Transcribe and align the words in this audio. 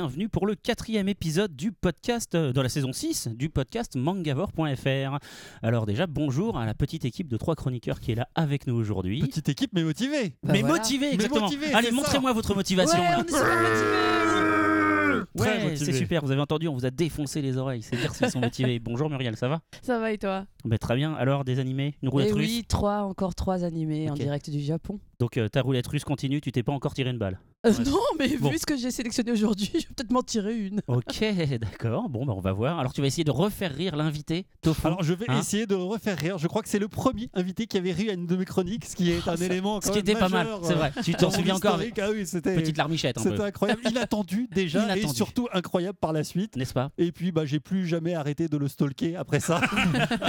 Bienvenue 0.00 0.30
pour 0.30 0.46
le 0.46 0.54
quatrième 0.54 1.10
épisode 1.10 1.54
du 1.54 1.72
podcast 1.72 2.34
euh, 2.34 2.54
de 2.54 2.60
la 2.62 2.70
saison 2.70 2.90
6 2.90 3.28
du 3.34 3.50
podcast 3.50 3.96
mangavore.fr. 3.96 5.18
Alors 5.62 5.84
déjà, 5.84 6.06
bonjour 6.06 6.56
à 6.56 6.64
la 6.64 6.72
petite 6.72 7.04
équipe 7.04 7.28
de 7.28 7.36
trois 7.36 7.54
chroniqueurs 7.54 8.00
qui 8.00 8.12
est 8.12 8.14
là 8.14 8.26
avec 8.34 8.66
nous 8.66 8.74
aujourd'hui. 8.74 9.20
Petite 9.20 9.50
équipe 9.50 9.72
mais 9.74 9.84
motivée. 9.84 10.36
Bah 10.42 10.54
mais 10.54 10.62
voilà. 10.62 10.82
Mais 10.98 11.12
exactement. 11.12 11.50
Allez, 11.74 11.90
montrez-moi 11.90 12.32
votre 12.32 12.54
motivation. 12.54 12.98
Ouais, 12.98 13.10
là. 13.10 13.18
on 13.18 13.24
est 13.24 13.28
super 13.28 13.60
motivés. 13.60 15.26
Très 15.36 15.48
Ouais, 15.58 15.64
motivés. 15.70 15.92
c'est 15.92 15.98
super, 15.98 16.24
vous 16.24 16.30
avez 16.30 16.40
entendu, 16.40 16.66
on 16.66 16.74
vous 16.74 16.86
a 16.86 16.90
défoncé 16.90 17.42
les 17.42 17.58
oreilles, 17.58 17.82
c'est 17.82 17.96
dire 17.96 18.14
s'ils 18.14 18.30
sont 18.30 18.40
motivés. 18.40 18.78
Bonjour 18.80 19.10
Muriel, 19.10 19.36
ça 19.36 19.48
va? 19.48 19.60
Ça 19.82 19.98
va 19.98 20.12
et 20.12 20.18
toi? 20.18 20.46
Bah, 20.64 20.78
Très 20.78 20.96
bien, 20.96 21.12
alors 21.14 21.44
des 21.44 21.58
animés, 21.60 21.94
une 22.02 22.08
roulette 22.08 22.30
Eh 22.30 22.34
russe? 22.34 22.48
oui, 22.48 22.64
trois, 22.66 23.02
encore 23.02 23.34
trois 23.34 23.64
animés 23.64 24.08
en 24.10 24.14
direct 24.14 24.48
du 24.48 24.60
Japon. 24.60 24.98
Donc 25.18 25.36
euh, 25.36 25.48
ta 25.50 25.60
roulette 25.60 25.86
russe 25.86 26.04
continue, 26.04 26.40
tu 26.40 26.52
t'es 26.52 26.62
pas 26.62 26.72
encore 26.72 26.94
tiré 26.94 27.10
une 27.10 27.18
balle? 27.18 27.38
Euh, 27.66 27.70
Ouais. 27.70 27.84
Non, 27.84 27.98
mais 28.18 28.36
Bon. 28.38 28.48
vu 28.48 28.56
ce 28.58 28.64
que 28.64 28.74
j'ai 28.76 28.90
sélectionné 28.90 29.32
aujourd'hui, 29.32 29.68
je 29.74 29.78
vais 29.80 29.94
peut-être 29.94 30.10
m'en 30.10 30.22
tirer 30.22 30.56
une. 30.56 30.80
Ok, 30.86 31.22
d'accord, 31.60 32.08
bon 32.08 32.24
bah 32.24 32.32
on 32.34 32.40
va 32.40 32.52
voir. 32.52 32.78
Alors 32.78 32.94
tu 32.94 33.02
vas 33.02 33.06
essayer 33.06 33.22
de 33.24 33.30
refaire 33.30 33.74
rire 33.74 33.96
l'invité, 33.96 34.46
Tofu. 34.62 34.86
Alors 34.86 35.02
je 35.02 35.12
vais 35.12 35.26
Hein 35.28 35.38
essayer 35.38 35.66
de 35.66 35.74
refaire 35.74 36.16
rire. 36.16 36.38
Je 36.38 36.46
crois 36.46 36.62
que 36.62 36.70
c'est 36.70 36.78
le 36.78 36.88
premier 36.88 37.28
invité 37.34 37.66
qui 37.66 37.76
avait 37.76 37.92
ri 37.92 38.08
à 38.08 38.14
une 38.14 38.26
de 38.26 38.34
mes 38.34 38.46
chroniques, 38.46 38.86
ce 38.86 38.96
qui 38.96 39.10
est 39.12 39.28
un 39.28 39.36
élément 39.36 39.78
Ce 39.82 39.90
qui 39.90 39.98
était 39.98 40.14
pas 40.14 40.30
mal, 40.30 40.46
c'est 40.62 40.72
euh, 40.72 40.76
vrai. 40.76 40.92
Tu 41.04 41.12
dans 41.12 41.18
t'en 41.18 41.30
souviens 41.30 41.56
encore 41.56 41.74
avec. 41.74 41.98
Ah 41.98 42.08
oui, 42.10 42.26
c'était 42.26 42.54
petite 42.54 42.78
larmichette 42.78 43.18
un 43.18 43.22
c'était 43.22 43.36
peu, 43.36 43.44
incroyable, 43.44 43.82
inattendu 43.90 44.48
déjà 44.54 44.96
et 44.96 45.06
surtout 45.08 45.46
incroyable 45.52 45.98
par 46.00 46.14
la 46.14 46.24
suite. 46.24 46.56
n'est-ce 46.56 46.72
pas? 46.72 46.90
Et 46.96 47.12
puis 47.12 47.30
bah 47.30 47.44
j'ai 47.44 47.60
plus 47.60 47.86
jamais 47.86 48.14
arrêté 48.14 48.48
de 48.48 48.56
le 48.56 48.68
stalker 48.68 49.16
après 49.16 49.40
ça. 49.40 49.60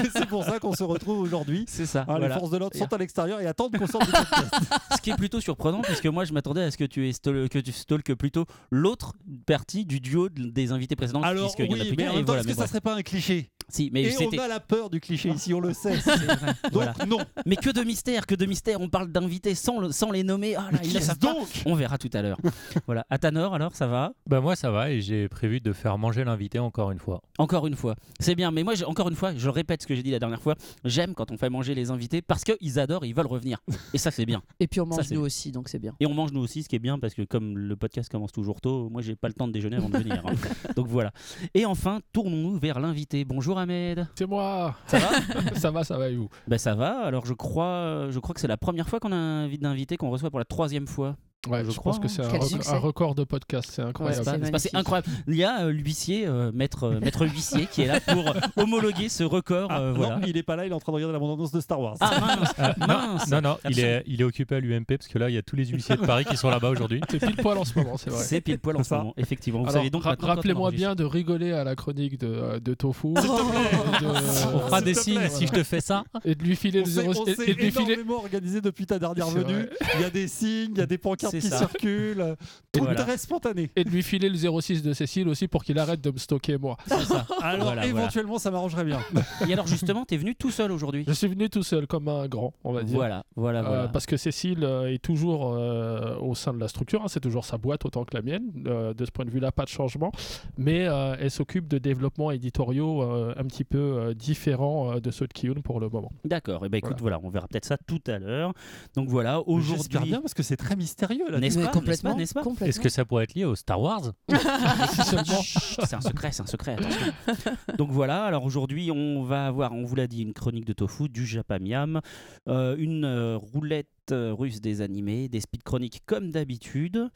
Et 0.04 0.10
c'est 0.14 0.26
pour 0.28 0.44
ça 0.44 0.60
qu'on 0.60 0.74
se 0.76 0.84
retrouve 0.84 1.20
aujourd'hui. 1.20 1.64
C'est 1.70 1.86
ça. 1.86 2.04
Ah, 2.10 2.14
Les 2.16 2.20
voilà. 2.20 2.36
forces 2.40 2.52
de 2.52 2.58
l'ordre 2.58 2.76
sont 2.78 2.92
à 2.92 2.98
l'extérieur 2.98 3.40
et 3.40 3.46
attendent 3.48 3.78
qu'on 3.78 3.88
sorte 3.88 4.06
du 4.06 4.12
podcast. 4.12 4.54
Ce 4.98 5.02
qui 5.02 5.12
est 5.12 5.16
plutôt 5.16 5.40
surprenant, 5.40 5.82
puisque 5.82 6.08
moi 6.08 6.26
je 6.26 6.34
m'attendais 6.34 6.62
à 6.64 6.72
ce 6.72 6.78
que 6.78 6.84
tu 6.84 7.08
aies 7.08 7.14
que 7.24 7.60
tu 7.60 7.72
stalkes 7.72 8.14
plutôt 8.16 8.46
l'autre 8.72 9.14
partie 9.46 9.86
du 9.86 10.00
duo 10.00 10.30
de- 10.30 10.50
des 10.50 10.72
invités 10.72 10.96
précédents. 10.96 11.22
Alors 11.22 11.54
puisqu'il 11.54 11.72
y 11.72 11.76
en 11.76 11.80
a 11.80 11.84
oui, 11.84 11.88
plus 11.90 11.98
mais 11.98 12.08
en 12.08 12.12
et 12.14 12.16
même 12.18 12.26
temps, 12.26 12.34
voilà, 12.34 12.40
est-ce 12.42 12.48
que 12.48 12.54
ça 12.54 12.60
bref. 12.62 12.70
serait 12.70 12.82
pas 12.82 12.96
un 12.96 13.02
cliché? 13.04 13.50
Si, 13.72 13.90
mais 13.94 14.04
Et 14.04 14.16
on 14.28 14.38
a 14.40 14.48
la 14.48 14.60
peur 14.60 14.90
du 14.90 15.00
cliché 15.00 15.30
ici, 15.30 15.54
on 15.54 15.60
le 15.62 15.74
sait. 15.74 15.96
Vrai. 15.96 16.16
Donc 16.64 16.72
Voilà. 16.74 16.94
non. 17.08 17.20
Mais 17.46 17.56
que 17.56 17.70
de 17.70 17.82
mystère, 17.84 18.26
que 18.28 18.36
de 18.36 18.46
mystère. 18.46 18.82
On 18.82 18.90
parle 18.90 19.12
d'invités 19.12 19.56
sans, 19.56 19.80
le- 19.80 19.92
sans 19.92 20.12
les 20.12 20.24
nommer. 20.24 20.56
Ah 20.56 20.70
là, 20.72 20.80
ils 20.84 20.94
pas. 20.94 21.16
donc 21.16 21.48
On 21.66 21.76
verra 21.76 21.98
tout 21.98 22.10
à 22.14 22.22
l'heure. 22.22 22.38
voilà. 22.86 23.06
Atanor, 23.10 23.54
alors, 23.54 23.74
ça 23.76 23.88
va? 23.88 24.14
Bah 24.28 24.42
moi 24.42 24.56
ça 24.56 24.72
va 24.72 24.92
et 24.92 25.02
j'ai 25.02 25.28
prévu 25.30 25.60
de 25.62 25.72
faire 25.74 25.98
manger 25.98 26.24
l'invité 26.24 26.60
encore 26.60 26.92
une 26.92 27.00
fois. 27.00 27.22
Encore 27.38 27.66
une 27.68 27.76
fois. 27.76 27.96
C'est 28.20 28.36
bien, 28.36 28.52
mais 28.52 28.64
moi, 28.64 28.74
encore 28.86 29.08
une 29.10 29.16
fois, 29.16 29.34
je 29.36 29.50
répète 29.50 29.82
ce 29.84 29.88
que 29.88 29.96
j'ai 29.96 30.04
dit 30.04 30.12
la 30.12 30.20
dernière 30.20 30.42
fois. 30.42 30.56
J'aime 30.84 31.14
quand 31.14 31.32
on 31.32 31.38
fait 31.38 31.50
manger 31.50 31.74
les 31.76 31.92
invités 31.92 32.22
parce 32.22 32.44
qu'ils 32.44 32.80
adorent, 32.80 33.06
ils 33.06 33.16
veulent 33.16 33.26
revenir. 33.28 33.60
Et 33.94 33.98
ça, 33.98 34.12
c'est 34.12 34.26
bien. 34.26 34.42
Et 34.60 34.68
puis 34.68 34.82
on 34.82 34.86
mange 34.86 35.10
nous 35.12 35.18
bien. 35.18 35.20
aussi, 35.22 35.52
donc 35.52 35.70
c'est 35.70 35.80
bien. 35.80 35.94
Et 36.00 36.06
on 36.06 36.14
mange 36.14 36.32
nous 36.34 36.42
aussi, 36.42 36.64
ce 36.64 36.70
qui 36.70 36.76
est 36.76 36.80
bien 36.80 37.00
parce 37.00 37.14
que 37.14 37.22
comme 37.24 37.58
le 37.58 37.76
podcast 37.76 38.10
commence 38.12 38.32
toujours 38.32 38.60
tôt, 38.62 38.90
moi 38.90 39.02
j'ai 39.02 39.16
pas 39.16 39.28
le 39.28 39.34
temps 39.34 39.48
de 39.48 39.54
déjeuner 39.54 39.78
avant 39.78 39.90
de 39.90 39.98
venir. 39.98 40.22
hein. 40.26 40.34
Donc 40.76 40.88
voilà. 40.88 41.12
Et 41.54 41.66
enfin, 41.66 42.02
tournons-nous 42.14 42.58
vers 42.60 42.80
l'invité. 42.80 43.24
Bonjour 43.26 43.58
Ahmed. 43.62 44.08
C'est 44.16 44.28
moi 44.28 44.76
Ça 44.88 45.00
va 45.00 45.56
Ça 45.56 45.72
va, 45.72 45.84
ça 45.84 45.98
va 45.98 46.10
et 46.10 46.16
vous? 46.16 46.30
Ben 46.48 46.58
ça 46.58 46.76
va. 46.76 47.00
Alors 47.00 47.26
je 47.26 47.34
crois, 47.34 48.08
je 48.10 48.20
crois 48.20 48.34
que 48.34 48.40
c'est 48.42 48.48
la 48.48 48.58
première 48.58 48.88
fois 48.88 49.00
qu'on 49.00 49.12
a 49.12 49.16
un 49.16 49.44
invité 49.44 49.64
d'invité 49.64 49.98
qu'on 49.98 50.10
reçoit 50.10 50.30
pour 50.30 50.40
la 50.40 50.46
troisième 50.46 50.88
fois. 50.88 51.16
Ouais, 51.50 51.64
Je 51.66 51.72
je, 51.72 51.76
crois, 51.78 51.94
pense 51.94 52.00
que 52.02 52.08
c'est 52.08 52.22
un, 52.22 52.28
rec- 52.30 52.84
record 52.84 53.16
de 53.16 53.24
podcast, 53.24 53.68
c'est 53.74 53.82
incroyable. 53.82 54.24
c'est 54.60 54.76
incroyable. 54.76 55.08
Il 55.28 55.36
y 55.36 55.44
a 55.44 55.64
euh, 55.64 55.72
l'huissier, 55.72 56.28
euh, 56.28 56.52
maître, 56.54 56.84
euh, 56.84 57.00
maître 57.00 57.26
huissier, 57.26 57.66
qui 57.66 57.82
est 57.82 57.88
là 57.88 58.00
pour 58.00 58.36
homologuer 58.58 59.10
ce 59.10 59.24
record. 59.24 59.68
Ah, 59.72 59.80
euh, 59.82 59.92
non, 59.94 59.98
voilà. 59.98 60.20
il 60.28 60.38
est 60.38 60.44
pas 60.44 60.56
là, 60.56 60.68
il 60.68 60.72
est 60.72 60.76
en 60.76 60.80
train 60.80 60.92
de 60.92 60.98
regarder 60.98 61.14
la 61.14 61.18
bande-annonce 61.20 61.52
de 61.52 61.60
Star 61.60 61.80
Wars. 61.82 61.96
Ah 62.00 62.12
mince, 62.20 62.78
mince. 62.88 63.28
Non 63.32 63.42
non, 63.42 63.58
il 63.68 63.80
est, 63.80 64.04
il 64.06 64.22
est 64.22 64.24
occupé 64.24 64.54
à 64.58 64.60
l'UMP 64.60 64.86
parce 64.86 65.08
que 65.08 65.18
là 65.18 65.30
il 65.30 65.34
y 65.34 65.38
a 65.40 65.42
tous 65.42 65.56
les 65.56 65.66
huissiers 65.66 65.96
de 65.96 66.06
Paris 66.06 66.26
qui 66.26 66.38
sont 66.38 66.50
là-bas 66.52 66.70
aujourd'hui. 66.70 67.02
C'est 67.10 67.18
pile 67.20 67.36
poil 67.38 67.58
en 67.58 67.66
ce 67.66 67.78
moment, 67.80 67.98
c'est 67.98 68.12
vrai. 68.12 68.24
C'est 68.24 68.42
pile 68.42 68.60
poil 68.60 68.78
en 68.78 68.84
ce 68.84 68.94
moment, 68.94 69.14
effectivement. 69.18 69.64
Vous 69.64 69.70
Alors, 69.72 69.90
donc 69.90 70.04
ra- 70.04 70.16
rappelez-moi 70.20 70.70
bien 70.70 70.94
de 70.94 71.04
rigoler 71.06 71.54
à 71.54 71.64
la 71.64 71.76
chronique 71.76 72.20
de, 72.20 72.28
euh, 72.28 72.60
de 72.60 72.76
Tofu 72.76 73.08
On 73.16 74.60
fera 74.60 74.82
des 74.82 74.94
signes 74.94 75.28
si 75.30 75.48
je 75.48 75.52
te 75.54 75.64
fais 75.64 75.82
ça. 75.82 76.04
et 76.24 76.36
de 76.36 76.44
lui 76.44 76.56
filer 76.56 76.84
zéro 76.86 77.14
on 77.20 77.26
s'est 77.26 77.52
énormément 77.58 78.18
organisé 78.18 78.62
depuis 78.62 78.86
ta 78.86 79.00
dernière 79.00 79.28
venue. 79.30 79.68
Il 79.96 80.02
y 80.02 80.04
a 80.04 80.10
des 80.12 80.28
signes, 80.28 80.72
il 80.76 80.78
y 80.78 80.82
a 80.82 80.86
des 80.86 80.98
pancartes 81.00 81.31
qui 81.40 81.48
ça. 81.48 81.58
circulent. 81.58 82.36
Tout 82.72 82.84
Voilà. 82.84 83.02
très 83.04 83.18
spontané. 83.18 83.70
et 83.76 83.84
de 83.84 83.90
lui 83.90 84.04
filer 84.04 84.30
le 84.30 84.36
06 84.62 84.82
de 84.84 84.94
Cécile 84.94 85.28
aussi 85.28 85.48
pour 85.48 85.64
qu'il 85.64 85.78
arrête 85.80 86.02
de 86.02 86.12
me 86.12 86.18
stocker 86.18 86.58
moi. 86.58 86.78
C'est 86.88 87.04
ça. 87.06 87.26
Alors 87.42 87.66
Voilà, 87.66 87.82
voilà. 87.82 87.86
éventuellement, 87.88 88.38
ça 88.40 88.52
m'arrangerait 88.52 88.84
bien. 88.86 89.00
Et 89.48 89.54
alors 89.54 89.68
justement, 89.68 90.06
t'es 90.06 90.18
venu 90.18 90.36
tout 90.36 90.52
seul 90.52 90.72
aujourd'hui. 90.72 91.04
Je 91.08 91.14
suis 91.14 91.28
venu 91.28 91.50
tout 91.50 91.64
seul 91.64 91.88
comme 91.88 92.08
un 92.08 92.28
grand, 92.28 92.54
on 92.64 92.72
va 92.74 92.84
dire. 92.84 92.96
Voilà, 92.96 93.24
voilà, 93.36 93.60
Euh, 93.60 93.64
voilà. 93.64 93.88
parce 93.90 94.06
que 94.06 94.18
Cécile 94.18 94.64
euh, 94.64 94.92
est 94.94 95.00
toujours 95.02 95.54
euh, 95.54 96.16
au 96.20 96.36
sein 96.36 96.54
de 96.54 96.60
la 96.60 96.68
structure, 96.68 97.02
hein, 97.04 97.08
c'est 97.08 97.20
toujours 97.20 97.46
sa 97.46 97.58
boîte 97.58 97.86
autant 97.86 98.04
que 98.06 98.16
la 98.16 98.22
mienne. 98.22 98.44
Euh, 98.68 98.94
de 98.94 99.06
ce 99.06 99.12
point 99.12 99.26
de 99.26 99.30
vue-là, 99.32 99.52
pas 99.52 99.64
de 99.64 99.70
changement. 99.70 100.12
Mais 100.58 100.88
euh, 100.88 101.16
elle 101.20 101.32
s'occupe 101.32 101.68
de 101.68 101.78
développements 101.78 102.32
éditoriaux 102.32 103.04
euh, 103.04 103.34
un 103.38 103.44
petit 103.46 103.64
peu 103.64 103.78
euh, 103.78 104.14
différents 104.14 104.94
euh, 104.96 105.00
de 105.00 105.12
ceux 105.12 105.28
de 105.28 105.34
Kiyun 105.34 105.62
pour 105.64 105.80
le 105.80 105.90
moment. 105.90 106.12
D'accord. 106.26 106.66
Et 106.66 106.70
ben 106.70 106.78
écoute, 106.78 106.98
voilà. 107.00 107.20
on 107.24 107.30
verra 107.30 107.48
peut-être 107.48 107.66
ça 107.66 107.78
tout 107.78 108.02
à 108.08 108.20
l'heure. 108.20 108.54
Donc 108.96 109.08
voilà, 109.10 109.42
J'espère 109.48 109.54
aujourd'hui. 109.54 110.00
bien 110.10 110.22
parce 110.22 110.34
que 110.34 110.44
c'est 110.44 110.58
très 110.58 110.76
mystérieux 110.76 111.21
là. 111.30 111.40
N'est-ce 111.40 111.58
Mais 111.60 111.66
pas, 111.66 111.72
complètement, 111.72 112.16
n'est-ce 112.16 112.16
pas, 112.16 112.20
n'est-ce 112.20 112.34
pas 112.34 112.44
complètement. 112.44 112.68
Est-ce 112.68 112.80
que 112.80 112.90
ça 112.90 113.06
pourrait 113.06 113.26
être 113.26 113.34
lié 113.34 113.46
au 113.46 113.56
Star 113.56 113.82
Wars 113.82 114.14
C'est 114.30 115.94
un 115.96 116.02
secret, 116.02 116.32
c'est 116.32 116.44
un 116.44 116.48
secret. 116.48 116.74
attention. 116.74 117.14
Donc 117.78 117.92
voilà. 117.92 118.24
Alors 118.24 118.46
aujourd'hui, 118.46 118.92
on 118.92 119.24
va 119.24 119.48
avoir, 119.48 119.74
on 119.74 119.84
vous 119.84 119.96
l'a 119.96 120.08
dit, 120.08 120.22
une 120.22 120.34
chronique 120.34 120.66
de 120.66 120.74
tofu, 120.74 121.10
du 121.10 121.26
japamiam, 121.26 122.02
euh, 122.48 122.76
une 122.78 123.06
euh, 123.06 123.38
roulette 123.38 123.88
euh, 124.12 124.34
russe 124.34 124.62
des 124.62 124.82
animés, 124.82 125.30
des 125.30 125.42
speed 125.42 125.64
chroniques 125.64 126.02
comme 126.06 126.32
d'habitude. 126.32 127.10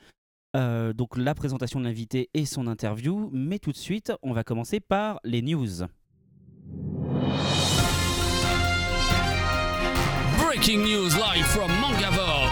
Euh, 0.56 0.94
donc 0.94 1.18
la 1.18 1.36
présentation 1.36 1.80
de 1.82 1.86
l'invité 1.86 2.30
et 2.34 2.46
son 2.46 2.68
interview. 2.68 3.30
Mais 3.34 3.60
tout 3.60 3.72
de 3.72 3.78
suite, 3.78 4.14
on 4.22 4.32
va 4.34 4.44
commencer 4.44 4.80
par 4.80 5.20
les 5.24 5.42
news. 5.42 5.84
Breaking 10.40 10.80
news 10.84 11.10
live 11.18 11.46
from 11.46 11.70
Mangavore. 11.82 12.45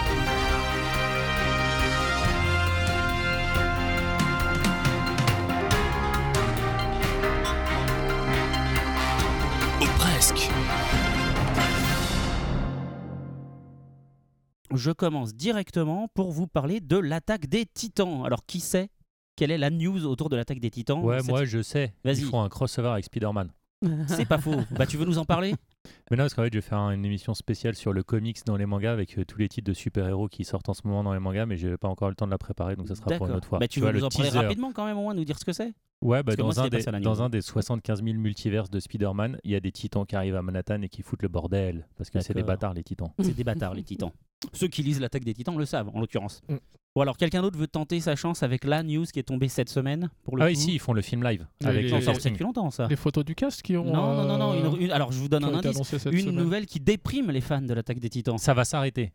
Presque. 10.14 10.48
Je 14.72 14.90
commence 14.92 15.34
directement 15.34 16.06
pour 16.14 16.30
vous 16.30 16.46
parler 16.46 16.78
de 16.80 16.96
l'attaque 16.96 17.48
des 17.48 17.66
titans. 17.66 18.24
Alors 18.24 18.46
qui 18.46 18.60
sait 18.60 18.90
quelle 19.34 19.50
est 19.50 19.58
la 19.58 19.70
news 19.70 20.06
autour 20.06 20.28
de 20.28 20.36
l'attaque 20.36 20.60
des 20.60 20.70
titans 20.70 21.02
Ouais, 21.02 21.18
Cette- 21.18 21.28
moi 21.28 21.44
je 21.44 21.62
sais. 21.62 21.94
Vas-y. 22.04 22.18
Ils 22.18 22.26
font 22.26 22.40
un 22.42 22.48
crossover 22.48 22.90
avec 22.90 23.06
Spider-Man. 23.06 23.50
C'est 24.06 24.24
pas 24.24 24.38
faux. 24.38 24.54
Bah 24.70 24.86
tu 24.86 24.96
veux 24.96 25.04
nous 25.04 25.18
en 25.18 25.24
parler? 25.24 25.54
Mais 26.10 26.16
non, 26.16 26.22
parce 26.24 26.34
qu'en 26.34 26.44
fait, 26.44 26.52
je 26.52 26.58
vais 26.58 26.62
faire 26.62 26.78
une 26.90 27.04
émission 27.04 27.34
spéciale 27.34 27.74
sur 27.74 27.92
le 27.92 28.04
comics 28.04 28.38
dans 28.46 28.56
les 28.56 28.66
mangas 28.66 28.92
avec 28.92 29.18
euh, 29.18 29.24
tous 29.24 29.38
les 29.38 29.48
titres 29.48 29.68
de 29.68 29.74
super-héros 29.74 30.28
qui 30.28 30.44
sortent 30.44 30.68
en 30.68 30.74
ce 30.74 30.86
moment 30.86 31.02
dans 31.02 31.12
les 31.12 31.18
mangas, 31.18 31.44
mais 31.44 31.56
j'ai 31.56 31.76
pas 31.76 31.88
encore 31.88 32.08
le 32.08 32.14
temps 32.14 32.24
de 32.26 32.30
la 32.30 32.38
préparer, 32.38 32.76
donc 32.76 32.88
ça 32.88 32.94
sera 32.94 33.10
pour 33.16 33.26
une 33.26 33.34
autre 33.34 33.48
fois. 33.48 33.58
Bah, 33.58 33.68
tu, 33.68 33.80
vois, 33.80 33.90
veux 33.90 33.94
nous 33.98 34.00
le 34.00 34.06
en 34.06 34.08
parler 34.08 34.28
teaser. 34.28 34.38
rapidement 34.38 34.72
quand 34.72 34.86
même 34.86 34.96
au 34.96 35.02
moins, 35.02 35.12
nous 35.14 35.24
dire 35.24 35.38
ce 35.38 35.44
que 35.44 35.52
c'est? 35.52 35.74
Ouais, 36.04 36.22
bah, 36.22 36.34
moi, 36.38 36.52
dans, 36.52 36.60
un 36.60 36.68
des, 36.68 36.82
dans 37.00 37.22
un 37.22 37.30
des 37.30 37.40
75 37.40 38.04
000 38.04 38.16
multivers 38.18 38.68
de 38.68 38.78
Spider-Man, 38.78 39.38
il 39.42 39.50
y 39.52 39.54
a 39.54 39.60
des 39.60 39.72
titans 39.72 40.04
qui 40.04 40.14
arrivent 40.14 40.36
à 40.36 40.42
Manhattan 40.42 40.82
et 40.82 40.88
qui 40.90 41.02
foutent 41.02 41.22
le 41.22 41.28
bordel, 41.28 41.88
parce 41.96 42.10
que 42.10 42.20
c'est 42.20 42.34
des 42.34 42.42
bâtards 42.42 42.74
les 42.74 42.84
titans. 42.84 43.10
C'est 43.20 43.34
des 43.34 43.44
bâtards 43.44 43.74
les 43.74 43.82
titans. 43.82 44.12
Ceux 44.52 44.68
qui 44.68 44.82
lisent 44.82 45.00
l'attaque 45.00 45.24
des 45.24 45.32
titans 45.34 45.56
le 45.56 45.64
savent 45.64 45.88
en 45.94 46.00
l'occurrence. 46.00 46.42
Mm. 46.48 46.56
Bon 46.96 47.00
alors 47.00 47.16
quelqu'un 47.16 47.42
d'autre 47.42 47.58
veut 47.58 47.66
tenter 47.66 47.98
sa 47.98 48.14
chance 48.14 48.44
avec 48.44 48.62
la 48.62 48.84
news 48.84 49.04
qui 49.12 49.18
est 49.18 49.24
tombée 49.24 49.48
cette 49.48 49.68
semaine 49.68 50.10
pour 50.22 50.36
le 50.36 50.42
Ah 50.42 50.46
coup 50.46 50.50
oui, 50.50 50.56
si, 50.56 50.74
ils 50.74 50.78
font 50.78 50.92
le 50.92 51.02
film 51.02 51.24
live 51.24 51.44
avec 51.64 51.82
les- 51.86 51.90
les 51.90 52.30
depuis 52.30 52.44
longtemps 52.44 52.70
ça. 52.70 52.86
Les 52.86 52.94
photos 52.94 53.24
du 53.24 53.34
cast 53.34 53.62
qui 53.62 53.76
ont. 53.76 53.84
Non, 53.84 54.14
non, 54.14 54.24
non, 54.26 54.38
non. 54.38 54.52
euh, 54.52 54.76
une- 54.76 54.82
une- 54.82 54.90
alors 54.92 55.10
je 55.10 55.18
vous 55.18 55.28
donne 55.28 55.42
un 55.42 55.54
indice. 55.54 55.76
Une 56.06 56.20
semaine. 56.20 56.36
nouvelle 56.36 56.66
qui 56.66 56.78
déprime 56.78 57.32
les 57.32 57.40
fans 57.40 57.62
de 57.62 57.74
l'attaque 57.74 57.98
des 57.98 58.10
titans. 58.10 58.38
Ça 58.38 58.54
va 58.54 58.64
s'arrêter. 58.64 59.12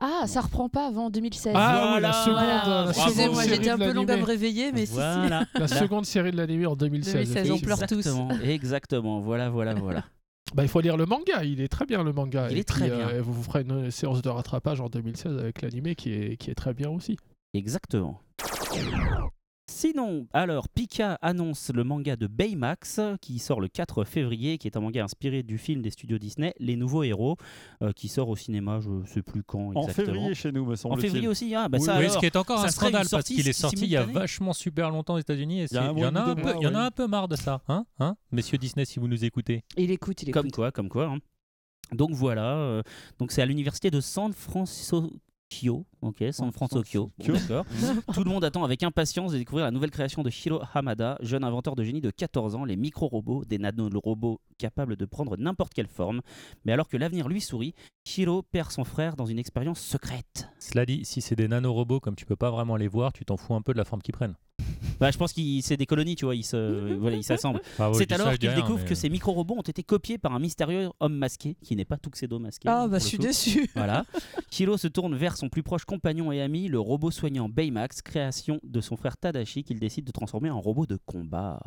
Ah, 0.00 0.24
ça 0.26 0.40
reprend 0.40 0.68
pas 0.68 0.86
avant 0.86 1.10
2016. 1.10 1.52
Ah 1.56 1.80
la 1.82 1.88
Voilà. 1.88 2.12
seconde, 2.12 2.34
Voilà. 2.34 2.84
la 2.86 2.92
seconde 2.92 3.06
Excusez-moi, 3.08 3.42
série 3.42 3.54
j'étais 3.56 3.70
un 3.70 3.78
de 3.78 3.84
peu 3.84 3.92
longue 3.92 4.10
à 4.10 4.16
me 4.16 4.24
réveiller, 4.24 4.72
mais 4.72 4.86
si, 4.86 4.92
si. 4.94 4.98
La 5.58 5.68
seconde 5.68 6.06
série 6.06 6.30
de 6.32 6.36
l'anime 6.36 6.66
en 6.66 6.76
2016. 6.76 7.14
2016, 7.14 7.50
on 7.50 7.58
pleure 7.58 7.86
tous. 7.86 8.06
Exactement. 8.44 9.20
Voilà, 9.20 9.50
voilà, 9.50 9.74
voilà. 9.74 10.04
Bah, 10.52 10.64
il 10.64 10.68
faut 10.68 10.80
lire 10.80 10.96
le 10.96 11.06
manga, 11.06 11.44
il 11.44 11.60
est 11.60 11.68
très 11.68 11.86
bien 11.86 12.02
le 12.02 12.12
manga. 12.12 12.48
Il 12.50 12.56
Et 12.56 12.60
est 12.62 12.64
très 12.64 12.86
bien. 12.86 13.08
euh, 13.10 13.22
vous 13.22 13.32
vous 13.32 13.42
ferez 13.44 13.60
une 13.62 13.92
séance 13.92 14.20
de 14.20 14.28
rattrapage 14.28 14.80
en 14.80 14.88
2016 14.88 15.38
avec 15.38 15.64
qui 15.96 16.12
est, 16.12 16.36
qui 16.38 16.50
est 16.50 16.54
très 16.56 16.74
bien 16.74 16.90
aussi. 16.90 17.16
Exactement. 17.54 18.20
Sinon, 19.70 20.26
alors, 20.32 20.68
Pika 20.68 21.16
annonce 21.22 21.70
le 21.72 21.84
manga 21.84 22.16
de 22.16 22.26
Baymax 22.26 23.00
qui 23.20 23.38
sort 23.38 23.60
le 23.60 23.68
4 23.68 24.02
février, 24.04 24.58
qui 24.58 24.66
est 24.66 24.76
un 24.76 24.80
manga 24.80 25.04
inspiré 25.04 25.44
du 25.44 25.58
film 25.58 25.80
des 25.80 25.90
studios 25.90 26.18
Disney, 26.18 26.52
Les 26.58 26.74
Nouveaux 26.74 27.04
Héros, 27.04 27.36
euh, 27.80 27.92
qui 27.92 28.08
sort 28.08 28.28
au 28.28 28.34
cinéma, 28.34 28.80
je 28.80 29.08
sais 29.08 29.22
plus 29.22 29.44
quand 29.44 29.68
En 29.76 29.82
exactement. 29.82 30.06
février 30.14 30.34
chez 30.34 30.50
nous, 30.50 30.64
me 30.66 30.72
En 30.72 30.76
semble-t-il. 30.76 31.02
février 31.02 31.28
aussi, 31.28 31.54
ah, 31.54 31.68
bah 31.68 31.78
Oui, 31.78 31.84
ça 31.86 31.94
oui, 31.94 32.00
alors. 32.00 32.14
ce 32.14 32.18
qui 32.18 32.26
est 32.26 32.34
encore 32.36 32.64
un 32.64 32.68
scandale 32.68 33.06
parce 33.08 33.24
qu'il 33.24 33.46
est 33.48 33.52
sorti 33.52 33.84
il 33.84 33.90
y 33.90 33.96
a 33.96 34.04
vachement 34.04 34.52
super 34.52 34.90
longtemps 34.90 35.14
aux 35.14 35.18
États-Unis 35.18 35.60
et 35.62 35.66
Il 35.70 35.76
y 35.76 36.04
en 36.04 36.16
a 36.16 36.20
un 36.20 36.34
peu, 36.34 36.52
il 36.58 36.62
y 36.62 36.66
en 36.66 36.74
a 36.74 36.80
un 36.80 36.90
peu 36.90 37.06
marre 37.06 37.28
de 37.28 37.36
ça, 37.36 37.62
hein, 37.68 37.86
hein 38.00 38.16
Messieurs 38.32 38.58
Disney, 38.58 38.84
si 38.84 38.98
vous 38.98 39.06
nous 39.06 39.24
écoutez. 39.24 39.62
Il 39.76 39.92
écoute, 39.92 40.20
il 40.22 40.30
écoute. 40.30 40.42
Comme 40.42 40.50
quoi, 40.50 40.72
comme 40.72 40.88
quoi. 40.88 41.06
hein. 41.06 41.18
Donc 41.92 42.10
voilà, 42.10 42.56
euh, 42.56 42.82
donc 43.18 43.30
c'est 43.32 43.42
à 43.42 43.46
l'université 43.46 43.90
de 43.90 44.00
San 44.00 44.32
Francisco. 44.32 45.10
Ok, 46.02 46.24
San 46.32 46.52
Francisco, 46.52 47.10
d'accord. 47.18 47.64
Tout 48.14 48.24
le 48.24 48.30
monde 48.30 48.44
attend 48.44 48.64
avec 48.64 48.82
impatience 48.82 49.32
de 49.32 49.38
découvrir 49.38 49.64
la 49.64 49.70
nouvelle 49.70 49.90
création 49.90 50.22
de 50.22 50.30
Hiro 50.30 50.60
Hamada, 50.74 51.18
jeune 51.20 51.44
inventeur 51.44 51.76
de 51.76 51.84
génie 51.84 52.00
de 52.00 52.10
14 52.10 52.54
ans, 52.54 52.64
les 52.64 52.76
micro-robots, 52.76 53.44
des 53.44 53.58
nanorobots 53.58 54.40
capables 54.58 54.96
de 54.96 55.04
prendre 55.04 55.36
n'importe 55.36 55.74
quelle 55.74 55.88
forme. 55.88 56.20
Mais 56.64 56.72
alors 56.72 56.88
que 56.88 56.96
l'avenir 56.96 57.28
lui 57.28 57.40
sourit, 57.40 57.74
Hiro 58.16 58.42
perd 58.42 58.70
son 58.70 58.84
frère 58.84 59.16
dans 59.16 59.26
une 59.26 59.38
expérience 59.38 59.80
secrète. 59.80 60.48
Cela 60.58 60.86
dit, 60.86 61.04
si 61.04 61.20
c'est 61.20 61.36
des 61.36 61.48
nanorobots, 61.48 62.00
comme 62.00 62.16
tu 62.16 62.26
peux 62.26 62.36
pas 62.36 62.50
vraiment 62.50 62.76
les 62.76 62.88
voir, 62.88 63.12
tu 63.12 63.24
t'en 63.24 63.36
fous 63.36 63.54
un 63.54 63.62
peu 63.62 63.72
de 63.72 63.78
la 63.78 63.84
forme 63.84 64.02
qu'ils 64.02 64.14
prennent. 64.14 64.36
Bah, 65.00 65.10
je 65.10 65.16
pense 65.18 65.32
que 65.32 65.40
c'est 65.62 65.76
des 65.78 65.86
colonies, 65.86 66.14
tu 66.14 66.26
vois, 66.26 66.34
ils 66.36 66.44
se, 66.44 66.94
voilà, 66.98 67.16
ils 67.16 67.24
s'assemblent. 67.24 67.60
Ouais, 67.78 67.88
je 67.94 67.98
C'est 67.98 68.08
ça, 68.10 68.14
alors 68.16 68.26
je 68.32 68.32
dis 68.32 68.38
qu'il 68.40 68.48
rien, 68.50 68.56
découvre 68.60 68.80
mais- 68.82 68.88
que 68.88 68.94
ces 68.94 69.08
micro-robots 69.08 69.56
ont 69.56 69.62
été 69.62 69.82
copiés 69.82 70.18
par 70.18 70.34
un 70.34 70.38
mystérieux 70.38 70.90
homme 71.00 71.14
masqué, 71.16 71.56
qui 71.62 71.74
n'est 71.74 71.84
pas 71.86 71.96
Tuxedo 71.96 72.38
masqué. 72.38 72.68
Ah, 72.68 72.86
bah, 72.86 72.98
je 72.98 73.04
suis 73.06 73.18
déçu. 73.18 73.70
Voilà. 73.74 74.04
Hiro 74.58 74.76
se 74.76 74.88
tourne 74.88 75.14
vers 75.16 75.36
son 75.38 75.48
plus 75.48 75.62
proche 75.62 75.84
compagnon 75.86 76.30
et 76.32 76.42
ami, 76.42 76.68
le 76.68 76.78
robot 76.78 77.10
soignant 77.10 77.48
Baymax, 77.48 78.02
création 78.02 78.60
de 78.62 78.80
son 78.82 78.96
frère 78.96 79.16
Tadashi, 79.16 79.64
qu'il 79.64 79.80
décide 79.80 80.04
de 80.04 80.12
transformer 80.12 80.50
en 80.50 80.60
robot 80.60 80.84
de 80.86 80.98
combat. 81.06 81.58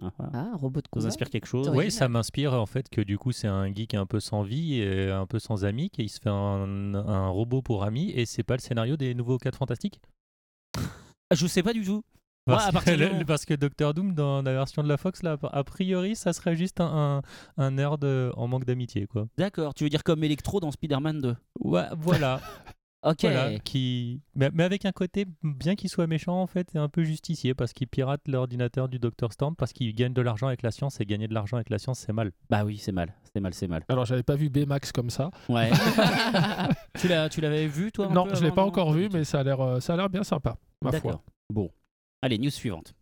Ah, 0.00 0.10
ah. 0.20 0.30
Ah, 0.32 0.38
un 0.52 0.56
robot 0.56 0.80
de 0.80 0.86
Ça 0.86 0.90
vous 0.92 1.00
combat. 1.00 1.06
inspire 1.08 1.28
quelque 1.28 1.46
chose 1.46 1.68
Oui, 1.74 1.90
ça 1.90 2.08
m'inspire 2.08 2.54
en 2.54 2.66
fait 2.66 2.88
que 2.88 3.00
du 3.00 3.18
coup 3.18 3.32
c'est 3.32 3.48
un 3.48 3.66
geek 3.74 3.94
un 3.94 4.06
peu 4.06 4.20
sans 4.20 4.42
vie 4.42 4.74
et 4.80 5.10
un 5.10 5.26
peu 5.26 5.38
sans 5.40 5.64
amis, 5.64 5.90
qu'il 5.90 6.08
se 6.08 6.20
fait 6.20 6.28
un, 6.30 6.94
un 6.94 7.28
robot 7.28 7.62
pour 7.62 7.82
ami 7.82 8.10
et 8.12 8.24
c'est 8.24 8.44
pas 8.44 8.54
le 8.54 8.60
scénario 8.60 8.96
des 8.96 9.14
nouveaux 9.14 9.38
4 9.38 9.58
fantastiques? 9.58 10.00
Ah, 11.30 11.34
Je 11.34 11.46
sais 11.46 11.62
pas 11.62 11.72
du 11.72 11.84
tout. 11.84 12.02
Parce, 12.54 12.68
à 12.68 12.72
partir 12.72 12.92
que, 12.94 12.98
du 12.98 13.04
le- 13.04 13.10
moment- 13.12 13.24
parce 13.26 13.44
que 13.44 13.54
Doctor 13.54 13.94
Doom 13.94 14.14
dans 14.14 14.42
la 14.42 14.52
version 14.52 14.82
de 14.82 14.88
la 14.88 14.96
Fox 14.96 15.22
là, 15.22 15.36
a 15.52 15.64
priori 15.64 16.16
ça 16.16 16.32
serait 16.32 16.56
juste 16.56 16.80
un, 16.80 17.22
un, 17.58 17.62
un 17.64 17.70
nerd 17.72 18.04
en 18.36 18.48
manque 18.48 18.64
d'amitié 18.64 19.06
quoi. 19.06 19.26
D'accord, 19.38 19.74
tu 19.74 19.84
veux 19.84 19.90
dire 19.90 20.02
comme 20.04 20.24
Electro 20.24 20.60
dans 20.60 20.70
Spider-Man 20.70 21.20
2 21.20 21.36
Ouais, 21.60 21.84
voilà, 21.96 22.40
Ok. 23.04 23.18
voilà, 23.20 23.58
qui 23.60 24.20
mais, 24.34 24.50
mais 24.52 24.64
avec 24.64 24.84
un 24.84 24.90
côté 24.90 25.24
bien 25.44 25.76
qu'il 25.76 25.88
soit 25.88 26.08
méchant 26.08 26.42
en 26.42 26.48
fait 26.48 26.74
et 26.74 26.78
un 26.78 26.88
peu 26.88 27.04
justicier 27.04 27.54
parce 27.54 27.72
qu'il 27.72 27.86
pirate 27.86 28.22
l'ordinateur 28.26 28.88
du 28.88 28.98
Docteur 28.98 29.32
Storm 29.32 29.54
parce 29.54 29.72
qu'il 29.72 29.94
gagne 29.94 30.12
de 30.12 30.20
l'argent 30.20 30.48
avec 30.48 30.62
la 30.62 30.72
science 30.72 31.00
et 31.00 31.06
gagner 31.06 31.28
de 31.28 31.34
l'argent 31.34 31.56
avec 31.58 31.70
la 31.70 31.78
science 31.78 32.00
c'est 32.00 32.12
mal. 32.12 32.32
Bah 32.50 32.64
oui, 32.64 32.76
c'est 32.78 32.90
mal. 32.92 33.14
C'est 33.32 33.40
mal, 33.40 33.54
c'est 33.54 33.68
mal. 33.68 33.84
Alors, 33.88 34.04
j'avais 34.06 34.22
pas 34.24 34.34
vu 34.34 34.48
Baymax 34.48 34.90
comme 34.90 35.10
ça. 35.10 35.30
Ouais. 35.48 35.70
tu 36.98 37.06
l'as- 37.08 37.28
tu 37.28 37.40
l'avais 37.40 37.66
vu 37.66 37.92
toi 37.92 38.06
un 38.06 38.12
non, 38.12 38.26
peu 38.26 38.34
je 38.34 38.42
l'ai 38.42 38.50
pas 38.50 38.64
encore 38.64 38.92
vu, 38.92 39.08
mais 39.12 39.22
ça 39.24 39.40
a 39.40 39.42
l'air, 39.42 39.60
euh, 39.60 39.80
ça 39.80 39.94
a 39.94 39.96
l'air 39.96 40.08
bien 40.10 40.24
sympa, 40.24 40.56
ma 40.82 40.90
foi. 40.90 40.98
D'accord. 41.12 41.22
Bon. 41.52 41.70
Allez, 42.22 42.38
news 42.38 42.50
suivante. 42.50 42.94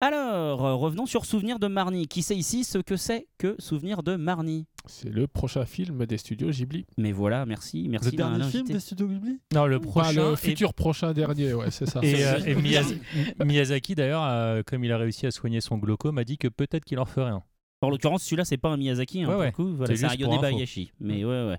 Alors, 0.00 0.64
euh, 0.64 0.74
revenons 0.74 1.06
sur 1.06 1.24
Souvenir 1.24 1.58
de 1.58 1.66
Marnie. 1.66 2.06
Qui 2.06 2.22
sait 2.22 2.36
ici? 2.36 2.62
Ce 2.62 2.78
que 2.78 2.96
c'est 2.96 3.26
que 3.38 3.56
Souvenir 3.58 4.02
de 4.02 4.14
Marnie? 4.14 4.66
C'est 4.86 5.08
le 5.08 5.26
prochain 5.26 5.64
film 5.64 6.06
des 6.06 6.18
studios 6.18 6.50
Ghibli. 6.50 6.86
Mais 6.98 7.12
voilà, 7.12 7.46
merci, 7.46 7.88
merci 7.88 8.10
Le 8.10 8.16
dernier 8.16 8.44
film 8.44 8.60
invité. 8.60 8.72
des 8.74 8.80
studios 8.80 9.08
Ghibli? 9.08 9.40
Non, 9.54 9.66
le 9.66 9.80
prochain 9.80 10.30
le 10.30 10.36
futur 10.36 10.72
prochain 10.72 11.12
dernier, 11.12 11.52
ouais, 11.54 11.70
c'est 11.70 11.86
ça. 11.86 12.00
Et, 12.02 12.24
euh, 12.24 12.38
et 12.46 12.54
Miyaz- 12.54 12.96
Miyazaki, 13.44 13.94
d'ailleurs, 13.96 14.22
euh, 14.24 14.62
comme 14.64 14.84
il 14.84 14.92
a 14.92 14.98
réussi 14.98 15.26
à 15.26 15.30
soigner 15.30 15.60
son 15.60 15.78
glaucome, 15.78 16.18
a 16.18 16.24
dit 16.24 16.38
que 16.38 16.48
peut-être 16.48 16.84
qu'il 16.84 16.98
en 17.00 17.04
ferait 17.06 17.30
un. 17.30 17.42
En 17.80 17.90
l'occurrence, 17.90 18.22
celui-là, 18.22 18.44
c'est 18.44 18.56
pas 18.56 18.68
un 18.70 18.76
Miyazaki, 18.76 19.22
hein, 19.22 19.26
Ouais, 19.28 19.32
pour 19.32 19.40
ouais. 19.40 19.46
le 19.46 19.52
coup. 19.52 19.74
Voilà, 19.76 19.96
C'est 19.96 20.04
un 20.04 20.30
info. 20.30 20.40
Bayashi. 20.40 20.92
Mais 21.00 21.24
ouais, 21.24 21.46
ouais. 21.48 21.58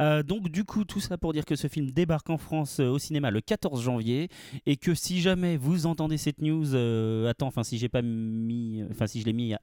Euh, 0.00 0.22
donc 0.22 0.48
du 0.48 0.64
coup 0.64 0.84
tout 0.84 1.00
ça 1.00 1.18
pour 1.18 1.32
dire 1.32 1.44
que 1.44 1.56
ce 1.56 1.68
film 1.68 1.90
débarque 1.90 2.28
en 2.30 2.38
France 2.38 2.80
euh, 2.80 2.88
au 2.88 2.98
cinéma 2.98 3.30
le 3.30 3.40
14 3.40 3.82
janvier 3.82 4.28
et 4.66 4.76
que 4.76 4.94
si 4.94 5.20
jamais 5.20 5.56
vous 5.56 5.86
entendez 5.86 6.18
cette 6.18 6.40
news 6.40 6.74
euh, 6.74 7.28
attends 7.30 7.46
enfin 7.46 7.62
si 7.62 7.78
j'ai 7.78 7.88
pas 7.88 8.02
mis 8.02 8.84
enfin 8.90 9.06
si 9.06 9.20
je 9.20 9.26
l'ai 9.26 9.32
mis 9.32 9.54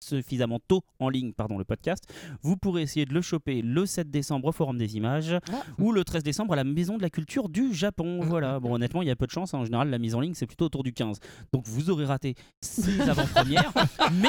suffisamment 0.00 0.58
tôt 0.66 0.82
en 0.98 1.08
ligne 1.08 1.32
pardon 1.32 1.58
le 1.58 1.64
podcast 1.64 2.04
vous 2.42 2.56
pourrez 2.56 2.82
essayer 2.82 3.04
de 3.06 3.12
le 3.12 3.20
choper 3.20 3.60
le 3.62 3.84
7 3.86 4.10
décembre 4.10 4.48
au 4.48 4.52
Forum 4.52 4.78
des 4.78 4.96
Images 4.96 5.36
Ah. 5.52 5.62
ou 5.78 5.92
le 5.92 6.04
13 6.04 6.22
décembre 6.22 6.54
à 6.54 6.56
la 6.56 6.64
Maison 6.64 6.96
de 6.96 7.02
la 7.02 7.10
Culture 7.10 7.48
du 7.48 7.74
Japon 7.74 8.20
voilà 8.22 8.58
bon 8.60 8.74
honnêtement 8.74 9.02
il 9.02 9.08
y 9.08 9.10
a 9.10 9.16
peu 9.16 9.26
de 9.26 9.30
chance 9.30 9.52
hein. 9.54 9.58
en 9.58 9.64
général 9.64 9.90
la 9.90 9.98
mise 9.98 10.14
en 10.14 10.20
ligne 10.20 10.32
c'est 10.34 10.46
plutôt 10.46 10.64
autour 10.64 10.82
du 10.82 10.92
15 10.92 11.18
donc 11.52 11.64
vous 11.66 11.90
aurez 11.90 12.06
raté 12.06 12.34
ces 12.62 13.00
avant-premières 13.08 13.72
mais 14.12 14.28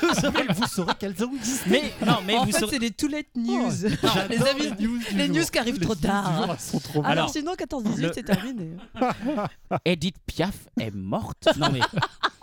vous 0.00 0.24
aurez 0.26 0.46
Vous 0.54 0.66
saurez 0.66 0.94
qu'elles 0.94 1.24
ont 1.24 1.32
existé. 1.34 1.68
mais 1.70 2.06
non 2.06 2.18
mais 2.26 2.36
en 2.36 2.44
vous 2.44 2.52
fait, 2.52 2.60
saurez 2.60 2.72
c'est 2.74 2.78
des 2.78 2.90
too 2.90 3.08
late 3.08 3.26
news. 3.34 3.70
les, 4.30 4.42
avis- 4.42 4.70
les 4.78 4.86
news, 4.86 5.00
les 5.16 5.28
news 5.28 5.44
qui 5.52 5.58
arrivent 5.58 5.78
Les 5.80 5.86
trop 5.86 5.94
tard. 5.94 6.36
jour, 6.44 6.52
elles 6.52 6.60
sont 6.60 6.78
trop 6.78 7.00
Alors, 7.00 7.10
Alors, 7.10 7.30
sinon, 7.30 7.54
14-18, 7.54 8.00
le- 8.00 8.10
c'est 8.14 8.22
terminé. 8.22 8.70
Edith 9.84 10.16
Piaf 10.26 10.68
est 10.78 10.94
morte. 10.94 11.48
Non 11.58 11.68
mais 11.72 11.80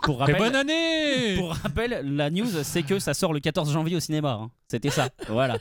pour 0.02 0.16
Et 0.16 0.32
rappel, 0.32 0.36
bonne 0.38 0.56
année 0.56 1.36
pour 1.36 1.52
rappel, 1.54 2.00
la 2.16 2.30
news 2.30 2.56
c'est 2.62 2.82
que 2.82 2.98
ça 2.98 3.14
sort 3.14 3.32
le 3.32 3.40
14 3.40 3.72
janvier 3.72 3.96
au 3.96 4.00
cinéma. 4.00 4.32
hein. 4.42 4.50
C'était 4.68 4.90
ça. 4.90 5.08
voilà. 5.28 5.58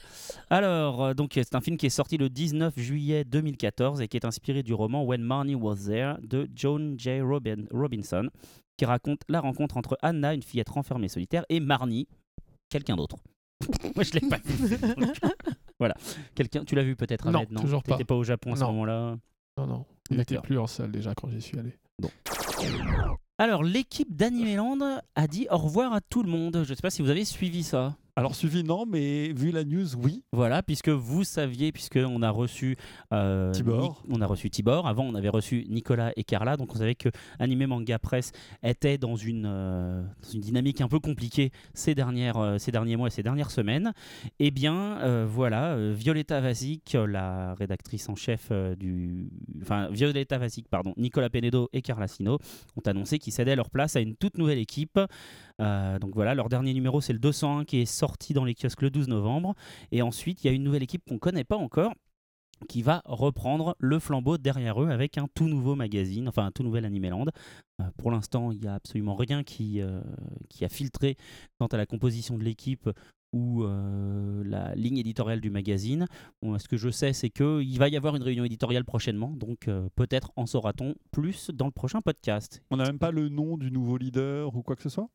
Alors 0.50 1.04
euh, 1.04 1.14
donc 1.14 1.32
c'est 1.34 1.56
un 1.56 1.62
film 1.62 1.78
qui 1.78 1.86
est 1.86 1.90
sorti 1.90 2.18
le 2.18 2.30
19 2.30 2.74
juillet 2.80 3.24
2014 3.24 4.02
et 4.02 4.08
qui 4.08 4.18
est 4.18 4.26
inspiré 4.26 4.64
du 4.64 4.74
roman 4.74 5.04
When 5.04 5.22
Marnie 5.22 5.56
Was 5.56 5.86
There 5.88 6.16
de 6.22 6.48
Joan 6.56 6.96
J. 6.98 7.22
Robin- 7.22 7.66
Robinson, 7.72 8.30
qui 8.78 8.86
raconte 8.86 9.22
la 9.30 9.40
rencontre 9.40 9.78
entre 9.78 9.98
Anna, 10.02 10.34
une 10.34 10.44
fillette 10.44 10.70
renfermée 10.70 11.08
solitaire, 11.10 11.46
et 11.50 11.60
Marnie, 11.60 12.08
quelqu'un 12.70 12.96
d'autre. 12.96 13.18
Moi 13.96 14.04
je 14.04 14.14
l'ai 14.14 14.28
pas 14.28 14.38
vu. 14.46 14.78
voilà. 15.80 15.96
Quelqu'un, 16.36 16.64
tu 16.64 16.76
l'as 16.76 16.84
vu 16.84 16.96
peut-être 16.96 17.30
Non, 17.32 17.40
Ahmed, 17.40 17.60
toujours 17.60 17.82
pas. 17.84 17.94
T'étais 17.94 18.06
pas 18.06 18.16
au 18.16 18.24
Japon 18.24 18.54
à 18.54 18.56
ce 18.56 18.62
Non. 18.62 18.68
moment-là? 18.74 19.18
Non, 19.58 19.66
non, 19.66 19.86
il 20.12 20.20
était 20.20 20.36
D'accord. 20.36 20.44
plus 20.46 20.60
en 20.60 20.68
salle 20.68 20.92
déjà 20.92 21.14
quand 21.16 21.30
j'y 21.30 21.42
suis 21.42 21.58
allé. 21.58 21.74
Alors, 23.40 23.64
l'équipe 23.64 24.16
d'Animeland 24.16 25.02
a 25.16 25.28
dit 25.28 25.48
au 25.52 25.58
revoir 25.58 25.94
à 25.94 26.02
tout 26.02 26.24
le 26.24 26.30
monde. 26.30 26.64
Je 26.64 26.72
ne 26.72 26.76
sais 26.76 26.82
pas 26.82 26.90
si 26.90 27.04
vous 27.04 27.12
avez 27.12 27.24
suivi 27.24 27.64
ça. 27.64 27.96
Alors 28.18 28.34
suivi 28.34 28.64
non, 28.64 28.88
mais 28.88 29.32
vu 29.32 29.52
la 29.52 29.64
news, 29.64 29.96
oui. 29.96 30.24
Voilà, 30.32 30.64
puisque 30.64 30.90
vous 30.90 31.24
saviez, 31.24 31.72
puisque 31.72 32.00
on 32.04 32.24
a 32.24 32.32
reçu 32.32 32.76
euh, 33.14 33.52
Tibor. 33.52 34.02
Ni- 34.10 34.16
on 34.18 34.22
a 34.22 34.26
reçu 34.26 34.50
Tibor. 34.50 34.88
Avant, 34.88 35.04
on 35.04 35.14
avait 35.14 35.30
reçu 35.30 35.68
Nicolas 35.70 36.14
et 36.16 36.24
Carla. 36.24 36.58
Donc, 36.58 36.74
on 36.74 36.80
savait 36.80 36.96
que 36.96 37.10
Anime 37.38 37.68
Manga 37.68 38.00
Press 38.00 38.32
était 38.64 38.98
dans 38.98 39.18
une, 39.18 39.46
euh, 39.46 40.02
dans 40.24 40.30
une 40.32 40.42
dynamique 40.42 40.82
un 40.82 40.88
peu 40.88 40.98
compliquée 41.00 41.52
ces, 41.76 41.94
dernières, 41.94 42.38
euh, 42.38 42.58
ces 42.58 42.72
derniers 42.72 42.96
mois 42.96 43.10
et 43.10 43.12
ces 43.12 43.22
dernières 43.22 43.52
semaines. 43.52 43.94
Eh 44.40 44.50
bien, 44.50 44.98
euh, 45.02 45.28
voilà, 45.30 45.78
Violetta 45.92 46.42
Vasic, 46.42 46.98
la 47.08 47.54
rédactrice 47.54 48.10
en 48.10 48.16
chef 48.16 48.52
du. 48.80 49.30
Enfin, 49.62 49.90
Violetta 49.92 50.40
Vasic, 50.40 50.68
pardon, 50.70 50.96
Nicolas 50.98 51.30
Penedo 51.30 51.70
et 51.72 51.84
Carla 51.84 52.08
Sino 52.08 52.40
ont 52.76 52.90
annoncé 52.90 53.20
qu'ils 53.20 53.34
cédaient 53.34 53.56
leur 53.56 53.70
place 53.70 53.96
à 53.96 54.00
une 54.00 54.16
toute 54.16 54.40
nouvelle 54.40 54.58
équipe. 54.58 55.00
Donc 55.60 56.14
voilà, 56.16 56.34
leur 56.34 56.50
dernier 56.50 56.74
numéro, 56.74 57.00
c'est 57.02 57.14
le 57.14 57.20
201 57.20 57.66
qui 57.66 57.78
est 57.82 57.86
sorti 57.86 58.07
dans 58.34 58.46
les 58.46 58.56
kiosques 58.56 58.82
le 58.82 58.90
12 58.90 59.08
novembre. 59.08 59.56
Et 59.92 60.02
ensuite, 60.02 60.44
il 60.44 60.48
y 60.48 60.50
a 60.50 60.54
une 60.54 60.64
nouvelle 60.64 60.84
équipe 60.84 61.04
qu'on 61.08 61.16
ne 61.16 61.20
connaît 61.20 61.44
pas 61.44 61.58
encore 61.58 61.94
qui 62.68 62.82
va 62.82 63.04
reprendre 63.06 63.76
le 63.78 64.00
flambeau 64.00 64.40
derrière 64.40 64.82
eux 64.82 64.90
avec 64.90 65.20
un 65.20 65.28
tout 65.36 65.48
nouveau 65.48 65.76
magazine, 65.76 66.28
enfin 66.28 66.48
un 66.48 66.52
tout 66.52 66.64
nouvel 66.64 66.86
Animeland. 66.86 67.28
Euh, 67.80 67.86
pour 67.98 68.10
l'instant, 68.10 68.52
il 68.52 68.60
n'y 68.60 68.68
a 68.68 68.74
absolument 68.74 69.16
rien 69.16 69.44
qui, 69.44 69.80
euh, 69.80 70.02
qui 70.50 70.66
a 70.66 70.70
filtré 70.70 71.18
quant 71.60 71.68
à 71.68 71.78
la 71.78 71.86
composition 71.86 72.36
de 72.36 72.44
l'équipe 72.44 72.90
ou 73.34 73.64
euh, 73.64 74.44
la 74.46 74.74
ligne 74.76 74.98
éditoriale 74.98 75.42
du 75.42 75.50
magazine. 75.50 76.08
Ce 76.42 76.68
que 76.68 76.78
je 76.78 76.90
sais, 76.90 77.14
c'est 77.14 77.30
qu'il 77.30 77.78
va 77.78 77.90
y 77.90 77.98
avoir 77.98 78.16
une 78.16 78.24
réunion 78.24 78.46
éditoriale 78.46 78.86
prochainement, 78.86 79.32
donc 79.36 79.68
euh, 79.68 79.90
peut-être 79.96 80.32
en 80.36 80.46
saura-t-on 80.46 80.96
plus 81.12 81.50
dans 81.52 81.66
le 81.66 81.72
prochain 81.72 82.02
podcast. 82.02 82.62
On 82.72 82.78
n'a 82.78 82.86
même 82.86 83.00
pas 83.00 83.12
le 83.12 83.30
nom 83.30 83.58
du 83.58 83.72
nouveau 83.72 83.98
leader 83.98 84.56
ou 84.56 84.64
quoi 84.64 84.76
que 84.76 84.84
ce 84.84 84.90
soit? 84.90 85.10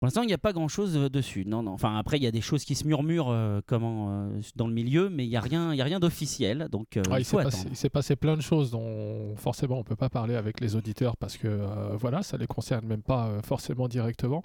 Pour 0.00 0.06
l'instant, 0.06 0.22
il 0.22 0.28
n'y 0.28 0.32
a 0.34 0.38
pas 0.38 0.52
grand-chose 0.52 0.96
euh, 0.96 1.08
dessus. 1.10 1.44
Non, 1.44 1.64
non. 1.64 1.72
Enfin, 1.72 1.96
après, 1.96 2.18
il 2.18 2.22
y 2.22 2.26
a 2.28 2.30
des 2.30 2.40
choses 2.40 2.64
qui 2.64 2.76
se 2.76 2.86
murmurent 2.86 3.30
euh, 3.30 3.60
comment, 3.66 4.10
euh, 4.10 4.40
dans 4.54 4.68
le 4.68 4.72
milieu, 4.72 5.10
mais 5.10 5.24
il 5.24 5.28
n'y 5.28 5.36
a 5.36 5.40
rien, 5.40 5.72
il 5.74 5.76
y 5.76 5.80
a 5.80 5.84
rien 5.84 5.98
d'officiel. 5.98 6.68
Donc, 6.70 6.96
euh, 6.96 7.02
Ah, 7.10 7.18
il 7.18 7.22
il 7.22 7.24
faut 7.24 7.38
s'est 7.38 7.44
passé, 7.44 7.66
il 7.68 7.76
s'est 7.76 7.90
passé 7.90 8.14
plein 8.14 8.36
de 8.36 8.40
choses 8.40 8.70
dont 8.70 9.34
forcément 9.36 9.76
on 9.76 9.82
peut 9.82 9.96
pas 9.96 10.08
parler 10.08 10.36
avec 10.36 10.60
les 10.60 10.76
auditeurs 10.76 11.16
parce 11.16 11.36
que 11.36 11.66
voilà, 11.96 12.22
ça 12.22 12.36
les 12.36 12.46
concerne 12.46 12.86
même 12.86 13.02
pas 13.02 13.40
forcément 13.42 13.88
directement. 13.88 14.42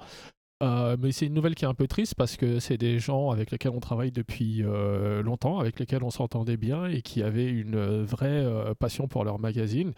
Mais 0.61 1.11
c'est 1.11 1.25
une 1.25 1.33
nouvelle 1.33 1.55
qui 1.55 1.65
est 1.65 1.67
un 1.67 1.73
peu 1.73 1.87
triste 1.87 2.15
parce 2.15 2.37
que 2.37 2.59
c'est 2.59 2.77
des 2.77 2.97
gens 2.97 3.31
avec 3.31 3.51
lesquels 3.51 3.73
on 3.73 3.81
travaille 3.81 4.11
depuis 4.11 4.63
longtemps, 5.21 5.59
avec 5.59 5.77
lesquels 5.79 6.03
on 6.03 6.09
s'entendait 6.09 6.57
bien 6.57 6.85
et 6.85 7.01
qui 7.01 7.21
avaient 7.21 7.49
une 7.49 8.03
vraie 8.03 8.45
passion 8.79 9.07
pour 9.07 9.25
leur 9.25 9.39
magazine. 9.39 9.91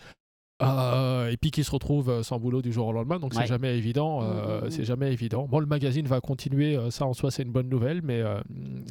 Euh, 0.62 1.30
et 1.30 1.38
puis 1.38 1.52
qui 1.52 1.64
se 1.66 1.72
retrouvent 1.72 2.10
euh, 2.10 2.24
sans 2.24 2.40
boulot 2.40 2.62
du 2.62 2.72
jour 2.72 2.88
au 2.88 2.94
lendemain, 2.94 3.20
donc 3.20 3.34
Ouais. 3.34 3.42
c'est 3.42 3.48
jamais 3.48 3.78
évident. 3.78 4.22
euh, 4.24 4.62
Mm, 4.62 4.64
mm, 4.64 4.68
mm. 4.68 4.72
C'est 4.72 4.86
jamais 4.86 5.12
évident. 5.12 5.48
Bon, 5.48 5.60
le 5.60 5.66
magazine 5.66 6.08
va 6.08 6.22
continuer, 6.22 6.78
ça 6.92 7.06
en 7.06 7.14
soi 7.14 7.30
c'est 7.32 7.44
une 7.44 7.52
bonne 7.52 7.70
nouvelle, 7.70 8.02
mais 8.02 8.24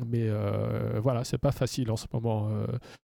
mais 0.07 0.29
voilà, 1.01 1.25
c'est 1.25 1.39
pas 1.39 1.53
facile 1.53 1.91
en 1.91 1.97
ce 1.97 2.07
moment. 2.13 2.51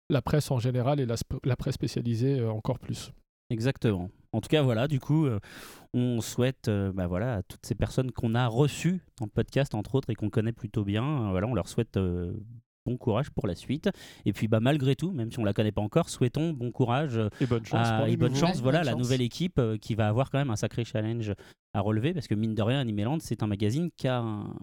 la 0.10 0.22
presse 0.22 0.52
en 0.52 0.60
général 0.60 1.00
et 1.00 1.06
la, 1.06 1.56
presse 1.56 1.76
spécialisée 1.76 2.44
encore 2.46 2.80
plus. 2.80 3.14
Exactement. 3.52 4.10
En 4.34 4.40
tout 4.40 4.48
cas, 4.48 4.62
voilà, 4.62 4.88
du 4.88 5.00
coup, 5.02 5.26
euh, 5.26 5.40
on 5.94 6.22
souhaite 6.22 6.70
euh, 6.70 6.94
bah, 6.94 7.06
voilà, 7.08 7.36
à 7.36 7.44
toutes 7.44 7.66
ces 7.66 7.76
personnes 7.76 8.12
qu'on 8.12 8.34
a 8.34 8.48
reçues 8.48 9.02
dans 9.20 9.26
le 9.26 9.32
podcast, 9.32 9.76
entre 9.76 9.96
autres, 9.96 10.10
et 10.10 10.16
qu'on 10.16 10.30
connaît 10.30 10.54
plutôt 10.54 10.86
bien, 10.86 11.04
euh, 11.04 11.30
voilà, 11.32 11.48
on 11.48 11.54
leur 11.54 11.68
souhaite 11.68 12.00
bon 12.86 12.98
courage 12.98 13.30
pour 13.30 13.48
la 13.48 13.56
suite. 13.56 13.90
Et 14.26 14.34
puis, 14.34 14.48
bah, 14.48 14.60
malgré 14.60 14.96
tout, 14.96 15.12
même 15.12 15.32
si 15.32 15.40
on 15.40 15.44
la 15.44 15.54
connaît 15.54 15.72
pas 15.72 15.82
encore, 15.82 16.10
souhaitons 16.10 16.52
bon 16.54 16.72
courage 16.72 17.18
euh, 17.18 17.30
Et 17.40 17.46
bonne 17.46 17.66
chance 17.66 17.88
à- 17.88 17.98
pour 17.98 18.06
les 18.08 18.14
et 18.14 18.18
bonne 18.18 18.36
chance, 18.36 18.62
voilà, 18.62 18.80
bonne 18.80 18.86
la 18.88 18.92
chance. 18.94 19.02
nouvelle 19.02 19.22
équipe 19.22 19.60
euh, 19.60 19.78
qui 19.78 19.96
va 19.96 20.08
avoir 20.08 20.30
quand 20.30 20.38
même 20.40 20.50
un 20.50 20.56
sacré 20.56 20.84
challenge 20.84 21.34
à 21.74 21.80
relever, 21.82 22.14
parce 22.14 22.28
que 22.28 22.36
mine 22.36 22.54
de 22.56 22.62
rien, 22.62 22.80
Animeland, 22.80 23.20
c'est 23.22 23.44
un 23.44 23.48
magazine 23.48 23.90
qui 23.96 24.08
a 24.08 24.20
un- 24.20 24.54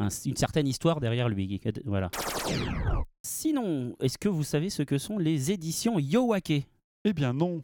un- 0.00 0.08
une 0.26 0.36
certaine 0.36 0.66
histoire 0.66 0.98
derrière 1.00 1.28
lui. 1.28 1.60
Voilà. 1.84 2.10
Sinon, 3.22 3.94
est-ce 4.00 4.18
que 4.18 4.28
vous 4.28 4.44
savez 4.44 4.70
ce 4.70 4.82
que 4.82 4.98
sont 4.98 5.18
les 5.18 5.50
éditions 5.52 5.98
Yowake? 5.98 6.66
Eh 7.04 7.12
bien 7.12 7.32
non. 7.32 7.62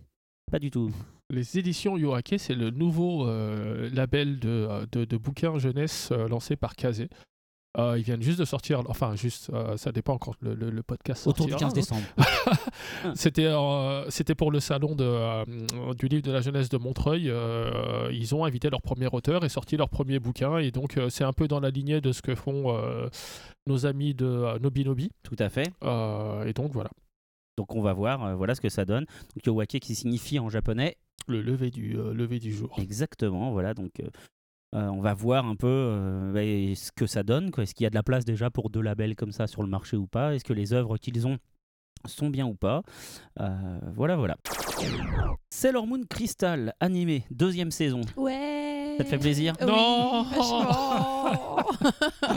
Pas 0.51 0.59
du 0.59 0.71
tout. 0.71 0.91
Les 1.31 1.59
éditions 1.59 1.97
Yoake, 1.97 2.35
c'est 2.37 2.55
le 2.55 2.69
nouveau 2.71 3.27
euh, 3.27 3.89
label 3.95 4.39
de, 4.39 4.49
euh, 4.49 4.87
de, 4.93 5.07
de 5.07 5.17
bouquins 5.17 5.59
jeunesse 5.59 6.11
euh, 6.13 6.29
lancé 6.29 6.55
par 6.55 6.77
Kazé. 6.77 7.09
Euh, 7.77 7.99
ils 7.99 8.05
viennent 8.05 8.23
juste 8.23 8.39
de 8.39 8.45
sortir, 8.45 8.83
enfin 8.89 9.17
juste, 9.17 9.51
euh, 9.53 9.77
ça 9.77 9.91
dépend 9.91 10.17
quand 10.17 10.35
le, 10.41 10.55
le- 10.55 10.71
le 10.71 10.83
podcast 10.85 11.27
Autour 11.27 11.47
du 11.47 11.53
sortira, 11.53 11.71
15 11.73 11.73
hein. 11.73 11.97
décembre. 12.07 12.07
C'était 13.17 13.47
euh, 13.47 14.09
c'était 14.11 14.35
pour 14.37 14.51
le 14.53 14.61
salon 14.61 14.95
de, 14.95 15.95
du 15.95 16.07
livre 16.09 16.23
de 16.23 16.31
la 16.31 16.41
jeunesse 16.41 16.69
de 16.69 16.79
Montreuil. 16.79 17.33
ils 18.13 18.35
ont 18.35 18.45
invité 18.45 18.71
leur 18.71 18.81
premier 18.83 19.09
auteur 19.11 19.45
et 19.45 19.49
sorti 19.49 19.77
leur 19.77 19.89
premier 19.89 20.19
bouquin. 20.21 20.59
Et 20.59 20.71
donc, 20.71 20.99
c'est 21.11 21.25
un 21.25 21.33
peu 21.33 21.49
dans 21.49 21.61
la 21.61 21.71
lignée 21.71 22.01
de 22.01 22.13
ce 22.13 22.23
que 22.23 22.35
font 22.35 22.77
nos 23.67 23.87
amis 23.87 24.15
de 24.15 24.27
euh, 24.27 24.59
Nobinobi. 24.59 25.11
Tout 25.23 25.37
à 25.39 25.49
fait. 25.49 25.69
Et 25.83 26.53
donc, 26.53 26.73
voilà, 26.73 26.91
Donc 27.57 27.75
on 27.75 27.81
va 27.83 27.93
voir, 27.93 28.37
voilà 28.37 28.55
ce 28.55 28.61
que 28.61 28.69
ça 28.69 28.85
donne. 28.85 29.05
Donc 29.35 29.47
Yowake 29.47 29.81
qui 29.81 29.95
signifie 29.95 30.39
en 30.39 30.49
japonais 30.49 30.97
le 31.27 31.41
lever 31.41 31.71
du, 31.71 31.97
euh, 31.99 32.13
lever 32.13 32.39
du 32.39 32.53
jour. 32.53 32.75
exactement, 32.79 33.51
voilà. 33.53 33.73
Donc 33.75 33.93
euh, 34.01 34.09
euh, 34.75 34.89
on 34.89 35.01
va 35.01 35.15
voir 35.15 35.47
un 35.47 35.57
peu 35.57 35.67
euh, 35.69 36.33
bah, 36.33 36.41
ce 36.75 36.91
que 36.93 37.07
ça 37.07 37.23
donne. 37.23 37.51
Est-ce 37.59 37.75
qu'il 37.75 37.85
y 37.85 37.87
a 37.87 37.91
de 37.91 37.95
la 37.95 38.03
place 38.03 38.25
déjà 38.25 38.51
pour 38.51 38.71
deux 38.71 38.81
labels 38.81 39.15
comme 39.17 39.33
ça 39.33 39.47
sur 39.47 39.63
le 39.63 39.69
marché 39.69 39.97
ou 39.97 40.07
pas? 40.07 40.35
Est-ce 40.35 40.45
que 40.45 40.53
les 40.53 40.73
œuvres 40.73 40.97
qu'ils 40.99 41.27
ont 41.27 41.39
sont 42.07 42.29
bien 42.31 42.47
ou 42.47 42.55
pas? 42.55 42.83
Euh, 43.41 43.79
Voilà, 43.95 44.17
voilà. 44.17 44.37
Sailor 45.51 45.87
Moon 45.87 46.03
Crystal, 46.09 46.75
animé, 46.81 47.25
deuxième 47.31 47.71
saison. 47.71 48.01
Ouais. 48.17 48.95
Ça 48.99 49.05
te 49.05 49.09
fait 49.09 49.19
plaisir? 49.19 49.55
Oui, 49.61 49.67
Non. 49.67 50.25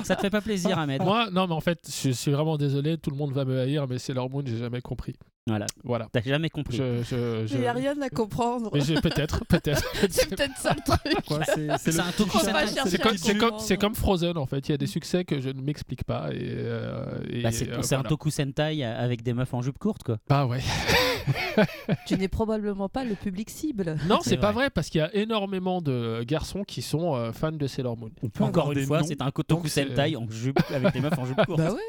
Ça 0.03 0.15
te 0.15 0.21
fait 0.21 0.29
pas 0.29 0.41
plaisir, 0.41 0.77
Ahmed? 0.79 1.01
Moi, 1.03 1.29
non, 1.31 1.47
mais 1.47 1.53
en 1.53 1.59
fait, 1.61 1.79
je 1.85 2.11
suis 2.11 2.31
vraiment 2.31 2.57
désolé, 2.57 2.97
tout 2.97 3.09
le 3.11 3.15
monde 3.17 3.31
va 3.33 3.45
me 3.45 3.59
haïr, 3.59 3.87
mais 3.87 3.97
c'est 3.99 4.13
leur 4.13 4.29
Moon, 4.29 4.43
j'ai 4.45 4.57
jamais 4.57 4.81
compris. 4.81 5.15
Voilà, 5.47 5.65
Voilà. 5.83 6.07
t'as 6.11 6.21
jamais 6.21 6.49
compris. 6.49 6.77
Je, 6.77 7.03
je, 7.03 7.47
je- 7.47 7.53
Il 7.55 7.61
n'y 7.61 7.67
a 7.67 7.73
rien 7.73 7.99
à 8.01 8.09
comprendre. 8.09 8.69
Peut-être, 9.01 9.45
peut-être. 9.45 9.83
C'est 10.09 10.29
peut-être 10.29 10.57
ça 10.57 10.73
le 10.75 10.81
truc. 10.81 11.39
C'est 11.79 11.93
le 11.93 11.99
un 11.99 12.67
chercher 12.67 13.57
C'est 13.59 13.77
comme, 13.77 13.95
Frozen 13.95 14.37
en 14.37 14.45
fait. 14.45 14.67
Il 14.67 14.71
y 14.71 14.75
a 14.75 14.77
des 14.77 14.87
succès 14.87 15.23
que 15.23 15.39
je 15.39 15.49
ne 15.49 15.61
m'explique 15.61 16.03
pas 16.03 16.29
et, 16.33 16.37
euh, 16.41 17.19
et, 17.29 17.41
Bah, 17.43 17.51
c'est 17.51 17.69
euh, 17.69 17.81
c'est 17.81 17.95
un. 17.95 18.03
Toku 18.03 18.29
Sentai 18.29 18.83
avec 18.83 19.23
des 19.23 19.33
meufs 19.33 19.53
en 19.53 19.61
jupe 19.61 19.77
courte, 19.77 20.03
quoi. 20.03 20.17
Bah 20.27 20.45
ouais. 20.45 20.59
Tu 22.05 22.17
n'es 22.17 22.27
probablement 22.27 22.89
pas 22.89 23.03
le 23.03 23.15
public 23.15 23.49
cible. 23.49 23.97
Non, 24.07 24.19
C'est 24.21 24.37
pas 24.37 24.51
vrai. 24.51 24.69
parce 24.69 24.89
qu'il 24.89 24.99
y 24.99 25.03
a 25.03 25.13
énormément 25.15 25.81
de 25.81 26.23
garçons 26.25 26.63
qui 26.63 26.81
sont 26.81 27.15
euh, 27.15 27.31
fans 27.31 27.51
de 27.51 27.67
Sailor 27.67 27.97
Moon. 27.97 28.11
Encore 28.39 28.71
une 28.71 28.85
fois, 28.85 29.03
c'est 29.03 29.21
un 29.21 29.31
Toku 29.31 29.67
Sentai 29.67 30.15
en 30.15 30.29
jupe 30.29 30.59
avec 30.73 30.93
des 30.93 31.01
meufs 31.01 31.17
en 31.17 31.25
jupe 31.25 31.43
courte. 31.45 31.57
Bah 31.59 31.73
ouais. 31.73 31.79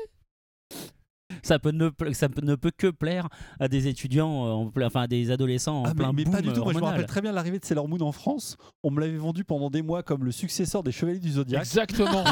Ça, 1.43 1.59
peut 1.59 1.71
ne, 1.71 1.91
ça 2.13 2.29
peut- 2.29 2.45
ne 2.45 2.55
peut 2.55 2.71
que 2.77 2.89
plaire 2.89 3.29
à 3.61 3.69
des 3.69 3.89
étudiants, 3.89 4.47
euh, 4.47 4.51
en 4.51 4.67
plein- 4.71 4.87
enfin 4.87 5.03
à 5.03 5.07
des 5.07 5.31
adolescents 5.31 5.83
en 5.83 5.85
Ah, 5.85 5.89
mais, 5.89 5.95
plein 5.95 6.13
mais 6.13 6.25
pas 6.25 6.31
boom 6.31 6.41
du 6.43 6.53
tout. 6.53 6.63
Moi, 6.65 6.73
je 6.73 6.79
me 6.79 6.85
rappelle 6.85 7.07
très 7.07 7.21
bien 7.21 7.33
l'arrivée 7.33 7.59
de 7.59 7.65
Sailor 7.65 7.89
Moon 7.89 8.01
en 8.01 8.13
France. 8.13 8.57
On 8.83 8.91
me 8.91 9.01
l'avait 9.01 9.17
vendu 9.17 9.45
pendant 9.45 9.71
des 9.71 9.83
mois 9.83 10.03
comme 10.03 10.25
le 10.25 10.33
successeur 10.33 10.83
des 10.83 10.93
Chevaliers 10.93 11.19
du 11.19 11.31
Zodiac. 11.33 11.61
Exactement. 11.63 12.25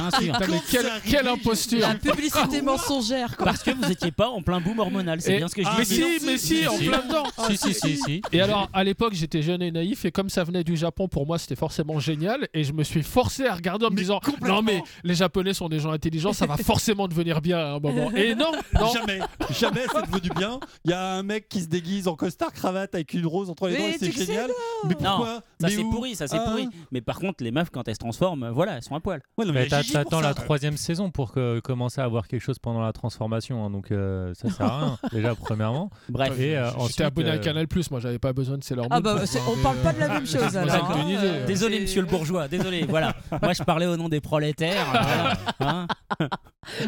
Mais 0.48 0.60
quelle, 0.70 0.86
quelle 1.08 1.28
imposture. 1.28 1.80
La 1.80 1.94
publicité 1.94 2.62
mensongère, 2.62 3.36
quoi. 3.36 3.46
Parce 3.46 3.62
que 3.62 3.70
vous 3.70 3.90
étiez 3.90 4.10
pas 4.12 4.28
en 4.28 4.42
plein 4.42 4.60
boom 4.60 4.78
hormonal, 4.78 5.20
c'est 5.20 5.36
bien 5.38 5.48
ce 5.48 5.54
que 5.54 5.62
je 5.62 5.68
Ah, 5.70 5.74
mais 5.78 5.84
dis. 5.84 5.94
si, 5.94 6.26
mais 6.26 6.38
si, 6.38 6.66
en 6.68 6.76
plein 6.78 7.02
dedans. 7.06 7.24
Si, 7.48 7.56
si, 7.56 7.74
si, 7.74 7.96
si. 7.96 8.22
Et 8.32 8.40
alors, 8.40 8.68
à 8.72 8.84
l'époque, 8.84 9.14
j'étais 9.14 9.42
jeune 9.42 9.62
et 9.62 9.70
naïf, 9.70 10.04
et 10.04 10.10
comme 10.12 10.28
ça 10.28 10.44
venait 10.44 10.64
du 10.64 10.76
Japon, 10.76 11.08
pour 11.08 11.26
moi, 11.26 11.38
c'était 11.38 11.56
forcément 11.56 11.98
génial. 11.98 12.48
Et 12.54 12.64
je 12.64 12.72
me 12.72 12.82
suis 12.84 13.02
forcé 13.02 13.46
à 13.46 13.54
regarder 13.54 13.86
en 13.86 13.90
me 13.90 13.94
Mais 13.96 14.02
disant. 14.02 14.20
Non, 14.42 14.62
mais 14.62 14.82
les 15.04 15.14
Japonais 15.14 15.54
sont 15.54 15.68
des 15.68 15.78
gens 15.78 15.90
intelligents, 15.92 16.32
ça 16.32 16.46
va 16.46 16.56
forcément 16.56 17.08
devenir 17.08 17.40
bien 17.40 17.58
à 17.58 17.70
un 17.74 17.78
moment. 17.80 18.10
Et 18.12 18.34
non, 18.34 18.52
non. 18.74 18.92
Jamais, 19.00 19.18
jamais 19.50 19.80
c'est 19.92 20.06
devenu 20.12 20.30
bien. 20.36 20.60
Il 20.84 20.90
y 20.90 20.94
a 20.94 21.12
un 21.14 21.22
mec 21.22 21.48
qui 21.48 21.60
se 21.60 21.66
déguise 21.68 22.08
en 22.08 22.16
costard 22.16 22.52
cravate 22.52 22.94
avec 22.94 23.12
une 23.14 23.26
rose 23.26 23.50
entre 23.50 23.68
les 23.68 23.74
Mais 23.74 23.78
dents 23.78 23.86
et 23.88 23.98
c'est 23.98 24.12
génial. 24.26 24.50
Mais 24.88 24.94
pourquoi 24.94 25.34
Ça 25.36 25.42
Mais 25.62 25.70
c'est 25.70 25.78
où 25.82 25.90
pourri, 25.90 26.14
ça 26.16 26.26
c'est 26.28 26.36
Ah. 26.38 26.44
pourri. 26.48 26.68
Mais 26.92 27.00
par 27.00 27.18
contre, 27.18 27.42
les 27.44 27.50
meufs 27.50 27.70
quand 27.70 27.86
elles 27.88 27.94
se 27.94 27.98
transforment, 28.00 28.50
voilà, 28.50 28.76
elles 28.76 28.82
sont 28.82 28.94
à 28.94 29.00
poil. 29.00 29.20
Ouais, 29.38 29.44
non, 29.44 29.52
mais 29.52 29.60
Mais 29.60 29.66
il 29.66 29.70
y 29.70 29.74
a 29.74 29.76
t'a- 29.78 29.82
Gigi 29.82 29.92
pour 29.94 30.04
t'attends 30.04 30.20
ça. 30.22 30.28
la 30.28 30.34
troisième 30.34 30.76
saison 30.76 31.10
pour 31.10 31.32
que, 31.32 31.60
commencer 31.60 32.00
à 32.00 32.04
avoir 32.04 32.28
quelque 32.28 32.42
chose 32.42 32.58
pendant 32.58 32.80
la 32.80 32.92
transformation, 32.92 33.64
hein, 33.64 33.70
donc 33.70 33.90
euh, 33.90 34.32
ça 34.34 34.50
sert 34.50 34.66
à 34.66 34.78
rien. 34.78 34.98
Déjà, 35.12 35.34
premièrement. 35.34 35.90
Bref. 36.08 36.38
Et 36.38 36.56
euh, 36.56 36.70
J'étais 36.88 37.04
abonné 37.04 37.30
à 37.30 37.34
euh, 37.34 37.38
Canal 37.38 37.68
Plus, 37.68 37.90
moi 37.90 38.00
j'avais 38.00 38.18
pas 38.18 38.32
besoin 38.32 38.58
de 38.58 38.64
Sailor 38.64 38.84
Moon. 38.84 38.90
Ah 38.92 39.00
bah, 39.00 39.16
pour 39.16 39.26
c'est- 39.26 39.38
voir 39.40 39.56
on 39.58 39.62
parle 39.62 39.76
pas 39.78 39.92
de 39.92 40.00
la 40.00 40.06
euh, 40.06 40.14
même 40.14 40.26
chose 40.26 40.56
alors. 40.56 40.90
hein, 40.90 41.06
euh, 41.10 41.46
Désolé, 41.46 41.76
c'est- 41.76 41.82
monsieur 41.82 42.00
le 42.02 42.06
bourgeois, 42.08 42.48
désolé. 42.48 42.84
Voilà, 42.88 43.14
moi 43.42 43.52
je 43.52 43.62
parlais 43.62 43.86
au 43.86 43.96
nom 43.96 44.08
des 44.08 44.20
prolétaires. 44.20 44.86
voilà, 44.90 45.32
hein. 45.60 45.86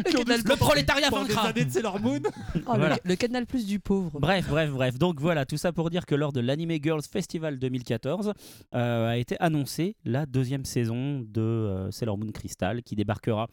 Le 0.03 0.55
prolétariat 0.55 1.09
pendant 1.09 1.23
des 1.23 1.33
vaincra. 1.33 1.49
années 1.49 1.65
de 1.65 1.71
Sailor 1.71 1.98
Moon. 2.01 2.19
Oh, 2.67 2.73
le, 3.05 3.15
canal 3.15 3.45
plus 3.45 3.65
du 3.65 3.79
pauvre. 3.79 4.19
Bref, 4.19 4.47
bref, 4.47 4.69
bref. 4.69 4.99
Donc 4.99 5.19
voilà, 5.19 5.45
tout 5.45 5.57
ça 5.57 5.71
pour 5.71 5.89
dire 5.89 6.05
que 6.05 6.13
lors 6.13 6.31
de 6.31 6.39
l'Anime 6.39 6.77
Girls 6.81 7.01
Festival 7.09 7.57
2014 7.57 8.33
euh, 8.75 9.09
a 9.09 9.17
été 9.17 9.35
annoncée 9.39 9.95
la 10.05 10.25
deuxième 10.25 10.65
saison 10.65 11.25
de 11.27 11.41
euh, 11.41 11.91
Sailor 11.91 12.17
Moon 12.17 12.31
Crystal 12.31 12.83
qui 12.83 12.95
débarquera 12.95 13.47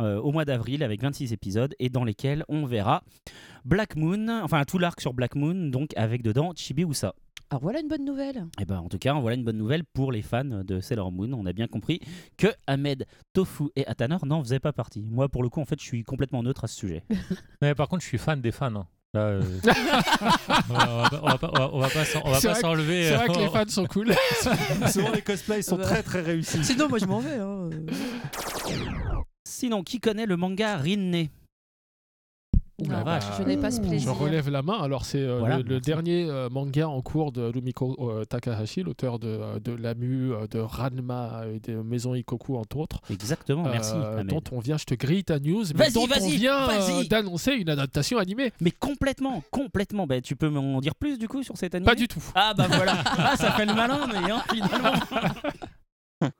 euh, 0.00 0.18
au 0.20 0.32
mois 0.32 0.44
d'avril 0.44 0.82
avec 0.82 1.02
26 1.02 1.32
épisodes 1.32 1.74
et 1.78 1.90
dans 1.90 2.04
lesquels 2.04 2.44
on 2.48 2.64
verra 2.64 3.02
Black 3.64 3.96
Moon, 3.96 4.28
enfin 4.42 4.64
tout 4.64 4.78
l'arc 4.78 5.00
sur 5.00 5.12
Black 5.12 5.34
Moon, 5.34 5.70
donc 5.70 5.90
avec 5.96 6.22
dedans 6.22 6.52
Chibi 6.54 6.84
Usa. 6.84 7.14
Alors 7.50 7.62
voilà 7.62 7.80
une 7.80 7.88
bonne 7.88 8.04
nouvelle. 8.04 8.46
Et 8.60 8.64
ben 8.64 8.78
en 8.78 8.88
tout 8.88 8.98
cas, 8.98 9.14
voilà 9.14 9.36
une 9.36 9.44
bonne 9.44 9.58
nouvelle 9.58 9.84
pour 9.84 10.10
les 10.10 10.22
fans 10.22 10.44
de 10.44 10.80
Sailor 10.80 11.12
Moon. 11.12 11.32
On 11.34 11.46
a 11.46 11.52
bien 11.52 11.68
compris 11.68 12.00
que 12.36 12.48
Ahmed, 12.66 13.06
Tofu 13.32 13.64
et 13.76 13.86
Atanor 13.86 14.26
n'en 14.26 14.42
faisaient 14.42 14.58
pas 14.60 14.72
partie. 14.72 15.02
Moi, 15.02 15.28
pour 15.28 15.42
le 15.44 15.48
coup, 15.48 15.60
en 15.60 15.64
fait, 15.64 15.78
je 15.78 15.84
suis 15.84 16.02
complètement 16.02 16.42
neutre 16.42 16.64
à 16.64 16.66
ce 16.66 16.74
sujet. 16.76 17.04
Mais 17.62 17.74
par 17.74 17.88
contre, 17.88 18.02
je 18.02 18.08
suis 18.08 18.18
fan 18.18 18.40
des 18.40 18.50
fans. 18.50 18.74
hein. 18.74 18.86
Là, 19.12 19.20
euh, 19.26 19.42
on 20.70 20.74
va 20.74 21.08
pas- 21.08 21.20
on 21.22 21.28
va 21.28 21.38
pas- 21.38 21.50
on 21.52 21.58
va- 21.58 21.74
on 21.74 21.78
va 21.78 21.88
pas 21.88 22.04
s'en- 22.04 22.22
on 22.24 22.30
va 22.32 22.40
C'est 22.40 22.48
pas 22.48 22.52
vrai 22.54 22.62
que- 22.62 22.66
s'enlever. 22.68 23.04
C'est 23.08 23.14
vrai 23.14 23.26
que 23.28 23.32
euh, 23.38 23.42
les 23.42 23.48
fans 23.50 23.68
sont 23.68 23.86
cool. 23.86 24.12
Souvent 24.90 25.12
les 25.12 25.22
cosplays 25.22 25.62
sont 25.62 25.76
très 25.76 26.02
très 26.02 26.22
réussis. 26.22 26.64
Sinon, 26.64 26.88
moi 26.88 26.98
je 26.98 27.04
m'en 27.06 27.20
vais. 27.20 27.36
hein. 27.38 27.70
Sinon, 29.46 29.82
qui 29.84 30.00
connaît 30.00 30.26
le 30.26 30.36
manga 30.36 30.76
Rinne 30.76 31.28
Ouh 32.80 32.88
la 32.90 32.98
Non, 32.98 33.04
vache. 33.04 33.24
Je 33.38 33.44
n'ai 33.44 33.56
pas 33.56 33.70
ce 33.70 33.80
Je 33.80 33.86
plaisir. 33.86 34.14
relève 34.16 34.50
la 34.50 34.62
main. 34.62 34.82
Alors, 34.82 35.04
c'est 35.04 35.20
euh, 35.20 35.38
Voilà, 35.38 35.58
le, 35.58 35.80
dernier 35.80 36.28
euh, 36.28 36.48
manga 36.50 36.88
en 36.88 37.00
cours 37.02 37.30
de 37.30 37.42
Rumiko 37.42 37.96
euh, 38.00 38.24
Takahashi, 38.24 38.82
l'auteur 38.82 39.20
de, 39.20 39.60
de 39.60 39.72
Lamu, 39.72 40.32
de 40.50 40.58
Ranma 40.58 41.42
et 41.52 41.60
de 41.60 41.80
Maison 41.82 42.14
Ikoku, 42.14 42.56
entre 42.56 42.78
autres. 42.78 43.00
Exactement, 43.10 43.62
merci. 43.62 43.94
dont 44.24 44.42
on 44.50 44.58
vient, 44.58 44.76
je 44.76 44.84
te 44.86 44.94
grille 44.94 45.22
ta 45.22 45.38
news, 45.38 45.64
mais 45.76 45.90
dont 45.92 46.06
on 46.20 46.28
vient 46.28 46.66
d'annoncer 47.08 47.52
une 47.52 47.68
adaptation 47.68 48.18
animée. 48.18 48.52
Mais 48.60 48.72
complètement, 48.72 49.42
complètement. 49.52 50.06
Ben, 50.08 50.20
tu 50.20 50.34
peux 50.34 50.48
m'en 50.48 50.80
dire 50.80 50.96
plus 50.96 51.16
du 51.18 51.28
coup 51.28 51.42
sur 51.44 51.56
cette 51.56 51.74
anime 51.76 51.86
Pas 51.86 51.94
du 51.94 52.08
tout. 52.08 52.22
Ah 52.34 52.54
bah 52.56 52.66
voilà, 52.68 53.02
ah, 53.18 53.36
ça 53.36 53.52
fait 53.52 53.66
le 53.66 53.74
malin, 53.74 54.08
mais 54.08 54.30
hein, 54.30 54.42
finalement. 54.52 54.92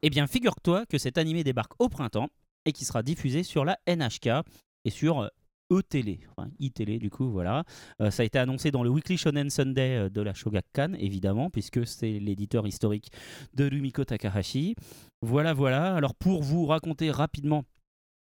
eh 0.02 0.10
bien, 0.10 0.26
figure-toi 0.26 0.84
que 0.86 0.98
cet 0.98 1.16
animé 1.18 1.44
débarque 1.44 1.72
au 1.78 1.88
printemps 1.88 2.28
et 2.64 2.72
qui 2.72 2.84
sera 2.84 3.02
diffusé 3.02 3.42
sur 3.44 3.64
la 3.64 3.78
NHK 3.86 4.28
et 4.84 4.90
sur 4.90 5.30
E-Télé, 5.72 6.20
enfin 6.30 6.50
iTélé 6.58 6.98
du 6.98 7.10
coup, 7.10 7.30
voilà. 7.30 7.64
Euh, 8.00 8.10
ça 8.10 8.22
a 8.22 8.26
été 8.26 8.38
annoncé 8.38 8.70
dans 8.70 8.82
le 8.82 8.90
Weekly 8.90 9.16
Shonen 9.16 9.50
Sunday 9.50 9.96
euh, 9.96 10.08
de 10.08 10.20
la 10.20 10.34
Shogakukan, 10.34 10.94
évidemment, 10.98 11.50
puisque 11.50 11.86
c'est 11.86 12.18
l'éditeur 12.18 12.66
historique 12.66 13.10
de 13.54 13.68
Rumiko 13.68 14.04
Takahashi. 14.04 14.74
Voilà, 15.22 15.54
voilà. 15.54 15.94
Alors 15.94 16.14
pour 16.14 16.42
vous 16.42 16.66
raconter 16.66 17.10
rapidement 17.10 17.64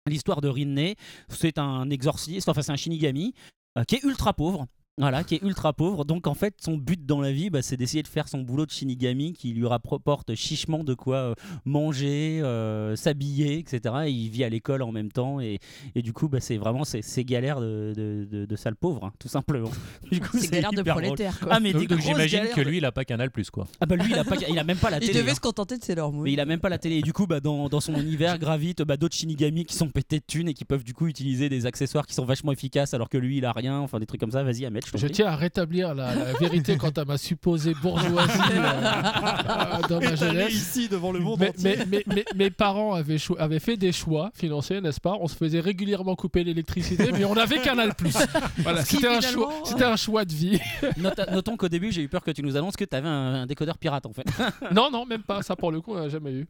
l'histoire 0.07 0.41
de 0.41 0.49
Rinne, 0.49 0.95
c'est 1.29 1.59
un 1.59 1.91
exorciste, 1.91 2.49
enfin 2.49 2.63
c'est 2.63 2.73
un 2.73 2.77
Shinigami 2.77 3.35
euh, 3.79 3.85
qui 3.85 3.97
est 3.97 4.05
ultra 4.05 4.33
pauvre. 4.35 4.67
Voilà, 4.99 5.25
qui 5.25 5.37
est 5.37 5.43
ultra 5.43 5.73
pauvre. 5.73 6.05
Donc 6.05 6.27
en 6.27 6.35
fait, 6.35 6.55
son 6.61 6.77
but 6.77 7.07
dans 7.07 7.23
la 7.23 7.33
vie, 7.33 7.49
bah, 7.49 7.63
c'est 7.63 7.79
d'essayer 7.79 8.03
de 8.03 8.09
faire 8.09 8.29
son 8.29 8.43
boulot 8.43 8.67
de 8.67 8.71
Shinigami 8.71 9.33
qui 9.33 9.55
lui 9.55 9.67
rapporte 9.67 10.35
chichement 10.35 10.85
de 10.85 10.93
quoi 10.93 11.17
euh, 11.17 11.35
manger, 11.65 12.41
euh, 12.43 12.95
s'habiller, 12.95 13.59
etc. 13.59 13.95
Et 14.05 14.11
il 14.11 14.29
vit 14.29 14.45
à 14.45 14.51
l'école 14.51 14.83
en 14.83 14.93
même 14.93 15.11
temps. 15.11 15.41
Et, 15.41 15.61
et 15.95 16.03
du 16.03 16.13
coup, 16.13 16.29
bah, 16.29 16.41
c'est 16.41 16.59
vraiment 16.59 16.85
ces, 16.85 17.01
galères 17.25 17.59
de, 17.59 17.95
de, 17.97 18.29
de, 18.31 18.45
de 18.45 18.57
sale 18.57 18.77
pauvre, 18.77 19.05
hein, 19.05 19.13
tout 19.19 19.29
simplement. 19.29 19.71
Du 20.13 20.21
coup, 20.21 20.37
C'est 20.39 20.51
galère 20.51 20.73
de 20.73 20.83
prolétaire. 20.83 21.39
Quoi. 21.41 21.49
Ah, 21.53 21.59
mais 21.61 21.73
Donc, 21.73 21.87
donc 21.87 22.01
j'imagine 22.01 22.49
que 22.55 22.61
lui, 22.61 22.77
il 22.77 22.85
a 22.85 22.93
pas 22.93 23.07
Canal 23.07 23.31
Plus 23.31 23.51
quoi. 23.51 23.67
Ah 23.81 23.87
bah 23.87 23.97
lui, 23.97 24.11
il 24.11 24.19
a, 24.19 24.25
pas, 24.25 24.37
il 24.47 24.59
a 24.59 24.65
même 24.65 24.77
pas 24.77 24.91
la 24.91 24.99
Il 25.01 25.07
télé. 25.07 25.21
devait 25.21 25.31
hein. 25.31 25.35
se 25.35 25.41
contenter 25.41 25.79
de 25.79 25.85
Sailor 25.85 26.13
Moon. 26.13 26.23
Mais 26.23 26.33
il 26.35 26.41
a 26.41 26.45
même 26.45 26.61
pas 26.61 26.69
la 26.69 26.77
télé. 26.77 26.97
Et 26.97 27.03
du 27.03 27.15
coup, 27.15 27.27
bah, 27.27 27.41
dans, 27.41 27.71
dans 27.71 27.81
son 27.81 27.95
univers 27.95 28.39
gravitent 28.39 28.83
bah, 28.83 28.99
d'autres 28.99 29.17
Shinigami 29.17 29.65
qui 29.65 29.75
sont 29.75 29.89
pétés 29.89 30.19
de 30.19 30.25
thunes 30.27 30.49
et 30.49 30.55
qui 30.55 30.67
peuvent 30.67 30.85
du 30.85 30.93
coup 30.93 31.07
utiliser 31.07 31.49
des 31.49 31.65
accessoires 31.65 32.07
qui 32.07 32.13
sont 32.15 32.27
vachement 32.27 32.53
efficaces 32.53 32.93
alors 32.93 33.09
que 33.09 33.17
lui, 33.17 33.39
il 33.39 33.47
a 33.47 33.53
rien. 33.53 33.79
Enfin, 33.79 33.99
des 33.99 34.07
trucs 34.07 34.21
comme 34.21 34.33
ça. 34.33 34.43
Vas-y, 34.43 34.67
Ahmed. 34.67 34.82
Ahmed, 34.82 34.82
je 34.95 35.07
tiens 35.07 35.27
à 35.29 35.37
rétablir 35.37 35.95
la, 35.95 36.15
la 36.15 36.33
vérité 36.35 36.77
quant 36.77 36.91
à 36.91 37.05
ma 37.05 37.19
supposée 37.19 37.75
bourgeoisie 37.75 38.33
euh, 38.53 39.81
dans 39.89 40.01
ma 40.01 40.15
jeunesse. 40.15 40.53
ici 40.53 40.89
devant 40.89 41.13
le 41.13 41.21
monde 41.21 41.41
Mais, 41.41 41.49
entier. 41.51 41.77
mais- 41.79 41.87
mais- 41.87 42.05
mais- 42.15 42.25
mes 42.35 42.51
parents 42.51 42.95
avaient, 42.95 43.19
fait 43.59 43.77
des 43.77 43.93
choix 43.93 44.31
financiers, 44.35 44.81
n'est-ce 44.81 45.01
pas? 45.01 45.17
On 45.21 45.29
se 45.29 45.37
faisait 45.37 45.61
régulièrement 45.61 46.15
couper 46.17 46.45
l'électricité, 46.45 47.13
mais 47.13 47.25
on 47.25 47.37
avait 47.37 47.61
Canal+. 47.61 47.93
Voilà, 48.59 48.85
c'était 48.85 49.07
un, 49.07 49.21
finalement, 49.21 49.51
choix- 49.51 49.61
c'était 49.65 49.85
un 49.85 49.97
choix 49.97 50.25
de 50.25 50.33
vie. 50.33 50.59
Nota- 50.99 51.31
notons 51.31 51.57
qu'au 51.57 51.69
début, 51.69 51.93
j'ai 51.93 52.03
eu 52.03 52.09
peur 52.09 52.23
que 52.23 52.31
tu 52.31 52.43
nous 52.43 52.57
annonces 52.57 52.77
que 52.77 52.85
tu 52.85 52.95
avais 52.97 53.09
un, 53.09 53.43
un 53.43 53.47
décodeur 53.47 53.79
pirate 53.79 54.07
en 54.07 54.13
fait. 54.13 54.27
non, 54.73 54.91
non, 54.91 55.07
même 55.07 55.23
pas. 55.23 55.43
Ça, 55.43 55.57
pour 55.57 55.73
le 55.73 55.81
coup, 55.81 55.93
on 55.93 56.01
n'a 56.01 56.09
jamais 56.09 56.33
eu. 56.33 56.47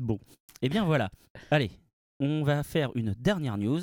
Bon, 0.00 0.18
et 0.62 0.68
bien 0.68 0.84
voilà. 0.84 1.10
Allez, 1.50 1.70
on 2.20 2.42
va 2.42 2.62
faire 2.62 2.90
une 2.94 3.14
dernière 3.18 3.56
news 3.58 3.80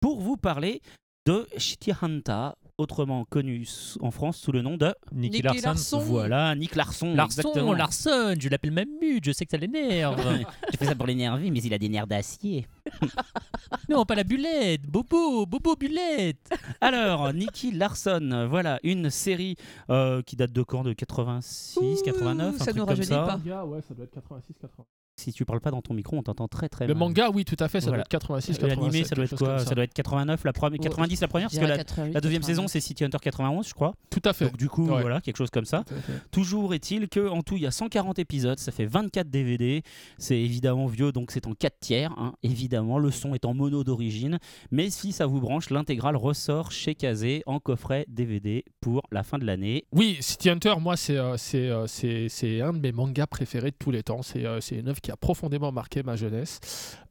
pour 0.00 0.20
vous 0.20 0.36
parler 0.36 0.80
de 1.28 1.46
Shitihanta, 1.58 2.56
autrement 2.78 3.26
connu 3.26 3.68
en 4.00 4.10
France 4.10 4.38
sous 4.38 4.50
le 4.50 4.62
nom 4.62 4.78
de 4.78 4.94
Nicky 5.12 5.42
Nicky 5.42 5.42
Larson. 5.42 5.66
Larson. 5.66 5.98
voilà 5.98 6.54
Nick 6.54 6.74
Larson. 6.74 7.14
Larson, 7.14 7.40
exactement. 7.42 7.72
Larson, 7.74 8.34
je 8.40 8.48
l'appelle 8.48 8.70
même 8.70 8.88
Mute, 8.98 9.26
je 9.26 9.32
sais 9.32 9.44
que 9.44 9.50
ça 9.50 9.58
l'énerve. 9.58 10.16
Tu 10.72 10.78
fais 10.78 10.86
ça 10.86 10.94
pour 10.94 11.06
l'énerver, 11.06 11.50
mais 11.50 11.60
il 11.60 11.74
a 11.74 11.78
des 11.78 11.90
nerfs 11.90 12.06
d'acier. 12.06 12.66
non, 13.90 14.06
pas 14.06 14.14
la 14.14 14.24
bulette, 14.24 14.86
Bobo, 14.86 15.44
Bobo 15.44 15.76
Bulette. 15.76 16.48
Alors, 16.80 17.30
Nicky 17.34 17.72
Larson, 17.72 18.46
voilà, 18.48 18.78
une 18.82 19.10
série 19.10 19.56
euh, 19.90 20.22
qui 20.22 20.34
date 20.34 20.52
de 20.52 20.62
quand? 20.62 20.82
De 20.82 20.94
86, 20.94 21.78
Ouh, 21.78 22.02
89, 22.06 22.54
un 22.54 22.58
ça 22.58 22.64
truc 22.64 22.76
nous 22.76 22.80
comme 22.86 22.88
rajeunit 22.88 23.06
ça. 23.06 23.38
pas. 23.44 23.64
ouais, 23.66 23.82
ça 23.82 23.92
doit 23.92 24.04
être 24.06 24.14
86, 24.14 24.54
80. 24.62 24.84
Si 25.18 25.32
tu 25.32 25.44
parles 25.44 25.60
pas 25.60 25.70
dans 25.70 25.82
ton 25.82 25.94
micro, 25.94 26.16
on 26.16 26.22
t'entend 26.22 26.48
très 26.48 26.68
très 26.68 26.86
Le 26.86 26.94
mal. 26.94 27.00
manga, 27.00 27.30
oui, 27.34 27.44
tout 27.44 27.56
à 27.58 27.68
fait, 27.68 27.80
ça 27.80 27.86
Voilà. 27.88 27.98
doit 27.98 28.02
être 28.02 28.08
86, 28.08 28.58
Et 28.58 28.60
L'animé, 28.62 29.02
87. 29.02 29.06
ça 29.06 29.14
doit 29.16 29.24
être 29.24 29.36
quoi 29.36 29.58
ça. 29.58 29.74
doit 29.74 29.84
être 29.84 29.94
89, 29.94 30.44
la 30.44 30.52
première, 30.52 30.78
90 30.80 31.20
la 31.20 31.28
première, 31.28 31.48
parce 31.48 31.58
que 31.58 31.64
la, 31.66 31.76
88, 31.78 32.12
la 32.14 32.20
deuxième 32.20 32.40
89. 32.42 32.46
saison 32.46 32.68
c'est 32.68 32.80
City 32.80 33.04
Hunter 33.04 33.18
91, 33.20 33.66
je 33.68 33.74
crois. 33.74 33.94
Tout 34.10 34.22
à 34.24 34.32
fait. 34.32 34.44
Donc 34.46 34.56
du 34.56 34.68
coup, 34.68 34.88
Ouais. 34.88 35.00
voilà, 35.00 35.20
quelque 35.20 35.36
chose 35.36 35.50
comme 35.50 35.64
ça. 35.64 35.84
Toujours 36.30 36.74
est-il 36.74 37.08
que 37.08 37.28
en 37.28 37.42
tout, 37.42 37.56
il 37.56 37.62
y 37.62 37.66
a 37.66 37.70
140 37.70 38.18
épisodes, 38.18 38.58
ça 38.58 38.72
fait 38.72 38.86
24 38.86 39.28
DVD. 39.30 39.82
C'est 40.18 40.38
évidemment 40.38 40.86
vieux, 40.86 41.12
donc 41.12 41.30
c'est 41.30 41.46
en 41.46 41.52
4 41.54 41.78
tiers. 41.80 42.12
hein. 42.18 42.32
Évidemment, 42.42 42.98
le 42.98 43.10
son 43.10 43.34
est 43.34 43.44
en 43.44 43.54
mono 43.54 43.84
d'origine. 43.84 44.38
Mais 44.70 44.90
si 44.90 45.12
ça 45.12 45.26
vous 45.26 45.40
branche, 45.40 45.70
l'intégrale 45.70 46.16
ressort 46.16 46.72
chez 46.72 46.94
Kazé 46.94 47.42
en 47.46 47.60
coffret 47.60 48.04
DVD 48.08 48.64
pour 48.80 49.02
la 49.10 49.22
fin 49.22 49.38
de 49.38 49.44
l'année. 49.44 49.84
Oui, 49.92 50.16
City 50.20 50.50
Hunter, 50.50 50.74
moi, 50.80 50.96
c'est 50.96 51.16
euh, 51.18 51.36
c'est, 51.36 51.68
euh, 51.68 51.86
c'est- 51.86 52.28
c'est 52.28 52.60
un 52.60 52.72
de 52.72 52.78
mes 52.78 52.92
mangas 52.92 53.26
préférés 53.26 53.70
de 53.70 53.76
tous 53.78 53.90
les 53.90 54.02
temps. 54.02 54.22
C'est 54.22 54.44
euh, 54.44 54.60
c'est 54.60 54.76
une 54.76 54.88
œuvre 54.88 55.00
qui 55.08 55.12
a 55.12 55.16
profondément 55.16 55.72
marqué 55.72 56.02
ma 56.02 56.16
jeunesse. 56.16 56.60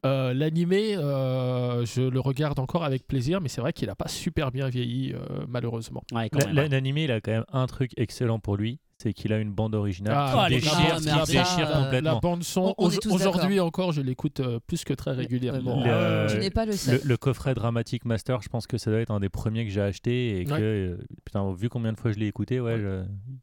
Euh, 0.06 0.32
L'animé, 0.32 0.96
euh, 0.96 1.84
je 1.84 2.02
le 2.02 2.20
regarde 2.20 2.60
encore 2.60 2.84
avec 2.84 3.08
plaisir, 3.08 3.40
mais 3.40 3.48
c'est 3.48 3.60
vrai 3.60 3.72
qu'il 3.72 3.88
n'a 3.88 3.96
pas 3.96 4.06
super 4.06 4.52
bien 4.52 4.68
vieilli, 4.68 5.14
euh, 5.14 5.18
malheureusement. 5.48 6.04
Ouais, 6.12 6.28
La- 6.32 6.52
la- 6.52 6.68
L'animé, 6.68 7.04
il 7.04 7.10
a 7.10 7.20
quand 7.20 7.32
même 7.32 7.44
un 7.52 7.66
truc 7.66 7.90
excellent 7.96 8.38
pour 8.38 8.56
lui, 8.56 8.78
c'est 8.98 9.12
qu'il 9.12 9.32
a 9.32 9.38
une 9.38 9.50
bande 9.50 9.74
originale 9.74 10.14
Ah, 10.16 10.44
qui 10.48 10.54
déchire, 10.54 10.74
marrante, 10.78 11.00
qui 11.26 11.32
déchire 11.32 11.46
ça, 11.66 11.74
la, 11.74 11.84
complètement. 11.84 12.18
bande 12.20 12.44
son, 12.44 12.72
aujourd'hui 12.78 13.58
encore, 13.58 13.90
je 13.90 14.00
l'écoute 14.00 14.38
euh, 14.38 14.60
plus 14.64 14.84
que 14.84 14.94
très 14.94 15.10
régulièrement. 15.10 15.82
Le- 15.84 15.90
Ah 15.90 16.28
Je 16.28 16.36
n'ai 16.36 16.50
pas 16.50 16.66
le 16.66 16.70
Le, 16.72 16.76
seul. 16.76 17.00
le 17.04 17.16
coffret 17.16 17.54
Dramatic 17.54 18.04
Master, 18.04 18.40
je 18.42 18.48
pense 18.48 18.68
que 18.68 18.78
ça 18.78 18.92
doit 18.92 19.00
être 19.00 19.10
un 19.10 19.18
des 19.18 19.28
premiers 19.28 19.64
que 19.64 19.72
j'ai 19.72 19.80
acheté 19.80 20.38
et 20.40 20.44
que, 20.44 20.52
euh, 20.52 20.96
putain, 21.24 21.52
vu 21.52 21.68
combien 21.68 21.92
de 21.92 21.98
fois 21.98 22.12
je 22.12 22.18
l'ai 22.20 22.28
écouté, 22.28 22.60
ouais, 22.60 22.78
je 22.78 23.02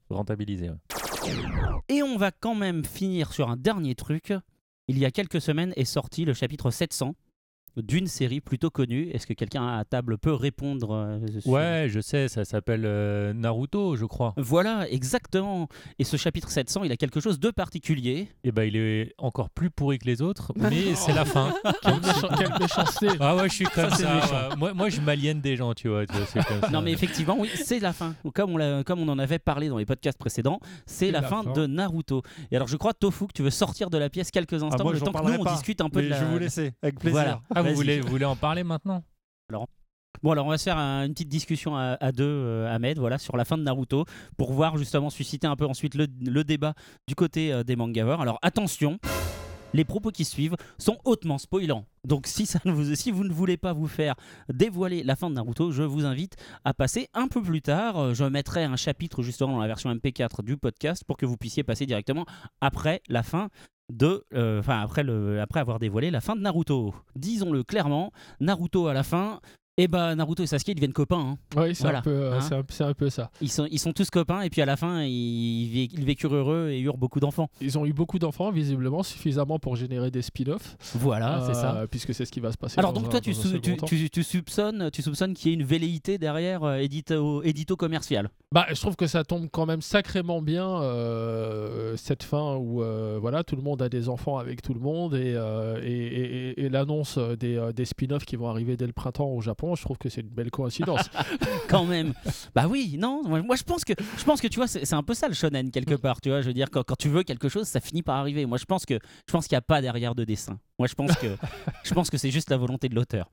rentabilisé. 0.10 0.70
ouais. 0.70 0.76
Et 1.88 2.04
on 2.04 2.18
va 2.18 2.32
quand 2.32 2.56
même 2.56 2.84
finir 2.84 3.34
sur 3.34 3.50
un 3.50 3.58
dernier 3.58 3.96
truc. 3.96 4.34
Il 4.88 4.98
y 5.00 5.06
a 5.06 5.12
quelques 5.12 5.42
semaines 5.42 5.74
est 5.76 5.86
sorti 5.86 6.26
le 6.26 6.34
chapitre 6.34 6.72
700 6.72 7.16
d'une 7.78 8.08
série 8.08 8.42
plutôt 8.42 8.70
connue. 8.70 9.10
Est-ce 9.12 9.28
que 9.28 9.34
quelqu'un 9.34 9.68
à 9.68 9.84
table 9.86 10.18
peut 10.18 10.34
répondre 10.34 10.92
euh, 10.94 11.20
sur- 11.42 11.52
Ouais, 11.52 11.88
je 11.90 12.00
sais, 12.00 12.28
ça 12.28 12.46
s'appelle 12.46 12.84
euh, 12.86 13.34
Naruto, 13.34 13.96
je 13.96 14.06
crois. 14.06 14.34
Voilà, 14.38 14.90
exactement. 14.90 15.68
Et 16.00 16.04
ce 16.04 16.18
chapitre 16.18 16.50
700, 16.50 16.84
il 16.84 16.92
a 16.92 16.98
quelque 16.98 17.20
chose 17.20 17.40
de 17.40 17.52
particulier. 17.52 18.28
Et 18.44 18.52
ben, 18.52 18.64
il 18.64 18.76
est 18.76 19.14
encore 19.18 19.50
plus 19.50 19.70
pourri 19.70 20.00
que 20.00 20.06
les 20.06 20.22
autres, 20.22 20.54
mais 20.58 20.96
c'est 20.96 21.14
la 21.14 21.26
fin. 21.26 21.54
Quelle, 21.82 21.96
méchan- 22.00 22.38
quelle 22.38 22.54
méchanceté 22.60 23.08
Ah 23.20 23.36
ouais, 23.36 23.50
je 23.50 23.54
suis 23.56 23.66
comme 23.66 23.90
Ça, 23.92 24.50
ouais. 24.50 24.56
Moi, 24.58 24.74
moi, 24.74 24.90
je 24.90 25.02
m'aliène 25.02 25.42
des 25.42 25.56
gens, 25.56 25.74
tu 25.74 25.88
vois. 25.90 26.06
tu 26.06 26.14
vois, 26.16 26.26
c'est 26.26 26.44
comme 26.46 26.62
ça. 26.62 26.70
Non, 26.70 26.82
mais 26.82 26.92
effectivement, 26.92 27.36
oui, 27.40 27.50
c'est 27.56 27.80
la 27.80 27.94
fin. 27.94 28.16
Comme 28.34 28.60
on, 28.60 28.84
comme 28.84 29.00
on 29.00 29.08
en 29.10 29.20
avait 29.20 29.40
parlé 29.40 29.68
dans 29.70 29.78
les 29.78 29.86
podcasts 29.86 30.18
précédents, 30.18 30.60
c'est 30.86 31.12
la, 31.12 31.22
la 31.22 31.28
fin, 31.28 31.44
fin. 31.44 31.52
de 31.54 31.66
Naruto. 31.68 32.22
Et 32.52 32.56
alors, 32.56 32.68
je 32.68 32.78
crois, 32.78 32.94
Tofu, 32.94 33.28
que 33.28 33.34
tu 33.34 33.44
veux 33.44 33.50
sortir 33.50 33.90
de 33.90 33.98
la 33.98 34.10
pièce 34.10 34.32
quelques 34.32 34.54
instants, 34.64 34.78
Ah, 34.80 34.84
moi, 34.84 34.94
le 34.94 35.00
temps 35.00 35.12
que 35.12 35.24
nous, 35.24 35.40
on 35.40 35.44
pas, 35.44 35.54
discute 35.54 35.82
un 35.82 35.90
peu 35.90 36.00
Mais 36.00 36.06
de 36.06 36.10
la... 36.12 36.20
je 36.20 36.26
vais 36.26 36.32
vous 36.32 36.40
laisser, 36.40 36.74
avec 36.82 37.00
plaisir. 37.00 37.12
Voilà. 37.20 37.42
Ah, 37.54 37.64
vous 37.72 37.76
voulez, 37.76 38.00
vous 38.02 38.10
voulez 38.10 38.26
en 38.26 38.36
parler 38.36 38.64
maintenant? 38.64 39.04
Bon, 40.24 40.32
alors 40.32 40.46
on 40.46 40.50
va 40.50 40.58
se 40.58 40.64
faire 40.64 40.78
un- 40.78 41.06
une 41.06 41.12
petite 41.14 41.28
discussion 41.30 41.76
à, 41.76 41.98
à 42.00 42.12
deux, 42.12 42.24
euh, 42.24 42.74
Ahmed, 42.74 42.98
voilà, 42.98 43.18
sur 43.18 43.36
la 43.38 43.44
fin 43.46 43.58
de 43.58 43.64
Naruto, 43.64 44.06
pour 44.38 44.54
voir 44.54 44.78
justement 44.78 45.10
susciter 45.10 45.46
un 45.46 45.56
peu 45.58 45.66
ensuite 45.66 45.94
le, 45.94 46.08
le 46.22 46.44
débat 46.44 46.74
du 47.08 47.16
côté 47.16 47.52
euh, 47.52 47.64
des 47.64 47.76
mangaveurs. 47.76 48.22
Alors 48.22 48.40
attention, 48.42 48.98
les 49.74 49.84
propos 49.84 50.10
qui 50.12 50.24
suivent 50.24 50.56
sont 50.80 50.98
hautement 51.04 51.38
spoilants. 51.38 51.86
Donc 52.08 52.28
si, 52.28 52.46
ça 52.46 52.60
ne 52.64 52.72
vous, 52.72 52.96
si 52.96 53.12
vous 53.12 53.26
ne 53.26 53.34
voulez 53.34 53.58
pas 53.58 53.74
vous 53.74 53.88
faire 53.88 54.16
dévoiler 54.48 55.04
la 55.04 55.18
fin 55.18 55.30
de 55.30 55.36
Naruto, 55.36 55.72
je 55.74 55.84
vous 55.84 56.06
invite 56.06 56.38
à 56.64 56.74
passer 56.74 57.10
un 57.14 57.28
peu 57.28 57.42
plus 57.42 57.62
tard. 57.62 57.98
Euh, 57.98 58.14
Je 58.14 58.24
mettrai 58.24 58.64
un 58.64 58.78
chapitre 58.78 59.22
justement 59.22 59.52
dans 59.54 59.60
la 59.60 59.68
version 59.68 59.94
MP4 59.94 60.44
du 60.44 60.56
podcast 60.56 61.04
pour 61.06 61.18
que 61.18 61.26
vous 61.26 61.36
puissiez 61.38 61.64
passer 61.64 61.86
directement 61.86 62.26
après 62.62 63.02
la 63.10 63.22
fin 63.22 63.50
de, 63.90 64.26
euh, 64.34 64.62
après 64.68 65.06
après 65.40 65.60
avoir 65.60 65.80
dévoilé 65.80 66.12
la 66.12 66.22
fin 66.22 66.36
de 66.36 66.42
Naruto. 66.42 66.94
Disons-le 67.16 67.64
clairement, 67.64 68.12
Naruto 68.40 68.88
à 68.88 68.94
la 68.94 69.04
fin. 69.04 69.40
Et 69.78 69.90
bah 69.90 70.16
Naruto 70.16 70.42
et 70.42 70.48
Sasuke 70.48 70.70
ils 70.70 70.76
deviennent 70.76 70.94
copains. 70.94 71.20
hein. 71.34 71.38
Oui, 71.58 71.76
c'est 71.76 71.84
Voilà. 71.84 72.00
un, 72.00 72.02
peu, 72.02 72.10
euh, 72.12 72.40
Hein 72.40 72.64
un- 72.80 72.94
peu 72.94 73.10
ça. 73.10 73.30
Ils, 73.42 73.52
sont, 73.52 73.68
ils 73.70 73.78
sont 73.80 73.92
tous 73.92 74.10
copains 74.10 74.40
et 74.44 74.50
puis 74.50 74.62
à 74.62 74.66
la 74.66 74.78
fin 74.78 75.04
ils, 75.04 75.76
ils 75.92 76.06
vécurent 76.06 76.34
heureux 76.34 76.70
et 76.72 76.80
eurent 76.80 76.98
beaucoup 76.98 77.20
d'enfants. 77.20 77.50
Ils 77.60 77.78
ont 77.78 77.86
eu 77.86 77.92
beaucoup 77.92 78.18
d'enfants, 78.18 78.52
visiblement, 78.52 79.04
suffisamment 79.04 79.60
pour 79.60 79.76
générer 79.76 80.12
des 80.12 80.22
spin-offs. 80.22 80.78
Voilà, 80.96 81.44
c'est 81.46 81.56
ça. 81.56 81.76
Euh, 81.76 81.88
Puisque 81.88 82.14
c'est 82.14 82.24
ce 82.24 82.32
qui 82.32 82.40
va 82.40 82.54
se 82.54 82.58
passer. 82.58 82.80
Alors 82.80 82.94
donc 82.94 83.08
un- 83.08 83.10
toi 83.10 83.20
tu, 83.20 83.34
sou- 83.34 83.60
tu, 83.60 83.76
tu- 83.76 84.10
tu 84.10 84.24
soupçonnes, 84.24 84.90
tu 84.94 85.02
soupçonnes 85.02 85.34
qu'il 85.34 85.50
y 85.52 85.54
ait 85.54 85.58
une 85.58 85.66
velléité 85.66 86.18
derrière 86.18 86.64
euh, 86.64 86.78
édito, 86.78 87.44
édito 87.44 87.76
commercial. 87.76 88.30
Bah, 88.54 88.68
je 88.70 88.80
trouve 88.80 88.96
que 88.96 89.08
ça 89.08 89.26
tombe 89.26 89.50
quand 89.52 89.66
même 89.66 89.82
sacrément 89.82 90.42
bien 90.42 90.82
euh, 90.84 91.98
cette 91.98 92.24
fin 92.24 92.56
où 92.56 92.82
voilà 93.20 93.44
tout 93.44 93.58
le 93.58 93.62
monde 93.62 93.82
a 93.82 93.90
des 93.90 94.08
enfants 94.08 94.38
avec 94.38 94.62
tout 94.62 94.74
le 94.74 94.80
monde 94.80 95.16
et, 95.16 95.36
et, 95.84 96.62
et- 96.66 96.70
l'annonce 96.70 97.18
des, 97.18 97.72
des 97.76 97.86
spin-offs 97.86 98.24
qui 98.26 98.38
vont 98.38 98.48
arriver 98.50 98.78
dès 98.78 98.88
le 98.88 98.94
printemps 98.94 99.28
au 99.28 99.42
Japon, 99.42 99.65
je 99.74 99.82
trouve 99.82 99.98
que 99.98 100.10
c'est 100.10 100.22
une 100.22 100.30
belle 100.30 100.52
coïncidence. 100.52 101.10
Quand 101.68 101.86
même. 101.86 102.14
bah 102.54 102.68
oui, 102.70 102.98
non. 103.00 103.24
Moi, 103.26 103.42
moi, 103.42 103.56
je 103.56 103.64
pense 103.64 103.84
que 103.84 103.94
je 104.18 104.24
pense 104.24 104.40
que 104.42 104.48
tu 104.48 104.58
vois 104.58 104.68
c'est 104.68 104.86
c'est 104.86 104.96
un 104.96 105.02
peu 105.02 105.16
ça 105.16 105.28
le 105.28 105.34
shonen 105.34 105.72
quelque 105.72 105.96
part. 105.96 106.22
Tu 106.22 106.30
vois, 106.30 106.42
je 106.42 106.48
veux 106.48 106.54
dire 106.54 106.70
quand, 106.70 106.84
quand 106.84 106.96
tu 106.96 107.10
veux 107.10 107.24
quelque 107.24 107.50
chose, 107.50 107.68
ça 107.68 107.80
finit 107.80 108.04
par 108.04 108.18
arriver. 108.18 108.46
Moi 108.46 108.60
je 108.60 108.66
pense 108.66 108.86
que 108.86 108.94
je 108.96 109.32
pense 109.32 109.48
qu'il 109.48 109.56
n'y 109.56 109.60
a 109.60 109.62
pas 109.62 109.82
derrière 109.82 110.14
de 110.14 110.24
dessin. 110.24 110.60
Moi 110.78 110.88
je 110.88 110.96
pense 110.96 111.16
que 111.16 111.28
je 111.84 111.94
pense 111.94 112.10
que 112.10 112.18
c'est 112.18 112.32
juste 112.32 112.50
la 112.50 112.58
volonté 112.58 112.90
de 112.90 112.96
l'auteur. 112.96 113.30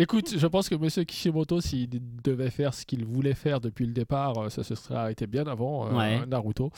Écoute, 0.00 0.34
je 0.38 0.46
pense 0.46 0.68
que 0.68 0.76
Monsieur 0.76 1.02
Kishimoto, 1.02 1.60
s'il 1.60 1.88
devait 2.22 2.50
faire 2.50 2.72
ce 2.72 2.86
qu'il 2.86 3.04
voulait 3.04 3.34
faire 3.34 3.60
depuis 3.60 3.84
le 3.84 3.92
départ, 3.92 4.38
euh, 4.38 4.48
ça 4.48 4.62
se 4.62 4.76
serait 4.76 4.94
arrêté 4.94 5.26
bien 5.26 5.44
avant 5.48 5.88
euh. 5.88 6.24
Naruto. 6.24 6.70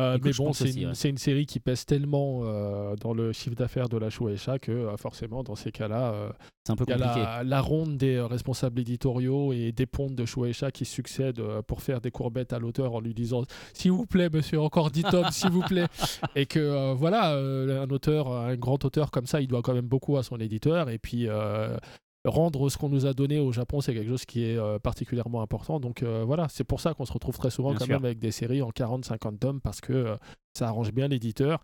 Euh, 0.00 0.16
Écoute, 0.16 0.24
mais 0.24 0.44
bon, 0.44 0.52
c'est 0.52 0.70
une, 0.72 0.88
ouais. 0.88 0.94
c'est 0.94 1.08
une 1.08 1.16
série 1.16 1.46
qui 1.46 1.60
pèse 1.60 1.86
tellement 1.86 2.40
euh, 2.42 2.96
dans 2.96 3.14
le 3.14 3.32
chiffre 3.32 3.54
d'affaires 3.54 3.88
de 3.88 3.96
la 3.96 4.10
Shueisha 4.10 4.58
que 4.58 4.88
forcément, 4.98 5.44
dans 5.44 5.54
ces 5.54 5.70
cas-là, 5.70 6.32
C'est 6.66 6.72
un 6.72 6.76
peu 6.76 6.84
il 6.88 6.90
y 6.90 6.94
a 6.94 6.98
la, 6.98 7.44
la 7.44 7.60
ronde 7.60 7.96
des 7.96 8.20
responsables 8.20 8.80
éditoriaux 8.80 9.52
et 9.52 9.70
des 9.70 9.86
pontes 9.86 10.16
de 10.16 10.26
Shueisha 10.26 10.72
qui 10.72 10.84
succèdent 10.84 11.42
pour 11.68 11.82
faire 11.82 12.00
des 12.00 12.10
courbettes 12.10 12.52
à 12.52 12.58
l'auteur 12.58 12.94
en 12.94 13.00
lui 13.00 13.14
disant 13.14 13.44
s'il 13.74 13.92
vous 13.92 14.06
plaît 14.06 14.28
monsieur 14.28 14.60
encore 14.60 14.90
10 14.90 15.02
tomes 15.04 15.30
s'il 15.30 15.50
vous 15.50 15.62
plaît 15.62 15.86
et 16.34 16.46
que 16.46 16.94
voilà 16.94 17.34
un 17.36 17.88
auteur 17.90 18.32
un 18.32 18.56
grand 18.56 18.84
auteur 18.84 19.10
comme 19.12 19.26
ça 19.26 19.35
il 19.40 19.48
doit 19.48 19.62
quand 19.62 19.74
même 19.74 19.86
beaucoup 19.86 20.16
à 20.16 20.22
son 20.22 20.38
éditeur 20.38 20.90
et 20.90 20.98
puis 20.98 21.26
euh, 21.28 21.76
rendre 22.24 22.68
ce 22.68 22.76
qu'on 22.76 22.88
nous 22.88 23.06
a 23.06 23.12
donné 23.12 23.38
au 23.38 23.52
Japon 23.52 23.80
c'est 23.80 23.94
quelque 23.94 24.08
chose 24.08 24.24
qui 24.24 24.44
est 24.44 24.56
euh, 24.56 24.78
particulièrement 24.78 25.42
important 25.42 25.80
donc 25.80 26.02
euh, 26.02 26.24
voilà 26.26 26.48
c'est 26.48 26.64
pour 26.64 26.80
ça 26.80 26.94
qu'on 26.94 27.04
se 27.04 27.12
retrouve 27.12 27.36
très 27.36 27.50
souvent 27.50 27.70
Bien 27.70 27.78
quand 27.78 27.84
sûr. 27.84 27.94
même 27.94 28.04
avec 28.04 28.18
des 28.18 28.30
séries 28.30 28.62
en 28.62 28.70
40-50 28.70 29.38
tomes 29.38 29.60
parce 29.60 29.80
que 29.80 30.16
ça 30.54 30.68
arrange 30.68 30.92
bien 30.92 31.08
l'éditeur 31.08 31.60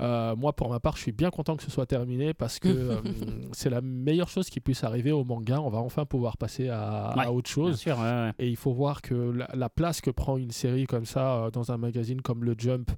moi, 0.00 0.52
pour 0.52 0.68
ma 0.68 0.80
part, 0.80 0.96
je 0.96 1.02
suis 1.02 1.12
bien 1.12 1.30
content 1.30 1.56
que 1.56 1.62
ce 1.62 1.70
soit 1.70 1.86
terminé 1.86 2.34
parce 2.34 2.58
que 2.58 3.00
c'est 3.52 3.70
la 3.70 3.80
meilleure 3.80 4.28
chose 4.28 4.50
qui 4.50 4.60
puisse 4.60 4.84
arriver 4.84 5.12
au 5.12 5.24
manga. 5.24 5.60
On 5.62 5.70
va 5.70 5.78
enfin 5.78 6.04
pouvoir 6.04 6.36
passer 6.36 6.68
à, 6.68 7.32
autre 7.32 7.48
chose. 7.48 7.78
sûr. 7.78 7.96
ouais, 7.96 8.02
ouais. 8.02 8.32
Et 8.40 8.48
il 8.48 8.56
faut 8.56 8.72
voir 8.72 9.00
que 9.00 9.14
la, 9.14 9.48
la 9.54 9.70
place 9.70 10.00
que 10.02 10.10
prend 10.10 10.36
une 10.36 10.50
série 10.50 10.86
comme 10.86 11.06
ça 11.06 11.48
dans 11.52 11.70
un 11.70 11.78
magazine 11.78 12.20
comme 12.20 12.44
le 12.44 12.54
Jump, 12.58 12.90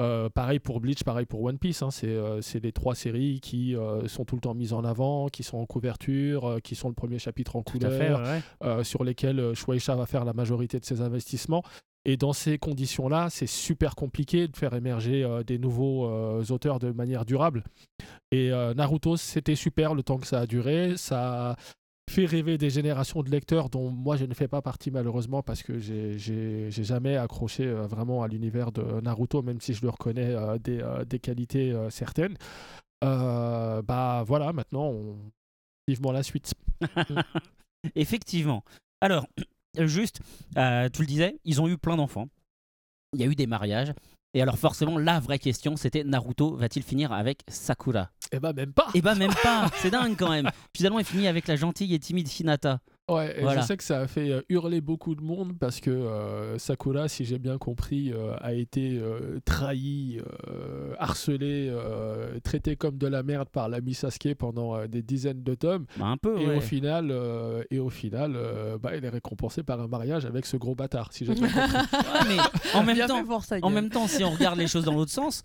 euh, 0.00 0.28
pareil 0.28 0.58
pour 0.58 0.80
Bleach, 0.80 1.04
pareil 1.04 1.26
pour 1.26 1.42
One 1.42 1.58
Piece, 1.58 1.82
hein, 1.82 1.90
c'est 1.90 2.08
euh, 2.08 2.40
les 2.60 2.72
trois 2.72 2.96
séries 2.96 3.40
qui 3.40 3.76
euh, 3.76 4.08
sont 4.08 4.24
tout 4.24 4.34
le 4.34 4.40
temps 4.40 4.54
mises 4.54 4.72
en 4.72 4.82
avant, 4.82 5.28
qui 5.28 5.44
sont 5.44 5.58
en 5.58 5.66
couverture, 5.66 6.44
euh, 6.44 6.58
qui 6.58 6.74
sont 6.74 6.88
le 6.88 6.94
premier 6.94 7.20
chapitre 7.20 7.54
en 7.54 7.62
couleur, 7.62 8.20
ouais. 8.60 8.84
sur 8.84 9.04
lesquels 9.04 9.38
euh, 9.38 9.54
Shueisha 9.54 9.94
va 9.94 10.06
faire 10.06 10.24
la 10.24 10.32
majorité 10.32 10.80
de 10.80 10.84
ses 10.84 11.00
investissements. 11.00 11.62
Et 12.04 12.16
dans 12.16 12.32
ces 12.32 12.58
conditions-là, 12.58 13.28
c'est 13.30 13.46
super 13.46 13.94
compliqué 13.94 14.48
de 14.48 14.56
faire 14.56 14.74
émerger 14.74 15.26
des 15.46 15.58
nouveaux 15.58 16.06
auteurs 16.50 16.78
de 16.78 16.90
manière 16.90 17.24
durable. 17.24 17.64
Et 18.30 18.50
Naruto, 18.50 19.16
c'était 19.16 19.54
super 19.54 19.94
le 19.94 20.02
temps 20.02 20.18
que 20.18 20.26
ça 20.26 20.40
a 20.40 20.46
duré. 20.46 20.98
Ça, 20.98 21.56
fait 22.10 22.26
rêver 22.26 22.58
des 22.58 22.70
générations 22.70 23.22
de 23.22 23.30
lecteurs 23.30 23.70
dont 23.70 23.90
moi 23.90 24.16
je 24.16 24.24
ne 24.24 24.34
fais 24.34 24.48
pas 24.48 24.62
partie 24.62 24.90
malheureusement 24.90 25.42
parce 25.42 25.62
que 25.62 25.78
j'ai- 25.78 26.70
jamais 26.70 27.16
accroché 27.16 27.64
euh, 27.66 27.86
vraiment 27.86 28.22
à 28.22 28.28
l'univers 28.28 28.72
de 28.72 29.00
Naruto, 29.00 29.42
même 29.42 29.60
si 29.60 29.74
je 29.74 29.80
lui 29.80 29.88
reconnais 29.88 30.34
euh, 30.34 30.58
des, 30.58 30.80
euh, 30.80 31.04
des 31.04 31.18
qualités 31.18 31.74
certaines. 31.90 32.36
Bah 33.02 34.24
voilà, 34.26 34.52
maintenant, 34.52 34.86
on... 34.86 35.16
vivement 35.86 36.12
la 36.12 36.22
suite. 36.22 36.54
Effectivement. 37.94 38.64
Alors, 39.00 39.26
juste, 39.78 40.20
tu 40.54 41.02
le 41.02 41.06
disais, 41.06 41.38
ils 41.44 41.60
ont 41.60 41.68
eu 41.68 41.76
plein 41.76 41.96
d'enfants. 41.96 42.28
Il 43.12 43.20
y 43.20 43.24
a 43.24 43.26
eu 43.26 43.34
des 43.34 43.46
mariages. 43.46 43.92
Et 44.32 44.42
alors 44.42 44.58
forcément, 44.58 44.98
la 44.98 45.20
vraie 45.20 45.38
question, 45.38 45.76
c'était 45.76 46.02
Naruto 46.02 46.56
va-t-il 46.56 46.82
finir 46.84 47.12
avec 47.12 47.42
Sakura? 47.48 48.10
Eh 48.34 48.40
bah 48.40 48.52
même 48.52 48.72
pas 48.72 48.88
Eh 48.94 49.00
ben 49.00 49.14
même 49.14 49.34
pas, 49.42 49.70
c'est 49.76 49.90
dingue 49.90 50.16
quand 50.18 50.30
même. 50.30 50.50
Finalement, 50.74 50.98
il 50.98 51.04
finit 51.04 51.28
avec 51.28 51.46
la 51.46 51.56
gentille 51.56 51.94
et 51.94 51.98
timide 51.98 52.28
Hinata. 52.28 52.80
Ouais, 53.10 53.38
et 53.38 53.42
Voilà. 53.42 53.60
je 53.60 53.66
sais 53.66 53.76
que 53.76 53.84
ça 53.84 54.00
a 54.00 54.06
fait 54.06 54.30
euh, 54.30 54.40
hurler 54.48 54.80
beaucoup 54.80 55.14
de 55.14 55.20
monde 55.22 55.52
parce 55.58 55.78
que 55.80 55.90
euh, 55.90 56.56
Sakura, 56.58 57.06
si 57.08 57.26
j'ai 57.26 57.38
bien 57.38 57.58
compris, 57.58 58.12
euh, 58.14 58.34
a 58.40 58.54
été 58.54 58.98
euh, 58.98 59.40
trahi, 59.44 60.20
euh, 60.48 60.94
harcelé, 60.98 61.68
euh, 61.70 62.38
traité 62.42 62.76
comme 62.76 62.96
de 62.96 63.06
la 63.06 63.22
merde 63.22 63.48
par 63.50 63.68
l'ami 63.68 63.92
Sasuke 63.92 64.34
pendant 64.38 64.74
euh, 64.74 64.86
des 64.86 65.02
dizaines 65.02 65.42
de 65.42 65.54
tomes. 65.54 65.84
Bah, 65.98 66.06
un 66.06 66.16
peu, 66.16 66.40
Et 66.40 66.46
ouais. 66.46 66.56
au 66.56 66.60
final, 66.62 67.08
euh, 67.10 67.62
et 67.70 67.78
au 67.78 67.90
final 67.90 68.32
euh, 68.36 68.78
bah, 68.78 68.90
elle 68.94 69.04
est 69.04 69.10
récompensée 69.10 69.62
par 69.62 69.80
un 69.82 69.86
mariage 69.86 70.24
avec 70.24 70.46
ce 70.46 70.56
gros 70.56 70.74
bâtard, 70.74 71.12
si 71.12 71.26
j'ai 71.26 71.34
bien 71.34 71.42
compris. 71.48 71.76
Ouais, 71.76 72.20
mais 72.28 72.36
en 72.78 72.82
même 72.84 72.94
Bien 72.96 73.06
temps, 73.06 73.22
En 73.62 73.70
même 73.70 73.90
temps, 73.90 74.06
si 74.06 74.24
on 74.24 74.30
regarde 74.30 74.58
les 74.58 74.66
choses 74.66 74.84
dans 74.84 74.94
l'autre 74.94 75.10
sens, 75.12 75.42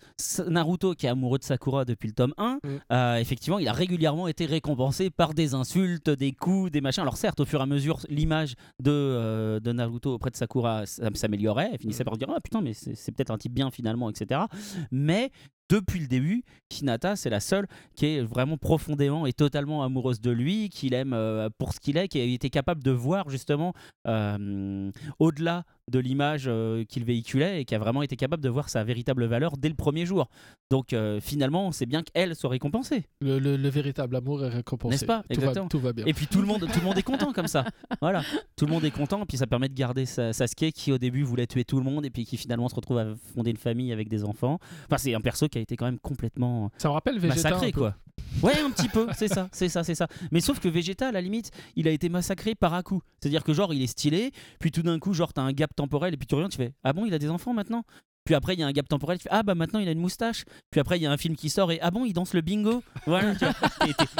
Naruto, 0.48 0.94
qui 0.94 1.04
est 1.06 1.10
amoureux 1.10 1.38
de 1.38 1.44
Sakura 1.44 1.84
depuis 1.84 2.06
le 2.08 2.14
tome 2.14 2.32
1, 2.38 2.60
Mm. 2.62 2.68
euh, 2.92 3.16
effectivement, 3.16 3.58
il 3.58 3.68
a 3.68 3.72
régulièrement 3.72 4.28
été 4.28 4.46
récompensé 4.46 5.10
par 5.10 5.34
des 5.34 5.52
insultes, 5.54 6.08
des 6.10 6.32
coups, 6.32 6.70
des 6.70 6.80
machins. 6.80 7.02
Alors 7.02 7.16
certes, 7.16 7.40
au 7.40 7.44
fur 7.50 7.60
et 7.60 7.62
à 7.62 7.66
mesure, 7.66 7.98
l'image 8.08 8.54
de, 8.82 8.90
euh, 8.90 9.60
de 9.60 9.72
Naruto 9.72 10.14
auprès 10.14 10.30
de 10.30 10.36
Sakura 10.36 10.84
s- 10.84 11.00
s'améliorait. 11.14 11.70
Elle 11.72 11.78
finissait 11.78 12.02
Mm. 12.02 12.06
par 12.06 12.14
se 12.14 12.18
dire 12.18 12.28
Ah 12.34 12.40
putain, 12.40 12.60
mais 12.60 12.72
c'est 12.74 13.12
peut-être 13.12 13.30
un 13.30 13.38
type 13.38 13.52
bien 13.52 13.70
finalement, 13.70 14.08
etc. 14.10 14.42
Mais 14.90 15.30
depuis 15.68 16.00
le 16.00 16.06
début, 16.08 16.42
Hinata, 16.80 17.14
c'est 17.14 17.30
la 17.30 17.38
seule 17.38 17.66
qui 17.94 18.06
est 18.06 18.22
vraiment 18.22 18.56
profondément 18.56 19.24
et 19.26 19.32
totalement 19.32 19.84
amoureuse 19.84 20.20
de 20.20 20.30
lui, 20.32 20.68
qu'il 20.68 20.94
aime 20.94 21.12
euh, 21.12 21.48
pour 21.58 21.72
ce 21.74 21.78
qu'il 21.80 21.96
est, 21.96 22.08
qui 22.08 22.18
a 22.20 22.24
été 22.24 22.50
capable 22.50 22.82
de 22.82 22.90
voir 22.90 23.28
justement 23.30 23.72
euh, 24.08 24.90
au-delà 25.18 25.64
de 25.90 25.98
l'image 25.98 26.44
euh, 26.46 26.84
qu'il 26.84 27.04
véhiculait 27.04 27.60
et 27.60 27.64
qui 27.64 27.74
a 27.74 27.78
vraiment 27.78 28.02
été 28.02 28.16
capable 28.16 28.42
de 28.42 28.48
voir 28.48 28.68
sa 28.68 28.84
véritable 28.84 29.24
valeur 29.26 29.56
dès 29.58 29.68
le 29.68 29.74
premier 29.74 30.06
jour. 30.06 30.28
Donc 30.70 30.92
euh, 30.92 31.20
finalement, 31.20 31.72
c'est 31.72 31.86
bien 31.86 32.02
qu'elle 32.02 32.34
soit 32.36 32.50
récompensée. 32.50 33.04
Le, 33.20 33.38
le- 33.38 33.56
le 33.56 33.68
véritable 33.68 34.16
amour 34.16 34.44
est 34.44 34.48
récompensé. 34.48 34.94
N'est-ce 34.94 35.04
pas? 35.04 35.22
Tout 35.32 35.40
va, 35.40 35.52
tout 35.52 35.78
va 35.80 35.92
bien. 35.92 36.04
Et 36.06 36.14
puis 36.14 36.26
tout 36.26 36.40
le 36.40 36.46
monde, 36.46 36.60
tout 36.60 36.78
le 36.78 36.84
monde 36.84 36.96
est 36.98 37.02
content 37.02 37.32
comme 37.32 37.48
ça. 37.48 37.64
Voilà, 38.00 38.22
tout 38.56 38.64
le 38.66 38.72
monde 38.72 38.84
est 38.84 38.90
content. 38.90 39.26
Puis 39.26 39.36
ça 39.36 39.46
permet 39.46 39.68
de 39.68 39.74
garder 39.74 40.06
Sa- 40.06 40.32
Sasuke 40.32 40.72
qui 40.72 40.92
au 40.92 40.98
début 40.98 41.22
voulait 41.22 41.46
tuer 41.46 41.64
tout 41.64 41.76
le 41.78 41.84
monde 41.84 42.06
et 42.06 42.10
puis 42.10 42.24
qui 42.24 42.36
finalement 42.36 42.68
se 42.68 42.74
retrouve 42.74 42.98
à 42.98 43.06
fonder 43.34 43.50
une 43.50 43.56
famille 43.56 43.92
avec 43.92 44.08
des 44.08 44.24
enfants. 44.24 44.58
Enfin, 44.86 44.96
c'est 44.96 45.14
un 45.14 45.20
perso 45.20 45.48
qui 45.48 45.58
a 45.58 45.60
été 45.60 45.76
quand 45.76 45.84
même 45.86 45.98
complètement 45.98 46.70
Ça 46.78 46.88
me 46.88 46.94
rappelle 46.94 47.18
Vegeta. 47.18 47.34
massacré 47.50 47.72
quoi. 47.72 47.94
Ouais, 48.42 48.58
un 48.58 48.70
petit 48.70 48.88
peu, 48.88 49.06
c'est 49.16 49.28
ça, 49.28 49.48
c'est 49.52 49.68
ça, 49.68 49.84
c'est 49.84 49.94
ça. 49.94 50.08
Mais 50.30 50.40
sauf 50.40 50.60
que 50.60 50.68
Vegeta, 50.68 51.08
à 51.08 51.12
la 51.12 51.20
limite, 51.20 51.50
il 51.76 51.86
a 51.88 51.90
été 51.90 52.08
massacré 52.08 52.54
par 52.54 52.74
à 52.74 52.82
coup. 52.82 53.02
C'est-à-dire 53.20 53.44
que 53.44 53.52
genre, 53.52 53.74
il 53.74 53.82
est 53.82 53.86
stylé, 53.86 54.32
puis 54.58 54.70
tout 54.70 54.82
d'un 54.82 54.98
coup, 54.98 55.12
genre, 55.12 55.32
t'as 55.32 55.42
un 55.42 55.52
gap 55.52 55.74
temporel, 55.74 56.14
et 56.14 56.16
puis 56.16 56.26
tu 56.26 56.34
reviens, 56.34 56.48
tu 56.48 56.56
fais 56.56 56.72
Ah 56.84 56.92
bon, 56.92 57.04
il 57.06 57.14
a 57.14 57.18
des 57.18 57.28
enfants 57.28 57.52
maintenant? 57.52 57.84
Puis 58.24 58.34
après, 58.34 58.54
il 58.54 58.60
y 58.60 58.62
a 58.62 58.66
un 58.66 58.72
gap 58.72 58.86
temporel, 58.88 59.18
tu 59.18 59.24
fais 59.24 59.28
Ah 59.32 59.42
bah 59.42 59.54
maintenant, 59.54 59.80
il 59.80 59.88
a 59.88 59.92
une 59.92 59.98
moustache. 59.98 60.44
Puis 60.70 60.78
après, 60.80 60.98
il 60.98 61.02
y 61.02 61.06
a 61.06 61.10
un 61.10 61.16
film 61.16 61.34
qui 61.36 61.48
sort, 61.50 61.72
et 61.72 61.78
Ah 61.80 61.90
bon, 61.90 62.04
il 62.04 62.12
danse 62.12 62.34
le 62.34 62.42
bingo 62.42 62.82
Voilà, 63.06 63.34
tu 63.34 63.44
vois. 63.44 63.54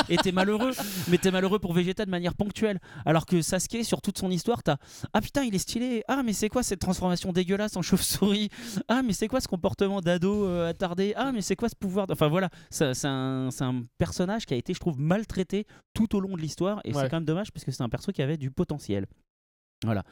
Et 0.08 0.16
t'es- 0.16 0.32
malheureux, 0.32 0.72
mais 1.08 1.18
t'es 1.18 1.30
malheureux 1.30 1.58
pour 1.58 1.74
Vegeta 1.74 2.04
de 2.06 2.10
manière 2.10 2.34
ponctuelle. 2.34 2.80
Alors 3.04 3.26
que 3.26 3.42
Sasuke, 3.42 3.84
sur 3.84 4.00
toute 4.00 4.18
son 4.18 4.30
histoire, 4.30 4.62
t'as 4.62 4.76
Ah 5.12 5.20
putain, 5.20 5.44
il 5.44 5.54
est 5.54 5.58
stylé. 5.58 6.02
Ah, 6.08 6.22
mais 6.24 6.32
c'est 6.32 6.48
quoi 6.48 6.62
cette 6.62 6.80
transformation 6.80 7.32
dégueulasse 7.32 7.76
en 7.76 7.82
chauve-souris? 7.82 8.48
Ah, 8.88 9.02
mais 9.02 9.12
c'est 9.12 9.28
quoi 9.28 9.40
ce 9.40 9.48
comportement 9.48 10.00
d'ado 10.00 10.46
euh, 10.46 10.70
attardé? 10.70 11.12
Ah, 11.16 11.30
mais 11.32 11.42
c'est 11.42 11.54
quoi 11.56 11.68
ce 11.68 11.76
pouvoir 11.76 12.06
de- 12.06 12.12
Enfin 12.14 12.28
voilà, 12.28 12.48
c'est 12.70 13.04
un, 13.06 13.48
un 13.60 13.82
personnage 13.98 14.46
qui 14.46 14.54
a 14.54 14.56
été, 14.56 14.72
je 14.74 14.80
trouve, 14.80 14.98
maltraité 14.98 15.66
tout 15.94 16.16
au 16.16 16.20
long 16.20 16.36
de 16.36 16.40
l'histoire. 16.40 16.80
Et 16.84 16.92
Ouais. 16.94 17.02
c'est 17.02 17.10
quand 17.10 17.16
même 17.18 17.24
dommage 17.24 17.52
parce 17.52 17.64
que 17.64 17.70
c'est 17.70 17.82
un 17.82 17.88
perso 17.88 18.12
qui 18.12 18.22
avait 18.22 18.38
du 18.38 18.50
potentiel. 18.50 19.06
Voilà. 19.84 20.02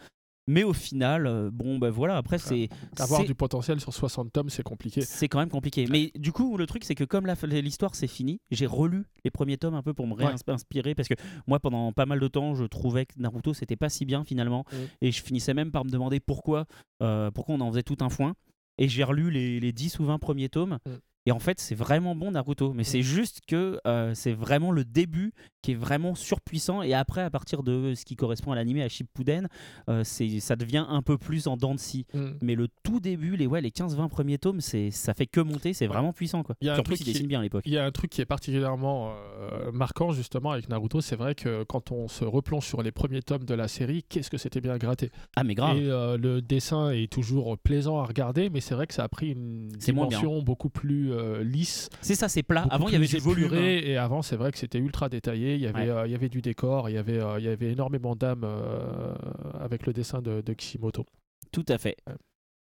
Mais 0.48 0.64
au 0.64 0.72
final, 0.72 1.26
euh, 1.26 1.50
bon, 1.52 1.78
ben 1.78 1.90
voilà, 1.90 2.16
après, 2.16 2.38
c'est. 2.38 2.70
Avoir 2.98 3.22
du 3.24 3.34
potentiel 3.34 3.78
sur 3.80 3.92
60 3.92 4.32
tomes, 4.32 4.48
c'est 4.48 4.62
compliqué. 4.62 5.02
c'est 5.02 5.28
quand 5.28 5.38
même 5.38 5.50
compliqué. 5.50 5.87
Mais 5.90 6.11
du 6.16 6.32
coup, 6.32 6.56
le 6.56 6.66
truc, 6.66 6.84
c'est 6.84 6.94
que 6.94 7.04
comme 7.04 7.26
l'histoire 7.52 7.94
c'est 7.94 8.06
fini, 8.08 8.40
j'ai 8.50 8.66
relu 8.66 9.04
les 9.24 9.30
premiers 9.30 9.58
tomes 9.58 9.74
un 9.74 9.82
peu 9.82 9.92
pour 9.94 10.06
me 10.06 10.14
Ouais. 10.14 10.24
réinspirer 10.46 10.94
parce 10.94 11.08
que 11.08 11.14
moi, 11.46 11.61
pendant 11.61 11.92
pas 11.92 12.06
mal 12.06 12.18
de 12.18 12.28
temps, 12.28 12.54
je 12.54 12.64
trouvais 12.64 13.04
que 13.06 13.12
Naruto 13.18 13.52
c'était 13.52 13.76
pas 13.76 13.90
si 13.90 14.04
bien 14.06 14.24
finalement, 14.24 14.64
Mm. 14.72 14.76
et 15.02 15.12
je 15.12 15.22
finissais 15.22 15.52
même 15.54 15.70
par 15.70 15.84
me 15.84 15.90
demander 15.90 16.18
pourquoi, 16.18 16.64
euh, 17.02 17.30
pourquoi 17.30 17.54
on 17.54 17.61
en 17.61 17.70
faisait 17.70 17.82
tout 17.82 17.98
un 18.00 18.08
foin. 18.08 18.34
Et 18.78 18.88
j'ai 18.88 19.04
relu 19.04 19.30
les, 19.30 19.61
les 19.61 19.72
10 19.72 19.98
ou 19.98 20.04
20 20.04 20.18
premiers 20.18 20.48
tomes. 20.48 20.78
Mm. 20.87 20.90
Et 21.28 21.30
en 21.30 21.38
fait, 21.40 21.60
c'est 21.60 21.74
vraiment 21.74 22.14
bon 22.16 22.30
Naruto. 22.30 22.72
Mais 22.72 22.84
c'est 22.84 23.02
juste 23.02 23.42
que 23.46 23.78
euh, 23.86 24.12
c'est 24.14 24.32
vraiment 24.32 24.72
le 24.72 24.82
début 24.82 25.34
qui 25.60 25.72
est 25.72 25.74
vraiment 25.74 26.14
surpuissant. 26.14 26.80
Et 26.80 26.94
après, 26.94 27.20
à 27.20 27.28
partir 27.28 27.62
de 27.62 27.92
ce 27.94 28.06
qui 28.06 28.16
correspond 28.16 28.52
à 28.52 28.54
l'animé, 28.54 28.82
à 28.82 28.88
Shippuden, 28.88 29.46
euh, 29.90 30.04
ça 30.04 30.56
devient 30.56 30.86
un 30.88 31.02
peu 31.02 31.18
plus 31.18 31.46
en 31.46 31.58
dents 31.58 31.74
de 31.74 31.80
scie. 31.80 32.06
Mm. 32.14 32.28
Mais 32.40 32.54
le 32.54 32.68
tout 32.82 32.98
début, 32.98 33.36
les, 33.36 33.46
ouais, 33.46 33.60
les 33.60 33.68
15-20 33.68 34.08
premiers 34.08 34.38
tomes, 34.38 34.62
ça 34.62 35.12
fait 35.12 35.26
que 35.26 35.40
monter, 35.42 35.74
c'est 35.74 35.86
vraiment 35.86 36.14
puissant. 36.14 36.42
Quoi. 36.42 36.54
Il 36.62 36.68
y 36.68 36.70
a 36.70 36.76
un 36.76 36.78
en 36.78 36.82
plus, 36.82 36.94
truc 36.94 37.06
qui- 37.06 37.12
dessine 37.12 37.26
bien 37.26 37.40
à 37.40 37.42
l'époque. 37.42 37.64
Il 37.66 37.74
y 37.74 37.78
a 37.78 37.84
un 37.84 37.90
truc 37.90 38.10
qui 38.10 38.22
est 38.22 38.24
particulièrement 38.26 39.12
euh, 39.52 39.70
marquant 39.70 40.12
justement 40.12 40.52
avec 40.52 40.70
Naruto, 40.70 41.02
c'est 41.02 41.16
vrai 41.16 41.34
que 41.34 41.62
quand 41.64 41.92
on 41.92 42.08
se 42.08 42.24
replonge 42.24 42.64
sur 42.64 42.82
les 42.82 42.92
premiers 42.92 43.20
tomes 43.20 43.44
de 43.44 43.54
la 43.54 43.68
série, 43.68 44.02
qu'est-ce 44.08 44.30
que 44.30 44.38
c'était 44.38 44.62
bien 44.62 44.78
gratté. 44.78 45.10
Ah, 45.36 45.44
mais 45.44 45.54
grave. 45.54 45.76
Et 45.76 45.90
euh, 45.90 46.16
le 46.16 46.40
dessin 46.40 46.90
est 46.90 47.12
toujours 47.12 47.58
plaisant 47.58 47.98
à 47.98 48.06
regarder, 48.06 48.48
mais 48.48 48.60
c'est 48.60 48.74
vrai 48.74 48.86
que 48.86 48.94
ça 48.94 49.04
a 49.04 49.08
pris 49.08 49.32
une 49.32 49.68
dimension 49.68 50.40
beaucoup 50.40 50.70
plus 50.70 51.12
euh, 51.18 51.42
lisse. 51.42 51.88
C'est 52.00 52.14
ça, 52.14 52.28
c'est 52.28 52.42
plat. 52.42 52.66
Avant, 52.70 52.88
il 52.88 52.92
y 52.92 52.96
avait 52.96 53.07
des 53.07 53.18
volumes. 53.18 53.52
hein. 53.52 53.59
Et 53.61 53.96
avant, 53.96 54.22
c'est 54.22 54.37
vrai 54.37 54.52
que 54.52 54.59
c'était 54.59 54.78
ultra 54.78 55.09
détaillé. 55.09 55.54
Il 55.57 55.61
y 55.61 55.66
avait, 55.66 55.83
Ouais. 55.83 55.90
euh, 55.90 56.07
il 56.07 56.12
y 56.12 56.14
avait 56.14 56.28
du 56.28 56.40
décor, 56.40 56.88
il 56.88 56.94
y 56.94 56.98
avait, 56.98 57.20
euh, 57.20 57.38
il 57.38 57.44
y 57.44 57.48
avait 57.48 57.72
énormément 57.72 58.14
d'âme 58.16 58.42
euh, 58.44 59.14
avec 59.61 59.87
le 59.87 59.92
dessin 59.92 60.22
de, 60.22 60.40
de 60.40 60.52
Kishimoto. 60.52 61.04
Tout 61.52 61.64
à 61.68 61.78
fait. 61.78 61.96
Ouais. 62.07 62.14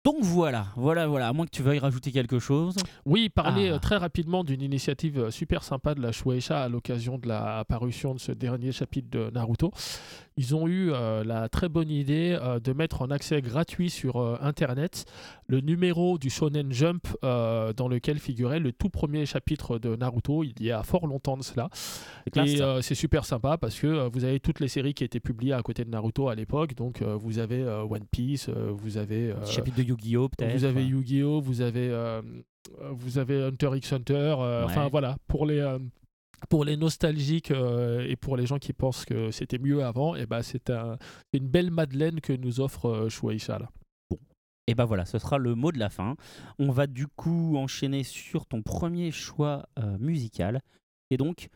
Donc 0.04 0.15
voilà, 0.21 0.65
voilà, 0.77 1.06
voilà. 1.06 1.27
À 1.27 1.34
moins 1.34 1.45
que 1.45 1.51
tu 1.51 1.62
veuilles 1.62 1.77
rajouter 1.77 2.12
quelque 2.12 2.39
chose. 2.39 2.73
Oui, 3.06 3.30
parler 3.30 3.69
Ah. 3.71 3.77
très 3.77 3.97
rapidement 3.97 4.43
d'une 4.43 4.63
initiative 4.63 5.30
super 5.30 5.63
sympa 5.63 5.93
de 5.93 6.01
la 6.01 6.12
Shueisha 6.12 6.63
à 6.63 6.69
l'occasion 6.69 7.19
de 7.19 7.27
la 7.27 7.63
parution 7.65 8.15
de 8.15 8.19
ce 8.19 8.32
dernier 8.32 8.71
chapitre 8.71 9.10
de 9.12 9.30
Naruto. 9.30 9.71
Ils 10.37 10.55
ont 10.55 10.67
eu 10.67 10.91
euh, 10.91 11.23
la 11.23 11.49
très 11.49 11.67
bonne 11.69 11.89
idée 11.89 12.37
euh, 12.41 12.59
de 12.59 12.73
mettre 12.73 13.01
en 13.01 13.11
accès 13.11 13.41
gratuit 13.41 13.89
sur 13.89 14.15
euh, 14.17 14.37
Internet 14.41 15.05
le 15.47 15.59
numéro 15.59 16.17
du 16.17 16.29
Shonen 16.29 16.71
Jump 16.71 17.07
dans 17.21 17.87
lequel 17.89 18.19
figurait 18.19 18.59
le 18.59 18.71
tout 18.71 18.89
premier 18.89 19.25
chapitre 19.25 19.77
de 19.77 19.95
Naruto 19.95 20.43
il 20.43 20.53
y 20.63 20.71
a 20.71 20.83
fort 20.83 21.05
longtemps 21.07 21.35
de 21.37 21.43
cela. 21.43 21.69
Et 22.35 22.57
c'est 22.81 22.95
super 22.95 23.25
sympa 23.25 23.57
parce 23.57 23.77
que 23.77 24.07
vous 24.09 24.23
avez 24.23 24.39
toutes 24.39 24.59
les 24.61 24.69
séries 24.69 24.93
qui 24.93 25.03
étaient 25.03 25.19
publiées 25.19 25.53
à 25.53 25.61
côté 25.61 25.83
de 25.83 25.89
Naruto 25.89 26.29
à 26.29 26.35
l'époque. 26.35 26.75
Donc 26.75 27.01
vous 27.01 27.39
avez 27.39 27.63
One 27.65 28.05
Piece, 28.09 28.49
vous 28.49 28.97
avez... 28.97 29.33
chapitre 29.45 29.77
de 29.77 29.83
Yu-Gi-Oh! 29.83 30.29
peut-être. 30.29 30.55
vous 30.57 30.63
avez 30.63 30.85
Yu-Gi-Oh, 30.85 31.41
vous 31.41 31.61
avez, 31.61 32.21
vous 32.91 33.17
avez 33.17 33.43
Hunter 33.43 33.71
x 33.75 33.93
Hunter. 33.93 34.35
euh, 34.39 34.65
Enfin 34.65 34.83
Ouais. 34.85 34.89
voilà, 34.89 35.17
pour 35.27 35.45
les, 35.45 35.59
euh, 35.59 35.79
pour 36.49 36.65
les 36.65 36.77
nostalgiques 36.77 37.51
euh, 37.51 38.06
et 38.08 38.15
pour 38.15 38.36
les 38.38 38.45
gens 38.45 38.58
qui 38.60 38.73
pensent 38.73 39.06
que 39.06 39.32
c'était 39.32 39.60
mieux 39.60 39.84
avant, 39.84 40.15
et 40.15 40.25
ben 40.25 40.41
c'est 40.41 40.69
un- 40.69 40.97
c'est 41.32 41.39
une 41.39 41.47
belle 41.47 41.71
Madeleine 41.71 42.19
que 42.21 42.34
nous 42.34 42.60
offre 42.60 42.86
euh, 42.89 43.10
Shueisha. 43.10 43.60
Là. 43.60 43.69
Et 44.67 44.75
ben 44.75 44.86
voilà, 44.86 45.06
ce 45.06 45.17
sera 45.19 45.38
le 45.38 45.56
mot 45.56 45.71
de 45.71 45.80
la 45.80 45.89
fin. 45.89 46.15
On 46.60 46.71
va 46.71 46.88
du 46.88 47.08
coup 47.08 47.58
enchaîner 47.58 48.04
sur 48.04 48.45
ton 48.45 48.62
premier 48.62 49.12
choix 49.12 49.65
euh, 49.80 49.97
musical. 49.97 50.62
Et 51.10 51.17
donc, 51.17 51.49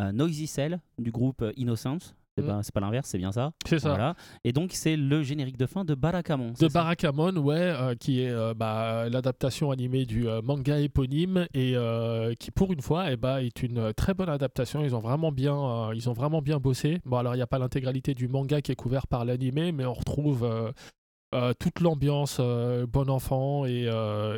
euh, 0.00 0.12
Noisy 0.12 0.46
Cell 0.46 0.80
du 0.98 1.10
groupe 1.10 1.42
euh, 1.42 1.52
Innocence. 1.56 2.14
C'est 2.36 2.44
Mm. 2.44 2.46
pas, 2.46 2.62
c'est 2.62 2.72
pas 2.72 2.80
l'inverse, 2.80 3.08
c'est 3.08 3.18
bien 3.18 3.30
ça. 3.32 3.52
C'est 3.66 3.78
ça. 3.78 3.90
Voilà. 3.90 4.14
Et 4.44 4.52
donc, 4.52 4.70
c'est 4.72 4.96
le 4.96 5.22
générique 5.22 5.58
de 5.58 5.66
fin 5.66 5.84
de 5.84 5.94
Barakamon. 5.94 6.52
De 6.58 6.68
Barakamon, 6.68 7.36
ouais, 7.36 7.56
euh, 7.58 7.94
qui 7.94 8.22
est 8.22 8.30
euh, 8.30 8.54
bah, 8.54 9.08
l'adaptation 9.10 9.70
animée 9.70 10.06
du 10.06 10.26
euh, 10.28 10.40
manga 10.42 10.78
éponyme 10.78 11.46
et 11.52 11.74
qui, 12.38 12.50
pour 12.50 12.72
une 12.72 12.80
fois, 12.80 13.12
eh 13.12 13.16
bah, 13.16 13.42
est 13.42 13.62
une 13.62 13.92
très 13.94 14.14
bonne 14.14 14.30
adaptation. 14.30 14.82
Ils 14.82 14.94
ont 14.94 15.00
vraiment 15.00 15.30
bien, 15.30 15.92
ils 15.92 16.08
ont 16.08 16.14
vraiment 16.14 16.40
bien 16.40 16.58
bossé. 16.58 17.00
Bon, 17.04 17.18
alors 17.18 17.34
il 17.34 17.38
n'y 17.38 17.42
a 17.42 17.46
pas 17.46 17.58
l'intégralité 17.58 18.14
du 18.14 18.28
manga 18.28 18.62
qui 18.62 18.72
est 18.72 18.76
couvert 18.76 19.06
par 19.06 19.24
l'animé, 19.24 19.72
mais 19.72 19.84
on 19.84 19.92
retrouve 19.92 20.48
toute 21.58 21.80
l'ambiance 21.80 22.40
bon 22.40 23.08
enfant 23.08 23.64
et, 23.66 23.88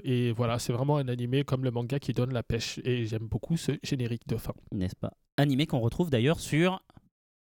et 0.04 0.32
voilà, 0.32 0.58
c'est 0.58 0.72
vraiment 0.72 0.96
un 0.96 1.08
animé 1.08 1.44
comme 1.44 1.64
le 1.64 1.70
manga 1.70 1.98
qui 1.98 2.12
donne 2.12 2.32
la 2.32 2.42
pêche. 2.42 2.80
Et 2.84 3.06
j'aime 3.06 3.26
beaucoup 3.28 3.56
ce 3.56 3.72
générique 3.82 4.26
de 4.26 4.36
fin. 4.36 4.54
N'est-ce 4.72 4.96
pas? 4.96 5.12
Animé 5.36 5.66
qu'on 5.66 5.80
retrouve 5.80 6.10
d'ailleurs 6.10 6.40
sur 6.40 6.80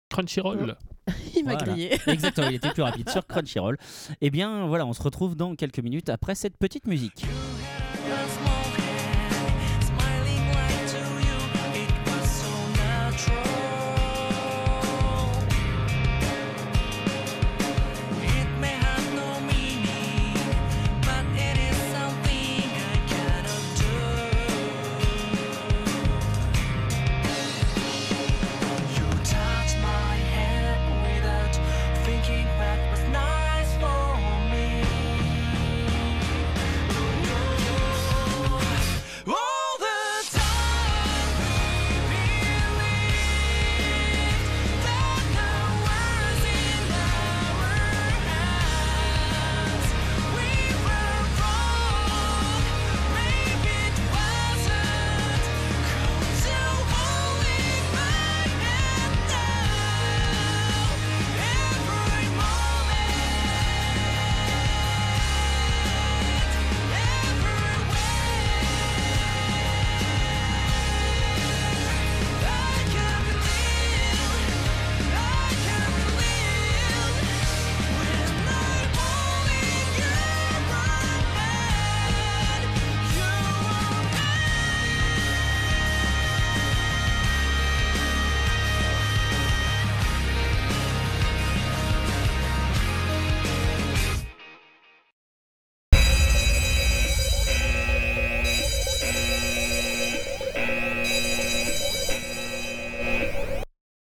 Crunchyroll. 0.09 0.75
Il 1.35 1.45
m'a 1.45 1.53
Voilà. 1.53 1.65
grillé. 1.73 1.97
Exactement, 2.07 2.47
il 2.49 2.55
était 2.55 2.71
plus 2.71 2.81
rapide 2.81 3.09
sur 3.09 3.25
Crunchyroll. 3.27 3.77
Eh 4.21 4.29
bien, 4.31 4.65
voilà, 4.67 4.85
on 4.85 4.93
se 4.93 5.01
retrouve 5.03 5.35
dans 5.35 5.55
quelques 5.55 5.79
minutes 5.79 6.09
après 6.09 6.33
cette 6.35 6.57
petite 6.57 6.87
musique. 6.87 7.25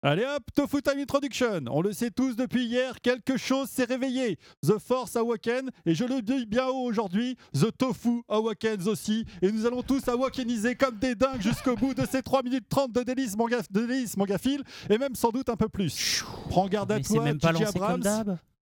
Allez 0.10 0.24
hop, 0.24 0.42
Tofu 0.56 0.82
Time 0.82 1.00
Introduction. 1.00 1.66
On 1.70 1.82
le 1.82 1.92
sait 1.92 2.12
tous 2.12 2.38
depuis 2.38 2.64
hier, 2.64 3.02
quelque 3.02 3.36
chose 3.36 3.68
s'est 3.68 3.84
réveillé. 3.84 4.40
The 4.66 4.80
Force 4.80 5.18
Awaken, 5.18 5.70
et 5.86 5.96
je 5.96 6.06
le 6.06 6.22
dis 6.22 6.46
bien 6.46 6.68
haut 6.68 6.86
aujourd'hui, 6.86 7.36
The 7.54 7.78
Tofu 7.78 8.24
Awakens 8.30 8.88
aussi. 8.88 9.26
Et 9.42 9.52
nous 9.52 9.66
allons 9.66 9.84
tous 9.84 10.08
awakeniser 10.08 10.76
comme 10.76 10.98
des 10.98 11.14
dingues 11.14 11.42
jusqu'au 11.42 11.76
bout 11.76 11.94
de 11.94 12.06
ces 12.10 12.22
3 12.22 12.42
minutes 12.44 12.70
30 12.70 12.94
de 12.94 13.04
délices 13.04 13.36
manga, 13.36 13.58
de 13.70 13.86
délices 13.86 14.16
mangafile, 14.16 14.64
et 14.90 14.98
même 14.98 15.14
sans 15.14 15.32
doute 15.32 15.50
un 15.50 15.58
peu 15.58 15.68
plus. 15.68 16.24
Prends 16.52 16.70
garde 16.70 16.90
à 16.94 16.96
Mais 16.96 17.02
toi, 17.02 17.24
même 17.26 17.38
pas 17.38 17.52
lancé 17.52 17.66
Abrams. 17.76 18.38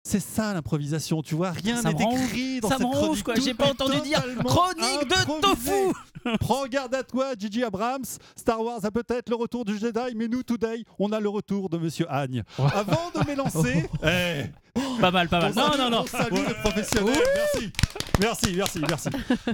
C'est 0.09 0.21
ça 0.21 0.55
l'improvisation, 0.55 1.21
tu 1.21 1.35
vois, 1.35 1.51
rien 1.51 1.83
n'est 1.83 1.91
écrit 1.91 2.61
dans 2.61 2.71
ça 2.71 2.79
cette 2.79 2.89
chronique. 2.89 3.23
quoi. 3.23 3.35
J'ai 3.35 3.53
pas 3.53 3.67
entendu 3.67 4.01
dire 4.01 4.23
chronique 4.43 5.07
de 5.07 5.41
tofu. 5.43 5.93
Prends 6.41 6.67
garde 6.67 6.95
à 6.95 7.03
toi, 7.03 7.35
Gigi 7.39 7.63
Abrams. 7.63 8.07
Star 8.35 8.59
Wars 8.63 8.83
a 8.83 8.91
peut-être 8.91 9.29
le 9.29 9.37
retour 9.37 9.67
du 9.67 9.77
Jedi, 9.77 10.15
mais 10.17 10.27
nous, 10.27 10.43
today, 10.43 10.83
on 10.99 11.13
a 11.13 11.21
le 11.21 11.29
retour 11.29 11.69
de 11.69 11.77
Monsieur 11.77 12.11
Agne. 12.11 12.43
Avant 12.57 13.11
de 13.15 13.27
m'élancer, 13.27 13.87
eh, 14.03 14.45
Pas 14.99 15.11
mal, 15.11 15.29
pas 15.29 15.41
mal. 15.41 15.53
on 15.55 15.61
Non, 15.61 15.77
non, 15.77 15.91
non. 15.91 16.05
on 16.05 16.07
salue 16.07 16.47
les 16.49 16.55
professionnels. 16.55 17.19
Merci, 17.45 17.73
merci, 18.19 18.55
merci, 18.57 18.81
merci. 18.89 19.09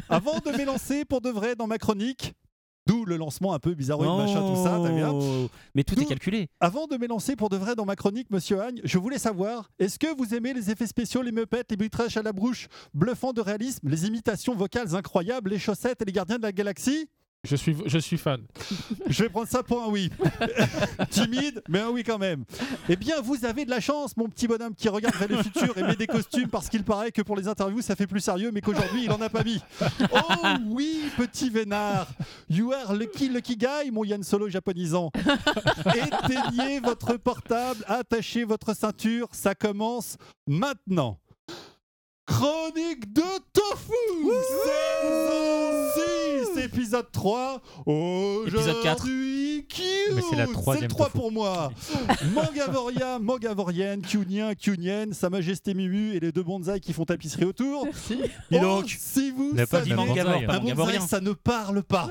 Avant 0.08 0.38
de 0.38 0.56
m'élancer 0.56 1.04
pour 1.04 1.20
de 1.20 1.30
vrai 1.30 1.56
dans 1.56 1.66
ma 1.66 1.78
chronique, 1.78 2.32
d'où 2.86 3.04
le 3.04 3.16
lancement 3.16 3.54
un 3.54 3.58
peu 3.58 3.74
bizarroïde, 3.74 4.10
machin, 4.10 4.40
tout 4.40 4.62
ça, 4.62 4.80
t'as 4.82 4.92
vu 4.92 5.02
Oh. 5.04 5.48
Mais 5.74 5.84
tout 5.84 6.00
est 6.00 6.06
calculé. 6.06 6.48
Avant 6.60 6.86
de 6.86 6.96
m'élancer 6.96 7.36
pour 7.36 7.48
de 7.48 7.56
vrai 7.56 7.74
dans 7.74 7.84
ma 7.84 7.96
chronique, 7.96 8.30
monsieur 8.30 8.60
Agne, 8.60 8.80
je 8.84 8.98
voulais 8.98 9.18
savoir, 9.18 9.70
est-ce 9.78 9.98
que 9.98 10.14
vous 10.16 10.34
aimez 10.34 10.54
les 10.54 10.70
effets 10.70 10.86
spéciaux, 10.86 11.22
les 11.22 11.32
meupettes, 11.32 11.70
les 11.70 11.76
butrages 11.76 12.16
à 12.16 12.22
la 12.22 12.32
brouche, 12.32 12.68
bluffants 12.94 13.32
de 13.32 13.40
réalisme, 13.40 13.88
les 13.88 14.06
imitations 14.06 14.54
vocales 14.54 14.94
incroyables, 14.94 15.50
les 15.50 15.58
chaussettes 15.58 16.02
et 16.02 16.04
les 16.04 16.12
gardiens 16.12 16.38
de 16.38 16.42
la 16.42 16.52
galaxie? 16.52 17.08
Je 17.44 17.56
suis, 17.56 17.76
je 17.84 17.98
suis 17.98 18.16
fan. 18.16 18.40
Je 19.06 19.22
vais 19.22 19.28
prendre 19.28 19.48
ça 19.48 19.62
pour 19.62 19.82
un 19.82 19.88
oui. 19.88 20.10
Timide, 21.10 21.62
mais 21.68 21.80
un 21.80 21.90
oui 21.90 22.02
quand 22.02 22.18
même. 22.18 22.44
Eh 22.88 22.96
bien, 22.96 23.20
vous 23.20 23.44
avez 23.44 23.66
de 23.66 23.70
la 23.70 23.80
chance, 23.80 24.16
mon 24.16 24.28
petit 24.28 24.48
bonhomme 24.48 24.74
qui 24.74 24.88
regarde 24.88 25.14
vers 25.16 25.28
le 25.28 25.42
futur 25.42 25.76
et 25.76 25.82
met 25.82 25.94
des 25.96 26.06
costumes 26.06 26.48
parce 26.48 26.70
qu'il 26.70 26.84
paraît 26.84 27.12
que 27.12 27.20
pour 27.20 27.36
les 27.36 27.46
interviews, 27.46 27.82
ça 27.82 27.96
fait 27.96 28.06
plus 28.06 28.20
sérieux, 28.20 28.50
mais 28.52 28.62
qu'aujourd'hui, 28.62 29.04
il 29.04 29.10
en 29.10 29.20
a 29.20 29.28
pas 29.28 29.44
mis. 29.44 29.60
Oh 30.12 30.44
oui, 30.68 31.02
petit 31.16 31.50
vénard. 31.50 32.08
You 32.48 32.72
are 32.72 32.94
lucky, 32.94 33.28
lucky 33.28 33.56
guy, 33.56 33.90
mon 33.90 34.04
Yann 34.04 34.22
Solo 34.22 34.48
japonisant. 34.48 35.10
Éteignez 35.86 36.80
votre 36.80 37.16
portable, 37.16 37.84
attachez 37.86 38.44
votre 38.44 38.74
ceinture, 38.74 39.28
ça 39.32 39.54
commence 39.54 40.16
maintenant. 40.46 41.18
Chronique 42.26 43.12
de 43.12 43.22
Tofu 43.52 43.92
Saison 46.64 46.74
6 46.74 46.78
Épisode 46.78 47.12
3 47.12 47.62
Épisode 48.46 48.82
4. 48.82 48.94
Aujourd'hui, 48.96 49.66
Q 49.68 49.82
Mais 50.14 50.22
c'est 50.28 50.36
la 50.36 50.46
C'est 50.46 50.52
troisième 50.52 50.82
le 50.84 50.88
3 50.88 51.06
Tofu. 51.06 51.18
pour 51.18 51.32
moi 51.32 51.72
Mangavoria, 52.34 53.18
Mangavorienne, 53.18 54.02
Kunien, 54.02 54.54
Kunienne, 54.54 55.12
Sa 55.12 55.30
Majesté 55.30 55.74
Mimu 55.74 56.14
et 56.14 56.20
les 56.20 56.32
deux 56.32 56.42
bonsaïs 56.42 56.80
qui 56.80 56.92
font 56.92 57.04
tapisserie 57.04 57.44
autour. 57.44 57.84
Merci. 57.84 58.16
Dis 58.50 58.56
Oh, 58.56 58.60
donc. 58.60 58.96
si 58.98 59.30
vous 59.30 59.50
On 59.52 59.54
n'a 59.56 59.66
pas 59.66 59.80
dit 59.80 59.90
savez, 59.90 59.94
Mangavor, 60.06 60.32
Mangavor, 60.32 60.46
pas 60.46 60.54
un 60.54 60.58
bonsaï, 60.60 60.74
Mangavorien. 60.76 61.06
ça 61.06 61.20
ne 61.20 61.32
parle 61.32 61.82
pas. 61.82 62.08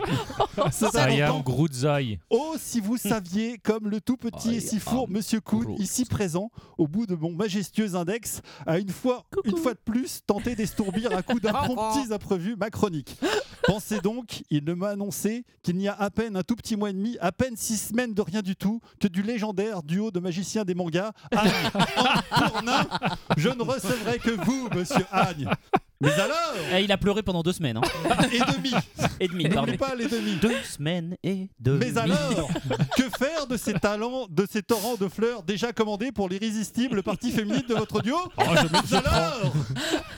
C'est 0.71 0.85
important. 0.95 1.41
Grootzai. 1.41 2.19
Oh, 2.29 2.55
si 2.59 2.79
vous 2.79 2.97
saviez, 2.97 3.57
comme 3.57 3.89
le 3.89 4.01
tout 4.01 4.17
petit 4.17 4.55
et 4.55 4.59
si 4.59 4.79
fourbe 4.79 5.11
Monsieur 5.11 5.41
Cool, 5.41 5.65
Groot. 5.65 5.79
ici 5.79 6.05
présent, 6.05 6.51
au 6.77 6.87
bout 6.87 7.05
de 7.05 7.15
mon 7.15 7.31
majestueux 7.31 7.95
index, 7.95 8.41
a 8.65 8.77
une 8.79 8.89
fois, 8.89 9.25
une 9.45 9.57
fois 9.57 9.73
de 9.73 9.79
plus 9.83 10.21
tenté 10.25 10.55
d'estourbir 10.55 11.15
à 11.15 11.21
coup 11.21 11.39
d'impromptis 11.41 12.11
imprévus 12.13 12.55
ma 12.55 12.69
chronique. 12.69 13.17
Pensez 13.65 13.99
donc, 13.99 14.42
il 14.49 14.63
ne 14.65 14.73
m'a 14.73 14.89
annoncé 14.89 15.45
qu'il 15.61 15.77
n'y 15.77 15.87
a 15.87 15.93
à 15.93 16.09
peine 16.09 16.35
un 16.35 16.43
tout 16.43 16.55
petit 16.55 16.75
mois 16.75 16.89
et 16.89 16.93
demi, 16.93 17.17
à 17.19 17.31
peine 17.31 17.55
six 17.55 17.77
semaines 17.77 18.13
de 18.13 18.21
rien 18.21 18.41
du 18.41 18.55
tout, 18.55 18.81
que 18.99 19.07
du 19.07 19.21
légendaire 19.21 19.83
duo 19.83 20.11
de 20.11 20.19
magiciens 20.19 20.65
des 20.65 20.75
mangas, 20.75 21.11
Agne 21.31 21.51
en 22.31 23.37
je 23.37 23.49
ne 23.49 23.61
recevrai 23.61 24.19
que 24.19 24.31
vous, 24.31 24.69
Monsieur 24.75 25.05
Agne. 25.11 25.49
Mais 26.01 26.11
alors, 26.13 26.35
Eh, 26.73 26.83
il 26.83 26.91
a 26.91 26.97
pleuré 26.97 27.23
pendant 27.23 27.43
deux 27.43 27.53
semaines. 27.53 27.77
hein. 27.77 27.81
et 28.31 28.39
demi, 28.53 28.71
Et 29.21 29.27
demi, 29.29 29.47
pardon. 29.47 29.77
pas 29.77 29.95
les 29.95 30.07
demi. 30.07 30.35
Deux 30.35 30.61
semaines 30.63 31.15
et 31.23 31.49
deux. 31.59 31.77
Mais 31.77 31.97
alors, 31.97 32.49
que 32.97 33.03
faire 33.17 33.47
de 33.47 33.55
ces 33.55 33.73
talents, 33.73 34.27
de 34.29 34.45
ces 34.51 34.61
torrents 34.63 34.95
de 34.95 35.07
fleurs 35.07 35.43
déjà 35.43 35.71
commandés 35.71 36.11
pour 36.11 36.27
l'irrésistible 36.27 37.03
partie 37.03 37.31
féminine 37.31 37.63
de 37.69 37.73
votre 37.75 38.01
duo? 38.01 38.17
Oh, 38.37 38.41
Mais 38.91 38.97
alors, 38.97 39.53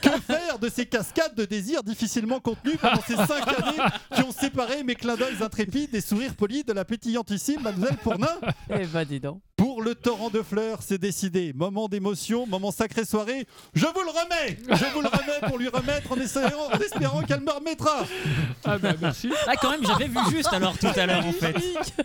que 0.02 0.10
faire 0.22 0.58
de 0.58 0.68
ces 0.68 0.86
cascades 0.86 1.34
de 1.36 1.44
désirs 1.44 1.84
difficilement 1.84 2.40
contenus 2.40 2.78
pendant 2.80 3.02
ces 3.06 3.14
cinq 3.14 3.46
années 3.46 3.78
qui 4.14 4.22
ont 4.22 4.32
séparé 4.32 4.82
mes 4.82 4.94
clins 4.96 5.14
d'œil 5.16 5.36
intrépides 5.40 5.94
et 5.94 6.00
sourires 6.00 6.34
polis 6.34 6.64
de 6.66 6.72
la 6.72 6.84
pétillantissime 6.84 7.60
Mademoiselle 7.62 7.98
Pournin 8.02 8.26
Eh 8.70 8.86
ben, 8.86 9.04
dis 9.04 9.20
donc. 9.20 9.40
Pour 9.76 9.84
le 9.84 9.94
torrent 9.94 10.30
de 10.30 10.40
fleurs, 10.40 10.78
c'est 10.80 10.96
décidé. 10.96 11.52
Moment 11.54 11.86
d'émotion, 11.86 12.46
moment 12.46 12.70
sacré 12.70 13.04
soirée. 13.04 13.46
Je 13.74 13.84
vous 13.84 13.92
le 13.92 14.08
remets 14.08 14.58
Je 14.70 14.94
vous 14.94 15.02
le 15.02 15.08
remets 15.08 15.46
pour 15.46 15.58
lui 15.58 15.68
remettre 15.68 16.12
en 16.12 16.16
espérant, 16.16 16.68
en 16.72 16.78
espérant 16.78 17.20
qu'elle 17.20 17.42
me 17.42 17.50
remettra 17.50 18.06
Ah 18.64 18.78
ben 18.78 18.96
merci. 18.98 19.30
Ah, 19.46 19.52
quand 19.60 19.72
même, 19.72 19.86
j'avais 19.86 20.08
vu 20.08 20.18
juste 20.30 20.50
alors 20.50 20.78
tout 20.78 20.86
à 20.96 21.04
l'heure 21.04 21.26
en 21.26 21.32
fait. 21.32 21.52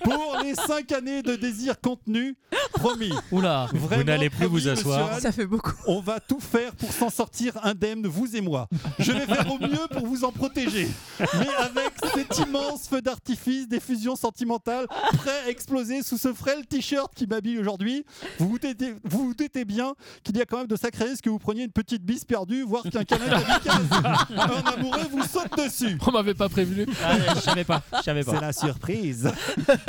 pour 0.03 0.39
les 0.43 0.53
cinq 0.53 0.91
années 0.91 1.23
de 1.23 1.37
désirs 1.37 1.79
contenus. 1.79 2.35
Promis. 2.73 3.13
Oula. 3.31 3.69
Vraiment, 3.73 4.03
n'allez 4.03 4.29
plus 4.29 4.47
vous 4.47 4.67
asseoir. 4.67 5.21
Ça 5.21 5.31
fait 5.31 5.45
beaucoup. 5.45 5.71
On 5.87 6.01
va 6.01 6.19
tout 6.19 6.41
faire 6.41 6.75
pour 6.75 6.91
s'en 6.91 7.09
sortir 7.09 7.53
indemne, 7.63 8.05
vous 8.05 8.35
et 8.35 8.41
moi. 8.41 8.67
Je 8.99 9.13
vais 9.13 9.25
faire 9.25 9.49
au 9.49 9.57
mieux 9.59 9.87
pour 9.91 10.05
vous 10.07 10.25
en 10.25 10.33
protéger. 10.33 10.89
Mais 11.19 11.47
avec 11.57 11.93
cet 12.13 12.37
immense 12.39 12.89
feu 12.89 13.01
d'artifice 13.01 13.69
d'effusion 13.69 14.17
sentimentale 14.17 14.87
prêt 15.13 15.45
à 15.45 15.49
exploser 15.49 16.03
sous 16.03 16.17
ce 16.17 16.33
frêle 16.33 16.65
t-shirt 16.67 17.13
qui 17.15 17.27
m'habille 17.27 17.60
aujourd'hui, 17.61 18.05
vous 18.39 18.49
vous 18.49 18.59
doutez, 18.59 18.93
vous 19.03 19.25
vous 19.27 19.33
doutez 19.33 19.65
bien 19.65 19.93
qu'il 20.23 20.37
y 20.37 20.41
a 20.41 20.45
quand 20.45 20.57
même 20.57 20.67
de 20.67 20.75
sacrés 20.75 21.05
risques 21.05 21.23
que 21.23 21.29
vous 21.29 21.39
preniez 21.39 21.63
une 21.63 21.71
petite 21.71 22.03
bise 22.03 22.25
perdue, 22.25 22.63
voire 22.63 22.83
qu'un 22.83 23.03
kamikaze. 23.03 23.43
Un 24.29 24.71
amoureux 24.73 25.07
vous 25.11 25.23
saute 25.23 25.55
dessus. 25.57 25.97
On 26.05 26.11
m'avait 26.11 26.33
pas 26.33 26.49
prévenu. 26.49 26.85
Ah, 27.03 27.35
je 27.35 27.39
savais 27.39 27.63
pas. 27.63 27.81
Je 27.97 28.01
savais 28.03 28.23
pas. 28.23 28.31
C'est 28.33 28.41
la 28.41 28.53
surprise. 28.53 29.31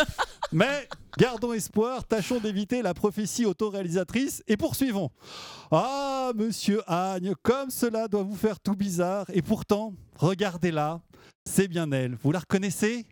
Mais 0.52 0.86
gardons 1.18 1.52
espoir, 1.54 2.04
tâchons 2.04 2.38
d'éviter 2.38 2.82
la 2.82 2.92
prophétie 2.92 3.46
autoréalisatrice 3.46 4.42
et 4.46 4.56
poursuivons. 4.56 5.10
Ah, 5.70 6.32
monsieur 6.34 6.82
Agne, 6.86 7.32
comme 7.42 7.70
cela 7.70 8.06
doit 8.06 8.22
vous 8.22 8.36
faire 8.36 8.60
tout 8.60 8.74
bizarre. 8.74 9.24
Et 9.32 9.40
pourtant, 9.40 9.94
regardez-la, 10.16 11.00
c'est 11.44 11.68
bien 11.68 11.90
elle. 11.90 12.16
Vous 12.22 12.32
la 12.32 12.40
reconnaissez? 12.40 13.06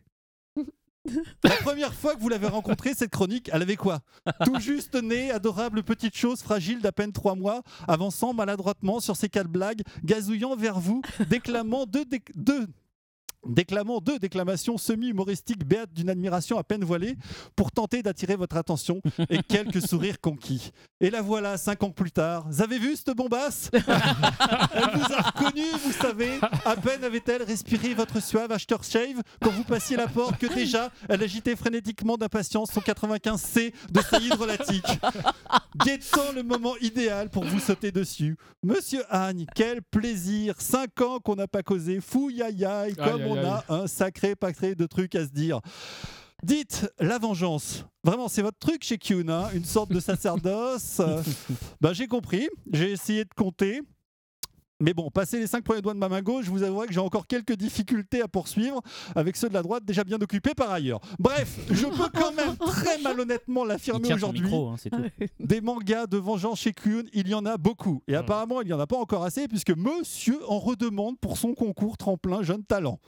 La 1.45 1.57
première 1.57 1.95
fois 1.95 2.15
que 2.15 2.21
vous 2.21 2.29
l'avez 2.29 2.47
rencontrée, 2.47 2.93
cette 2.95 3.11
chronique, 3.11 3.51
elle 3.53 3.63
avait 3.63 3.77
quoi? 3.77 4.01
Tout 4.45 4.61
juste 4.61 4.95
née, 4.95 5.31
adorable 5.31 5.83
petite 5.83 6.17
chose 6.17 6.43
fragile 6.43 6.81
d'à 6.81 6.93
peine 6.93 7.13
trois 7.13 7.35
mois, 7.35 7.63
avançant 7.89 8.35
maladroitement 8.35 9.01
sur 9.01 9.17
ses 9.17 9.29
quatre 9.29 9.49
blagues, 9.49 9.83
gazouillant 10.05 10.57
vers 10.57 10.79
vous, 10.79 11.03
déclamant 11.29 11.87
deux, 11.87 12.05
deux 12.35 12.67
déclamant 13.47 14.01
deux 14.01 14.19
déclamations 14.19 14.79
semi-humoristiques 14.79 15.65
béates 15.65 15.93
d'une 15.93 16.11
admiration 16.11 16.59
à 16.59 16.65
peine 16.65 16.85
voilée 16.85 17.17
pour 17.57 17.73
tenter 17.73 18.03
d'attirer 18.03 18.37
votre 18.37 18.57
attention 18.57 19.01
et 19.29 19.43
quelques 19.49 19.87
sourires 19.87 20.21
conquis. 20.21 20.73
Et 21.01 21.11
la 21.11 21.23
voilà, 21.23 21.57
cinq 21.57 21.83
ans 21.83 21.91
plus 21.91 22.13
tard. 22.13 22.47
Vous 22.49 22.63
avez 22.63 22.79
vu 22.79 22.97
cette 22.97 23.17
bombasse? 23.17 23.71
Elle 23.75 24.91
vous 24.95 25.13
a 25.13 25.23
reconnu, 25.23 25.65
vous 25.85 25.93
savez. 25.93 26.39
À 26.65 26.77
peine 26.77 27.05
avait-elle 27.05 27.43
respiré 27.43 27.95
votre 27.95 28.23
suave 28.23 28.53
aftershave 28.53 29.23
quand 29.43 29.51
vous 29.51 29.65
passiez 29.65 29.97
la 29.97 30.07
porte 30.07 30.39
que 30.39 30.47
déjà, 30.47 30.91
elle 31.09 31.23
agitait 31.23 31.57
frénétiquement 31.57 32.17
d'impatience 32.17 32.71
son 32.71 32.81
95C 32.81 33.73
de 33.91 34.01
sa 34.01 34.19
hydrolatique. 34.19 34.87
Guettant 35.85 36.33
le 36.35 36.43
moment 36.43 36.75
idéal 36.81 37.31
pour 37.31 37.45
vous 37.45 37.61
sauter 37.61 37.93
dessus. 37.93 38.37
Monsieur 38.63 39.03
Agne, 39.09 39.47
quel 39.55 39.83
plaisir 39.83 40.55
Cinq 40.59 41.01
ans 41.01 41.19
qu'on 41.19 41.37
n'a 41.37 41.49
pas 41.49 41.63
causé. 41.63 42.01
Comme 42.11 42.31
Aïe, 42.41 42.65
aïe, 42.65 42.95
on 43.31 43.45
a 43.45 43.65
un 43.69 43.87
sacré 43.87 44.35
paquet 44.35 44.75
de 44.75 44.87
trucs 44.87 45.15
à 45.15 45.25
se 45.25 45.31
dire. 45.31 45.61
Dites 46.43 46.91
la 46.99 47.19
vengeance. 47.19 47.85
Vraiment, 48.03 48.29
c'est 48.29 48.43
votre 48.43 48.59
truc 48.59 48.83
chez 48.83 48.97
Kyun, 48.97 49.29
hein, 49.29 49.49
une 49.55 49.65
sorte 49.65 49.93
de 49.93 50.01
sacerdoce. 50.01 51.01
Euh, 51.01 51.23
bah, 51.81 51.93
j'ai 51.93 52.07
compris. 52.07 52.49
J'ai 52.73 52.93
essayé 52.93 53.25
de 53.25 53.35
compter. 53.37 53.83
Mais 54.81 54.95
bon, 54.95 55.11
passer 55.11 55.39
les 55.39 55.47
cinq 55.47 55.63
premiers 55.65 55.83
doigts 55.83 55.95
de 55.95 55.99
ma 55.99 56.09
main 56.09 56.23
gauche, 56.23 56.47
je 56.47 56.51
vous 56.51 56.63
avouerai 56.63 56.87
que 56.87 56.93
j'ai 56.93 57.01
encore 57.01 57.27
quelques 57.27 57.55
difficultés 57.55 58.23
à 58.23 58.29
poursuivre 58.29 58.81
avec 59.15 59.37
ceux 59.37 59.49
de 59.49 59.55
la 59.55 59.63
droite 59.63 59.85
déjà 59.85 60.05
bien 60.05 60.19
occupés 60.21 60.55
par 60.55 60.71
ailleurs. 60.71 61.01
Bref, 61.19 61.59
je 61.71 61.87
peux 61.87 62.09
quand 62.15 62.33
même 62.35 62.57
très 62.57 62.99
malhonnêtement 63.03 63.65
l'affirmer 63.65 64.13
aujourd'hui. 64.15 64.43
micro, 64.43 64.69
hein, 64.69 64.77
c'est 64.79 64.91
tout. 64.91 65.03
Des 65.39 65.61
mangas 65.61 66.07
de 66.07 66.17
vengeance 66.17 66.61
chez 66.61 66.73
Kyun, 66.73 67.03
il 67.13 67.29
y 67.29 67.35
en 67.35 67.45
a 67.47 67.57
beaucoup. 67.59 68.03
Et 68.09 68.15
apparemment, 68.15 68.63
il 68.63 68.67
n'y 68.69 68.73
en 68.73 68.81
a 68.81 68.87
pas 68.87 68.97
encore 68.99 69.25
assez 69.25 69.49
puisque 69.49 69.71
monsieur 69.77 70.39
en 70.49 70.59
redemande 70.59 71.19
pour 71.21 71.37
son 71.37 71.55
concours 71.55 71.97
tremplin 71.97 72.43
jeune 72.43 72.65
talent. 72.65 72.99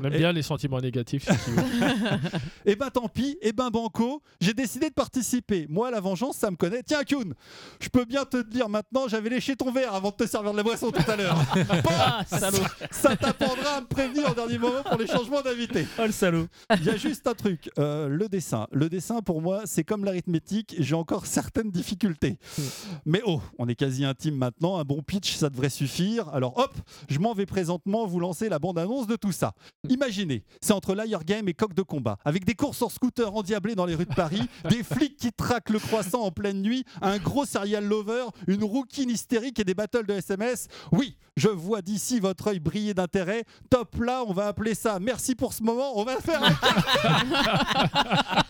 On 0.00 0.04
aime 0.04 0.14
Et- 0.14 0.18
bien 0.18 0.32
les 0.32 0.42
sentiments 0.42 0.80
négatifs. 0.80 1.24
si 1.24 1.50
veux. 1.50 1.62
Eh 2.66 2.76
ben 2.76 2.88
tant 2.90 3.08
pis, 3.08 3.36
eh 3.42 3.52
ben 3.52 3.68
banco, 3.70 4.22
j'ai 4.40 4.54
décidé 4.54 4.88
de 4.88 4.94
participer. 4.94 5.66
Moi, 5.68 5.90
la 5.90 6.00
vengeance, 6.00 6.36
ça 6.36 6.50
me 6.50 6.56
connaît. 6.56 6.82
Tiens, 6.82 7.04
Kyun, 7.04 7.32
je 7.80 7.88
peux 7.88 8.04
bien 8.04 8.24
te 8.24 8.38
le 8.38 8.44
dire 8.44 8.68
maintenant, 8.68 9.06
j'avais 9.06 9.28
léché 9.28 9.54
ton 9.54 9.70
verre 9.70 9.94
avant 9.94 10.10
de 10.10 10.14
te 10.16 10.26
servir 10.26 10.52
de 10.52 10.56
la 10.56 10.62
boisson. 10.62 10.90
Tout 11.04 11.10
à 11.10 11.16
l'heure. 11.16 11.36
Bon, 11.84 11.90
Ah, 11.98 12.24
salaud 12.26 12.58
ça 12.90 13.16
t'apprendra 13.16 13.76
à 13.76 13.80
me 13.80 13.86
prévenir 13.86 14.30
au 14.30 14.34
dernier 14.34 14.58
moment 14.58 14.82
pour 14.82 14.98
les 14.98 15.06
changements 15.06 15.42
d'invités. 15.42 15.86
Oh 15.98 16.02
le 16.06 16.12
salaud 16.12 16.46
Il 16.78 16.84
y 16.84 16.90
a 16.90 16.96
juste 16.96 17.26
un 17.26 17.34
truc, 17.34 17.70
euh, 17.78 18.08
le 18.08 18.28
dessin. 18.28 18.66
Le 18.72 18.88
dessin, 18.88 19.20
pour 19.20 19.42
moi, 19.42 19.62
c'est 19.64 19.84
comme 19.84 20.04
l'arithmétique, 20.04 20.74
j'ai 20.78 20.94
encore 20.94 21.26
certaines 21.26 21.70
difficultés. 21.70 22.38
Mais 23.06 23.20
oh, 23.26 23.40
on 23.58 23.68
est 23.68 23.74
quasi 23.74 24.04
intime 24.04 24.36
maintenant, 24.36 24.78
un 24.78 24.84
bon 24.84 25.02
pitch, 25.02 25.34
ça 25.36 25.50
devrait 25.50 25.68
suffire. 25.70 26.28
Alors 26.30 26.58
hop, 26.58 26.74
je 27.08 27.18
m'en 27.18 27.34
vais 27.34 27.46
présentement 27.46 28.06
vous 28.06 28.20
lancer 28.20 28.48
la 28.48 28.58
bande-annonce 28.58 29.06
de 29.06 29.16
tout 29.16 29.32
ça. 29.32 29.52
Imaginez, 29.88 30.44
c'est 30.60 30.72
entre 30.72 30.94
Liar 30.94 31.24
Game 31.24 31.48
et 31.48 31.54
Coq 31.54 31.74
de 31.74 31.82
combat, 31.82 32.18
avec 32.24 32.44
des 32.44 32.54
courses 32.54 32.82
en 32.82 32.88
scooter 32.88 33.34
endiablées 33.34 33.74
dans 33.74 33.86
les 33.86 33.94
rues 33.94 34.06
de 34.06 34.14
Paris, 34.14 34.42
des 34.68 34.82
flics 34.82 35.16
qui 35.16 35.32
traquent 35.32 35.70
le 35.70 35.78
croissant 35.78 36.22
en 36.22 36.30
pleine 36.30 36.62
nuit, 36.62 36.84
un 37.02 37.18
gros 37.18 37.44
serial 37.44 37.84
lover, 37.84 38.24
une 38.46 38.64
rouquine 38.64 39.10
hystérique 39.10 39.58
et 39.60 39.64
des 39.64 39.74
battles 39.74 40.06
de 40.06 40.14
SMS. 40.14 40.68
Oui, 40.96 41.16
je 41.36 41.48
vois 41.48 41.82
d'ici 41.82 42.20
votre 42.20 42.46
œil 42.48 42.60
briller 42.60 42.94
d'intérêt. 42.94 43.42
Top 43.68 43.96
là, 44.00 44.22
on 44.28 44.32
va 44.32 44.46
appeler 44.46 44.74
ça. 44.74 44.98
Merci 45.00 45.34
pour 45.34 45.52
ce 45.52 45.62
moment. 45.64 45.98
On 45.98 46.04
va 46.04 46.16
faire 46.20 46.40
un 46.42 46.52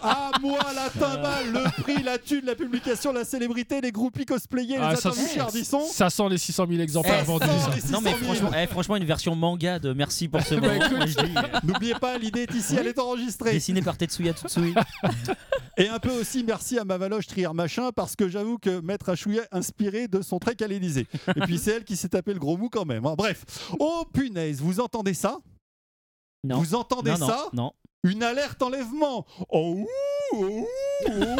à 0.02 0.30
moi 0.42 0.58
la 0.74 0.90
timbale, 0.90 1.52
le 1.52 1.82
prix, 1.82 2.02
la 2.02 2.18
thune, 2.18 2.44
la 2.44 2.54
publication, 2.54 3.12
la 3.12 3.24
célébrité, 3.24 3.80
les 3.80 3.92
groupies 3.92 4.26
cosplayés, 4.26 4.76
les 4.76 4.82
Ah, 4.82 4.96
ça. 4.96 5.10
Ça 5.90 6.10
sent 6.10 6.28
les 6.28 6.36
600 6.38 6.66
000 6.68 6.80
exemplaires 6.82 7.20
Eh, 7.22 7.24
vendus. 7.24 7.46
Non 7.90 8.00
mais 8.02 8.10
600 8.12 8.18
000. 8.20 8.24
franchement, 8.24 8.50
eh, 8.62 8.66
franchement 8.66 8.96
une 8.96 9.04
version 9.04 9.34
manga 9.34 9.78
de 9.78 9.92
Merci 9.94 10.28
pour 10.28 10.42
ce 10.42 10.54
moment. 10.56 10.72
je 11.06 11.06
dis, 11.06 11.34
euh, 11.36 11.58
N'oubliez 11.62 11.94
pas, 11.94 12.18
l'idée 12.18 12.42
est 12.42 12.54
ici, 12.54 12.76
elle 12.78 12.88
est 12.88 12.98
enregistrée. 12.98 13.52
Dessiné 13.52 13.80
par 13.80 13.96
Tetsuya 13.96 14.32
Tsutsui. 14.34 14.74
Et 15.76 15.88
un 15.88 15.98
peu 15.98 16.10
aussi 16.10 16.44
merci 16.44 16.78
à 16.78 16.84
ma 16.84 16.98
Valoche 16.98 17.26
Trier 17.26 17.48
Machin 17.52 17.90
parce 17.96 18.14
que 18.14 18.28
j'avoue 18.28 18.58
que 18.58 18.80
Maître 18.80 19.08
Achouillet 19.08 19.42
inspiré 19.50 20.06
de 20.06 20.22
son 20.22 20.38
trek 20.38 20.54
à. 20.60 21.06
Et 21.34 21.40
puis 21.40 21.58
c'est 21.58 21.72
elle 21.72 21.84
qui 21.84 21.96
s'est 21.96 22.10
tapé 22.10 22.32
le 22.34 22.38
gros 22.40 22.56
mou 22.58 22.68
quand 22.68 22.84
même. 22.84 23.06
hein. 23.06 23.14
Bref. 23.16 23.44
Oh 23.80 24.04
punaise, 24.12 24.60
vous 24.60 24.80
entendez 24.80 25.14
ça? 25.14 25.38
Non. 26.44 26.58
Vous 26.58 26.74
entendez 26.74 27.12
non, 27.12 27.18
non, 27.18 27.26
ça? 27.26 27.48
non. 27.54 27.72
Une 28.02 28.22
alerte 28.22 28.60
enlèvement. 28.60 29.24
Oh, 29.48 29.76
ouh, 29.78 29.86
oh, 30.34 30.66
ouh. 31.08 31.36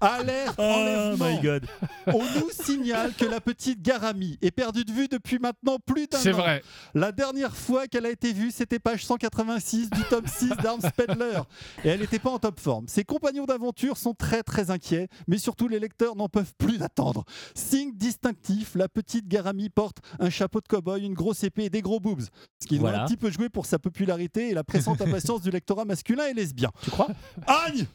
Alerte 0.00 0.54
Oh 0.58 0.62
enlèvement. 0.62 1.40
god. 1.42 1.66
On 2.06 2.22
nous 2.22 2.50
signale 2.50 3.12
que 3.14 3.24
la 3.24 3.40
petite 3.40 3.82
Garami 3.82 4.38
est 4.42 4.50
perdue 4.50 4.84
de 4.84 4.92
vue 4.92 5.08
depuis 5.08 5.38
maintenant 5.38 5.78
plus 5.84 6.06
d'un 6.06 6.18
an. 6.18 6.20
C'est 6.22 6.32
vrai. 6.32 6.62
La 6.94 7.12
dernière 7.12 7.56
fois 7.56 7.86
qu'elle 7.86 8.06
a 8.06 8.10
été 8.10 8.32
vue, 8.32 8.50
c'était 8.50 8.78
page 8.78 9.04
186 9.04 9.90
du 9.90 10.02
tome 10.10 10.26
6 10.26 10.50
d'Arms 10.62 10.80
Peddler. 10.96 11.40
Et 11.84 11.88
elle 11.88 12.00
n'était 12.00 12.18
pas 12.18 12.30
en 12.30 12.38
top 12.38 12.58
forme. 12.60 12.86
Ses 12.88 13.04
compagnons 13.04 13.44
d'aventure 13.44 13.96
sont 13.96 14.14
très 14.14 14.42
très 14.42 14.70
inquiets, 14.70 15.08
mais 15.26 15.38
surtout 15.38 15.68
les 15.68 15.78
lecteurs 15.80 16.16
n'en 16.16 16.28
peuvent 16.28 16.54
plus 16.58 16.78
d'attendre. 16.78 17.24
Signe 17.54 17.92
distinctif, 17.94 18.74
la 18.74 18.88
petite 18.88 19.28
Garami 19.28 19.68
porte 19.70 19.98
un 20.20 20.30
chapeau 20.30 20.60
de 20.60 20.66
cow-boy, 20.68 21.02
une 21.04 21.14
grosse 21.14 21.42
épée 21.44 21.64
et 21.64 21.70
des 21.70 21.82
gros 21.82 22.00
boobs. 22.00 22.22
Ce 22.60 22.66
qui 22.66 22.78
doit 22.78 22.90
Voilà. 22.90 23.04
un 23.04 23.06
petit 23.06 23.16
peu 23.16 23.30
jouer 23.30 23.48
pour 23.48 23.66
sa 23.66 23.78
popularité 23.78 24.48
et 24.50 24.54
la 24.54 24.64
pressante 24.64 25.00
impatience 25.00 25.42
du 25.42 25.50
lectorat 25.50 25.84
masculin 25.84 26.26
et 26.26 26.34
lesbien. 26.34 26.70
Tu 26.82 26.90
crois? 26.90 27.08
Agne 27.46 27.86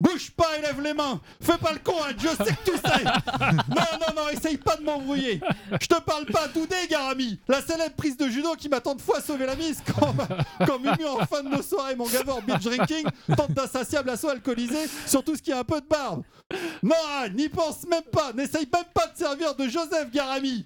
Bouge 0.00 0.30
pas 0.30 0.56
et 0.56 0.62
lève 0.62 0.80
les 0.80 0.94
mains. 0.94 1.20
Fais 1.40 1.58
pas 1.58 1.72
le 1.72 1.80
con, 1.80 2.00
Agne, 2.08 2.16
je 2.18 2.28
sais 2.28 2.54
que 2.54 2.70
tu 2.70 2.76
sais. 2.76 3.04
Non, 3.68 3.98
non, 4.00 4.14
non, 4.22 4.28
essaye 4.28 4.56
pas 4.56 4.76
de 4.76 4.82
m'embrouiller 4.84 5.40
Je 5.80 5.86
te 5.86 6.00
parle 6.00 6.26
pas 6.26 6.48
d'Oudé, 6.48 6.76
Garami 6.88 7.38
La 7.48 7.60
célèbre 7.60 7.94
prise 7.96 8.16
de 8.16 8.28
judo 8.28 8.54
qui 8.56 8.68
m'a 8.68 8.80
tant 8.80 8.94
de 8.94 9.00
fois 9.02 9.20
sauvé 9.20 9.46
la 9.46 9.56
mise 9.56 9.82
quand, 9.86 10.14
quand 10.66 10.78
Mumu, 10.78 11.06
en 11.06 11.26
fin 11.26 11.42
de 11.42 11.48
nos 11.48 11.62
soirées, 11.62 11.96
mon 11.96 12.06
gaveur 12.06 12.40
binge 12.42 12.64
drinking, 12.64 13.06
tente 13.36 13.52
d'insatiable 13.52 14.10
assaut 14.10 14.28
alcoolisé 14.28 14.88
sur 15.06 15.22
tout 15.24 15.36
ce 15.36 15.42
qui 15.42 15.52
a 15.52 15.58
un 15.58 15.64
peu 15.64 15.80
de 15.80 15.86
barbe. 15.86 16.22
Non, 16.82 16.94
n'y 17.34 17.48
pense 17.48 17.86
même 17.88 18.02
pas. 18.10 18.32
N'essaye 18.32 18.68
même 18.72 18.84
pas 18.94 19.06
de 19.06 19.16
servir 19.18 19.54
de 19.54 19.68
Joseph 19.68 20.10
Garami 20.12 20.64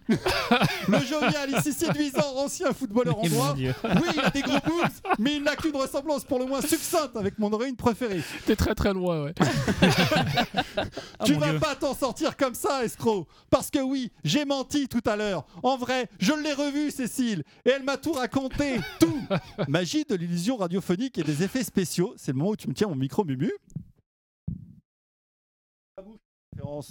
Le 0.89 0.99
jovial, 0.99 1.51
ici 1.59 1.73
séduisant, 1.73 2.37
ancien 2.37 2.73
footballeur 2.73 3.19
hongrois 3.19 3.55
oui, 3.57 4.09
il 4.15 4.21
a 4.21 4.31
des 4.31 4.43
gros 4.43 4.59
boobs, 4.65 5.17
mais 5.19 5.37
il 5.37 5.43
n'a 5.43 5.57
qu'une 5.57 5.77
ressemblance 5.77 6.25
pour 6.25 6.39
le 6.39 6.47
moins 6.47 6.61
succincte 6.61 7.17
avec 7.17 7.39
mon 7.39 7.51
héroïne 7.51 7.77
préférée. 7.77 8.23
T'es 8.47 8.57
très 8.57 8.75
très 8.75 8.93
loin, 8.93 9.22
ouais. 9.25 9.35
Ah, 11.19 11.25
tu 11.25 11.35
mon 11.35 11.39
vas 11.41 11.51
Dieu. 11.51 11.61
pas 11.61 11.75
t'en 11.77 11.95
sortir 11.95 12.37
comme 12.37 12.55
ça, 12.55 12.85
escroc. 12.85 13.27
Parce 13.51 13.71
que 13.71 13.79
oui, 13.79 14.11
j'ai 14.25 14.45
menti 14.45 14.89
tout 14.89 15.01
à 15.07 15.17
l'heure. 15.17 15.45
En 15.63 15.77
vrai, 15.77 16.09
je 16.19 16.33
l'ai 16.33 16.53
revue, 16.53 16.91
Cécile, 16.91 17.45
et 17.65 17.71
elle 17.71 17.83
m'a 17.85 17.97
tout 17.97 18.13
raconté. 18.13 18.81
Tout. 19.01 19.21
Magie 19.69 20.05
de 20.05 20.15
l'illusion 20.15 20.57
radiophonique 20.57 21.19
et 21.19 21.23
des 21.23 21.43
effets 21.43 21.63
spéciaux. 21.65 22.15
C'est 22.17 22.33
le 22.33 22.39
moment 22.39 22.51
où 22.51 22.57
tu 22.57 22.69
me 22.69 22.75
tiens 22.75 22.89
mon 22.89 22.95
micro, 22.97 23.25
Mumu. 23.25 23.53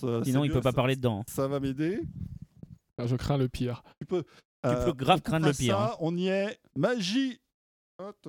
Euh, 0.04 0.24
Sinon 0.24 0.44
il 0.44 0.50
mieux, 0.50 0.54
peut 0.56 0.62
pas 0.62 0.72
ça- 0.72 0.76
parler 0.76 0.96
dedans. 0.96 1.24
Ça 1.28 1.48
va 1.48 1.60
m'aider. 1.60 2.02
Ah, 2.98 3.08
Je 3.08 3.16
crains 3.16 3.38
le 3.38 3.50
pire. 3.50 3.84
Tu 4.00 4.06
peux. 4.06 4.24
Tu 4.64 4.70
peux 4.86 4.94
grave 4.94 5.22
craindre 5.22 5.48
le 5.48 5.54
pire, 5.54 5.76
ça, 5.76 5.92
hein. 5.94 5.98
On 6.00 6.16
y 6.16 6.28
est. 6.28 6.60
Magie. 6.76 7.40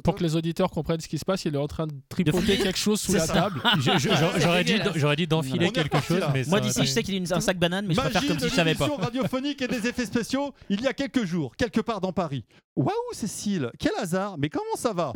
Pour 0.04 0.14
que 0.14 0.22
les 0.22 0.36
auditeurs 0.36 0.70
comprennent 0.70 1.00
ce 1.00 1.08
qui 1.08 1.18
se 1.18 1.24
passe, 1.24 1.44
il 1.44 1.54
est 1.54 1.58
en 1.58 1.66
train 1.68 1.86
de 1.86 1.94
tripoter 2.08 2.56
quelque 2.58 2.78
chose 2.78 3.00
sous 3.00 3.12
la 3.12 3.26
ça. 3.26 3.32
table. 3.34 3.62
J'aurais- 3.78 4.64
dit, 4.64 4.76
j'aurais 4.96 5.16
dit 5.16 5.26
d'enfiler 5.26 5.70
quelque 5.70 6.00
chose, 6.00 6.22
mais 6.32 6.44
Moi 6.48 6.60
d'ici 6.60 6.80
je 6.82 6.90
sais 6.90 7.02
qu'il 7.02 7.32
a 7.32 7.36
un 7.36 7.40
sac 7.40 7.58
banane 7.58 7.86
mais 7.86 7.94
je 7.94 8.00
préfère 8.00 8.26
comme 8.26 8.38
si 8.38 8.48
je 8.48 8.54
savais 8.54 8.74
pas. 8.74 8.88
radiophonique 8.88 9.62
et 9.62 9.68
des 9.68 9.86
effets 9.86 10.06
spéciaux, 10.06 10.52
il 10.68 10.80
y 10.80 10.86
a 10.86 10.92
quelques 10.92 11.24
jours, 11.24 11.54
quelque 11.56 11.80
part 11.80 12.00
dans 12.00 12.12
Paris. 12.12 12.44
Waouh, 12.76 12.92
Cécile, 13.12 13.70
quel 13.78 13.92
hasard, 14.00 14.36
mais 14.38 14.48
comment 14.48 14.76
ça 14.76 14.92
va? 14.92 15.12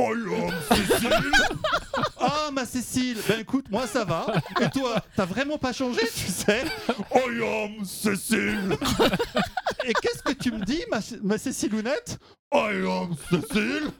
Oh 0.00 0.14
Cécile 0.68 1.32
Ah, 2.20 2.50
ma 2.52 2.64
Cécile, 2.64 3.18
ben 3.28 3.40
écoute, 3.40 3.66
moi 3.68 3.86
ça 3.88 4.04
va. 4.04 4.26
Et 4.60 4.70
toi, 4.70 5.02
t'as 5.16 5.24
vraiment 5.24 5.58
pas 5.58 5.72
changé, 5.72 6.00
tu 6.14 6.30
sais. 6.30 6.64
Oh 7.10 7.28
là, 7.28 7.66
Cécile 7.84 8.76
Et 9.84 9.92
qu'est-ce 9.94 10.22
que 10.22 10.32
tu 10.32 10.52
me 10.52 10.64
dis, 10.64 10.82
ma, 10.90 11.00
ma 11.22 11.36
Cécilounette? 11.36 12.18
Oh 12.52 12.68
là, 12.70 13.08
Cécile 13.28 13.90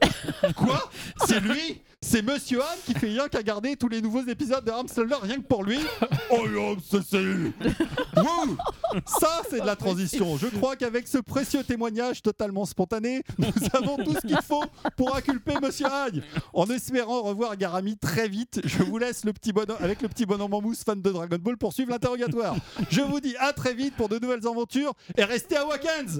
Quoi? 0.55 0.89
C'est 1.27 1.41
lui? 1.41 1.81
C'est 2.01 2.21
Monsieur 2.21 2.61
Anne 2.61 2.79
qui 2.85 2.93
fait 2.93 3.07
rien 3.07 3.27
qu'à 3.27 3.43
garder 3.43 3.75
tous 3.75 3.89
les 3.89 4.01
nouveaux 4.01 4.23
épisodes 4.25 4.63
de 4.63 4.71
Ramsler 4.71 5.15
rien 5.21 5.35
que 5.35 5.45
pour 5.45 5.63
lui 5.65 5.79
Oh 6.31 6.75
Cécile 6.81 7.51
Wouh 8.15 8.57
Ça, 9.05 9.41
c'est 9.49 9.59
de 9.59 9.65
la 9.65 9.75
transition. 9.75 10.37
Je 10.37 10.47
crois 10.47 10.77
qu'avec 10.77 11.09
ce 11.09 11.17
précieux 11.17 11.61
témoignage 11.61 12.21
totalement 12.21 12.65
spontané, 12.65 13.21
nous 13.37 13.51
avons 13.73 13.97
tout 13.97 14.13
ce 14.13 14.25
qu'il 14.25 14.41
faut 14.41 14.63
pour 14.95 15.13
inculper 15.13 15.55
Monsieur 15.61 15.87
Hagne. 15.87 16.21
En 16.53 16.67
espérant 16.67 17.21
revoir 17.21 17.57
Garami 17.57 17.97
très 17.97 18.29
vite, 18.29 18.61
je 18.63 18.81
vous 18.81 18.97
laisse 18.97 19.25
le 19.25 19.33
petit 19.33 19.51
bonhomme, 19.51 19.77
avec 19.81 20.01
le 20.01 20.07
petit 20.07 20.25
bonhomme 20.25 20.53
en 20.53 20.61
mousse 20.61 20.85
fan 20.85 21.01
de 21.01 21.11
Dragon 21.11 21.37
Ball 21.37 21.57
poursuivre 21.57 21.91
l'interrogatoire. 21.91 22.55
Je 22.89 23.01
vous 23.01 23.19
dis 23.19 23.35
à 23.39 23.51
très 23.51 23.73
vite 23.73 23.95
pour 23.97 24.07
de 24.07 24.19
nouvelles 24.19 24.47
aventures 24.47 24.93
et 25.17 25.25
restez 25.25 25.57
à 25.57 25.67
Wakens 25.67 26.19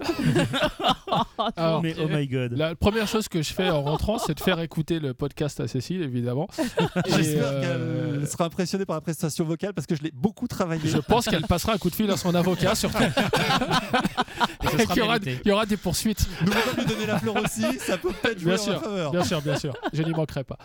Alors, 1.55 1.81
Mais 1.81 1.95
oh 2.01 2.07
my 2.09 2.27
god. 2.27 2.51
La 2.51 2.75
première 2.75 3.07
chose 3.07 3.29
que 3.29 3.41
je 3.41 3.53
fais 3.53 3.69
en 3.69 3.81
rentrant, 3.81 4.17
c'est 4.19 4.33
de 4.33 4.41
faire 4.41 4.59
écouter 4.59 4.99
le 4.99 5.13
podcast 5.13 5.61
à 5.61 5.68
Cécile, 5.69 6.01
évidemment. 6.01 6.47
J'espère 7.07 7.43
euh, 7.45 8.17
qu'elle 8.19 8.27
sera 8.27 8.45
impressionnée 8.45 8.85
par 8.85 8.95
la 8.95 9.01
prestation 9.01 9.45
vocale 9.45 9.73
parce 9.73 9.87
que 9.87 9.95
je 9.95 10.01
l'ai 10.01 10.11
beaucoup 10.11 10.47
travaillé. 10.47 10.81
Je 10.89 10.97
pense 10.97 11.25
qu'elle 11.25 11.43
passera 11.43 11.73
un 11.73 11.77
coup 11.77 11.89
de 11.89 11.95
fil 11.95 12.09
à 12.11 12.17
son 12.17 12.33
avocat, 12.35 12.75
surtout. 12.75 13.03
Qu'il 14.89 14.97
y, 14.97 15.01
aura, 15.01 15.17
il 15.17 15.47
y 15.47 15.51
aura 15.51 15.65
des 15.65 15.77
poursuites. 15.77 16.25
Nous 16.45 16.51
allons 16.51 16.77
lui 16.77 16.85
donner 16.85 17.05
la 17.05 17.19
fleur 17.19 17.35
aussi, 17.43 17.63
ça 17.79 17.97
peut 17.97 18.11
peut-être 18.21 18.39
jouer 18.39 18.53
Bien 18.55 18.61
en 18.61 18.65
sûr, 18.65 18.81
faveur. 18.81 19.11
bien 19.11 19.23
sûr, 19.23 19.41
bien 19.41 19.57
sûr. 19.57 19.73
Je 19.93 20.03
n'y 20.03 20.11
manquerai 20.11 20.43
pas. 20.43 20.57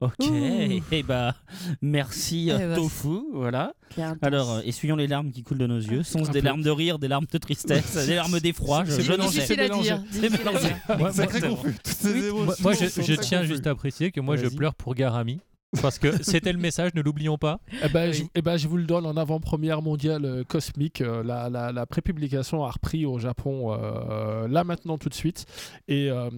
Ok, 0.00 0.14
Ouh. 0.20 0.80
et 0.92 1.02
bah 1.02 1.34
merci 1.82 2.50
euh, 2.50 2.58
Eh 2.58 2.66
bah, 2.68 2.74
Tofu, 2.76 3.20
voilà. 3.34 3.74
Alors, 4.22 4.50
euh, 4.50 4.60
essuyons 4.64 4.96
les 4.96 5.06
larmes 5.06 5.30
qui 5.30 5.42
coulent 5.42 5.58
de 5.58 5.66
nos 5.66 5.78
yeux. 5.78 6.02
Sont-ce 6.02 6.30
des 6.30 6.40
peu. 6.40 6.46
larmes 6.46 6.62
de 6.62 6.70
rire, 6.70 6.98
des 6.98 7.08
larmes 7.08 7.26
de 7.30 7.38
tristesse, 7.38 7.96
des 8.06 8.14
larmes 8.14 8.40
d'effroi 8.40 8.84
Je, 8.86 8.92
c'est 8.92 9.02
je 9.02 9.12
difficile 9.12 9.60
à 9.60 9.68
dire. 9.68 10.02
C'est 10.10 10.30
mélangé. 10.30 10.74
Moi- 10.98 12.72
je, 12.72 13.14
tiens 13.16 13.44
juste 13.44 13.66
à 13.66 13.74
préciser 13.74 14.10
que 14.10 14.20
moi, 14.20 14.36
je 14.36 14.46
pleure 14.46 14.74
pour 14.74 14.94
Garami. 14.94 15.38
Parce 15.80 16.00
que 16.00 16.22
c'était 16.24 16.52
le 16.52 16.58
message, 16.58 16.90
ne 16.94 17.00
l'oublions 17.00 17.38
pas. 17.38 17.60
Eh 17.84 17.88
ben, 17.88 18.10
Oui. 18.10 18.14
je, 18.16 18.22
eh 18.34 18.42
ben, 18.42 18.56
je 18.56 18.66
vous 18.66 18.76
le 18.76 18.84
donne 18.84 19.06
en 19.06 19.16
avant-première 19.16 19.82
mondiale 19.82 20.24
euh, 20.24 20.42
cosmique. 20.42 21.00
Euh, 21.00 21.22
la, 21.22 21.48
la, 21.48 21.70
la 21.70 21.86
prépublication 21.86 22.64
a 22.64 22.70
repris 22.70 23.06
au 23.06 23.20
Japon 23.20 23.72
euh, 23.72 24.48
là 24.48 24.64
maintenant 24.64 24.98
tout 24.98 25.08
de 25.08 25.14
suite. 25.14 25.46
Et, 25.86 26.10
euh, 26.10 26.28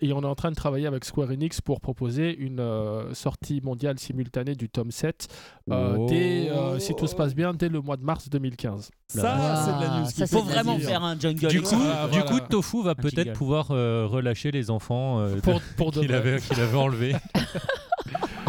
et 0.00 0.14
on 0.14 0.22
est 0.22 0.26
en 0.26 0.34
train 0.34 0.50
de 0.50 0.56
travailler 0.56 0.86
avec 0.86 1.04
Square 1.04 1.28
Enix 1.30 1.60
pour 1.60 1.80
proposer 1.82 2.34
une 2.34 2.60
euh, 2.60 3.12
sortie 3.12 3.60
mondiale 3.62 3.98
simultanée 3.98 4.54
du 4.54 4.68
tome 4.70 4.90
7 4.90 5.28
euh, 5.70 5.94
Oh. 5.98 6.06
dès, 6.08 6.48
euh, 6.50 6.78
si 6.78 6.94
tout 6.94 7.06
se 7.06 7.14
passe 7.14 7.34
bien, 7.34 7.52
dès 7.52 7.68
le 7.68 7.80
mois 7.82 7.96
de 7.98 8.02
mars 8.04 8.28
2015. 8.30 8.90
Ça, 9.08 9.34
Ah, 9.36 9.62
c'est 9.66 9.76
de 9.86 9.90
la 9.92 10.00
news. 10.00 10.06
ça, 10.10 10.26
Faut 10.26 10.42
vraiment 10.42 10.78
faire 10.78 11.02
un 11.04 11.18
jungle. 11.18 11.48
Du 11.48 11.60
coup. 11.62 11.74
Ah, 11.74 12.06
du 12.10 12.18
voilà. 12.18 12.22
coup, 12.24 12.40
Tofu 12.48 12.82
va 12.82 12.94
peut-être 12.94 13.34
pouvoir 13.34 13.68
euh, 13.72 14.06
relâcher 14.08 14.50
les 14.50 14.70
enfants 14.70 15.20
euh, 15.20 15.36
Pour, 15.42 15.60
pour 15.76 15.90
de 15.92 16.00
qu'il 16.00 16.14
avait, 16.14 16.40
qu'il 16.40 16.58
avait 16.60 16.76
enlevés. 16.78 17.14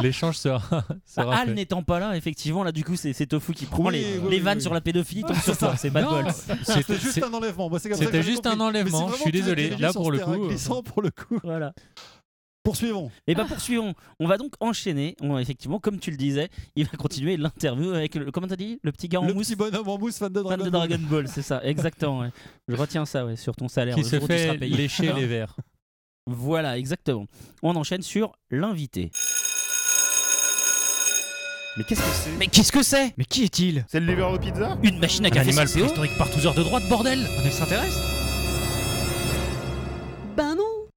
L'échange 0.02 0.38
sera, 0.38 0.62
sera 1.06 1.36
Al 1.36 1.48
fait. 1.50 1.54
n'étant 1.54 1.84
pas 1.84 2.00
là, 2.00 2.16
effectivement, 2.18 2.64
là 2.64 2.72
du 2.72 2.84
coup 2.84 2.96
c'est 2.96 3.14
Tofu 3.26 3.54
qui 3.54 3.66
prend 3.66 3.86
Oui, 3.86 3.94
les, 3.94 4.18
oui, 4.20 4.30
les 4.32 4.38
oui, 4.38 4.40
vannes 4.40 4.58
oui. 4.58 4.64
sur 4.64 4.74
la 4.74 4.82
pédophilie, 4.82 5.24
tombe 5.24 5.38
sur 5.38 5.58
toi, 5.58 5.76
c'est 5.78 5.92
pas 5.92 6.04
bol. 6.04 6.26
c'était- 6.64 6.98
juste 6.98 7.24
un 7.24 7.34
enlèvement. 7.34 7.70
C'était 7.80 8.24
juste 8.24 8.46
un 8.46 8.60
enlèvement, 8.60 9.10
je 9.10 9.16
suis 9.22 9.32
désolé. 9.32 9.70
Là, 9.78 9.94
pour 9.94 10.12
le 10.12 10.20
coup, 10.20 10.46
euh, 10.50 10.82
pour 10.82 11.02
le 11.02 11.10
coup. 11.12 11.40
Voilà. 11.44 11.74
Poursuivons. 12.64 13.10
Et 13.26 13.34
bien 13.34 13.46
poursuivons. 13.48 13.96
On 14.20 14.28
va 14.28 14.38
donc 14.38 14.54
enchaîner. 14.60 15.16
On 15.20 15.40
effectivement, 15.40 15.80
comme 15.80 15.98
tu 16.00 16.12
le 16.12 16.18
disais, 16.18 16.50
il 16.76 16.86
va 16.86 16.96
continuer 16.96 17.36
l'interview 17.36 17.90
avec 17.92 18.14
le. 18.14 18.30
Comment 18.30 18.46
t'as 18.46 18.56
dit? 18.56 18.80
Le 18.84 18.92
petit 18.92 19.08
gars 19.08 19.20
en 19.20 19.26
Le 19.26 19.34
mousse? 19.34 19.48
petit 19.48 19.56
bonhomme 19.56 19.88
en 19.90 19.98
mousse 19.98 20.20
fan 20.20 20.32
de 20.32 20.36
fan 20.44 20.44
Dragon 20.44 20.66
de 20.66 20.70
Ball. 20.70 20.88
Dragon 20.88 21.04
Ball, 21.10 21.28
c'est 21.28 21.42
ça, 21.42 21.60
exactement. 21.64 22.20
ouais. 22.20 22.30
Je 22.68 22.76
retiens 22.76 23.06
ça 23.06 23.26
ouais, 23.26 23.36
sur 23.36 23.56
ton 23.56 23.68
salaire. 23.68 23.96
Qui 23.96 24.02
le 24.02 24.08
se 24.08 24.16
jour 24.18 24.26
où 24.26 24.28
tu 24.28 24.38
seras 24.38 24.54
fait 24.54 24.60
payé. 24.60 24.78
lécher 24.78 25.12
les 25.12 25.26
verres. 25.26 25.56
Voilà, 26.28 26.78
exactement. 26.78 27.26
On 27.64 27.76
enchaîne 27.76 28.04
sur 28.04 28.34
l'invité. 28.52 29.10
Mais 31.78 31.84
qu'est-ce 31.86 32.02
que 32.02 32.12
c'est 32.12 32.32
Mais 32.38 32.48
qu'est-ce 32.48 32.72
que 32.72 32.84
c'est 32.84 33.14
Mais 33.18 33.24
qui 33.24 33.44
est-il? 33.44 33.86
C'est 33.88 34.02
le 34.02 34.06
livreur 34.08 34.34
de 34.34 34.38
pizza 34.40 34.78
Une 34.84 35.00
machine 35.00 35.24
à 35.24 35.28
Un 35.28 35.32
café 35.32 35.48
animal 35.48 35.68
sans 35.70 35.76
CO 35.76 35.80
préhistorique 35.86 36.18
partouzeur 36.18 36.54
de 36.54 36.64
droite, 36.64 36.84
bordel 36.90 37.26
Un 37.42 37.46
extraterrestre 37.46 37.98
Ben 40.36 40.56
non, 40.56 40.88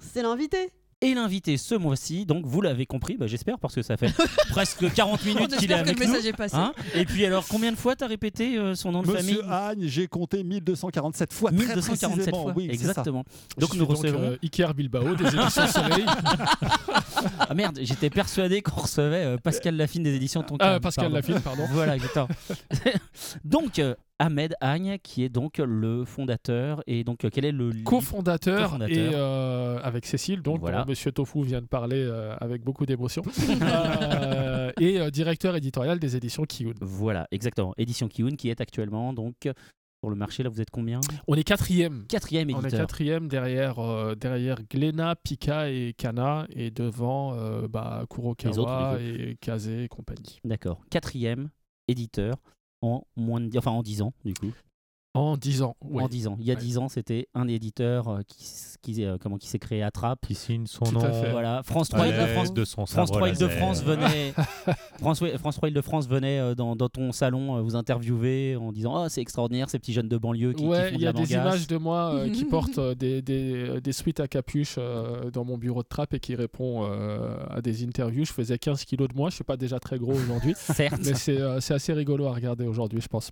c'est 0.00 0.22
l'invité. 0.22 0.70
Et 1.04 1.14
l'invité 1.14 1.56
ce 1.58 1.74
mois-ci, 1.74 2.24
donc 2.24 2.46
vous 2.46 2.60
l'avez 2.62 2.86
compris, 2.86 3.16
bah, 3.16 3.26
j'espère, 3.26 3.58
parce 3.58 3.74
que 3.74 3.82
ça 3.82 3.96
fait 3.96 4.12
presque 4.50 4.90
40 4.92 5.20
On 5.22 5.26
minutes 5.26 5.56
qu'il 5.58 5.70
est 5.70 5.74
espère 5.74 5.84
que 5.84 5.88
avec 5.90 5.98
le 6.00 6.06
nous. 6.06 6.12
message 6.12 6.26
est 6.26 6.32
passé. 6.32 6.56
Hein 6.56 6.72
Et 6.94 7.04
puis 7.04 7.26
alors, 7.26 7.46
combien 7.48 7.70
de 7.72 7.76
fois 7.76 7.94
t'as 7.94 8.06
répété 8.06 8.56
euh, 8.56 8.74
son 8.74 8.92
nom 8.92 9.02
de 9.02 9.08
famille? 9.12 9.34
Monsieur 9.34 9.50
Agne, 9.50 9.84
j'ai 9.86 10.06
compté 10.06 10.42
1247 10.42 11.32
fois. 11.32 11.50
très 11.50 11.58
1247 11.60 12.14
précisément. 12.16 12.42
fois, 12.42 12.52
Oui, 12.56 12.68
exactement. 12.70 13.24
Donc 13.58 13.74
nous 13.74 13.84
recevons. 13.86 14.18
euh, 14.18 14.36
Iker 14.42 14.72
Bilbao 14.74 15.14
des 15.14 15.26
éditions 15.26 15.66
Soleil. 15.66 16.04
Ah 17.38 17.54
merde, 17.54 17.78
j'étais 17.82 18.10
persuadé 18.10 18.62
qu'on 18.62 18.80
recevait 18.82 19.24
euh, 19.24 19.36
Pascal 19.36 19.76
Lafine 19.76 20.02
des 20.02 20.14
éditions 20.14 20.42
Tonka. 20.42 20.74
Ah, 20.74 20.80
Pascal 20.80 21.04
Pardon. 21.12 21.16
Lafine, 21.16 21.40
pardon. 21.40 21.64
Voilà, 21.70 21.96
exactement. 21.96 22.28
donc, 23.44 23.78
euh, 23.78 23.94
Ahmed 24.18 24.54
Agne, 24.60 24.98
qui 25.02 25.24
est 25.24 25.28
donc 25.28 25.58
le 25.58 26.04
fondateur, 26.04 26.82
et 26.86 27.02
donc 27.04 27.24
euh, 27.24 27.30
quel 27.32 27.44
est 27.44 27.52
le 27.52 27.72
cofondateur 27.84 28.62
Cofondateur. 28.70 28.96
et 28.96 29.10
euh, 29.14 29.78
avec 29.82 30.06
Cécile, 30.06 30.40
donc 30.40 30.60
Voilà. 30.60 30.82
dont 30.84 30.90
Monsieur 30.90 31.10
Tofu 31.12 31.42
vient 31.42 31.60
de 31.60 31.66
parler 31.66 31.96
euh, 31.98 32.34
avec 32.40 32.62
beaucoup 32.62 32.86
d'émotion, 32.86 33.22
Euh, 33.62 34.72
et 34.80 35.10
directeur 35.10 35.56
éditorial 35.56 35.98
des 35.98 36.16
éditions 36.16 36.44
Kiyun. 36.44 36.74
Voilà, 36.80 37.26
exactement. 37.30 37.74
Édition 37.76 38.08
Kiun, 38.08 38.36
qui 38.36 38.48
est 38.50 38.60
actuellement 38.60 39.12
donc 39.12 39.34
sur 39.42 40.10
le 40.10 40.16
marché. 40.16 40.42
Là, 40.42 40.48
vous 40.48 40.60
êtes 40.60 40.70
combien? 40.70 41.00
On 41.26 41.34
est 41.34 41.44
quatrième. 41.44 42.04
Quatrième 42.08 42.48
On 42.50 42.56
est 42.56 42.60
éditeur. 42.60 42.80
quatrième 42.80 43.28
derrière, 43.28 43.78
euh, 43.78 44.14
derrière 44.14 44.58
Glénat, 44.70 45.16
Pika 45.16 45.70
et 45.70 45.92
Kana, 45.96 46.46
et 46.54 46.70
devant 46.70 47.34
euh, 47.34 47.68
bah, 47.68 48.04
Kurokawa 48.10 48.92
autres, 48.94 49.00
et 49.02 49.36
Kaze 49.40 49.68
et 49.68 49.88
compagnie. 49.88 50.38
D'accord. 50.44 50.80
Quatrième 50.90 51.48
éditeur 51.88 52.36
en 52.84 53.06
moins 53.16 53.40
de, 53.40 53.58
enfin 53.58 53.70
en 53.70 53.82
10 53.82 54.02
ans 54.02 54.12
du 54.24 54.34
coup. 54.34 54.52
En 55.14 55.36
10 55.36 55.62
ans. 55.62 55.76
ouais. 55.84 56.02
En 56.02 56.08
10 56.08 56.26
ans. 56.26 56.36
Il 56.40 56.44
y 56.46 56.50
a 56.50 56.54
Ouais. 56.54 56.60
10 56.60 56.78
ans, 56.78 56.88
c'était 56.88 57.28
un 57.34 57.46
éditeur 57.46 58.08
euh, 58.08 58.20
qui, 58.82 59.04
euh, 59.04 59.16
comment, 59.20 59.38
qui 59.38 59.46
s'est 59.48 59.60
créé 59.60 59.80
à 59.82 59.90
Trappes. 59.92 60.26
Qui 60.26 60.34
signe 60.34 60.66
son 60.66 60.84
Tout 60.86 60.92
nom 60.94 61.04
à 61.04 61.12
fait. 61.12 61.30
Voilà. 61.30 61.62
France 61.62 61.88
à 61.92 61.96
3 61.98 62.06
l'aide 62.06 62.14
Île-de-France. 62.20 62.52
de 62.52 62.64
son 62.64 62.86
France 62.86 62.90
sabre 63.08 63.12
3 63.18 63.28
Île-de-France 63.28 63.82
venait, 63.84 64.34
France, 64.98 65.22
France 65.38 65.54
3 65.56 65.68
Île-de-France 65.68 66.08
venait 66.08 66.38
euh, 66.40 66.54
dans, 66.56 66.74
dans 66.74 66.88
ton 66.88 67.12
salon 67.12 67.56
euh, 67.56 67.62
vous 67.62 67.76
interviewer 67.76 68.56
en 68.56 68.72
disant 68.72 69.04
oh 69.04 69.08
c'est 69.08 69.20
extraordinaire 69.20 69.70
ces 69.70 69.78
petits 69.78 69.92
jeunes 69.92 70.08
de 70.08 70.18
banlieue 70.18 70.52
qui, 70.52 70.62
qui 70.64 70.68
Ouais, 70.68 70.88
font 70.90 70.94
il 70.94 70.98
de 70.98 71.02
y 71.04 71.06
a 71.06 71.12
des 71.12 71.32
images 71.32 71.66
de 71.68 71.76
moi 71.76 72.12
euh, 72.14 72.28
qui 72.30 72.44
portent 72.46 72.78
euh, 72.78 72.94
des, 72.96 73.22
des, 73.22 73.80
des 73.80 73.92
suites 73.92 74.18
à 74.20 74.26
capuche 74.28 74.74
euh, 74.78 75.30
dans 75.30 75.44
mon 75.44 75.58
bureau 75.58 75.82
de 75.84 75.88
trappe 75.88 76.12
et 76.14 76.20
qui 76.20 76.34
répond 76.34 76.84
euh, 76.90 77.36
à 77.50 77.60
des 77.62 77.84
interviews. 77.84 78.24
Je 78.24 78.32
faisais 78.32 78.58
15 78.58 78.84
kilos 78.84 79.08
de 79.08 79.14
moins, 79.14 79.30
je 79.30 79.36
suis 79.36 79.44
pas 79.44 79.56
déjà 79.56 79.78
très 79.78 79.98
gros 79.98 80.12
aujourd'hui, 80.14 80.54
Certes. 80.56 81.00
mais 81.04 81.14
c'est 81.14 81.40
euh, 81.40 81.60
c'est 81.60 81.74
assez 81.74 81.92
rigolo 81.92 82.26
à 82.26 82.32
regarder 82.32 82.66
aujourd'hui, 82.66 83.00
je 83.00 83.08
pense. 83.08 83.30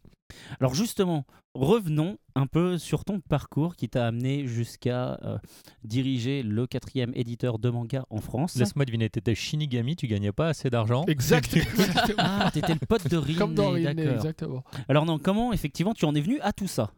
Alors 0.60 0.74
justement, 0.74 1.24
revenons 1.72 2.18
un 2.34 2.46
peu 2.46 2.76
sur 2.76 3.04
ton 3.04 3.20
parcours 3.20 3.76
qui 3.76 3.88
t'a 3.88 4.06
amené 4.06 4.46
jusqu'à 4.46 5.18
euh, 5.24 5.38
diriger 5.84 6.42
le 6.42 6.66
quatrième 6.66 7.12
éditeur 7.14 7.58
de 7.58 7.70
manga 7.70 8.04
en 8.10 8.20
France. 8.20 8.56
Laisse-moi 8.56 8.84
deviner, 8.84 9.08
t'étais 9.08 9.34
Shinigami, 9.34 9.96
tu 9.96 10.06
gagnais 10.06 10.32
pas 10.32 10.48
assez 10.48 10.68
d'argent. 10.70 11.04
Exactement. 11.06 11.64
Ah, 12.18 12.50
t'étais 12.52 12.74
le 12.74 12.86
pote 12.86 13.08
de 13.08 13.16
Rin. 13.16 13.34
Comme 13.36 13.54
dans 13.54 13.72
d'accord. 13.72 14.14
exactement. 14.14 14.64
Alors 14.88 15.06
non, 15.06 15.18
comment 15.18 15.52
effectivement 15.52 15.94
tu 15.94 16.04
en 16.04 16.14
es 16.14 16.20
venu 16.20 16.38
à 16.40 16.52
tout 16.52 16.68
ça? 16.68 16.90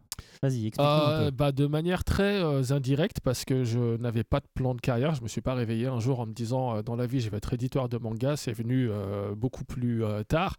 Vas-y, 0.42 0.66
explique-nous 0.66 0.84
un 0.84 1.20
Euh, 1.22 1.30
bah, 1.30 1.52
de 1.52 1.66
manière 1.66 2.04
très 2.04 2.42
euh, 2.42 2.62
indirecte 2.70 3.20
parce 3.20 3.44
que 3.44 3.64
je 3.64 3.96
n'avais 3.96 4.24
pas 4.24 4.40
de 4.40 4.46
plan 4.54 4.74
de 4.74 4.80
carrière. 4.80 5.14
Je 5.14 5.22
me 5.22 5.28
suis 5.28 5.40
pas 5.40 5.54
réveillé 5.54 5.86
un 5.86 6.00
jour 6.00 6.20
en 6.20 6.26
me 6.26 6.32
disant 6.32 6.76
euh, 6.76 6.82
dans 6.82 6.96
la 6.96 7.06
vie 7.06 7.20
je 7.20 7.30
vais 7.30 7.36
être 7.36 7.52
éditeur 7.52 7.88
de 7.88 7.98
manga. 7.98 8.36
C'est 8.36 8.52
venu 8.52 8.88
euh, 8.90 9.34
beaucoup 9.34 9.64
plus 9.64 10.04
euh, 10.04 10.22
tard. 10.24 10.56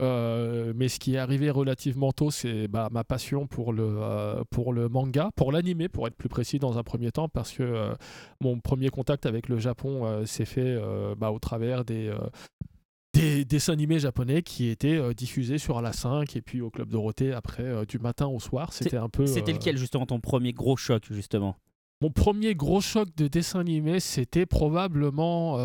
Euh, 0.00 0.72
mais 0.74 0.88
ce 0.88 0.98
qui 0.98 1.14
est 1.14 1.18
arrivé 1.18 1.50
relativement 1.50 2.12
tôt, 2.12 2.30
c'est 2.30 2.68
bah, 2.68 2.88
ma 2.90 3.04
passion 3.04 3.46
pour 3.46 3.72
le, 3.72 3.86
euh, 3.86 4.42
pour 4.50 4.72
le 4.72 4.88
manga, 4.88 5.30
pour 5.36 5.52
l'animé, 5.52 5.88
pour 5.88 6.06
être 6.06 6.16
plus 6.16 6.28
précis 6.28 6.58
dans 6.58 6.78
un 6.78 6.82
premier 6.82 7.12
temps, 7.12 7.28
parce 7.28 7.52
que 7.52 7.62
euh, 7.62 7.94
mon 8.40 8.58
premier 8.60 8.88
contact 8.88 9.26
avec 9.26 9.48
le 9.48 9.58
Japon 9.58 10.24
s'est 10.26 10.44
fait 10.44 10.78
bah, 11.18 11.30
au 11.30 11.38
travers 11.38 11.84
des, 11.84 12.12
des 13.12 13.44
dessins 13.44 13.72
animés 13.72 13.98
japonais 13.98 14.42
qui 14.42 14.68
étaient 14.68 15.14
diffusés 15.14 15.58
sur 15.58 15.80
la 15.82 15.92
5 15.92 16.36
et 16.36 16.42
puis 16.42 16.60
au 16.60 16.70
Club 16.70 16.88
Dorothée 16.88 17.32
après 17.32 17.84
du 17.86 17.98
matin 17.98 18.26
au 18.26 18.40
soir. 18.40 18.72
C'était 18.72 18.96
un 18.96 19.08
peu. 19.08 19.26
C'était 19.26 19.52
lequel 19.52 19.76
justement 19.76 20.06
ton 20.06 20.20
premier 20.20 20.52
gros 20.52 20.76
choc 20.76 21.04
justement? 21.10 21.56
Mon 22.02 22.10
premier 22.10 22.54
gros 22.54 22.80
choc 22.80 23.08
de 23.16 23.28
dessin 23.28 23.60
animé, 23.60 24.00
c'était 24.00 24.46
probablement. 24.46 25.58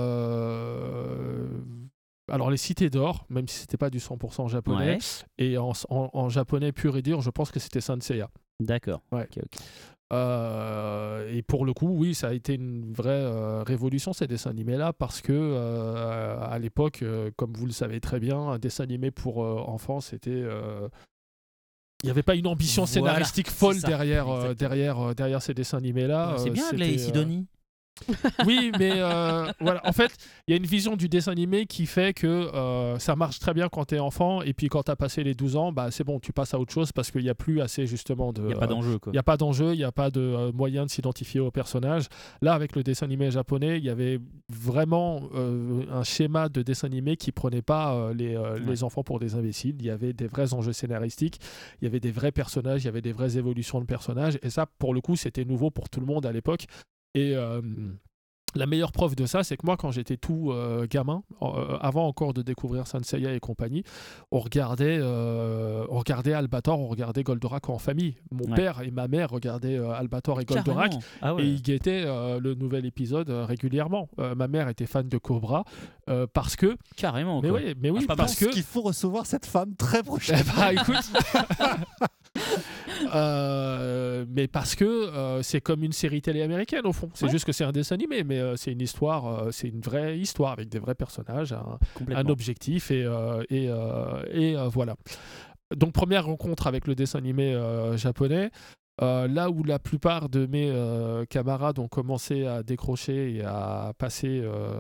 Alors, 2.32 2.50
les 2.50 2.58
Cités 2.58 2.90
d'Or, 2.90 3.26
même 3.30 3.48
si 3.48 3.60
c'était 3.60 3.78
pas 3.78 3.90
du 3.90 4.00
100% 4.00 4.48
japonais. 4.50 4.94
Ouais, 4.96 4.98
Et 5.38 5.58
en, 5.58 5.74
en- 5.90 6.10
en 6.14 6.30
japonais 6.30 6.72
pur 6.72 6.98
et 6.98 7.02
dur, 7.02 7.22
je 7.22 7.30
pense 7.30 7.52
que 7.52 7.60
c'était 7.60 7.82
Saint 7.82 8.00
Seiya. 8.00 8.30
d'accord. 8.60 9.02
Ouais. 9.12 9.28
Euh, 10.14 11.28
et 11.34 11.42
pour 11.42 11.66
le 11.66 11.74
coup, 11.74 11.90
oui, 11.90 12.14
ça 12.14 12.28
a 12.30 12.34
été 12.34 12.54
une 12.54 12.94
vraie 12.94 13.10
euh, 13.10 13.64
révolution 13.64 14.14
ces 14.14 14.28
dessins 14.28 14.52
animés-là 14.52 14.94
parce 14.94 15.22
que 15.22 15.34
euh, 15.34 16.38
à 16.42 16.60
l'époque, 16.60 17.04
comme 17.36 17.54
vous 17.54 17.66
le 17.66 17.72
savez 17.72 18.00
très 18.00 18.20
bien, 18.20 18.38
un 18.40 18.60
dessin 18.60 18.84
animé 18.84 19.10
pour 19.12 19.40
enfants, 19.40 20.02
c'était 20.02 20.44
il 22.04 22.08
n'y 22.08 22.12
avait 22.12 22.24
pas 22.24 22.36
une 22.36 22.46
ambition 22.46 22.84
Voilà, 22.84 23.14
scénaristique 23.14 23.50
folle 23.50 23.82
derrière, 23.82 24.54
derrière, 24.56 25.16
derrière 25.16 25.42
ces 25.42 25.54
dessins 25.56 25.78
animés-là. 25.80 26.36
C'est 26.38 26.52
bien 26.52 26.68
Aglaé 26.70 26.94
et 26.94 26.98
Sidonie. 27.00 27.48
oui, 28.46 28.72
mais 28.78 28.94
euh, 28.96 29.52
voilà. 29.60 29.82
En 29.86 29.94
fait, 29.94 30.12
il 30.48 30.52
y 30.52 30.54
a 30.54 30.58
une 30.58 30.66
vision 30.66 30.96
du 30.96 31.10
dessin 31.10 31.32
animé 31.32 31.66
qui 31.66 31.86
fait 31.86 32.14
que 32.14 32.28
euh, 32.28 33.00
ça 33.00 33.16
marche 33.16 33.40
très 33.40 33.54
bien 33.54 33.70
quand 33.70 33.86
t'es 33.86 34.00
enfant, 34.00 34.42
et 34.42 34.54
puis 34.54 34.68
quand 34.68 34.84
t'as 34.84 34.96
passé 34.96 35.24
les 35.24 35.34
12 35.34 35.56
ans, 35.56 35.72
bah 35.72 35.92
c'est 35.92 36.04
bon, 36.04 36.20
tu 36.20 36.34
passes 36.34 36.54
à 36.54 36.60
autre 36.60 36.74
chose 36.74 36.92
parce 36.92 37.12
qu'il 37.12 37.22
n'y 37.22 37.30
a 37.30 37.36
plus 37.36 37.62
assez 37.62 37.88
justement 37.88 38.34
de. 38.34 38.42
Il 38.42 38.48
n'y 38.48 38.54
a 38.54 38.58
pas 38.58 38.66
euh, 38.66 38.68
d'enjeu 38.68 39.00
quoi. 39.00 39.12
il 39.12 39.16
n'y 39.16 39.20
a 39.20 39.24
pas 39.24 39.38
d'enjeu, 39.38 39.74
il 39.74 39.78
n'y 39.78 39.84
a 39.84 39.92
pas 39.92 40.10
de 40.10 40.22
euh, 40.22 40.52
moyen 40.52 40.86
de 40.86 40.90
s'identifier 40.90 41.40
au 41.40 41.52
personnage. 41.52 42.08
Là, 42.42 42.54
avec 42.54 42.76
le 42.76 42.84
dessin 42.84 43.06
animé 43.06 43.32
japonais, 43.32 43.78
il 43.78 43.84
y 43.84 43.90
avait 43.90 44.20
vraiment 44.50 45.22
euh, 45.34 45.84
un 45.92 46.04
schéma 46.04 46.50
de 46.50 46.62
dessin 46.62 46.88
animé 46.88 47.18
qui 47.18 47.32
prenait 47.32 47.62
pas 47.62 47.96
euh, 47.96 48.14
les, 48.14 48.36
euh, 48.36 48.60
les 48.60 48.84
enfants 48.84 49.04
pour 49.04 49.20
des 49.20 49.36
imbéciles. 49.36 49.76
Il 49.80 49.86
y 49.86 49.90
avait 49.90 50.14
des 50.14 50.28
vrais 50.28 50.54
enjeux 50.54 50.74
scénaristiques, 50.74 51.40
il 51.82 51.86
y 51.86 51.88
avait 51.88 52.00
des 52.00 52.12
vrais 52.12 52.32
personnages, 52.32 52.84
il 52.84 52.86
y 52.86 52.90
avait 52.90 53.02
des 53.02 53.14
vraies 53.14 53.38
évolutions 53.38 53.80
de 53.80 53.86
personnages. 53.86 54.38
Et 54.44 54.50
ça, 54.50 54.66
pour 54.66 54.94
le 54.94 55.02
coup, 55.02 55.16
c'était 55.16 55.46
nouveau 55.46 55.72
pour 55.72 55.90
tout 55.90 56.00
le 56.00 56.06
monde 56.06 56.26
à 56.26 56.32
l'époque. 56.32 56.66
Et 57.16 57.34
euh, 57.36 57.62
la 58.56 58.66
meilleure 58.66 58.92
preuve 58.92 59.16
de 59.16 59.26
ça, 59.26 59.44
c'est 59.44 59.58
que 59.58 59.66
moi, 59.66 59.78
quand 59.78 59.92
j'étais 59.92 60.18
tout 60.18 60.52
euh, 60.52 60.88
gamin, 60.90 61.24
euh, 61.42 61.78
avant 61.82 62.08
encore 62.08 62.34
de 62.34 62.42
découvrir 62.42 62.88
Sanseiya 62.88 63.34
et 63.34 63.40
compagnie, 63.40 63.84
on 64.32 64.40
regardait, 64.40 64.98
euh, 65.00 65.86
on 65.90 66.00
regardait 66.00 66.34
Albator, 66.34 66.80
on 66.80 66.88
regardait 66.88 67.24
Goldorak 67.24 67.70
en 67.70 67.78
famille. 67.78 68.16
Mon 68.32 68.46
Ouais. 68.46 68.56
père 68.56 68.82
et 68.82 68.92
ma 68.92 69.08
mère 69.08 69.30
regardaient 69.30 69.78
euh, 69.78 69.92
Albator 69.92 70.40
et 70.42 70.46
Goldorak. 70.46 70.94
Ah 71.22 71.36
ouais. 71.36 71.44
Et 71.44 71.48
ils 71.48 71.62
guettaient 71.62 72.04
euh, 72.06 72.40
le 72.40 72.54
nouvel 72.56 72.86
épisode 72.86 73.30
euh, 73.30 73.46
régulièrement. 73.46 74.10
Euh, 74.20 74.36
ma 74.36 74.48
mère 74.48 74.70
était 74.70 74.86
fan 74.86 75.08
de 75.10 75.18
Cobra 75.18 75.64
euh, 76.10 76.28
parce 76.32 76.56
que. 76.56 76.78
Carrément. 76.96 77.42
Mais 77.42 77.50
quoi. 77.50 77.60
oui, 77.60 77.74
mais 77.82 77.90
oui, 77.90 78.00
Ah, 78.04 78.08
pas 78.10 78.16
parce 78.16 78.36
que. 78.36 78.46
qu'il 78.46 78.64
faut 78.64 78.82
recevoir 78.82 79.26
cette 79.26 79.46
femme 79.46 79.76
très 79.76 80.00
Eh 80.00 80.04
prochaine. 80.04 80.44
bah, 80.56 80.74
écoute. 80.74 80.96
Euh, 83.14 84.26
mais 84.30 84.48
parce 84.48 84.76
que 84.76 84.84
euh, 84.86 85.42
c'est 85.42 85.62
comme 85.62 85.84
une 85.84 85.92
série 85.92 86.22
télé 86.22 86.42
américaine 86.42 86.86
au 86.86 86.92
fond. 86.94 87.10
C'est 87.14 87.26
Ouais. 87.26 87.32
juste 87.32 87.46
que 87.46 87.52
c'est 87.52 87.64
un 87.64 87.72
dessin 87.72 87.96
animé, 87.96 88.24
mais 88.24 88.40
euh, 88.46 88.56
c'est 88.56 88.72
une 88.72 88.82
histoire, 88.82 89.28
euh, 89.28 89.52
c'est 89.52 89.68
une 89.68 89.82
vraie 89.82 90.18
histoire 90.18 90.52
avec 90.52 90.70
des 90.70 90.80
vrais 90.80 90.96
personnages, 90.96 91.54
un, 91.54 92.28
objectif 92.28 92.92
et, 92.92 93.04
euh, 93.04 93.44
et, 93.50 93.66
et 94.32 94.56
voilà. 94.68 94.96
Donc 95.76 95.94
première 95.94 96.26
rencontre 96.26 96.68
avec 96.68 96.88
le 96.88 96.96
dessin 96.96 97.20
animé 97.20 97.60
japonais. 97.96 98.52
Euh, 99.02 99.28
là 99.28 99.50
où 99.50 99.64
la 99.64 99.78
plupart 99.78 100.30
de 100.30 100.46
mes 100.46 100.70
euh, 100.70 101.26
camarades 101.26 101.80
ont 101.80 101.90
commencé 101.90 102.46
à 102.46 102.64
décrocher 102.64 103.36
et 103.36 103.44
à 103.44 103.92
passer, 103.98 104.40
euh, 104.42 104.80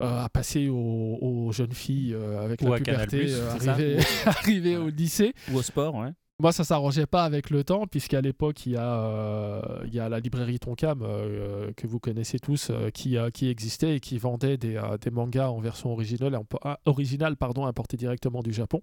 à 0.00 0.28
passer 0.28 0.68
aux, 0.68 1.18
aux 1.20 1.52
jeunes 1.52 1.72
filles 1.72 2.16
avec 2.40 2.62
Ou 2.62 2.72
la 2.72 2.78
puberté, 2.78 3.32
arriver, 3.32 3.98
arriver 4.26 4.76
au 4.76 4.88
lycée. 4.88 5.34
Ou 5.52 5.58
au 5.58 5.62
sport, 5.62 5.94
ouais. 5.94 6.10
Moi, 6.40 6.52
ça 6.52 6.64
s'arrangeait 6.64 7.06
pas 7.06 7.24
avec 7.24 7.50
le 7.50 7.64
temps, 7.64 7.86
puisqu'à 7.86 8.20
l'époque, 8.20 8.64
il 8.64 8.72
y, 8.72 8.76
a, 8.76 8.82
euh, 9.04 9.60
il 9.86 9.94
y 9.94 10.00
a 10.00 10.08
la 10.08 10.20
librairie 10.20 10.58
Tonkam, 10.58 11.02
euh, 11.02 11.70
que 11.76 11.86
vous 11.86 11.98
connaissez 11.98 12.38
tous, 12.38 12.68
euh, 12.70 12.88
qui, 12.90 13.18
euh, 13.18 13.28
qui 13.30 13.48
existait 13.48 13.96
et 13.96 14.00
qui 14.00 14.16
vendait 14.16 14.56
des, 14.56 14.80
des 15.02 15.10
mangas 15.10 15.50
en 15.50 15.60
version 15.60 15.92
originale, 15.92 16.38
ah, 16.64 16.78
originale 16.86 17.36
pardon, 17.36 17.66
importée 17.66 17.96
directement 17.98 18.42
du 18.42 18.52
Japon. 18.54 18.80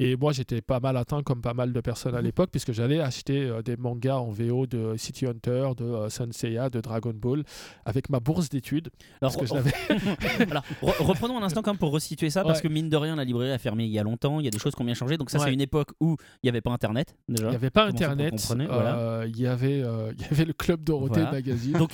Et 0.00 0.16
moi, 0.16 0.32
j'étais 0.32 0.60
pas 0.62 0.80
mal 0.80 0.96
atteint, 0.96 1.22
comme 1.22 1.42
pas 1.42 1.54
mal 1.54 1.72
de 1.72 1.80
personnes 1.80 2.14
à 2.16 2.20
l'époque, 2.22 2.50
puisque 2.50 2.72
j'allais 2.72 3.00
acheter 3.00 3.50
des 3.64 3.76
mangas 3.76 4.16
en 4.18 4.30
VO 4.30 4.66
de 4.66 4.94
City 4.96 5.26
Hunter, 5.26 5.70
de 5.76 6.08
Senseiya, 6.08 6.70
de 6.70 6.80
Dragon 6.80 7.12
Ball, 7.14 7.44
avec 7.84 8.10
ma 8.10 8.18
bourse 8.18 8.48
d'études. 8.48 8.88
Alors, 9.20 9.36
que 9.36 9.44
re- 10.82 11.02
reprenons 11.02 11.38
un 11.38 11.42
instant 11.42 11.62
quand 11.62 11.70
même 11.70 11.78
pour 11.78 11.92
resituer 11.92 12.30
ça, 12.30 12.42
parce 12.48 12.60
que 12.60 12.68
mine 12.68 12.88
de 12.88 12.96
rien, 12.96 13.14
la 13.16 13.24
librairie 13.24 13.52
a 13.52 13.58
fermé 13.58 13.84
il 13.84 13.90
y 13.92 13.98
a 13.98 14.02
longtemps, 14.02 14.40
il 14.40 14.44
y 14.44 14.48
a 14.48 14.50
des 14.50 14.58
choses 14.58 14.74
qui 14.74 14.82
ont 14.82 14.84
bien 14.86 14.94
changé. 14.94 15.16
Donc 15.16 15.30
ça, 15.30 15.38
c'est 15.38 15.52
une 15.54 15.60
époque 15.60 15.90
où 16.00 16.16
il 16.42 16.46
n'y 16.46 16.48
avait 16.50 16.60
pas 16.60 16.70
Internet 16.80 17.14
déjà. 17.28 17.44
Il 17.48 17.50
n'y 17.50 17.56
avait 17.56 17.68
pas 17.70 17.86
Comment 17.88 17.94
Internet, 17.94 18.34
voilà. 18.70 18.96
euh, 18.98 19.26
il 19.28 19.38
y 19.38 19.46
avait, 19.46 19.82
euh, 19.82 20.12
il 20.16 20.22
y 20.22 20.24
avait 20.30 20.46
le 20.46 20.54
Club 20.54 20.82
Dorothée 20.82 21.20
Voilà. 21.20 21.32
Magazine. 21.32 21.72
Donc, 21.74 21.90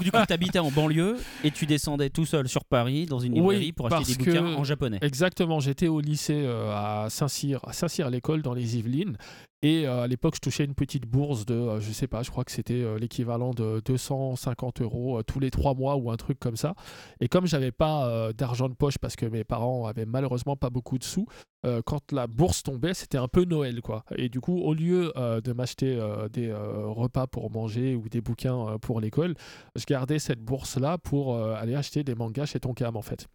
du 0.00 0.10
coup, 0.12 0.18
tu 0.28 0.32
habitais 0.32 0.60
en 0.60 0.70
banlieue 0.70 1.16
et 1.42 1.50
tu 1.50 1.66
descendais 1.66 2.10
tout 2.10 2.24
seul 2.24 2.48
sur 2.48 2.64
Paris 2.64 3.06
dans 3.06 3.18
une 3.18 3.32
Oui, 3.32 3.38
librairie 3.40 3.72
pour 3.72 3.92
acheter 3.92 4.14
des 4.14 4.24
bouquins 4.24 4.54
en 4.54 4.62
japonais. 4.62 4.98
Exactement, 5.02 5.58
j'étais 5.58 5.88
au 5.88 6.00
lycée 6.00 6.44
euh, 6.46 6.70
à 6.72 7.08
Saint-Cyr, 7.10 7.58
à 7.66 7.72
Saint-Cyr 7.72 8.06
à 8.06 8.10
l'école 8.10 8.42
dans 8.42 8.54
les 8.54 8.76
Yvelines. 8.76 9.16
Et 9.64 9.86
euh, 9.86 10.02
à 10.02 10.06
l'époque, 10.06 10.34
je 10.34 10.40
touchais 10.40 10.66
une 10.66 10.74
petite 10.74 11.06
bourse 11.06 11.46
de, 11.46 11.54
euh, 11.54 11.80
je 11.80 11.90
sais 11.90 12.06
pas, 12.06 12.22
je 12.22 12.30
crois 12.30 12.44
que 12.44 12.52
c'était 12.52 12.82
euh, 12.82 12.98
l'équivalent 12.98 13.54
de 13.54 13.80
250 13.86 14.82
euros 14.82 15.22
tous 15.22 15.40
les 15.40 15.50
trois 15.50 15.72
mois 15.72 15.96
ou 15.96 16.10
un 16.10 16.18
truc 16.18 16.38
comme 16.38 16.56
ça. 16.56 16.74
Et 17.20 17.28
comme 17.28 17.46
j'avais 17.46 17.72
pas 17.72 18.30
d'argent 18.34 18.68
de 18.68 18.74
poche 18.74 18.98
parce 18.98 19.16
que 19.16 19.24
mes 19.24 19.42
parents 19.42 19.86
avaient 19.86 20.04
malheureusement 20.04 20.54
pas 20.54 20.68
beaucoup 20.68 20.98
de 20.98 21.04
sous, 21.04 21.26
quand 21.86 22.12
la 22.12 22.26
bourse 22.26 22.62
tombait, 22.62 22.92
c'était 22.92 23.16
un 23.16 23.28
peu 23.28 23.44
Noël, 23.44 23.80
quoi. 23.80 24.04
Et 24.16 24.28
du 24.28 24.40
coup, 24.40 24.58
au 24.58 24.74
lieu 24.74 25.12
de 25.16 25.52
m'acheter 25.52 25.98
des 26.30 26.52
repas 26.52 27.26
pour 27.26 27.50
manger 27.50 27.94
ou 27.94 28.08
des 28.08 28.20
bouquins 28.20 28.76
pour 28.82 29.00
l'école, 29.00 29.34
je 29.76 29.84
gardais 29.86 30.18
cette 30.18 30.40
bourse-là 30.40 30.98
pour 30.98 31.34
euh, 31.34 31.54
aller 31.54 31.74
acheter 31.74 32.04
des 32.04 32.14
mangas 32.14 32.46
chez 32.46 32.60
Tonkam, 32.60 32.96
en 32.96 33.02
fait. 33.02 33.28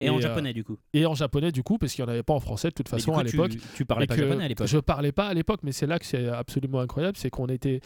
Et, 0.00 0.10
en 0.10 0.18
euh, 0.18 0.20
japonais, 0.20 0.52
du 0.52 0.62
coup. 0.62 0.76
et 0.92 1.06
en 1.06 1.14
japonais 1.14 1.52
du 1.52 1.62
coup 1.62 1.78
parce 1.78 1.94
qu'il 1.94 2.04
n'y 2.04 2.10
en 2.10 2.12
avait 2.12 2.22
pas 2.22 2.34
en 2.34 2.40
français 2.40 2.68
de 2.68 2.74
toute 2.74 2.88
façon 2.88 3.12
coup, 3.12 3.18
à 3.18 3.24
tu- 3.24 3.30
l'époque 3.32 3.52
Tu, 3.74 3.84
parlais 3.86 4.04
Et 4.04 4.06
pas 4.06 4.16
japonais 4.16 4.44
à 4.44 4.48
l'époque. 4.48 4.66
je 4.66 4.78
parlais 4.78 5.12
pas 5.12 5.28
à 5.28 5.32
l'époque 5.34 5.60
mais 5.62 5.72
c'est 5.72 5.86
là 5.86 5.98
que 5.98 6.04
c'est 6.04 6.28
absolument 6.28 6.80
incroyable 6.80 7.16
c'est 7.16 7.30
qu'on 7.30 7.46
était 7.46 7.80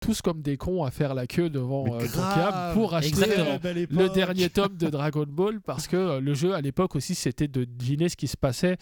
tous 0.00 0.22
comme 0.22 0.40
des 0.40 0.56
cons 0.56 0.84
à 0.84 0.90
faire 0.90 1.12
la 1.12 1.26
queue 1.26 1.50
devant 1.50 1.84
euh. 1.86 1.98
Tonkam 2.06 2.72
pour 2.72 2.94
acheter 2.94 3.38
euh, 3.38 3.58
le 3.90 4.08
dernier 4.08 4.48
tome 4.48 4.74
de 4.78 4.88
Dragon 4.88 5.26
Ball 5.28 5.60
parce 5.60 5.86
que 5.86 5.96
euh, 5.96 6.20
le 6.20 6.32
jeu 6.32 6.54
à 6.54 6.62
l'époque 6.62 6.96
aussi 6.96 7.14
c'était 7.14 7.48
de 7.48 7.64
deviner 7.64 8.08
ce 8.08 8.16
qui 8.16 8.26
se 8.26 8.38
passait 8.38 8.78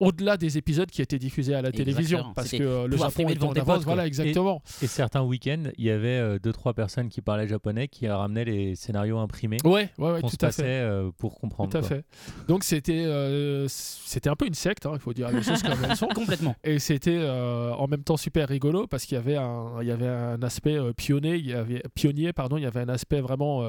au-delà 0.00 0.36
des 0.36 0.58
épisodes 0.58 0.90
qui 0.90 1.02
étaient 1.02 1.18
diffusés 1.18 1.54
à 1.54 1.62
la 1.62 1.72
télévision 1.72 2.32
parce 2.34 2.50
que 2.50 2.62
euh, 2.62 2.86
le 2.86 2.96
Japon 2.96 3.24
devant 3.26 3.48
en 3.48 3.52
des 3.52 3.60
avance 3.60 3.84
voilà 3.84 4.06
exactement 4.06 4.62
Et 4.82 4.86
certains 4.86 5.22
week-ends, 5.22 5.64
il 5.76 5.84
y 5.84 5.90
avait 5.90 6.08
euh, 6.18 6.38
deux 6.38 6.52
trois 6.52 6.74
personnes 6.74 7.08
qui 7.08 7.20
parlaient 7.20 7.48
japonais 7.48 7.88
qui 7.88 8.08
ramenaient 8.08 8.44
les 8.44 8.74
scénarios 8.76 9.18
imprimés 9.18 9.58
ouais 9.64 9.90
ouais 9.98 10.12
ouais 10.12 10.20
qu'on 10.20 10.28
tout 10.28 10.36
se 10.40 10.44
à 10.44 10.48
passait 10.48 10.62
fait 10.62 10.68
euh, 10.68 11.10
pour 11.18 11.38
comprendre. 11.40 11.70
tout 11.70 11.78
à 11.78 11.80
quoi. 11.80 11.88
fait 11.88 12.04
donc 12.46 12.64
c'était 12.64 13.04
euh, 13.06 13.66
c'était 13.68 14.28
un 14.28 14.36
peu 14.36 14.46
une 14.46 14.54
secte 14.54 14.86
hein, 14.86 14.92
il 14.94 15.00
faut 15.00 15.12
dire 15.12 15.30
les 15.30 15.42
choses 15.42 15.62
comme 15.62 15.78
elles 15.88 15.96
sont 15.96 16.08
Complètement. 16.14 16.56
Et 16.64 16.78
c'était 16.78 17.18
euh, 17.18 17.72
en 17.74 17.86
même 17.86 18.02
temps 18.02 18.16
super 18.16 18.48
rigolo 18.48 18.86
parce 18.86 19.04
qu'il 19.04 19.14
y 19.14 19.18
avait 19.18 19.36
un, 19.36 19.80
il 19.80 19.88
y 19.88 19.90
avait 19.90 20.08
un 20.08 20.42
aspect 20.42 20.76
euh, 20.76 20.92
pionnier, 20.92 21.36
il 21.36 21.46
y 21.46 21.52
avait, 21.52 21.82
pionnier, 21.94 22.32
pardon, 22.32 22.56
il 22.56 22.62
y 22.62 22.66
avait 22.66 22.80
un 22.80 22.88
aspect 22.88 23.20
vraiment 23.20 23.62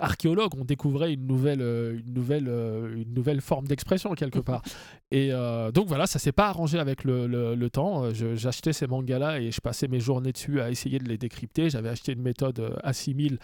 euh, 0.00 0.04
archéologue. 0.04 0.52
On 0.58 0.64
découvrait 0.64 1.12
une 1.14 1.26
nouvelle, 1.26 1.60
euh, 1.62 1.98
une 2.06 2.14
nouvelle, 2.14 2.46
euh, 2.48 2.96
une 3.06 3.14
nouvelle 3.14 3.40
forme 3.40 3.66
d'expression 3.66 4.12
quelque 4.14 4.38
part. 4.50 4.62
Et 5.12 5.30
euh, 5.32 5.70
donc 5.72 5.88
voilà, 5.88 6.06
ça 6.06 6.18
s'est 6.18 6.32
pas 6.32 6.48
arrangé 6.48 6.78
avec 6.78 7.04
le, 7.04 7.26
le- 7.26 7.54
le 7.54 7.70
temps. 7.70 8.04
J'achetais 8.34 8.72
ces 8.72 8.86
mangas-là 8.86 9.40
et 9.40 9.50
je 9.50 9.60
passais 9.60 9.88
mes 9.88 10.00
journées 10.00 10.32
dessus 10.32 10.60
à 10.60 10.70
essayer 10.70 10.98
de 10.98 11.08
les 11.08 11.18
décrypter. 11.18 11.68
J'avais 11.70 11.88
acheté 11.88 12.12
une 12.12 12.22
méthode 12.22 12.60
euh, 12.60 12.70
A6000. 12.88 13.38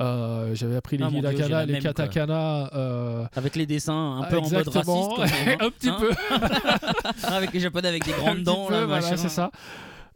Euh, 0.00 0.54
J'avais 0.54 0.76
appris 0.76 0.96
les 0.96 1.04
Ah, 1.04 1.10
hiragana, 1.10 1.66
les 1.66 1.78
katakana. 1.80 2.70
euh, 2.74 3.24
Avec 3.36 3.56
les 3.56 3.66
dessins 3.66 4.20
un 4.22 4.24
peu 4.24 4.38
en 4.38 4.42
mode 4.48 4.66
exactement. 4.66 5.08
raciste. 5.10 5.34
quand 5.34 5.46
même, 5.46 5.58
hein. 5.60 5.66
un 5.66 5.70
petit 5.70 5.88
Hein 5.90 5.96
peu. 6.00 7.26
avec 7.28 7.52
les 7.52 7.60
japonais 7.60 7.88
avec 7.88 8.04
des 8.06 8.12
grandes 8.12 8.42
dents. 8.42 8.66
peu, 8.68 8.72
là, 8.74 8.86
voilà, 8.86 9.16
c'est 9.18 9.28
ça. 9.28 9.50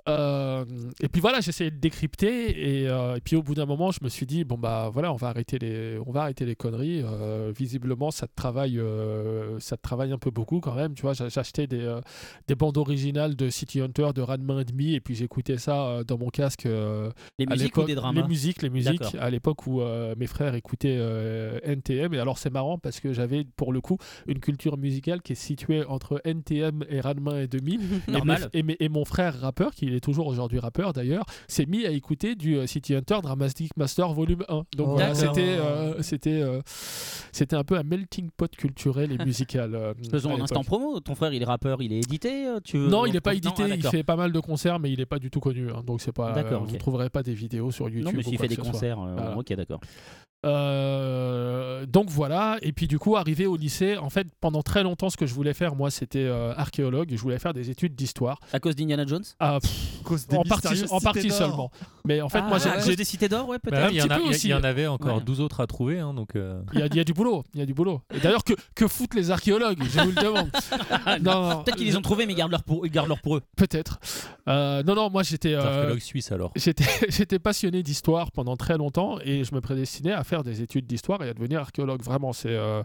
Euh, 0.08 0.64
et 1.00 1.08
puis 1.08 1.20
voilà, 1.20 1.40
j'essayais 1.40 1.70
de 1.70 1.78
décrypter 1.78 2.82
et, 2.82 2.88
euh, 2.88 3.16
et 3.16 3.20
puis 3.20 3.34
au 3.36 3.42
bout 3.42 3.54
d'un 3.54 3.66
moment, 3.66 3.90
je 3.90 3.98
me 4.02 4.08
suis 4.08 4.26
dit 4.26 4.44
bon 4.44 4.56
bah 4.56 4.88
voilà, 4.92 5.12
on 5.12 5.16
va 5.16 5.28
arrêter 5.28 5.58
les, 5.58 5.98
on 6.06 6.12
va 6.12 6.22
arrêter 6.22 6.44
les 6.44 6.54
conneries. 6.54 7.02
Euh, 7.04 7.52
visiblement, 7.56 8.10
ça 8.10 8.26
te 8.26 8.32
travaille, 8.36 8.80
ça 9.58 9.76
te 9.76 9.82
travaille 9.82 10.12
un 10.12 10.18
peu 10.18 10.30
beaucoup 10.30 10.60
quand 10.60 10.74
même. 10.74 10.94
Tu 10.94 11.02
vois, 11.02 11.12
J'a- 11.12 11.28
j'achetais 11.28 11.66
des, 11.66 11.98
des 12.46 12.54
bandes 12.54 12.76
originales 12.78 13.34
de 13.36 13.48
City 13.50 13.80
Hunter, 13.80 14.08
de 14.14 14.22
Ranma 14.22 14.60
et 14.60 14.64
demi, 14.64 14.94
et 14.94 15.00
puis 15.00 15.14
j'écoutais 15.14 15.58
ça 15.58 16.02
dans 16.06 16.18
mon 16.18 16.28
casque. 16.28 16.64
Les 17.38 17.46
musiques 17.46 17.76
ou 17.76 17.86
des 17.86 17.94
Les 18.22 18.28
musiques, 18.28 18.62
les 18.62 18.70
musiques. 18.70 19.00
D'accord. 19.00 19.20
À 19.22 19.30
l'époque 19.30 19.66
où 19.66 19.80
mes 20.16 20.26
frères 20.26 20.54
écoutaient 20.54 20.98
NTM. 21.64 22.14
Et 22.14 22.18
alors 22.18 22.38
c'est 22.38 22.50
marrant 22.50 22.78
parce 22.78 23.00
que 23.00 23.12
j'avais 23.12 23.44
pour 23.56 23.72
le 23.72 23.80
coup 23.80 23.98
une 24.26 24.38
culture 24.40 24.76
musicale 24.78 25.22
qui 25.22 25.32
est 25.32 25.36
située 25.36 25.84
entre 25.84 26.20
NTM 26.24 26.84
et 26.88 27.00
Ranma 27.00 27.40
et 27.42 27.48
demi. 27.48 27.78
Et, 28.08 28.12
mes- 28.12 28.34
et, 28.52 28.62
mes- 28.62 28.76
et 28.80 28.88
mon 28.88 29.04
frère 29.04 29.38
rappeur, 29.40 29.74
qui 29.74 29.95
est 29.96 30.00
toujours 30.00 30.26
aujourd'hui 30.26 30.58
rappeur 30.58 30.92
d'ailleurs, 30.92 31.24
s'est 31.48 31.66
mis 31.66 31.86
à 31.86 31.90
écouter 31.90 32.34
du 32.34 32.56
euh, 32.56 32.66
City 32.66 32.94
Hunter 32.94 33.18
Dramatic 33.22 33.76
Master 33.76 34.12
Volume 34.12 34.44
1. 34.48 34.54
Donc 34.54 34.64
Oh. 34.78 34.84
voilà, 34.92 35.12
D'accord. 35.14 35.34
c'était 35.34 35.48
euh, 35.58 36.02
c'était 36.02 36.40
euh, 36.42 36.60
c'était 37.32 37.56
un 37.56 37.64
peu 37.64 37.76
un 37.76 37.82
melting 37.82 38.30
pot 38.36 38.50
culturel 38.54 39.12
et 39.12 39.24
musical. 39.24 39.74
euh, 39.74 39.94
Faisons 40.10 40.34
un 40.36 40.40
instant 40.40 40.62
promo. 40.64 41.00
Ton 41.00 41.14
frère, 41.14 41.32
il 41.32 41.42
est 41.42 41.46
rappeur, 41.46 41.82
il 41.82 41.92
est 41.92 41.98
édité 41.98 42.46
euh, 42.46 42.60
tu 42.62 42.78
veux- 42.78 42.88
Non, 42.88 43.06
il 43.06 43.12
n'est 43.12 43.20
pas 43.20 43.32
Non, 43.32 43.38
édité, 43.38 43.62
ah, 43.64 43.74
il 43.74 43.82
fait 43.82 44.02
pas 44.04 44.16
mal 44.16 44.32
de 44.32 44.40
concerts, 44.40 44.78
mais 44.78 44.90
il 44.92 44.98
n'est 44.98 45.06
pas 45.06 45.18
du 45.18 45.30
tout 45.30 45.40
connu. 45.40 45.70
hein, 45.70 45.82
donc 45.86 46.00
c'est 46.00 46.12
pas. 46.12 46.32
D'accord, 46.32 46.64
Vous 46.64 46.72
ne 46.72 46.78
trouverez 46.78 47.10
pas 47.10 47.22
des 47.22 47.34
vidéos 47.34 47.70
sur 47.70 47.88
YouTube. 47.88 48.04
Non, 48.06 48.12
mais 48.14 48.22
s'il 48.22 48.38
fait 48.38 48.48
des 48.48 48.56
concerts. 48.56 49.00
euh, 49.00 49.14
Voilà. 49.16 49.36
Ok, 49.38 49.52
d'accord. 49.54 49.80
Euh, 50.46 51.86
donc 51.86 52.08
voilà, 52.10 52.58
et 52.62 52.72
puis 52.72 52.86
du 52.88 52.98
coup, 52.98 53.16
arrivé 53.16 53.46
au 53.46 53.56
lycée, 53.56 53.96
en 53.96 54.10
fait, 54.10 54.26
pendant 54.40 54.62
très 54.62 54.82
longtemps, 54.82 55.10
ce 55.10 55.16
que 55.16 55.26
je 55.26 55.34
voulais 55.34 55.54
faire, 55.54 55.74
moi, 55.74 55.90
c'était 55.90 56.24
euh, 56.24 56.52
archéologue, 56.56 57.12
et 57.12 57.16
je 57.16 57.22
voulais 57.22 57.38
faire 57.38 57.52
des 57.54 57.70
études 57.70 57.94
d'histoire. 57.94 58.38
À 58.52 58.60
cause 58.60 58.74
d'Indiana 58.76 59.06
Jones 59.06 59.24
Ah, 59.40 59.58
pff, 59.60 59.72
Cause 60.04 60.26
des 60.26 60.36
en 60.36 60.42
partie, 60.44 60.84
en 60.90 61.00
partie 61.00 61.30
seulement. 61.30 61.70
Mais 62.04 62.20
en 62.20 62.28
fait, 62.28 62.38
Ah, 62.42 62.48
moi, 62.48 62.58
j'ai- 62.58 62.68
à 62.70 62.78
j'ai 62.78 62.86
cause 62.86 62.96
des 62.96 63.04
cités 63.04 63.28
d'or, 63.28 63.48
ouais, 63.48 63.58
peut-être. 63.58 63.86
ouais, 63.86 63.88
il, 63.90 63.96
y 63.96 64.02
en 64.02 64.06
il 64.32 64.48
y 64.48 64.52
avait 64.66 64.86
encore 64.86 65.16
Ouais. 65.16 65.22
12 65.24 65.40
autres 65.40 65.60
à 65.60 65.66
trouver, 65.66 65.98
hein, 66.00 66.14
donc 66.14 66.36
euh, 66.36 66.60
il 66.72 66.78
y, 66.80 66.82
a- 66.82 66.86
il 66.86 66.94
y 66.96 67.00
a 67.00 67.04
du 67.04 67.12
boulot, 67.12 67.44
il 67.54 67.60
y 67.60 67.62
a 67.62 67.66
du 67.66 67.74
boulot. 67.74 68.00
Et 68.14 68.20
d'ailleurs, 68.20 68.44
que, 68.44 68.52
que 68.74 68.86
foutent 68.88 69.14
les 69.14 69.30
archéologues? 69.30 69.82
Je 69.82 70.00
vous 70.00 70.08
le 70.10 70.22
demande. 70.22 70.50
non, 71.22 71.48
non, 71.50 71.62
Peut-être 71.64 71.76
qu'ils 71.76 71.86
les 71.86 71.96
ont 71.96 72.02
trouvés, 72.02 72.26
mais 72.26 72.32
ils 72.32 72.36
gardent 72.36 72.52
leur 72.52 72.62
pour, 72.62 72.86
ils 72.86 72.90
gardent 72.92 73.08
leur 73.08 73.20
pour 73.20 73.36
eux. 73.36 73.42
Peut-être. 73.56 73.98
Euh, 74.48 74.82
non, 74.84 74.94
non, 74.94 75.10
moi, 75.10 75.22
j'étais. 75.22 75.48
les 75.50 75.54
euh, 75.54 75.62
archéologues 75.66 76.00
suisses 76.00 76.30
alors. 76.32 76.52
J'étais 76.56 77.38
passionné 77.40 77.82
d'histoire 77.82 78.30
pendant 78.30 78.56
très 78.56 78.76
longtemps 78.76 79.18
et 79.24 79.44
je 79.44 79.54
me 79.54 79.60
prédestinais 79.60 80.12
à 80.12 80.22
faire 80.24 80.35
des 80.42 80.62
études 80.62 80.86
d'histoire 80.86 81.22
et 81.22 81.28
à 81.28 81.34
devenir 81.34 81.60
archéologue. 81.60 82.02
Vraiment, 82.02 82.32
c'est 82.32 82.54
euh, 82.54 82.82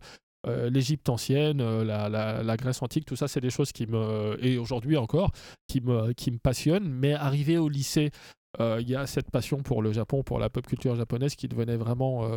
euh, 0.48 0.70
l'Égypte 0.70 1.10
ancienne, 1.10 1.62
euh, 1.62 1.84
la, 1.84 2.10
la- 2.10 2.58
Grèce 2.58 2.82
antique, 2.82 3.06
tout 3.06 3.16
ça, 3.16 3.28
c'est 3.28 3.42
des 3.42 3.50
choses 3.50 3.72
qui 3.72 3.88
me, 3.88 4.38
et 4.44 4.58
aujourd'hui 4.58 4.98
encore, 4.98 5.32
qui 5.68 5.82
me, 5.82 6.14
qui 6.14 6.32
me 6.32 6.38
passionnent. 6.38 6.90
Mais 6.90 7.14
arrivé 7.14 7.58
au 7.58 7.70
lycée, 7.70 8.12
il 8.60 8.90
y 8.90 8.96
a 8.96 9.08
cette 9.08 9.32
passion 9.32 9.64
pour 9.64 9.82
le 9.82 9.94
Japon, 9.94 10.24
pour 10.24 10.38
la 10.38 10.50
pop 10.50 10.68
culture 10.68 10.94
japonaise 10.96 11.36
qui 11.36 11.48
devenait 11.48 11.78
vraiment 11.78 12.30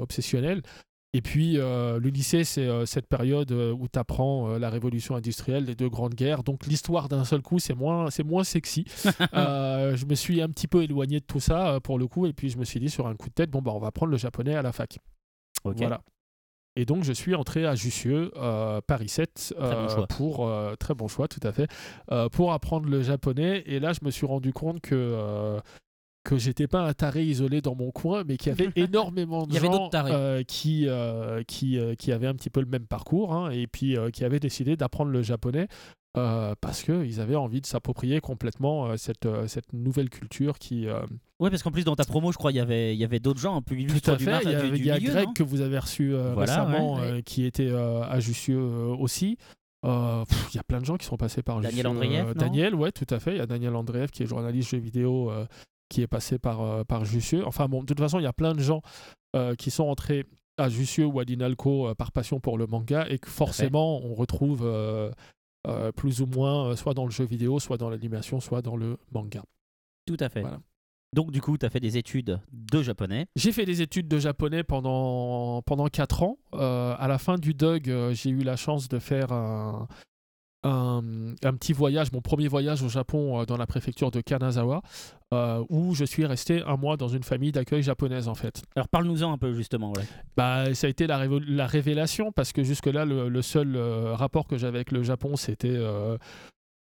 obsessionnelle. 0.00 0.62
Et 1.14 1.22
puis, 1.22 1.58
euh, 1.58 2.00
le 2.00 2.08
lycée, 2.08 2.42
c'est 2.42 2.66
euh, 2.66 2.86
cette 2.86 3.06
période 3.06 3.52
euh, 3.52 3.72
où 3.72 3.86
tu 3.86 4.00
apprends 4.00 4.58
la 4.58 4.68
révolution 4.68 5.14
industrielle, 5.14 5.64
les 5.66 5.76
deux 5.76 5.88
grandes 5.88 6.16
guerres. 6.16 6.42
Donc, 6.42 6.66
l'histoire 6.66 7.08
d'un 7.08 7.24
seul 7.24 7.40
coup, 7.40 7.60
c'est 7.60 7.74
moins, 7.74 8.10
c'est 8.10 8.24
moins 8.24 8.42
sexy. 8.42 8.84
Je 9.32 10.06
me 10.06 10.16
suis 10.16 10.42
un 10.42 10.48
petit 10.48 10.66
peu 10.66 10.82
éloigné 10.82 11.20
de 11.20 11.24
tout 11.24 11.38
ça, 11.38 11.78
pour 11.84 12.00
le 12.00 12.08
coup. 12.08 12.26
Et 12.26 12.32
puis, 12.32 12.50
je 12.50 12.58
me 12.58 12.64
suis 12.64 12.80
dit, 12.80 12.90
sur 12.90 13.06
un 13.06 13.14
coup 13.14 13.28
de 13.28 13.34
tête, 13.34 13.48
bon, 13.48 13.62
bah, 13.62 13.70
on 13.72 13.78
va 13.78 13.92
prendre 13.92 14.10
le 14.10 14.18
japonais 14.18 14.56
à 14.56 14.62
la 14.62 14.72
fac. 14.72 14.98
Voilà. 15.64 16.02
Et 16.74 16.84
donc, 16.84 17.04
je 17.04 17.12
suis 17.12 17.36
entré 17.36 17.64
à 17.64 17.76
Jussieu, 17.76 18.32
Paris 18.88 19.08
7, 19.08 19.54
Très 19.56 19.74
bon 19.76 19.88
choix. 19.88 20.06
pour 20.08 20.52
très 20.80 20.94
bon 20.94 21.06
choix, 21.06 21.28
tout 21.28 21.46
à 21.46 21.52
fait, 21.52 21.68
pour 22.32 22.52
apprendre 22.52 22.88
le 22.88 23.02
japonais. 23.02 23.62
Et 23.66 23.78
là, 23.78 23.92
je 23.92 24.04
me 24.04 24.10
suis 24.10 24.26
rendu 24.26 24.52
compte 24.52 24.80
que 24.80 25.60
que 26.24 26.36
j'étais 26.38 26.66
pas 26.66 26.82
un 26.88 26.92
taré 26.94 27.24
isolé 27.24 27.60
dans 27.60 27.74
mon 27.74 27.90
coin, 27.90 28.24
mais 28.26 28.36
qu'il 28.36 28.48
y 28.48 28.52
avait 28.52 28.70
énormément 28.76 29.42
de 29.46 29.50
Il 29.52 29.54
y 29.54 29.58
avait 29.58 29.66
gens 29.68 29.88
tarés. 29.90 30.10
euh, 30.12 30.42
qui 30.42 30.88
euh, 30.88 31.42
qui 31.46 31.78
euh, 31.78 31.94
qui 31.94 32.12
avaient 32.12 32.26
un 32.26 32.34
petit 32.34 32.50
peu 32.50 32.60
le 32.60 32.66
même 32.66 32.86
parcours, 32.86 33.32
hein, 33.34 33.50
et 33.50 33.66
puis 33.66 33.96
qui 34.12 34.24
avaient 34.24 34.40
décidé 34.40 34.76
d'apprendre 34.76 35.10
le 35.10 35.22
japonais. 35.22 35.68
parce 36.14 36.82
qu'ils 36.82 37.20
avaient 37.20 37.34
envie 37.36 37.60
de 37.60 37.66
s'approprier 37.66 38.20
complètement 38.20 38.96
cette, 38.96 39.28
cette 39.48 39.72
nouvelle 39.72 40.10
culture 40.10 40.58
qui, 40.58 40.86
Ouais, 41.40 41.50
parce 41.50 41.62
qu'en 41.64 41.72
plus, 41.72 41.84
dans 41.84 41.96
ta 41.96 42.04
promo, 42.04 42.30
je 42.30 42.38
crois, 42.38 42.52
il 42.52 42.56
y 42.56 42.60
avait, 42.60 42.94
il 42.94 42.98
y 43.00 43.04
avait 43.04 43.18
d'autres 43.18 43.40
gens 43.40 43.56
un 43.56 43.62
peu 43.62 43.74
tout 43.76 44.10
à 44.10 44.16
fait. 44.16 44.40
Il 44.44 44.50
y 44.50 44.54
a, 44.54 44.62
du- 44.62 44.70
du 44.70 44.76
il 44.78 44.86
y 44.86 44.90
a 44.92 44.98
milieu, 44.98 45.10
Greg 45.10 45.32
que 45.34 45.42
vous 45.42 45.60
avez 45.60 45.78
reçu 45.78 46.14
Voilà, 46.32 46.64
récemment, 46.64 46.94
ouais, 46.94 47.22
qui 47.24 47.44
était 47.44 47.70
à 47.72 48.18
Jussieu 48.20 48.58
aussi. 48.60 49.36
Euh, 49.84 50.24
Il 50.52 50.56
y 50.56 50.58
a 50.58 50.62
plein 50.62 50.80
de 50.80 50.84
gens 50.86 50.96
qui 50.96 51.04
sont 51.04 51.16
passés 51.16 51.42
par 51.42 51.60
Daniel 51.60 51.86
Euh, 51.86 51.92
non 51.92 52.32
Daniel, 52.36 52.74
ouais, 52.74 52.92
tout 52.92 53.06
à 53.10 53.18
fait. 53.18 53.32
Il 53.32 53.36
y 53.38 53.40
a 53.40 53.46
Daniel 53.46 53.74
Andreev 53.76 54.08
qui 54.10 54.22
est 54.22 54.26
journaliste 54.26 54.70
jeux 54.70 54.78
vidéo, 54.78 55.30
euh, 55.30 55.44
qui 55.94 56.02
est 56.02 56.06
passé 56.06 56.38
par, 56.38 56.60
euh, 56.60 56.84
par 56.84 57.04
Jussieu. 57.04 57.46
Enfin 57.46 57.68
bon, 57.68 57.80
de 57.82 57.86
toute 57.86 58.00
façon, 58.00 58.18
il 58.18 58.24
y 58.24 58.26
a 58.26 58.32
plein 58.32 58.52
de 58.52 58.60
gens 58.60 58.82
euh, 59.36 59.54
qui 59.54 59.70
sont 59.70 59.84
entrés 59.84 60.24
à 60.58 60.68
Jussieu 60.68 61.06
ou 61.06 61.20
à 61.20 61.24
Dinalco 61.24 61.88
euh, 61.88 61.94
par 61.94 62.10
passion 62.12 62.40
pour 62.40 62.58
le 62.58 62.66
manga 62.66 63.06
et 63.08 63.18
que 63.18 63.28
forcément, 63.30 64.00
on 64.04 64.14
retrouve. 64.14 64.62
euh, 65.66 65.92
plus 65.92 66.20
ou 66.20 66.26
moins, 66.26 66.66
euh, 66.66 66.76
soit 66.76 66.92
dans 66.92 67.06
le 67.06 67.10
jeu 67.10 67.24
vidéo, 67.24 67.58
soit 67.58 67.78
dans 67.78 67.88
l'animation, 67.88 68.38
soit 68.38 68.60
dans 68.60 68.76
le 68.76 68.98
manga. 69.12 69.42
Tout 70.06 70.18
à 70.20 70.28
fait. 70.28 70.42
Voilà. 70.42 70.60
Donc, 71.14 71.30
du 71.30 71.40
coup, 71.40 71.56
tu 71.56 71.64
as 71.64 71.70
fait 71.70 71.80
des 71.80 71.96
études 71.96 72.38
de 72.52 72.82
japonais. 72.82 73.24
J'ai 73.34 73.50
fait 73.50 73.64
des 73.64 73.80
études 73.80 74.06
de 74.06 74.18
japonais 74.18 74.62
pendant, 74.62 75.62
pendant 75.62 75.86
4 75.88 76.22
ans. 76.22 76.36
Euh, 76.54 76.94
à 76.98 77.08
la 77.08 77.16
fin 77.16 77.38
du 77.38 77.54
DUG, 77.54 78.12
j'ai 78.12 78.28
eu 78.30 78.42
la 78.42 78.56
chance 78.56 78.88
de 78.88 78.98
faire 78.98 79.32
un, 79.32 79.88
un, 80.64 81.02
un 81.42 81.52
petit 81.54 81.72
voyage, 81.72 82.10
mon 82.12 82.20
premier 82.20 82.48
voyage 82.48 82.82
au 82.82 82.88
Japon 82.88 83.40
euh, 83.40 83.44
dans 83.44 83.56
la 83.56 83.66
préfecture 83.66 84.10
de 84.10 84.20
Kanazawa, 84.20 84.82
euh, 85.32 85.62
où 85.68 85.94
je 85.94 86.04
suis 86.04 86.26
resté 86.26 86.62
un 86.66 86.76
mois 86.76 86.96
dans 86.96 87.08
une 87.08 87.22
famille 87.22 87.52
d'accueil 87.52 87.82
japonaise 87.82 88.28
en 88.28 88.34
fait. 88.34 88.62
Alors, 88.74 88.88
parle-nous-en 88.88 89.32
un 89.32 89.38
peu, 89.38 89.52
justement. 89.52 89.92
ouais. 89.92 90.04
Bah, 90.36 90.74
ça 90.74 90.86
a 90.86 90.90
été 90.90 91.06
la, 91.06 91.18
révo- 91.24 91.44
la 91.46 91.66
révélation 91.66 92.32
parce 92.32 92.52
que 92.52 92.62
jusque-là, 92.64 93.04
le, 93.04 93.28
le 93.28 93.42
seul 93.42 93.76
euh, 93.76 94.14
rapport 94.14 94.46
que 94.46 94.56
j'avais 94.58 94.78
avec 94.78 94.90
le 94.92 95.02
Japon, 95.02 95.36
c'était 95.36 95.76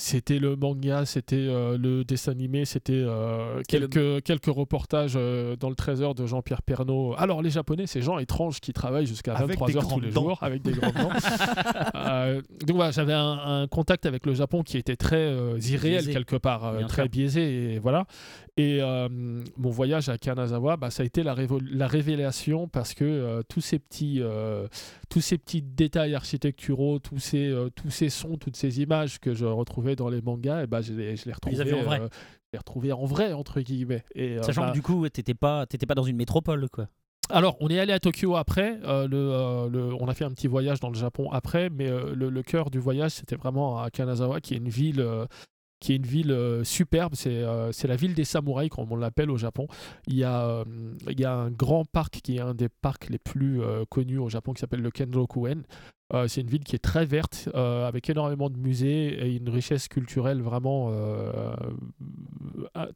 c'était 0.01 0.39
le 0.39 0.55
manga, 0.55 1.05
c'était 1.05 1.35
euh, 1.37 1.77
le 1.77 2.05
dessin 2.05 2.31
animé, 2.31 2.65
c'était 2.65 2.93
euh, 2.95 3.63
quelques, 3.67 4.23
quelques 4.23 4.47
reportages 4.47 5.15
euh, 5.17 5.57
dans 5.57 5.69
le 5.71 5.75
trésor 5.75 6.15
de 6.15 6.25
Jean-Pierre 6.25 6.63
Pernaut. 6.63 7.15
Alors, 7.19 7.43
les 7.43 7.51
Japonais, 7.51 7.89
ces 7.89 8.01
gens 8.01 8.19
étranges 8.19 8.61
qui 8.61 8.73
travaillent 8.73 9.07
jusqu'à 9.07 9.35
Avec 9.35 9.59
23 9.59 9.67
des 9.67 9.77
heures 9.77 9.83
tous 9.83 9.89
grandes 9.89 10.05
les 10.05 10.11
dents. 10.13 10.23
jours 10.23 10.39
avec 10.41 10.63
des 10.63 10.71
grandes 10.71 10.95
dents. 10.95 11.11
Donc 12.67 12.77
voilà, 12.77 12.93
j'avais 12.93 13.13
un, 13.13 13.63
un 13.63 13.67
contact 13.67 14.07
avec 14.07 14.25
le 14.25 14.35
Japon 14.35 14.63
qui 14.63 14.79
était 14.79 14.95
très 14.97 15.33
irréel 15.69 15.97
Biaisé. 16.03 16.13
quelque 16.13 16.37
part, 16.37 16.75
très 16.87 17.09
biaisé 17.09 17.75
et 17.75 17.79
voilà. 17.81 18.07
Et 18.59 18.83
euh, 18.83 19.09
mon 19.57 19.71
voyage 19.71 20.09
à 20.09 20.19
Kanazawa, 20.19 20.77
bah, 20.77 20.91
ça 20.91 21.05
a 21.05 21.07
été 21.07 21.23
la, 21.23 21.33
révélation 21.87 22.67
parce 22.67 22.93
que 22.93 23.05
euh, 23.05 23.43
tous 23.49 23.61
ces 23.61 23.79
petits, 23.79 24.19
euh, 24.21 24.67
tous 25.09 25.21
ces 25.21 25.39
petits 25.39 25.63
détails 25.63 26.17
architecturaux, 26.17 26.99
tous 26.99 27.21
ces, 27.21 27.55
tous 27.77 27.91
ces 27.91 28.11
sons, 28.11 28.37
toutes 28.37 28.57
ces 28.57 28.81
images 28.81 29.21
que 29.21 29.33
je 29.33 29.45
retrouvais 29.47 29.95
dans 29.95 30.09
les 30.09 30.21
mangas, 30.21 30.65
et 30.65 30.67
bah, 30.67 30.81
je 30.83 30.93
les, 30.93 31.17
je 31.17 31.27
les 31.27 31.33
retrouvais, 31.33 31.73
en 31.73 31.83
vrai. 31.85 32.01
les 32.53 32.59
retrouvais 32.59 32.91
en 32.91 33.05
vrai 33.05 33.33
entre 33.33 33.61
guillemets. 33.61 34.03
Et, 34.17 34.43
Sachant 34.43 34.63
bah, 34.63 34.69
que, 34.71 34.75
du 34.75 34.83
coup, 34.83 35.09
t'étais 35.09 35.35
pas, 35.35 35.65
pas 35.67 35.95
dans 35.95 36.03
une 36.03 36.17
métropole, 36.17 36.69
quoi. 36.69 36.89
alors, 37.31 37.57
on 37.61 37.69
est 37.69 37.79
allé 37.79 37.93
à 37.93 38.01
Tokyo 38.01 38.35
après. 38.35 38.81
euh, 38.83 39.07
le, 39.07 39.17
euh, 39.17 39.69
le- 39.69 39.95
on 40.01 40.09
a 40.09 40.15
fait 40.15 40.25
un 40.25 40.31
petit 40.31 40.49
voyage 40.49 40.81
dans 40.81 40.91
le 40.91 40.97
Japon 40.99 41.31
après, 41.31 41.71
mais 41.71 41.89
euh, 41.89 42.13
le, 42.13 42.29
le 42.29 42.43
cœur 42.43 42.71
du 42.71 42.81
voyage, 42.81 43.13
c'était 43.13 43.37
vraiment 43.37 43.81
à 43.81 43.91
Kanazawa, 43.91 44.41
qui 44.41 44.55
est 44.55 44.57
une 44.59 44.69
ville, 44.69 45.07
qui 45.81 45.93
est 45.93 45.97
une 45.97 46.07
ville 46.07 46.33
euh, 46.33 46.64
superbe. 46.64 47.14
C'est 47.14 47.43
euh, 47.43 47.70
la 47.85 47.97
ville 47.97 48.14
des 48.14 48.24
samouraïs, 48.24 48.70
comme 48.70 48.91
on 48.91 48.97
l'appelle 48.97 49.31
au 49.31 49.37
Japon. 49.37 49.66
Il 50.07 50.16
y, 50.16 50.24
a, 50.24 50.45
euh, 50.47 50.64
il 51.09 51.20
y 51.20 51.24
a 51.24 51.33
un 51.33 51.51
grand 51.51 51.85
parc 51.85 52.20
qui 52.22 52.37
est 52.37 52.41
un 52.41 52.55
des 52.55 52.68
parcs 52.68 53.09
les 53.09 53.18
plus 53.18 53.62
euh, 53.62 53.85
connus 53.89 54.18
au 54.18 54.29
Japon, 54.29 54.53
qui 54.53 54.61
s'appelle 54.61 54.83
le 54.83 54.91
Kenrokuen. 54.91 55.62
C'est 56.26 56.41
une 56.41 56.49
ville 56.49 56.64
qui 56.64 56.74
est 56.74 56.79
très 56.79 57.05
verte, 57.05 57.51
avec 57.53 58.09
énormément 58.09 58.49
de 58.49 58.57
musées 58.57 59.26
et 59.26 59.37
une 59.37 59.51
richesse 59.51 59.89
culturelle 59.89 60.41
vraiment 60.41 60.91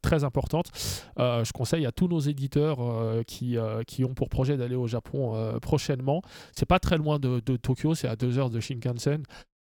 très 0.01 0.23
importante. 0.23 0.71
Je 1.19 1.51
conseille 1.51 1.85
à 1.85 1.91
tous 1.91 2.07
nos 2.07 2.21
éditeurs 2.21 2.79
qui, 3.27 3.55
qui 3.85 4.03
ont 4.03 4.15
pour 4.15 4.29
projet 4.29 4.57
d'aller 4.57 4.73
au 4.73 4.87
Japon 4.87 5.59
prochainement. 5.61 6.23
C'est 6.53 6.65
pas 6.65 6.79
très 6.79 6.97
loin 6.97 7.19
de, 7.19 7.39
de 7.45 7.55
Tokyo, 7.55 7.93
c'est 7.93 8.07
à 8.07 8.15
deux 8.15 8.39
heures 8.39 8.49
de 8.49 8.59
Shinkansen. 8.59 9.21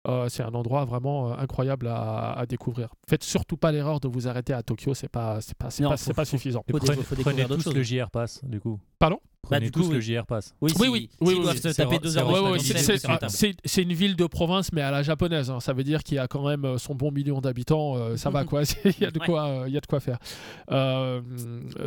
Euh, 0.09 0.31
c'est 0.31 0.43
un 0.43 0.55
endroit 0.55 0.87
vraiment 0.87 1.31
euh, 1.33 1.35
incroyable 1.37 1.87
à, 1.89 2.33
à 2.33 2.47
découvrir. 2.47 2.95
Faites 3.07 3.23
surtout 3.23 3.59
pas 3.59 3.71
l'erreur 3.71 4.01
de 4.01 4.09
vous 4.09 4.29
arrêter 4.29 4.55
à 4.55 4.63
Tokyo, 4.63 4.95
c'est 4.95 5.11
pas, 5.11 5.43
c'est 5.43 5.55
pas, 5.57 5.69
c'est 5.71 5.83
Non, 5.83 5.91
pas, 5.91 5.97
faut- 5.99 6.05
c'est 6.05 6.15
pas 6.15 6.25
faut- 6.25 6.31
suffisant. 6.31 6.65
Faut 6.71 6.79
prenez, 6.79 6.97
tous 7.59 7.65
choses. 7.65 7.75
le 7.75 7.83
JR 7.83 8.09
Pass, 8.11 8.43
du 8.45 8.61
coup. 8.61 8.81
Pardon? 8.99 9.21
Prenez 9.43 9.67
du 9.67 9.73
coup, 9.73 9.89
le 9.91 9.97
oui. 9.97 10.03
JR 10.03 10.27
Pass. 10.27 10.55
Oui, 10.61 10.71
Oui, 10.79 10.89
oui, 10.89 11.11
oui, 11.21 11.35
oui, 11.35 11.35
doivent 11.43 11.55
oui, 11.55 11.61
se 11.61 11.73
c'est 11.73 11.83
taper 11.83 11.99
deux 11.99 12.17
heures 12.19 12.29
une 13.83 13.93
ville 13.93 14.15
de 14.15 14.27
province, 14.27 14.73
mais 14.73 14.81
à 14.83 14.91
la 14.91 15.03
japonaise. 15.03 15.51
hein. 15.51 15.59
Ça 15.61 15.73
veut 15.73 15.83
dire 15.83 16.03
qu'il 16.05 16.17
y 16.17 16.19
a 16.19 16.29
quand 16.29 16.47
même 16.47 16.65
euh, 16.65 16.79
son 16.79 16.95
bon 16.95 17.11
million 17.11 17.41
d'habitants. 17.41 17.97
euh, 17.97 18.17
ça 18.17 18.31
va 18.31 18.45
quoi 18.45 18.63
Il 18.85 19.01
y 19.01 19.05
a 19.05 19.11
de 19.11 19.19
Ouais. 19.19 19.27
quoi, 19.27 19.47
euh, 19.47 19.65
il 19.67 19.75
y 19.75 19.77
a 19.77 19.81
de 19.81 19.87
quoi 19.87 19.99
faire. 20.01 20.19
Euh, 20.71 21.21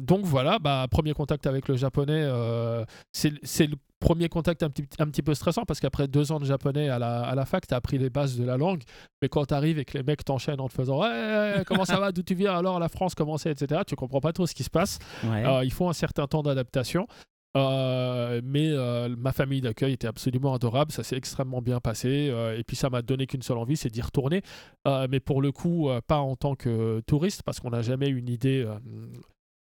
donc 0.02 0.26
voilà, 0.26 0.60
bah, 0.60 0.88
premier 0.92 1.14
contact 1.14 1.48
avec 1.48 1.68
le 1.68 1.76
japonais. 1.76 2.24
euh, 2.26 2.84
c'est 3.12 3.34
c'est 3.44 3.68
le 3.68 3.76
premier 4.00 4.28
contact 4.28 4.64
un 4.64 4.70
petit, 4.70 4.86
un 5.00 5.06
petit 5.08 5.22
peu 5.22 5.34
stressant 5.34 5.64
parce 5.64 5.80
qu'après 5.80 6.10
deux 6.10 6.34
ans 6.34 6.40
de 6.40 6.46
japonais 6.46 6.90
à 6.90 7.00
la, 7.00 7.22
à 7.22 7.36
la 7.36 7.46
fac, 7.46 7.66
tu 7.66 7.74
as 7.74 7.78
appris 7.78 7.98
les 7.98 8.10
bases 8.10 8.36
de 8.38 8.44
la 8.44 8.58
langue. 8.58 8.82
Mais 9.22 9.30
quand 9.30 9.46
tu 9.46 9.54
arrives 9.54 9.80
et 9.80 9.86
que 9.86 9.98
les 9.98 10.04
mecs 10.04 10.26
t'enchaînent 10.26 10.60
en 10.60 10.68
te 10.68 10.74
faisant 10.74 11.00
ouais, 11.02 11.64
comment 11.66 11.86
ça 11.86 11.98
va, 12.00 12.12
d'où 12.12 12.24
tu 12.24 12.36
viens, 12.36 12.54
alors 12.58 12.80
la 12.80 12.90
France, 12.90 13.16
comment 13.16 13.38
c'est, 13.38 13.52
etc., 13.52 13.82
tu 13.88 13.96
comprends 13.96 14.20
pas 14.20 14.34
trop 14.34 14.46
ce 14.46 14.54
qui 14.54 14.64
se 14.64 14.70
passe. 14.70 15.00
Ouais. 15.24 15.46
Euh, 15.46 15.64
il 15.64 15.72
faut 15.72 15.88
un 15.88 15.94
certain 15.94 16.28
temps 16.28 16.44
d'adaptation. 16.44 17.08
Euh, 17.56 18.42
mais 18.44 18.70
euh, 18.72 19.16
ma 19.18 19.32
famille 19.32 19.62
d'accueil 19.62 19.94
était 19.94 20.08
absolument 20.08 20.54
adorable, 20.56 20.92
ça 20.92 21.04
s'est 21.04 21.18
extrêmement 21.18 21.62
bien 21.62 21.80
passé 21.80 22.30
euh, 22.32 22.58
et 22.58 22.64
puis 22.64 22.76
ça 22.76 22.90
m'a 22.90 23.04
donné 23.04 23.28
qu'une 23.28 23.44
seule 23.44 23.58
envie, 23.58 23.78
c'est 23.78 23.90
d'y 23.90 24.02
retourner. 24.02 24.42
Mais 24.86 25.20
pour 25.20 25.42
le 25.42 25.52
coup, 25.52 25.90
pas 26.08 26.18
en 26.18 26.36
tant 26.36 26.56
que 26.56 27.02
touriste 27.02 27.44
parce 27.44 27.60
qu'on 27.60 27.70
n'a 27.70 27.82
jamais 27.82 28.08
une 28.08 28.30
idée 28.30 28.68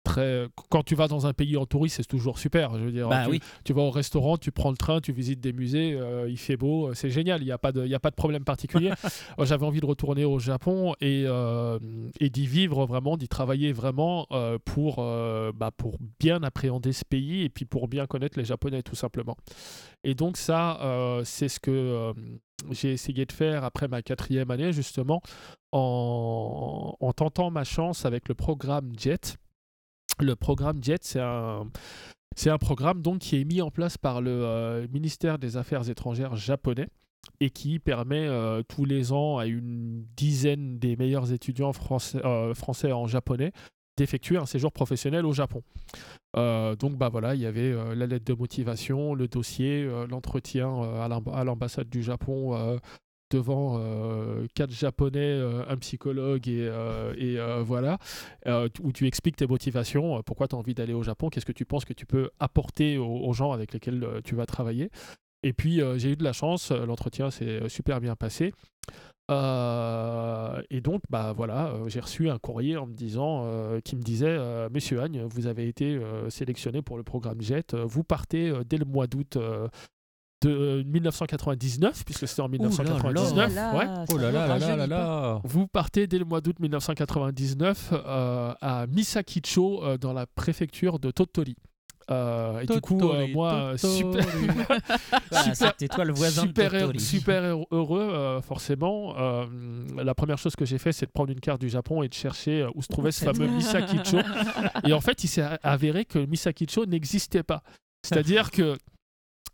très. 0.04 0.48
Quand 0.70 0.84
tu 0.84 0.96
vas 0.96 1.08
dans 1.08 1.26
un 1.28 1.34
pays 1.34 1.58
en 1.58 1.66
touriste, 1.66 1.98
c'est 1.98 2.06
toujours 2.08 2.38
super. 2.40 2.78
Je 2.78 2.84
veux 2.84 2.92
dire, 2.92 3.08
Bah 3.10 3.24
tu, 3.26 3.32
oui. 3.32 3.40
tu 3.64 3.74
vas 3.74 3.82
au 3.84 3.90
restaurant, 3.90 4.38
tu 4.38 4.52
prends 4.52 4.70
le 4.72 4.78
train, 4.78 5.00
tu 5.02 5.12
visites 5.14 5.40
des 5.40 5.54
musées, 5.54 5.94
euh, 5.94 6.30
il 6.30 6.38
fait 6.38 6.58
beau, 6.58 6.90
euh, 6.90 6.94
c'est 6.94 7.10
génial, 7.10 7.42
il 7.42 7.46
n'y 7.46 7.52
a, 7.52 7.58
pas 7.58 7.72
de- 7.72 7.84
il 7.86 7.90
y 7.90 7.96
a 7.96 8.00
pas 8.00 8.10
de 8.10 8.16
problème 8.16 8.44
particulier. 8.44 8.92
Euh, 9.40 9.46
J'avais 9.46 9.66
envie 9.66 9.80
de 9.80 9.86
retourner 9.86 10.26
au 10.26 10.38
Japon 10.40 10.94
et, 11.02 11.24
euh, 11.26 11.80
et 12.20 12.30
d'y 12.30 12.46
vivre 12.46 12.86
vraiment, 12.86 13.18
d'y 13.18 13.28
travailler 13.28 13.72
vraiment 13.74 14.28
euh, 14.32 14.58
pour, 14.64 14.98
bah, 14.98 15.72
pour 15.76 15.98
bien 16.20 16.44
appréhender 16.44 16.92
ce 16.94 17.06
pays 17.06 17.44
et 17.44 17.50
puis 17.50 17.66
pour 17.66 17.88
bien 17.88 18.06
connaître 18.06 18.38
les 18.38 18.46
Japonais 18.46 18.84
tout 18.84 18.96
simplement. 18.96 19.38
Et 20.04 20.14
donc 20.16 20.38
ça, 20.38 20.80
c'est 21.24 21.48
ce 21.48 21.60
que 21.60 22.14
j'ai 22.72 22.92
essayé 22.92 23.26
de 23.26 23.32
faire 23.32 23.64
après 23.64 23.88
ma 23.88 24.02
quatrième 24.02 24.52
année 24.52 24.72
justement 24.74 25.22
en, 25.72 26.96
en 27.00 27.14
tentant 27.14 27.52
ma 27.52 27.64
chance 27.64 28.06
avec 28.06 28.28
le 28.30 28.36
programme 28.36 28.92
JET. 28.98 29.38
Le 30.20 30.36
programme 30.36 30.84
JET, 30.84 31.04
c'est 31.04 31.20
un, 31.20 32.58
programme 32.58 33.02
donc 33.02 33.20
qui 33.20 33.40
est 33.40 33.46
mis 33.46 33.62
en 33.62 33.72
place 33.72 33.98
par 33.98 34.22
le 34.22 34.32
euh, 34.32 34.88
ministère 34.92 35.40
des 35.40 35.58
Affaires 35.58 35.90
étrangères 35.90 36.36
japonais 36.36 36.88
et 37.40 37.50
qui 37.50 37.80
permet 37.80 38.28
euh, 38.28 38.62
tous 38.68 38.86
les 38.86 39.12
ans 39.12 39.38
à 39.38 39.46
une 39.46 40.06
dizaine 40.16 40.78
des 40.78 40.96
meilleurs 40.96 41.32
étudiants 41.32 41.74
français, 41.74 42.24
euh, 42.26 42.54
français 42.54 42.92
en 42.92 43.08
japonais 43.08 43.52
d'effectuer 43.98 44.38
un 44.38 44.46
séjour 44.46 44.72
professionnel 44.72 45.26
au 45.26 45.34
Japon. 45.34 45.62
Donc 46.36 46.98
bah 46.98 47.10
voilà, 47.10 47.36
il 47.36 47.42
y 47.42 47.46
avait 47.46 47.72
la 47.96 48.08
lettre 48.08 48.26
de 48.26 48.34
motivation, 48.34 49.14
le 49.14 49.28
dossier, 49.28 49.88
l'entretien 50.10 50.82
à 51.00 51.08
l'amb- 51.08 51.32
à 51.32 51.44
l'ambassade 51.44 51.90
du 51.90 52.02
Japon 52.02 52.80
devant 53.34 53.78
euh, 53.80 54.46
quatre 54.54 54.72
japonais, 54.72 55.20
euh, 55.20 55.64
un 55.68 55.78
psychologue 55.78 56.48
et, 56.48 56.68
euh, 56.70 57.64
voilà, 57.66 57.98
où 58.82 58.92
tu 58.92 59.08
expliques 59.08 59.38
tes 59.38 59.48
motivations, 59.48 60.22
pourquoi 60.24 60.48
tu 60.48 60.56
as 60.56 60.60
envie 60.60 60.74
d'aller 60.74 60.94
au 60.94 61.04
Japon, 61.04 61.30
qu'est-ce 61.30 61.46
que 61.46 61.52
tu 61.52 61.66
penses 61.66 61.86
que 61.86 61.94
tu 61.94 62.06
peux 62.06 62.30
apporter 62.40 62.98
aux, 62.98 63.34
gens 63.34 63.52
avec 63.52 63.74
lesquels 63.74 64.08
tu 64.24 64.36
vas 64.36 64.46
travailler. 64.46 64.90
Et 65.42 65.54
puis 65.54 65.82
j'ai 65.98 66.12
eu 66.12 66.16
de 66.16 66.24
la 66.24 66.34
chance, 66.34 66.72
l'entretien 66.72 67.32
s'est 67.32 67.68
super 67.70 68.00
bien 68.00 68.16
passé. 68.16 68.54
Et 69.30 70.82
donc, 70.82 71.02
bah 71.10 71.34
voilà, 71.36 71.74
j'ai 71.88 72.00
reçu 72.00 72.30
un 72.30 72.38
courrier 72.38 72.78
en 72.78 72.86
me 72.86 72.94
disant, 72.94 73.50
qui 73.84 73.96
me 73.96 74.04
disait, 74.04 74.38
Monsieur 74.70 75.02
Agne, 75.02 75.24
vous 75.24 75.48
avez 75.48 75.68
été 75.68 76.00
sélectionné 76.30 76.82
pour 76.82 76.98
le 76.98 77.04
programme 77.04 77.42
JET. 77.42 77.76
Vous 77.76 78.04
partez 78.04 78.54
dès 78.66 78.78
le 78.78 78.86
mois 78.86 79.08
d'août 79.08 79.38
de 80.44 80.50
euh, 80.50 80.84
1999, 80.86 82.04
puisque 82.06 82.28
c'était 82.28 82.42
en 82.42 82.50
1999. 82.50 83.56
là 83.56 83.76
ouais. 83.76 83.86
là, 83.86 84.06
Oh 84.10 84.18
ça 84.18 84.22
là 84.22 84.28
ne 84.28 84.34
là 84.34 84.48
là 84.48 84.48
là 84.48 84.48
là 84.48 84.54
rajeunit 84.54 84.78
pas. 84.78 84.88
là 84.88 85.42
Vous 85.44 85.68
partez 85.68 86.08
dès 86.08 86.20
le 86.20 86.26
mois 86.26 86.42
d'août 86.42 86.60
1999 86.60 87.94
euh, 87.94 88.54
à 88.62 88.88
Misakicho, 88.88 89.84
euh, 89.84 89.98
dans 89.98 90.14
la 90.14 90.26
préfecture 90.26 91.00
de 91.00 91.12
Tottori. 91.12 91.56
Euh, 92.12 92.60
et 92.60 92.66
du 92.66 92.82
coup, 92.82 92.96
euh, 92.96 93.00
Totori, 93.00 93.34
moi, 93.34 93.54
euh, 93.54 93.78
super, 93.78 94.26
Ah, 95.32 95.44
C'était 95.54 95.88
toi 95.88 96.04
le 96.04 96.14
voisin 96.14 96.42
super, 96.42 96.92
de 96.92 97.00
super 97.00 97.42
heureux, 97.72 98.10
euh, 98.14 98.42
forcément. 98.42 99.16
Euh, 99.18 99.46
la 100.04 100.14
première 100.14 100.38
chose 100.38 100.56
que 100.56 100.66
j'ai 100.66 100.78
fait, 100.78 100.92
c'est 100.92 101.06
de 101.06 101.12
prendre 101.12 101.32
une 101.32 101.40
carte 101.40 101.62
du 101.62 101.70
Japon 101.70 102.04
et 102.04 102.10
de 102.10 102.14
chercher 102.14 102.64
euh, 102.64 102.70
où 102.76 102.82
se 102.82 102.90
trouvait 102.90 103.12
ce 103.14 103.24
fameux 103.24 103.48
Misakicho. 103.48 104.18
Et 104.86 104.92
en 104.92 105.00
fait, 105.02 105.24
il 105.24 105.28
s'est 105.28 105.46
avéré 105.64 106.04
que 106.04 106.20
Misakicho 106.20 106.86
n'existait 106.86 107.44
pas. 107.44 107.64
C'est-à-dire 108.06 108.52
que 108.52 108.76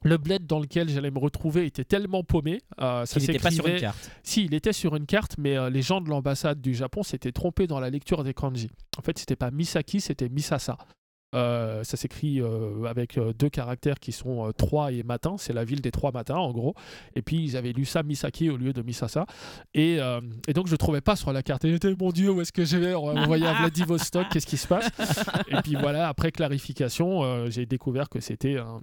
le 0.03 0.17
bled 0.17 0.45
dans 0.45 0.59
lequel 0.59 0.89
j'allais 0.89 1.11
me 1.11 1.19
retrouver 1.19 1.65
était 1.65 1.83
tellement 1.83 2.23
paumé. 2.23 2.61
euh, 2.81 3.05
ça 3.05 3.19
Il 3.19 3.27
n'était 3.27 3.39
pas 3.39 3.51
sur 3.51 3.67
une 3.67 3.79
carte. 3.79 4.11
Si, 4.23 4.45
il 4.45 4.53
était 4.53 4.73
sur 4.73 4.95
une 4.95 5.05
carte, 5.05 5.35
mais 5.37 5.57
euh, 5.57 5.69
les 5.69 5.81
gens 5.81 6.01
de 6.01 6.09
l'ambassade 6.09 6.61
du 6.61 6.73
Japon 6.73 7.03
s'étaient 7.03 7.31
trompés 7.31 7.67
dans 7.67 7.79
la 7.79 7.89
lecture 7.89 8.23
des 8.23 8.33
kanji. 8.33 8.69
En 8.97 9.01
fait, 9.01 9.17
c'était 9.17 9.35
pas 9.35 9.51
Misaki, 9.51 10.01
c'était 10.01 10.29
Misasa. 10.29 10.77
Euh, 11.35 11.83
ça 11.83 11.95
s'écrit 11.95 12.41
euh, 12.41 12.85
avec 12.85 13.17
euh, 13.17 13.33
deux 13.33 13.49
caractères 13.49 13.99
qui 13.99 14.11
sont 14.11 14.51
trois 14.57 14.91
et 14.91 15.03
matin. 15.03 15.35
C'est 15.37 15.53
la 15.53 15.63
ville 15.63 15.81
des 15.81 15.91
trois 15.91 16.11
matins, 16.11 16.37
en 16.37 16.51
gros. 16.51 16.73
Et 17.15 17.21
puis, 17.21 17.37
ils 17.43 17.55
avaient 17.57 17.71
lu 17.71 17.85
ça 17.85 18.01
Misaki 18.03 18.49
au 18.49 18.57
lieu 18.57 18.73
de 18.73 18.81
Misasa. 18.81 19.25
Et, 19.73 19.97
et 20.47 20.53
donc, 20.53 20.67
je 20.67 20.71
ne 20.71 20.77
trouvais 20.77 21.01
pas 21.01 21.15
sur 21.15 21.31
la 21.31 21.43
carte. 21.43 21.65
Et 21.65 21.71
j'étais, 21.71 21.93
mon 21.99 22.11
Dieu, 22.11 22.31
où 22.31 22.41
est-ce 22.41 22.51
que 22.51 22.65
je 22.65 22.77
vais? 22.77 22.95
On 22.95 23.05
va 23.07 23.13
m'envoyer 23.13 23.45
à 23.45 23.53
Vladivostok, 23.53 24.27
qu'est-ce 24.31 24.47
qui 24.47 24.57
se 24.57 24.67
passe? 24.67 24.89
Et 25.49 25.55
puis 25.63 25.75
voilà, 25.75 26.07
après 26.07 26.31
clarification, 26.31 27.47
j'ai 27.49 27.65
découvert 27.65 28.09
que 28.09 28.19
c'était 28.19 28.57
un, 28.57 28.81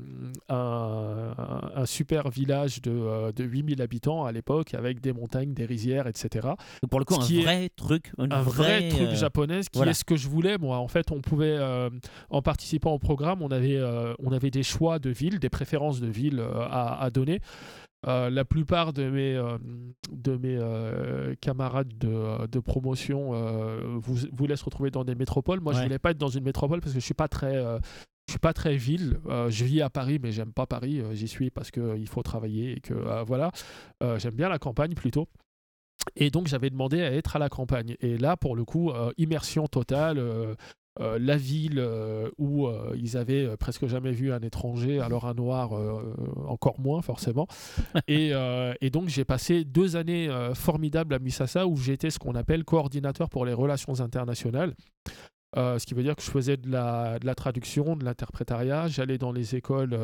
un- 0.48 1.34
un 1.74 1.86
super 1.86 2.28
village 2.30 2.80
de, 2.82 3.32
de 3.32 3.44
8000 3.44 3.82
habitants 3.82 4.24
à 4.24 4.32
l'époque, 4.32 4.74
avec 4.74 5.00
des 5.00 5.12
montagnes, 5.12 5.52
des 5.54 5.64
rizières, 5.66 6.06
etc 6.06 6.48
Donc, 6.82 6.90
pour 6.90 6.98
le 6.98 7.04
coup, 7.04 7.20
Ce 7.20 7.34
un 7.38 7.42
vrai 7.42 7.68
truc. 7.74 8.12
un 8.18 8.42
vrai 8.42 8.88
truc 8.88 9.10
japonais 9.14 9.60
qui 9.60 9.68
voilà. 9.74 9.90
est 9.90 9.94
ce 9.94 10.04
que 10.04 10.16
je 10.16 10.28
voulais 10.28 10.58
moi 10.58 10.78
en 10.78 10.88
fait 10.88 11.10
on 11.10 11.20
pouvait 11.20 11.56
euh, 11.58 11.90
en 12.36 12.42
participant 12.42 12.92
au 12.92 12.98
programme 12.98 13.42
on 13.42 13.50
avait 13.50 13.76
euh, 13.78 14.14
on 14.18 14.32
avait 14.32 14.50
des 14.50 14.62
choix 14.62 14.98
de 14.98 15.10
villes 15.10 15.38
des 15.38 15.50
préférences 15.50 16.00
de 16.00 16.08
villes 16.08 16.40
euh, 16.40 16.66
à, 16.70 17.02
à 17.02 17.10
donner 17.10 17.40
Euh, 18.06 18.30
la 18.30 18.44
plupart 18.44 18.92
de 18.92 19.10
mes, 19.10 19.34
euh, 19.34 19.58
de 20.12 20.36
mes 20.36 20.56
euh, 20.56 21.34
camarades 21.40 21.92
de, 21.98 22.46
de 22.46 22.60
promotion 22.60 23.30
euh, 23.34 23.80
vous, 23.96 24.16
voulaient 24.32 24.54
se 24.54 24.64
retrouver 24.64 24.90
dans 24.92 25.02
des 25.02 25.16
métropoles. 25.16 25.60
Moi, 25.60 25.72
je 25.72 25.78
Ouais. 25.78 25.84
voulais 25.86 25.98
pas 25.98 26.10
être 26.12 26.18
dans 26.26 26.28
une 26.38 26.44
métropole 26.44 26.80
parce 26.80 26.92
que 26.94 27.00
je 27.00 27.04
suis 27.04 27.14
pas 27.14 27.26
très, 27.26 27.56
euh, 27.56 27.80
je 28.28 28.32
suis 28.34 28.38
pas 28.38 28.52
très 28.52 28.76
ville. 28.76 29.18
Euh, 29.26 29.50
je 29.50 29.64
vis 29.64 29.80
à 29.82 29.90
Paris, 29.90 30.20
mais 30.22 30.30
j'aime 30.30 30.52
pas 30.52 30.66
Paris. 30.66 31.00
Euh, 31.00 31.14
J'y 31.14 31.26
suis 31.26 31.50
parce 31.50 31.70
qu'il 31.72 32.06
faut 32.06 32.22
travailler 32.22 32.76
et 32.76 32.80
que 32.80 32.94
euh, 32.94 33.24
voilà. 33.24 33.50
Euh, 34.04 34.20
j'aime 34.20 34.36
bien 34.36 34.50
la 34.50 34.60
campagne 34.60 34.94
plutôt. 34.94 35.26
Et 36.14 36.30
donc 36.30 36.46
j'avais 36.46 36.70
demandé 36.70 37.00
à 37.02 37.10
être 37.10 37.34
à 37.34 37.40
la 37.40 37.48
campagne. 37.48 37.96
Et 38.00 38.18
là, 38.18 38.36
pour 38.36 38.54
le 38.54 38.64
coup, 38.64 38.90
euh, 38.90 39.10
immersion 39.16 39.66
totale. 39.66 40.18
Euh, 41.00 41.18
la 41.20 41.36
ville 41.36 41.78
euh, 41.78 42.30
où 42.38 42.66
euh, 42.66 42.96
ils 42.96 43.16
avaient 43.16 43.56
presque 43.56 43.86
jamais 43.86 44.12
vu 44.12 44.32
un 44.32 44.40
étranger, 44.40 45.00
alors 45.00 45.26
un 45.26 45.34
noir 45.34 45.72
encore 46.46 46.80
moins 46.80 47.02
forcément. 47.02 47.46
et, 48.08 48.32
et 48.80 48.90
donc 48.90 49.08
j'ai 49.08 49.24
passé 49.24 49.64
deux 49.64 49.96
années 49.96 50.28
formidables 50.54 51.14
à 51.14 51.18
Misasa 51.18 51.66
où 51.66 51.76
j'étais 51.76 52.10
ce 52.10 52.18
qu'on 52.18 52.34
appelle 52.34 52.64
coordinateur 52.64 53.28
pour 53.28 53.44
les 53.44 53.52
relations 53.52 54.00
internationales. 54.00 54.74
Ce 55.56 55.84
qui 55.86 55.94
veut 55.94 56.02
dire 56.02 56.16
que 56.16 56.22
je 56.22 56.30
faisais 56.30 56.56
de 56.56 56.70
la, 56.70 57.18
de 57.18 57.26
la 57.26 57.34
traduction, 57.34 57.96
de 57.96 58.04
l'interprétariat. 58.04 58.88
J'allais 58.88 59.18
dans 59.18 59.32
les 59.32 59.56
écoles 59.56 59.98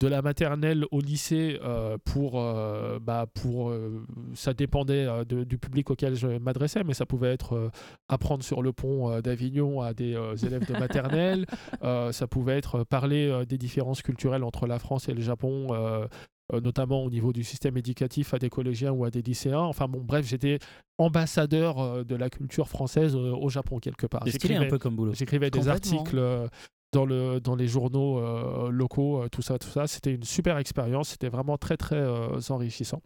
de 0.00 0.08
la 0.08 0.22
maternelle 0.22 0.86
au 0.92 1.00
lycée 1.00 1.58
euh, 1.62 1.98
pour, 2.04 2.40
euh, 2.40 2.98
bah, 3.00 3.26
pour 3.34 3.68
euh, 3.70 4.02
ça 4.34 4.54
dépendait 4.54 5.04
euh, 5.06 5.24
de- 5.24 5.44
du 5.44 5.58
public 5.58 5.90
auquel 5.90 6.14
je 6.14 6.26
m'adressais, 6.38 6.82
mais 6.84 6.94
ça 6.94 7.04
pouvait 7.06 7.32
être 7.32 7.52
euh, 7.54 7.70
apprendre 8.08 8.42
sur 8.42 8.62
le 8.62 8.72
pont 8.72 9.10
euh, 9.10 9.20
d'Avignon 9.20 9.82
à 9.82 9.92
des 9.92 10.14
euh, 10.14 10.34
élèves 10.36 10.66
de 10.66 10.72
maternelle, 10.78 11.46
Euh, 11.82 12.12
ça 12.12 12.26
pouvait 12.26 12.56
être 12.58 12.84
parler 12.84 13.28
euh, 13.28 13.44
des 13.44 13.56
différences 13.58 14.02
culturelles 14.02 14.44
entre 14.44 14.66
la 14.66 14.78
France 14.78 15.08
et 15.08 15.14
le 15.14 15.20
Japon. 15.20 15.68
euh, 15.72 16.06
euh, 16.52 16.60
notamment 16.60 17.04
au 17.04 17.10
niveau 17.10 17.32
du 17.32 17.44
système 17.44 17.76
éducatif 17.76 18.34
à 18.34 18.38
des 18.40 18.50
collégiens 18.50 18.90
ou 18.90 19.04
à 19.04 19.10
des 19.10 19.22
lycéens. 19.22 19.60
Enfin 19.60 19.86
bon, 19.86 20.00
bref, 20.02 20.26
j'étais 20.26 20.58
ambassadeur 20.98 21.78
euh, 21.78 22.02
de 22.04 22.16
la 22.16 22.28
culture 22.28 22.68
française 22.68 23.14
euh, 23.14 23.32
au 23.34 23.48
Japon 23.48 23.78
quelque 23.78 24.06
part. 24.06 24.22
Stylé 24.26 24.54
un 24.54 24.58
J'écrivais- 24.58 24.68
peu 24.68 24.78
comme 24.78 24.96
boulot. 24.96 25.14
J'écrivais 25.14 25.50
des 25.50 25.68
articles 25.68 26.18
euh, 26.18 26.48
dans, 26.92 27.04
le, 27.04 27.40
dans 27.40 27.54
les 27.54 27.66
journaux 27.66 28.18
euh, 28.18 28.70
locaux, 28.70 29.22
euh, 29.22 29.28
tout 29.28 29.42
ça, 29.42 29.58
tout 29.58 29.68
ça. 29.68 29.86
C'était 29.86 30.14
une 30.14 30.24
super 30.24 30.58
expérience. 30.58 31.10
C'était 31.10 31.28
vraiment 31.28 31.58
très, 31.58 31.76
très 31.76 31.96
euh, 31.96 32.40
enrichissant. 32.48 33.02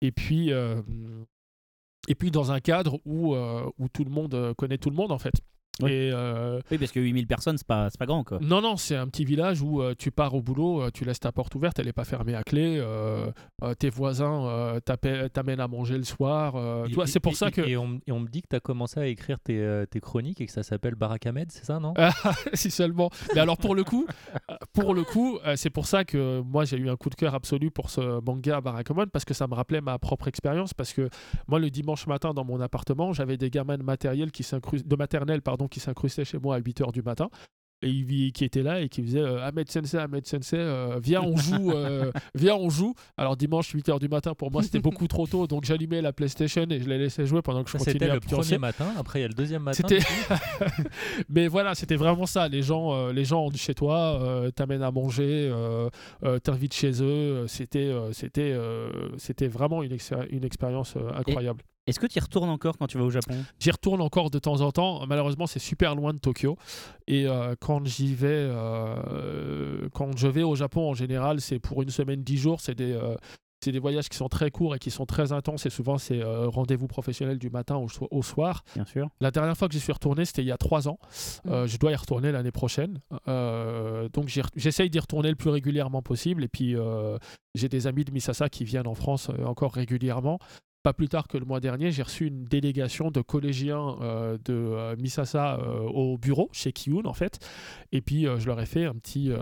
Et 0.00 0.12
puis, 0.12 0.50
et 2.08 2.14
puis 2.14 2.30
dans 2.30 2.52
un 2.52 2.60
cadre 2.60 3.00
où, 3.06 3.34
tout 3.92 4.04
le 4.04 4.10
monde 4.10 4.52
connaît 4.58 4.76
tout 4.76 4.90
le 4.90 4.96
monde, 4.96 5.12
en 5.12 5.18
fait. 5.18 5.34
Oui. 5.82 5.90
Et, 5.90 6.10
euh, 6.12 6.60
Oui, 6.70 6.78
parce 6.78 6.92
que 6.92 7.00
8000 7.00 7.26
personnes, 7.26 7.58
c'est 7.58 7.66
pas, 7.66 7.90
c'est 7.90 7.98
pas 7.98 8.06
grand, 8.06 8.22
quoi. 8.22 8.38
non, 8.40 8.60
non, 8.60 8.76
c'est 8.76 8.94
un 8.96 9.08
petit 9.08 9.24
village 9.24 9.60
où 9.60 9.82
euh, 9.82 9.94
tu 9.98 10.10
pars 10.12 10.34
au 10.34 10.40
boulot, 10.42 10.82
euh, 10.82 10.90
tu 10.92 11.04
laisses 11.04 11.18
ta 11.20 11.32
porte 11.32 11.54
ouverte, 11.56 11.78
elle 11.80 11.86
n'est 11.86 11.92
pas 11.92 12.04
fermée 12.04 12.34
à 12.36 12.42
clé. 12.44 12.76
euh, 12.78 13.30
euh, 13.62 13.74
tes 13.74 13.90
voisins 13.90 14.46
euh, 14.46 14.80
t'amènent 15.32 15.60
à 15.60 15.66
manger 15.68 15.96
le 15.98 16.04
soir. 16.04 16.54
euh, 16.56 16.86
c'est 17.06 17.18
pour 17.20 17.32
et- 17.32 17.36
ça 17.36 17.50
que. 17.50 17.60
Et 17.62 17.76
on, 17.76 17.84
m- 17.86 18.00
et 18.06 18.12
on 18.12 18.20
me 18.20 18.28
dit 18.28 18.42
que 18.42 18.48
tu 18.50 18.56
as 18.56 18.60
commencé 18.60 19.00
à 19.00 19.06
écrire 19.06 19.40
tes, 19.40 19.58
euh, 19.58 19.84
tes 19.86 20.00
chroniques 20.00 20.40
et 20.40 20.46
que 20.46 20.52
ça 20.52 20.62
s'appelle 20.62 20.94
Barakamed, 20.94 21.50
c'est 21.50 21.64
ça, 21.64 21.80
non? 21.80 21.94
Si 22.54 22.70
seulement. 22.70 23.10
Mais 23.34 23.40
alors 23.40 23.56
pour 23.58 23.74
le 23.74 23.82
coup, 23.84 24.06
pour 24.72 24.94
le 24.94 25.02
coup, 25.02 25.38
euh, 25.46 25.56
c'est 25.56 25.70
pour 25.70 25.86
ça 25.86 26.04
que 26.04 26.40
moi 26.40 26.64
j'ai 26.64 26.76
eu 26.76 26.88
un 26.88 26.96
coup 26.96 27.10
de 27.10 27.14
cœur 27.16 27.34
absolu 27.34 27.70
pour 27.70 27.90
ce 27.90 28.20
manga 28.24 28.60
Barakamon 28.60 29.06
parce 29.12 29.24
que 29.24 29.34
ça 29.34 29.46
me 29.48 29.54
rappelait 29.54 29.80
ma 29.80 29.98
propre 29.98 30.28
expérience 30.28 30.72
parce 30.74 30.92
que 30.92 31.08
moi 31.48 31.58
le 31.58 31.70
dimanche 31.70 32.06
matin 32.06 32.32
dans 32.32 32.44
mon 32.44 32.60
appartement, 32.60 33.12
j'avais 33.12 33.36
des 33.36 33.50
gamins 33.50 33.76
de 33.78 33.82
matériel 33.82 34.30
qui 34.30 34.44
de 34.84 34.96
maternelle 34.96 35.42
pardon 35.42 35.63
qui 35.68 35.80
s'incrustaient 35.80 36.24
chez 36.24 36.38
moi 36.38 36.56
à 36.56 36.60
8h 36.60 36.92
du 36.92 37.02
matin. 37.02 37.28
Et 37.82 37.88
ils- 37.90 38.32
qui 38.32 38.44
étaient 38.44 38.62
là 38.62 38.80
et 38.80 38.88
qui 38.88 39.02
faisaient 39.02 39.18
euh, 39.20 39.44
Ahmed 39.46 39.70
Sensei, 39.70 39.98
Ahmed 39.98 40.26
Sensei, 40.26 40.56
euh, 40.56 40.98
viens 41.02 41.20
on 41.20 41.36
joue, 41.36 41.70
euh, 41.74 42.12
viens 42.34 42.54
on 42.54 42.70
joue. 42.70 42.94
Alors 43.18 43.36
dimanche 43.36 43.74
8h 43.74 43.98
du 44.00 44.08
matin 44.08 44.32
pour 44.32 44.50
moi 44.50 44.62
c'était 44.62 44.78
beaucoup 44.88 45.06
trop 45.06 45.26
tôt 45.26 45.46
donc 45.46 45.64
j'allumais 45.64 46.00
la 46.00 46.12
PlayStation 46.14 46.64
et 46.70 46.80
je 46.80 46.88
les 46.88 46.96
laissais 46.96 47.26
jouer 47.26 47.42
pendant 47.42 47.62
que 47.62 47.68
je 47.68 47.72
Ça, 47.72 47.78
continuais 47.78 47.98
C'était 47.98 48.14
le 48.14 48.20
premier 48.20 48.58
matin, 48.58 48.86
après 48.96 49.18
il 49.18 49.22
y 49.22 49.24
a 49.26 49.28
le 49.28 49.34
deuxième 49.34 49.62
matin. 49.64 49.86
Mais 51.28 51.46
voilà, 51.48 51.74
c'était 51.74 51.96
vraiment 51.96 52.26
ça. 52.26 52.48
Les 52.48 52.62
gens, 52.62 52.94
euh, 52.94 53.12
les 53.12 53.24
gens 53.24 53.50
chez 53.54 53.74
toi, 53.74 54.18
euh, 54.22 54.50
t'amènent 54.50 54.82
à 54.82 54.90
manger, 54.90 55.50
euh, 55.52 55.90
t'invitent 56.42 56.74
chez 56.74 57.02
eux. 57.02 57.46
C'était, 57.48 57.92
c'était, 58.12 58.56
c'était 59.18 59.48
vraiment 59.48 59.82
une, 59.82 59.96
une 60.30 60.44
expérience 60.44 60.94
incroyable. 61.14 61.60
Est-ce 61.86 62.00
que 62.00 62.06
tu 62.06 62.18
y 62.18 62.20
retournes 62.20 62.48
encore 62.48 62.78
quand 62.78 62.86
tu 62.86 62.96
vas 62.98 63.04
au 63.04 63.10
Japon? 63.10 63.34
J'y 63.60 63.70
retourne 63.70 64.00
encore 64.00 64.30
de 64.30 64.38
temps 64.38 64.60
en 64.62 64.72
temps. 64.72 65.06
Malheureusement, 65.06 65.46
c'est 65.46 65.58
super 65.58 65.94
loin 65.94 66.14
de 66.14 66.18
Tokyo. 66.18 66.56
Et 67.06 67.26
euh, 67.26 67.54
quand 67.60 67.84
j'y 67.86 68.14
vais, 68.14 68.28
euh, 68.28 69.88
quand 69.92 70.16
je 70.16 70.26
vais 70.28 70.42
au 70.42 70.54
Japon 70.54 70.88
en 70.90 70.94
général, 70.94 71.40
c'est 71.40 71.58
pour 71.58 71.82
une 71.82 71.90
semaine, 71.90 72.22
dix 72.22 72.38
jours. 72.38 72.60
C'est 72.60 72.74
des, 72.74 72.92
euh, 72.92 73.16
c'est 73.62 73.70
des 73.72 73.78
voyages 73.78 74.08
qui 74.08 74.16
sont 74.16 74.28
très 74.28 74.50
courts 74.50 74.74
et 74.74 74.78
qui 74.78 74.90
sont 74.90 75.04
très 75.06 75.32
intenses. 75.32 75.66
Et 75.66 75.70
souvent, 75.70 75.98
c'est 75.98 76.22
rendez-vous 76.22 76.86
professionnel 76.86 77.38
du 77.38 77.50
matin 77.50 77.76
au, 77.76 77.88
so- 77.88 78.08
au 78.10 78.22
soir. 78.22 78.62
Bien 78.74 78.86
sûr. 78.86 79.08
La 79.20 79.30
dernière 79.30 79.56
fois 79.56 79.68
que 79.68 79.74
j'y 79.74 79.80
suis 79.80 79.92
retourné, 79.92 80.24
c'était 80.24 80.42
il 80.42 80.48
y 80.48 80.52
a 80.52 80.56
trois 80.58 80.88
ans. 80.88 80.98
Euh, 81.46 81.66
je 81.66 81.76
dois 81.78 81.92
y 81.92 81.96
retourner 81.96 82.32
l'année 82.32 82.50
prochaine. 82.50 83.00
Donc 83.26 84.28
j'essaye 84.56 84.88
d'y 84.90 84.98
retourner 84.98 85.28
le 85.28 85.36
plus 85.36 85.50
régulièrement 85.50 86.00
possible. 86.02 86.44
Et 86.44 86.48
puis 86.48 86.76
j'ai 87.54 87.68
des 87.68 87.86
amis 87.86 88.04
de 88.04 88.10
Misasa 88.10 88.48
qui 88.48 88.64
viennent 88.64 88.86
en 88.88 88.94
France 88.94 89.30
encore 89.44 89.72
régulièrement. 89.74 90.38
Pas 90.84 90.92
plus 90.92 91.08
tard 91.08 91.28
que 91.28 91.38
le 91.38 91.46
mois 91.46 91.60
dernier, 91.60 91.90
j'ai 91.90 92.02
reçu 92.02 92.26
une 92.26 92.44
délégation 92.44 93.10
de 93.10 93.22
collégiens 93.22 93.96
euh, 94.02 94.36
de 94.44 94.52
euh, 94.52 94.94
Misasa 94.98 95.58
euh, 95.58 95.80
au 95.88 96.18
bureau, 96.18 96.50
chez 96.52 96.72
Kiyun 96.72 97.06
en 97.06 97.14
fait. 97.14 97.38
Et 97.90 98.02
puis 98.02 98.26
euh, 98.28 98.38
je 98.38 98.46
leur 98.46 98.60
ai 98.60 98.66
fait 98.66 98.84
un 98.84 98.92
petit, 98.92 99.32
euh, 99.32 99.38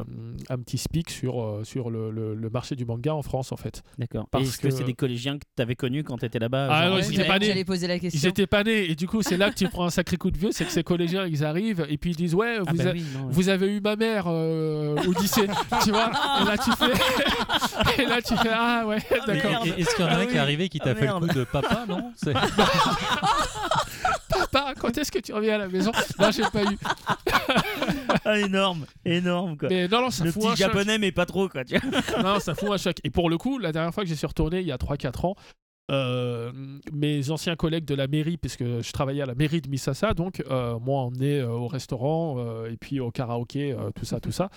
un 0.50 0.58
petit 0.58 0.78
speak 0.78 1.10
sur, 1.10 1.42
euh, 1.42 1.64
sur 1.64 1.90
le, 1.90 2.12
le- 2.12 2.36
le 2.36 2.48
marché 2.48 2.76
du 2.76 2.84
manga 2.84 3.12
en 3.12 3.22
France 3.22 3.50
en 3.50 3.56
fait. 3.56 3.82
D'accord. 3.98 4.28
Parce 4.30 4.44
Est-ce 4.44 4.58
que, 4.58 4.68
que- 4.68 4.72
c'est 4.72 4.84
des 4.84 4.94
collégiens 4.94 5.36
que 5.36 5.44
tu 5.56 5.60
avais 5.62 5.74
connus 5.74 6.04
quand 6.04 6.16
tu 6.18 6.26
étais 6.26 6.38
là-bas 6.38 6.68
Ah 6.70 6.88
non, 6.90 6.98
ils 6.98 7.00
étaient 7.00 7.08
primaire 7.14 7.26
pas 7.26 7.38
nés. 7.40 7.46
J'allais 7.46 7.64
poser 7.64 7.88
la 7.88 7.96
Ils 7.96 8.00
question. 8.00 8.30
étaient 8.30 8.46
pas 8.46 8.62
nés. 8.62 8.88
Et 8.90 8.94
du 8.94 9.08
coup, 9.08 9.22
c'est 9.22 9.36
là 9.36 9.50
que 9.50 9.56
tu 9.56 9.68
prends 9.68 9.86
un 9.86 9.90
sacré 9.90 10.16
coup 10.18 10.30
de 10.30 10.38
vieux. 10.38 10.52
C'est 10.52 10.64
que 10.64 10.70
ces 10.70 10.84
collégiens, 10.84 11.26
ils 11.26 11.44
arrivent 11.44 11.84
et 11.88 11.98
puis 11.98 12.10
ils 12.10 12.16
disent 12.16 12.36
Ouais, 12.36 12.58
Ah 12.60 12.70
vous, 12.70 12.76
bah 12.78 12.90
a- 12.90 12.92
oui, 12.92 13.02
non, 13.14 13.24
ouais. 13.26 13.32
vous 13.32 13.48
avez 13.48 13.66
eu 13.76 13.80
ma 13.80 13.96
mère 13.96 14.26
euh, 14.28 14.94
au 15.08 15.12
lycée, 15.20 15.48
tu 15.82 15.90
vois. 15.90 16.12
Et 16.40 16.44
là, 16.44 16.56
tu 16.56 16.70
fais. 16.70 18.00
et 18.02 18.06
là, 18.06 18.22
tu 18.22 18.36
fais 18.36 18.50
Ah 18.52 18.84
ouais, 18.86 18.98
d'accord. 19.26 19.50
merde. 19.50 19.66
Et- 19.76 19.80
Est-ce 19.80 19.96
qu'il 19.96 20.04
y 20.04 20.08
en 20.08 20.12
a 20.12 20.14
Ah 20.14 20.20
un 20.20 20.26
qui 20.26 20.36
est 20.36 20.38
arrivé 20.38 20.68
qui 20.68 20.78
t'a 20.78 20.90
Ah 20.90 20.94
fait 20.94 21.06
le 21.06 21.12
coup 21.14 21.26
de 21.34 21.44
papa, 21.44 21.84
non 21.88 22.12
C'est- 22.16 22.34
Papa, 24.28 24.74
quand 24.78 24.96
est-ce 24.98 25.10
que 25.12 25.18
tu 25.18 25.32
reviens 25.32 25.54
à 25.56 25.58
la 25.58 25.68
maison 25.68 25.92
Non, 26.18 26.30
j'ai 26.30 26.42
pas 26.42 26.62
eu. 26.64 26.78
Ah, 28.24 28.38
énorme, 28.38 28.86
énorme 29.04 29.56
quoi. 29.56 29.68
Mais 29.68 29.88
non, 29.88 30.02
non, 30.02 30.10
ça 30.10 30.24
le 30.24 30.30
fout 30.30 30.42
petit 30.42 30.48
un 30.48 30.54
choc. 30.56 30.58
japonais, 30.58 30.98
mais 30.98 31.10
pas 31.10 31.26
trop 31.26 31.48
quoi. 31.48 31.64
tu 31.64 31.76
vois. 31.78 32.22
Non, 32.22 32.38
ça 32.40 32.54
fout 32.54 32.70
un 32.70 32.76
choc. 32.76 32.96
Et 33.04 33.10
pour 33.10 33.28
le 33.30 33.36
coup, 33.36 33.58
la 33.58 33.72
dernière 33.72 33.92
fois 33.92 34.04
que 34.04 34.08
j'y 34.08 34.16
suis 34.16 34.26
retourné, 34.26 34.60
il 34.60 34.66
y 34.66 34.72
a 34.72 34.76
3-4 34.76 35.26
ans, 35.26 35.34
euh, 35.90 36.52
mes 36.92 37.30
anciens 37.30 37.56
collègues 37.56 37.84
de 37.84 37.94
la 37.94 38.06
mairie, 38.06 38.36
puisque 38.38 38.64
je 38.64 38.92
travaillais 38.92 39.22
à 39.22 39.26
la 39.26 39.34
mairie 39.34 39.60
de 39.60 39.68
Misasa, 39.68 40.14
donc 40.14 40.42
euh, 40.48 40.78
m'ont 40.78 40.96
emmené 40.96 41.40
euh, 41.40 41.48
au 41.50 41.66
restaurant 41.66 42.36
euh, 42.38 42.70
et 42.70 42.76
puis 42.76 43.00
au 43.00 43.10
karaoké, 43.10 43.76
tout 43.94 44.04
ça, 44.04 44.20
tout 44.20 44.30
ça. 44.32 44.48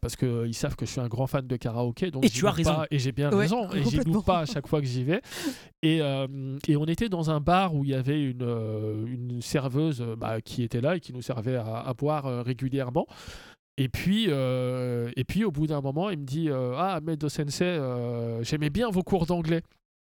parce 0.00 0.16
qu'ils 0.16 0.54
savent 0.54 0.76
que 0.76 0.84
je 0.84 0.90
suis 0.90 1.00
un 1.00 1.08
grand 1.08 1.26
fan 1.26 1.46
de 1.46 1.56
karaoké. 1.56 2.10
Donc 2.10 2.24
Et 2.24 2.28
tu 2.28 2.46
as 2.46 2.50
raison. 2.50 2.74
pas, 2.74 2.86
et 2.90 2.98
j'ai 2.98 3.12
bien 3.12 3.30
Ouais, 3.30 3.38
raison. 3.38 3.70
Et 3.72 3.84
j'y 3.84 3.98
loupe 3.98 4.26
pas 4.26 4.40
à 4.40 4.46
chaque 4.46 4.66
fois 4.66 4.80
que 4.80 4.86
j'y 4.86 5.04
vais. 5.04 5.22
Et, 5.82 5.98
et 6.68 6.76
on 6.76 6.84
était 6.86 7.08
dans 7.08 7.30
un 7.30 7.40
bar 7.40 7.74
où 7.74 7.84
il 7.84 7.90
y 7.90 7.94
avait 7.94 8.22
une, 8.22 9.06
une 9.06 9.40
serveuse 9.40 10.04
bah, 10.18 10.40
qui 10.40 10.62
était 10.64 10.80
là 10.80 10.96
et 10.96 11.00
qui 11.00 11.12
nous 11.12 11.22
servait 11.22 11.56
à, 11.56 11.78
à 11.78 11.94
boire 11.94 12.44
régulièrement. 12.44 13.06
Et 13.78 13.88
puis, 13.88 14.24
et 14.26 15.24
puis, 15.26 15.44
au 15.44 15.50
bout 15.50 15.66
d'un 15.66 15.80
moment, 15.80 16.10
il 16.10 16.18
me 16.18 16.26
dit 16.26 16.50
Ah, 16.50 17.00
Medo 17.02 17.28
Sensei, 17.28 17.78
j'aimais 18.42 18.70
bien 18.70 18.90
vos 18.90 19.02
cours 19.02 19.24
d'anglais. 19.26 19.62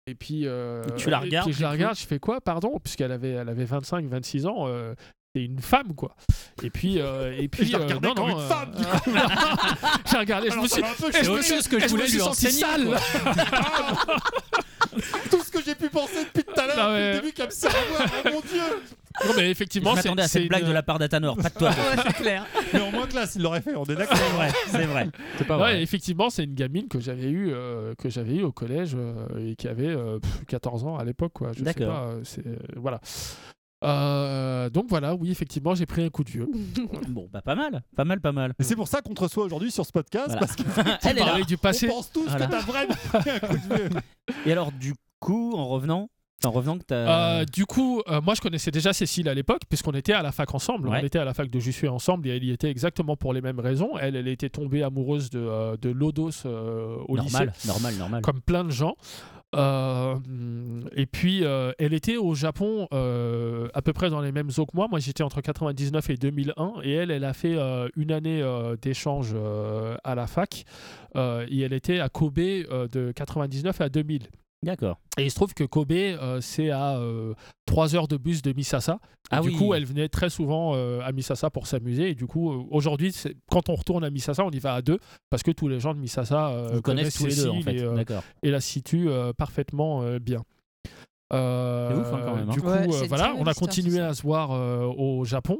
Et 0.09 0.15
puis, 0.15 0.43
euh, 0.47 0.83
Et 0.89 0.95
tu 0.97 1.11
la 1.11 1.19
et 1.19 1.21
puis 1.21 1.29
regardes, 1.31 1.53
je 1.53 1.63
la 1.63 1.71
regarde, 1.71 1.97
je 1.99 2.07
fais 2.07 2.19
quoi, 2.19 2.41
pardon? 2.41 2.79
Puisqu'elle 2.83 3.13
avait, 3.13 3.31
elle 3.33 3.49
avait 3.49 3.65
25, 3.67 4.07
26 4.07 4.47
ans. 4.47 4.65
euh, 4.67 4.95
c'est 5.35 5.45
une 5.45 5.61
femme, 5.61 5.95
quoi. 5.95 6.17
Et 6.63 6.71
puis, 6.71 6.99
euh, 7.01 7.37
et 7.39 7.49
puis 7.53 7.67
je 7.67 7.73
la 7.73 7.81
euh, 7.81 7.83
regardais 7.85 8.09
non, 8.09 8.15
comme 8.15 8.29
non, 8.31 8.39
une 8.39 8.45
euh, 8.45 8.49
femme, 8.49 8.71
du 8.73 8.83
J'ai 10.11 10.17
regardé, 10.19 10.51
je 10.51 10.55
me 10.57 10.59
Alors, 10.61 10.67
suis, 10.73 10.81
ça 10.81 10.87
va 10.87 10.91
un 10.91 10.95
peu 10.95 11.09
et 11.11 11.19
je 11.21 11.25
chaud. 11.25 11.37
me 11.37 11.43
suis, 11.43 11.63
ce 11.63 11.69
que 11.69 11.79
je 11.81 11.87
voulais 11.89 12.07
lui 12.09 12.23
enseigner, 12.23 12.53
sale. 12.61 12.87
quoi. 12.87 13.35
Tout 15.31 15.43
que 16.79 16.83
l'heure, 16.83 16.89
Ah 16.89 16.93
ouais. 16.93 17.13
le 17.15 17.21
début, 17.21 17.33
qu'elle 17.33 17.47
me 17.47 17.51
sert 17.51 17.71
à 17.71 17.89
boire. 17.89 18.09
Oh 18.25 18.29
mon 18.33 18.41
dieu 18.41 18.63
Non, 19.27 19.33
mais 19.37 19.51
effectivement, 19.51 19.91
c'est 19.97 20.05
m'attendais 20.05 20.23
à 20.23 20.29
cette 20.29 20.49
blague 20.49 20.63
une- 20.63 20.69
de 20.69 20.73
la 20.73 20.83
part 20.83 20.99
d'Atanor, 20.99 21.37
pas 21.37 21.49
de 21.49 21.55
toi. 21.55 21.71
Ouais, 21.97 22.03
c'est 22.07 22.13
clair. 22.15 22.47
Mais 22.73 22.81
en 22.81 22.91
moins 22.93 23.07
classe, 23.07 23.35
il 23.37 23.43
l'aurait 23.43 23.61
fait, 23.61 23.75
on 23.75 23.85
est 23.85 23.95
d'accord. 23.97 24.17
C'est 24.17 24.37
vrai, 24.37 24.53
c'est 24.69 24.85
vrai. 24.87 25.09
C'est 25.39 25.47
pas 25.47 25.57
Ouais, 25.57 25.63
vrai. 25.75 25.83
effectivement, 25.83 26.31
c'est 26.31 26.45
une 26.45 26.55
gamine 26.55 26.89
que 26.89 27.01
j'avais 27.01 27.29
eu 27.29 27.51
euh, 27.53 27.95
que 27.97 28.09
j'avais 28.09 28.37
eu 28.37 28.43
au 28.43 28.53
collège 28.53 28.93
euh, 28.97 29.27
et 29.51 29.57
qui 29.57 29.67
avait 29.69 29.89
euh, 29.89 30.19
pff, 30.21 30.45
14 30.47 30.85
ans 30.85 30.97
à 30.99 31.05
l'époque 31.05 31.33
quoi. 31.35 31.51
Je 31.53 31.59
sais 31.59 31.65
D'accord. 31.65 31.89
pas, 31.89 32.03
euh, 32.11 32.21
c'est 32.25 32.47
euh, 32.47 32.57
voilà. 32.77 33.01
Euh, 33.85 34.69
donc 34.71 34.87
voilà, 34.89 35.15
oui, 35.15 35.31
effectivement, 35.31 35.75
j'ai 35.77 35.87
pris 35.87 36.03
un 36.05 36.09
coup 36.11 36.25
de 36.25 36.31
vieux. 36.31 36.49
Bon, 37.09 37.29
bah 37.33 37.43
pas 37.43 37.55
mal, 37.55 37.83
pas 37.97 38.05
mal, 38.05 38.21
pas 38.21 38.33
mal. 38.33 38.53
Et 38.59 38.65
c'est 38.65 38.75
pour 38.77 38.89
ça 38.89 39.01
qu'on 39.03 39.15
te 39.15 39.21
reçoit 39.23 39.45
aujourd'hui 39.45 39.71
sur 39.71 39.87
ce 39.87 39.93
podcast, 39.93 40.27
Voilà. 40.29 40.41
parce 40.41 40.57
qu'on 40.57 40.65
Elle 41.09 41.19
est 41.19 41.25
là. 41.25 41.41
Du 41.47 41.57
passé. 41.57 41.87
pense 41.87 42.11
tous 42.11 42.27
Voilà. 42.29 42.47
que 42.47 42.51
t'as 42.53 42.61
vraiment 42.61 42.95
pris 43.13 43.31
un 43.31 43.39
coup 43.39 43.57
de 43.57 43.75
vieux. 43.77 43.89
Et 44.47 44.53
alors, 44.53 44.73
du 44.73 44.95
coup, 45.21 45.55
en 45.57 45.69
revenant, 45.69 46.11
en 46.45 46.51
revenant 46.51 46.79
que 46.79 46.85
t'as. 46.85 47.41
Euh, 47.41 47.45
du 47.45 47.67
coup, 47.67 48.03
euh, 48.09 48.21
moi 48.21 48.35
je 48.35 48.41
connaissais 48.41 48.71
déjà 48.71 48.93
Cécile 48.93 49.29
à 49.29 49.35
l'époque, 49.35 49.63
puisqu'on 49.69 49.93
était 49.93 50.13
à 50.13 50.23
la 50.23 50.31
fac 50.31 50.55
ensemble. 50.55 50.89
Ouais. 50.89 50.99
On 51.03 51.05
était 51.05 51.19
à 51.19 51.25
la 51.25 51.35
fac 51.35 51.51
de 51.51 51.59
Jussieu 51.59 51.91
ensemble 51.91 52.29
et 52.29 52.37
elle 52.37 52.45
y 52.45 52.53
était 52.53 52.71
exactement 52.71 53.17
pour 53.17 53.33
les 53.33 53.41
mêmes 53.41 53.61
raisons. 53.61 53.99
Elle, 54.01 54.15
elle 54.15 54.29
était 54.29 54.49
tombée 54.49 54.83
amoureuse 54.83 55.31
de, 55.31 55.41
euh, 55.41 55.77
de 55.77 55.91
Lodos 55.91 56.47
euh, 56.47 56.97
au 57.09 57.17
lycée. 57.17 57.33
normal, 57.33 57.53
normal, 57.67 57.95
normal. 57.97 58.23
comme 58.23 58.41
plein 58.41 58.65
de 58.65 58.71
gens. 58.71 58.95
Et 59.55 61.07
puis, 61.07 61.43
elle 61.43 61.95
était 61.95 62.19
au 62.19 62.35
Japon 62.35 62.87
à 62.93 63.83
peu 63.83 63.93
près 63.93 64.11
dans 64.11 64.21
les 64.21 64.31
mêmes 64.31 64.51
eaux 64.59 64.67
que 64.67 64.77
moi. 64.77 64.87
Moi, 64.89 65.01
j'étais 65.01 65.23
entre 65.23 65.41
99 65.41 66.11
et 66.11 66.17
2001. 66.17 66.75
Et 66.83 66.93
elle, 66.93 67.11
elle 67.11 67.25
a 67.25 67.33
fait 67.33 67.57
une 67.97 68.13
année 68.13 68.45
d'échange 68.83 69.35
à 70.05 70.15
la 70.15 70.27
fac. 70.27 70.67
Et 71.17 71.61
elle 71.61 71.73
était 71.73 71.99
à 71.99 72.11
Kobe 72.11 72.35
de 72.37 73.13
99 73.13 73.81
à 73.81 73.89
2000. 73.89 74.29
D'accord. 74.63 74.99
Et 75.19 75.25
il 75.25 75.31
se 75.31 75.37
trouve 75.37 75.55
que 75.55 75.65
Kobe, 75.65 75.93
euh, 75.93 76.41
c'est 76.41 76.71
à 76.71 77.01
3 77.67 77.95
heures 77.95 78.09
de 78.09 78.17
bus 78.17 78.43
de 78.43 78.53
Misasa. 78.53 78.99
Et 79.31 79.37
Ah 79.37 79.41
du 79.41 79.49
oui. 79.51 79.57
coup, 79.57 79.75
elle 79.75 79.85
venait 79.85 80.09
très 80.09 80.31
souvent 80.31 80.73
euh, 80.75 81.01
à 81.03 81.13
Misasa 81.13 81.51
pour 81.51 81.67
s'amuser. 81.67 82.11
Et 82.11 82.15
du 82.15 82.27
coup, 82.27 82.51
euh, 82.51 82.65
aujourd'hui, 82.71 83.15
quand 83.51 83.69
on 83.69 83.75
retourne 83.75 84.03
à 84.03 84.11
Misasa, 84.11 84.45
on 84.45 84.51
y 84.51 84.59
va 84.59 84.75
à 84.75 84.83
deux 84.83 84.99
parce 85.31 85.43
que 85.43 85.51
tous 85.51 85.69
les 85.69 85.79
gens 85.81 85.93
de 85.95 85.99
Misasa 86.01 86.49
euh, 86.49 86.81
tous 86.81 86.91
les 86.93 87.03
deux, 87.03 87.09
en 87.09 87.11
Cécile 87.11 87.63
fait. 87.63 87.77
et, 87.77 87.83
euh, 87.83 88.03
et 88.43 88.51
la 88.51 88.61
situe 88.61 89.09
euh, 89.11 89.33
parfaitement 89.33 90.03
euh, 90.03 90.19
bien. 90.19 90.43
Euh, 91.33 91.91
C'est 91.91 92.01
ouf, 92.01 92.15
hein, 92.15 92.23
quand 92.25 92.37
même, 92.37 92.49
hein. 92.49 92.53
Du 92.53 92.61
coup, 92.61 92.69
Ouais, 92.69 92.87
euh, 92.89 93.07
voilà, 93.09 93.35
on 93.37 93.45
a 93.47 93.55
continué 93.55 94.01
à 94.01 94.15
se 94.15 94.23
voir 94.23 94.53
euh, 94.53 94.85
au 94.87 95.25
Japon. 95.25 95.59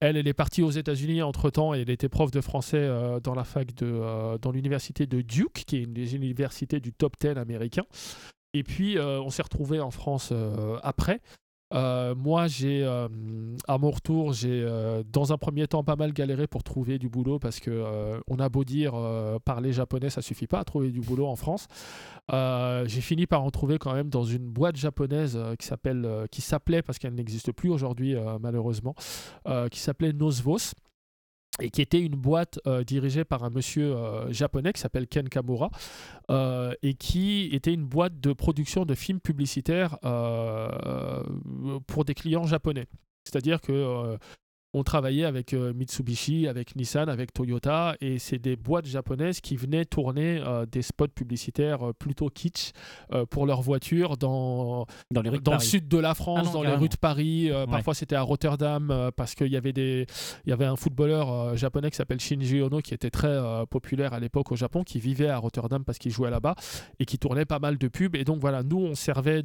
Elle, 0.00 0.16
elle 0.16 0.26
est 0.26 0.32
partie 0.34 0.62
aux 0.62 0.70
États-Unis 0.70 1.22
entre 1.22 1.50
temps 1.50 1.74
et 1.74 1.80
elle 1.82 1.90
était 1.90 2.08
prof 2.08 2.30
de 2.30 2.40
français 2.40 2.78
euh, 2.78 3.20
dans 3.20 3.34
la 3.34 3.44
fac 3.44 3.74
de, 3.74 3.86
euh, 3.86 4.38
dans 4.38 4.50
l'université 4.50 5.06
de 5.06 5.20
Duke, 5.20 5.64
qui 5.66 5.76
est 5.76 5.82
une 5.82 5.92
des 5.92 6.14
universités 6.14 6.80
du 6.80 6.92
top 6.92 7.14
10 7.20 7.38
américain. 7.38 7.82
Et 8.54 8.62
puis, 8.62 8.98
euh, 8.98 9.20
on 9.20 9.30
s'est 9.30 9.42
retrouvés 9.42 9.80
en 9.80 9.90
France 9.90 10.30
euh, 10.32 10.78
après. 10.82 11.20
Euh, 11.72 12.14
moi, 12.14 12.46
j'ai, 12.46 12.82
euh, 12.84 13.08
à 13.66 13.78
mon 13.78 13.90
retour, 13.90 14.32
j'ai 14.32 14.62
euh, 14.62 15.02
dans 15.10 15.32
un 15.32 15.38
premier 15.38 15.66
temps 15.66 15.84
pas 15.84 15.96
mal 15.96 16.12
galéré 16.12 16.46
pour 16.46 16.62
trouver 16.62 16.98
du 16.98 17.08
boulot 17.08 17.38
parce 17.38 17.60
que 17.60 18.20
on 18.28 18.38
a 18.38 18.48
beau 18.48 18.64
dire 18.64 18.94
parler 19.44 19.72
japonais, 19.72 20.10
ça 20.10 20.22
suffit 20.22 20.46
pas 20.46 20.60
à 20.60 20.64
trouver 20.64 20.90
du 20.90 21.00
boulot 21.00 21.26
en 21.26 21.36
France. 21.36 21.66
J'ai 22.30 23.00
fini 23.00 23.26
par 23.26 23.42
en 23.42 23.50
trouver 23.50 23.78
quand 23.78 23.94
même 23.94 24.08
dans 24.08 24.24
une 24.24 24.50
boîte 24.50 24.76
japonaise 24.76 25.38
qui 25.58 25.68
qui 26.32 26.40
s'appelait 26.42 26.82
parce 26.82 26.98
qu'elle 26.98 27.14
n'existe 27.14 27.52
plus 27.52 27.70
aujourd'hui 27.70 28.16
malheureusement, 28.40 28.94
qui 29.70 29.78
s'appelait 29.78 30.12
Nosvos 30.12 30.74
et 31.60 31.70
qui 31.70 31.82
était 31.82 32.00
une 32.00 32.14
boîte 32.14 32.58
euh, 32.66 32.82
dirigée 32.84 33.24
par 33.24 33.44
un 33.44 33.50
monsieur 33.50 33.94
euh, 33.94 34.32
japonais 34.32 34.72
qui 34.72 34.80
s'appelle 34.80 35.06
Ken 35.06 35.28
Kamura 35.28 35.70
euh, 36.30 36.72
et 36.82 36.94
qui 36.94 37.50
était 37.52 37.74
une 37.74 37.84
boîte 37.84 38.20
de 38.20 38.32
production 38.32 38.84
de 38.86 38.94
films 38.94 39.20
publicitaires 39.20 39.98
pour 41.86 42.04
des 42.04 42.14
clients 42.14 42.44
japonais. 42.44 42.86
C'est-à-dire 43.24 43.60
que 43.60 44.16
euh, 44.74 44.78
on 44.78 44.82
travaillait 44.84 45.24
avec 45.24 45.52
euh, 45.54 45.72
Mitsubishi, 45.74 46.48
avec 46.48 46.76
Nissan, 46.76 47.08
avec 47.08 47.32
Toyota, 47.32 47.94
et 48.00 48.18
c'est 48.18 48.38
des 48.38 48.56
boîtes 48.56 48.86
japonaises 48.86 49.40
qui 49.40 49.56
venaient 49.56 49.84
tourner 49.84 50.42
euh, 50.44 50.66
des 50.66 50.82
spots 50.82 51.08
publicitaires 51.08 51.88
euh, 51.88 51.92
plutôt 51.92 52.28
kitsch 52.28 52.72
euh, 53.12 53.26
pour 53.26 53.46
leurs 53.46 53.62
voitures 53.62 54.16
dans, 54.16 54.86
Dans 55.10 55.22
les 55.22 55.30
rues 55.30 55.38
de 55.38 55.42
dans 55.42 55.52
le 55.54 55.58
sud 55.60 55.88
de 55.88 55.98
la 55.98 56.14
France, 56.14 56.40
Ah 56.42 56.46
non, 56.46 56.52
dans 56.52 56.62
les 56.62 56.74
rues 56.74 56.88
de 56.88 56.96
Paris. 56.96 57.50
euh, 57.50 57.62
Ouais. 57.66 57.70
Parfois, 57.70 57.94
c'était 57.94 58.16
à 58.16 58.22
Rotterdam 58.22 58.90
euh, 58.90 59.10
parce 59.14 59.34
qu'il 59.34 59.48
y 59.48 59.56
avait 59.56 59.72
des, 59.72 60.06
il 60.46 60.50
y 60.50 60.52
avait 60.52 60.64
un 60.64 60.76
footballeur 60.76 61.30
euh, 61.32 61.56
japonais 61.56 61.90
qui 61.90 61.96
s'appelle 61.96 62.20
Shinji 62.20 62.60
Ono 62.62 62.80
qui 62.80 62.92
était 62.94 63.10
très 63.10 63.28
euh, 63.28 63.64
populaire 63.66 64.12
à 64.14 64.20
l'époque 64.20 64.50
au 64.52 64.56
Japon, 64.56 64.82
qui 64.84 64.98
vivait 64.98 65.28
à 65.28 65.38
Rotterdam 65.38 65.84
parce 65.84 65.98
qu'il 65.98 66.10
jouait 66.12 66.30
là-bas 66.30 66.54
et 66.98 67.04
qui 67.04 67.18
tournait 67.18 67.44
pas 67.44 67.58
mal 67.58 67.78
de 67.78 67.88
pubs. 67.88 68.16
Et 68.16 68.24
donc 68.24 68.40
voilà, 68.40 68.62
nous 68.62 68.78
on 68.78 68.94
servait 68.94 69.42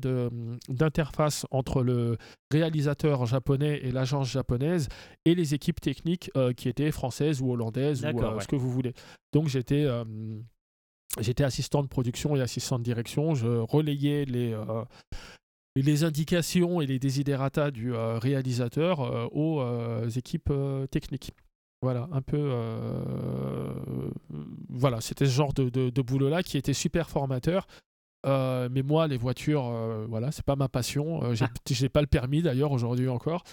d'interface 0.70 1.46
entre 1.52 1.84
le 1.84 2.18
réalisateur 2.52 3.26
japonais 3.26 3.80
et 3.84 3.92
l'agence 3.92 4.30
japonaise 4.32 4.88
et 5.28 5.36
les 5.36 5.54
équipes 5.54 5.82
techniques 5.82 6.30
euh, 6.38 6.54
qui 6.54 6.70
étaient 6.70 6.92
françaises 6.92 7.42
ou 7.42 7.52
hollandaises 7.52 8.04
ou 8.04 8.08
euh, 8.08 8.36
ouais. 8.36 8.42
ce 8.42 8.48
que 8.48 8.56
vous 8.56 8.70
voulez. 8.72 8.94
Donc 9.34 9.48
j'étais 9.48 9.84
euh, 9.86 10.04
J'étais 11.20 11.44
assistant 11.44 11.82
de 11.82 11.88
production 11.88 12.36
et 12.36 12.42
assistant 12.42 12.78
de 12.78 12.84
direction. 12.84 13.34
Je 13.34 13.48
relayais 13.48 14.26
les, 14.26 14.54
euh, 14.54 14.84
les 15.76 16.04
indications 16.04 16.80
et 16.82 16.86
les 16.86 17.00
desiderata 17.00 17.72
du 17.72 17.92
réalisateur 17.94 19.00
aux 19.36 20.08
équipes 20.10 20.52
techniques. 20.92 21.32
Voilà, 21.82 22.08
un 22.12 22.22
peu. 22.22 22.52
voilà, 24.70 25.02
c'était 25.02 25.26
ce 25.26 25.32
genre 25.32 25.54
de, 25.54 25.70
de- 25.70 25.90
de 25.90 26.02
boulot-là 26.02 26.44
qui 26.44 26.58
était 26.58 26.74
super 26.74 27.10
formateur. 27.10 27.68
Euh, 28.26 28.68
mais 28.72 28.82
moi, 28.82 29.08
les 29.08 29.18
voitures, 29.18 29.66
euh, 29.68 30.06
voilà, 30.10 30.32
c'est 30.32 30.44
pas 30.46 30.56
ma 30.56 30.68
passion. 30.68 31.24
Euh, 31.24 31.34
j'ai 31.36 31.46
Ah. 31.46 31.52
j'ai 31.70 31.90
pas 31.90 32.02
le 32.02 32.08
permis 32.08 32.42
d'ailleurs 32.42 32.72
aujourd'hui 32.72 33.08
encore. 33.08 33.44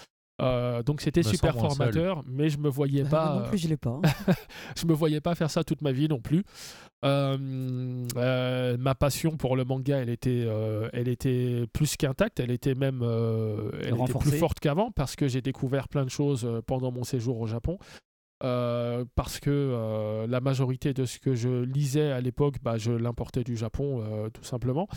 Euh, 0.41 0.83
donc 0.83 0.99
c'était 0.99 1.23
super 1.23 1.53
formateur, 1.55 2.21
mais 2.27 2.49
je 2.49 2.57
me 2.57 2.67
voyais 2.67 3.03
Bah, 3.03 3.09
pas. 3.09 3.33
moi 3.35 3.43
non 3.43 3.49
plus, 3.49 3.57
je 3.57 3.67
l'ai 3.69 3.77
pas. 3.77 3.99
hein. 4.03 4.33
je 4.77 4.85
me 4.85 4.93
voyais 4.93 5.21
pas 5.21 5.33
faire 5.35 5.49
ça 5.49 5.63
toute 5.63 5.81
ma 5.81 5.91
vie 5.93 6.09
non 6.09 6.19
plus. 6.19 6.43
Euh, 7.05 8.03
euh, 8.17 8.77
ma 8.77 8.95
passion 8.95 9.37
pour 9.37 9.55
le 9.55 9.63
manga, 9.63 9.97
elle 9.97 10.09
était, 10.09 10.43
euh, 10.45 10.89
elle 10.91 11.07
était 11.07 11.65
plus 11.71 11.95
qu'intacte. 11.95 12.39
Elle 12.39 12.51
était 12.51 12.75
même, 12.75 12.99
euh, 13.01 13.69
elle 13.81 13.99
était 14.01 14.13
plus 14.19 14.31
forte 14.37 14.59
qu'avant 14.59 14.91
parce 14.91 15.15
que 15.15 15.27
j'ai 15.27 15.41
découvert 15.41 15.87
plein 15.87 16.03
de 16.03 16.09
choses 16.09 16.47
pendant 16.67 16.91
mon 16.91 17.03
séjour 17.03 17.39
au 17.39 17.47
Japon. 17.47 17.77
Euh, 18.43 19.05
parce 19.15 19.39
que 19.39 19.49
euh, 19.49 20.27
la 20.27 20.41
majorité 20.41 20.93
de 20.93 21.05
ce 21.05 21.19
que 21.19 21.35
je 21.35 21.63
lisais 21.63 22.11
à 22.11 22.19
l'époque, 22.19 22.55
bah, 22.61 22.77
je 22.77 22.91
l'importais 22.91 23.45
du 23.45 23.55
Japon, 23.55 24.01
euh, 24.03 24.29
tout 24.29 24.43
simplement. 24.43 24.89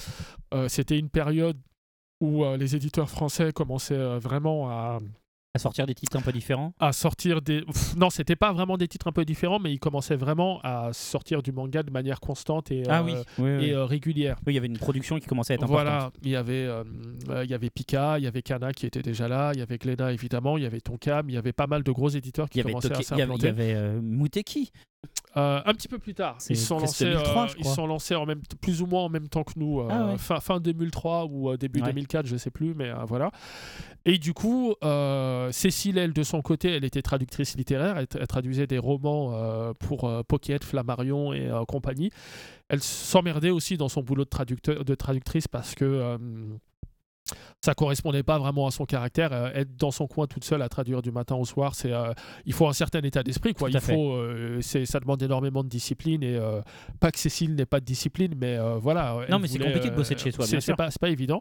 Euh, 0.52 0.66
C'était 0.68 0.98
une 0.98 1.08
période 1.10 1.56
où 2.20 2.44
euh, 2.44 2.56
les 2.56 2.74
éditeurs 2.74 3.08
français 3.08 3.52
commençaient 3.52 3.94
euh, 3.94 4.18
vraiment 4.18 4.68
à, 4.70 4.98
À 5.54 5.58
sortir 5.58 5.86
des 5.86 5.94
titres 5.94 6.16
un 6.16 6.20
peu 6.20 6.30
différents? 6.30 6.74
à 6.78 6.92
sortir 6.92 7.40
des. 7.40 7.62
Pff, 7.62 7.96
non, 7.96 8.10
c'était 8.10 8.36
pas 8.36 8.52
vraiment 8.52 8.76
des 8.76 8.86
titres 8.86 9.08
un 9.08 9.12
peu 9.12 9.24
différents, 9.24 9.58
mais 9.58 9.72
ils 9.72 9.78
commençaient 9.80 10.14
vraiment 10.16 10.60
à 10.62 10.92
sortir 10.92 11.42
du 11.42 11.52
manga 11.52 11.82
de 11.82 11.90
manière 11.90 12.20
constante 12.20 12.70
et, 12.70 12.82
Ah 12.86 13.00
euh, 13.00 13.02
oui, 13.04 13.14
oui, 13.38 13.56
oui. 13.56 13.64
et 13.64 13.72
euh, 13.72 13.86
régulière. 13.86 14.36
Oui, 14.46 14.52
il 14.52 14.56
y 14.56 14.58
avait 14.58 14.66
une 14.66 14.78
production 14.78 15.18
qui 15.18 15.26
commençait 15.26 15.54
à 15.54 15.56
être 15.56 15.62
importante. 15.64 15.84
Voilà, 15.86 16.10
il 16.22 16.28
y 16.30 16.36
avait, 16.36 16.66
euh, 16.66 16.84
il 17.44 17.50
y 17.50 17.54
avait 17.54 17.70
Pika, 17.70 18.18
il 18.18 18.24
y 18.24 18.26
avait 18.26 18.42
Kana 18.42 18.72
qui 18.72 18.84
était 18.86 19.02
déjà 19.02 19.26
là, 19.26 19.52
il 19.54 19.58
y 19.58 19.62
avait 19.62 19.78
Glénat 19.78 20.12
évidemment, 20.12 20.58
il 20.58 20.64
y 20.64 20.66
avait 20.66 20.80
Tonkam, 20.82 21.30
il 21.30 21.34
y 21.34 21.38
avait 21.38 21.52
pas 21.54 21.66
mal 21.66 21.82
de 21.82 21.92
gros 21.92 22.10
éditeurs 22.10 22.46
Il 22.48 22.50
qui 22.50 22.58
y 22.58 22.60
avait, 22.60 22.70
commençaient 22.72 22.92
à 22.92 22.96
avait, 22.96 23.00
il 23.00 23.02
y 23.02 23.06
s'implanter. 23.06 23.48
avait, 23.48 23.92
Muteki. 24.02 24.70
Euh, 25.36 25.60
un 25.64 25.72
petit 25.74 25.88
peu 25.88 25.98
plus 25.98 26.14
tard, 26.14 26.36
C'est 26.38 26.54
ils 26.54 26.56
se 26.56 26.66
sont 26.66 26.78
lancés, 26.78 27.04
2003, 27.04 27.44
euh, 27.44 27.48
ils 27.58 27.64
sont 27.64 27.86
lancés 27.86 28.14
en 28.14 28.24
même, 28.26 28.40
plus 28.60 28.80
ou 28.82 28.86
moins 28.86 29.04
en 29.04 29.08
même 29.08 29.28
temps 29.28 29.44
que 29.44 29.52
nous, 29.56 29.80
euh, 29.80 29.88
Ah 29.90 30.06
ouais. 30.06 30.18
fin, 30.18 30.40
fin 30.40 30.58
2003 30.58 31.26
ou 31.26 31.50
euh, 31.50 31.56
début 31.56 31.80
Ouais. 31.80 31.86
2004, 31.88 32.26
je 32.26 32.36
sais 32.36 32.50
plus, 32.50 32.74
mais 32.74 32.88
euh, 32.88 33.04
voilà. 33.06 33.30
Et 34.06 34.16
du 34.18 34.32
coup, 34.32 34.74
euh, 34.82 35.52
Cécile, 35.52 35.98
elle, 35.98 36.12
de 36.14 36.22
son 36.22 36.40
côté, 36.40 36.70
elle 36.70 36.84
était 36.84 37.02
traductrice 37.02 37.56
littéraire, 37.56 37.98
elle, 37.98 38.06
elle 38.18 38.26
traduisait 38.26 38.66
des 38.66 38.78
romans 38.78 39.32
euh, 39.34 39.74
pour 39.78 40.04
euh, 40.04 40.22
Pocket, 40.22 40.64
Flammarion 40.64 41.32
et 41.34 41.46
euh, 41.50 41.64
compagnie. 41.66 42.10
Elle 42.68 42.82
s'emmerdait 42.82 43.50
aussi 43.50 43.76
dans 43.76 43.88
son 43.88 44.02
boulot 44.02 44.24
de, 44.24 44.30
traducteur, 44.30 44.84
de 44.84 44.94
traductrice 44.94 45.46
parce 45.46 45.74
que 45.74 45.84
euh, 45.84 46.16
ça 47.64 47.74
correspondait 47.74 48.22
pas 48.22 48.38
vraiment 48.38 48.66
à 48.66 48.70
son 48.70 48.84
caractère. 48.84 49.32
Euh, 49.32 49.50
être 49.54 49.76
dans 49.76 49.90
son 49.90 50.06
coin 50.06 50.26
toute 50.26 50.44
seule 50.44 50.62
à 50.62 50.68
traduire 50.68 51.02
du 51.02 51.10
matin 51.10 51.34
au 51.36 51.44
soir, 51.44 51.74
c'est 51.74 51.92
euh, 51.92 52.12
il 52.44 52.52
faut 52.52 52.66
un 52.68 52.72
certain 52.72 53.00
état 53.02 53.22
d'esprit. 53.22 53.54
quoi. 53.54 53.68
Il 53.68 53.72
faut, 53.94 54.12
euh, 54.14 54.60
c'est- 54.60 54.86
ça 54.86 55.00
demande 55.00 55.22
énormément 55.22 55.62
de 55.64 55.68
discipline 55.68 56.22
et 56.22 56.38
pas 57.00 57.10
que 57.12 57.18
Cécile 57.18 57.54
n'ait 57.54 57.66
pas 57.66 57.80
de 57.80 57.84
discipline, 57.84 58.34
mais 58.36 58.56
voilà. 58.80 59.26
Non, 59.30 59.38
mais 59.38 59.48
c'est 59.48 59.58
compliqué 59.58 59.90
de 59.90 59.96
bosser 59.96 60.14
de 60.14 60.20
chez 60.20 60.30
soi, 60.30 60.44
c'est- 60.60 60.66
pas, 60.76 60.90
c'est 60.90 61.00
pas 61.00 61.10
évident. 61.10 61.40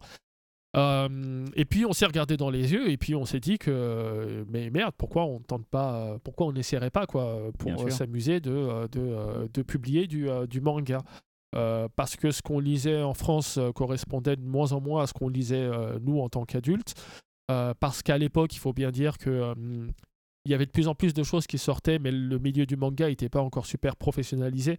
Et 0.75 1.65
puis 1.65 1.85
on 1.85 1.93
s'est 1.93 2.05
regardé 2.05 2.37
dans 2.37 2.49
les 2.51 2.71
yeux 2.73 2.89
et 2.91 2.97
puis 2.97 3.15
on 3.15 3.25
s'est 3.25 3.39
dit 3.39 3.57
que 3.57 4.45
mais 4.49 4.69
merde 4.69 4.93
pourquoi 4.97 5.23
on 5.25 5.39
tente 5.39 5.65
pas 5.65 6.17
pourquoi 6.23 6.45
on 6.47 6.51
n'essaierait 6.51 6.91
pas 6.91 7.07
quoi 7.07 7.39
pour 7.57 7.71
s'amuser 7.91 8.39
de, 8.39 8.87
de, 8.91 9.49
de 9.51 9.61
publier 9.63 10.05
du, 10.05 10.27
du 10.49 10.61
manga 10.61 10.99
Euh, 11.55 11.87
parce 11.95 12.17
que 12.17 12.31
ce 12.31 12.41
qu'on 12.41 12.59
lisait 12.59 13.01
en 13.01 13.13
France 13.13 13.57
euh, 13.57 13.71
correspondait 13.71 14.35
de 14.35 14.43
moins 14.43 14.73
en 14.73 14.81
moins 14.81 15.03
à 15.03 15.07
ce 15.07 15.13
qu'on 15.13 15.29
lisait 15.29 15.55
euh, 15.55 15.97
nous 16.01 16.19
en 16.19 16.27
tant 16.27 16.45
qu'adultes 16.45 16.93
parce 17.79 18.03
qu'à 18.03 18.17
l'époque 18.17 18.53
il 18.53 18.59
faut 18.59 18.73
bien 18.73 18.91
dire 18.91 19.17
que 19.17 19.53
il 20.43 20.51
y 20.51 20.53
avait 20.53 20.65
de 20.65 20.71
plus 20.71 20.89
en 20.89 20.95
plus 20.95 21.13
de 21.13 21.23
choses 21.23 21.47
qui 21.47 21.57
sortaient 21.57 21.97
mais 21.97 22.11
le 22.11 22.39
milieu 22.39 22.65
du 22.65 22.75
manga 22.75 23.07
n'était 23.07 23.29
pas 23.29 23.39
encore 23.39 23.65
super 23.65 23.95
professionnalisé 23.95 24.77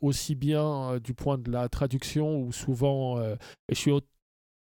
aussi 0.00 0.34
bien 0.34 0.98
du 1.00 1.12
point 1.12 1.36
de 1.36 1.50
la 1.50 1.68
traduction 1.68 2.40
où 2.40 2.50
souvent 2.50 3.20
et 3.22 3.36
je 3.68 3.74
suis 3.74 3.92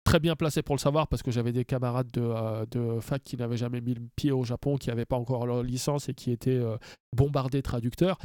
très 0.02 0.18
bien 0.18 0.34
placé 0.34 0.62
pour 0.62 0.74
le 0.74 0.80
savoir 0.80 1.08
parce 1.08 1.22
que 1.22 1.30
j'avais 1.30 1.52
des 1.52 1.66
camarades 1.66 2.10
de, 2.10 2.98
fac 3.00 3.22
qui 3.22 3.36
n'avaient 3.36 3.58
jamais 3.58 3.82
mis 3.82 3.92
le 3.92 4.08
pied 4.16 4.32
au 4.32 4.44
Japon, 4.44 4.78
qui 4.78 4.88
n'avaient 4.88 5.04
pas 5.04 5.16
encore 5.16 5.46
leur 5.46 5.62
licence 5.62 6.08
et 6.08 6.14
qui 6.14 6.30
étaient 6.30 6.62
bombardés 7.14 7.60
traducteurs. 7.60 8.16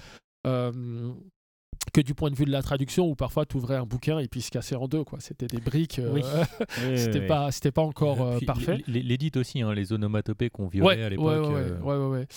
Euh, 1.88 1.92
que 1.94 2.02
du 2.02 2.14
point 2.14 2.30
de 2.30 2.36
vue 2.36 2.46
de 2.46 2.52
la 2.52 2.62
traduction, 2.62 3.08
où 3.08 3.16
parfois 3.16 3.46
tu 3.46 3.58
ouvrais 3.58 3.76
un 3.76 3.86
bouquin 3.86 4.20
et 4.20 4.28
puis 4.28 4.42
il 4.42 4.44
se 4.44 4.52
cassait 4.52 4.76
en 4.76 4.88
deux. 4.88 5.04
quoi. 5.04 5.20
C'était 5.20 5.48
des 5.48 5.60
briques, 5.60 6.00
euh, 6.00 6.12
Oui. 6.14 6.22
c'était 6.96 7.26
pas, 7.26 7.52
c'était 7.52 7.72
pas 7.72 7.82
encore 7.82 8.22
euh, 8.22 8.38
Puis 8.38 8.46
parfait. 8.46 8.84
L'édite 8.88 9.38
aussi, 9.38 9.62
hein, 9.62 9.74
les 9.74 9.94
onomatopées 9.94 10.50
qu'on 10.50 10.68
violait 10.68 11.04
à 11.04 11.10
l'époque. 11.10 11.26
Ouais, 11.26 11.38
ouais, 11.40 11.56
euh, 11.56 11.80
ouais, 11.80 11.98
ouais, 11.98 12.08
ouais. 12.20 12.28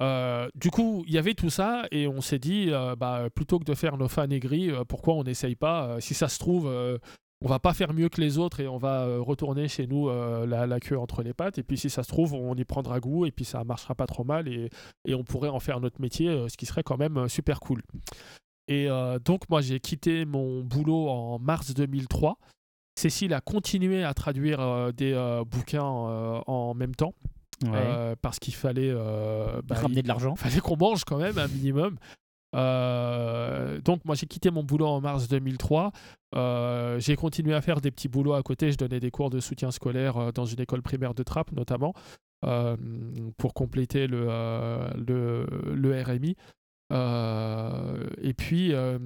Euh, 0.00 0.48
du 0.54 0.70
coup, 0.70 1.04
il 1.06 1.12
y 1.12 1.18
avait 1.18 1.34
tout 1.34 1.50
ça 1.50 1.82
et 1.90 2.08
on 2.08 2.20
s'est 2.20 2.38
dit, 2.38 2.68
euh, 2.70 2.96
bah, 2.96 3.28
plutôt 3.34 3.58
que 3.58 3.64
de 3.64 3.74
faire 3.74 3.96
nos 3.98 4.08
fans 4.08 4.30
aigris, 4.30 4.70
euh, 4.70 4.84
pourquoi 4.84 5.14
on 5.14 5.24
n'essaye 5.24 5.56
pas 5.56 5.84
euh, 5.88 6.00
Si 6.00 6.14
ça 6.14 6.28
se 6.28 6.38
trouve, 6.38 6.66
euh, 6.68 6.96
on 7.42 7.48
va 7.48 7.58
pas 7.58 7.74
faire 7.74 7.92
mieux 7.92 8.08
que 8.08 8.20
les 8.20 8.38
autres 8.38 8.60
et 8.60 8.68
on 8.68 8.78
va 8.78 9.02
euh, 9.02 9.20
retourner 9.20 9.68
chez 9.68 9.86
nous 9.86 10.08
euh, 10.08 10.46
la, 10.46 10.66
la 10.66 10.80
queue 10.80 10.98
entre 10.98 11.22
les 11.22 11.34
pattes. 11.34 11.58
Et 11.58 11.62
puis 11.62 11.76
si 11.76 11.90
ça 11.90 12.02
se 12.02 12.08
trouve, 12.08 12.32
on 12.34 12.54
y 12.54 12.64
prendra 12.64 12.98
goût 13.00 13.26
et 13.26 13.30
puis 13.30 13.44
ça 13.44 13.62
marchera 13.64 13.94
pas 13.94 14.06
trop 14.06 14.24
mal 14.24 14.48
et, 14.48 14.70
et 15.06 15.14
on 15.14 15.24
pourrait 15.24 15.48
en 15.48 15.60
faire 15.60 15.80
notre 15.80 16.00
métier, 16.00 16.28
euh, 16.28 16.48
ce 16.48 16.56
qui 16.56 16.64
serait 16.66 16.82
quand 16.82 16.98
même 16.98 17.16
euh, 17.18 17.28
super 17.28 17.60
cool. 17.60 17.82
Et 18.70 18.88
euh, 18.88 19.18
donc 19.18 19.48
moi, 19.50 19.60
j'ai 19.60 19.80
quitté 19.80 20.24
mon 20.24 20.62
boulot 20.62 21.08
en 21.08 21.40
mars 21.40 21.74
2003. 21.74 22.38
Cécile 22.94 23.34
a 23.34 23.40
continué 23.40 24.04
à 24.04 24.14
traduire 24.14 24.60
euh, 24.60 24.92
des 24.92 25.12
euh, 25.12 25.44
bouquins 25.44 25.82
en 25.82 26.74
même 26.74 26.94
temps. 26.94 27.14
Ouais. 27.64 28.14
Parce 28.22 28.38
qu'il 28.38 28.54
fallait, 28.54 28.94
bah, 28.94 29.74
Ramener 29.74 30.02
de 30.02 30.08
l'argent. 30.08 30.34
il 30.36 30.40
fallait 30.40 30.60
qu'on 30.60 30.76
mange 30.76 31.04
quand 31.04 31.18
même 31.18 31.36
un 31.36 31.48
minimum. 31.48 31.96
Donc 32.54 34.04
moi 34.04 34.14
j'ai 34.14 34.26
quitté 34.26 34.50
mon 34.50 34.62
boulot 34.62 34.86
en 34.86 35.00
mars 35.00 35.28
2003. 35.28 35.92
Euh, 36.36 36.98
j'ai 37.00 37.16
continué 37.16 37.54
à 37.54 37.60
faire 37.60 37.80
des 37.80 37.90
petits 37.90 38.08
boulots 38.08 38.34
à 38.34 38.42
côté. 38.42 38.70
Je 38.72 38.78
donnais 38.78 39.00
des 39.00 39.10
cours 39.10 39.30
de 39.30 39.40
soutien 39.40 39.72
scolaire 39.72 40.32
dans 40.32 40.46
une 40.46 40.60
école 40.60 40.80
primaire 40.80 41.12
de 41.12 41.22
Trappes 41.22 41.52
notamment 41.52 41.92
pour 43.36 43.52
compléter 43.52 44.06
le, 44.06 44.26
le, 44.96 45.44
le 45.74 46.02
RMI. 46.02 46.36
Euh, 46.92 48.04
et 48.20 48.34
puis 48.34 48.72
euh, 48.72 48.98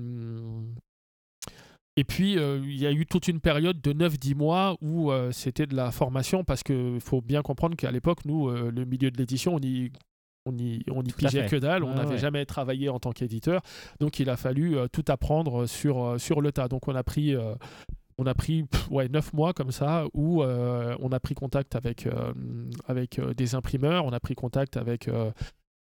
et 1.97 2.05
puis, 2.05 2.39
euh, 2.39 2.61
il 2.65 2.77
y 2.77 2.87
a 2.87 2.93
eu 2.93 3.07
toute 3.07 3.29
une 3.29 3.41
période 3.41 3.81
de 3.81 3.93
9-10 3.93 4.35
mois 4.35 4.77
où 4.81 5.13
euh, 5.13 5.31
c'était 5.31 5.67
de 5.67 5.77
la 5.77 5.93
formation 5.93 6.43
parce 6.43 6.65
qu'il 6.65 7.01
faut 7.01 7.21
bien 7.21 7.43
comprendre 7.43 7.77
qu'à 7.77 7.93
l'époque, 7.93 8.25
nous, 8.25 8.49
euh, 8.49 8.73
le 8.75 8.85
milieu 8.85 9.13
de 9.13 9.17
l'édition, 9.17 9.55
on 9.55 9.61
y, 9.61 9.93
on 10.45 10.57
y, 10.57 10.83
on 10.91 11.03
y 11.03 11.13
pigeait 11.13 11.47
que 11.47 11.55
dalle. 11.55 11.85
On 11.85 11.95
n'avait 11.95 12.15
ouais. 12.15 12.19
jamais 12.19 12.45
travaillé 12.47 12.89
en 12.89 12.99
tant 12.99 13.13
qu'éditeur. 13.13 13.63
Donc, 14.01 14.19
il 14.19 14.29
a 14.29 14.37
fallu 14.37 14.77
tout 14.93 15.05
apprendre 15.07 15.67
sur, 15.67 16.21
sur 16.21 16.41
le 16.41 16.51
tas. 16.51 16.67
Donc, 16.67 16.89
on 16.89 16.97
a 16.97 17.05
pris. 17.05 17.37
on 18.19 18.27
a 18.27 18.35
pris 18.35 18.65
pff, 18.65 18.91
ouais, 18.91 19.09
9 19.09 19.33
mois 19.33 19.53
comme 19.53 19.71
ça 19.71 20.07
où 20.15 20.43
euh, 20.43 20.97
on 21.01 21.13
a 21.13 21.21
pris 21.21 21.35
contact 21.35 21.77
avec, 21.77 22.07
euh, 22.07 22.33
avec 22.87 23.19
euh, 23.19 23.35
des 23.35 23.55
imprimeurs, 23.55 24.05
on 24.05 24.13
a 24.13 24.21
pris 24.21 24.35
contact 24.35 24.77
avec, 24.77 25.09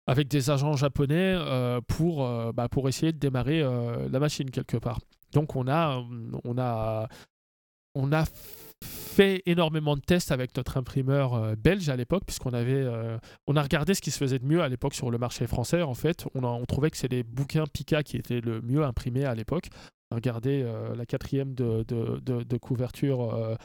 avec 0.07 0.29
des 0.29 0.51
agents 0.51 0.77
japonais 0.77 1.35
euh, 1.37 1.81
pour, 1.87 2.27
euh, 2.27 2.53
bah, 2.53 2.69
pour 2.69 2.89
essayer 2.89 3.13
de 3.13 3.19
démarrer 3.19 3.63
euh, 3.63 4.09
la 4.11 4.19
machine 4.19 4.51
quelque 4.51 4.77
part. 4.77 5.01
Donc 5.33 5.57
on 5.57 5.67
a, 5.67 6.05
on 6.45 6.59
a, 6.59 7.09
on 7.95 8.13
a 8.13 8.25
fait 8.85 9.43
énormément 9.47 9.97
de 9.97 10.01
tests 10.03 10.31
avec 10.31 10.57
notre 10.57 10.77
imprimeur 10.77 11.57
belge 11.57 11.89
à 11.89 11.97
l'époque, 11.97 12.25
puisqu'on 12.27 12.53
avait, 12.53 12.85
on 13.47 13.57
a 13.57 13.63
regardé 13.63 13.95
ce 13.95 14.01
qui 14.01 14.11
se 14.11 14.19
faisait 14.19 14.39
de 14.39 14.45
mieux 14.45 14.63
à 14.63 14.69
l'époque 14.69 14.95
sur 14.95 15.11
le 15.11 15.19
marché 15.19 15.47
français. 15.47 15.83
En 15.83 15.95
fait, 15.95 16.27
on, 16.35 16.45
a- 16.45 16.49
on 16.49 16.65
trouvait 16.67 16.91
que 16.91 16.97
c'est 16.97 17.11
les 17.11 17.23
bouquins 17.23 17.65
Pika 17.73 18.03
qui 18.03 18.17
étaient 18.17 18.41
le 18.41 18.61
mieux 18.63 18.85
imprimés 18.85 19.25
à 19.25 19.35
l'époque. 19.35 19.69
On 20.11 20.19
a 20.19 20.21
la 20.95 21.07
quatrième 21.07 21.55
de, 21.55 21.85
de, 21.89 22.21
de- 22.21 22.57
couverture 22.59 23.57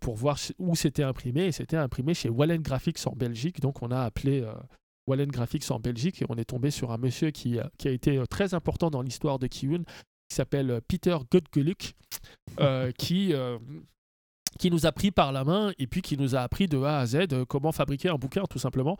pour 0.00 0.14
voir 0.14 0.38
où 0.58 0.74
c'était 0.76 1.02
imprimé, 1.02 1.46
et 1.46 1.52
c'était 1.52 1.76
imprimé 1.76 2.14
chez 2.14 2.30
Wallen 2.30 2.62
Graphics 2.62 3.06
en 3.06 3.14
Belgique. 3.16 3.60
Donc 3.60 3.82
on 3.82 3.90
a 3.90 4.00
appelé 4.00 4.46
Wallen 5.08 5.30
Graphics 5.30 5.70
en 5.70 5.80
Belgique 5.80 6.22
et 6.22 6.26
on 6.28 6.36
est 6.36 6.44
tombé 6.44 6.70
sur 6.70 6.92
un 6.92 6.98
monsieur 6.98 7.30
qui, 7.30 7.58
a- 7.58 7.70
qui 7.78 7.88
a 7.88 7.90
été 7.90 8.18
euh, 8.18 8.26
très 8.26 8.54
important 8.54 8.90
dans 8.90 9.02
l'histoire 9.02 9.38
de 9.38 9.46
Kiyun, 9.46 9.82
qui 10.28 10.34
s'appelle 10.36 10.70
euh, 10.70 10.80
Peter 10.86 11.16
Godgeluk, 11.32 11.94
euh, 12.60 12.92
qui, 12.98 13.32
euh, 13.32 13.58
qui 14.58 14.70
nous 14.70 14.86
a 14.86 14.92
pris 14.92 15.10
par 15.10 15.32
la 15.32 15.44
main 15.44 15.72
et 15.78 15.86
puis 15.86 16.02
qui 16.02 16.16
nous 16.16 16.34
a 16.36 16.40
appris 16.40 16.66
de 16.68 16.78
A 16.82 16.98
à 16.98 17.06
Z 17.06 17.16
euh, 17.32 17.44
comment 17.44 17.72
fabriquer 17.72 18.08
un 18.10 18.16
bouquin 18.16 18.44
tout 18.50 18.58
simplement, 18.58 18.96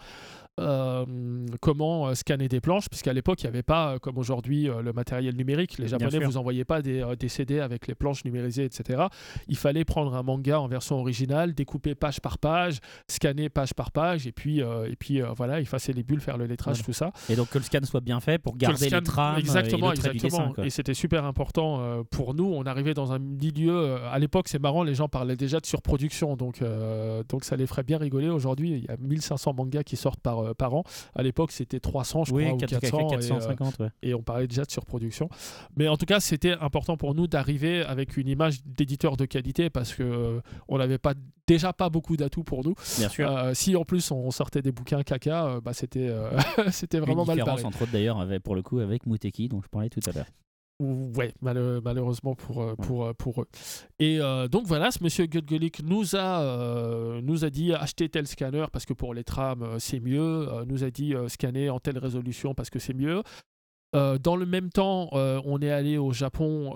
Euh, 0.59 1.05
comment 1.61 2.09
euh, 2.09 2.15
scanner 2.15 2.49
des 2.49 2.61
planches, 2.61 2.89
puisqu'à 2.89 3.13
l'époque 3.13 3.43
il 3.43 3.47
n'y 3.47 3.51
avait 3.51 3.63
pas 3.63 3.95
euh, 3.95 3.99
comme 3.99 4.19
aujourd'hui 4.19 4.69
le 4.83 4.93
matériel 4.93 5.37
numérique, 5.37 5.79
les 5.79 5.89
Japonais 5.89 6.11
sûr. 6.11 6.25
vous 6.25 6.37
envoyaient 6.37 6.65
pas 6.65 6.83
des, 6.83 7.05
des 7.19 7.29
CD 7.29 7.61
avec 7.61 7.87
les 7.87 7.95
planches 7.95 8.25
numérisées, 8.25 8.65
etc. 8.65 9.05
Il 9.49 9.57
fallait 9.57 9.85
prendre 9.85 10.15
un 10.15 10.23
manga 10.23 10.61
en 10.61 10.69
version 10.69 10.97
originale, 10.99 11.55
découper 11.55 11.95
page 11.95 12.21
par 12.21 12.39
page, 12.39 12.79
scanner 13.09 13.49
page 13.49 13.75
par 13.75 13.91
page 13.93 14.27
et 14.27 14.33
puis, 14.33 14.63
euh, 14.63 14.91
et 14.91 14.97
puis 14.97 15.23
euh, 15.23 15.29
voilà, 15.37 15.61
effacer 15.61 15.93
les 15.93 16.03
bulles, 16.03 16.21
faire 16.21 16.37
le 16.39 16.47
lettrage, 16.47 16.77
Voilà. 16.79 16.85
tout 16.87 16.93
ça. 16.93 17.13
Et 17.33 17.37
donc 17.37 17.49
que 17.51 17.59
le 17.59 17.65
scan 17.65 17.81
soit 17.85 18.01
bien 18.01 18.21
fait 18.21 18.39
pour 18.39 18.55
Que 18.55 18.59
le 18.59 18.67
garder 18.69 18.87
scan- 18.89 18.97
les 18.99 19.03
trames 19.05 19.39
exactement, 19.39 19.93
et 19.93 19.97
exactement. 19.97 20.49
dessin. 20.51 20.63
Et 20.65 20.71
c'était 20.71 20.95
super 20.95 21.25
important 21.25 22.05
pour 22.11 22.35
nous. 22.35 22.45
On 22.53 22.65
arrivait 22.65 22.95
dans 22.95 23.13
un 23.13 23.19
milieu. 23.19 23.97
à 24.13 24.19
l'époque, 24.19 24.49
c'est 24.49 24.61
marrant, 24.61 24.83
les 24.83 24.95
gens 24.95 25.09
parlaient 25.09 25.37
déjà 25.37 25.61
de 25.61 25.67
surproduction, 25.67 26.37
donc 26.37 26.63
donc 27.29 27.45
ça 27.45 27.57
les 27.57 27.67
ferait 27.67 27.83
bien 27.83 27.99
rigoler. 27.99 28.29
Aujourd'hui, 28.29 28.71
il 28.73 28.85
y 28.85 28.89
a 28.89 28.97
1500 28.99 29.55
mangas 29.55 29.83
qui 29.85 29.97
sortent 29.97 30.21
par 30.21 30.47
euh, 30.49 30.55
par 30.55 30.74
an. 30.74 30.84
À 31.14 31.22
l'époque, 31.22 31.53
c'était 31.53 31.80
300, 31.80 32.24
je 32.24 32.32
oui, 32.34 32.44
crois, 32.44 32.55
ou 32.55 32.59
4, 32.59 32.80
400. 32.80 32.99
et, 32.99 33.05
euh, 33.05 33.09
450, 33.11 33.78
ouais. 33.80 33.88
et 34.03 34.14
on 34.14 34.22
parlait 34.22 34.46
déjà 34.46 34.64
de 34.64 34.70
surproduction. 34.70 35.28
Mais 35.76 35.88
en 35.88 35.96
tout 35.96 36.07
cas, 36.07 36.20
c'était 36.20 36.53
important 36.61 36.96
pour 36.96 37.14
nous 37.14 37.26
d'arriver 37.26 37.82
avec 37.82 38.16
une 38.16 38.28
image 38.28 38.64
d'éditeur 38.64 39.16
de 39.16 39.24
qualité 39.26 39.70
parce 39.70 39.94
que 39.94 40.03
euh, 40.03 40.40
on 40.68 40.78
n'avait 40.78 40.99
pas 40.99 41.14
déjà 41.46 41.72
pas 41.72 41.88
beaucoup 41.88 42.16
d'atouts 42.16 42.44
pour 42.44 42.64
nous. 42.64 42.74
Bien 42.99 43.09
sûr. 43.09 43.51
Si 43.55 43.74
en 43.76 43.84
plus 43.84 44.11
on 44.11 44.30
sortait 44.30 44.61
des 44.62 44.72
bouquins 44.72 45.03
caca, 45.03 45.61
bah 45.62 45.72
c'était 45.72 46.11
c'était 46.70 46.99
vraiment 47.01 47.22
Une 47.22 47.28
mal 47.28 47.36
différence 47.38 47.62
barré. 47.62 47.66
entre 47.66 47.82
autres 47.82 47.92
d'ailleurs 47.92 48.26
pour 48.44 48.55
le 48.55 48.62
coup 48.62 48.80
avec 48.80 49.07
Muteki 49.07 49.49
dont 49.49 49.62
je 49.62 49.68
parlais 49.68 49.88
tout 49.88 50.01
à 50.07 50.12
l'heure. 50.12 50.26
Ouais, 50.81 51.33
mal- 51.43 51.81
malheureusement 51.85 52.37
pour, 52.37 52.62
euh, 52.62 52.76
pour, 52.76 53.05
euh, 53.07 53.12
pour 53.12 53.43
eux. 53.43 53.49
Et 53.99 54.20
euh, 54.20 54.47
donc 54.47 54.64
voilà, 54.66 54.93
ce 54.93 55.03
monsieur 55.03 55.26
Gutgelik 55.26 55.83
nous 55.83 56.14
a, 56.14 56.41
euh, 56.43 57.20
nous 57.20 57.45
a 57.45 57.51
dit 57.51 57.74
acheter 57.74 58.09
tel 58.09 58.29
scanner 58.29 58.64
parce 58.72 58.87
que 58.87 58.93
pour 58.93 59.12
les 59.12 59.24
trames 59.24 59.62
euh, 59.64 59.79
c'est 59.81 59.99
mieux, 59.99 60.47
nous 60.68 60.85
a 60.85 60.91
dit 60.91 61.14
scanner 61.26 61.68
en 61.68 61.81
telle 61.81 61.99
résolution 61.99 62.55
parce 62.55 62.70
que 62.70 62.79
c'est 62.79 62.95
mieux. 62.95 63.22
Euh, 63.97 64.18
dans 64.18 64.37
le 64.37 64.45
même 64.45 64.68
temps, 64.68 65.09
on 65.12 65.61
est 65.62 65.70
allé 65.70 65.97
au 65.97 66.12
Japon 66.12 66.74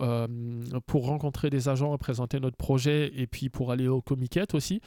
pour 0.87 1.07
rencontrer 1.07 1.51
des 1.51 1.69
agents 1.69 1.95
et 1.95 1.99
présenter 1.99 2.41
notre 2.41 2.57
projet 2.57 3.13
et 3.15 3.27
puis 3.27 3.51
pour 3.51 3.71
aller 3.71 3.87
au 3.87 4.01
Comiket 4.01 4.55
aussi. 4.55 4.81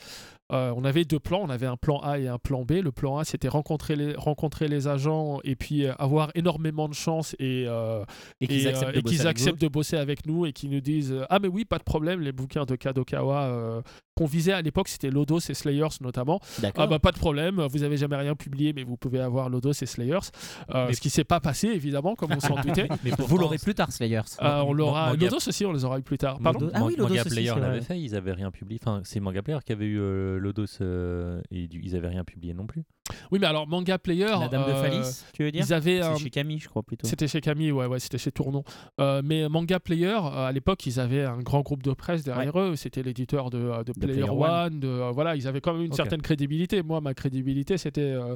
Euh, 0.51 0.71
on 0.75 0.83
avait 0.85 1.05
deux 1.05 1.19
plans, 1.19 1.41
on 1.41 1.49
avait 1.49 1.65
un 1.65 1.75
plan 1.75 1.97
A 2.01 2.19
et 2.19 2.27
un 2.27 2.37
plan 2.37 2.63
B. 2.65 2.73
Le 2.83 2.91
plan 2.91 3.17
A, 3.17 3.23
c'était 3.25 3.47
rencontrer 3.47 3.95
les, 3.95 4.13
rencontrer 4.15 4.67
les 4.67 4.87
agents 4.87 5.39
et 5.43 5.55
puis 5.55 5.85
euh, 5.85 5.93
avoir 5.97 6.29
énormément 6.35 6.87
de 6.87 6.93
chance 6.93 7.35
et, 7.39 7.65
euh, 7.67 8.03
Et 8.41 8.47
qu'ils 8.47 8.65
et, 8.65 8.67
acceptent, 8.67 8.89
euh, 8.89 8.91
de 8.93 8.97
et 8.99 9.01
bosser 9.01 9.15
qu'ils 9.15 9.21
avec 9.27 9.37
acceptent 9.37 9.61
de 9.61 9.67
bosser 9.67 9.97
avec 9.97 10.27
nous 10.27 10.45
et 10.45 10.53
qu'ils 10.53 10.69
nous 10.69 10.81
disent 10.81 11.15
ah 11.31 11.39
mais 11.39 11.47
oui 11.47 11.65
pas 11.65 11.79
de 11.79 11.83
problème. 11.83 12.21
Les 12.21 12.31
bouquins 12.31 12.65
de 12.65 12.75
Kadokawa 12.75 13.41
euh, 13.45 13.81
qu'on 14.15 14.25
visait 14.27 14.53
à 14.53 14.61
l'époque 14.61 14.87
c'était 14.87 15.09
Lodos 15.09 15.39
et 15.49 15.55
Slayers 15.55 15.97
notamment. 16.01 16.39
Ah 16.77 16.85
bah 16.85 16.99
pas 16.99 17.11
de 17.11 17.17
problème. 17.17 17.65
Vous 17.71 17.81
avez 17.81 17.97
jamais 17.97 18.15
rien 18.15 18.35
publié 18.35 18.71
mais 18.71 18.83
vous 18.83 18.97
pouvez 18.97 19.21
avoir 19.21 19.49
Lodos 19.49 19.71
et 19.81 19.85
Slayers. 19.87 20.29
Euh, 20.75 20.85
Mais- 20.87 20.93
ce 20.93 21.01
qui 21.01 21.09
s'est 21.09 21.23
pas 21.23 21.39
passé 21.39 21.69
évidemment 21.69 22.13
comme 22.13 22.33
on 22.33 22.39
s'en 22.39 22.55
doutait. 22.61 22.87
Mais 23.03 23.09
vous 23.17 23.37
l'aurez 23.39 23.57
plus 23.57 23.73
tard, 23.73 23.91
Slayers. 23.91 24.21
Euh, 24.43 24.61
on 24.61 24.73
l'aura 24.73 25.09
Manga- 25.09 25.25
Lodos 25.25 25.47
aussi 25.47 25.65
on 25.65 25.73
les 25.73 25.85
aura 25.85 25.97
eu 25.97 26.03
plus 26.03 26.19
tard. 26.19 26.37
Pardon 26.39 26.69
Ah 26.75 26.83
oui, 26.85 26.93
Lodos 26.95 27.09
Manga 27.09 27.21
aussi, 27.21 27.29
Player 27.31 27.53
l'avait 27.59 27.81
fait, 27.81 27.99
ils 27.99 28.15
avaient 28.15 28.33
rien 28.33 28.51
publié. 28.51 28.79
Enfin, 28.83 29.01
c'est 29.03 29.19
Manga 29.19 29.41
Player 29.41 29.59
qui 29.65 29.71
avait 29.71 29.85
eu 29.87 30.34
euh, 30.35 30.39
Lodos 30.39 30.65
euh, 30.81 31.41
et 31.51 31.67
du- 31.67 31.81
ils 31.83 31.95
avaient 31.95 32.07
rien 32.09 32.23
publié 32.23 32.53
non 32.53 32.65
plus. 32.67 32.83
oui 33.31 33.39
mais 33.39 33.47
alors 33.47 33.67
Manga 33.67 33.97
Player 33.97 34.25
La 34.39 34.47
Dame 34.47 34.65
de 34.65 34.71
euh, 34.71 34.81
Phalis, 34.81 35.23
tu 35.33 35.43
veux 35.43 35.51
dire 35.51 35.63
ils 35.65 35.73
avaient 35.73 36.01
un, 36.01 36.15
C'est 36.15 36.23
chez 36.23 36.29
Camille, 36.29 36.59
je 36.59 36.67
crois 36.69 36.83
plutôt. 36.83 37.07
C'était 37.07 37.27
chez 37.27 37.41
Camille, 37.41 37.71
ouais, 37.71 37.85
ouais, 37.85 37.99
c'était 37.99 38.17
chez 38.17 38.31
Tournon. 38.31 38.63
Euh, 38.99 39.21
mais 39.23 39.47
Manga 39.49 39.79
Player, 39.79 40.07
euh, 40.23 40.47
à 40.47 40.51
l'époque, 40.51 40.85
ils 40.85 40.99
avaient 40.99 41.23
un 41.25 41.39
grand 41.39 41.61
groupe 41.61 41.83
de 41.83 41.93
presse 41.93 42.23
derrière 42.23 42.57
eux. 42.59 42.75
C'était 42.75 43.03
l'éditeur 43.03 43.49
de, 43.49 43.57
euh, 43.59 43.83
Player, 43.83 44.13
Player 44.21 44.29
One. 44.29 44.79
de, 44.79 44.87
euh, 44.87 45.11
voilà, 45.11 45.35
ils 45.35 45.47
avaient 45.47 45.61
quand 45.61 45.73
même 45.73 45.83
une 45.83 45.91
Ok. 45.91 45.95
certaine 45.97 46.21
crédibilité. 46.21 46.81
Moi, 46.83 47.01
ma 47.01 47.13
crédibilité, 47.13 47.77
c'était. 47.77 48.01
euh, 48.01 48.35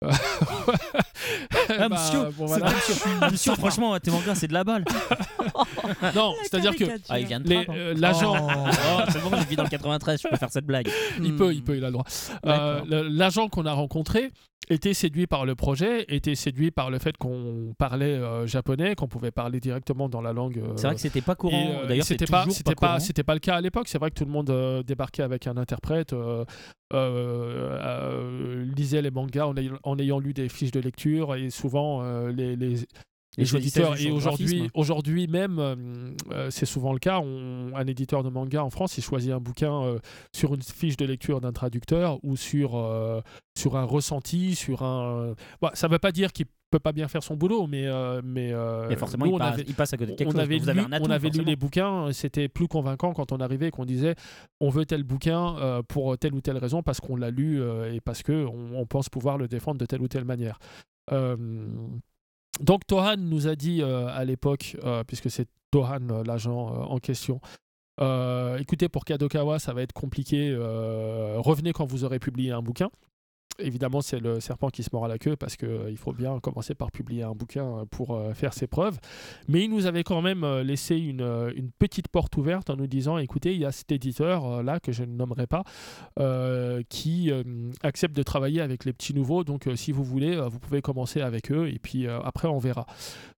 Ah, 1.70 1.88
bah, 1.88 1.88
monsieur, 1.90 2.20
bon, 2.36 2.46
c'est 2.46 2.58
voilà. 2.60 2.70
monsieur, 2.74 2.94
monsieur, 3.32 3.54
franchement, 3.54 3.98
tes 3.98 4.10
mangas, 4.10 4.36
c'est 4.36 4.46
de 4.48 4.52
la 4.54 4.64
balle. 4.64 4.84
Non, 6.14 6.34
c'est-à-dire 6.42 6.74
que 6.76 6.84
Ah, 7.08 7.18
il 7.20 7.26
vient 7.26 7.40
de 7.40 7.48
les- 7.48 7.64
Trappes, 7.64 7.68
hein. 7.70 7.74
euh, 7.78 7.94
l'agent. 7.96 8.34
Oh, 8.50 9.00
c'est 9.10 9.22
bon, 9.22 9.30
dans 9.56 9.64
le 9.64 9.68
93, 9.68 10.20
je 10.22 10.28
peux 10.28 10.36
faire 10.36 10.50
cette 10.50 10.66
blague. 10.66 10.88
Il 11.22 11.36
peut, 11.36 11.52
il 11.54 11.62
peut, 11.62 11.76
il 11.76 11.84
a 11.84 11.88
le 11.88 11.92
droit. 11.92 12.04
Euh, 12.46 13.08
L'agent 13.10 13.48
qu'on 13.48 13.66
a 13.66 13.72
rencontré 13.72 14.30
était 14.70 14.92
séduit 14.94 15.26
par 15.26 15.46
le 15.46 15.54
projet, 15.54 16.04
était 16.08 16.34
séduit 16.34 16.70
par 16.70 16.90
le 16.90 16.98
fait 16.98 17.16
qu'on 17.16 17.74
parlait 17.78 18.04
euh, 18.06 18.46
japonais, 18.46 18.94
qu'on 18.94 19.08
pouvait 19.08 19.30
parler 19.30 19.60
directement 19.60 20.08
dans 20.10 20.20
la 20.20 20.32
langue. 20.32 20.58
euh, 20.58 20.72
C'est 20.76 20.86
vrai 20.86 20.94
que 20.94 21.00
c'était 21.00 21.22
pas 21.22 21.34
courant. 21.34 21.82
D'ailleurs, 21.88 22.04
c'était 22.04 22.26
pas, 22.26 22.44
c'était 22.50 22.74
pas, 22.74 23.00
c'était 23.00 23.22
pas 23.24 23.34
le 23.34 23.40
cas 23.40 23.56
à 23.56 23.60
l'époque. 23.60 23.88
C'est 23.88 23.98
vrai 23.98 24.10
que 24.10 24.16
tout 24.16 24.24
le 24.26 24.30
monde 24.30 24.52
débarquait 24.86 25.22
avec 25.22 25.46
un 25.46 25.56
interprète, 25.56 26.14
lisait 28.76 29.02
les 29.02 29.10
mangas 29.10 29.46
en 29.46 29.56
ayant, 29.56 29.78
en 29.82 29.98
ayant 29.98 30.18
lu 30.18 30.32
des 30.34 30.48
fiches 30.48 30.72
de 30.72 30.80
lecture 30.80 31.34
et 31.34 31.50
souvent 31.50 32.02
les, 32.28 32.56
les 33.38 33.56
éditeurs. 33.56 34.00
Et 34.00 34.10
aujourd'hui, 34.10 34.70
aujourd'hui 34.74 35.26
même, 35.28 35.58
euh, 35.58 35.76
euh, 36.32 36.50
c'est 36.50 36.66
souvent 36.66 36.92
le 36.92 36.98
cas. 36.98 37.20
on- 37.20 37.70
un 37.74 37.86
éditeur 37.86 38.22
de 38.22 38.28
manga 38.30 38.62
en 38.64 38.70
France, 38.70 38.98
il 38.98 39.02
choisit 39.02 39.30
un 39.32 39.40
bouquin 39.40 39.82
euh, 39.84 39.98
sur 40.34 40.54
une 40.54 40.62
fiche 40.62 40.96
de 40.96 41.04
lecture 41.04 41.40
d'un 41.40 41.52
traducteur 41.52 42.18
ou 42.22 42.36
sur, 42.36 42.76
euh, 42.76 43.20
sur 43.58 43.76
un 43.76 43.84
ressenti, 43.84 44.54
sur 44.54 44.82
un. 44.82 45.34
Bon, 45.60 45.68
ça 45.74 45.86
ne 45.88 45.92
veut 45.92 45.98
pas 45.98 46.12
dire 46.12 46.32
qu'il 46.32 46.46
peut 46.70 46.78
pas 46.78 46.92
bien 46.92 47.08
faire 47.08 47.22
son 47.22 47.34
boulot, 47.34 47.66
mais 47.66 47.86
euh, 47.86 48.20
mais, 48.22 48.52
euh, 48.52 48.94
forcément, 48.96 49.24
nous, 49.24 49.30
il, 49.30 49.34
on 49.36 49.38
passe, 49.38 49.54
avait- 49.54 49.64
il 49.66 49.74
passe 49.74 49.92
à 49.94 49.96
côté 49.96 50.12
de 50.12 50.16
quelque 50.18 50.28
on 50.28 50.32
chose. 50.32 50.40
avait, 50.40 50.58
lu, 50.58 50.68
atout, 50.68 51.04
on 51.06 51.10
avait 51.10 51.30
lu 51.30 51.42
les 51.44 51.56
bouquins, 51.56 52.12
c'était 52.12 52.48
plus 52.48 52.68
convaincant 52.68 53.14
quand 53.14 53.32
on 53.32 53.38
arrivait 53.38 53.68
et 53.68 53.70
qu'on 53.70 53.86
disait 53.86 54.14
on 54.60 54.68
veut 54.68 54.84
tel 54.84 55.02
bouquin 55.02 55.56
euh, 55.58 55.82
pour 55.82 56.18
telle 56.18 56.34
ou 56.34 56.42
telle 56.42 56.58
raison 56.58 56.82
parce 56.82 57.00
qu'on 57.00 57.16
l'a 57.16 57.30
lu 57.30 57.62
et 57.90 58.00
parce 58.02 58.22
que 58.22 58.44
on, 58.44 58.78
on 58.80 58.84
pense 58.86 59.08
pouvoir 59.08 59.38
le 59.38 59.48
défendre 59.48 59.78
de 59.78 59.86
telle 59.86 60.02
ou 60.02 60.08
telle 60.08 60.26
manière. 60.26 60.58
Donc 62.60 62.86
Tohan 62.86 63.16
nous 63.16 63.46
a 63.46 63.54
dit 63.54 63.82
euh, 63.82 64.08
à 64.08 64.24
l'époque, 64.24 64.76
euh, 64.84 65.04
puisque 65.04 65.30
c'est 65.30 65.46
Tohan 65.70 66.08
euh, 66.10 66.22
l'agent 66.24 66.66
en 66.66 66.98
question, 66.98 67.40
écoutez 68.58 68.88
pour 68.88 69.04
Kadokawa 69.04 69.58
ça 69.58 69.72
va 69.72 69.82
être 69.82 69.92
compliqué, 69.92 70.54
revenez 70.56 71.72
quand 71.72 71.84
vous 71.84 72.04
aurez 72.04 72.20
publié 72.20 72.52
un 72.52 72.62
bouquin. 72.62 72.90
Évidemment, 73.60 74.02
c'est 74.02 74.20
le 74.20 74.38
serpent 74.38 74.68
qui 74.68 74.84
se 74.84 74.90
mord 74.92 75.04
à 75.04 75.08
la 75.08 75.18
queue 75.18 75.34
parce 75.34 75.56
qu'il 75.56 75.96
faut 75.96 76.12
bien 76.12 76.38
commencer 76.38 76.76
par 76.76 76.92
publier 76.92 77.24
un 77.24 77.32
bouquin 77.32 77.64
euh, 77.64 77.84
pour 77.90 78.14
euh, 78.14 78.32
faire 78.32 78.54
ses 78.54 78.68
preuves. 78.68 78.98
Mais 79.48 79.64
il 79.64 79.70
nous 79.70 79.86
avait 79.86 80.04
quand 80.04 80.22
même 80.22 80.44
euh, 80.44 80.62
laissé 80.62 80.96
une, 80.96 81.22
euh, 81.22 81.52
une 81.56 81.72
petite 81.72 82.06
porte 82.06 82.36
ouverte 82.36 82.70
en 82.70 82.76
nous 82.76 82.86
disant 82.86 83.18
écoutez, 83.18 83.54
il 83.54 83.60
y 83.60 83.64
a 83.64 83.72
cet 83.72 83.90
éditeur 83.90 84.46
euh, 84.46 84.62
là 84.62 84.78
que 84.78 84.92
je 84.92 85.02
ne 85.02 85.12
nommerai 85.12 85.48
pas 85.48 85.64
euh, 86.20 86.82
qui 86.88 87.32
euh, 87.32 87.42
accepte 87.82 88.14
de 88.14 88.22
travailler 88.22 88.60
avec 88.60 88.84
les 88.84 88.92
petits 88.92 89.12
nouveaux. 89.12 89.42
Donc, 89.42 89.66
euh, 89.66 89.74
si 89.74 89.90
vous 89.90 90.04
voulez, 90.04 90.36
euh, 90.36 90.48
vous 90.48 90.60
pouvez 90.60 90.80
commencer 90.80 91.20
avec 91.20 91.50
eux 91.50 91.68
et 91.68 91.80
puis 91.80 92.06
euh, 92.06 92.20
après, 92.20 92.46
on 92.46 92.58
verra. 92.58 92.86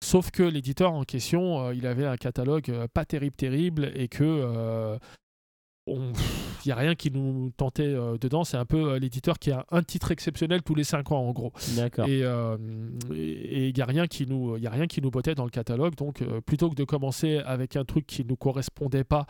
Sauf 0.03 0.31
que 0.31 0.43
l'éditeur 0.43 0.91
en 0.91 1.03
question, 1.05 1.67
euh, 1.67 1.73
il 1.73 1.87
avait 1.87 2.05
un 2.05 2.17
catalogue 2.17 2.69
euh, 2.69 2.87
pas 2.93 3.05
terrible, 3.05 3.35
terrible 3.37 3.89
et 3.95 4.09
que. 4.09 4.99
Euh, 5.97 6.11
il 6.65 6.67
n'y 6.67 6.71
a 6.71 6.75
rien 6.75 6.95
qui 6.95 7.11
nous 7.11 7.51
tentait 7.57 7.83
euh, 7.83 8.17
dedans. 8.17 8.43
C'est 8.43 8.57
un 8.57 8.65
peu 8.65 8.91
euh, 8.91 8.99
l'éditeur 8.99 9.39
qui 9.39 9.51
a 9.51 9.65
un 9.71 9.81
titre 9.83 10.11
exceptionnel 10.11 10.61
tous 10.61 10.75
les 10.75 10.83
5 10.83 11.11
ans, 11.11 11.19
en 11.19 11.31
gros. 11.31 11.53
D'accord. 11.75 12.07
Et 12.07 12.23
euh, 12.23 12.57
il 13.11 13.73
n'y 13.73 13.81
a 13.81 13.85
rien 13.85 14.07
qui 14.07 14.25
nous, 14.27 14.57
y 14.57 14.67
a 14.67 14.69
rien 14.69 14.87
qui 14.87 15.01
nous 15.01 15.11
bottait 15.11 15.35
dans 15.35 15.45
le 15.45 15.49
catalogue. 15.49 15.95
Donc, 15.95 16.21
euh, 16.21 16.41
plutôt 16.41 16.69
que 16.69 16.75
de 16.75 16.83
commencer 16.83 17.37
avec 17.45 17.75
un 17.75 17.85
truc 17.85 18.05
qui 18.05 18.25
nous 18.25 18.35
correspondait 18.35 19.03
pas 19.03 19.25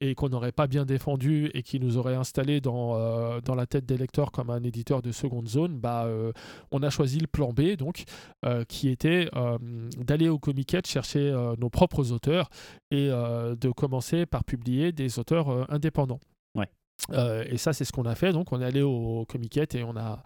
et 0.00 0.14
qu'on 0.14 0.28
n'aurait 0.28 0.52
pas 0.52 0.66
bien 0.66 0.84
défendu 0.84 1.50
et 1.54 1.62
qui 1.62 1.80
nous 1.80 1.96
aurait 1.96 2.14
installé 2.14 2.60
dans, 2.60 2.96
euh, 2.96 3.40
dans 3.40 3.54
la 3.54 3.66
tête 3.66 3.86
des 3.86 3.96
lecteurs 3.96 4.32
comme 4.32 4.50
un 4.50 4.62
éditeur 4.62 5.02
de 5.02 5.12
seconde 5.12 5.48
zone, 5.48 5.78
bah, 5.78 6.04
euh, 6.06 6.32
on 6.70 6.82
a 6.82 6.90
choisi 6.90 7.18
le 7.18 7.26
plan 7.26 7.52
B, 7.52 7.76
donc, 7.76 8.04
euh, 8.44 8.64
qui 8.64 8.88
était 8.88 9.28
euh, 9.36 9.58
d'aller 9.98 10.28
au 10.28 10.38
Comiquette 10.38 10.86
chercher 10.86 11.20
euh, 11.20 11.54
nos 11.58 11.70
propres 11.70 12.12
auteurs 12.12 12.48
et 12.90 13.08
euh, 13.10 13.54
de 13.54 13.70
commencer 13.70 14.26
par 14.26 14.44
publier 14.44 14.92
des 14.92 15.18
auteurs 15.18 15.48
euh, 15.50 15.64
indépendants. 16.02 16.20
Ouais. 16.54 16.68
Euh, 17.10 17.44
et 17.48 17.56
ça, 17.58 17.72
c'est 17.72 17.84
ce 17.84 17.92
qu'on 17.92 18.04
a 18.06 18.14
fait. 18.14 18.32
Donc, 18.32 18.52
on 18.52 18.60
est 18.60 18.64
allé 18.64 18.82
au 18.82 19.24
Comiquette 19.28 19.74
et 19.74 19.82
on 19.84 19.96
a 19.96 20.22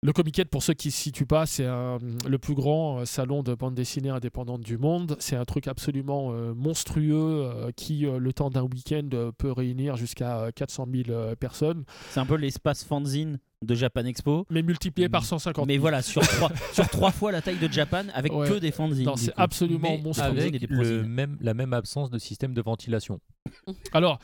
le 0.00 0.12
Comiquette, 0.12 0.48
pour 0.48 0.62
ceux 0.62 0.74
qui 0.74 0.88
ne 0.88 0.92
se 0.92 0.98
situent 1.00 1.26
pas, 1.26 1.44
c'est 1.44 1.66
un- 1.66 1.98
le 2.28 2.38
plus 2.38 2.54
grand 2.54 3.00
euh, 3.00 3.04
salon 3.04 3.42
de 3.42 3.52
bande 3.56 3.74
dessinée 3.74 4.10
indépendante 4.10 4.60
du 4.60 4.78
monde. 4.78 5.16
C'est 5.18 5.34
un 5.34 5.44
truc 5.44 5.66
absolument 5.66 6.30
euh, 6.32 6.54
monstrueux 6.54 7.42
euh, 7.44 7.72
qui, 7.74 8.06
euh, 8.06 8.18
le 8.20 8.32
temps 8.32 8.48
d'un 8.48 8.62
week-end, 8.62 9.08
euh, 9.14 9.32
peut 9.36 9.50
réunir 9.50 9.96
jusqu'à 9.96 10.38
euh, 10.42 10.50
400 10.54 10.86
000 10.88 11.10
euh, 11.10 11.34
personnes, 11.34 11.82
C'est 12.10 12.20
un 12.20 12.26
peu 12.26 12.36
l'espace 12.36 12.84
fanzine 12.84 13.40
de 13.66 13.74
Japan 13.74 14.04
Expo. 14.04 14.46
mais 14.50 14.62
multiplié 14.62 15.08
par 15.08 15.24
150 15.24 15.56
000. 15.56 15.66
Mais 15.66 15.78
voilà, 15.78 16.00
sur 16.00 16.22
trois, 16.22 16.50
sur 16.72 16.88
trois 16.88 17.10
fois 17.10 17.32
la 17.32 17.42
taille 17.42 17.58
de 17.58 17.66
Japan 17.66 18.04
avec 18.14 18.32
Ouais. 18.32 18.48
que 18.48 18.54
des 18.60 18.70
fanzines. 18.70 19.10
C'est 19.16 19.32
absolument 19.36 19.96
Mais 19.96 20.00
monstrueux. 20.00 20.28
avec 20.28 20.60
le 20.70 21.02
même, 21.02 21.36
la 21.40 21.54
même 21.54 21.72
absence 21.72 22.08
de 22.10 22.18
système 22.20 22.54
de 22.54 22.62
ventilation. 22.62 23.18
Alors, 23.92 24.18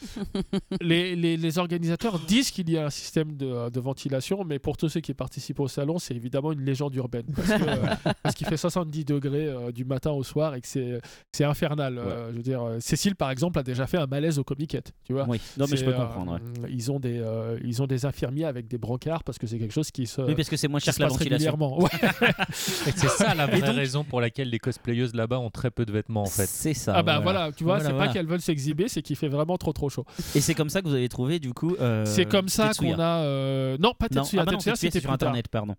les, 0.81 1.17
les- 1.17 1.37
les 1.37 1.59
organisateurs 1.59 2.19
disent 2.21 2.51
qu'il 2.51 2.71
y 2.71 2.79
a 2.79 2.87
un 2.87 2.91
système 2.91 3.37
de, 3.37 3.71
de 3.71 3.81
ventilation, 3.81 4.45
mais 4.45 4.59
pour 4.59 4.77
tous 4.77 4.89
ceux 4.89 5.01
qui 5.01 5.15
participent 5.15 5.61
au 5.61 5.69
salon, 5.69 5.99
c'est 5.99 6.15
évidemment 6.15 6.53
une 6.53 6.65
légende 6.65 6.95
urbaine. 6.95 7.27
Parce 7.35 7.51
euh, 7.51 8.31
qu'il 8.37 8.47
fait 8.47 8.57
70 8.57 9.05
degrés 9.05 9.47
euh, 9.47 9.73
du 9.73 9.85
matin 9.85 10.11
au 10.11 10.23
soir 10.23 10.55
et 10.55 10.61
que 10.61 10.69
c'est 10.69 11.01
c'est 11.33 11.45
infernal. 11.45 11.99
Euh, 11.99 12.31
je 12.33 12.37
veux 12.37 12.43
dire, 12.43 12.63
Cécile, 12.81 13.15
par 13.17 13.31
exemple, 13.31 13.59
a 13.59 13.63
déjà 13.63 13.87
fait 13.87 13.99
un 13.99 14.07
malaise 14.07 14.39
au 14.39 14.45
Comiquette. 14.45 14.93
Tu 15.05 15.13
vois 15.13 15.27
Oui, 15.29 15.41
non, 15.59 15.67
mais 15.71 15.77
je 15.77 15.85
peux 15.85 15.93
comprendre. 15.93 16.33
ouais. 16.35 16.69
ils, 16.71 16.91
ont 16.91 17.01
des, 17.01 17.19
euh, 17.19 17.59
ils 17.65 17.83
ont 17.83 17.87
des 17.87 18.05
infirmiers 18.07 18.45
avec 18.45 18.69
des 18.69 18.79
brancards 18.79 19.25
parce 19.25 19.39
que 19.39 19.47
c'est 19.47 19.59
quelque 19.59 19.73
chose 19.75 19.91
qui 19.91 20.07
se, 20.07 20.21
Oui, 20.23 20.35
parce 20.35 20.49
que 20.49 20.57
c'est 20.57 20.69
moins 20.69 20.81
cher 20.81 20.95
que 20.95 21.01
la 21.03 21.09
ventilation. 21.09 21.53
régulièrement. 21.53 21.81
Ouais. 21.83 21.91
Et 22.87 22.93
c'est 22.97 23.09
ça 23.09 23.35
la 23.35 23.47
vraie 23.47 23.61
donc- 23.61 23.75
raison 23.77 24.05
pour 24.05 24.21
laquelle 24.21 24.51
les 24.51 24.59
cosplayeuses 24.59 25.15
là-bas 25.15 25.39
ont 25.39 25.51
très 25.51 25.71
peu 25.71 25.85
de 25.85 25.93
vêtements 25.93 26.23
en 26.23 26.27
fait. 26.27 26.47
C'est 26.47 26.75
ça. 26.75 26.95
Ah 26.97 27.03
bah 27.03 27.19
voilà, 27.21 27.51
tu 27.53 27.65
vois, 27.65 27.75
Voilà, 27.75 27.85
c'est 27.89 27.93
voilà. 27.95 28.07
pas 28.09 28.13
qu'elles 28.13 28.27
veulent 28.27 28.41
s'exhiber, 28.41 28.89
c'est 28.89 29.03
qu'il 29.15 29.29
fait 29.29 29.35
vraiment 29.35 29.57
trop 29.57 29.73
trop 29.73 29.89
chaud. 29.89 30.05
Et 30.35 30.41
c'est 30.41 30.55
comme 30.55 30.69
ça 30.71 30.83
que 30.83 30.89
vous 30.89 30.95
avez 30.95 31.09
trouvé 31.09 31.39
du 31.39 31.53
coup. 31.55 31.75
euh, 31.81 32.05
c'est 32.05 32.27
comme 32.27 32.49
ça 32.49 32.71
qu'on 32.79 32.99
a... 32.99 33.23
euh, 33.23 33.77
Non, 33.81 33.93
pas 33.99 34.09
Tetsuya, 34.09 34.43
ah 34.43 34.45
bah 34.45 34.53
Tetsuya, 34.53 34.77
c'était 34.77 35.01
sur 35.01 35.11
plus 35.11 35.19
tard. 35.19 35.29
internet, 35.29 35.49
pardon. 35.49 35.75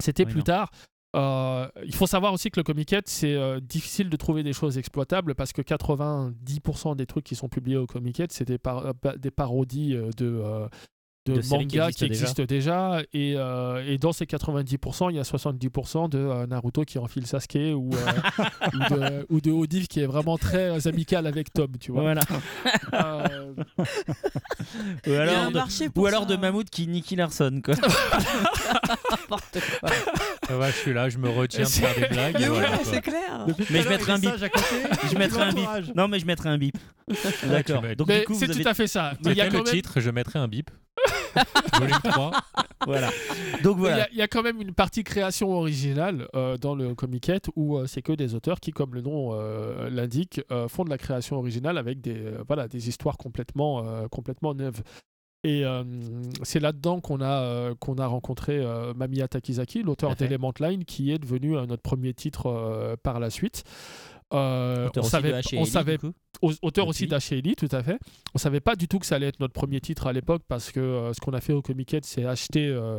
C'était 0.00 0.24
Oui, 0.24 0.30
plus 0.32 0.38
non. 0.40 0.44
tard. 0.44 0.70
Euh, 1.14 1.66
il 1.84 1.94
faut 1.94 2.06
savoir 2.06 2.32
aussi 2.34 2.50
que 2.50 2.60
le 2.60 2.64
Comiquette, 2.64 3.08
c'est 3.08 3.34
euh, 3.34 3.58
difficile 3.60 4.10
de 4.10 4.16
trouver 4.16 4.42
des 4.42 4.52
choses 4.52 4.76
exploitables 4.76 5.34
parce 5.34 5.52
que 5.54 5.62
90% 5.62 6.96
des 6.96 7.06
trucs 7.06 7.24
qui 7.24 7.34
sont 7.34 7.48
publiés 7.48 7.76
au 7.78 7.86
Comiquette, 7.86 8.32
c'est 8.32 8.44
des, 8.44 8.58
par- 8.58 8.94
pa- 8.94 9.16
des 9.16 9.30
parodies 9.30 9.94
de, 10.16 10.42
de, 11.26 11.34
De 11.34 11.40
séries 11.42 11.66
qui 11.66 11.76
mangas 11.76 11.88
existent 11.88 12.06
qui 12.06 12.12
existent 12.12 12.42
déjà. 12.44 13.00
Et, 13.12 13.34
euh, 13.36 13.84
et 13.86 13.98
dans 13.98 14.12
ces 14.12 14.24
90%, 14.24 15.10
il 15.10 15.16
y 15.16 15.18
a 15.18 15.22
70% 15.22 16.08
de 16.08 16.18
euh, 16.18 16.46
Naruto 16.46 16.84
qui 16.84 16.98
enfile 16.98 17.26
Sasuke 17.26 17.74
ou, 17.74 17.90
euh, 17.94 17.96
ou 18.72 18.94
de, 18.94 19.26
ou 19.30 19.40
de 19.40 19.50
Odiv 19.50 19.88
qui 19.88 20.00
est 20.00 20.06
vraiment 20.06 20.38
très 20.38 20.86
amical 20.86 21.26
avec 21.26 21.52
Tom, 21.52 21.68
tu 21.78 21.92
vois. 21.92 22.02
Voilà. 22.02 22.22
Euh, 22.94 23.52
Ou 25.06 25.12
alors, 25.12 25.50
de, 25.50 25.88
pour 25.88 26.04
ou 26.04 26.06
alors 26.06 26.22
ça. 26.22 26.28
de 26.28 26.36
Mammouth 26.36 26.70
qui 26.70 26.86
nique 26.86 27.10
Larson, 27.12 27.60
quoi. 27.64 27.74
N'importe 29.10 29.58
quoi. 29.80 29.90
Ah 30.48 30.58
ouais, 30.58 30.68
je 30.70 30.76
suis 30.76 30.92
là, 30.92 31.08
je 31.08 31.18
me 31.18 31.28
retiens 31.28 31.64
de 31.64 31.68
faire 31.68 31.94
des 31.94 32.06
blagues. 32.08 32.36
Mais 32.38 32.46
voilà, 32.48 32.78
c'est 32.84 33.00
clair. 33.00 33.46
Mais 33.70 33.82
je 33.82 33.88
mettrai 33.88 34.12
un 34.12 34.18
bip. 34.18 34.30
Je 35.10 35.18
mettrai 35.18 35.42
un 35.42 35.52
bip. 35.52 35.94
Non, 35.96 36.08
mais 36.08 36.18
je 36.20 36.26
mettrai 36.26 36.48
un 36.48 36.58
bip. 36.58 36.76
D'accord. 37.48 37.82
Donc 37.96 38.08
mais 38.08 38.20
du 38.20 38.26
coup, 38.26 38.34
c'est 38.34 38.46
vous 38.46 38.52
avez... 38.52 38.62
tout 38.62 38.68
à 38.68 38.74
fait 38.74 38.86
ça. 38.86 39.14
Mais 39.24 39.32
il 39.32 39.36
y 39.36 39.40
a 39.40 39.46
le 39.46 39.52
même 39.52 39.64
titre, 39.64 40.00
je 40.00 40.10
mettrai 40.10 40.38
un 40.38 40.48
bip. 40.48 40.70
Volume 41.78 41.98
3. 42.02 42.30
voilà. 42.86 43.10
Donc 43.62 43.76
Mais 43.78 43.82
Il 43.82 43.86
y 43.86 43.90
voilà. 43.90 44.02
a- 44.04 44.08
il 44.12 44.16
y, 44.18 44.22
a 44.22 44.28
quand 44.28 44.42
même 44.42 44.60
une 44.60 44.72
partie 44.72 45.04
création 45.04 45.50
originale 45.52 46.26
euh, 46.34 46.56
dans 46.56 46.74
le 46.74 46.94
Comiquette 46.94 47.48
où 47.54 47.76
euh, 47.76 47.86
c'est 47.86 48.00
que 48.02 48.12
des 48.12 48.34
auteurs 48.34 48.60
qui, 48.60 48.70
comme 48.70 48.94
le 48.94 49.02
nom 49.02 49.30
euh, 49.34 49.90
l'indique, 49.90 50.40
euh, 50.50 50.68
font 50.68 50.84
de 50.84 50.90
la 50.90 50.96
création 50.98 51.36
originale 51.36 51.76
avec 51.76 52.00
des, 52.00 52.16
euh, 52.16 52.42
voilà, 52.46 52.66
des 52.68 52.88
histoires 52.88 53.18
complètement, 53.18 53.84
euh, 53.86 54.08
complètement 54.08 54.54
neuves. 54.54 54.80
Et 55.46 55.64
euh, 55.64 55.84
c'est 56.42 56.58
là-dedans 56.58 57.00
qu'on 57.00 57.20
a, 57.20 57.40
euh, 57.42 57.74
qu'on 57.78 57.98
a 57.98 58.06
rencontré 58.08 58.58
euh, 58.58 58.92
Mamiya 58.94 59.28
Takizaki, 59.28 59.84
l'auteur 59.84 60.16
d'Element 60.16 60.52
Line, 60.58 60.84
qui 60.84 61.12
est 61.12 61.18
devenu 61.18 61.52
notre 61.52 61.82
premier 61.82 62.14
titre 62.14 62.96
par 63.04 63.20
la 63.20 63.30
suite. 63.30 63.62
Euh, 64.34 64.88
Auteur 64.88 65.04
on 65.04 65.06
aussi 65.06 65.10
savait, 65.10 65.32
on 65.34 65.56
Ellie, 65.62 65.66
savait 65.66 65.98
auteur 66.62 66.88
aussi 66.88 67.06
d'H.Ellie, 67.06 67.54
tout 67.54 67.68
à 67.70 67.82
fait. 67.82 67.98
On 68.34 68.38
savait 68.38 68.60
pas 68.60 68.74
du 68.74 68.88
tout 68.88 68.98
que 68.98 69.06
ça 69.06 69.16
allait 69.16 69.28
être 69.28 69.38
notre 69.40 69.52
premier 69.52 69.80
titre 69.80 70.08
à 70.08 70.12
l'époque 70.12 70.42
parce 70.48 70.72
que 70.72 70.80
euh, 70.80 71.12
ce 71.12 71.20
qu'on 71.20 71.32
a 71.32 71.40
fait 71.40 71.52
au 71.52 71.62
Comiquette, 71.62 72.04
c'est 72.04 72.24
acheter 72.24 72.66
euh, 72.66 72.98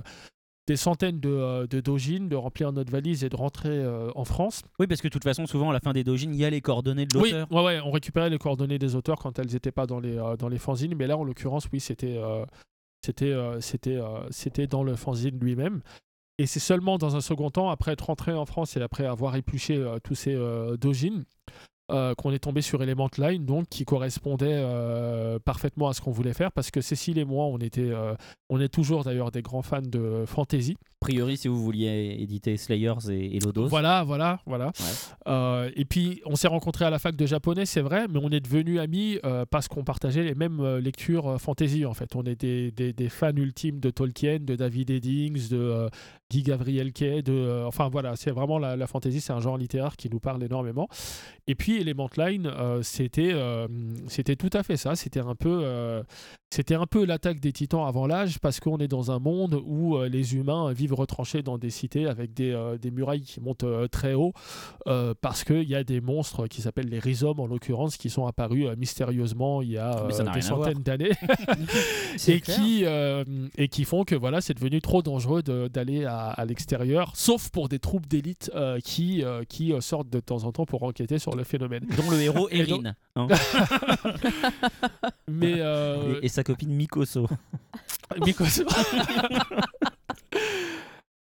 des 0.68 0.76
centaines 0.76 1.20
de, 1.20 1.30
euh, 1.30 1.66
de 1.66 1.80
dojins, 1.80 2.28
de 2.28 2.36
remplir 2.36 2.72
notre 2.74 2.92
valise 2.92 3.24
et 3.24 3.30
de 3.30 3.36
rentrer 3.36 3.70
euh, 3.70 4.12
en 4.16 4.26
France. 4.26 4.62
Oui, 4.80 4.86
parce 4.88 5.02
que 5.02 5.08
de 5.08 5.14
toute 5.14 5.24
façon, 5.24 5.48
souvent 5.48 5.70
à 5.70 5.74
la 5.74 5.80
fin 5.80 5.94
des 5.94 6.04
dojins, 6.04 6.30
il 6.32 6.36
y 6.40 6.46
a 6.46 6.50
les 6.50 6.62
coordonnées 6.62 7.06
de 7.06 7.18
Oui, 7.18 7.32
l'auteur. 7.32 7.52
ouais, 7.52 7.64
ouais, 7.64 7.80
on 7.84 7.92
récupérait 7.92 8.30
les 8.30 8.38
coordonnées 8.38 8.78
des 8.78 8.96
auteurs 8.96 9.18
quand 9.18 9.40
elles 9.40 9.52
n'étaient 9.54 9.72
pas 9.72 9.88
dans 9.88 10.00
les, 10.02 10.18
euh, 10.18 10.36
dans 10.36 10.50
les 10.50 10.58
fanzines, 10.60 10.94
mais 10.96 11.08
là, 11.08 11.18
en 11.18 11.24
l'occurrence, 11.24 11.68
oui, 11.72 11.80
c'était 11.80 12.18
euh, 12.18 12.46
c'était 13.06 13.34
c'était 13.62 14.00
c'était 14.32 14.68
dans 14.68 14.84
le 14.84 14.96
fanzine 14.96 15.40
lui-même. 15.40 15.82
Et 16.40 16.46
c'est 16.46 16.60
seulement 16.60 16.98
dans 16.98 17.16
un 17.16 17.22
second 17.22 17.50
temps, 17.50 17.70
après 17.70 17.94
être 17.94 18.08
rentré 18.08 18.34
en 18.34 18.46
France 18.46 18.76
et 18.76 18.82
après 18.82 19.06
avoir 19.06 19.36
épluché 19.38 19.82
tous 20.04 20.16
ces 20.16 20.36
dojins, 20.80 21.24
euh, 21.92 22.14
qu'on 22.16 22.32
est 22.32 22.40
tombé 22.40 22.62
sur 22.62 22.82
Element 22.84 23.10
Line, 23.18 23.46
donc 23.46 23.68
qui 23.70 23.86
correspondait 23.86 24.48
euh, 24.52 25.40
parfaitement 25.40 25.88
à 25.88 25.94
ce 25.94 26.02
qu'on 26.02 26.12
voulait 26.12 26.34
faire, 26.34 26.52
parce 26.52 26.70
que 26.72 26.82
Cécile 26.82 27.18
et 27.18 27.26
moi, 27.26 27.46
on 27.46 27.58
était, 27.60 27.82
euh, 27.92 28.14
on 28.50 28.60
est 28.60 28.68
toujours 28.70 29.04
d'ailleurs 29.04 29.32
des 29.32 29.42
grands 29.42 29.62
fans 29.62 29.82
de 29.82 30.24
fantasy. 30.26 30.76
A 31.00 31.06
priori, 31.06 31.38
si 31.38 31.48
vous 31.48 31.64
vouliez 31.64 32.18
éditer 32.20 32.58
Slayers 32.58 33.10
et, 33.12 33.36
et 33.36 33.40
Lodos. 33.40 33.68
Voilà, 33.68 34.04
voilà, 34.04 34.40
voilà. 34.48 34.72
Ouais. 35.28 35.72
Et 35.76 35.86
puis, 35.86 36.22
on 36.26 36.36
s'est 36.36 36.48
rencontrés 36.48 36.86
à 36.86 36.90
la 36.90 36.98
fac 37.00 37.16
de 37.16 37.26
japonais, 37.26 37.66
c'est 37.68 37.82
vrai, 37.82 38.08
mais 38.10 38.20
on 38.22 38.30
est 38.30 38.40
devenus 38.40 38.80
amis 38.80 39.20
parce 39.52 39.68
qu'on 39.68 39.84
partageait 39.84 40.24
les 40.24 40.34
mêmes 40.34 40.78
lectures 40.78 41.40
fantasy, 41.40 41.86
en 41.86 41.94
fait. 41.94 42.16
On 42.16 42.24
est 42.24 42.36
des, 42.36 42.72
des- 42.72 42.94
des 42.94 43.10
fans 43.10 43.30
ultimes 43.36 43.80
de 43.80 43.92
Tolkien, 43.92 44.40
de 44.42 44.56
David 44.56 44.90
Eddings, 44.90 45.50
de 45.50 45.88
Guy 46.32 46.42
Gabriel 46.42 46.92
Kay, 46.92 47.22
de... 47.22 47.64
enfin, 47.66 47.90
voilà, 47.90 48.16
c'est 48.16 48.32
vraiment 48.32 48.58
la, 48.60 48.76
la 48.76 48.88
fantasy, 48.88 49.22
c'est 49.22 49.34
un 49.34 49.40
genre 49.40 49.58
littéraire 49.58 49.96
qui 49.98 50.10
nous 50.10 50.20
parle 50.20 50.44
énormément. 50.44 50.88
Et 51.48 51.56
puis, 51.56 51.80
Element 51.80 52.10
Line, 52.18 52.48
euh, 52.48 52.82
c'était 52.84 53.32
euh, 53.34 53.68
c'était 54.08 54.36
tout 54.36 54.50
à 54.54 54.64
fait 54.64 54.78
ça. 54.78 54.96
C'était 54.96 55.20
un 55.22 55.36
peu 55.36 55.62
euh, 55.64 56.04
c'était 56.50 56.76
un 56.76 56.86
peu 56.86 57.06
l'attaque 57.06 57.40
des 57.40 57.52
titans 57.54 57.86
avant 57.88 58.06
l'âge 58.08 58.40
parce 58.40 58.60
qu'on 58.60 58.78
est 58.80 58.88
dans 58.88 59.12
un 59.12 59.20
monde 59.20 59.62
où 59.66 59.96
euh, 59.98 60.08
les 60.10 60.36
humains 60.36 60.72
vivent 60.72 60.94
retranchés 60.94 61.44
dans 61.44 61.58
des 61.58 61.70
cités 61.70 62.06
avec 62.08 62.34
des, 62.34 62.52
euh, 62.52 62.78
des 62.78 62.90
murailles 62.92 63.22
qui 63.22 63.42
montent 63.42 63.64
euh, 63.66 63.88
très 63.88 64.14
haut 64.14 64.32
euh, 64.88 65.14
parce 65.22 65.44
qu'il 65.44 65.64
y 65.64 65.76
a 65.76 65.84
des 65.84 66.00
monstres 66.02 66.48
qui 66.48 66.62
s'appellent 66.62 66.88
les 66.90 67.00
rhizomes 67.00 67.40
en 67.40 67.48
l'occurrence 67.48 67.98
qui 67.98 68.10
sont 68.10 68.26
apparus 68.28 68.66
euh, 68.68 68.76
mystérieusement 68.78 69.62
il 69.62 69.72
y 69.72 69.78
a 69.78 70.04
euh, 70.04 70.08
des 70.34 70.42
centaines 70.42 70.84
d'années 70.84 71.12
et 72.28 72.40
clair. 72.42 72.58
qui 72.58 72.86
euh, 72.86 73.24
et 73.58 73.68
qui 73.68 73.84
font 73.84 74.04
que 74.04 74.16
voilà 74.16 74.42
c'est 74.42 74.54
devenu 74.54 74.82
trop 74.82 75.02
dangereux 75.02 75.44
de- 75.44 75.68
d'aller 75.68 76.06
à, 76.06 76.28
à 76.30 76.46
l'extérieur 76.46 77.12
sauf 77.16 77.50
pour 77.50 77.68
des 77.70 77.80
troupes 77.80 78.08
d'élite 78.08 78.52
euh, 78.56 78.80
qui 78.80 79.24
euh, 79.24 79.44
qui 79.48 79.74
sortent 79.82 80.10
de 80.10 80.20
temps 80.20 80.44
en 80.46 80.52
temps 80.52 80.66
pour 80.66 80.84
enquêter 80.84 81.20
sur 81.20 81.36
le 81.38 81.44
phénomène 81.46 81.86
Dont 81.96 82.10
le 82.12 82.20
héros 82.22 82.50
Erin 82.52 82.94
hein, 83.16 83.28
mais 85.30 85.56
euh, 85.60 86.20
et, 86.22 86.26
et 86.26 86.30
sa 86.30 86.44
copine 86.44 86.74
Mikoso. 86.74 87.28
Mikoso. 88.26 88.64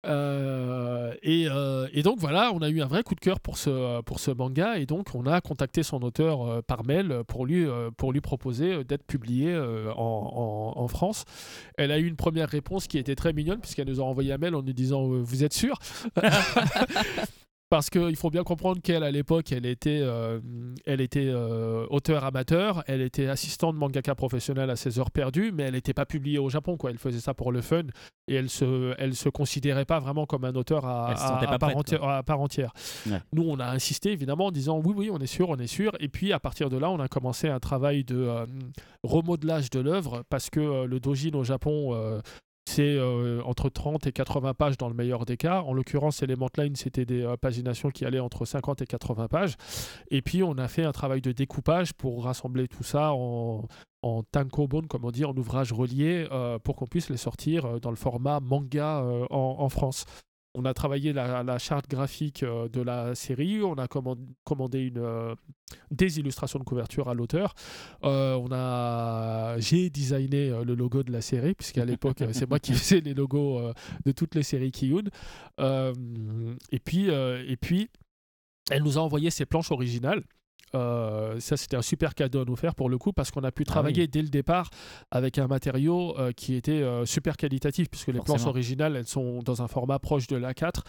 Euh, 0.06 1.12
et, 1.24 1.48
euh, 1.50 1.88
et 1.92 2.04
donc 2.04 2.20
voilà, 2.20 2.52
on 2.54 2.62
a 2.62 2.68
eu 2.68 2.80
un 2.80 2.86
vrai 2.86 3.02
coup 3.02 3.16
de 3.16 3.20
cœur 3.20 3.40
pour 3.40 3.58
ce, 3.58 4.00
pour 4.02 4.20
ce 4.20 4.30
manga 4.30 4.78
et 4.78 4.86
donc 4.86 5.08
on 5.14 5.26
a 5.26 5.40
contacté 5.40 5.82
son 5.82 6.00
auteur 6.02 6.62
par 6.62 6.84
mail 6.84 7.22
pour 7.26 7.44
lui, 7.44 7.66
pour 7.96 8.12
lui 8.12 8.20
proposer 8.20 8.84
d'être 8.84 9.02
publié 9.04 9.56
en, 9.56 9.96
en- 9.96 10.74
en 10.80 10.88
France. 10.88 11.24
Elle 11.76 11.90
a 11.90 11.98
eu 11.98 12.06
une 12.06 12.14
première 12.14 12.48
réponse 12.48 12.86
qui 12.86 12.98
était 12.98 13.16
très 13.16 13.32
mignonne 13.32 13.58
puisqu'elle 13.58 13.88
nous 13.88 14.00
a 14.00 14.04
envoyé 14.04 14.32
un 14.32 14.38
mail 14.38 14.54
en 14.54 14.62
nous 14.62 14.72
disant 14.72 15.02
Vous 15.08 15.42
êtes 15.42 15.54
sûr? 15.54 15.76
Parce 17.68 17.90
qu'il 17.90 18.14
faut 18.14 18.30
bien 18.30 18.44
comprendre 18.44 18.80
qu'elle, 18.80 19.02
à 19.02 19.10
l'époque, 19.10 19.50
elle 19.50 19.66
était, 19.66 19.98
euh, 20.00 20.40
elle 20.84 21.00
était 21.00 21.26
euh, 21.26 21.84
auteur 21.90 22.22
amateur, 22.24 22.84
elle 22.86 23.00
était 23.00 23.26
assistante 23.26 23.74
mangaka 23.74 24.14
professionnelle 24.14 24.70
à 24.70 24.76
ses 24.76 25.00
heures 25.00 25.10
perdues, 25.10 25.50
mais 25.52 25.64
elle 25.64 25.72
n'était 25.72 25.92
pas 25.92 26.06
publiée 26.06 26.38
au 26.38 26.48
Japon. 26.48 26.76
Quoi. 26.76 26.90
Elle 26.90 26.98
faisait 26.98 27.18
ça 27.18 27.34
pour 27.34 27.50
le 27.50 27.62
fun 27.62 27.82
et 28.28 28.36
elle 28.36 28.50
se, 28.50 28.94
elle 28.98 29.16
se 29.16 29.28
considérait 29.28 29.84
pas 29.84 29.98
vraiment 29.98 30.26
comme 30.26 30.44
un 30.44 30.54
auteur 30.54 30.86
à, 30.86 31.12
part, 31.16 31.58
prête, 31.58 31.76
entière, 31.76 32.04
à 32.04 32.22
part 32.22 32.40
entière. 32.40 32.72
Ouais. 33.06 33.20
Nous, 33.32 33.42
on 33.42 33.58
a 33.58 33.66
insisté 33.66 34.12
évidemment 34.12 34.46
en 34.46 34.52
disant 34.52 34.80
oui, 34.84 34.94
oui, 34.96 35.10
on 35.12 35.18
est 35.18 35.26
sûr, 35.26 35.48
on 35.48 35.56
est 35.56 35.66
sûr. 35.66 35.90
Et 35.98 36.08
puis 36.08 36.32
à 36.32 36.38
partir 36.38 36.70
de 36.70 36.76
là, 36.76 36.88
on 36.88 37.00
a 37.00 37.08
commencé 37.08 37.48
un 37.48 37.58
travail 37.58 38.04
de 38.04 38.16
euh, 38.16 38.46
remodelage 39.02 39.70
de 39.70 39.80
l'œuvre 39.80 40.22
parce 40.30 40.50
que 40.50 40.84
le 40.84 41.00
dojin 41.00 41.34
au 41.34 41.42
Japon. 41.42 42.20
C'est 42.68 42.96
euh, 42.96 43.40
entre 43.44 43.68
30 43.68 44.06
et 44.06 44.12
80 44.12 44.54
pages 44.54 44.76
dans 44.76 44.88
le 44.88 44.94
meilleur 44.94 45.24
des 45.24 45.36
cas. 45.36 45.62
En 45.62 45.72
l'occurrence, 45.72 46.22
Element 46.22 46.50
Line, 46.58 46.74
c'était 46.74 47.04
des 47.04 47.22
euh, 47.22 47.36
paginations 47.36 47.90
qui 47.90 48.04
allaient 48.04 48.20
entre 48.20 48.44
50 48.44 48.82
et 48.82 48.86
80 48.86 49.28
pages. 49.28 49.54
Et 50.10 50.20
puis, 50.20 50.42
on 50.42 50.58
a 50.58 50.68
fait 50.68 50.84
un 50.84 50.92
travail 50.92 51.20
de 51.20 51.32
découpage 51.32 51.94
pour 51.94 52.24
rassembler 52.24 52.66
tout 52.66 52.82
ça 52.82 53.12
en, 53.12 53.66
en 54.02 54.22
tankobon, 54.24 54.82
comme 54.82 55.04
on 55.04 55.10
dit, 55.12 55.24
en 55.24 55.36
ouvrage 55.36 55.72
relié, 55.72 56.26
euh, 56.32 56.58
pour 56.58 56.76
qu'on 56.76 56.86
puisse 56.86 57.08
les 57.08 57.16
sortir 57.16 57.80
dans 57.80 57.90
le 57.90 57.96
format 57.96 58.40
manga 58.40 59.02
en 59.30 59.68
France. 59.68 60.04
On 60.58 60.64
a 60.64 60.72
travaillé 60.72 61.12
la, 61.12 61.42
la 61.42 61.58
charte 61.58 61.86
graphique 61.88 62.42
euh, 62.42 62.66
de 62.70 62.80
la 62.80 63.14
série, 63.14 63.62
on 63.62 63.74
a 63.74 63.86
command- 63.88 64.18
commandé 64.42 64.80
une, 64.80 64.96
euh, 64.96 65.34
des 65.90 66.18
illustrations 66.18 66.58
de 66.58 66.64
couverture 66.64 67.10
à 67.10 67.14
l'auteur. 67.14 67.54
Euh, 68.04 68.34
on 68.36 68.48
a, 68.52 69.58
j'ai 69.58 69.90
designé 69.90 70.48
le 70.64 70.74
logo 70.74 71.02
de 71.02 71.12
la 71.12 71.20
série, 71.20 71.52
puisqu'à 71.54 71.84
l'époque, 71.84 72.22
c'est 72.32 72.48
moi 72.48 72.58
qui 72.58 72.72
faisais 72.74 73.00
les 73.00 73.12
logos 73.12 73.60
de 74.06 74.12
toutes 74.12 74.34
les 74.34 74.42
séries 74.42 74.72
Kiyun. 74.72 75.04
Euh, 75.60 75.92
et, 76.72 76.78
puis, 76.78 77.08
et 77.10 77.56
puis, 77.60 77.90
elle 78.70 78.82
nous 78.82 78.96
a 78.96 79.02
envoyé 79.02 79.30
ses 79.30 79.44
planches 79.44 79.70
originales. 79.70 80.22
Euh, 80.74 81.38
ça, 81.40 81.56
c'était 81.56 81.76
un 81.76 81.82
super 81.82 82.14
cadeau 82.14 82.40
à 82.42 82.44
nous 82.44 82.56
faire 82.56 82.74
pour 82.74 82.88
le 82.90 82.98
coup, 82.98 83.12
parce 83.12 83.30
qu'on 83.30 83.44
a 83.44 83.52
pu 83.52 83.64
travailler 83.64 84.06
dès 84.08 84.22
le 84.22 84.28
départ 84.28 84.68
avec 85.10 85.38
un 85.38 85.46
matériau 85.46 86.18
euh, 86.18 86.32
qui 86.32 86.54
était 86.54 86.72
euh, 86.82 87.06
super 87.06 87.36
qualitatif, 87.36 87.88
puisque 87.88 88.08
les 88.08 88.14
planches 88.24 88.40
originales, 88.50 88.96
elles 88.96 89.06
sont 89.06 89.42
dans 89.42 89.62
un 89.62 89.68
format 89.68 89.98
proche 89.98 90.26
de 90.26 90.36
l'A4. 90.36 90.80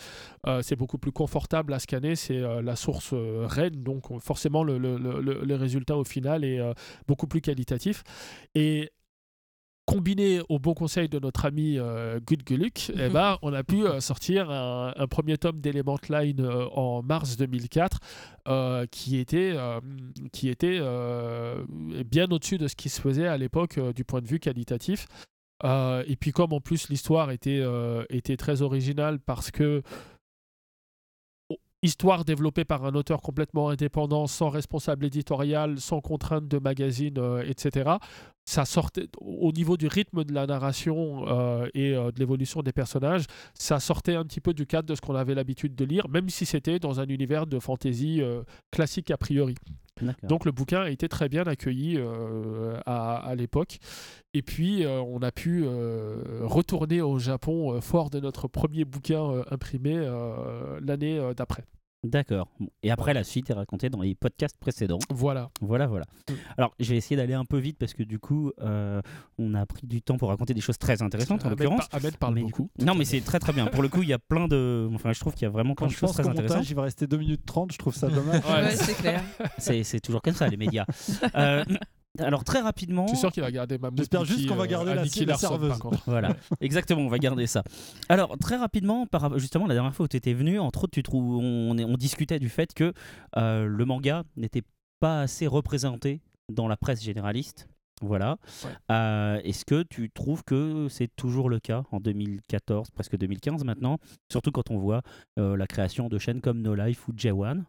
Euh, 0.47 0.61
c'est 0.61 0.75
beaucoup 0.75 0.97
plus 0.97 1.11
confortable 1.11 1.73
à 1.73 1.79
scanner, 1.79 2.15
c'est 2.15 2.39
la 2.61 2.75
source 2.75 3.13
RAID, 3.13 3.83
donc 3.83 4.11
on- 4.11 4.19
forcément 4.19 4.63
le, 4.63 4.77
le- 4.77 4.97
le- 4.97 5.41
le- 5.43 5.55
résultat 5.55 5.95
au 5.97 6.03
final 6.03 6.43
est 6.43 6.59
beaucoup 7.07 7.27
plus 7.27 7.41
qualitatif. 7.41 8.03
Et 8.55 8.91
combiné 9.87 10.41
au 10.49 10.59
bon 10.59 10.73
conseil 10.73 11.07
de 11.07 11.17
notre 11.17 11.45
ami 11.45 11.79
euh, 11.79 12.19
Gudguluk, 12.19 12.91
eh 12.93 13.07
ben, 13.07 13.37
on 13.41 13.53
a 13.53 13.63
pu 13.63 13.87
euh, 13.87 14.01
sortir 14.01 14.51
un, 14.51 14.93
un 14.95 15.07
premier 15.07 15.37
tome 15.37 15.61
d'Element 15.61 15.97
Line 16.09 16.41
euh, 16.41 16.65
en 16.73 17.01
mars 17.01 17.37
2004 17.37 17.99
euh, 18.49 18.85
qui 18.91 19.17
était, 19.17 19.55
qui 20.33 20.49
était 20.49 20.79
bien 22.05 22.29
au-dessus 22.29 22.57
de 22.57 22.67
ce 22.67 22.75
qui 22.75 22.89
se 22.89 22.99
faisait 23.01 23.27
à 23.27 23.37
l'époque 23.37 23.79
du 23.95 24.03
point 24.03 24.21
de 24.21 24.27
vue 24.27 24.39
qualitatif. 24.39 25.07
Et 25.63 26.15
puis 26.19 26.31
comme 26.31 26.53
en 26.53 26.59
plus 26.59 26.89
l'histoire 26.89 27.31
était, 27.31 27.63
était 28.09 28.37
très 28.37 28.61
originale 28.61 29.19
parce 29.19 29.51
que 29.51 29.81
histoire 31.87 32.25
développée 32.25 32.65
par 32.65 32.83
un 32.85 32.93
auteur 32.95 33.21
complètement 33.21 33.69
indépendant, 33.69 34.27
sans 34.27 34.49
responsable 34.49 35.05
éditorial, 35.05 35.79
sans 35.79 36.01
contrainte 36.01 36.47
de 36.47 36.59
magazine, 36.59 37.17
euh, 37.17 37.43
etc. 37.47 37.91
Ça 38.43 38.65
sortait 38.65 39.07
au 39.21 39.51
niveau 39.53 39.77
du 39.77 39.87
rythme 39.87 40.25
de 40.25 40.33
la 40.33 40.45
narration 40.45 41.25
euh, 41.27 41.67
et 41.73 41.93
euh, 41.93 42.11
de 42.11 42.19
l'évolution 42.19 42.61
des 42.61 42.73
personnages, 42.73 43.23
ça 43.53 43.79
sortait 43.79 44.15
un 44.15 44.25
petit 44.25 44.41
peu 44.41 44.53
du 44.53 44.65
cadre 44.65 44.87
de 44.87 44.95
ce 44.95 45.01
qu'on 45.01 45.15
avait 45.15 45.33
l'habitude 45.33 45.75
de 45.75 45.85
lire, 45.85 46.09
même 46.09 46.29
si 46.29 46.45
c'était 46.45 46.79
dans 46.79 46.99
un 46.99 47.07
univers 47.07 47.47
de 47.47 47.57
fantasy 47.59 48.21
classique 48.71 49.11
a 49.11 49.17
priori. 49.17 49.55
Donc 50.23 50.45
le 50.45 50.51
bouquin 50.51 50.81
a 50.81 50.89
été 50.89 51.07
très 51.07 51.29
bien 51.29 51.43
accueilli 51.43 51.97
euh, 51.97 52.79
à, 52.85 53.17
à 53.17 53.35
l'époque. 53.35 53.79
Et 54.33 54.41
puis 54.41 54.83
euh, 54.85 55.01
on 55.01 55.21
a 55.21 55.31
pu 55.31 55.63
euh, 55.65 56.41
retourner 56.43 57.01
au 57.01 57.19
Japon 57.19 57.79
fort 57.81 58.09
de 58.09 58.19
notre 58.19 58.47
premier 58.47 58.85
bouquin 58.85 59.43
imprimé 59.51 59.95
l'année 60.81 61.19
d'après. 61.35 61.63
D'accord. 62.03 62.47
Et 62.83 62.91
après, 62.91 63.13
la 63.13 63.23
suite 63.23 63.49
est 63.49 63.53
racontée 63.53 63.89
dans 63.89 64.01
les 64.01 64.13
podcasts 64.15 64.57
précédents. 64.57 64.99
Voilà. 65.09 65.49
Voilà, 65.61 65.87
voilà. 65.87 66.05
Mm. 66.29 66.33
Alors, 66.57 66.73
je 66.79 66.89
vais 66.91 66.97
essayer 66.97 67.15
d'aller 67.15 67.33
un 67.33 67.43
peu 67.43 67.57
vite 67.57 67.77
parce 67.79 67.93
que 67.93 68.03
du 68.03 68.19
coup, 68.19 68.51
euh, 68.61 69.01
on 69.39 69.53
a 69.55 69.65
pris 69.65 69.87
du 69.87 70.01
temps 70.01 70.15
pour 70.17 70.29
raconter 70.29 70.53
des 70.53 70.61
choses 70.61 70.77
très 70.77 71.01
intéressantes 71.01 71.43
en 71.45 71.49
l'occurrence. 71.49 71.87
par- 71.89 71.99
Ahmed 71.99 72.17
parle 72.17 72.35
Mais 72.35 72.41
du 72.41 72.51
beaucoup. 72.51 72.69
Non, 72.79 72.93
mais 72.95 73.03
c'est 73.03 73.21
très 73.21 73.39
très 73.39 73.51
bien. 73.51 73.65
Pour 73.65 73.81
le 73.81 73.89
coup, 73.89 74.03
il 74.03 74.09
y 74.09 74.13
a 74.13 74.19
plein 74.19 74.47
de. 74.47 74.87
Enfin, 74.93 75.11
je 75.11 75.19
trouve 75.19 75.33
qu'il 75.33 75.43
y 75.43 75.47
a 75.47 75.49
vraiment 75.49 75.73
plein 75.73 75.87
Quand 75.87 75.91
de 75.93 75.97
choses 75.97 76.13
très 76.13 76.27
intéressantes. 76.27 76.69
il 76.69 76.75
va 76.75 76.83
rester 76.83 77.07
2 77.07 77.17
minutes 77.17 77.45
30, 77.45 77.71
je 77.73 77.77
trouve 77.77 77.95
ça 77.95 78.09
dommage. 78.09 78.43
Ouais. 78.45 78.51
Ouais, 78.63 78.75
c'est 78.75 78.93
clair. 78.95 79.23
C'est 79.57 79.83
c'est 79.83 79.99
toujours 79.99 80.21
comme 80.21 80.35
ça, 80.35 80.47
les 80.47 80.57
médias. 80.57 80.85
Euh, 81.35 81.63
alors, 82.19 82.43
très 82.43 82.61
rapidement. 82.61 83.05
Je 83.07 83.11
suis 83.11 83.17
sûr 83.19 83.31
qu'il 83.31 83.43
va 83.43 83.51
garder 83.51 83.77
ma 83.77 83.89
J'espère 83.95 84.25
juste 84.25 84.47
qu'on 84.47 84.55
va 84.55 84.67
garder 84.67 84.93
la- 84.93 85.03
la 85.03 85.37
serveuse. 85.37 85.79
Voilà, 86.05 86.35
exactement, 86.61 87.01
on 87.01 87.09
va 87.09 87.19
garder 87.19 87.47
ça. 87.47 87.63
Alors, 88.09 88.37
très 88.37 88.55
rapidement, 88.57 89.05
par, 89.05 89.37
justement, 89.39 89.67
la 89.67 89.73
dernière 89.73 89.93
fois 89.93 90.05
où 90.05 90.07
tu 90.07 90.17
étais 90.17 90.33
venu, 90.33 90.59
entre 90.59 90.85
autres, 90.85 90.93
tu 90.93 91.03
trouves, 91.03 91.37
on, 91.37 91.97
discutait 91.97 92.39
du 92.39 92.49
fait 92.49 92.73
que 92.73 92.93
euh, 93.37 93.65
le 93.65 93.85
manga 93.85 94.23
n'était 94.35 94.61
pas 94.99 95.21
assez 95.21 95.47
représenté 95.47 96.21
dans 96.51 96.67
la 96.67 96.77
presse 96.77 97.03
généraliste. 97.03 97.67
Voilà. 98.01 98.37
Ouais. 98.63 98.69
Euh, 98.91 99.41
Est-ce 99.43 99.65
que 99.65 99.83
tu 99.83 100.11
trouves 100.11 100.43
que 100.43 100.87
c'est 100.89 101.09
toujours 101.15 101.49
le 101.49 101.59
cas 101.59 101.83
en 101.91 101.99
2014, 101.99 102.91
presque 102.91 103.17
2015 103.17 103.63
maintenant 103.63 103.97
Surtout 104.31 104.51
quand 104.51 104.69
on 104.69 104.77
voit 104.77 105.01
euh, 105.39 105.57
la 105.57 105.65
création 105.65 106.07
de 106.07 106.17
chaînes 106.19 106.41
comme 106.41 106.61
No 106.61 106.75
Life 106.75 107.07
ou 107.07 107.13
J1. 107.13 107.63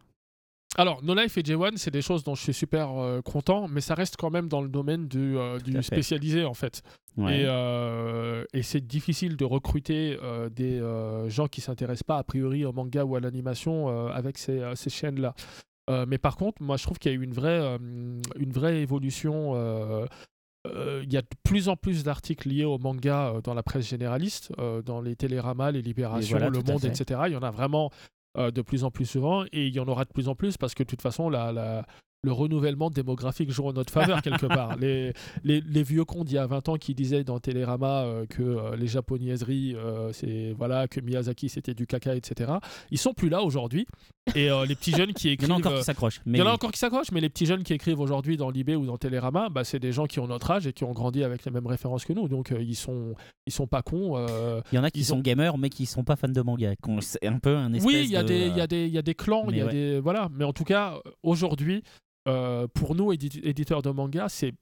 Alors, 0.77 1.03
No 1.03 1.15
Life 1.15 1.37
et 1.39 1.43
J1, 1.43 1.77
c'est 1.77 1.91
des 1.91 2.03
choses 2.03 2.23
dont 2.23 2.35
je 2.35 2.43
suis 2.43 2.55
super 2.55 2.91
euh, 3.01 3.21
content, 3.23 3.69
mais 3.69 3.81
ça 3.81 3.95
reste 3.95 4.17
quand 4.17 4.31
même 4.31 4.49
dans 4.49 4.61
le 4.61 4.69
domaine 4.69 5.09
du, 5.09 5.37
euh, 5.37 5.59
du 5.59 5.83
spécialisé 5.83 6.45
en 6.45 6.55
fait. 6.55 6.83
Ouais. 7.17 7.41
Et, 7.41 7.45
euh, 7.47 8.45
et 8.53 8.63
c'est 8.63 8.87
difficile 8.87 9.37
de 9.37 9.45
recruter 9.45 10.17
des 10.55 10.81
gens 11.29 11.49
qui 11.49 11.61
s'intéressent 11.61 12.05
pas 12.05 12.19
a 12.19 12.23
priori 12.23 12.65
au 12.65 12.73
manga 12.73 13.05
ou 13.05 13.17
à 13.17 13.21
l'animation 13.21 13.89
avec 14.09 14.39
ces, 14.39 14.63
ces 14.77 14.91
chaînes-là. 14.91 15.35
Mais 16.07 16.19
par 16.19 16.37
contre, 16.37 16.63
moi 16.63 16.77
je 16.77 16.85
trouve 16.85 16.99
qu'il 16.99 17.11
y 17.11 17.15
a 17.15 17.19
eu 17.19 17.25
une 17.25 17.33
vraie, 17.35 17.77
une 18.37 18.53
vraie 18.53 18.81
évolution. 18.81 19.55
euh, 20.67 21.03
Il 21.05 21.13
y 21.13 21.17
a 21.17 21.23
de 21.23 21.29
plus 21.43 21.69
en 21.69 21.77
plus 21.77 22.05
d'articles 22.05 22.49
liés 22.49 22.65
au 22.65 22.79
manga 22.79 23.29
euh, 23.29 23.41
dans 23.41 23.55
la 23.55 23.63
presse 23.63 23.89
généraliste, 23.89 24.53
euh, 24.59 24.83
dans 24.83 25.01
les 25.01 25.17
téléramas, 25.17 25.71
les 25.71 25.83
libérations, 25.83 26.37
voilà, 26.39 26.51
le 26.51 26.63
monde, 26.63 26.85
etc. 26.85 27.21
Il 27.27 27.33
y 27.33 27.37
en 27.37 27.43
a 27.43 27.51
vraiment 27.51 27.91
de 28.37 28.63
plus 28.63 28.85
en 28.85 28.91
plus 28.91 29.07
souvent 29.07 29.45
et 29.53 29.67
il 29.67 29.75
y 29.75 29.81
en 29.81 29.89
aura 29.89 30.05
de 30.05 30.13
plus 30.13 30.29
en 30.29 30.35
plus 30.35 30.57
parce 30.57 30.75
que 30.75 30.83
de 30.83 30.89
toute 30.89 31.03
façon, 31.03 31.29
la, 31.29 31.53
la, 31.53 31.87
le 32.23 32.33
renouvellement 32.33 32.91
démographique 32.91 33.51
joue 33.53 33.67
en 33.69 33.73
notre 33.73 33.93
faveur 33.93 34.23
quelque 34.23 34.47
part. 34.47 34.77
Les, 34.77 35.13
les, 35.45 35.61
les 35.61 35.83
vieux 35.85 36.05
cons 36.05 36.25
d'il 36.25 36.35
y 36.35 36.39
a 36.39 36.47
20 36.47 36.69
ans 36.71 36.77
qui 36.77 36.95
disaient 36.95 37.23
dans 37.25 37.39
Télérama 37.39 38.03
euh, 38.05 38.27
que 38.27 38.43
euh, 38.43 38.77
les 38.77 38.89
japonaiseries, 38.89 39.75
euh, 39.77 40.13
c'est 40.13 40.53
voilà, 40.59 40.89
que 40.89 41.01
Miyazaki 41.01 41.49
c'était 41.49 41.75
du 41.75 41.87
caca, 41.87 42.17
etc. 42.17 42.55
Ils 42.91 42.99
sont 42.99 43.15
plus 43.15 43.29
là 43.29 43.43
aujourd'hui. 43.43 43.87
Et 44.35 44.51
les 44.69 44.75
petits 44.75 44.93
jeunes 44.93 45.15
qui 45.15 45.29
Il 45.29 45.31
y 45.31 45.35
écrivent. 45.35 45.53
en 45.53 45.55
a 45.55 45.59
encore 45.59 45.79
qui 45.79 45.85
s'accrochent. 45.85 46.21
il 46.27 46.33
Mais 46.33 46.39
y 46.39 46.43
en 46.43 46.47
a 46.47 46.53
encore 46.53 46.71
qui 46.71 46.79
s'accrochent, 46.79 47.13
mais 47.13 47.21
les 47.23 47.31
petits 47.31 47.47
jeunes 47.47 47.63
qui 47.63 47.73
écrivent 47.73 48.01
aujourd'hui 48.01 48.37
dans 48.37 48.51
Libé 48.51 48.77
ou 48.77 48.85
dans 48.85 48.99
Télérama, 48.99 49.49
bah, 49.49 49.65
c'est 49.65 49.79
des 49.79 49.91
gens 49.93 50.05
qui 50.07 50.21
ont 50.21 50.27
notre 50.27 50.51
âge 50.51 50.67
et 50.67 50.75
qui 50.75 50.85
ont 50.85 50.93
grandi 50.93 51.25
avec 51.25 51.47
les 51.47 51.51
mêmes 51.51 51.67
références 51.67 52.05
que 52.05 52.13
nous. 52.13 52.29
Donc 52.29 52.53
ils 52.61 52.75
sont 52.77 53.15
ils 53.47 53.53
sont 53.53 53.67
pas 53.67 53.81
cons. 53.81 54.19
il 54.73 54.77
y 54.77 54.79
en 54.79 54.85
a 54.85 54.91
qui 54.91 55.03
sont 55.05 55.17
ont- 55.19 55.21
gamers 55.21 55.57
mais 55.57 55.71
qui 55.71 55.87
sont 55.87 56.05
pas 56.05 56.17
fans 56.17 56.29
de 56.29 56.43
manga. 56.43 56.73
C'est 57.01 57.27
un 57.27 57.39
peu 57.39 57.57
un 57.57 57.73
espèce 57.73 57.87
Oui, 57.91 58.03
il 58.05 58.11
y 58.11 58.17
a 58.17 58.23
de, 58.23 58.29
des 58.29 58.47
il 58.49 58.57
y 58.57 58.61
a 58.61 58.67
des 58.67 58.87
il 58.87 58.93
y 58.93 58.99
a 58.99 59.03
des 59.03 59.15
clans, 59.15 59.47
il 59.49 59.55
y 59.57 59.59
mais 59.59 59.63
a 59.63 59.67
ouais. 59.67 59.73
des 59.73 60.01
voilà. 60.01 60.29
Mais 60.35 60.45
en 60.45 60.53
tout 60.53 60.65
cas 60.65 60.99
aujourd'hui, 61.23 61.83
euh, 62.29 62.67
pour 62.73 62.95
nous 62.95 63.13
édi- 63.13 63.41
éditeurs 63.43 63.83
de 63.83 63.91
manga, 63.91 64.29
c'est 64.29 64.53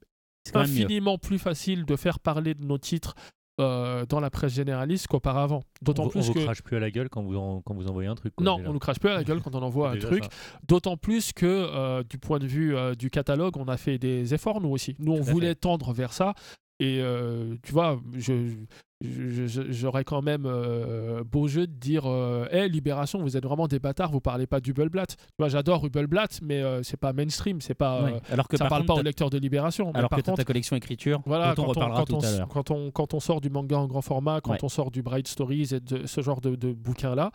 mieux. 0.55 0.61
infiniment 0.61 1.19
plus 1.19 1.39
facile 1.39 1.85
de 1.85 1.97
faire 1.97 2.21
parler 2.21 2.55
de 2.55 2.65
nos 2.65 2.79
titres 2.79 3.15
euh, 3.59 4.05
dans 4.07 4.21
la 4.21 4.29
presse 4.29 4.53
généraliste 4.53 5.07
qu'auparavant. 5.07 5.63
D'autant 5.81 6.03
vous- 6.05 6.09
on 6.09 6.13
plus 6.13 6.27
vous 6.27 6.35
que 6.35 6.45
crache 6.45 6.63
plus 6.63 6.77
à 6.77 6.81
la 6.81 6.91
gueule 6.91 7.09
quand 7.09 7.23
vous, 7.23 7.37
en- 7.37 7.63
quand 7.63 7.75
vous 7.75 7.87
envoyez 7.89 8.07
un 8.09 8.15
truc. 8.15 8.35
quoi, 8.37 8.45
non, 8.45 8.59
déjà. 8.59 8.69
on 8.69 8.73
nous 8.75 8.79
crache 8.79 8.99
plus 9.01 9.09
à 9.09 9.15
la 9.15 9.25
gueule 9.25 9.41
quand 9.41 9.55
on 9.55 9.63
envoie 9.63 9.91
un 9.93 9.97
truc. 9.99 10.25
D'autant 10.69 10.97
plus 10.99 11.33
que 11.33 11.47
euh, 11.47 12.03
du 12.03 12.19
point 12.19 12.39
de 12.39 12.47
vue 12.47 12.77
euh, 12.77 12.95
du 12.95 13.09
catalogue, 13.09 13.57
on 13.57 13.65
a 13.69 13.79
fait 13.79 13.97
des 13.99 14.35
efforts 14.35 14.61
nous 14.61 14.69
aussi. 14.69 14.95
Nous, 14.99 15.13
on 15.13 15.23
voulait 15.23 15.49
fait. 15.49 15.55
tendre 15.55 15.93
vers 15.95 16.13
ça. 16.13 16.35
Et 16.81 17.01
tu 17.63 17.73
vois, 17.73 17.99
je- 18.15 18.53
j'aurais 19.03 20.05
quand 20.05 20.23
même 20.23 20.45
euh, 20.47 21.23
beau 21.25 21.49
jeu 21.49 21.67
de 21.67 21.73
dire 21.73 22.05
euh, 22.07 22.47
Hey, 22.51 22.69
Libération, 22.71 23.21
vous 23.21 23.37
êtes 23.37 23.45
vraiment 23.45 23.69
des 23.69 23.79
bâtards, 23.79 24.11
vous 24.11 24.21
parlez 24.21 24.47
pas 24.47 24.61
d'Hubelblatt. 24.61 25.17
Tu 25.17 25.25
vois, 25.39 25.49
j'adore 25.49 25.85
Hubelblatt, 25.85 26.41
mais 26.43 26.63
euh, 26.63 26.83
c'est 26.83 26.97
pas 26.97 27.13
mainstream, 27.13 27.61
c'est 27.61 27.75
pas, 27.75 28.03
euh, 28.03 28.21
Alors 28.31 28.49
que 28.49 28.57
ça 28.57 28.67
parle 28.67 28.83
contre, 28.83 28.95
pas 28.95 29.01
aux 29.01 29.05
lecteurs 29.05 29.31
de 29.31 29.39
Libération. 29.39 29.93
Alors 29.93 30.11
que 30.11 30.17
contre, 30.17 30.35
ta 30.35 30.45
collection 30.45 30.77
écriture, 30.77 31.21
voilà, 31.27 31.55
dont 31.55 31.65
on 31.65 31.67
quand, 31.67 31.71
on, 31.71 31.75
reparlera 31.75 32.01
quand, 32.01 32.05
tout 32.07 32.15
on, 32.27 32.43
à 32.43 32.47
quand, 32.47 32.71
on, 32.71 32.91
quand 32.91 33.15
on 33.15 33.21
sort 33.21 33.41
du 33.41 33.51
manga 33.51 33.77
en 33.79 33.87
grand 33.87 34.03
format, 34.03 34.41
quand 34.41 34.53
Ouais. 34.53 34.59
on 34.65 34.69
sort 34.69 34.91
du 34.91 35.03
Bright 35.03 35.29
Stories 35.29 35.69
et 35.75 35.81
de 35.81 36.07
ce 36.07 36.21
genre 36.23 36.41
de, 36.41 36.57
de 36.57 36.73
bouquins-là, 36.73 37.31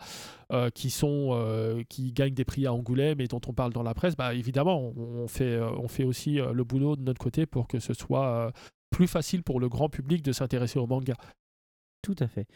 euh, 0.52 0.70
qui, 0.70 0.90
sont, 0.90 1.30
euh, 1.32 1.82
qui 1.88 2.12
gagnent 2.12 2.34
des 2.34 2.44
prix 2.44 2.66
à 2.66 2.72
Angoulême 2.72 3.20
et 3.20 3.28
dont 3.28 3.40
on 3.46 3.52
parle 3.52 3.72
dans 3.72 3.82
la 3.84 3.94
presse, 3.94 4.16
bah, 4.16 4.34
évidemment, 4.34 4.92
on, 4.96 5.28
fait, 5.28 5.44
euh, 5.44 5.70
on 5.78 5.88
fait 5.88 6.04
aussi 6.04 6.40
euh, 6.40 6.52
le 6.52 6.64
boulot 6.64 6.96
de 6.96 7.02
notre 7.02 7.20
côté 7.20 7.46
pour 7.46 7.68
que 7.68 7.78
ce 7.78 7.94
soit 7.94 8.26
euh, 8.26 8.50
plus 8.90 9.06
facile 9.06 9.42
pour 9.42 9.60
le 9.60 9.68
grand 9.68 9.88
public 9.88 10.22
de 10.22 10.32
s'intéresser 10.32 10.78
au 10.78 10.86
manga. 10.86 11.14
Tout 12.02 12.16
à 12.18 12.28
fait. 12.28 12.46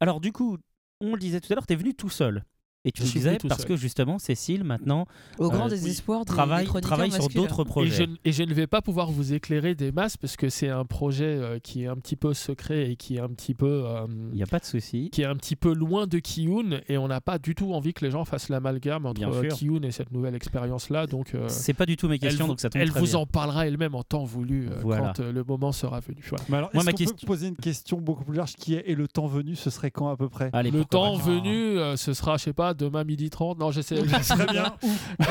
Alors 0.00 0.20
du 0.20 0.32
coup, 0.32 0.58
on 1.00 1.14
le 1.14 1.18
disait 1.18 1.40
tout 1.40 1.52
à 1.52 1.56
l'heure, 1.56 1.66
tu 1.66 1.72
es 1.72 1.76
venu 1.76 1.94
tout 1.94 2.10
seul. 2.10 2.44
Et 2.84 2.90
tu 2.90 3.02
Je 3.02 3.06
le 3.06 3.12
disais 3.12 3.38
parce 3.48 3.60
seul. 3.60 3.68
que 3.68 3.76
justement, 3.76 4.18
Cécile, 4.18 4.64
maintenant, 4.64 5.06
Au 5.38 5.48
grand 5.50 5.66
Euh, 5.66 5.68
désespoir 5.68 6.24
des, 6.24 6.32
travaille, 6.32 6.64
des 6.64 6.68
chroniqueurs 6.68 6.88
travaille 6.90 7.12
sur 7.12 7.28
d'autres 7.28 7.62
Et 7.62 7.64
projets. 7.64 8.06
je, 8.24 8.28
et 8.28 8.32
je 8.32 8.42
ne 8.42 8.52
vais 8.52 8.66
pas 8.66 8.82
pouvoir 8.82 9.12
vous 9.12 9.34
éclairer 9.34 9.76
des 9.76 9.92
masses 9.92 10.16
parce 10.16 10.36
que 10.36 10.48
c'est 10.48 10.68
un 10.68 10.84
projet 10.84 11.24
euh, 11.26 11.58
qui 11.60 11.84
est 11.84 11.86
un 11.86 11.94
petit 11.94 12.16
peu 12.16 12.34
secret 12.34 12.90
et 12.90 12.96
qui 12.96 13.16
est 13.16 13.20
un 13.20 13.28
petit 13.28 13.54
peu... 13.54 13.84
euh, 13.86 14.06
Il 14.32 14.36
n'y 14.36 14.42
a 14.42 14.46
pas 14.46 14.58
de 14.58 14.64
souci. 14.64 15.10
qui 15.10 15.22
est 15.22 15.26
un 15.26 15.36
petit 15.36 15.54
peu 15.54 15.72
loin 15.72 16.08
de 16.08 16.18
Kiyun 16.18 16.80
et 16.88 16.98
on 16.98 17.06
n'a 17.06 17.20
pas 17.20 17.38
du 17.38 17.54
tout 17.54 17.72
envie 17.72 17.94
que 17.94 18.04
les 18.04 18.10
gens 18.10 18.24
fassent 18.24 18.48
l'amalgame 18.48 19.06
entre. 19.06 19.46
Kiyun 19.46 19.82
et 19.84 19.92
cette 19.92 20.10
nouvelle 20.10 20.34
expérience 20.34 20.90
là 20.90 21.06
donc 21.06 21.36
euh, 21.36 21.48
C'est 21.48 21.74
pas 21.74 21.86
du 21.86 21.96
tout 21.96 22.08
mes 22.08 22.14
elle, 22.14 22.20
questions, 22.20 22.46
vous, 22.46 22.52
donc 22.52 22.60
ça 22.60 22.68
tombe 22.68 22.82
elle 22.82 22.90
très 22.90 22.98
vous 23.00 23.06
bien. 23.06 23.18
en 23.18 23.26
parlera 23.26 23.64
elle-même 23.66 23.94
en 23.94 24.02
temps 24.02 24.24
voulu 24.24 24.68
euh, 24.68 24.80
Voilà. 24.82 25.12
quand 25.16 25.20
euh, 25.22 25.30
le 25.30 25.44
moment 25.44 25.70
sera 25.70 26.00
venu 26.00 26.18
Voilà. 26.28 26.44
Mais 26.48 26.56
alors, 26.56 26.70
Moi, 26.74 26.82
ma 26.82 26.92
peut 26.92 27.04
poser 27.26 27.46
une 27.46 27.56
question 27.56 28.00
beaucoup 28.00 28.24
plus 28.24 28.36
large 28.36 28.54
qui 28.54 28.74
est 28.74 28.82
et 28.86 28.96
le 28.96 29.06
temps 29.06 29.28
venu, 29.28 29.54
ce 29.54 29.70
serait 29.70 29.92
quand 29.92 30.08
à 30.10 30.16
peu 30.16 30.28
près? 30.28 30.50
Allez, 30.52 30.72
le 30.72 30.84
temps 30.84 31.14
venu 31.16 31.76
ce 31.96 32.12
sera 32.12 32.36
je 32.38 32.42
sais 32.44 32.52
pas 32.52 32.71
demain 32.74 33.04
midi 33.04 33.30
30 33.30 33.58
non 33.58 33.70
j'essaie. 33.70 34.02
Très 34.02 34.46
bien. 34.46 34.74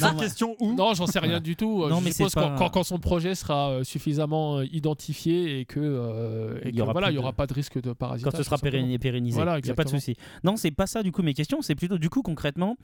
Non, 0.00 0.16
question 0.16 0.56
où 0.60 0.74
non 0.74 0.94
j'en 0.94 1.06
sais 1.06 1.18
rien 1.18 1.40
du 1.40 1.56
tout. 1.56 1.86
Non, 1.88 1.98
je 2.00 2.04
mais 2.04 2.12
suppose 2.12 2.32
c'est 2.32 2.40
quand, 2.40 2.56
quand- 2.56 2.70
quand 2.70 2.82
son 2.82 2.98
projet 2.98 3.34
sera 3.34 3.70
euh, 3.70 3.84
suffisamment 3.84 4.58
euh, 4.58 4.64
identifié 4.72 5.60
et 5.60 5.64
que, 5.64 5.80
euh, 5.80 6.58
et 6.62 6.68
Il 6.68 6.74
y 6.74 6.78
que 6.78 6.82
aura 6.82 6.92
voilà 6.92 7.06
plus 7.08 7.12
il 7.14 7.16
y 7.16 7.18
de- 7.18 7.22
aura 7.22 7.32
pas 7.32 7.46
de 7.46 7.54
risque 7.54 7.80
de 7.80 7.92
parasitage 7.92 8.30
quand 8.32 8.36
ce 8.36 8.42
sera 8.42 8.58
pérennisé. 8.58 9.34
Voilà, 9.34 9.58
il 9.58 9.64
n'y 9.64 9.70
a 9.70 9.74
pas 9.74 9.84
de 9.84 9.88
souci. 9.88 10.14
Non, 10.44 10.56
c'est 10.56 10.70
pas 10.70 10.86
ça 10.86 11.02
du 11.02 11.12
coup 11.12 11.22
mes 11.22 11.34
questions, 11.34 11.62
c'est 11.62 11.74
plutôt 11.74 11.98
du 11.98 12.10
coup 12.10 12.22
concrètement, 12.22 12.76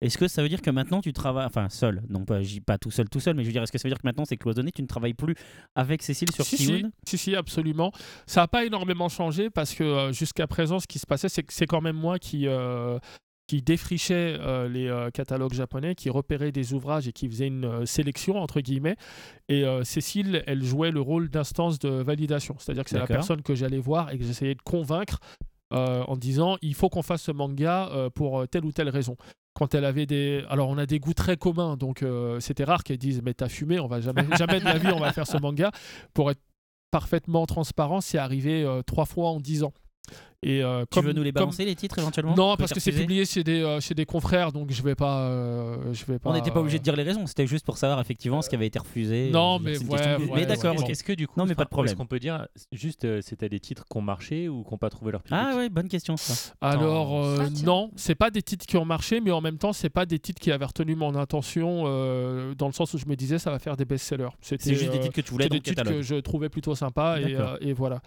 est-ce 0.00 0.18
que 0.18 0.28
ça 0.28 0.42
veut 0.42 0.48
dire 0.48 0.62
que 0.62 0.70
maintenant 0.70 1.00
tu 1.00 1.12
travailles, 1.12 1.46
enfin 1.46 1.68
seul, 1.68 2.02
non 2.08 2.24
pas, 2.24 2.38
pas 2.66 2.78
tout 2.78 2.90
seul, 2.90 3.08
tout 3.08 3.20
seul, 3.20 3.34
mais 3.34 3.42
je 3.42 3.48
veux 3.48 3.52
dire, 3.52 3.62
est-ce 3.62 3.72
que 3.72 3.78
ça 3.78 3.88
veut 3.88 3.90
dire 3.94 4.00
que 4.00 4.06
maintenant 4.06 4.24
c'est 4.24 4.36
cloisonné, 4.36 4.70
tu 4.72 4.82
ne 4.82 4.86
travailles 4.86 5.14
plus 5.14 5.34
avec 5.74 6.02
Cécile 6.02 6.30
sur 6.32 6.44
si, 6.44 6.56
si, 6.58 6.84
si, 7.06 7.18
si, 7.18 7.36
absolument. 7.36 7.92
Ça 8.26 8.42
n'a 8.42 8.48
pas 8.48 8.64
énormément 8.64 9.08
changé 9.08 9.50
parce 9.50 9.74
que 9.74 9.82
euh, 9.84 10.12
jusqu'à 10.12 10.46
présent, 10.46 10.78
ce 10.78 10.86
qui 10.86 10.98
se 10.98 11.06
passait, 11.06 11.28
c'est 11.28 11.42
que 11.42 11.52
c'est 11.52 11.66
quand 11.66 11.80
même 11.80 11.96
moi 11.96 12.18
qui, 12.18 12.46
euh, 12.46 12.98
qui 13.46 13.62
défrichait 13.62 14.36
euh, 14.40 14.68
les 14.68 14.88
euh, 14.88 15.10
catalogues 15.10 15.52
japonais, 15.52 15.94
qui 15.94 16.10
repérait 16.10 16.52
des 16.52 16.74
ouvrages 16.74 17.08
et 17.08 17.12
qui 17.12 17.28
faisait 17.28 17.48
une 17.48 17.64
euh, 17.64 17.86
sélection, 17.86 18.36
entre 18.36 18.60
guillemets. 18.60 18.96
Et 19.48 19.64
Cécile, 19.84 20.42
elle 20.46 20.62
jouait 20.64 20.90
le 20.90 21.00
rôle 21.00 21.28
d'instance 21.28 21.78
de 21.78 21.88
validation. 21.88 22.56
C'est-à-dire 22.58 22.84
que 22.84 22.90
c'est 22.90 22.98
la 22.98 23.06
personne 23.06 23.42
que 23.42 23.54
j'allais 23.54 23.78
voir 23.78 24.10
et 24.10 24.18
que 24.18 24.24
j'essayais 24.24 24.54
de 24.54 24.62
convaincre 24.62 25.18
en 25.70 26.16
disant 26.16 26.56
il 26.62 26.74
faut 26.74 26.88
qu'on 26.88 27.02
fasse 27.02 27.22
ce 27.22 27.32
manga 27.32 27.90
pour 28.14 28.48
telle 28.48 28.64
ou 28.64 28.72
telle 28.72 28.88
raison. 28.88 29.16
Quand 29.54 29.74
elle 29.74 29.84
avait 29.84 30.06
des. 30.06 30.42
Alors, 30.48 30.70
on 30.70 30.78
a 30.78 30.86
des 30.86 30.98
goûts 30.98 31.12
très 31.12 31.36
communs, 31.36 31.76
donc 31.76 32.02
c'était 32.40 32.64
rare 32.64 32.82
qu'elle 32.82 32.96
dise 32.96 33.20
Mais 33.22 33.34
t'as 33.34 33.48
fumé, 33.48 33.78
on 33.78 33.88
va 33.88 34.00
jamais, 34.00 34.24
jamais 34.38 34.60
de 34.60 34.64
la 34.64 34.78
vie, 34.78 34.88
on 34.88 35.00
va 35.00 35.12
faire 35.12 35.26
ce 35.26 35.36
manga. 35.36 35.70
Pour 36.14 36.30
être 36.30 36.40
parfaitement 36.90 37.44
transparent, 37.44 38.00
c'est 38.00 38.18
arrivé 38.18 38.66
trois 38.86 39.04
fois 39.04 39.28
en 39.28 39.40
dix 39.40 39.64
ans. 39.64 39.74
Et 40.44 40.60
euh, 40.60 40.80
Tu 40.80 40.86
comme, 40.96 41.06
veux 41.06 41.12
nous 41.12 41.22
les 41.22 41.30
comme- 41.30 41.42
balancer 41.44 41.64
les 41.64 41.76
titres 41.76 42.00
éventuellement 42.00 42.34
Non, 42.34 42.56
parce 42.56 42.72
que 42.72 42.80
c'est 42.80 42.90
publié 42.90 43.24
chez 43.24 43.44
des, 43.44 43.62
euh, 43.62 43.78
chez 43.78 43.94
des 43.94 44.04
confrères, 44.06 44.50
donc 44.50 44.72
je 44.72 44.82
vais 44.82 44.96
pas. 44.96 45.20
euh, 45.28 45.76
je 45.92 46.04
vais 46.04 46.18
pas 46.18 46.30
On 46.30 46.32
n'était 46.32 46.50
pas 46.50 46.58
obligé 46.58 46.78
de 46.78 46.82
euh, 46.82 46.82
dire 46.82 46.96
les 46.96 47.04
raisons, 47.04 47.28
c'était 47.28 47.46
juste 47.46 47.64
pour 47.64 47.78
savoir 47.78 48.00
effectivement 48.00 48.42
ce 48.42 48.48
qui 48.48 48.56
avait 48.56 48.66
été 48.66 48.80
refusé. 48.80 49.30
Non, 49.30 49.60
mais 49.60 49.78
ouais, 49.78 49.86
question 49.86 50.18
de- 50.18 50.24
ouais, 50.24 50.40
mais 50.40 50.46
d'accord. 50.46 50.74
Est-ce 50.90 51.04
que 51.04 51.12
du 51.12 51.28
coup, 51.28 51.34
Non, 51.38 51.46
mais 51.46 51.54
pas 51.54 51.62
de 51.62 51.68
problème. 51.68 51.92
Est-ce 51.92 51.96
qu'on 51.96 52.06
peut 52.06 52.18
dire 52.18 52.48
juste 52.72 53.04
euh, 53.04 53.20
c'était 53.22 53.48
des 53.48 53.60
titres 53.60 53.84
qui 53.88 53.96
ont 53.96 54.00
marché 54.02 54.48
ou 54.48 54.64
qui 54.64 54.70
n'ont 54.72 54.78
pas 54.78 54.90
trouvé 54.90 55.12
leur 55.12 55.22
public? 55.22 55.38
Ah 55.40 55.54
ouais, 55.56 55.68
bonne 55.68 55.86
question 55.86 56.16
ça. 56.16 56.52
Alors 56.60 57.24
euh, 57.24 57.36
Ah, 57.42 57.48
non, 57.64 57.92
c'est 57.94 58.16
pas 58.16 58.32
des 58.32 58.42
titres 58.42 58.66
qui 58.66 58.76
ont 58.76 58.84
marché, 58.84 59.20
mais 59.20 59.30
en 59.30 59.40
même 59.40 59.58
temps, 59.58 59.72
c'est 59.72 59.90
pas 59.90 60.06
des 60.06 60.18
titres 60.18 60.40
qui 60.42 60.50
avaient 60.50 60.64
retenu 60.64 60.96
mon 60.96 61.14
intention 61.14 61.84
euh, 61.86 62.56
dans 62.56 62.66
le 62.66 62.72
sens 62.72 62.92
où 62.94 62.98
je 62.98 63.06
me 63.06 63.14
disais 63.14 63.38
ça 63.38 63.52
va 63.52 63.60
faire 63.60 63.76
des 63.76 63.84
best-sellers. 63.84 64.30
C'était 64.40 64.64
C'est 64.70 64.74
juste 64.74 64.90
des 64.90 64.98
titres 64.98 65.14
que 65.14 65.20
tu 65.20 65.30
voulais 65.30 65.48
des 65.48 65.60
titres 65.60 65.84
que 65.84 66.02
je 66.02 66.16
trouvais 66.16 66.48
plutôt 66.48 66.74
sympas 66.74 67.20
et, 67.20 67.36
et 67.60 67.72
voilà. 67.72 68.00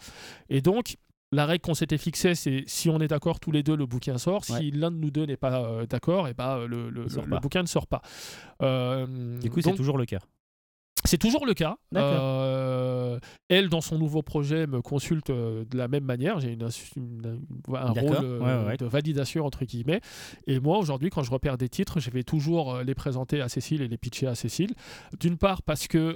Et 0.50 0.60
donc 0.60 0.98
la 1.32 1.46
règle 1.46 1.62
qu'on 1.62 1.74
s'était 1.74 1.98
fixée, 1.98 2.36
c'est 2.36 2.64
si 2.68 2.90
on 2.90 3.00
est 3.00 3.08
d'accord 3.08 3.40
tous 3.40 3.52
les 3.52 3.64
deux, 3.64 3.76
le 3.76 3.86
bouquin 3.86 4.18
sort. 4.18 4.44
Ouais. 4.50 4.58
Si 4.60 4.72
l'un 4.72 4.92
de 4.92 4.98
nous 4.98 5.12
deux 5.12 5.26
n'est 5.26 5.38
pas 5.38 5.62
euh, 5.64 5.86
d'accord, 5.86 6.28
et 6.28 6.34
bah 6.34 6.60
le, 6.68 6.90
le- 6.90 7.40
bouquin 7.42 7.62
ne 7.62 7.68
sort 7.68 7.88
pas. 7.88 8.02
Euh, 8.62 9.38
Du 9.40 9.50
coup, 9.50 9.62
c'est 9.62 9.74
toujours 9.74 9.98
le 9.98 10.06
cas. 10.06 10.20
c'est 11.04 11.18
toujours 11.18 11.46
le 11.46 11.54
cas. 11.54 11.76
Euh, 11.96 13.20
elle, 13.50 13.70
dans 13.70 13.82
son 13.82 13.98
nouveau 13.98 14.22
projet, 14.24 14.66
me 14.68 14.82
consulte 14.82 15.30
de 15.30 15.66
la 15.78 15.88
même 15.88 16.04
manière. 16.06 16.40
J'ai 16.40 16.54
une, 16.54 16.64
un 16.64 17.92
rôle 17.92 18.26
Ouais, 18.26 18.40
ouais, 18.40 18.66
ouais. 18.68 18.78
de 18.78 18.86
validation, 18.86 19.46
entre 19.46 19.66
guillemets. 19.66 20.02
Et 20.48 20.60
moi, 20.60 20.78
aujourd'hui, 20.78 21.10
quand 21.10 21.24
je 21.24 21.32
repère 21.32 21.58
des 21.58 21.70
titres, 21.70 22.00
je 22.00 22.10
vais 22.12 22.24
toujours 22.24 22.78
les 22.82 22.96
présenter 22.96 23.42
à 23.42 23.50
Cécile 23.50 23.82
et 23.82 23.88
les 23.88 23.98
pitcher 23.98 24.28
à 24.28 24.36
Cécile. 24.36 24.74
D'une 25.20 25.38
part, 25.38 25.62
parce 25.64 25.88
que. 25.88 26.16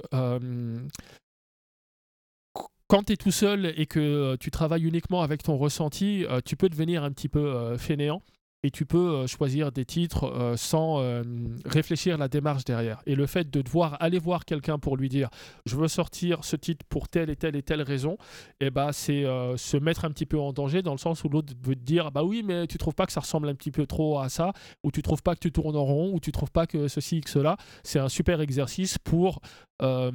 Quand 2.90 3.04
tu 3.04 3.12
es 3.12 3.16
tout 3.16 3.30
seul 3.30 3.72
et 3.76 3.86
que 3.86 4.00
euh, 4.00 4.36
tu 4.36 4.50
travailles 4.50 4.82
uniquement 4.82 5.22
avec 5.22 5.44
ton 5.44 5.56
ressenti, 5.56 6.26
euh, 6.28 6.40
tu 6.44 6.56
peux 6.56 6.68
devenir 6.68 7.04
un 7.04 7.12
petit 7.12 7.28
peu 7.28 7.38
euh, 7.38 7.78
fainéant 7.78 8.20
et 8.62 8.70
tu 8.70 8.84
peux 8.84 8.98
euh, 8.98 9.26
choisir 9.26 9.72
des 9.72 9.84
titres 9.84 10.24
euh, 10.24 10.56
sans 10.56 11.00
euh, 11.00 11.22
réfléchir 11.64 12.18
la 12.18 12.28
démarche 12.28 12.64
derrière. 12.64 13.00
Et 13.06 13.14
le 13.14 13.26
fait 13.26 13.50
de 13.50 13.62
devoir 13.62 13.96
aller 14.00 14.18
voir 14.18 14.44
quelqu'un 14.44 14.78
pour 14.78 14.96
lui 14.96 15.08
dire 15.08 15.30
je 15.66 15.76
veux 15.76 15.88
sortir 15.88 16.44
ce 16.44 16.56
titre 16.56 16.84
pour 16.88 17.08
telle 17.08 17.30
et 17.30 17.36
telle 17.36 17.56
et 17.56 17.62
telle 17.62 17.82
raison, 17.82 18.18
et 18.60 18.70
bah 18.70 18.90
c'est 18.92 19.24
euh, 19.24 19.56
se 19.56 19.76
mettre 19.76 20.04
un 20.04 20.10
petit 20.10 20.26
peu 20.26 20.38
en 20.38 20.52
danger 20.52 20.82
dans 20.82 20.92
le 20.92 20.98
sens 20.98 21.24
où 21.24 21.28
l'autre 21.28 21.54
veut 21.62 21.74
te 21.74 21.80
dire 21.80 22.10
bah 22.12 22.22
oui 22.24 22.42
mais 22.46 22.66
tu 22.66 22.76
trouves 22.78 22.94
pas 22.94 23.06
que 23.06 23.12
ça 23.12 23.20
ressemble 23.20 23.48
un 23.48 23.54
petit 23.54 23.70
peu 23.70 23.86
trop 23.86 24.18
à 24.18 24.28
ça 24.28 24.52
ou 24.84 24.90
tu 24.90 25.00
trouves 25.02 25.22
pas 25.22 25.34
que 25.34 25.40
tu 25.40 25.52
tournes 25.52 25.76
en 25.76 25.84
rond 25.84 26.12
ou 26.12 26.20
tu 26.20 26.30
trouves 26.32 26.50
pas 26.50 26.66
que 26.66 26.86
ceci 26.88 27.20
que 27.22 27.30
cela. 27.30 27.56
C'est 27.82 27.98
un 27.98 28.08
super 28.10 28.40
exercice 28.42 28.98
pour 28.98 29.40
euh, 29.82 30.10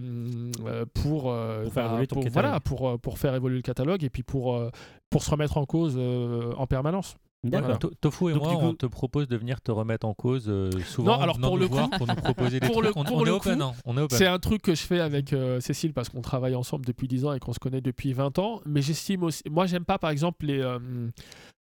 euh, 0.66 0.86
pour, 0.94 1.32
euh, 1.32 1.64
Pour 1.64 1.74
faire 1.74 1.84
bah, 1.86 1.90
évoluer 1.94 2.08
ton 2.08 2.16
pour- 2.18 2.24
catalogue. 2.26 2.44
voilà 2.44 2.60
pour 2.60 3.00
pour 3.00 3.18
faire 3.18 3.34
évoluer 3.34 3.56
le 3.56 3.62
catalogue 3.64 4.04
et 4.04 4.10
puis 4.12 4.22
pour 4.24 4.62
pour 5.10 5.24
se 5.24 5.32
remettre 5.32 5.58
en 5.58 5.66
cause 5.66 5.96
euh, 5.98 6.54
en 6.58 6.68
permanence. 6.68 7.18
D'accord. 7.50 7.66
Voilà. 7.66 7.78
To- 7.80 7.92
Tofu 8.02 8.30
et 8.30 8.34
Donc, 8.34 8.44
moi, 8.44 8.54
coup- 8.56 8.60
on 8.66 8.74
te 8.74 8.86
propose 8.86 9.28
de 9.28 9.38
venir 9.38 9.62
te 9.62 9.72
remettre 9.72 10.06
en 10.08 10.14
cause 10.14 10.46
euh, 10.48 10.70
souvent. 10.86 11.16
Non, 11.18 11.22
alors, 11.22 11.40
pour 11.40 11.52
nous 11.52 11.58
le 11.58 11.66
voir 11.66 11.90
coup- 11.90 11.98
pour 12.00 12.08
nous 12.08 12.16
proposer 12.16 12.60
des 12.60 12.68
pour 12.68 12.82
le- 12.82 12.90
trucs. 12.92 12.98
On, 12.98 13.04
pour 13.04 13.18
on 13.18 13.22
est 13.22 13.26
le 13.26 13.32
open, 13.32 13.58
coup, 13.58 13.64
hein, 13.64 13.72
on 13.86 13.98
est 13.98 14.02
open. 14.02 14.18
C'est 14.18 14.28
un 14.28 14.40
truc 14.40 14.62
que 14.62 14.76
je 14.76 14.82
fais 14.84 15.00
avec 15.00 15.34
euh, 15.34 15.60
Cécile 15.60 15.94
parce 15.94 16.10
qu'on 16.10 16.22
travaille 16.22 16.56
ensemble 16.56 16.86
depuis 16.86 17.08
10 17.08 17.26
ans 17.26 17.34
et 17.34 17.40
qu'on 17.40 17.54
se 17.54 17.60
connaît 17.60 17.82
depuis 17.82 18.14
20 18.14 18.38
ans. 18.40 18.62
Mais 18.66 18.82
j'estime 18.82 19.24
aussi. 19.24 19.44
Moi, 19.50 19.66
j'aime 19.68 19.86
pas, 19.86 19.98
par 19.98 20.10
exemple, 20.10 20.46
les. 20.46 20.60
euh, 20.60 20.80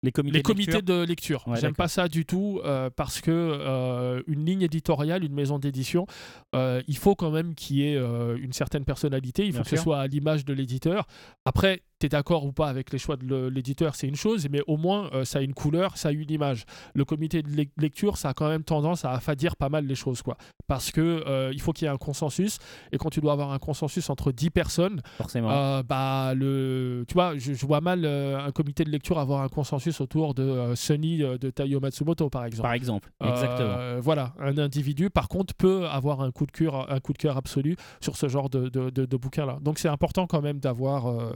Les 0.01 0.11
comités 0.13 0.37
les 0.37 0.43
de 0.43 0.47
comités 0.47 0.71
lecture 0.71 0.95
de 0.95 1.03
lecture. 1.03 1.43
Ouais, 1.47 1.59
J'aime 1.59 1.75
pas 1.75 1.89
ça 1.89 2.07
du 2.07 2.25
tout 2.25 2.61
euh, 2.63 2.89
parce 2.95 3.19
que 3.19 3.31
euh, 3.31 4.21
une 4.27 4.45
ligne 4.45 4.61
éditoriale, 4.61 5.25
une 5.25 5.33
maison 5.33 5.59
d'édition, 5.59 6.07
euh, 6.55 6.81
il 6.87 6.95
faut 6.97 7.15
quand 7.15 7.31
même 7.31 7.53
qu'il 7.53 7.77
y 7.77 7.83
ait 7.83 7.97
une 7.97 8.53
certaine 8.53 8.85
personnalité. 8.85 9.43
Il 9.45 9.51
faut 9.51 9.55
Bien 9.57 9.63
que 9.63 9.69
ce 9.69 9.75
soit 9.83 9.99
à 9.99 10.07
l'image 10.07 10.45
de 10.45 10.53
l'éditeur. 10.53 11.05
Après, 11.43 11.81
tu 11.99 12.05
es 12.05 12.09
d'accord 12.09 12.45
ou 12.45 12.53
pas 12.53 12.69
avec 12.69 12.93
les 12.93 12.97
choix 12.97 13.17
de 13.17 13.47
l'éditeur, 13.47 13.93
c'est 13.95 14.07
une 14.07 14.15
chose, 14.15 14.47
mais 14.49 14.61
au 14.67 14.77
moins 14.77 15.09
ça 15.25 15.39
a 15.39 15.41
une 15.41 15.53
couleur, 15.53 15.97
ça 15.97 16.09
a 16.09 16.11
une 16.13 16.31
image. 16.31 16.63
Le 16.93 17.03
comité 17.03 17.41
de 17.43 17.49
lec- 17.49 17.71
lecture, 17.77 18.15
ça 18.15 18.29
a 18.29 18.33
quand 18.33 18.47
même 18.47 18.63
tendance 18.63 19.03
à 19.03 19.11
affadir 19.11 19.57
pas 19.57 19.67
mal 19.67 19.85
les 19.85 19.95
choses, 19.95 20.21
quoi. 20.21 20.37
Parce 20.67 20.91
que 20.91 21.51
il 21.51 21.59
faut 21.59 21.73
qu'il 21.73 21.85
y 21.87 21.89
ait 21.89 21.93
un 21.93 21.97
consensus, 21.97 22.57
et 22.93 22.97
quand 22.97 23.09
tu 23.09 23.19
dois 23.19 23.33
avoir 23.33 23.51
un 23.51 23.59
consensus 23.59 24.09
entre 24.09 24.31
10 24.31 24.49
personnes, 24.49 25.01
Forcément. 25.17 25.81
bah 25.83 26.33
le 26.35 27.03
tu 27.05 27.15
vois 27.15 27.37
je, 27.37 27.51
je 27.53 27.65
vois 27.65 27.81
mal 27.81 28.05
un 28.05 28.51
comité 28.53 28.85
de 28.85 28.89
lecture 28.91 29.19
avoir 29.19 29.41
un 29.41 29.49
consensus 29.49 29.88
autour 30.01 30.33
de 30.33 30.43
euh, 30.43 30.75
Sunny 30.75 31.23
euh, 31.23 31.37
de 31.37 31.49
Taiyo 31.49 31.79
Matsumoto 31.79 32.29
par 32.29 32.45
exemple 32.45 32.63
Par 32.63 32.73
exemple. 32.73 33.11
Exactement. 33.23 33.69
Euh, 33.69 33.99
voilà 34.01 34.33
un 34.39 34.57
individu 34.57 35.09
par 35.09 35.27
contre 35.27 35.53
peut 35.53 35.87
avoir 35.87 36.21
un 36.21 36.31
coup 36.31 36.45
de 36.45 36.51
cœur 36.51 36.91
un 36.91 36.99
coup 36.99 37.13
de 37.13 37.17
cœur 37.17 37.37
absolu 37.37 37.75
sur 38.01 38.15
ce 38.17 38.27
genre 38.27 38.49
de, 38.49 38.69
de, 38.69 38.89
de, 38.89 39.17
bouquin 39.17 39.45
là 39.45 39.57
donc 39.61 39.79
c'est 39.79 39.89
important 39.89 40.27
quand 40.27 40.41
même 40.41 40.59
d'avoir 40.59 41.33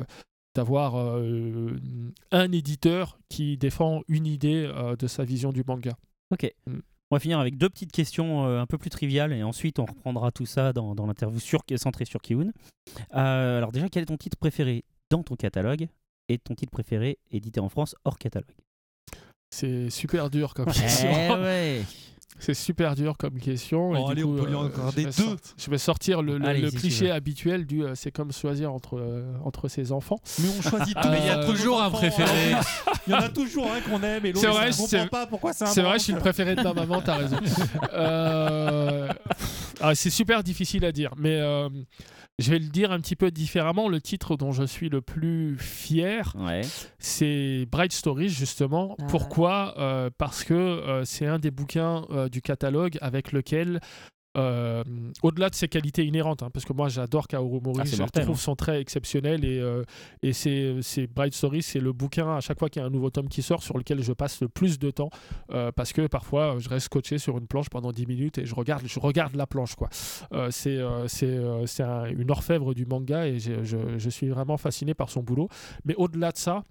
d'avoir 0.56 0.96
euh, 0.98 1.76
un 2.32 2.52
éditeur 2.52 3.18
qui 3.30 3.58
défend 3.58 4.02
une 4.08 4.28
idée 4.28 4.70
euh, 4.72 4.96
de 4.96 5.08
sa 5.08 5.24
vision 5.24 5.52
du 5.52 5.64
manga 5.66 5.98
Ok. 6.32 6.52
Mm. 6.68 6.80
On 7.12 7.16
va 7.16 7.20
finir 7.20 7.40
avec 7.40 7.58
deux 7.58 7.70
petites 7.70 7.92
questions 7.92 8.48
euh, 8.48 8.60
un 8.60 8.66
peu 8.66 8.78
plus 8.78 8.90
triviales 8.90 9.34
et 9.34 9.44
ensuite 9.44 9.78
on 9.78 9.86
reprendra 9.86 10.32
tout 10.32 10.48
ça 10.48 10.74
dans, 10.74 10.96
dans 10.96 11.06
l'interview 11.06 11.40
sur, 11.40 11.62
centrée 11.76 12.06
sur 12.06 12.22
Kiun. 12.22 12.52
Alors 13.12 13.72
déjà, 13.72 13.88
quel 13.90 14.04
est 14.04 14.08
ton 14.08 14.18
titre 14.18 14.38
préféré 14.38 14.84
dans 15.12 15.22
ton 15.22 15.36
catalogue? 15.36 15.88
Et 16.30 16.38
ton 16.38 16.56
titre 16.56 16.72
préféré 16.72 17.18
édité 17.32 17.60
en 17.60 17.70
France 17.70 17.96
hors 18.06 18.18
catalogue 18.18 18.56
c'est 19.52 19.90
super 19.90 20.30
dur 20.30 20.54
comme 20.54 20.66
question 20.72 21.10
Eh 21.12 21.32
ouais. 21.42 21.82
C'est 22.40 22.56
super 22.56 22.96
dur 22.96 23.16
comme 23.20 23.40
question. 23.40 23.96
et 23.96 24.00
Oh, 24.02 24.06
du 24.08 24.12
allez, 24.14 24.22
coup, 24.24 24.30
on 24.36 24.42
peut 24.42 24.48
lui 24.48 24.56
euh, 24.56 24.58
en 24.58 24.68
garder 24.68 25.04
je 25.04 25.06
vais 25.06 25.06
deux. 25.06 25.12
sortir- 25.12 25.54
je 25.56 25.70
vais 25.70 25.78
sortir 25.78 26.22
le, 26.24 26.38
le- 26.40 26.46
Allez, 26.48 26.62
le 26.62 26.70
si 26.72 26.76
tu 26.76 26.82
cliché 26.82 27.12
habituel 27.12 27.68
du 27.68 27.84
euh, 27.84 27.94
c'est 27.94 28.10
comme 28.12 28.32
choisir 28.34 28.74
entre, 28.74 28.98
euh, 28.98 29.32
entre 29.46 29.68
ses 29.68 29.92
enfants. 29.92 30.20
Mais 30.40 30.50
on 30.58 30.62
choisit 30.64 30.98
tous. 31.00 31.08
mais 31.10 31.20
il 31.20 31.28
y 31.28 31.30
a 31.30 31.46
toujours 31.46 31.80
un 31.82 31.92
préféré. 31.92 32.54
hein. 32.54 32.62
Il 33.06 33.12
y 33.12 33.16
en 33.16 33.20
a 33.20 33.30
toujours 33.30 33.72
un 33.72 33.80
qu'on 33.82 34.02
aime 34.02 34.26
et 34.26 34.32
l'autre, 34.34 34.50
on 34.50 34.72
c'est- 34.72 34.98
comprend 34.98 35.08
pas 35.10 35.28
pourquoi 35.28 35.54
c'est 35.54 35.66
un 35.66 35.68
C'est 35.68 35.84
vrai, 35.84 36.00
je 36.00 36.06
suis 36.06 36.14
le 36.14 36.20
préféré 36.20 36.56
de 36.56 36.64
ma 36.64 36.74
maman, 36.74 37.02
t'as 37.04 37.18
raison. 37.18 37.38
Euh, 37.94 39.10
ah, 39.82 39.94
c'est 39.94 40.10
super 40.10 40.44
difficile 40.44 40.84
à 40.86 40.92
dire, 40.92 41.12
mais 41.18 41.40
euh, 41.40 41.70
je 42.40 42.50
vais 42.52 42.60
le 42.60 42.68
dire 42.68 42.92
un 42.92 43.00
petit 43.00 43.16
peu 43.16 43.32
différemment. 43.32 43.88
Le 43.88 44.02
titre 44.02 44.36
dont 44.38 44.52
je 44.52 44.64
suis 44.64 44.90
le 44.90 45.02
plus 45.02 45.58
fier, 45.58 46.34
Ouais. 46.38 46.62
c'est 47.00 47.68
Bright 47.72 47.94
Stories, 47.94 48.30
justement. 48.30 48.96
Ah. 49.00 49.06
Pourquoi? 49.08 49.76
Euh, 49.78 50.10
Parce 50.18 50.44
que 50.44 50.54
euh, 50.54 51.06
c'est 51.06 51.28
un 51.28 51.40
des 51.40 51.52
bouquins 51.52 52.06
euh, 52.10 52.30
du 52.30 52.42
catalogue 52.42 52.98
avec 53.02 53.32
lequel. 53.32 53.80
Euh, 54.38 54.84
au-delà 55.22 55.50
de 55.50 55.56
ses 55.56 55.68
qualités 55.68 56.06
inhérentes, 56.06 56.42
hein, 56.44 56.50
parce 56.52 56.66
que 56.66 56.74
moi 56.74 56.90
j'adore 56.90 57.28
Kaoru 57.28 57.60
Mori, 57.62 57.82
Ah, 57.82 57.86
je 57.86 57.98
mortel, 57.98 58.24
trouve 58.24 58.36
hein. 58.36 58.40
son 58.40 58.56
trait 58.56 58.82
exceptionnel 58.82 59.46
et, 59.46 59.60
euh, 59.60 59.84
et 60.24 60.34
c'est, 60.34 60.78
c'est 60.82 61.08
Bright 61.08 61.34
Stories, 61.34 61.62
c'est 61.62 61.80
le 61.80 61.94
bouquin 61.94 62.36
à 62.36 62.40
chaque 62.42 62.58
fois 62.60 62.70
qu'il 62.70 62.82
y 62.82 62.84
a 62.84 62.88
un 62.88 62.92
nouveau 62.92 63.10
tome 63.10 63.30
qui 63.30 63.42
sort 63.42 63.62
sur 63.62 63.78
lequel 63.78 64.02
je 64.04 64.12
passe 64.14 64.42
le 64.42 64.48
plus 64.50 64.80
de 64.80 64.90
temps 64.92 65.10
euh, 65.52 65.72
parce 65.72 65.94
que 65.94 66.08
parfois 66.08 66.56
je 66.60 66.68
reste 66.70 66.86
scotché 66.88 67.18
sur 67.20 67.38
une 67.38 67.48
planche 67.48 67.70
pendant 67.70 67.92
10 67.92 68.06
minutes 68.08 68.38
et 68.40 68.46
je 68.46 68.56
regarde, 68.56 68.84
je 68.86 69.00
regarde 69.00 69.36
la 69.36 69.46
planche. 69.48 69.76
Quoi. 69.76 69.90
C'est 70.50 70.80
c'est, 71.08 71.38
c'est 71.66 71.84
un- 71.84 72.06
une 72.06 72.32
orfèvre 72.32 72.74
du 72.74 72.86
manga 72.86 73.28
et 73.28 73.40
je, 73.40 73.64
je 73.98 74.10
suis 74.10 74.30
vraiment 74.30 74.58
fasciné 74.58 74.94
par 74.94 75.10
son 75.10 75.22
boulot. 75.22 75.48
Mais 75.86 75.94
au-delà 75.96 76.32
de 76.32 76.38
ça, 76.38 76.64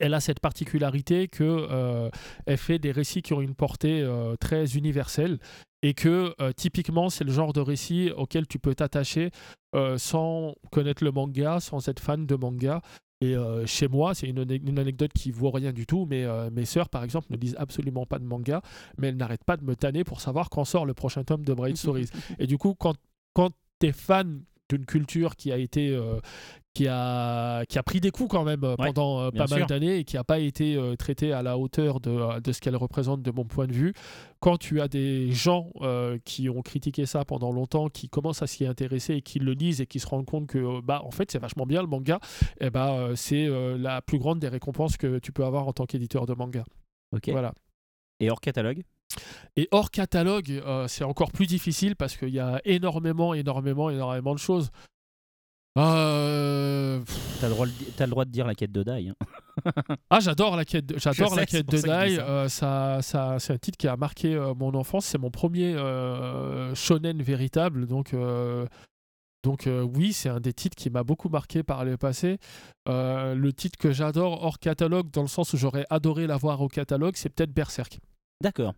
elle 0.00 0.14
a 0.14 0.20
cette 0.20 0.40
particularité 0.40 1.28
que 1.28 1.44
euh, 1.44 2.10
elle 2.46 2.58
fait 2.58 2.78
des 2.78 2.92
récits 2.92 3.22
qui 3.22 3.32
ont 3.32 3.40
une 3.40 3.54
portée 3.54 4.02
euh, 4.02 4.36
très 4.36 4.76
universelle 4.76 5.38
et 5.82 5.94
que 5.94 6.34
euh, 6.40 6.52
typiquement 6.52 7.10
c'est 7.10 7.24
le 7.24 7.32
genre 7.32 7.52
de 7.52 7.60
récit 7.60 8.10
auquel 8.16 8.46
tu 8.46 8.58
peux 8.58 8.74
t'attacher 8.74 9.30
sans 9.96 10.54
connaître 10.70 11.02
le 11.02 11.10
manga, 11.10 11.58
sans 11.58 11.88
être 11.88 11.98
fan 11.98 12.26
de 12.26 12.36
manga. 12.36 12.80
Et 13.20 13.34
chez 13.66 13.88
moi, 13.88 14.14
c'est 14.14 14.28
une, 14.28 14.46
une 14.48 14.78
anecdote 14.78 15.10
qui 15.12 15.32
vaut 15.32 15.50
rien 15.50 15.72
du 15.72 15.84
tout, 15.84 16.06
mais 16.08 16.24
mes 16.52 16.64
sœurs, 16.64 16.88
par 16.88 17.02
exemple, 17.02 17.26
ne 17.30 17.36
lisent 17.36 17.56
absolument 17.58 18.06
pas 18.06 18.20
de 18.20 18.24
manga, 18.24 18.62
mais 18.98 19.08
elles 19.08 19.16
n'arrêtent 19.16 19.42
pas 19.42 19.56
de 19.56 19.64
me 19.64 19.74
tanner 19.74 20.04
pour 20.04 20.20
savoir 20.20 20.48
quand 20.48 20.64
sort 20.64 20.86
le 20.86 20.94
prochain 20.94 21.24
tome 21.24 21.44
de 21.44 21.52
Bright 21.54 21.76
Stories. 21.76 22.10
Et 22.38 22.46
du 22.46 22.56
coup, 22.56 22.74
quand, 22.74 22.94
quand 23.32 23.50
tu 23.80 23.88
es 23.88 23.92
fan 23.92 24.44
d'une 24.68 24.86
culture 24.86 25.36
qui 25.36 25.52
a 25.52 25.56
été. 25.56 25.90
euh, 25.90 26.20
qui 26.74 26.88
a, 26.88 27.64
qui 27.66 27.78
a 27.78 27.82
pris 27.82 28.00
des 28.00 28.10
coups 28.10 28.28
quand 28.28 28.44
même 28.44 28.64
euh, 28.64 28.74
Ouais, 28.78 28.86
pendant 28.86 29.20
euh, 29.20 29.30
pas 29.30 29.46
mal 29.46 29.66
d'années 29.66 29.98
et 29.98 30.04
qui 30.04 30.16
n'a 30.16 30.24
pas 30.24 30.40
été 30.40 30.76
euh, 30.76 30.96
traitée 30.96 31.32
à 31.32 31.42
la 31.42 31.56
hauteur 31.56 32.00
de, 32.00 32.10
euh, 32.10 32.40
de 32.40 32.52
ce 32.52 32.60
qu'elle 32.60 32.76
représente 32.76 33.22
de 33.22 33.30
mon 33.30 33.44
point 33.44 33.66
de 33.66 33.72
vue. 33.72 33.94
Quand 34.40 34.58
tu 34.58 34.80
as 34.80 34.88
des 34.88 35.30
gens 35.30 35.70
euh, 35.80 36.18
qui 36.24 36.50
ont 36.50 36.62
critiqué 36.62 37.06
ça 37.06 37.24
pendant 37.24 37.52
longtemps, 37.52 37.88
qui 37.88 38.08
commencent 38.08 38.42
à 38.42 38.46
s'y 38.46 38.66
intéresser 38.66 39.14
et 39.14 39.22
qui 39.22 39.38
le 39.38 39.52
lisent 39.52 39.80
et 39.80 39.86
qui 39.86 40.00
se 40.00 40.06
rendent 40.06 40.26
compte 40.26 40.48
que 40.48 40.80
bah 40.80 41.00
en 41.04 41.10
fait 41.10 41.30
c'est 41.30 41.38
vachement 41.38 41.64
bien 41.64 41.80
le 41.80 41.88
manga, 41.88 42.18
et 42.60 42.70
bah 42.70 42.92
euh, 42.92 43.14
c'est 43.14 43.48
la 43.78 44.02
plus 44.02 44.18
grande 44.18 44.40
des 44.40 44.48
récompenses 44.48 44.96
que 44.96 45.18
tu 45.18 45.32
peux 45.32 45.44
avoir 45.44 45.66
en 45.68 45.72
tant 45.72 45.86
qu'éditeur 45.86 46.26
de 46.26 46.34
manga. 46.34 46.64
Ok. 47.12 47.28
Voilà. 47.30 47.54
Et 48.20 48.30
hors 48.30 48.40
catalogue? 48.40 48.82
Et 49.56 49.68
hors 49.70 49.90
catalogue, 49.90 50.50
euh, 50.50 50.88
c'est 50.88 51.04
encore 51.04 51.30
plus 51.30 51.46
difficile 51.46 51.94
parce 51.94 52.16
qu'il 52.16 52.30
y 52.30 52.40
a 52.40 52.60
énormément, 52.64 53.32
énormément, 53.34 53.90
énormément 53.90 54.34
de 54.34 54.40
choses. 54.40 54.70
Euh, 55.76 57.00
pff, 57.00 57.38
T'as 57.40 57.48
le, 57.48 57.54
droit 57.54 57.66
de 57.66 57.72
di- 57.72 57.84
t'as 57.96 58.06
le 58.06 58.10
droit 58.10 58.24
de 58.24 58.30
dire 58.30 58.46
la 58.46 58.54
quête 58.54 58.72
de 58.72 58.82
Dai. 58.82 59.08
hein. 59.08 59.14
Ah, 60.10 60.20
j'adore 60.20 60.56
la 60.56 60.64
quête 60.64 60.86
de, 60.86 60.98
j'adore 60.98 61.34
la 61.34 61.42
c'est 61.42 61.46
quête 61.58 61.66
de 61.68 61.76
ça 61.76 61.86
ça. 61.86 62.02
Euh, 62.04 62.48
ça, 62.48 62.98
ça, 63.02 63.36
c'est 63.38 63.52
un 63.52 63.58
titre 63.58 63.76
qui 63.78 63.88
a 63.88 63.96
marqué 63.96 64.34
euh, 64.34 64.54
mon 64.54 64.74
enfance. 64.74 65.04
C'est 65.06 65.18
mon 65.18 65.30
premier 65.30 65.74
euh, 65.74 66.74
shonen 66.74 67.20
véritable. 67.22 67.86
Donc, 67.86 68.14
euh, 68.14 68.66
donc 69.42 69.66
euh, 69.66 69.82
oui, 69.82 70.12
c'est 70.12 70.28
un 70.28 70.40
des 70.40 70.52
titres 70.52 70.76
qui 70.76 70.90
m'a 70.90 71.02
beaucoup 71.02 71.28
marqué 71.28 71.62
par 71.62 71.84
le 71.84 71.96
passé. 71.96 72.38
Euh, 72.88 73.34
le 73.34 73.52
titre 73.52 73.78
que 73.78 73.92
j'adore 73.92 74.42
hors 74.44 74.58
catalogue, 74.58 75.10
dans 75.10 75.22
le 75.22 75.28
sens 75.28 75.52
où 75.52 75.56
j'aurais 75.56 75.86
adoré 75.90 76.26
l'avoir 76.26 76.60
au 76.60 76.68
catalogue, 76.68 77.14
c'est 77.16 77.28
peut-être 77.30 77.52
Berserk. 77.52 77.98
D'accord. 78.40 78.74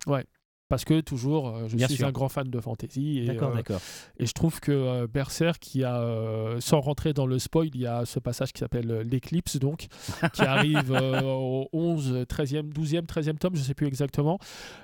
Parce 0.68 0.84
que 0.84 1.00
toujours, 1.00 1.48
euh, 1.48 1.68
je 1.68 1.76
Bien 1.76 1.86
suis 1.86 1.98
sûr. 1.98 2.08
un 2.08 2.10
grand 2.12 2.28
fan 2.28 2.50
de 2.50 2.60
fantasy. 2.60 3.18
Et, 3.20 3.26
D'accord, 3.26 3.50
euh, 3.52 3.54
d'accord. 3.54 3.80
et 4.18 4.26
je 4.26 4.32
trouve 4.32 4.58
que 4.58 4.72
euh, 4.72 5.06
Berserk, 5.06 5.60
qui 5.60 5.84
a, 5.84 6.00
euh, 6.00 6.60
sans 6.60 6.80
rentrer 6.80 7.12
dans 7.12 7.26
le 7.26 7.38
spoil, 7.38 7.68
il 7.72 7.80
y 7.80 7.86
a 7.86 8.04
ce 8.04 8.18
passage 8.18 8.52
qui 8.52 8.58
s'appelle 8.58 9.02
l'éclipse, 9.08 9.58
donc, 9.58 9.86
qui 10.34 10.42
arrive 10.42 10.90
au 10.90 11.68
11, 11.72 12.24
13e, 12.28 12.72
12e, 12.72 13.06
13e 13.06 13.38
tome, 13.38 13.54
je 13.54 13.60
ne 13.60 13.64
sais 13.64 13.74
plus 13.74 13.86
exactement. 13.86 14.38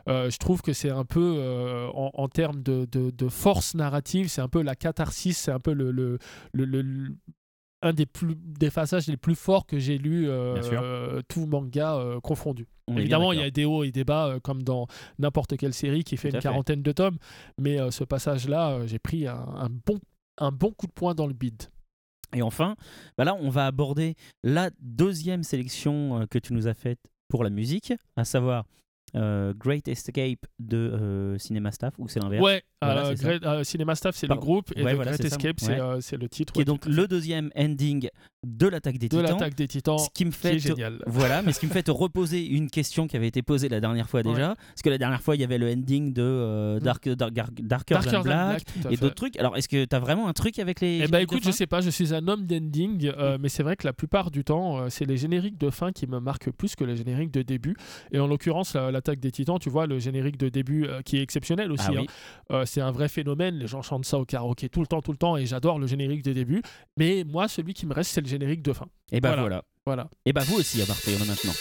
Je 0.06 0.36
trouve 0.38 0.62
que 0.62 0.72
c'est 0.72 0.90
un 0.90 1.04
peu, 1.04 1.90
en, 1.94 2.10
en 2.14 2.28
termes 2.28 2.62
de, 2.62 2.86
de- 2.90 3.10
de 3.10 3.28
force 3.28 3.74
narrative, 3.74 4.28
c'est 4.28 4.40
un 4.40 4.48
peu 4.48 4.62
la 4.62 4.76
catharsis, 4.76 5.36
c'est 5.36 5.50
un 5.52 5.58
peu 5.60 5.72
le, 5.72 5.90
le- 5.90 6.18
le- 6.52 6.64
le- 6.64 6.82
le- 6.82 7.16
un 7.82 7.92
des, 7.92 8.06
plus, 8.06 8.36
des 8.36 8.70
passages 8.70 9.08
les 9.08 9.16
plus 9.16 9.34
forts 9.34 9.66
que 9.66 9.78
j'ai 9.78 9.98
lu, 9.98 10.28
euh, 10.28 11.20
tout 11.28 11.46
manga 11.46 11.96
euh, 11.96 12.20
confondu. 12.20 12.68
On 12.86 12.96
Évidemment, 12.96 13.32
il 13.32 13.40
y 13.40 13.42
a 13.42 13.50
des 13.50 13.64
hauts 13.64 13.84
et 13.84 13.90
des 13.90 14.04
bas, 14.04 14.28
euh, 14.28 14.40
comme 14.40 14.62
dans 14.62 14.86
n'importe 15.18 15.56
quelle 15.56 15.74
série 15.74 16.04
qui 16.04 16.16
fait 16.16 16.28
une 16.28 16.36
fait. 16.36 16.42
quarantaine 16.42 16.82
de 16.82 16.92
tomes. 16.92 17.18
Mais 17.58 17.78
ce 17.90 18.04
passage-là, 18.04 18.86
j'ai 18.86 18.98
pris 18.98 19.26
un, 19.26 19.34
un 19.34 19.68
bon, 19.68 19.98
un 20.38 20.52
bon 20.52 20.70
coup 20.70 20.86
de 20.86 20.92
poing 20.92 21.14
dans 21.14 21.26
le 21.26 21.34
bide. 21.34 21.64
Et 22.34 22.40
enfin, 22.40 22.76
bah 23.18 23.24
là, 23.24 23.36
on 23.38 23.50
va 23.50 23.66
aborder 23.66 24.14
la 24.42 24.70
deuxième 24.80 25.42
sélection 25.42 26.26
que 26.30 26.38
tu 26.38 26.54
nous 26.54 26.66
as 26.66 26.74
faite 26.74 27.00
pour 27.28 27.44
la 27.44 27.50
musique, 27.50 27.92
à 28.16 28.24
savoir 28.24 28.64
euh, 29.14 29.52
Great 29.56 29.88
Escape 29.88 30.46
de 30.58 30.76
euh, 30.76 31.38
Cinema 31.38 31.70
Staff, 31.70 31.94
ou 31.98 32.08
c'est 32.08 32.20
l'inverse 32.20 32.42
Ouais, 32.42 32.62
Voilà, 32.80 33.06
euh. 33.08 33.14
Great- 33.14 33.64
Cinema 33.64 33.94
Staff, 33.94 34.16
c'est 34.16 34.26
le 34.26 34.34
groupe, 34.36 34.72
et 34.76 34.82
Ouais, 34.82 34.92
The 34.92 34.96
voilà, 34.96 35.10
Great. 35.12 35.24
Escape, 35.24 35.60
c'est 35.60 35.80
Ouais. 35.80 35.98
c'est 36.00 36.16
le 36.16 36.28
titre. 36.28 36.52
Qui 36.52 36.62
est 36.62 36.64
donc 36.64 36.86
le 36.86 37.06
deuxième 37.06 37.50
ending 37.56 38.08
de 38.44 38.66
l'attaque 38.66 38.98
des 38.98 39.08
de 39.08 39.20
l'attaque 39.20 39.54
des 39.54 39.68
titans, 39.68 39.98
Ce 39.98 40.08
qui 40.12 40.24
me 40.24 40.30
qui 40.30 40.36
fait 40.38 40.56
est 40.56 40.58
génial. 40.58 40.98
voilà, 41.06 41.42
mais 41.42 41.52
ce 41.52 41.60
qui 41.60 41.66
me 41.66 41.70
fait 41.70 41.82
te 41.84 41.90
reposer 41.92 42.44
une 42.44 42.68
question 42.70 43.06
qui 43.06 43.16
avait 43.16 43.28
été 43.28 43.42
posée 43.42 43.68
la 43.68 43.80
dernière 43.80 44.08
fois 44.08 44.22
déjà, 44.22 44.54
parce 44.56 44.82
que 44.82 44.90
la 44.90 44.98
dernière 44.98 45.22
fois 45.22 45.36
il 45.36 45.40
y 45.40 45.44
avait 45.44 45.58
le 45.58 45.70
ending 45.70 46.12
de 46.12 46.22
euh, 46.22 46.80
Dark, 46.80 47.08
Dark- 47.08 47.32
Dark- 47.32 47.52
Darker, 47.62 47.94
Darker 47.94 48.10
Than 48.10 48.22
Black, 48.22 48.62
et 48.90 48.96
d'autres 48.96 49.14
trucs. 49.14 49.36
Alors 49.38 49.56
est-ce 49.56 49.68
que 49.68 49.84
tu 49.84 49.94
as 49.94 50.00
vraiment 50.00 50.26
un 50.26 50.32
truc 50.32 50.58
avec 50.58 50.80
les 50.80 51.02
Eh 51.04 51.08
de 51.08 51.16
écoute, 51.18 51.42
je 51.44 51.50
sais 51.52 51.66
pas, 51.68 51.80
je 51.82 51.90
suis 51.90 52.12
un 52.14 52.26
homme 52.26 52.46
d'ending, 52.46 53.12
euh, 53.16 53.38
mais 53.40 53.48
c'est 53.48 53.62
vrai 53.62 53.76
que 53.76 53.86
la 53.86 53.92
plupart 53.92 54.30
du 54.32 54.42
temps, 54.42 54.78
euh, 54.78 54.86
c'est 54.88 55.04
les 55.04 55.16
génériques 55.16 55.58
de 55.58 55.70
fin 55.70 55.92
qui 55.92 56.06
me 56.08 56.18
marquent 56.18 56.50
plus 56.50 56.74
que 56.74 56.82
les 56.84 56.96
génériques 56.96 57.30
de 57.30 57.42
début. 57.42 57.76
Et 58.10 58.18
en 58.18 58.26
l'occurrence, 58.26 58.74
la- 58.74 59.01
l'attaque 59.02 59.20
des 59.20 59.32
titans, 59.32 59.58
tu 59.58 59.68
vois, 59.68 59.86
le 59.86 59.98
générique 59.98 60.36
de 60.38 60.48
début 60.48 60.86
euh, 60.86 61.02
qui 61.02 61.18
est 61.18 61.22
exceptionnel 61.22 61.72
aussi. 61.72 61.86
Ah 61.88 62.00
hein. 62.00 62.04
Euh, 62.52 62.64
c'est 62.64 62.80
un 62.80 62.90
vrai 62.92 63.08
phénomène, 63.08 63.56
les 63.56 63.66
gens 63.66 63.82
chantent 63.82 64.04
ça 64.04 64.18
au 64.18 64.24
karaoké 64.24 64.68
tout 64.68 64.80
le 64.80 64.86
temps, 64.86 65.02
tout 65.02 65.12
le 65.12 65.18
temps, 65.18 65.36
et 65.36 65.44
j'adore 65.46 65.78
le 65.78 65.86
générique 65.86 66.22
de 66.22 66.32
début. 66.32 66.62
Mais 66.96 67.24
moi, 67.24 67.48
celui 67.48 67.74
qui 67.74 67.86
me 67.86 67.94
reste, 67.94 68.12
c'est 68.12 68.20
le 68.20 68.28
générique 68.28 68.62
de 68.62 68.72
fin. 68.72 68.86
Et 69.10 69.20
bah 69.20 69.30
Voilà. 69.30 69.42
voilà. 69.42 69.62
Voilà. 69.84 70.08
Et 70.24 70.32
bah 70.32 70.42
vous 70.46 70.58
aussi 70.60 70.80
à 70.80 70.86
partir 70.86 71.18
de 71.18 71.24
maintenant. 71.24 71.52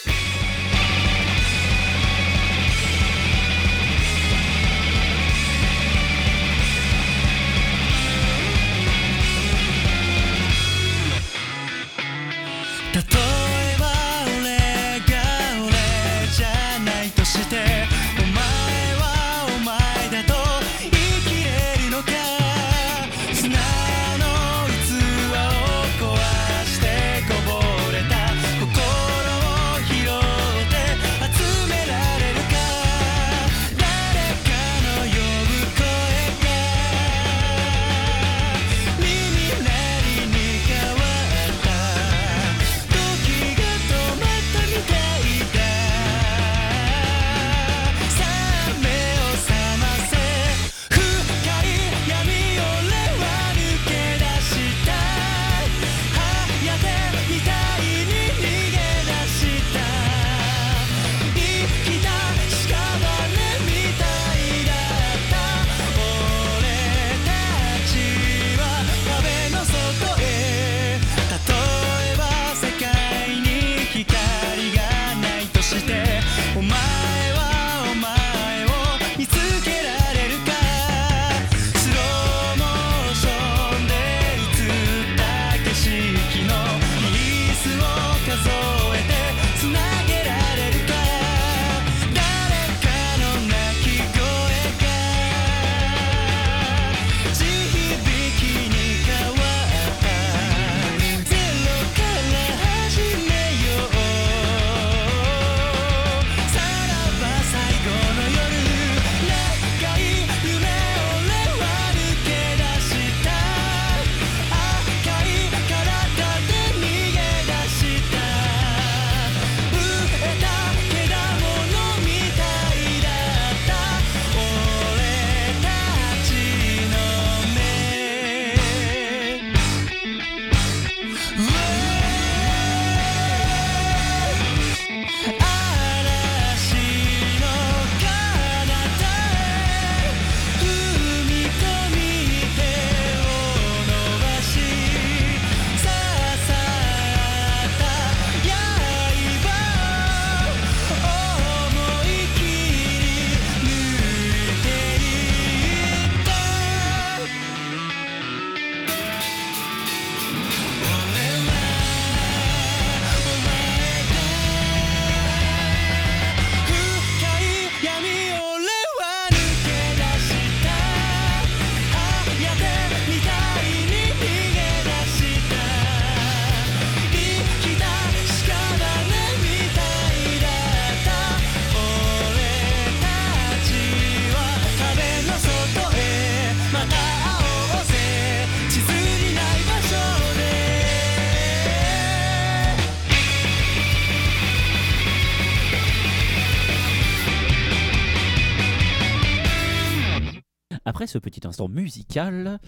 Ce 201.11 201.17
petit 201.17 201.45
instant 201.45 201.67
musical, 201.67 202.59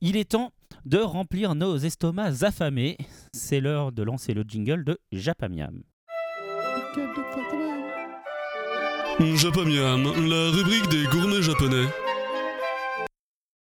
il 0.00 0.16
est 0.16 0.30
temps 0.30 0.52
de 0.86 0.98
remplir 0.98 1.54
nos 1.54 1.76
estomacs 1.76 2.42
affamés. 2.42 2.96
C'est 3.32 3.60
l'heure 3.60 3.92
de 3.92 4.02
lancer 4.02 4.34
le 4.34 4.44
jingle 4.46 4.84
de 4.84 4.98
Japamiam. 5.12 5.82
Japamiam, 9.34 10.02
la 10.04 10.50
rubrique 10.50 10.88
des 10.88 11.04
gourmets 11.06 11.42
japonais. 11.42 11.88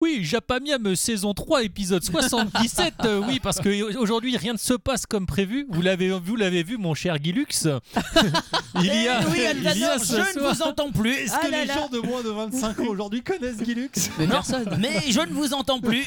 Oui, 0.03 0.19
Japamiam 0.25 0.97
saison 0.97 1.33
3 1.33 1.63
épisode 1.63 2.03
77. 2.03 2.93
euh, 3.05 3.21
oui, 3.27 3.39
parce 3.41 3.61
que 3.61 3.95
aujourd'hui 3.97 4.35
rien 4.35 4.51
ne 4.51 4.57
se 4.57 4.73
passe 4.73 5.05
comme 5.05 5.25
prévu. 5.25 5.65
Vous 5.69 5.81
l'avez 5.81 6.09
vous 6.11 6.35
l'avez 6.35 6.61
vu 6.61 6.75
mon 6.77 6.93
cher 6.93 7.19
Guilux. 7.19 7.45
il 8.75 8.85
y 8.85 9.07
a 9.07 9.21
Eh 9.21 9.25
oui, 9.27 9.37
il 9.37 9.43
y 9.43 9.45
a 9.45 9.49
Altador, 9.93 10.05
ce 10.05 10.13
je 10.15 10.19
ne 10.19 10.41
soir- 10.41 10.53
vous 10.55 10.61
entends 10.61 10.91
plus. 10.91 11.13
Est-ce 11.13 11.33
Ah 11.41 11.45
que 11.45 11.51
là 11.51 11.61
les 11.61 11.67
là. 11.67 11.73
gens 11.75 11.87
de 11.87 11.99
moins 11.99 12.21
de 12.21 12.27
25 12.27 12.79
ans 12.81 12.87
aujourd'hui 12.89 13.23
connaissent 13.23 13.63
Gilux 13.63 13.89
Mais 14.19 14.25
Non, 14.25 14.31
personne. 14.33 14.77
mais 14.77 14.99
je 15.09 15.21
ne 15.21 15.31
vous 15.31 15.53
entends 15.53 15.79
plus. 15.79 16.03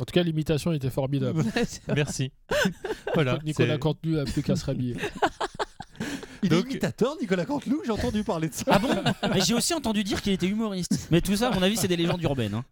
En 0.00 0.04
tout 0.06 0.12
cas, 0.14 0.22
l'imitation 0.22 0.72
était 0.72 0.88
formidable. 0.88 1.44
Merci. 1.94 2.32
voilà. 3.12 3.38
Nicolas 3.44 3.76
Cantenu 3.76 4.18
a 4.18 4.24
plus 4.24 4.42
qu'à 4.42 4.56
se 4.56 4.64
rhabiller. 4.64 4.96
Il 6.42 6.48
Donc- 6.50 6.66
est 6.66 6.70
imitateur, 6.70 7.16
Nicolas 7.20 7.44
Canteloup, 7.44 7.82
j'ai 7.84 7.92
entendu 7.92 8.22
parler 8.24 8.48
de 8.48 8.54
ça. 8.54 8.64
Ah 8.68 8.78
bon 8.78 8.88
Mais 9.34 9.40
j'ai 9.40 9.54
aussi 9.54 9.74
entendu 9.74 10.04
dire 10.04 10.20
qu'il 10.22 10.32
était 10.32 10.46
humoriste. 10.46 11.08
Mais 11.10 11.20
tout 11.20 11.34
ça, 11.36 11.48
à 11.48 11.54
mon 11.54 11.62
avis, 11.62 11.76
c'est 11.76 11.88
des 11.88 11.96
légendes 11.96 12.22
urbaines. 12.22 12.54
hein. 12.54 12.64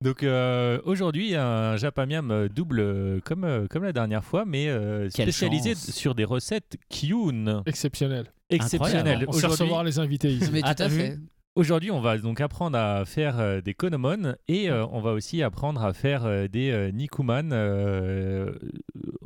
Donc 0.00 0.24
euh, 0.24 0.80
aujourd'hui 0.84 1.36
un 1.36 1.76
Japamiam 1.76 2.30
euh, 2.32 2.48
double 2.48 2.80
euh, 2.80 3.20
comme 3.24 3.68
comme 3.70 3.84
la 3.84 3.92
dernière 3.92 4.24
fois, 4.24 4.44
mais 4.44 4.68
euh, 4.68 5.08
spécialisé 5.10 5.74
sur 5.76 6.14
des 6.16 6.24
recettes 6.24 6.76
Kyun 6.88 7.62
Exceptionnel. 7.66 8.26
exceptionnelles. 8.50 9.24
On 9.28 9.32
sait 9.32 9.46
recevoir 9.46 9.84
les 9.84 10.00
invités 10.00 10.32
ici. 10.32 10.50
Mais 10.52 10.60
Ah, 10.64 10.74
tout 10.74 10.82
à 10.82 10.88
fait. 10.88 11.18
Aujourd'hui, 11.54 11.90
on 11.90 12.00
va 12.00 12.16
donc 12.16 12.40
apprendre 12.40 12.78
à 12.78 13.04
faire 13.04 13.38
euh, 13.38 13.60
des 13.60 13.74
konomon 13.74 14.36
et 14.48 14.70
euh, 14.70 14.86
on 14.86 15.02
va 15.02 15.12
aussi 15.12 15.42
apprendre 15.42 15.82
à 15.84 15.92
faire 15.92 16.24
euh, 16.24 16.48
des 16.48 16.70
euh, 16.70 16.90
nikuman 16.90 17.50
euh, 17.52 18.54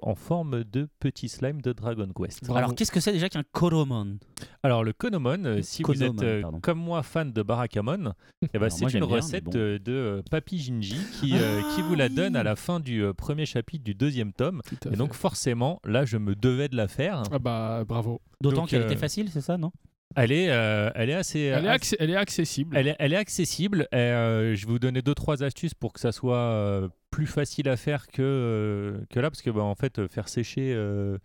en 0.02 0.16
forme 0.16 0.64
de 0.64 0.88
petits 0.98 1.28
slime 1.28 1.62
de 1.62 1.72
Dragon 1.72 2.08
Quest. 2.12 2.50
Alors, 2.50 2.74
qu'est-ce 2.74 2.90
que 2.90 2.98
c'est 2.98 3.12
déjà 3.12 3.28
qu'un 3.28 3.44
Koromon? 3.52 4.18
Alors 4.64 4.82
le 4.82 4.92
konomon, 4.92 5.60
si 5.62 5.84
vous 5.84 5.92
Konomon, 5.92 6.16
êtes 6.18 6.22
euh, 6.24 6.42
comme 6.62 6.80
moi 6.80 7.04
fan 7.04 7.32
de 7.32 7.42
Barakamon, 7.42 8.12
eh 8.52 8.58
ben, 8.58 8.70
c'est 8.70 8.92
une 8.92 9.06
bien, 9.06 9.16
recette 9.16 9.44
bon. 9.44 9.52
de 9.52 9.80
euh, 9.88 10.22
Papi 10.28 10.58
Jinji 10.58 10.98
qui, 11.20 11.34
euh, 11.36 11.62
qui 11.76 11.82
vous 11.82 11.94
la 11.94 12.06
oui. 12.06 12.14
donne 12.16 12.34
à 12.34 12.42
la 12.42 12.56
fin 12.56 12.80
du 12.80 13.04
euh, 13.04 13.12
premier 13.14 13.46
chapitre 13.46 13.84
du 13.84 13.94
deuxième 13.94 14.32
tome. 14.32 14.62
Et 14.90 14.96
donc 14.96 15.12
fait. 15.12 15.20
forcément, 15.20 15.80
là, 15.84 16.04
je 16.04 16.16
me 16.16 16.34
devais 16.34 16.68
de 16.68 16.76
la 16.76 16.88
faire. 16.88 17.22
Ah 17.30 17.38
bah 17.38 17.84
bravo. 17.86 18.20
D'autant 18.40 18.66
qu'elle 18.66 18.82
euh, 18.82 18.86
était 18.86 18.96
facile, 18.96 19.28
c'est 19.30 19.40
ça, 19.40 19.56
non? 19.58 19.70
Elle 20.14 20.32
est, 20.32 20.50
euh, 20.50 20.90
elle 20.94 21.10
est 21.10 21.14
assez. 21.14 21.40
Elle 21.40 21.64
est, 21.66 21.68
assez- 21.68 21.94
acc- 21.94 21.96
elle 22.00 22.10
est 22.10 22.16
accessible. 22.16 22.76
Elle 22.76 22.88
est, 22.88 22.96
elle 22.98 23.12
est 23.12 23.16
accessible. 23.16 23.88
et, 23.92 23.96
euh, 23.96 24.54
je 24.54 24.66
vais 24.66 24.72
vous 24.72 24.78
donner 24.78 25.02
deux 25.02 25.14
trois 25.14 25.42
astuces 25.42 25.74
pour 25.74 25.92
que 25.92 26.00
ça 26.00 26.12
soit 26.12 26.36
euh, 26.38 26.88
plus 27.10 27.26
facile 27.26 27.68
à 27.68 27.76
faire 27.76 28.06
que, 28.06 28.22
euh, 28.22 28.98
que 29.10 29.20
là, 29.20 29.30
parce 29.30 29.42
que 29.42 29.50
bah, 29.50 29.62
en 29.62 29.74
fait, 29.74 29.98
euh, 29.98 30.08
faire 30.08 30.28
sécher, 30.28 30.72
euh, 30.74 31.18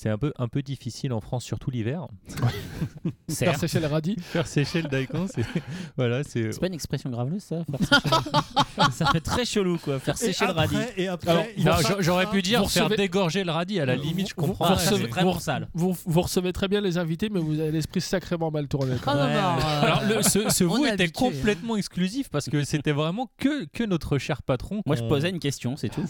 c'est 0.00 0.08
un 0.10 0.16
peu, 0.16 0.32
un 0.38 0.46
peu 0.46 0.62
difficile 0.62 1.12
en 1.12 1.20
France, 1.20 1.44
surtout 1.44 1.70
l'hiver. 1.72 2.06
Faire 3.30 3.58
sécher 3.58 3.80
le 3.80 3.86
radis. 3.88 4.16
Faire 4.20 4.46
sécher 4.46 4.80
le 4.82 4.88
daikon, 4.88 5.26
c'est 5.32 5.42
voilà, 5.96 6.22
c'est. 6.22 6.52
C'est 6.52 6.60
pas 6.60 6.68
une 6.68 6.74
expression 6.74 7.10
graveleuse, 7.10 7.42
ça 7.42 7.64
faire 7.64 7.80
sécher 8.02 8.14
le- 8.86 8.92
Ça 8.92 9.06
fait 9.06 9.20
très 9.20 9.44
chelou, 9.44 9.76
quoi. 9.78 9.98
Faire 9.98 10.16
sécher 10.16 10.46
le 10.46 10.52
radis. 10.52 10.76
Et 10.96 11.08
après, 11.08 11.30
Alors, 11.30 11.44
il 11.56 11.64
Non, 11.64 11.72
va- 11.72 11.82
j'a- 11.82 11.96
j'aurais 12.00 12.26
pu 12.26 12.42
dire 12.42 12.62
vous 12.62 12.68
faire 12.68 12.88
recevez- 12.88 12.96
dégorger 12.96 13.42
le 13.44 13.50
radis. 13.50 13.80
À 13.80 13.86
la 13.86 13.96
limite, 13.96 14.28
je 14.30 14.34
vous- 14.36 14.46
comprends. 14.48 14.66
vous 14.68 14.72
Ah, 14.72 14.76
recevez- 14.76 15.02
c'est 15.02 15.06
vraiment 15.08 15.38
sale. 15.40 15.68
Vous, 15.74 15.96
vous 16.06 16.22
recevez 16.22 16.52
très 16.52 16.68
bien 16.68 16.80
les 16.80 16.96
invités, 16.96 17.28
mais 17.28 17.40
vous 17.40 17.58
avez 17.58 17.72
l'esprit 17.72 18.00
sacrément 18.00 18.50
mal 18.52 18.68
tourné. 18.68 18.94
quand 19.02 19.10
Ah 19.12 19.26
même. 19.26 19.34
non, 19.36 19.42
Ouais, 19.42 19.42
non, 19.52 19.56
ouais. 19.58 19.64
euh, 19.64 19.82
Alors, 19.82 20.02
le- 20.04 20.22
ce, 20.22 20.48
ce 20.48 20.64
on 20.64 20.68
vous 20.68 20.84
est 20.86 20.94
était 20.94 21.02
habitué, 21.04 21.26
hein. 21.26 21.30
complètement 21.30 21.76
exclusif 21.76 22.28
parce 22.30 22.48
que 22.48 22.62
c'était 22.62 22.92
vraiment 22.92 23.28
que, 23.36 23.64
que 23.72 23.82
notre 23.82 24.18
cher 24.18 24.42
patron. 24.42 24.80
Moi, 24.86 24.94
je 24.94 25.02
qu'on- 25.02 25.08
posais 25.08 25.30
une 25.30 25.40
question, 25.40 25.76
c'est 25.76 25.88
tout. 25.88 26.04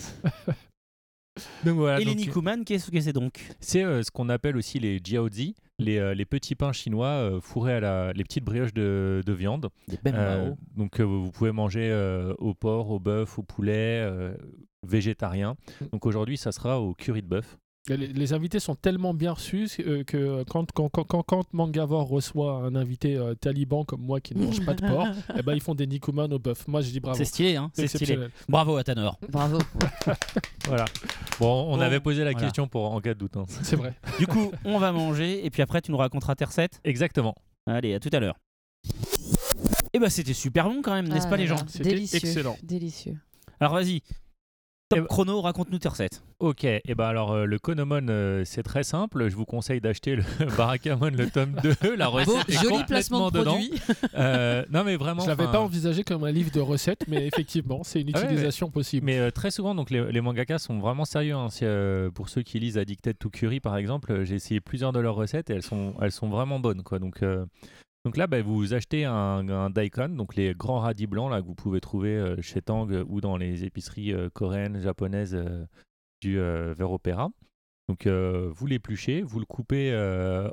Donc, 1.64 1.76
voilà, 1.76 2.00
Et 2.00 2.04
les 2.04 2.14
donc, 2.14 2.26
Nikuman, 2.26 2.64
qu'est-ce 2.64 2.90
que 2.90 3.00
c'est 3.00 3.12
donc? 3.12 3.40
C'est 3.60 3.84
euh, 3.84 4.02
ce 4.02 4.10
qu'on 4.10 4.28
appelle 4.28 4.56
aussi 4.56 4.78
les 4.78 5.00
jiaozi, 5.02 5.54
les, 5.78 5.98
euh, 5.98 6.14
les 6.14 6.24
petits 6.24 6.54
pains 6.54 6.72
chinois 6.72 7.08
euh, 7.08 7.40
fourrés 7.40 7.74
à 7.74 7.80
la, 7.80 8.12
les 8.12 8.24
petites 8.24 8.44
brioches 8.44 8.74
de, 8.74 9.22
de 9.24 9.32
viande. 9.32 9.68
Des 9.88 9.96
Euh, 10.06 10.52
donc 10.76 11.00
euh, 11.00 11.04
vous 11.04 11.30
pouvez 11.30 11.52
manger 11.52 11.88
euh, 11.90 12.34
au 12.38 12.54
porc, 12.54 12.90
au 12.90 12.98
bœuf, 12.98 13.38
au 13.38 13.42
poulet, 13.42 14.02
euh, 14.02 14.34
végétarien. 14.86 15.56
Donc 15.92 16.06
aujourd'hui, 16.06 16.36
ça 16.36 16.52
sera 16.52 16.80
au 16.80 16.94
curry 16.94 17.22
de 17.22 17.28
bœuf. 17.28 17.58
Les, 17.88 17.96
les 18.08 18.32
invités 18.34 18.60
sont 18.60 18.74
tellement 18.74 19.14
bien 19.14 19.32
reçus 19.32 19.70
euh, 19.80 20.04
que 20.04 20.44
quand, 20.44 20.70
quand, 20.72 20.90
quand, 20.90 21.04
quand, 21.04 21.22
quand 21.22 21.54
Mangavor 21.54 22.06
reçoit 22.06 22.56
un 22.58 22.74
invité 22.74 23.16
euh, 23.16 23.34
taliban 23.34 23.84
comme 23.84 24.02
moi 24.02 24.20
qui 24.20 24.34
ne 24.34 24.44
mange 24.44 24.62
pas 24.62 24.74
de 24.74 24.86
porc, 24.86 25.06
eh 25.38 25.42
ben, 25.42 25.54
ils 25.54 25.62
font 25.62 25.74
des 25.74 25.86
nikuman 25.86 26.30
au 26.30 26.38
bœuf. 26.38 26.68
Moi, 26.68 26.82
je 26.82 26.90
dis 26.90 27.00
bravo. 27.00 27.16
C'est 27.16 27.24
stylé, 27.24 27.56
hein 27.56 27.70
C'est 27.72 27.88
stylé. 27.88 28.18
Bravo 28.46 28.76
à 28.76 28.84
Tanor. 28.84 29.18
Bravo. 29.30 29.58
Voilà. 30.66 30.84
Bon, 31.40 31.64
on 31.72 31.76
Bon, 31.76 31.80
avait 31.80 32.00
posé 32.00 32.24
la 32.24 32.32
voilà. 32.32 32.46
question 32.46 32.68
pour 32.68 32.92
en 32.92 33.00
cas 33.00 33.14
de 33.14 33.18
doute. 33.18 33.38
hein. 33.38 33.46
C'est 33.62 33.76
vrai. 33.76 33.94
Du 34.18 34.26
coup, 34.26 34.52
on 34.66 34.78
va 34.78 34.92
manger 34.92 35.46
et 35.46 35.48
puis 35.48 35.62
après, 35.62 35.80
tu 35.80 35.90
nous 35.90 35.96
raconteras 35.96 36.34
tes 36.34 36.44
recettes. 36.44 36.80
Exactement. 36.84 37.34
Allez, 37.66 37.94
à 37.94 38.00
tout 38.00 38.10
à 38.12 38.20
l'heure. 38.20 38.36
Et 39.94 39.98
bah, 39.98 40.10
c'était 40.10 40.34
super 40.34 40.68
long 40.68 40.82
quand 40.82 40.92
même, 40.92 41.08
n'est-ce 41.08 41.26
Ah 41.26 41.30
pas, 41.30 41.36
là 41.38 41.42
les 41.42 41.46
gens 41.46 41.56
C'était 41.68 41.90
Délicieux. 41.90 42.18
excellent. 42.18 42.56
Délicieux. 42.62 43.16
Alors, 43.60 43.72
vas-y. 43.72 44.02
Top 44.90 44.96
Eh 44.98 45.00
ben- 45.02 45.06
chrono, 45.06 45.40
raconte-nous 45.42 45.78
tes 45.78 45.88
recettes. 45.88 46.22
Ok, 46.40 46.64
et 46.64 46.82
ben 46.96 47.04
alors 47.04 47.32
euh, 47.32 47.44
le 47.44 47.58
Konomon 47.58 48.06
euh, 48.08 48.42
c'est 48.46 48.62
très 48.62 48.84
simple. 48.84 49.28
Je 49.28 49.36
vous 49.36 49.44
conseille 49.44 49.80
d'acheter 49.82 50.16
le 50.16 50.22
Barakamon 50.56 51.10
le 51.10 51.28
tome 51.28 51.56
2. 51.82 51.96
La 51.96 52.06
recette 52.08 52.28
Beau, 52.28 52.38
est 52.48 52.52
joli 52.62 52.84
placement 52.84 53.30
de 53.30 53.38
dedans. 53.40 53.52
produit. 53.52 53.72
Euh, 54.14 54.64
non 54.70 54.84
mais 54.84 54.96
vraiment. 54.96 55.22
Je 55.22 55.28
l'avais 55.28 55.42
enfin, 55.44 55.52
pas 55.52 55.60
envisagé 55.60 56.02
comme 56.04 56.24
un 56.24 56.30
livre 56.30 56.50
de 56.50 56.60
recettes, 56.60 57.02
mais 57.08 57.26
effectivement, 57.26 57.82
c'est 57.84 58.00
une 58.00 58.10
Ah 58.14 58.20
ouais, 58.20 58.24
utilisation 58.26 58.70
possible. 58.70 59.04
Mais 59.06 59.18
euh, 59.18 59.30
très 59.30 59.50
souvent, 59.50 59.74
donc 59.74 59.90
les, 59.90 60.10
les 60.10 60.20
mangakas 60.20 60.58
sont 60.58 60.78
vraiment 60.78 61.04
sérieux. 61.04 61.34
hein. 61.34 61.50
Si, 61.50 61.64
euh, 61.64 62.10
pour 62.10 62.28
ceux 62.30 62.42
qui 62.42 62.58
lisent 62.58 62.78
Addicted 62.78 63.18
to 63.18 63.28
Curry, 63.28 63.60
par 63.60 63.76
exemple, 63.76 64.10
euh, 64.12 64.24
j'ai 64.24 64.36
essayé 64.36 64.60
plusieurs 64.60 64.92
de 64.92 65.00
leurs 65.00 65.14
recettes 65.14 65.50
et 65.50 65.54
elles 65.54 65.62
sont, 65.62 65.94
elles 66.00 66.12
sont 66.12 66.28
vraiment 66.28 66.58
bonnes. 66.60 66.82
Quoi. 66.82 66.98
Donc, 66.98 67.22
euh, 67.22 67.44
donc 68.08 68.16
là, 68.16 68.26
bah, 68.26 68.40
vous 68.40 68.72
achetez 68.72 69.04
un, 69.04 69.68
daikon, 69.68 70.08
donc 70.08 70.34
les 70.34 70.54
grands 70.54 70.78
radis 70.78 71.06
blancs 71.06 71.30
là, 71.30 71.42
que 71.42 71.46
vous 71.46 71.54
pouvez 71.54 71.78
trouver 71.78 72.16
euh, 72.16 72.40
chez 72.40 72.62
Tang 72.62 72.90
ou 73.06 73.20
dans 73.20 73.36
les 73.36 73.66
épiceries 73.66 74.14
euh, 74.14 74.30
coréennes, 74.30 74.80
japonaises 74.80 75.34
euh, 75.34 75.66
du 76.22 76.38
vers 76.38 76.90
Opéra. 76.90 77.28
Donc 77.86 78.06
vous 78.06 78.66
l'épluchez, 78.66 79.20
vous 79.20 79.40
le 79.40 79.44
coupez 79.44 79.94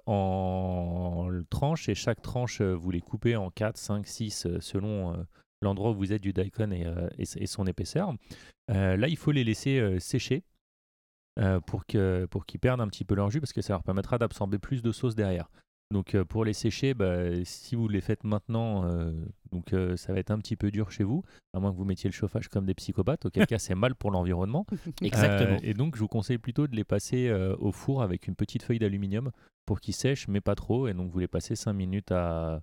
en 0.05 1.29
tranches 1.49 1.87
et 1.87 1.95
chaque 1.95 2.21
tranche, 2.21 2.59
vous 2.61 2.91
les 2.91 2.99
coupez 2.99 3.37
en 3.37 3.49
4, 3.51 3.77
5, 3.77 4.05
6 4.05 4.45
euh, 4.47 4.59
selon 4.59 5.25
l'endroit 5.61 5.91
où 5.91 5.95
vous 5.95 6.11
êtes 6.11 6.21
du 6.21 6.33
daikon 6.33 6.71
et, 6.71 7.45
son 7.45 7.67
épaisseur. 7.67 8.13
Là, 8.67 9.07
il 9.07 9.15
faut 9.15 9.31
les 9.31 9.45
laisser 9.45 9.97
sécher 10.01 10.43
pour 11.67 11.85
que 11.85 12.27
pour 12.29 12.45
qu'ils 12.45 12.59
perdent 12.59 12.81
un 12.81 12.89
petit 12.89 13.05
peu 13.05 13.15
leur 13.15 13.31
jus 13.31 13.39
parce 13.39 13.53
que 13.53 13.61
ça 13.61 13.71
leur 13.71 13.83
permettra 13.83 14.17
d'absorber 14.17 14.59
plus 14.59 14.81
de 14.81 14.91
sauce 14.91 15.15
derrière. 15.15 15.49
Donc 15.91 16.15
euh, 16.15 16.25
pour 16.25 16.43
les 16.45 16.53
sécher, 16.53 16.93
bah, 16.93 17.43
si 17.43 17.75
vous 17.75 17.87
les 17.87 18.01
faites 18.01 18.23
maintenant, 18.23 18.85
euh, 18.85 19.11
donc 19.51 19.71
euh, 19.71 19.95
ça 19.95 20.13
va 20.13 20.19
être 20.19 20.31
un 20.31 20.39
petit 20.39 20.55
peu 20.55 20.71
dur 20.71 20.91
chez 20.91 21.03
vous, 21.03 21.23
à 21.53 21.59
moins 21.59 21.71
que 21.71 21.77
vous 21.77 21.85
mettiez 21.85 22.09
le 22.09 22.13
chauffage 22.13 22.47
comme 22.49 22.65
des 22.65 22.73
psychopathes, 22.73 23.25
auquel 23.27 23.45
cas 23.45 23.59
c'est 23.59 23.75
mal 23.75 23.93
pour 23.95 24.09
l'environnement. 24.11 24.65
Exactement. 25.01 25.57
Euh, 25.57 25.59
et 25.63 25.73
donc, 25.75 25.95
je 25.95 25.99
vous 26.01 26.07
conseille 26.07 26.39
plutôt 26.39 26.67
de 26.67 26.75
les 26.75 26.83
passer 26.83 27.27
euh, 27.29 27.55
au 27.59 27.71
four 27.71 28.01
avec 28.01 28.27
une 28.27 28.35
petite 28.35 28.63
feuille 28.63 28.79
d'aluminium 28.79 29.31
pour 29.65 29.79
qu'ils 29.79 29.93
sèchent, 29.93 30.27
mais 30.27 30.41
pas 30.41 30.55
trop. 30.55 30.87
Et 30.87 30.93
donc, 30.93 31.11
vous 31.11 31.19
les 31.19 31.27
passez 31.27 31.55
5 31.55 31.71
minutes 31.73 32.11
à. 32.11 32.61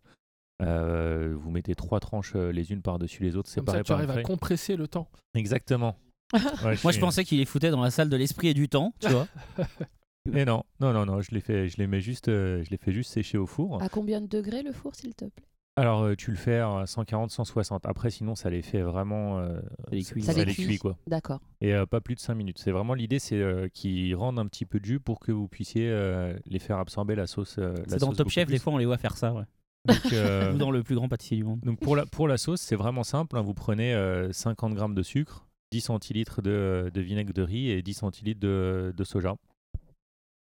euh, 0.61 1.35
vous 1.39 1.51
mettez 1.51 1.75
trois 1.77 2.01
tranches 2.01 2.35
les 2.35 2.73
unes 2.73 2.83
par-dessus 2.83 3.23
les 3.23 3.37
autres, 3.37 3.53
Comme 3.55 3.65
ça, 3.67 3.73
séparées 3.73 3.83
tu 3.85 3.89
par 3.93 4.01
une 4.03 4.11
arrives 4.11 4.19
à 4.19 4.23
compresser 4.27 4.77
le 4.77 4.89
temps. 4.89 5.09
Exactement. 5.35 5.97
Ouais, 6.35 6.41
Moi, 6.65 6.77
je 6.87 6.91
suis- 6.93 7.01
pensais 7.01 7.25
qu'il 7.25 7.39
les 7.39 7.45
foutait 7.45 7.71
dans 7.71 7.83
la 7.83 7.91
salle 7.91 8.09
de 8.09 8.17
l'esprit 8.17 8.49
et 8.49 8.55
du 8.55 8.69
temps, 8.69 8.95
tu 9.01 9.09
vois. 9.09 9.29
Mais 10.31 10.45
non, 10.45 10.63
non, 10.81 10.93
non, 10.93 11.05
non, 11.05 11.21
je 11.21 11.33
les 11.33 11.41
fais, 11.41 11.69
je 11.69 11.77
les 11.79 11.87
mets 11.87 12.01
juste, 12.01 12.29
euh, 12.29 12.63
je 12.65 12.71
les 12.71 12.77
fais 12.77 12.93
juste 12.93 13.11
sécher 13.13 13.39
au 13.39 13.47
four. 13.47 13.83
À 13.83 13.89
combien 13.89 14.21
de 14.21 14.27
degrés 14.27 14.63
le 14.63 14.73
four, 14.73 14.95
s'il 14.95 15.15
te 15.15 15.25
plaît? 15.25 15.45
Alors, 15.77 16.03
euh, 16.03 16.15
tu 16.15 16.31
le 16.31 16.37
fais 16.37 16.59
à 16.59 16.85
140, 16.87 17.31
160. 17.31 17.87
Après, 17.87 18.11
sinon, 18.11 18.35
ça 18.35 18.51
les 18.51 18.61
fait 18.63 18.83
vraiment. 18.83 19.39
euh, 19.41 19.59
Ça 19.89 19.91
les 19.91 20.05
cuit. 20.05 20.23
Ça, 20.23 20.33
Ça 20.33 20.39
les 20.39 20.45
les 20.45 20.53
cuit. 20.55 20.67
cuit, 20.67 20.79
quoi. 20.79 20.97
D'accord. 21.07 21.41
Et 21.63 21.73
euh, 21.75 21.87
pas 21.87 22.01
plus 22.03 22.15
de 22.15 22.21
5 22.21 22.35
minutes. 22.35 22.59
C'est 22.59 22.73
vraiment 22.73 22.93
l'idée, 22.95 23.19
c'est 23.19 23.41
euh, 23.41 23.69
qu'ils 23.73 24.15
rendent 24.15 24.39
un 24.39 24.47
petit 24.47 24.67
peu 24.67 24.79
de 24.81 24.85
jus 24.85 25.01
pour 25.01 25.19
que 25.19 25.33
vous 25.33 25.49
puissiez 25.49 25.89
euh, 25.89 26.37
les 26.47 26.59
faire 26.59 26.77
absorber 26.79 27.15
la 27.15 27.27
sauce. 27.27 27.57
euh, 27.59 27.75
C'est 27.89 27.99
dans 28.01 28.13
Top 28.13 28.29
Chef, 28.29 28.45
plus. 28.47 28.53
des 28.53 28.59
fois, 28.59 28.75
on 28.75 28.77
les 28.79 28.85
voit 28.87 28.99
faire 28.99 29.17
ça, 29.17 29.33
ouais. 29.33 29.45
Donc, 29.87 30.13
euh, 30.13 30.53
Ou 30.55 30.59
dans 30.59 30.71
le 30.71 30.83
plus 30.83 30.95
grand 30.95 31.09
pâtissier 31.09 31.39
du 31.39 31.45
monde. 31.45 31.61
donc 31.61 31.81
pour, 31.81 31.97
la, 31.97 32.05
pour 32.07 32.29
la 32.29 32.37
sauce, 32.37 32.61
c'est 32.61 32.77
vraiment 32.77 33.03
simple. 33.03 33.37
hein. 33.39 33.41
Vous 33.43 33.55
prenez 33.55 33.95
euh, 33.95 34.31
50 34.31 34.75
grammes 34.75 34.95
de 34.95 35.03
sucre, 35.03 35.47
10 35.73 35.81
centilitres 35.81 36.43
de, 36.43 36.91
de 36.93 37.01
vinaigre 37.01 37.33
de 37.33 37.43
riz 37.43 37.71
et 37.71 37.81
10 37.83 37.95
centilitres 37.95 38.41
de, 38.41 38.93
de 38.95 39.05
soja. 39.05 39.37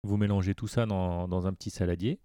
Vous 0.04 0.18
mélangez 0.18 0.56
tout 0.56 0.68
ça 0.68 0.86
dans, 0.86 1.28
dans 1.28 1.48
un 1.48 1.54
petit 1.54 1.70
saladier. 1.70 2.20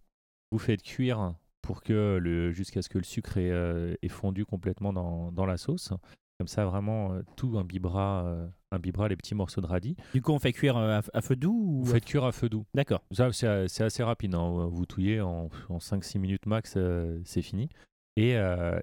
Vous 0.51 0.59
faites 0.59 0.83
cuire 0.83 1.35
pour 1.63 1.83
que 1.83 2.19
le, 2.21 2.51
jusqu'à 2.53 2.83
ce 2.83 2.89
que 2.89 2.99
le 2.99 3.05
sucre 3.05 3.37
est, 3.37 3.51
euh, 3.51 3.95
est 4.03 4.09
fondu 4.09 4.45
complètement 4.47 4.93
dans, 4.93 5.31
dans 5.33 5.47
la 5.47 5.57
sauce. 5.57 5.93
Comme 6.39 6.47
ça, 6.49 6.65
vraiment, 6.65 7.13
euh, 7.15 7.23
tout 7.37 7.59
imbibera, 7.59 8.25
euh, 8.25 8.49
imbibera 8.71 9.09
les 9.09 9.17
petits 9.17 9.35
morceaux 9.35 9.61
de 9.61 9.67
radis. 9.67 9.97
Du 10.15 10.23
coup, 10.23 10.33
on 10.33 10.39
fait 10.39 10.53
cuire 10.53 10.77
euh, 10.77 11.01
à, 11.01 11.19
à 11.19 11.21
feu 11.21 11.35
doux 11.37 11.53
ou 11.53 11.83
Vous 11.85 11.93
faites 11.93 12.05
cuire 12.05 12.25
à 12.25 12.33
feu 12.33 12.49
doux. 12.49 12.65
D'accord. 12.75 13.03
Ça, 13.11 13.33
c'est 13.33 13.83
assez 13.83 14.03
rapide. 14.03 14.35
hein. 14.35 14.69
Vous 14.71 14.87
touillez 14.87 15.21
en, 15.21 15.49
en 15.69 15.79
5-6 15.79 16.19
minutes 16.21 16.47
max, 16.47 16.75
euh, 16.77 17.21
c'est 17.25 17.43
fini. 17.43 17.69
Et, 18.17 18.31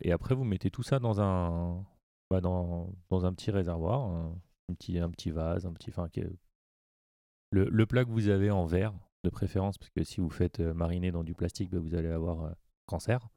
et 0.02 0.12
après, 0.14 0.34
vous 0.34 0.46
mettez 0.46 0.70
tout 0.72 0.84
ça 0.84 1.00
dans 1.00 1.20
un, 1.20 1.84
bah, 2.32 2.40
dans, 2.40 2.90
dans 3.10 3.26
un 3.26 3.34
petit 3.34 3.52
réservoir, 3.52 4.04
un, 4.04 4.34
un 4.70 4.74
petit, 4.76 4.98
un 4.98 5.10
petit 5.10 5.30
vase, 5.30 5.66
un 5.66 5.74
petit. 5.74 5.90
Enfin, 5.90 6.08
le, 7.56 7.69
le 7.72 7.86
plat 7.86 8.03
que 8.06 8.10
vous 8.10 8.27
avez 8.27 8.52
en 8.52 8.65
verre, 8.65 8.94
de 9.23 9.30
préférence, 9.30 9.77
parce 9.77 9.90
que 9.91 10.03
si 10.03 10.19
vous 10.22 10.30
faites 10.30 10.60
euh, 10.60 10.73
mariner 10.73 11.11
dans 11.11 11.23
du 11.23 11.34
plastique, 11.34 11.69
bah, 11.72 11.80
vous 11.80 11.95
allez 11.95 12.10
avoir 12.10 12.44
euh, 12.44 12.49
cancer. 12.86 13.27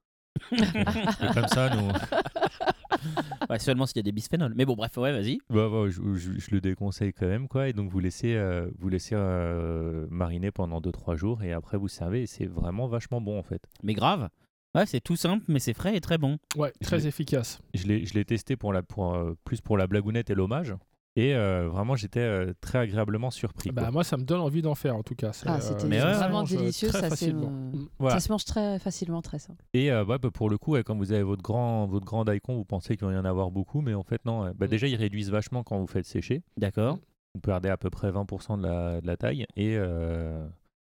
Et 0.52 1.32
comme 1.34 1.48
ça, 1.48 1.74
nous, 1.74 1.88
Ouais, 3.50 3.58
seulement 3.58 3.86
s'il 3.86 3.96
y 3.96 4.00
a 4.00 4.02
des 4.02 4.12
bisphénols. 4.12 4.52
Mais 4.56 4.64
bon, 4.64 4.74
bref, 4.74 4.96
ouais, 4.96 5.12
vas-y. 5.12 5.38
Bah, 5.50 5.68
bah, 5.70 5.88
je, 5.88 6.00
je- 6.14 6.38
je 6.38 6.50
le 6.50 6.60
déconseille 6.60 7.12
quand 7.12 7.26
même 7.26 7.48
quoi 7.48 7.68
et 7.68 7.72
donc 7.72 7.90
vous 7.90 8.00
laissez 8.00 8.34
euh, 8.34 8.68
vous 8.78 8.88
laissez 8.88 9.14
euh, 9.14 10.06
mariner 10.10 10.50
pendant 10.50 10.80
2-3 10.80 11.16
jours 11.16 11.42
et 11.42 11.52
après 11.52 11.76
vous 11.78 11.88
servez 11.88 12.22
et 12.22 12.26
c'est 12.26 12.46
vraiment 12.46 12.86
vachement 12.88 13.20
bon 13.20 13.38
en 13.38 13.42
fait. 13.42 13.62
Mais 13.82 13.94
grave. 13.94 14.28
Ouais, 14.74 14.84
c'est 14.84 15.00
tout 15.00 15.16
simple, 15.16 15.44
mais 15.48 15.60
c'est 15.60 15.72
frais 15.74 15.96
et 15.96 16.00
très 16.00 16.18
bon. 16.18 16.38
Ouais, 16.56 16.72
très 16.82 16.98
l'ai- 16.98 17.06
efficace. 17.06 17.60
Je 17.74 17.86
l'ai 17.86 18.04
je 18.04 18.14
l'ai 18.14 18.24
testé 18.24 18.56
pour 18.56 18.72
la 18.72 18.82
pour, 18.82 19.14
euh, 19.14 19.34
plus 19.44 19.60
pour 19.60 19.78
la 19.78 19.86
blagounette 19.86 20.28
et 20.30 20.34
l'hommage 20.34 20.74
et 21.20 21.34
euh, 21.34 21.68
vraiment 21.68 21.96
j'étais 21.96 22.20
euh, 22.20 22.52
très 22.60 22.78
agréablement 22.78 23.30
surpris. 23.30 23.70
Bah, 23.70 23.90
moi, 23.90 24.04
ça 24.04 24.16
me 24.16 24.22
donne 24.22 24.40
envie 24.40 24.62
d'en 24.62 24.74
faire 24.74 24.94
en 24.96 25.02
tout 25.02 25.14
cas. 25.14 25.32
C'est, 25.32 25.48
Ah, 25.48 25.56
euh, 25.56 25.60
c'était 25.60 25.86
Mais 25.86 26.02
ouais, 26.02 26.12
vraiment 26.12 26.42
délicieux. 26.42 26.88
très 26.88 26.98
Ça, 27.00 27.04
c'est, 27.04 27.10
facilement. 27.10 27.52
Voilà. 27.98 28.18
ça 28.18 28.26
se 28.26 28.32
mange 28.32 28.44
très 28.44 28.78
facilement, 28.78 29.20
très 29.22 29.38
simple. 29.38 29.64
Et 29.74 29.90
euh, 29.90 30.04
ouais, 30.04 30.18
bah, 30.18 30.30
pour 30.32 30.48
le 30.50 30.58
coup 30.58 30.72
ouais, 30.72 30.84
quand 30.84 30.96
vous 30.96 31.12
avez 31.12 31.22
votre 31.22 31.42
grand 31.42 31.86
votre 31.86 32.04
grand 32.06 32.24
daikon 32.24 32.54
vous 32.56 32.64
pensez 32.64 32.96
qu'il 32.96 33.06
va 33.06 33.12
y 33.12 33.16
en 33.16 33.24
avoir 33.24 33.50
beaucoup 33.50 33.80
mais 33.80 33.94
en 33.94 34.02
fait 34.02 34.24
non. 34.24 34.50
bah, 34.56 34.66
Mm. 34.66 34.68
déjà 34.68 34.86
ils 34.86 34.96
réduisent 34.96 35.30
vachement 35.30 35.62
quand 35.64 35.78
vous 35.78 35.86
faites 35.86 36.06
sécher. 36.06 36.42
D'accord. 36.56 36.98
Vous 37.34 37.40
perdez 37.40 37.68
à 37.68 37.76
peu 37.76 37.90
près 37.90 38.10
20% 38.10 38.58
de 38.58 38.62
la, 38.66 39.00
de 39.00 39.06
la 39.06 39.16
taille 39.16 39.44
et 39.56 39.76
euh, 39.76 40.46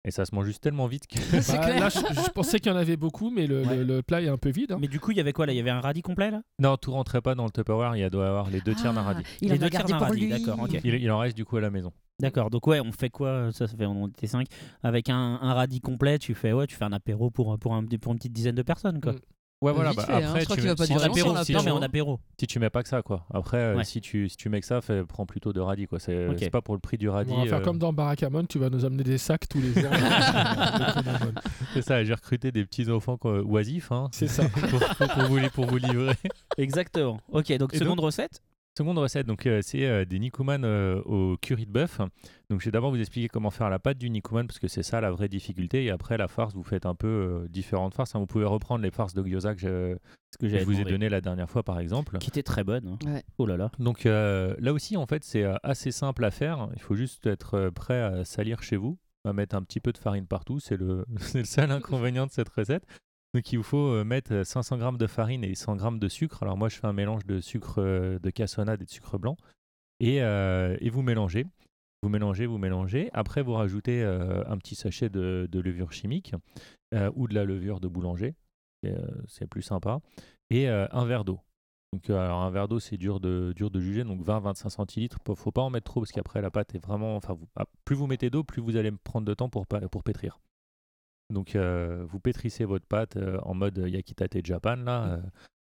et 0.06 0.12
ça 0.12 0.26
se 0.26 0.34
mange 0.34 0.46
juste 0.46 0.62
tellement 0.64 0.88
vite 0.88 1.08
que 1.08 1.18
Bah, 1.58 1.80
là, 1.80 1.90
je, 1.90 2.00
je 2.00 2.30
pensais 2.32 2.60
qu'il 2.60 2.72
y 2.72 2.76
en 2.76 2.78
avait 2.78 2.98
beaucoup, 2.98 3.30
mais 3.30 3.46
le, 3.48 3.62
Ouais. 3.64 3.78
le- 3.78 3.84
le 3.84 4.02
plat 4.02 4.22
est 4.22 4.28
un 4.30 4.38
peu 4.38 4.50
vide. 4.50 4.72
hein. 4.72 4.78
Mais 4.82 4.88
du 4.88 5.00
coup, 5.00 5.12
il 5.12 5.18
y 5.18 5.20
avait 5.20 5.34
quoi 5.34 5.46
là? 5.46 5.54
Il 5.54 5.58
y 5.58 5.60
avait 5.60 5.70
un 5.70 5.82
radis 5.82 6.02
complet 6.02 6.32
là? 6.32 6.42
Non, 6.60 6.78
tout 6.78 6.92
rentrait 6.92 7.22
pas 7.22 7.36
dans 7.36 7.46
le 7.46 7.52
Tupperware, 7.52 7.96
il 7.96 8.00
y 8.00 8.04
a- 8.04 8.10
doit 8.10 8.26
y 8.26 8.28
avoir 8.28 8.50
les 8.50 8.62
deux 8.62 8.74
tiers 8.76 8.94
d'un 8.94 9.02
Ah, 9.02 9.14
radis. 9.14 9.24
Il 9.42 9.50
Les 9.50 9.56
en 9.56 9.58
deux 9.60 9.66
a 9.66 9.70
tiers 9.70 9.80
gardé 9.82 9.92
d'un 9.94 9.98
pour 10.00 10.08
radis, 10.08 10.20
lui. 10.22 10.30
d'accord, 10.30 10.60
ok. 10.64 10.80
Il, 10.84 10.96
il 10.96 11.12
en 11.12 11.20
reste 11.20 11.38
du 11.38 11.46
coup 11.46 11.58
à 11.58 11.62
la 11.62 11.70
maison. 11.70 11.92
D'accord. 12.20 12.50
Donc 12.52 12.68
ouais, 12.68 12.80
on 12.80 12.92
fait 12.92 13.10
quoi? 13.10 13.52
Ça, 13.52 13.68
ça 13.68 13.76
fait 13.76 13.86
on 13.86 14.08
était 14.08 14.28
5 14.28 14.46
avec 14.84 15.10
un, 15.10 15.40
un 15.42 15.54
radis 15.54 15.82
complet. 15.82 16.20
Tu 16.20 16.36
fais 16.36 16.54
ouais, 16.54 16.68
tu 16.68 16.76
fais 16.76 16.86
un 16.86 16.92
apéro 16.94 17.32
pour 17.32 17.58
pour 17.58 17.74
un 17.74 17.84
pour 17.86 18.12
une 18.12 18.18
petite 18.20 18.34
dizaine 18.34 18.56
de 18.56 18.62
personnes 18.62 19.02
quoi. 19.02 19.14
Mm. 19.14 19.20
Ouais, 19.62 19.72
voilà. 19.74 19.94
Bah, 19.94 20.04
fait, 20.04 20.12
hein, 20.14 20.22
après, 20.28 20.40
je 20.40 20.46
crois 20.46 20.56
tu 20.56 20.62
qu'il 20.62 20.70
va 20.70 20.74
mets- 20.74 20.76
pas 20.76 20.86
si, 20.86 20.94
durer 20.94 21.06
apéro, 21.06 21.44
si, 21.44 21.54
non, 21.54 21.62
mais 21.64 21.70
en 21.72 21.82
apéro. 21.84 22.20
si 22.40 22.48
tu 22.48 22.58
mets 22.58 22.72
pas 22.72 22.82
que 22.82 22.90
ça, 22.90 23.04
quoi. 23.04 23.26
Après, 23.32 23.58
euh, 23.58 23.76
Ouais. 23.78 23.84
si, 23.84 24.02
tu, 24.02 24.28
si 24.28 24.36
tu 24.36 24.50
mets 24.50 24.60
que 24.60 24.66
ça, 24.66 24.82
fais, 24.82 25.04
prends 25.04 25.28
plutôt 25.28 25.54
de 25.54 25.60
radis, 25.60 25.86
quoi. 25.86 26.00
C'est 26.00 26.28
Ok. 26.30 26.38
c'est 26.40 26.50
pas 26.50 26.62
pour 26.64 26.74
le 26.74 26.80
prix 26.80 26.98
du 26.98 27.10
radis. 27.10 27.32
On 27.32 27.42
va 27.44 27.46
faire 27.48 27.60
euh, 27.60 27.62
comme 27.62 27.78
dans 27.78 27.94
Barakamon, 27.94 28.46
tu 28.46 28.58
vas 28.58 28.72
nous 28.72 28.86
amener 28.86 29.04
des 29.04 29.20
sacs 29.20 29.48
tous 29.48 29.62
les 29.62 29.72
Konamon. 29.74 29.98
C'est 31.76 31.84
ça, 31.84 32.04
j'ai 32.04 32.14
recruté 32.14 32.52
des 32.52 32.66
petits 32.66 32.90
enfants 32.90 33.18
quoi, 33.18 33.42
oisifs 33.44 33.92
hein, 33.92 34.10
C'est 34.12 34.28
ça. 34.28 34.44
pour, 34.50 34.80
pour- 34.80 35.08
pour 35.08 35.24
vous, 35.26 35.40
pour 35.54 35.66
vous 35.68 35.78
livrer. 35.78 36.16
Exactement. 36.58 37.20
Ok. 37.32 37.56
Donc 37.58 37.74
Et 37.74 37.78
seconde 37.78 37.98
donc- 37.98 38.06
recette. 38.06 38.42
Seconde 38.78 39.00
recette, 39.00 39.28
donc 39.28 39.46
euh, 39.48 39.60
c'est 39.62 39.86
euh, 39.86 40.06
des 40.06 40.18
nikuman 40.18 40.64
euh, 40.64 41.02
au 41.04 41.36
curry 41.36 41.66
de 41.66 41.72
bœuf. 41.72 42.00
Donc 42.50 42.62
je 42.62 42.66
vais 42.66 42.72
d'abord 42.72 42.90
vous 42.92 43.00
expliquer 43.02 43.28
comment 43.28 43.52
faire 43.52 43.70
la 43.70 43.80
pâte 43.80 43.98
du 43.98 44.10
nikuman 44.10 44.48
parce 44.48 44.60
que 44.60 44.70
c'est 44.70 44.82
ça 44.82 45.02
la 45.02 45.12
vraie 45.12 45.28
difficulté. 45.28 45.84
Et 45.84 45.92
après 45.92 46.18
la 46.18 46.30
farce, 46.30 46.54
vous 46.54 46.64
faites 46.64 46.86
un 46.86 46.96
peu 46.96 47.08
euh, 47.08 47.48
différentes 47.50 47.94
farces. 47.94 48.16
hein. 48.16 48.20
Vous 48.20 48.28
pouvez 48.28 48.46
reprendre 48.46 48.82
les 48.82 48.92
farces 48.92 49.14
de 49.14 49.22
gyoza 49.24 49.56
que 49.56 49.60
je, 49.60 49.96
Ce 50.32 50.38
que 50.38 50.44
que 50.44 50.48
je 50.48 50.54
j'avais 50.54 50.64
vous 50.64 50.80
ai 50.80 50.86
donné 50.86 51.10
la 51.10 51.20
dernière 51.20 51.50
fois 51.50 51.64
par 51.64 51.80
exemple. 51.80 52.18
Qui 52.20 52.30
était 52.30 52.44
très 52.44 52.64
bonne. 52.64 52.88
hein. 53.06 53.12
Ouais. 53.14 53.24
Oh 53.38 53.46
là 53.46 53.58
là. 53.58 53.72
Donc 53.78 54.06
euh, 54.06 54.56
là 54.60 54.72
aussi, 54.72 54.96
en 54.96 55.06
fait, 55.06 55.26
c'est 55.26 55.44
euh, 55.44 55.56
assez 55.64 55.92
simple 55.92 56.24
à 56.24 56.32
faire. 56.32 56.70
Il 56.76 56.82
faut 56.82 56.96
juste 56.96 57.28
être 57.28 57.56
euh, 57.56 57.72
prêt 57.72 58.02
à 58.02 58.24
salir 58.24 58.64
chez 58.64 58.78
vous, 58.78 58.98
à 59.26 59.34
mettre 59.34 59.54
un 59.58 59.64
petit 59.64 59.82
peu 59.82 59.92
de 59.92 59.98
farine 59.98 60.28
partout. 60.28 60.62
C'est 60.62 60.78
le, 60.78 61.06
c'est 61.18 61.40
le 61.40 61.44
seul 61.46 61.72
inconvénient 61.72 62.26
de 62.26 62.32
cette 62.32 62.48
recette. 62.50 62.86
Donc 63.34 63.52
il 63.54 63.58
vous 63.58 63.64
faut 63.64 63.88
euh, 63.94 64.04
mettre 64.04 64.44
500 64.46 64.80
g 64.80 64.98
de 64.98 65.08
farine 65.08 65.44
et 65.44 65.56
100 65.56 65.78
g 65.78 66.00
de 66.00 66.08
sucre. 66.10 66.44
Alors 66.44 66.58
moi, 66.58 66.70
je 66.70 66.78
fais 66.78 66.88
un 66.88 66.94
mélange 66.94 67.26
de 67.26 67.40
sucre 67.40 67.76
euh, 67.78 68.20
de 68.20 68.30
cassonade 68.30 68.82
et 68.82 68.86
de 68.86 68.90
sucre 68.90 69.18
blanc. 69.18 69.38
Et, 70.02 70.22
euh, 70.22 70.76
vous 70.92 71.02
mélangez. 71.02 71.46
Vous 72.04 72.10
mélangez, 72.10 72.48
vous 72.48 72.58
mélangez. 72.58 73.10
Après, 73.14 73.44
vous 73.44 73.54
rajoutez 73.54 74.02
euh, 74.02 74.44
un 74.48 74.58
petit 74.58 74.76
sachet 74.76 75.10
de, 75.10 75.48
levure 75.54 75.94
chimique 75.94 76.34
euh, 76.94 77.12
ou 77.16 77.28
de 77.28 77.36
la 77.36 77.46
levure 77.46 77.80
de 77.80 77.88
boulanger. 77.88 78.34
Euh, 78.86 78.98
c'est 79.28 79.48
plus 79.48 79.62
sympa. 79.62 80.00
Et 80.50 80.68
euh, 80.68 80.88
un 80.92 81.06
verre 81.06 81.24
d'eau. 81.24 81.40
Donc, 81.94 82.10
euh, 82.10 82.18
alors 82.18 82.42
un 82.42 82.50
verre 82.50 82.68
d'eau, 82.68 82.80
c'est 82.80 82.98
dur 82.98 83.20
de, 83.20 83.54
juger. 83.76 84.04
Donc, 84.04 84.26
20-25 84.26 84.70
centilitres. 84.70 85.20
Faut- 85.36 85.52
pas 85.52 85.62
en 85.62 85.70
mettre 85.70 85.92
trop 85.92 86.02
parce 86.02 86.12
qu'après, 86.12 86.42
la 86.42 86.50
pâte 86.50 86.74
est 86.74 86.84
vraiment. 86.84 87.16
Enfin, 87.16 87.38
ah, 87.56 87.66
plus 87.86 87.96
vous 87.96 88.08
mettez 88.08 88.32
d'eau, 88.32 88.44
plus 88.44 88.62
vous 88.62 88.78
allez 88.78 88.92
prendre 88.92 89.28
de 89.28 89.34
temps 89.36 89.50
pour 89.50 89.68
pétrir. 89.68 90.40
Donc, 91.32 91.56
euh, 91.56 92.04
vous 92.10 92.20
pétrissez 92.20 92.66
votre 92.66 92.86
pâte 92.86 93.18
euh, 93.18 93.38
en 93.44 93.54
mode 93.54 93.84
Yakitate 93.88 94.46
Japan, 94.46 94.76
là. 94.76 95.04
euh, 95.06 95.18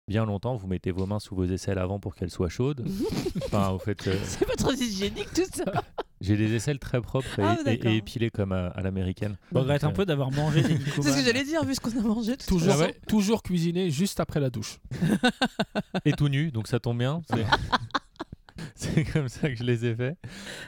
bien 0.08 0.26
longtemps, 0.26 0.56
vous 0.56 0.68
mettez 0.68 0.90
vos 0.91 1.06
mains 1.06 1.20
sous 1.20 1.36
vos 1.36 1.46
aisselles 1.46 1.78
avant 1.78 2.00
pour 2.00 2.16
qu'elles 2.16 2.32
soient 2.32 2.50
chaudes. 2.50 2.84
Enfin, 3.46 3.72
vous 3.72 3.80
faites. 3.80 4.08
euh, 4.08 4.16
C'est 4.24 4.46
pas 4.46 4.56
trop 4.56 4.72
hygiénique 4.74 5.32
tout 5.34 5.44
ça. 5.54 5.66
J'ai 6.22 6.36
des 6.36 6.54
aisselles 6.54 6.80
très 6.80 7.00
propres 7.00 7.40
et, 7.40 7.44
Ah, 7.44 7.58
et- 7.62 7.64
d'accord. 7.64 7.91
et 7.91 7.96
épilées 7.98 8.30
comme 8.30 8.52
à, 8.52 8.68
à 8.68 8.82
l'américaine. 8.82 9.38
Je 9.54 9.58
regrette 9.58 9.84
un 9.86 9.90
Euh, 9.90 9.94
peu 9.94 10.06
d'avoir 10.06 10.32
mangé 10.32 10.62
des 10.64 10.78
C'est 10.96 11.02
ce 11.04 11.16
que 11.18 11.24
j'allais 11.24 11.46
dire 11.46 11.64
vu 11.64 11.76
ce 11.76 11.80
qu'on 11.80 11.98
a 11.98 12.02
mangé 12.02 12.36
tout 12.36 12.46
toujours, 12.48 12.74
à 12.74 12.78
l'heure. 12.78 12.91
toujours 13.08 13.41
cuisiné 13.44 13.90
juste 13.90 14.20
après 14.20 14.40
la 14.41 14.50
douche. 14.50 14.80
et 16.04 16.12
tout 16.14 16.28
nu, 16.28 16.52
donc 16.52 16.68
ça 16.68 16.80
tombe 16.80 16.98
bien. 16.98 17.22
C'est- 18.76 19.03
comme 19.11 19.27
ça 19.30 19.49
que 19.49 19.56
je 19.56 19.64
les 19.64 19.86
ai 19.86 19.95
faits. 19.95 20.18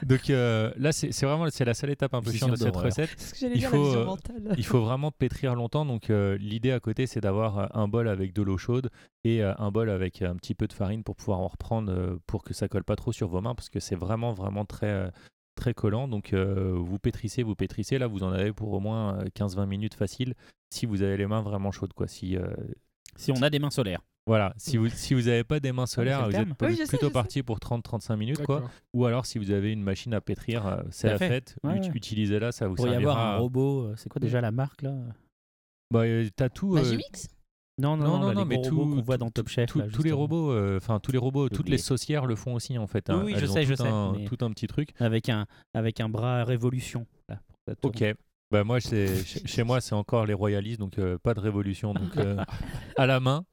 Donc 0.02 0.30
euh, 0.30 0.72
là, 0.76 0.92
c'est 0.92 1.10
vraiment 1.22 1.48
c'est 1.50 1.64
la 1.64 1.74
seule 1.74 1.90
étape 1.90 2.14
un 2.14 2.20
peu 2.20 2.30
Vision 2.30 2.48
chiante 2.48 2.58
de 2.58 2.64
cette 2.64 2.76
recette. 2.76 3.10
C'est 3.16 3.26
ce 3.28 3.32
que 3.34 3.40
j'allais 3.40 3.54
Il 3.54 3.60
dire, 3.60 3.70
faut, 3.70 3.76
la 3.82 3.84
vision 3.84 4.16
euh. 4.50 4.54
Il 4.58 4.64
faut 4.64 4.80
vraiment 4.80 5.10
pétrir 5.10 5.54
longtemps. 5.54 5.84
Donc 5.84 6.10
euh, 6.10 6.36
l'idée 6.38 6.72
à 6.72 6.80
côté, 6.80 7.06
c'est 7.06 7.20
d'avoir 7.20 7.76
un 7.76 7.88
bol 7.88 8.08
avec 8.08 8.32
de 8.32 8.42
l'eau 8.42 8.58
chaude 8.58 8.90
et 9.24 9.42
euh, 9.42 9.52
un 9.58 9.70
bol 9.70 9.90
avec 9.90 10.22
un 10.22 10.34
petit 10.36 10.54
peu 10.54 10.66
de 10.66 10.72
farine 10.72 11.02
pour 11.04 11.16
pouvoir 11.16 11.40
en 11.40 11.48
reprendre 11.48 11.92
euh, 11.92 12.18
pour 12.26 12.42
que 12.42 12.54
ça 12.54 12.68
colle 12.68 12.84
pas 12.84 12.96
trop 12.96 13.12
sur 13.12 13.28
vos 13.28 13.40
mains 13.40 13.54
parce 13.54 13.68
que 13.68 13.80
c'est 13.80 13.96
vraiment 13.96 14.32
vraiment 14.32 14.64
très 14.64 15.10
très 15.54 15.74
collant. 15.74 16.08
Donc 16.08 16.32
euh, 16.32 16.74
vous 16.76 16.98
pétrissez, 16.98 17.42
vous 17.42 17.54
pétrissez. 17.54 17.98
Là, 17.98 18.06
vous 18.06 18.22
en 18.22 18.32
avez 18.32 18.52
pour 18.52 18.72
au 18.72 18.80
moins 18.80 19.18
euh, 19.18 19.24
15-20 19.36 19.66
minutes 19.66 19.94
facile 19.94 20.34
si 20.70 20.86
vous 20.86 21.02
avez 21.02 21.16
les 21.16 21.26
mains 21.26 21.42
vraiment 21.42 21.70
chaudes. 21.72 21.92
Quoi. 21.92 22.08
Si 22.08 22.36
euh, 22.36 22.46
Si 23.16 23.30
on 23.32 23.42
a 23.42 23.50
des 23.50 23.58
mains 23.58 23.70
solaires. 23.70 24.00
Voilà, 24.26 24.54
si 24.56 24.76
vous 24.76 24.88
si 24.88 25.14
vous 25.14 25.22
n'avez 25.22 25.42
pas 25.44 25.58
des 25.60 25.72
mains 25.72 25.86
solaires, 25.86 26.18
c'est 26.30 26.38
le 26.38 26.44
vous 26.44 26.52
êtes 26.52 26.78
Oui, 26.80 26.86
plutôt 26.88 27.06
sais. 27.08 27.12
parti 27.12 27.42
pour 27.42 27.58
30-35 27.58 28.16
minutes 28.16 28.42
quoi. 28.44 28.70
Ou 28.94 29.04
alors 29.06 29.26
si 29.26 29.38
vous 29.38 29.50
avez 29.50 29.72
une 29.72 29.82
machine 29.82 30.14
à 30.14 30.20
pétrir, 30.20 30.66
euh, 30.66 30.82
c'est 30.90 31.08
la 31.08 31.18
fait. 31.18 31.28
fête. 31.28 31.56
Ouais, 31.64 31.76
Ut- 31.78 31.80
ouais. 31.82 31.90
Utilisez-la, 31.94 32.52
ça 32.52 32.68
vous 32.68 32.74
Pour 32.76 32.86
y 32.86 32.90
servira. 32.90 33.12
avoir 33.12 33.26
un 33.34 33.38
robot. 33.38 33.82
euh, 33.86 33.94
C'est 33.96 34.08
quoi 34.08 34.20
déjà 34.20 34.40
la 34.40 34.52
marque 34.52 34.82
là? 34.82 34.94
Bah, 35.90 36.00
euh, 36.02 36.28
t'as 36.36 36.48
tout. 36.48 36.72
euh, 36.76 36.82
Magimix? 36.82 37.28
Non, 37.78 37.96
non, 37.96 38.04
Non, 38.04 38.10
non, 38.12 38.18
non, 38.20 38.28
là, 38.28 38.34
non, 38.34 38.40
les 38.42 38.46
mais 38.46 38.62
tout- 38.62 38.78
robots 38.78 38.94
qu'on 38.96 39.02
voit 39.02 39.18
dans 39.18 39.30
Top 39.30 39.48
Chef. 39.48 39.66
tout- 39.70 39.78
là, 39.80 39.86
tous 39.92 40.02
les 40.02 40.12
robots, 40.12 40.52
euh, 40.52 40.76
enfin 40.76 41.00
tous 41.00 41.10
les 41.10 41.18
robots, 41.18 41.48
toutes 41.48 41.68
les 41.68 41.78
saucières 41.78 42.26
le 42.26 42.36
font 42.36 42.54
aussi 42.54 42.78
en 42.78 42.86
fait. 42.86 43.10
hein. 43.10 43.16
Oui, 43.18 43.24
oui, 43.26 43.32
Elles 43.34 43.40
je 43.40 43.46
sais, 43.46 43.64
je 43.64 43.74
sais, 43.74 43.88
un- 43.88 44.12
mais- 44.12 44.24
Tout 44.26 44.36
un 44.42 44.50
petit 44.50 44.66
truc. 44.66 44.90
Avec 45.00 45.28
un, 45.30 45.46
avec 45.74 45.98
un 46.00 46.08
bras 46.08 46.44
révolution. 46.44 47.06
là, 47.28 47.40
pour 47.48 47.56
que 47.56 47.62
ça 47.72 47.74
tourne. 47.76 47.94
Ok. 48.10 48.16
Bah 48.52 48.64
moi, 48.64 48.78
chez 48.80 49.08
chez 49.24 49.62
moi, 49.62 49.80
c'est 49.80 49.94
encore 49.94 50.26
les 50.26 50.34
royalistes, 50.34 50.78
donc 50.78 50.98
euh, 50.98 51.16
pas 51.18 51.32
de 51.32 51.40
révolution, 51.40 51.94
donc 51.94 52.16
euh, 52.18 52.36
à 52.98 53.06
la 53.06 53.18
main. 53.18 53.44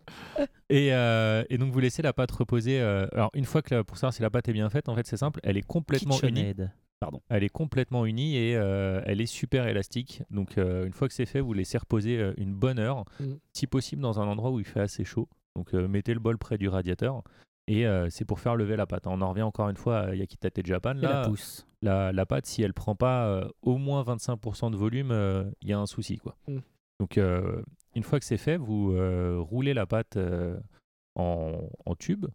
Et, 0.70 0.94
euh, 0.94 1.44
et 1.50 1.58
donc 1.58 1.72
vous 1.72 1.80
laissez 1.80 2.02
la 2.02 2.12
pâte 2.14 2.32
reposer. 2.32 2.80
alors 2.82 3.32
une 3.34 3.46
fois 3.46 3.62
que 3.62 3.74
la- 3.76 3.84
pour 3.86 3.96
savoir 3.98 4.14
si 4.14 4.22
la 4.22 4.30
pâte 4.30 4.50
est 4.50 4.54
bien 4.54 4.70
faite, 4.70 4.90
en 4.90 4.96
fait 4.96 5.08
c'est 5.08 5.16
simple, 5.18 5.40
elle 5.44 5.56
est 5.58 5.66
complètement 5.66 6.20
unie. 6.22 6.54
Pardon. 7.00 7.22
Elle 7.30 7.46
est 7.46 7.50
complètement 7.50 8.06
unie 8.06 8.36
et 8.36 8.52
elle 8.52 9.22
est 9.22 9.26
super 9.26 9.68
élastique. 9.68 10.22
Donc 10.32 10.58
une 10.58 10.92
fois 10.92 11.08
que 11.08 11.14
c'est 11.14 11.26
fait, 11.26 11.40
vous 11.40 11.54
laissez 11.54 11.78
reposer 11.78 12.32
une 12.38 12.54
bonne 12.54 12.78
heure, 12.78 13.06
Mm. 13.22 13.36
si 13.54 13.68
possible 13.68 14.02
dans 14.02 14.20
un 14.20 14.28
endroit 14.28 14.52
où 14.52 14.60
il 14.60 14.66
fait 14.66 14.82
assez 14.82 15.06
chaud. 15.06 15.30
Donc 15.56 15.72
mettez 15.74 16.14
le 16.14 16.20
bol 16.20 16.38
près 16.38 16.58
du 16.58 16.68
radiateur 16.68 17.24
et 17.70 17.86
euh, 17.86 18.10
c'est 18.10 18.26
pour 18.26 18.40
faire 18.40 18.56
lever 18.56 18.76
la 18.76 18.88
pâte. 18.88 19.06
On 19.06 19.22
en 19.22 19.30
revient 19.30 19.44
encore 19.44 19.70
une 19.70 19.78
fois 19.78 20.00
à 20.00 20.16
Yakitate 20.16 20.66
Japan. 20.66 20.96
Et 20.98 21.02
la 21.02 21.10
Là, 21.22 21.28
pousse. 21.30 21.68
la, 21.84 22.12
la 22.12 22.26
pâte, 22.26 22.48
si 22.48 22.64
elle 22.64 22.74
prend 22.74 22.96
pas 22.96 23.28
euh, 23.28 23.48
au 23.62 23.78
moins 23.78 24.02
25% 24.04 24.72
de 24.72 24.76
volume, 24.76 25.12
euh, 25.12 25.44
il 25.62 25.70
y 25.70 25.74
a 25.74 25.80
un 25.80 25.86
souci. 25.86 26.18
Quoi. 26.18 26.36
Mm. 26.48 26.58
Donc, 27.00 27.18
euh, 27.20 27.62
une 27.94 28.02
fois 28.02 28.20
que 28.20 28.26
c'est 28.26 28.38
fait, 28.38 28.58
vous 28.58 28.91
euh, 28.94 29.38
roulez 29.40 29.76
la 29.76 29.86
pâte 29.86 30.18
euh, 30.18 30.60
en, 31.16 31.62
en 31.86 31.96
tube 31.96 32.26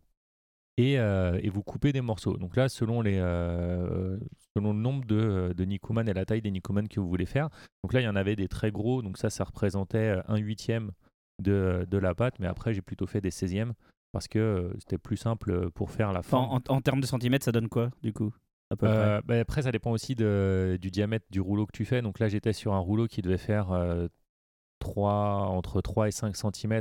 et, 0.77 1.01
euh, 1.01 1.36
et 1.43 1.48
vous 1.48 1.65
coupez 1.65 1.93
des 1.93 2.01
morceaux. 2.01 2.36
Donc 2.36 2.55
là, 2.55 2.69
selon, 2.69 3.02
les, 3.02 3.19
euh, 3.19 4.16
selon 4.56 4.73
le 4.73 4.78
nombre 4.78 5.05
de, 5.05 5.52
de 5.56 5.65
nikuman 5.65 6.09
et 6.09 6.12
la 6.15 6.24
taille 6.24 6.43
des 6.43 6.51
nikuman 6.52 6.86
que 6.86 7.01
vous 7.01 7.09
voulez 7.09 7.27
faire. 7.27 7.48
Donc 7.82 7.93
là, 7.93 8.01
il 8.01 8.05
y 8.05 8.09
en 8.09 8.15
avait 8.16 8.36
des 8.36 8.47
très 8.47 8.70
gros. 8.70 9.02
Donc 9.02 9.19
ça, 9.19 9.31
ça 9.31 9.43
représentait 9.43 10.16
un 10.28 10.36
huitième 10.36 10.93
de, 11.43 11.86
de 11.90 11.98
la 11.98 12.15
pâte. 12.15 12.39
Mais 12.39 12.47
après, 12.47 12.73
j'ai 12.73 12.82
plutôt 12.82 13.06
fait 13.09 13.20
des 13.20 13.31
16e 13.31 13.73
parce 14.15 14.28
que 14.28 14.39
euh, 14.39 14.73
c'était 14.78 14.97
plus 14.97 15.19
simple 15.19 15.70
pour 15.73 15.91
faire 15.91 16.12
la 16.12 16.23
forme. 16.23 16.47
en, 16.51 16.74
en 16.74 16.81
termes 16.81 17.01
de 17.03 17.07
centimètres, 17.07 17.45
ça 17.45 17.53
donne 17.53 17.69
quoi, 17.69 17.91
du 18.03 18.15
coup 18.15 18.32
à 18.70 18.77
peu 18.77 18.86
près? 18.86 18.97
Euh, 18.97 19.20
bah, 19.27 19.39
après, 19.41 19.61
ça 19.62 19.70
dépend 19.73 19.91
aussi 19.91 20.15
de- 20.15 20.78
du 20.81 20.91
diamètre 20.91 21.27
du 21.31 21.41
rouleau 21.41 21.66
que 21.66 21.73
tu 21.73 21.85
fais. 21.85 22.01
Donc 22.01 22.19
là, 22.19 22.28
j'étais 22.31 22.55
sur 22.55 22.73
un 22.73 22.78
rouleau 22.78 23.07
qui 23.07 23.20
devait 23.20 23.36
faire 23.36 23.70
euh, 23.73 24.09
3, 24.78 25.12
entre 25.49 25.81
3 25.81 26.09
et 26.09 26.11
5 26.11 26.35
cm 26.36 26.81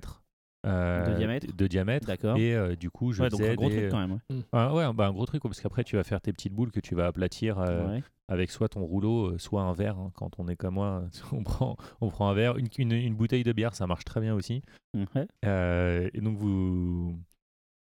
euh, 0.66 1.06
De 1.12 1.18
diamètre 1.18 1.56
de 1.56 1.68
diamètre. 1.68 2.08
D'accord. 2.08 2.38
Et 2.38 2.56
euh, 2.56 2.76
du 2.76 2.90
coup, 2.90 3.12
je 3.12 3.22
Ouais, 3.24 3.30
donc 3.30 3.40
faisais 3.42 3.52
un 3.52 3.56
gros 3.56 3.70
des- 3.70 3.78
truc 3.78 3.92
quand 3.92 4.00
même. 4.00 4.12
ouais. 4.30 4.38
Ah 4.52 4.74
ouais, 4.74 4.94
bah, 4.94 5.08
un 5.08 5.12
gros 5.12 5.26
truc, 5.26 5.44
parce 5.44 5.60
qu'après, 5.62 5.84
tu 5.84 5.96
vas 5.96 6.04
faire 6.04 6.22
tes 6.22 6.32
petites 6.34 6.54
boules 6.54 6.72
que 6.72 6.80
tu 6.80 6.96
vas 6.96 7.08
aplatir 7.08 7.60
euh, 7.60 7.88
Ouais. 7.88 8.04
avec 8.30 8.50
soit 8.52 8.70
ton 8.70 8.84
rouleau, 8.86 9.38
soit 9.38 9.62
un 9.62 9.74
verre. 9.74 9.98
hein. 10.00 10.12
Quand 10.16 10.32
on 10.40 10.48
est 10.48 10.56
comme 10.56 10.76
moi, 10.76 11.04
on 11.34 11.44
prend, 11.44 11.76
on 12.02 12.10
prend 12.10 12.30
un 12.30 12.34
verre, 12.34 12.58
une, 12.58 12.68
une- 12.78 12.92
une 12.94 13.16
bouteille 13.16 13.44
de 13.44 13.52
bière, 13.54 13.76
ça 13.76 13.88
marche 13.88 14.06
très 14.06 14.22
bien 14.22 14.34
aussi. 14.36 14.62
Ouais. 14.96 15.28
Euh, 15.46 16.10
et 16.14 16.22
donc, 16.22 16.38
vous, 16.38 17.18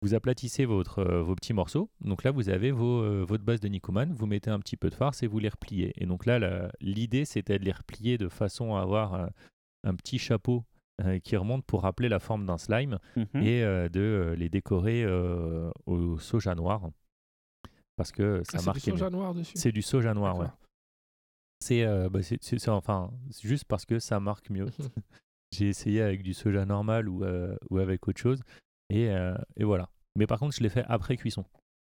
vous 0.03 0.15
aplatissez 0.15 0.65
votre, 0.65 1.01
euh, 1.01 1.23
vos 1.23 1.35
petits 1.35 1.53
morceaux. 1.53 1.91
Donc 2.01 2.23
là, 2.25 2.31
vous 2.31 2.49
avez 2.49 2.71
vos, 2.71 3.03
euh, 3.03 3.25
votre 3.27 3.45
base 3.45 3.61
de 3.61 3.69
Nikoman, 3.69 4.13
vous 4.15 4.27
mettez 4.27 4.51
un 4.51 4.59
petit 4.61 4.77
peu 4.77 4.89
de 4.91 4.95
farce 4.95 5.23
et 5.23 5.27
vous 5.27 5.39
les 5.39 5.49
repliez. 5.51 5.93
Et 5.97 6.07
donc 6.07 6.25
là, 6.25 6.39
la- 6.39 6.71
l'idée, 6.81 7.25
c'était 7.25 7.59
de 7.59 7.65
les 7.65 7.73
replier 7.73 8.17
de 8.17 8.29
façon 8.29 8.77
à 8.77 8.81
avoir 8.83 9.15
euh, 9.15 9.27
un 9.85 9.95
petit 9.95 10.19
chapeau 10.19 10.65
qui 11.22 11.36
remonte 11.36 11.64
pour 11.64 11.82
rappeler 11.82 12.09
la 12.09 12.18
forme 12.20 12.47
d'un 12.47 12.59
slime 12.59 12.98
Mhm. 13.16 13.43
et 13.43 13.62
euh, 13.64 13.89
de 13.89 14.01
euh, 14.01 14.35
les 14.36 14.48
décorer 14.48 15.02
euh, 15.05 15.70
au 15.86 16.18
soja 16.18 16.55
noir 16.55 16.90
parce 17.97 18.12
que 18.12 18.43
ça 18.44 18.59
Ah, 18.59 18.60
c'est 18.62 18.72
du 18.72 18.81
soja 18.81 19.10
noir 19.10 19.35
dessus. 19.35 19.52
C'est 19.56 19.72
du 19.72 19.82
soja 19.82 20.14
noir, 20.14 20.39
ouais. 20.39 20.47
C'est 21.60 21.85
euh, 21.85 22.09
bah, 22.09 22.22
c'est- 22.22 22.68
enfin 22.68 23.10
juste 23.43 23.64
parce 23.66 23.85
que 23.85 23.98
ça 23.98 24.18
marque 24.20 24.48
mieux. 24.51 24.66
J'ai 25.52 25.68
essayé 25.68 26.01
avec 26.01 26.22
du 26.22 26.32
soja 26.32 26.64
normal 26.64 27.09
ou, 27.09 27.24
euh, 27.24 27.56
ou 27.70 27.78
avec 27.78 28.06
autre 28.09 28.20
chose 28.20 28.40
et, 28.89 29.10
euh, 29.10 29.35
et 29.56 29.64
voilà. 29.64 29.89
Mais 30.16 30.27
par 30.27 30.39
contre, 30.39 30.55
je 30.56 30.62
l'ai 30.62 30.68
fait 30.70 30.85
après 30.89 31.16
cuisson. 31.16 31.44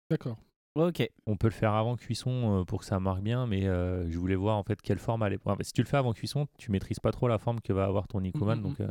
D'accord. 0.09 0.37
Ok. 0.77 1.09
On 1.25 1.35
peut 1.37 1.47
le 1.47 1.53
faire 1.53 1.73
avant 1.73 1.95
cuisson 1.95 2.61
euh, 2.61 2.63
pour 2.63 2.79
que 2.79 2.85
ça 2.85 2.99
marque 2.99 3.21
bien, 3.21 3.47
mais 3.47 3.65
euh, 3.67 4.09
je 4.09 4.17
voulais 4.17 4.35
voir 4.35 4.57
en 4.57 4.63
fait 4.63 4.81
quelle 4.81 4.99
forme 4.99 5.23
allait. 5.23 5.39
enfin, 5.43 5.57
si 5.61 5.73
tu 5.73 5.81
le 5.81 5.87
fais 5.87 5.97
avant 5.97 6.13
cuisson, 6.13 6.47
tu 6.57 6.71
maîtrises 6.71 6.99
pas 6.99 7.11
trop 7.11 7.27
la 7.27 7.37
forme 7.39 7.59
que 7.61 7.73
va 7.73 7.85
avoir 7.85 8.07
ton 8.07 8.21
Nikoman. 8.21 8.57
Mhm. 8.59 8.63
donc, 8.63 8.79
euh, 8.81 8.87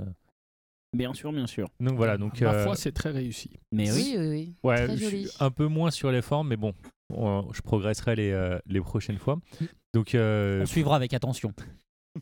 Bien 0.92 1.12
sûr, 1.14 1.32
bien 1.32 1.46
sûr. 1.46 1.68
donc 1.80 1.96
voilà. 1.96 2.16
Donc, 2.16 2.40
euh, 2.42 2.64
foi, 2.64 2.74
c'est 2.76 2.92
très 2.92 3.10
réussi. 3.10 3.50
Mais 3.72 3.90
oui. 3.92 4.14
Oui, 4.18 4.26
oui. 4.28 4.54
Ouais, 4.62 4.86
Très 4.86 4.96
je 4.96 5.04
suis 5.06 5.10
joli. 5.24 5.30
un 5.40 5.50
peu 5.50 5.66
moins 5.66 5.90
sur 5.90 6.10
les 6.10 6.22
formes, 6.22 6.48
mais 6.48 6.56
bon, 6.56 6.72
on- 7.12 7.52
je 7.52 7.60
progresserai 7.60 8.16
les, 8.16 8.30
euh, 8.30 8.58
les 8.66 8.80
prochaines 8.80 9.18
fois. 9.18 9.38
Donc, 9.92 10.14
euh, 10.14 10.62
On 10.62 10.66
suivra 10.66 10.96
avec 10.96 11.12
attention. 11.12 11.52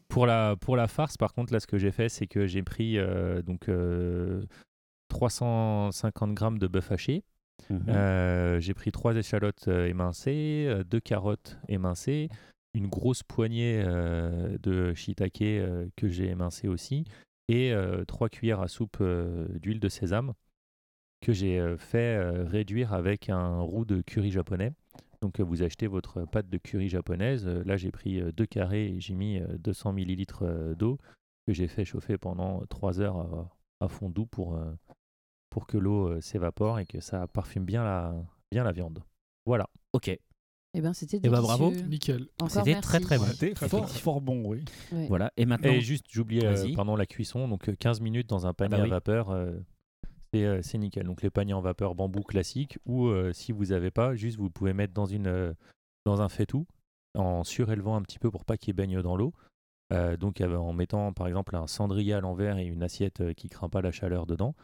pour, 0.09 0.27
la, 0.27 0.57
pour 0.57 0.77
la 0.77 0.89
farce, 0.89 1.17
par 1.17 1.33
contre, 1.35 1.53
là, 1.53 1.61
ce 1.61 1.67
que 1.69 1.79
j'ai 1.79 1.93
fait, 1.93 2.09
c'est 2.09 2.27
que 2.27 2.47
j'ai 2.47 2.63
pris 2.63 2.99
euh, 2.99 3.43
donc, 3.43 3.69
euh, 3.69 4.43
350 5.09 6.35
grammes 6.35 6.59
de 6.59 6.67
bœuf 6.67 6.91
haché. 6.91 7.23
Mhm. 7.71 7.85
Euh, 7.89 8.61
j'ai 8.61 8.75
pris 8.75 8.93
trois 8.93 9.15
échalotes 9.17 9.69
euh, 9.69 9.87
émincées, 9.87 10.67
euh, 10.69 10.85
deux 10.85 11.01
carottes 11.01 11.59
émincées, 11.69 12.29
une 12.75 12.89
grosse 12.89 13.23
poignée 13.23 13.85
de 13.85 14.95
shiitake 14.95 15.63
que 15.97 16.09
j'ai 16.09 16.29
émincé 16.29 16.67
aussi, 16.67 17.05
et 17.47 17.73
trois 18.09 18.29
cuillères 18.29 18.61
à 18.61 18.67
soupe 18.67 19.01
d'huile 19.61 19.79
de 19.79 19.89
sésame 19.89 20.33
que 21.21 21.33
j'ai 21.33 21.77
fait 21.79 22.19
réduire 22.43 22.93
avec 22.93 23.31
un 23.31 23.61
roux 23.61 23.85
de 23.85 24.03
curry 24.03 24.33
japonais. 24.33 24.73
Donc 25.25 25.41
vous 25.41 25.63
achetez 25.63 25.87
votre 25.87 26.27
pâte 26.27 26.51
de 26.51 26.59
curry 26.59 26.91
japonaise. 26.91 27.47
Là 27.47 27.79
j'ai 27.79 27.91
pris 27.91 28.21
deux 28.35 28.45
carrés 28.45 28.89
et 28.89 29.01
j'ai 29.01 29.15
mis 29.15 29.39
euh, 29.39 29.57
200 29.57 29.95
millilitres 29.95 30.43
euh, 30.43 30.75
d'eau 30.75 30.99
que 31.47 31.55
j'ai 31.55 31.67
fait 31.67 31.87
chauffer 31.87 32.19
pendant 32.19 32.61
trois 32.67 33.01
heures 33.01 33.49
à, 33.81 33.89
fond 33.89 34.11
doux 34.11 34.27
pour, 34.27 34.59
pour 35.55 35.69
que 35.69 35.79
l'eau 35.79 36.09
euh, 36.09 36.21
s'évapore 36.21 36.81
et 36.81 36.85
que 36.85 36.99
ça 36.99 37.29
parfume 37.29 37.65
bien 37.65 37.85
la, 37.85 38.13
bien 38.51 38.65
la 38.65 38.73
viande. 38.73 39.05
Voilà. 39.47 39.71
Ok. 39.93 40.09
Eh 40.09 40.81
ben, 40.81 40.93
c'était 40.93 41.21
Eh 41.23 41.29
ben, 41.29 41.41
bravo. 41.41 41.71
Nickel. 41.71 42.27
C'était 42.49 42.81
très 42.81 42.99
très 42.99 43.19
bon. 43.19 43.27
C'était 43.27 43.55
fort, 43.55 43.89
fort 43.89 44.21
bon, 44.21 44.43
oui. 44.45 44.65
Ouais. 44.91 45.07
Voilà. 45.07 45.33
Et 45.37 45.47
maintenant. 45.47 45.71
Et 45.71 45.81
juste, 45.81 46.07
j'oubliais 46.11 46.45
euh, 46.45 46.75
pardon, 46.75 46.97
la 46.97 47.07
cuisson. 47.07 47.47
Donc 47.47 47.69
euh, 47.69 47.77
15 47.79 48.01
minutes 48.01 48.29
dans 48.29 48.49
un 48.49 48.53
panier 48.53 48.79
bah 48.79 48.83
à 48.83 48.89
vapeur, 48.89 49.31
euh, 49.31 49.53
c'est 50.33 50.45
euh, 50.45 50.61
c'est 50.61 50.77
nickel. 50.79 51.05
Donc 51.05 51.23
les 51.23 51.31
paniers 51.31 51.55
en 51.55 51.61
vapeur 51.61 51.95
bambou 51.95 52.23
classique 52.23 52.81
ou 52.85 53.07
euh, 53.07 53.33
si 53.33 53.53
vous 53.53 53.67
n'avez 53.67 53.93
pas, 53.93 54.17
juste 54.17 54.39
vous 54.39 54.51
pouvez 54.51 54.73
mettre 54.73 54.93
dans, 54.93 55.07
une, 55.07 55.29
euh, 55.29 55.55
dans 56.05 56.21
un 56.21 56.29
faitout 56.29 56.67
en 57.17 57.45
surélevant 57.45 57.95
un 57.95 58.03
petit 58.03 58.19
peu 58.19 58.33
pour 58.33 58.45
pas 58.45 58.57
qu'il 58.57 58.75
baigne 58.75 59.01
dans 59.03 59.15
l'eau. 59.15 59.33
Euh, 59.93 60.17
donc 60.17 60.41
euh, 60.41 60.57
en 60.57 60.73
mettant 60.73 61.13
par 61.13 61.29
exemple 61.29 61.55
un 61.57 61.67
cendrier 61.67 62.15
à 62.15 62.21
l'envers 62.21 62.59
et 62.59 62.65
une 62.65 62.83
assiette 62.83 63.21
euh, 63.21 63.33
qui 63.35 63.49
craint 63.49 63.69
pas 63.69 63.83
la 63.83 63.93
chaleur 63.93 64.27
dedans. 64.27 64.55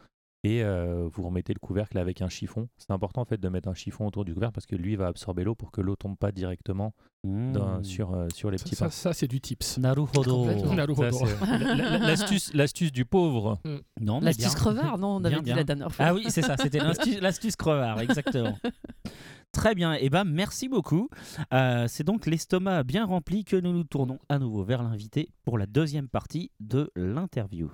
Et 0.43 0.63
euh, 0.63 1.07
vous 1.13 1.21
remettez 1.23 1.53
le 1.53 1.59
couvercle 1.59 1.99
avec 1.99 2.21
un 2.23 2.27
chiffon. 2.29 2.67
C'est 2.77 2.89
important 2.89 3.21
en 3.21 3.25
fait 3.25 3.39
de 3.39 3.47
mettre 3.47 3.69
un 3.69 3.75
chiffon 3.75 4.07
autour 4.07 4.25
du 4.25 4.33
couvercle 4.33 4.53
parce 4.55 4.65
que 4.65 4.75
lui 4.75 4.95
va 4.95 5.05
absorber 5.07 5.43
l'eau 5.43 5.53
pour 5.53 5.71
que 5.71 5.81
l'eau 5.81 5.95
tombe 5.95 6.17
pas 6.17 6.31
directement 6.31 6.93
dans- 7.23 7.77
Mmh. 7.77 7.83
sur, 7.83 8.13
euh, 8.15 8.27
sur 8.33 8.49
les 8.49 8.57
Ça, 8.57 8.63
petits 8.63 8.75
ça, 8.75 8.85
pains. 8.85 8.89
ça, 8.91 9.13
c'est 9.13 9.27
du 9.27 9.39
tips. 9.39 9.77
Naruhodo. 9.77 10.47
L'astuce 12.01 12.53
l'astuce 12.55 12.91
du 12.91 13.05
pauvre. 13.05 13.59
Non, 13.99 14.15
mais 14.15 14.19
bien. 14.19 14.19
L'astuce 14.47 14.55
crevard, 14.55 14.97
non, 14.97 15.17
on 15.17 15.23
avait 15.23 15.29
Bien, 15.35 15.39
dit 15.39 15.43
bien. 15.45 15.55
la 15.57 15.63
dernière 15.63 15.91
fois. 15.91 16.05
Ah 16.05 16.13
oui, 16.15 16.25
c'est 16.29 16.41
ça, 16.41 16.55
c'était 16.57 16.79
l'astuce 17.21 17.55
crevard, 17.55 17.99
exactement. 18.01 18.57
Très 19.51 19.75
bien, 19.75 19.93
et 19.93 20.09
ben 20.09 20.23
merci 20.23 20.69
beaucoup. 20.69 21.09
Euh, 21.53 21.85
c'est 21.89 22.05
donc 22.05 22.25
l'estomac 22.25 22.83
bien 22.83 23.05
rempli 23.05 23.43
que 23.43 23.57
nous 23.57 23.73
nous 23.73 23.83
tournons 23.83 24.17
à 24.29 24.39
nouveau 24.39 24.63
vers 24.63 24.81
l'invité 24.81 25.29
pour 25.43 25.57
la 25.57 25.65
deuxième 25.67 26.07
partie 26.07 26.51
de 26.61 26.89
l'interview. 26.95 27.69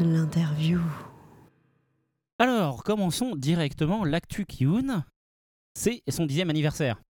L'interview. 0.00 0.80
Alors, 2.38 2.82
commençons 2.84 3.36
directement 3.36 4.04
l'actu 4.04 4.46
Kiun. 4.46 5.04
C'est 5.74 6.02
son 6.08 6.24
dixième 6.26 6.48
anniversaire. 6.50 7.00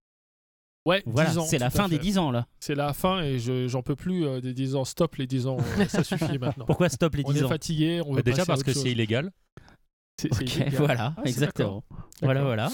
Ouais, 0.85 1.03
Voilà, 1.05 1.29
10 1.29 1.37
ans, 1.37 1.43
c'est 1.45 1.57
la 1.59 1.69
fin 1.69 1.87
des. 1.87 1.99
10 1.99 2.17
ans 2.17 2.31
là. 2.31 2.47
C'est 2.59 2.75
la 2.75 2.91
fin 2.93 3.21
et 3.21 3.37
je- 3.39 3.67
j'en 3.67 3.81
peux 3.83 3.95
plus 3.95 4.25
euh, 4.25 4.41
des 4.41 4.53
10 4.53 4.75
ans. 4.75 4.83
Stop 4.83 5.15
les 5.15 5.27
10 5.27 5.47
ans, 5.47 5.57
euh, 5.79 5.85
ça 5.87 6.03
suffit 6.03 6.37
maintenant. 6.39 6.65
Pourquoi 6.65 6.89
stop 6.89 7.15
les 7.15 7.23
On 7.25 7.31
10 7.31 7.39
est 7.39 7.43
ans 7.43 7.49
fatigué, 7.49 8.01
on 8.05 8.09
veut 8.11 8.15
Bah, 8.17 8.21
déjà 8.23 8.37
passer 8.45 8.51
à 8.51 8.53
parce 8.55 8.63
que 8.63 8.73
c'est 8.73 8.91
illégal. 8.91 9.31
C'est- 10.19 10.69
voilà, 10.75 11.13
Ah, 11.17 11.21
exactement. 11.25 11.83
Voilà, 12.21 12.43
voilà. 12.43 12.69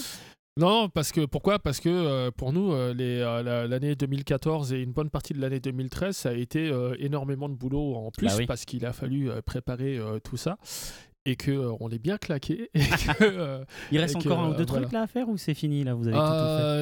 Non, 0.57 0.89
parce 0.89 1.11
que 1.11 1.25
pourquoi? 1.25 1.59
Parce 1.59 1.79
que 1.79 1.89
euh, 1.89 2.31
pour 2.35 2.51
nous, 2.51 2.71
euh, 2.73 2.93
euh, 2.99 3.43
la- 3.43 3.67
l'année 3.67 3.95
2014 3.95 4.73
et 4.73 4.81
une 4.81 4.91
bonne 4.91 5.09
partie 5.09 5.34
de 5.34 5.39
l'année 5.39 5.59
2013, 5.59 6.15
ça 6.17 6.29
a 6.29 6.34
été 6.34 6.69
euh, 6.69 6.95
énormément 6.99 7.47
de 7.47 7.53
boulot 7.55 7.95
en 7.95 8.11
plus 8.11 8.27
Bah 8.27 8.34
oui. 8.39 8.45
parce 8.47 8.65
qu'il 8.65 8.85
a 8.85 8.91
fallu 8.93 9.29
préparer 9.45 9.99
tout 10.23 10.35
ça 10.38 10.57
et 11.25 11.35
que 11.35 11.51
on 11.79 11.89
est 11.89 11.99
bien 11.99 12.17
claqué. 12.17 12.69
Et 12.73 12.79
que, 12.79 13.61
Il 13.91 13.99
reste 13.99 14.15
Et 14.15 14.19
que, 14.19 14.29
encore 14.29 14.39
un 14.39 14.49
ou 14.51 14.53
deux 14.55 14.65
trucs 14.65 14.91
là 14.91 15.01
à 15.03 15.07
faire 15.07 15.27
ou 15.29 15.38
c'est 15.38 15.53
fini 15.53 15.84
là 15.84 15.93
Vous 15.93 16.07
avez 16.07 16.15
tout, 16.17 16.23
tout 16.23 16.27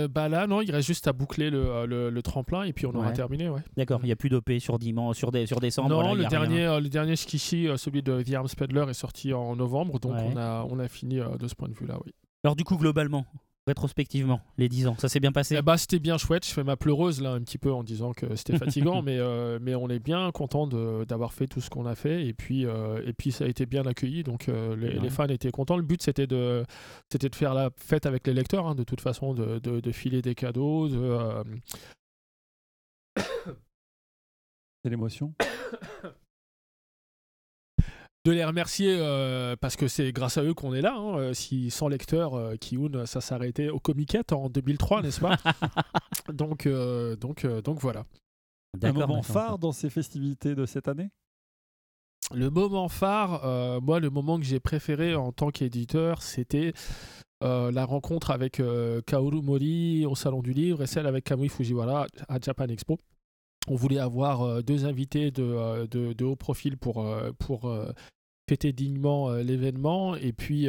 fait? 0.03 0.07
Bah 0.07 0.30
là, 0.30 0.47
non, 0.47 0.61
il 0.61 0.72
reste 0.72 0.88
juste 0.88 1.07
à 1.07 1.14
boucler 1.14 1.49
le, 1.49 1.85
le- 1.85 2.10
le 2.10 2.22
tremplin 2.22 2.64
et 2.64 2.72
puis 2.72 2.85
on 2.85 2.93
aura 2.95 3.11
terminé. 3.11 3.49
Ouais. 3.49 3.61
D'accord, 3.76 3.99
il 4.03 4.06
n'y 4.06 4.11
a 4.11 4.15
plus 4.15 4.30
d'OP 4.30 4.52
sur 4.60 4.77
dimanche, 4.80 5.18
sur, 5.18 5.31
des, 5.31 5.47
sur 5.47 5.60
décembre. 5.60 5.89
non, 5.89 5.95
voilà, 5.95 6.14
le 6.14 6.26
dernier, 6.30 6.80
le 6.81 6.88
dernier 6.89 7.15
Skishi, 7.15 7.68
celui 7.77 8.03
de 8.03 8.14
Viam 8.14 8.47
Spedler, 8.47 8.85
est 8.89 8.93
sorti 8.93 9.34
en 9.34 9.56
novembre, 9.56 9.99
donc 9.99 10.14
Ouais. 10.14 10.30
on, 10.34 10.38
a, 10.38 10.65
on 10.69 10.80
a 10.80 10.88
fini 10.88 11.15
de 11.39 11.47
ce 11.47 11.56
point 11.56 11.68
de 11.68 11.73
vue-là. 11.73 11.97
Oui. 12.06 12.14
Alors 12.43 12.56
du 12.56 12.64
coup, 12.64 12.77
globalement, 12.77 13.26
rétrospectivement, 13.68 14.42
les 14.58 14.70
10 14.70 14.88
ans, 14.88 14.96
ça 15.00 15.10
s'est 15.10 15.20
bien 15.20 15.32
passé? 15.32 15.56
Eh 15.58 15.62
bah, 15.62 15.78
c'était 15.78 16.00
bien 16.00 16.18
chouette. 16.18 16.46
Je 16.46 16.52
fais 16.52 16.64
ma 16.64 16.76
pleureuse 16.78 17.22
là 17.22 17.32
un 17.32 17.42
petit 17.42 17.58
peu 17.58 17.72
en 17.74 17.84
disant 17.84 18.14
que 18.14 18.36
c'était 18.36 18.58
fatigant, 18.94 19.02
mais, 19.02 19.18
euh, 19.18 19.58
mais 19.62 19.74
on 19.76 19.90
est 19.90 20.00
bien 20.00 20.32
content 20.32 20.68
de- 20.68 21.04
d'avoir 21.06 21.34
fait 21.34 21.48
tout 21.48 21.62
ce 21.62 21.70
qu'on 21.70 21.86
a 21.86 21.96
fait. 21.96 22.26
Et 22.28 22.34
puis, 22.34 22.66
euh, 22.66 23.02
et 23.06 23.14
puis 23.14 23.32
ça 23.32 23.46
a 23.46 23.48
été 23.48 23.66
bien 23.66 23.86
accueilli. 23.86 24.24
Donc 24.24 24.50
euh, 24.50 24.76
les, 24.76 24.90
Ouais. 24.96 25.00
les 25.00 25.10
fans 25.10 25.28
étaient 25.28 25.52
contents. 25.52 25.78
Le 25.78 25.84
but 25.84 26.02
c'était 26.02 26.28
de, 26.28 26.64
c'était 27.12 27.30
de 27.30 27.36
faire 27.36 27.54
la 27.54 27.70
fête 27.78 28.06
avec 28.06 28.28
les 28.28 28.34
lecteurs, 28.34 28.68
hein, 28.68 28.76
de 28.76 28.84
toute 28.84 29.02
façon, 29.02 29.34
de, 29.34 29.60
de- 29.60 29.80
de 29.80 29.92
filer 29.92 30.22
des 30.22 30.36
cadeaux. 30.36 30.88
De, 30.88 30.98
euh, 31.00 31.44
C'est 34.84 34.90
l'émotion. 34.90 35.34
de 38.26 38.31
les 38.31 38.43
remercier 38.43 38.95
euh, 38.99 39.56
parce 39.56 39.76
que 39.76 39.88
c'est 39.88 40.11
grâce 40.11 40.38
à 40.38 40.43
eux 40.43 40.53
qu'on 40.53 40.73
est 40.73 40.81
là. 40.81 40.95
hein. 40.97 41.18
Euh, 41.18 41.34
Si 41.34 41.69
sans 41.69 41.88
lecteurs, 41.88 42.34
euh, 42.34 42.56
Kiyun, 42.56 43.06
ça 43.06 43.22
s'arrêtait 43.22 43.69
au 43.69 43.80
Comiquette 43.80 44.34
en 44.34 44.49
2003, 44.49 45.03
n'est-ce 45.03 45.22
pas 45.22 45.38
Donc, 46.34 46.65
euh, 46.65 47.15
donc, 47.15 47.45
euh, 47.45 47.61
donc 47.61 47.80
voilà. 47.80 48.06
Un 48.81 48.91
moment 48.93 49.22
phare 49.22 49.57
dans 49.60 49.72
ces 49.72 49.89
festivités 49.89 50.56
de 50.56 50.65
cette 50.65 50.88
année? 50.88 51.10
Le 52.34 52.49
moment 52.49 52.89
phare, 52.89 53.45
euh, 53.45 53.80
moi, 53.80 53.99
le 53.99 54.10
moment 54.10 54.39
que 54.39 54.45
j'ai 54.45 54.60
préféré 54.60 55.14
en 55.15 55.31
tant 55.31 55.52
qu'éditeur, 55.52 56.23
c'était 56.23 56.73
euh, 57.43 57.72
la 57.72 57.85
rencontre 57.85 58.31
avec 58.31 58.60
euh, 58.60 59.02
Kaoru 59.06 59.41
Mori 59.43 60.06
au 60.07 60.15
Salon 60.15 60.41
du 60.41 60.52
Livre 60.52 60.81
et 60.81 60.88
celle 60.88 61.06
avec 61.06 61.26
Kamui 61.26 61.47
Fujiwara 61.49 62.07
à 62.27 62.39
Japan 62.41 62.65
Expo. 62.68 62.97
On 63.68 63.76
voulait 63.76 64.00
avoir 64.00 64.42
euh, 64.42 64.62
deux 64.62 64.86
invités 64.86 65.32
de, 65.32 65.44
euh, 65.44 65.88
de, 65.88 66.24
haut 66.24 66.36
profil 66.36 66.78
pour, 66.78 67.06
euh, 67.06 67.32
pour 67.40 67.72
fêter 68.48 68.74
dignement 68.74 69.32
l'événement. 69.34 70.16
Et 70.16 70.34
puis, 70.34 70.68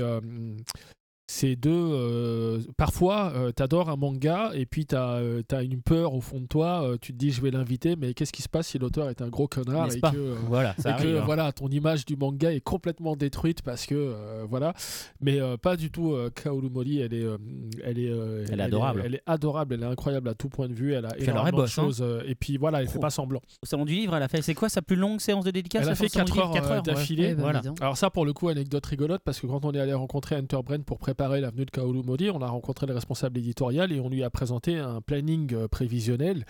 c'est 1.27 1.57
de. 1.57 1.71
euh, 1.71 2.61
parfois, 2.77 3.33
euh, 3.35 3.51
t'adores 3.53 3.91
un 3.91 3.97
manga 3.97 4.51
et 4.55 4.65
puis 4.67 4.87
t'as 4.87 5.17
euh, 5.19 5.43
t'as 5.47 5.63
une 5.65 5.83
peur 5.83 6.15
au 6.15 6.21
fond 6.21 6.41
de 6.41 6.47
toi. 6.47 6.83
euh, 6.85 6.97
tu 7.01 7.13
te 7.13 7.19
dis, 7.19 7.31
je 7.31 7.41
vais 7.43 7.51
l'inviter, 7.51 7.97
mais 7.97 8.15
qu'est-ce 8.15 8.33
qui 8.33 8.43
se 8.43 8.49
passe 8.49 8.69
si 8.69 8.79
l'auteur 8.79 9.09
est 9.11 9.23
un 9.23 9.29
gros 9.29 9.49
connard 9.49 9.85
N'est-ce 9.87 9.97
et 9.99 10.01
pas 10.01 10.13
que. 10.13 10.17
euh, 10.17 10.35
Voilà, 10.49 10.75
ça 10.79 10.91
et 10.91 10.93
arrive. 10.93 11.15
que 11.15 11.19
hein. 11.19 11.23
voilà, 11.25 11.53
ton 11.53 11.69
image 11.69 12.05
du 12.07 12.17
manga 12.17 12.53
est 12.53 12.61
complètement 12.61 13.17
détruite 13.17 13.63
parce 13.63 13.87
que 13.87 13.95
euh, 13.97 14.45
voilà, 14.49 14.73
mais 15.21 15.41
euh, 15.41 15.57
pas 15.57 15.77
du 15.77 15.91
tout. 15.91 16.13
Euh, 16.13 16.31
Kaoru 16.31 16.71
Mori, 16.71 17.01
elle 17.01 17.13
est, 17.15 17.25
euh, 17.25 17.39
elle 17.85 17.99
est, 17.99 18.11
euh, 18.11 18.45
Elle 18.51 18.61
est 18.61 18.65
adorable. 18.65 19.03
Elle 19.05 19.15
est, 19.17 19.23
adorable, 19.27 19.75
elle 19.75 19.83
est 19.83 19.87
incroyable 19.87 20.29
à 20.29 20.35
tout 20.35 20.49
point 20.49 20.69
de 20.69 20.75
vue. 20.75 20.93
Elle 20.95 21.07
a 21.07 21.11
elle 21.19 21.25
énormément 21.25 21.57
de 21.59 21.63
bosse, 21.63 21.79
hein. 21.79 21.83
choses. 21.83 22.05
et 22.27 22.35
puis 22.35 22.57
voilà, 22.57 22.81
elle 22.83 22.89
fait 22.89 22.99
Oh. 22.99 23.01
pas 23.01 23.11
semblant. 23.11 23.41
Au 23.63 23.67
salon 23.67 23.85
du 23.85 23.95
livre, 23.95 24.15
elle 24.15 24.23
a 24.23 24.29
fait. 24.29 24.43
C'est 24.43 24.55
quoi 24.55 24.69
sa 24.69 24.81
plus 24.81 24.97
longue 24.97 25.21
séance 25.21 25.45
de 25.45 25.51
dédicace? 25.51 25.83
Elle 25.85 25.91
a 25.91 25.95
fait 25.97 26.09
pour 26.09 26.21
le 26.21 26.27
salon 26.29 26.53
4 26.53 26.53
du 26.53 26.59
livre 26.61 26.71
heures, 26.71 26.77
ouais. 26.77 26.83
d'affilée. 26.95 27.35
Ben, 27.35 27.41
Voilà. 27.43 27.63
Alors 27.81 27.97
ça, 27.97 28.11
pour 28.11 28.25
le 28.25 28.33
coup, 28.33 28.49
anecdote 28.49 28.87
rigolote, 28.87 29.23
parce 29.25 29.41
que 29.41 29.47
quand 29.47 29.65
on 29.65 29.73
est 29.73 29.81
allé 29.81 29.93
rencontrer 29.93 30.37
Enterbrain 30.37 30.79
pour 30.81 30.99
préparer 30.99 31.16
la 31.19 31.51
venue 31.51 31.65
de 31.65 31.71
Kaoru 31.71 32.03
Mori, 32.03 32.31
on 32.31 32.41
a 32.43 32.47
rencontré 32.49 32.87
le 32.87 32.95
responsable 32.95 33.39
éditorial 33.39 33.93
et 33.93 34.01
on 34.01 34.09
lui 34.09 34.23
a 34.23 34.31
présenté 34.31 34.77
un 34.79 35.01
planning 35.01 35.53
euh, 35.55 35.69
prévisionnel. 35.69 36.45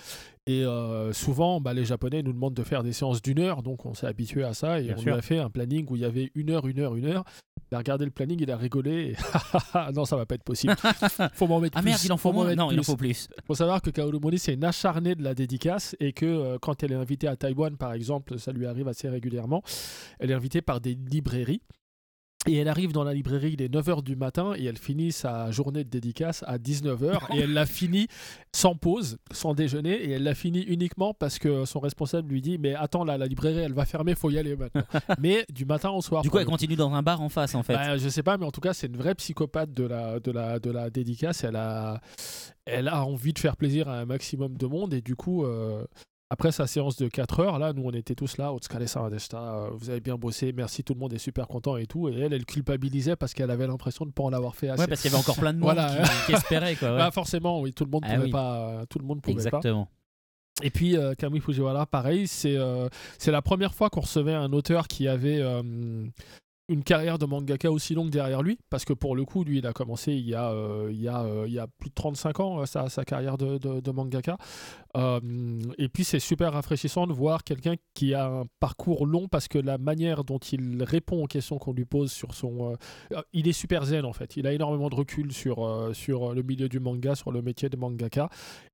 Et 0.47 0.65
euh, 0.65 1.13
souvent, 1.13 1.61
bah, 1.61 1.75
les 1.75 1.85
Japonais 1.85 2.23
nous 2.23 2.33
demandent 2.33 2.55
de 2.55 2.63
faire 2.63 2.83
des 2.83 2.93
séances 2.93 3.21
d'une 3.23 3.41
heure, 3.41 3.63
donc 3.63 3.85
on 3.87 3.95
s'est 3.95 4.07
habitué 4.07 4.45
à 4.45 4.55
ça. 4.55 4.81
Et 4.81 4.85
Bien 4.85 4.95
on 4.97 5.01
sûr. 5.01 5.13
lui 5.13 5.19
a 5.19 5.23
fait 5.23 5.39
un 5.39 5.51
planning 5.51 5.87
où 5.91 5.97
il 5.97 6.03
y 6.03 6.05
avait 6.05 6.31
une 6.35 6.51
heure, 6.51 6.67
une 6.69 6.79
heure, 6.81 6.95
une 6.95 7.07
heure. 7.07 7.25
Il 7.73 7.75
a 7.75 7.79
regardé 7.79 8.05
le 8.05 8.13
planning, 8.13 8.39
il 8.41 8.51
a 8.53 8.57
rigolé. 8.57 9.13
Et 9.13 9.17
non, 9.95 10.05
ça 10.05 10.17
va 10.17 10.25
pas 10.25 10.37
être 10.37 10.45
possible. 10.45 10.75
Faut 11.35 11.49
m'en 11.49 11.59
mettre 11.59 11.77
Ah 11.79 11.83
plus. 11.83 11.91
merde, 11.91 12.01
il 12.05 12.13
en 12.13 12.17
faut 12.17 12.29
m'en 12.31 12.41
moins 12.41 12.47
mettre 12.47 12.63
Non, 12.63 12.71
il 12.71 12.79
en 12.79 12.85
faut 12.85 12.97
plus. 12.97 13.29
faut 13.45 13.57
savoir 13.57 13.83
que 13.83 13.91
Kaoru 13.91 14.21
Mori, 14.21 14.39
c'est 14.39 14.55
une 14.55 14.63
acharnée 14.65 15.17
de 15.17 15.23
la 15.25 15.35
dédicace 15.35 15.97
et 15.99 16.13
que 16.13 16.27
euh, 16.27 16.59
quand 16.61 16.85
elle 16.85 16.93
est 16.93 16.97
invitée 16.97 17.27
à 17.27 17.35
Taïwan, 17.35 17.77
par 17.77 17.93
exemple, 17.93 18.39
ça 18.39 18.53
lui 18.53 18.67
arrive 18.67 18.87
assez 18.87 19.09
régulièrement, 19.09 19.63
elle 20.21 20.31
est 20.31 20.35
invitée 20.35 20.63
par 20.63 20.81
des 20.81 20.95
librairies. 20.95 21.61
Et 22.47 22.57
elle 22.57 22.69
arrive 22.69 22.93
dans 22.93 23.05
la 23.05 23.13
librairie, 23.13 23.53
il 23.55 23.63
est 23.63 23.73
9h 23.73 24.03
du 24.03 24.17
matin 24.17 24.55
et 24.57 24.65
elle 24.65 24.79
finit 24.79 25.13
sa 25.13 25.51
journée 25.51 25.85
de 25.85 25.89
dédicace 25.89 26.45
à 26.47 26.59
19h 26.59 27.35
et 27.35 27.41
elle 27.41 27.53
l'a 27.53 27.67
fini 27.67 28.07
sans 28.55 28.75
pause, 28.75 29.19
sans 29.33 29.55
déjeuner 29.55 29.95
et 29.95 30.13
elle 30.13 30.23
l'a 30.23 30.35
fini 30.35 30.63
uniquement 30.63 31.13
parce 31.15 31.39
que 31.39 31.65
son 31.65 31.81
responsable 31.81 32.33
lui 32.33 32.41
dit 32.41 32.59
mais 32.59 32.75
attends 32.75 33.05
là 33.05 33.19
la 33.19 33.27
librairie 33.27 33.59
elle 33.59 33.75
va 33.75 33.85
fermer, 33.85 34.15
faut 34.15 34.31
y 34.31 34.39
aller 34.39 34.57
maintenant. 34.57 34.83
mais 35.19 35.45
du 35.51 35.65
matin 35.65 35.91
au 35.91 36.01
soir. 36.01 36.23
Du 36.23 36.31
coup, 36.31 36.39
elle 36.39 36.45
le 36.45 36.51
continue 36.51 36.77
dans 36.77 36.93
un 36.93 37.03
bar 37.03 37.21
en 37.21 37.29
face, 37.29 37.55
en 37.55 37.63
fait. 37.63 37.75
bah, 37.75 37.99
je 37.99 38.09
sais 38.09 38.23
pas, 38.23 38.39
mais 38.39 38.47
en 38.47 38.51
tout 38.51 38.61
cas, 38.61 38.73
c'est 38.73 38.87
une 38.87 38.97
vraie 38.97 39.15
psychopathe 39.15 39.73
de 39.73 39.85
la, 39.85 40.21
de 40.21 40.31
la, 40.31 40.59
de 40.59 40.71
la 40.71 40.91
dédicace. 40.91 41.45
Elle 41.45 41.57
a, 41.57 42.01
elle 42.65 42.89
a 42.89 43.05
envie 43.05 43.33
de 43.33 43.39
faire 43.39 43.57
plaisir 43.57 43.89
à 43.89 43.99
un 43.99 44.07
maximum 44.07 44.57
de 44.57 44.67
monde 44.67 44.95
et 44.95 45.01
du 45.01 45.17
coup, 45.17 45.45
euh, 45.45 45.85
après 46.29 46.51
sa 46.53 46.67
séance 46.67 46.97
de 46.97 47.09
4 47.09 47.41
heures, 47.41 47.59
là, 47.59 47.73
nous 47.73 47.83
on 47.85 47.93
était 47.93 48.15
tous 48.15 48.37
là, 48.37 48.51
euh, 48.53 49.71
vous 49.75 49.91
avez 49.91 50.01
bien 50.01 50.17
bossé, 50.17 50.53
merci, 50.53 50.83
tout 50.83 50.95
le 50.95 51.01
monde 51.01 51.13
est 51.13 51.19
super 51.19 51.47
content 51.47 51.77
et 51.77 51.87
tout. 51.87 52.09
Et 52.09 52.19
elle, 52.19 52.33
elle 52.33 52.45
culpabilisait 52.45 53.17
parce 53.17 53.33
qu'elle 53.35 53.51
avait 53.51 53.67
l'impression 53.67 54.05
de 54.05 54.11
ne 54.11 54.13
pas 54.13 54.25
en 54.25 54.31
l'avoir 54.31 54.57
fait 54.57 54.69
assez. 54.69 54.83
Ouais, 54.83 54.89
parce 54.89 55.03
qu'il 55.03 55.11
y 55.11 55.15
avait 55.15 55.23
encore 55.23 55.37
plein 55.37 55.53
de 55.53 55.59
monde 55.61 55.75
Voilà. 55.75 55.95
qui, 56.05 56.27
qui 56.27 56.33
espérait, 56.33 56.75
quoi. 56.75 56.91
ouais. 56.93 56.99
Bah, 56.99 57.11
forcément, 57.13 57.61
oui, 57.61 57.73
tout 57.73 57.85
le 57.85 57.91
monde 57.91 58.03
Ah 58.07 58.15
pouvait 58.15 58.25
oui. 58.27 58.31
pas, 58.33 58.85
tout 58.91 58.99
le 58.99 59.05
monde 59.05 59.21
pouvait 59.23 59.35
pas. 59.37 59.59
Exactement. 59.59 59.89
Et 60.63 60.71
puis 60.71 60.97
euh, 60.97 61.15
Kamui 61.15 61.41
Fujiwara, 61.41 61.85
pareil, 61.85 62.27
c'est 62.27 62.57
euh, 62.57 62.89
la 63.27 63.43
première 63.43 63.75
fois 63.75 63.91
qu'on 63.91 64.01
recevait 64.01 64.33
un 64.35 64.53
auteur 64.55 64.89
qui 64.89 65.07
avait 65.07 65.39
euh, 65.39 65.63
une 66.69 66.83
carrière 66.83 67.19
de 67.19 67.27
mangaka 67.27 67.71
aussi 67.71 67.95
longue 67.95 68.11
derrière 68.11 68.43
lui, 68.43 68.59
parce 68.71 68.85
que 68.85 68.93
pour 68.93 69.15
le 69.15 69.25
coup, 69.25 69.45
lui, 69.45 69.59
il 69.59 69.67
a 69.67 69.73
commencé 69.73 70.13
il 70.13 70.29
y 70.29 70.35
a, 70.35 70.51
euh, 70.51 70.91
euh, 70.93 71.67
plus 71.79 71.91
de 71.91 71.95
35 71.95 72.41
ans, 72.41 72.61
euh, 72.61 72.67
sa, 72.67 73.05
carrière 73.05 73.39
de, 73.39 73.91
mangaka. 73.91 74.37
Et 75.79 75.89
puis 75.89 76.05
c'est 76.05 76.19
super 76.19 76.53
rafraîchissant 76.53 77.07
de 77.07 77.13
voir 77.13 77.45
quelqu'un 77.45 77.75
qui 77.95 78.15
a 78.15 78.27
un 78.27 78.45
parcours 78.59 79.07
long, 79.07 79.29
parce 79.29 79.47
que 79.49 79.59
la 79.59 79.79
manière 79.79 80.25
dont 80.25 80.39
il 80.39 80.83
répond 80.83 81.23
aux 81.23 81.27
questions 81.27 81.59
qu'on 81.59 81.73
lui 81.73 81.85
pose 81.85 82.11
sur 82.11 82.35
son... 82.35 82.77
il 83.33 83.47
est 83.47 83.53
super 83.53 83.85
zen 83.85 84.05
en 84.05 84.13
fait, 84.13 84.37
il 84.37 84.47
a 84.47 84.53
énormément 84.53 84.89
de 84.89 84.95
recul 84.95 85.33
sur, 85.33 85.61
le 85.65 86.43
milieu 86.43 86.69
du 86.69 86.81
manga, 86.81 87.15
sur 87.15 87.31
le 87.31 87.43
métier 87.43 87.69
de 87.69 87.77
mangaka. 87.77 88.29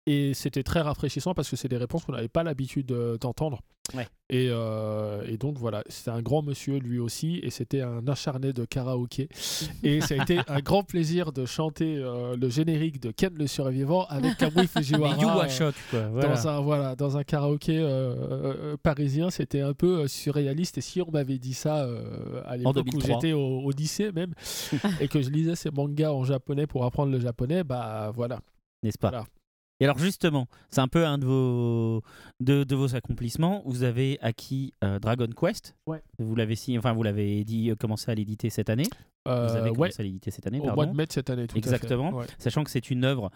Et 0.07 0.35
c'était 0.35 0.63
très 0.63 0.81
rafraîchissant 0.81 1.35
parce 1.35 1.51
que 1.51 1.57
c'est 1.57 1.69
des 1.69 1.77
réponses 1.77 2.05
qu'on 2.05 2.13
n'avait 2.13 2.29
pas 2.29 2.43
l'habitude 2.43 2.87
d'entendre. 3.21 3.61
Ouais. 3.95 4.07
Et, 4.31 4.49
euh, 4.51 5.23
et 5.27 5.37
donc 5.37 5.59
voilà, 5.59 5.83
c'était 5.89 6.11
un 6.13 6.23
grand 6.23 6.41
monsieur 6.41 6.79
lui 6.79 6.99
aussi, 6.99 7.41
et 7.43 7.51
c'était 7.51 7.83
un 7.83 8.07
acharné 8.07 8.53
de 8.55 8.65
karaoké. 8.65 9.29
et 9.83 10.01
ça 10.01 10.15
a 10.19 10.23
été 10.23 10.39
un 10.47 10.61
grand 10.61 10.85
plaisir 10.85 11.33
de 11.33 11.45
chanter 11.45 11.97
euh, 11.99 12.37
le 12.41 12.49
générique 12.49 13.01
de 13.01 13.11
Ken 13.11 13.35
le 13.37 13.47
survivant 13.47 14.07
avec 14.07 14.37
Kamui 14.39 14.67
Fujiwara. 14.73 15.17
You 15.21 15.29
euh, 15.29 15.49
shock, 15.49 15.75
quoi. 15.91 16.07
Voilà. 16.09 16.29
dans 16.29 16.49
un 16.49 16.61
voilà 16.61 16.97
dans 16.97 17.17
un 17.19 17.25
karaoké 17.25 17.77
euh, 17.79 18.77
parisien 18.83 19.29
c'était 19.31 19.61
un 19.61 19.75
peu 19.75 20.07
surréaliste 20.09 20.79
et 20.79 20.81
si 20.81 21.03
on 21.03 21.11
m'avait 21.11 21.39
dit 21.39 21.55
ça 21.55 21.87
à 22.47 22.57
l'époque 22.57 22.77
où 22.87 22.99
2003. 22.99 23.15
j'étais 23.21 23.33
au, 23.35 23.61
au 23.61 23.71
lycée 23.73 24.13
même 24.13 24.33
et 25.01 25.09
que 25.09 25.21
je 25.21 25.29
lisais 25.29 25.57
ces 25.57 25.71
mangas 25.71 26.13
en 26.13 26.25
japonais 26.25 26.67
pour 26.67 26.85
apprendre 26.85 27.13
le 27.13 27.21
japonais 27.21 27.65
bah 27.65 28.11
voilà 28.15 28.39
N'est-ce 28.83 28.97
pas? 28.99 29.11
Voilà. 29.11 29.27
Et 29.83 29.85
alors 29.85 29.99
justement, 29.99 30.47
c'est 30.71 30.81
un 30.81 30.87
peu 30.87 31.05
un 31.05 31.19
de 31.19 31.27
vos, 31.27 32.03
de, 32.41 32.63
de 32.63 32.75
vos 32.77 32.95
accomplissements. 32.95 33.63
Vous 33.67 33.83
avez 33.83 34.17
acquis 34.21 34.73
euh, 34.85 35.01
Dragon 35.01 35.27
Quest. 35.27 35.75
Ouais. 35.87 36.03
Vous 36.21 36.37
l'avez 36.37 36.55
signé, 36.55 36.79
enfin 36.79 36.93
vous 36.93 37.03
l'avez 37.03 37.43
dit 37.43 37.71
euh, 37.71 37.75
commencé 37.75 38.09
à 38.11 38.15
l'éditer 38.15 38.49
cette 38.49 38.71
année. 38.71 38.87
Euh, 39.27 39.49
vous 39.49 39.57
avez 39.57 39.71
ouais 39.71 39.77
commencé 39.77 40.01
à 40.01 40.05
l'éditer 40.05 40.31
cette 40.31 40.47
année, 40.47 40.61
au 40.61 40.65
pardon. 40.65 40.77
mois 40.83 40.87
de 40.87 40.97
mai 40.97 41.07
de 41.07 41.13
cette 41.13 41.31
année 41.31 41.47
tout 41.49 41.59
à 41.59 41.61
fait. 41.61 41.67
Exactement. 41.75 42.11
Ouais. 42.13 42.27
Sachant 42.39 42.63
que 42.63 42.71
c'est 42.71 42.91
une 42.91 43.05
œuvre 43.05 43.31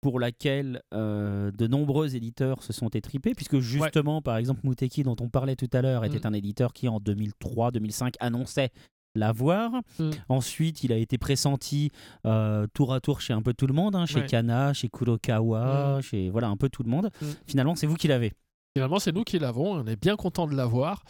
pour 0.00 0.20
laquelle 0.20 0.82
euh, 0.92 1.50
de 1.50 1.66
nombreux 1.66 2.14
éditeurs 2.16 2.62
se 2.62 2.72
sont 2.74 2.88
étripés, 2.88 3.34
puisque 3.34 3.58
justement, 3.58 4.20
par 4.22 4.36
exemple, 4.36 4.60
Muteki, 4.64 5.02
dont 5.02 5.16
on 5.20 5.28
parlait 5.30 5.56
tout 5.56 5.68
à 5.72 5.80
l'heure, 5.82 6.04
était 6.04 6.18
Mm. 6.18 6.26
un 6.26 6.32
éditeur 6.34 6.72
qui, 6.72 6.88
en 6.88 6.98
2003-2005, 6.98 8.14
annonçait 8.20 8.70
l'avoir. 9.14 9.70
Mm. 9.98 10.10
Ensuite, 10.28 10.84
il 10.84 10.92
a 10.92 10.96
été 10.96 11.18
pressenti 11.18 11.90
euh, 12.26 12.66
tour 12.74 12.92
à 12.92 13.00
tour 13.00 13.20
chez 13.20 13.32
un 13.32 13.42
peu 13.42 13.54
tout 13.54 13.66
le 13.66 13.74
monde, 13.74 13.96
hein, 13.96 14.06
chez 14.06 14.20
Ouais. 14.20 14.26
Kana, 14.26 14.72
chez 14.72 14.88
Kurokawa, 14.88 16.00
chez 16.02 16.30
voilà 16.30 16.48
un 16.48 16.56
peu 16.56 16.68
tout 16.68 16.82
le 16.82 16.90
monde. 16.90 17.10
Mm. 17.20 17.26
Finalement, 17.46 17.74
c'est 17.74 17.86
vous 17.86 17.96
qui 17.96 18.08
l'avez. 18.08 18.32
Finalement, 18.76 18.98
c'est 18.98 19.12
nous 19.12 19.22
qui 19.22 19.38
l'avons. 19.38 19.72
On 19.72 19.86
est 19.86 20.00
bien 20.00 20.16
content 20.16 20.48
de 20.48 20.56
l'avoir. 20.56 21.04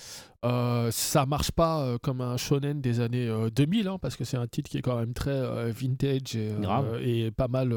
Euh, 0.45 0.91
ça 0.91 1.25
marche 1.25 1.51
pas 1.51 1.81
euh, 1.81 1.97
comme 1.97 2.21
un 2.21 2.37
shonen 2.37 2.83
des 2.83 3.01
années 3.01 3.27
euh, 3.27 3.49
2000, 3.49 3.89
hein, 3.89 3.99
parce 3.99 4.17
que 4.17 4.25
c'est 4.25 4.37
un 4.37 4.47
titre 4.47 4.69
qui 4.69 4.77
est 4.77 4.83
quand 4.83 4.99
même 4.99 5.15
très 5.15 5.31
euh, 5.31 5.73
vintage 5.75 6.37
euh, 6.37 7.01
et 7.03 7.31
pas 7.31 7.49
mal. 7.49 7.75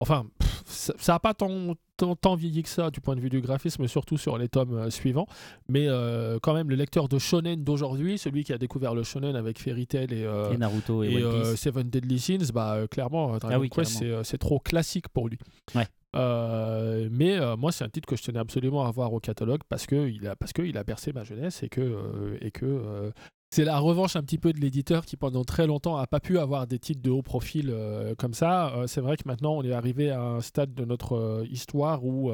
Enfin, 0.00 0.26
pff, 0.38 0.62
ça 0.66 0.92
ça 0.98 1.14
a 1.14 1.18
pas 1.18 1.32
tant, 1.32 1.74
tant, 1.96 2.16
tant 2.16 2.34
vieilli 2.34 2.62
que 2.62 2.68
ça 2.68 2.90
du 2.90 3.00
point 3.00 3.16
de 3.16 3.20
vue 3.20 3.30
du 3.30 3.40
graphisme, 3.40 3.86
surtout 3.88 4.18
sur 4.18 4.36
les 4.36 4.48
tomes 4.48 4.76
euh, 4.76 4.90
suivants. 4.90 5.26
Mais 5.68 5.86
euh, 5.88 6.38
quand 6.42 6.52
même, 6.54 6.68
le 6.68 6.76
lecteur 6.76 7.08
de 7.08 7.18
shonen 7.18 7.64
d'aujourd'hui, 7.64 8.18
celui 8.18 8.44
qui 8.44 8.52
a 8.52 8.58
découvert 8.58 8.94
le 8.94 9.02
shonen 9.02 9.36
avec 9.36 9.58
Fairy 9.58 9.86
Tail 9.86 10.12
et, 10.12 10.24
euh, 10.24 10.52
et 10.52 10.58
Naruto 10.58 11.02
et, 11.02 11.08
et 11.08 11.24
One 11.24 11.42
Piece. 11.42 11.60
Seven 11.60 11.88
Deadly 11.88 12.18
Sins, 12.18 12.52
bah, 12.52 12.86
clairement, 12.90 13.38
Dragon 13.38 13.54
Ah 13.56 13.58
oui, 13.58 13.70
Quest, 13.70 14.04
c'est 14.22 14.38
trop 14.38 14.58
classique 14.60 15.08
pour 15.08 15.28
lui. 15.28 15.38
Ouais. 15.74 15.86
Euh, 16.16 17.08
mais 17.10 17.38
euh, 17.38 17.56
moi, 17.56 17.72
c'est 17.72 17.84
un 17.84 17.88
titre 17.88 18.08
que 18.08 18.16
je 18.16 18.22
tenais 18.22 18.38
absolument 18.38 18.84
à 18.84 18.88
avoir 18.88 19.12
au 19.12 19.20
catalogue 19.20 19.60
parce 19.68 19.86
que 19.86 20.08
il 20.08 20.26
a, 20.26 20.36
parce 20.36 20.52
a 20.56 20.84
bercé 20.84 21.12
ma 21.12 21.24
jeunesse 21.24 21.62
et 21.62 21.68
que, 21.68 21.80
euh, 21.80 22.38
et 22.40 22.50
que 22.50 23.12
c'est 23.50 23.64
la 23.64 23.78
revanche 23.78 24.16
un 24.16 24.22
petit 24.22 24.38
peu 24.38 24.52
de 24.52 24.60
l'éditeur 24.60 25.04
qui 25.04 25.16
pendant 25.16 25.44
très 25.44 25.66
longtemps 25.66 25.96
a 25.96 26.06
pas 26.06 26.20
pu 26.20 26.38
avoir 26.38 26.66
des 26.66 26.78
titres 26.78 27.02
de 27.02 27.10
haut 27.10 27.22
profil 27.22 27.74
comme 28.18 28.34
ça. 28.34 28.72
C'est 28.86 29.00
vrai 29.00 29.16
que 29.16 29.22
maintenant, 29.26 29.56
on 29.56 29.62
est 29.62 29.72
arrivé 29.72 30.10
à 30.10 30.20
un 30.20 30.40
stade 30.40 30.74
de 30.74 30.84
notre 30.84 31.44
histoire 31.48 32.04
où 32.04 32.32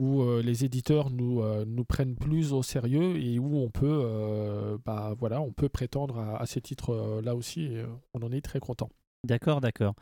où 0.00 0.24
les 0.40 0.64
éditeurs 0.64 1.10
nous, 1.10 1.42
nous 1.66 1.84
prennent 1.84 2.16
plus 2.16 2.52
au 2.52 2.62
sérieux 2.62 3.16
et 3.16 3.38
où 3.38 3.58
on 3.58 3.70
peut, 3.70 4.78
bah, 4.84 5.14
voilà, 5.18 5.40
on 5.40 5.52
peut 5.52 5.68
prétendre 5.68 6.18
à, 6.18 6.46
ces 6.46 6.60
titres 6.60 6.90
euh, 6.90 7.22
là 7.22 7.36
aussi. 7.36 7.64
Et, 7.64 7.84
on 8.14 8.22
en 8.22 8.32
est 8.32 8.40
très 8.40 8.60
content. 8.60 8.88
D'accord, 9.24 9.60
d'accord. 9.60 9.94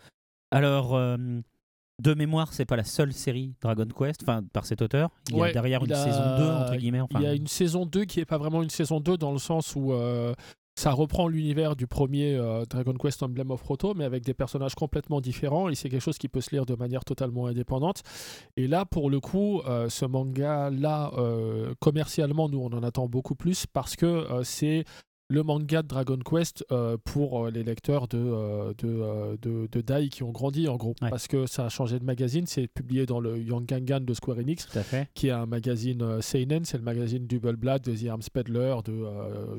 Alors, 0.50 0.98
de 2.00 2.14
mémoire, 2.14 2.52
c'est 2.52 2.64
pas 2.64 2.76
la 2.76 2.84
seule 2.84 3.12
série 3.12 3.54
Dragon 3.60 3.86
Quest, 3.86 4.22
enfin 4.22 4.42
par 4.52 4.66
cet 4.66 4.82
auteur. 4.82 5.10
Il 5.30 5.36
y 5.36 5.42
a 5.42 5.52
derrière 5.52 5.84
une 5.84 5.92
a- 5.92 6.04
saison 6.04 6.36
2 6.38 6.44
entre 6.50 6.76
guillemets. 6.76 7.00
Enfin, 7.00 7.18
Il 7.20 7.24
y 7.24 7.26
a 7.26 7.34
une 7.34 7.46
saison 7.46 7.86
2 7.86 8.04
qui 8.04 8.20
est 8.20 8.24
pas 8.24 8.38
vraiment 8.38 8.62
une 8.62 8.70
saison 8.70 9.00
2 9.00 9.16
dans 9.16 9.32
le 9.32 9.38
sens 9.38 9.74
où 9.76 9.92
euh, 9.92 10.34
ça 10.74 10.90
reprend 10.92 11.28
l'univers 11.28 11.76
du 11.76 11.86
premier 11.86 12.34
euh, 12.34 12.64
Dragon 12.64 12.94
Quest 12.94 13.22
Emblem 13.22 13.50
of 13.50 13.62
Roto, 13.62 13.92
mais 13.94 14.04
avec 14.04 14.24
des 14.24 14.32
personnages 14.34 14.74
complètement 14.74 15.20
différents 15.20 15.68
et 15.68 15.74
c'est 15.74 15.90
quelque 15.90 16.00
chose 16.02 16.16
qui 16.18 16.28
peut 16.28 16.40
se 16.40 16.50
lire 16.50 16.64
de 16.66 16.74
manière 16.74 17.04
totalement 17.04 17.46
indépendante. 17.46 18.02
Et 18.56 18.66
là, 18.66 18.84
pour 18.86 19.10
le 19.10 19.20
coup, 19.20 19.60
euh, 19.68 19.88
ce 19.90 20.06
manga-là, 20.06 21.12
euh, 21.18 21.74
commercialement, 21.78 22.48
nous, 22.48 22.58
on 22.60 22.72
en 22.72 22.82
attend 22.82 23.06
beaucoup 23.06 23.34
plus 23.34 23.66
parce 23.66 23.96
que 23.96 24.26
c'est 24.44 24.84
le 25.32 25.42
manga 25.42 25.82
de 25.82 25.88
Dragon 25.88 26.18
Quest 26.18 26.64
euh, 26.70 26.96
pour 27.04 27.46
euh, 27.46 27.50
les 27.50 27.64
lecteurs 27.64 28.06
de, 28.06 28.18
euh, 28.18 28.74
de, 28.78 29.38
de, 29.40 29.68
de 29.70 29.80
Dai 29.80 30.08
qui 30.08 30.22
ont 30.22 30.30
grandi 30.30 30.68
en 30.68 30.76
gros. 30.76 30.94
Ouais. 31.00 31.10
Parce 31.10 31.26
que 31.26 31.46
ça 31.46 31.66
a 31.66 31.68
changé 31.68 31.98
de 31.98 32.04
magazine, 32.04 32.46
c'est 32.46 32.68
publié 32.68 33.06
dans 33.06 33.18
le 33.18 33.38
Young 33.38 33.64
Gangan 33.64 34.00
de 34.00 34.14
Square 34.14 34.38
Enix 34.38 34.66
tout 34.66 34.78
à 34.78 34.82
fait. 34.82 35.08
qui 35.14 35.28
est 35.28 35.32
un 35.32 35.46
magazine 35.46 36.20
Seinen, 36.20 36.64
c'est 36.64 36.76
le 36.76 36.84
magazine 36.84 37.26
Double 37.26 37.56
Blood, 37.56 37.82
de 37.82 37.96
The 37.96 38.08
Arms 38.08 38.22
Peddler, 38.32 38.76
de, 38.84 38.92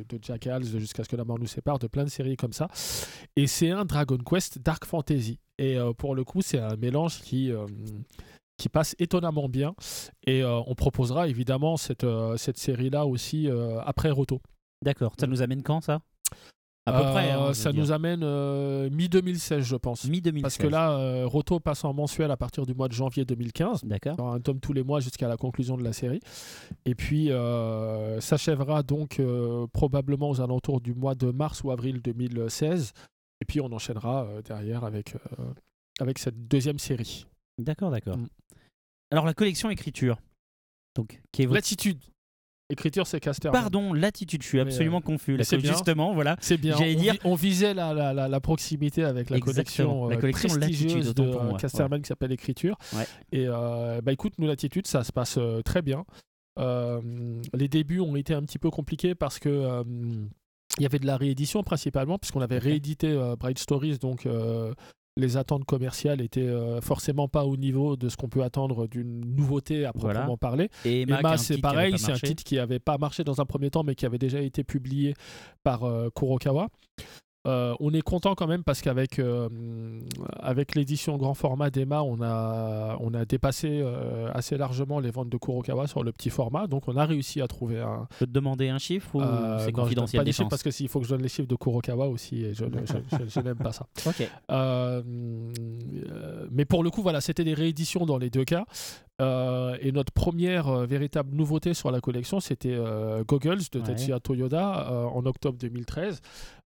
de 0.07 0.19
Jackals, 0.21 0.71
de 0.71 0.79
Jusqu'à 0.79 1.03
ce 1.03 1.09
que 1.09 1.15
la 1.15 1.23
mort 1.23 1.39
nous 1.39 1.47
sépare, 1.47 1.79
de 1.79 1.87
plein 1.87 2.03
de 2.03 2.09
séries 2.09 2.35
comme 2.35 2.53
ça. 2.53 2.67
Et 3.35 3.47
c'est 3.47 3.71
un 3.71 3.85
Dragon 3.85 4.17
Quest 4.17 4.59
Dark 4.59 4.85
Fantasy. 4.85 5.39
Et 5.57 5.77
pour 5.97 6.13
le 6.13 6.23
coup, 6.23 6.41
c'est 6.41 6.59
un 6.59 6.75
mélange 6.75 7.21
qui, 7.21 7.51
qui 8.57 8.69
passe 8.69 8.95
étonnamment 8.99 9.49
bien. 9.49 9.75
Et 10.25 10.43
euh, 10.43 10.59
on 10.67 10.75
proposera 10.75 11.27
évidemment 11.27 11.77
cette, 11.77 12.03
euh, 12.03 12.37
cette 12.37 12.57
série-là 12.57 13.05
aussi 13.05 13.49
euh, 13.49 13.81
après 13.81 14.09
Roto. 14.09 14.41
D'accord. 14.83 15.13
Ça 15.19 15.27
nous 15.27 15.41
amène 15.41 15.63
quand 15.63 15.81
ça? 15.81 16.01
À 16.85 16.91
peu 16.91 17.11
près. 17.11 17.31
Euh, 17.31 17.39
hein, 17.39 17.47
je 17.49 17.53
ça 17.53 17.71
nous 17.71 17.85
dire. 17.85 17.93
amène 17.93 18.19
mi-2016, 18.89 19.61
je 19.61 19.75
pense. 19.77 20.05
mi-2016. 20.05 20.41
Parce 20.41 20.57
que 20.57 20.67
là, 20.67 20.91
euh, 20.91 21.25
Roto 21.25 21.59
passe 21.59 21.85
en 21.85 21.93
mensuel 21.93 22.29
à 22.29 22.35
partir 22.37 22.65
du 22.65 22.73
mois 22.73 22.89
de 22.89 22.93
janvier 22.93 23.23
2015. 23.23 23.85
D'accord. 23.85 24.19
Un 24.19 24.41
tome 24.41 24.59
tous 24.59 24.73
les 24.73 24.83
mois 24.83 24.99
jusqu'à 24.99 25.29
la 25.29 25.37
conclusion 25.37 25.77
de 25.77 25.83
la 25.83 25.93
série. 25.93 26.19
Et 26.85 26.93
puis, 26.93 27.31
euh, 27.31 28.19
s'achèvera 28.19 28.83
donc 28.83 29.19
euh, 29.19 29.65
probablement 29.71 30.29
aux 30.29 30.41
alentours 30.41 30.81
du 30.81 30.93
mois 30.93 31.15
de 31.15 31.31
mars 31.31 31.63
ou 31.63 31.71
avril 31.71 32.01
2016. 32.01 32.91
Et 33.41 33.45
puis, 33.45 33.61
on 33.61 33.71
enchaînera 33.71 34.25
euh, 34.25 34.41
derrière 34.41 34.83
avec, 34.83 35.15
euh, 35.15 35.53
avec 35.99 36.19
cette 36.19 36.47
deuxième 36.49 36.79
série. 36.79 37.25
D'accord, 37.57 37.91
d'accord. 37.91 38.17
Mm. 38.17 38.27
Alors 39.11 39.25
la 39.25 39.33
collection 39.33 39.69
écriture. 39.69 40.17
Donc, 40.95 41.21
qui 41.31 41.43
est 41.43 41.45
votre... 41.45 41.55
L'attitude. 41.55 41.99
Écriture, 42.73 43.07
c'est 43.07 43.19
Casterman. 43.19 43.59
Pardon, 43.59 43.93
l'attitude, 43.93 44.43
je 44.43 44.47
suis 44.47 44.59
absolument 44.59 44.97
euh, 44.97 45.01
confus. 45.01 45.37
c'est. 45.43 45.59
Justement, 45.59 46.13
voilà. 46.13 46.35
C'est 46.41 46.57
bien. 46.57 46.75
J'allais 46.77 46.95
on, 46.97 46.99
dire- 47.01 47.15
on 47.23 47.35
visait 47.35 47.73
la, 47.73 47.93
la, 47.93 48.13
la, 48.13 48.27
la 48.27 48.39
proximité 48.39 49.03
avec 49.03 49.29
la 49.29 49.37
Exactement. 49.37 49.87
collection, 50.05 50.07
La 50.09 50.15
euh, 50.17 50.19
collection 50.19 50.49
prestigieuse 50.49 51.13
de 51.13 51.21
autant 51.23 51.31
pour 51.31 51.43
moi. 51.43 51.57
Casterman 51.57 52.01
qui 52.01 52.07
s'appelle 52.07 52.31
Écriture. 52.31 52.77
Ouais. 52.93 53.05
Et 53.31 53.45
euh, 53.47 54.01
bah 54.01 54.11
écoute, 54.11 54.33
nous 54.37 54.47
l'attitude, 54.47 54.85
ça 54.87 55.03
se 55.03 55.11
passe 55.11 55.39
très 55.63 55.81
bien. 55.81 56.03
Euh, 56.59 57.01
les 57.53 57.67
débuts 57.67 57.99
ont 57.99 58.15
été 58.15 58.33
un 58.33 58.41
petit 58.43 58.59
peu 58.59 58.69
compliqués 58.69 59.15
parce 59.15 59.39
que 59.39 59.49
euh, 59.49 59.83
il 60.77 60.83
y 60.83 60.85
avait 60.85 60.99
de 60.99 61.07
la 61.07 61.17
réédition 61.17 61.63
principalement, 61.63 62.17
puisqu'on 62.19 62.41
avait 62.41 62.57
réédité 62.59 63.15
Bright 63.39 63.59
Stories, 63.59 63.97
donc 63.99 64.27
les 65.15 65.37
attentes 65.37 65.65
commerciales 65.65 66.21
étaient 66.21 66.41
euh, 66.41 66.81
forcément 66.81 67.27
pas 67.27 67.45
au 67.45 67.55
niveau 67.55 67.95
de 67.95 68.09
ce 68.09 68.17
qu'on 68.17 68.29
peut 68.29 68.43
attendre 68.43 68.87
d'une 68.87 69.35
nouveauté 69.35 69.85
à 69.85 69.91
Voilà. 69.93 70.19
proprement 70.21 70.37
parler. 70.37 70.69
Et 70.85 71.03
Emma, 71.03 71.37
c'est 71.37 71.59
pareil, 71.59 71.97
c'est 71.99 72.11
un 72.11 72.15
titre 72.15 72.43
qui 72.43 72.55
n'avait 72.55 72.79
pas 72.79 72.97
marché 72.97 73.23
dans 73.23 73.39
un 73.39 73.45
premier 73.45 73.69
temps, 73.69 73.83
mais 73.83 73.95
qui 73.95 74.05
avait 74.05 74.17
déjà 74.17 74.41
été 74.41 74.63
publié 74.63 75.13
par 75.63 75.83
euh, 75.83 76.09
Kurokawa. 76.15 76.69
Euh, 77.45 77.75
on 77.81 77.93
est 77.93 78.01
content 78.01 78.35
quand 78.35 78.47
même 78.47 78.63
parce 78.63 78.81
qu'avec 78.81 79.19
euh, 79.19 79.49
avec 80.39 80.75
l'édition 80.75 81.17
grand 81.17 81.33
format 81.33 81.69
d'Emma, 81.69 82.01
on 82.01 82.21
a, 82.21 82.95
on 83.01 83.13
a 83.13 83.25
dépassé 83.25 83.81
euh, 83.81 84.31
assez 84.33 84.57
largement 84.57 85.01
les 85.01 85.11
ventes 85.11 85.27
de 85.27 85.37
Kurokawa 85.37 85.87
sur 85.87 86.03
le 86.03 86.13
petit 86.13 86.29
format. 86.29 86.67
Donc 86.67 86.87
on 86.87 86.95
a 86.95 87.05
réussi 87.05 87.41
à 87.41 87.47
trouver 87.47 87.81
un. 87.81 88.07
Je 88.13 88.19
peux 88.19 88.27
te 88.27 88.31
demander 88.31 88.69
un 88.69 88.77
chiffre 88.77 89.15
ou 89.15 89.19
c'est 89.19 89.25
non, 89.25 89.59
je 89.59 89.71
confidentiel 89.71 90.21
pas 90.21 90.23
les 90.23 90.31
chiffres 90.31 90.49
parce 90.49 90.63
que 90.63 90.71
s'il 90.71 90.87
faut 90.87 90.99
que 90.99 91.05
je 91.05 91.11
donne 91.11 91.21
les 91.21 91.27
chiffres 91.27 91.47
de 91.47 91.55
Kurokawa 91.55 92.07
aussi, 92.07 92.45
et 92.45 92.53
je, 92.53 92.63
n'aime 92.63 93.57
pas 93.57 93.73
ça. 93.73 93.87
Ok. 94.05 94.29
Euh, 94.51 95.01
mais 96.51 96.65
pour 96.65 96.83
le 96.83 96.89
coup, 96.89 97.01
voilà, 97.01 97.19
c'était 97.19 97.43
des 97.43 97.53
rééditions 97.53 98.05
dans 98.05 98.17
les 98.17 98.29
deux 98.29 98.43
cas. 98.45 98.65
Euh, 99.21 99.77
et 99.79 99.91
notre 99.91 100.11
première 100.11 100.67
euh, 100.69 100.85
véritable 100.87 101.35
nouveauté 101.35 101.73
sur 101.75 101.91
la 101.91 102.01
collection, 102.01 102.39
c'était 102.39 102.73
euh, 102.73 103.23
Goggles 103.23 103.59
de 103.71 103.79
Ouais. 103.79 103.85
Tetsuya 103.85 104.19
Toyoda 104.19 105.07
en 105.13 105.25
octobre 105.25 105.57
2013, 105.59 106.19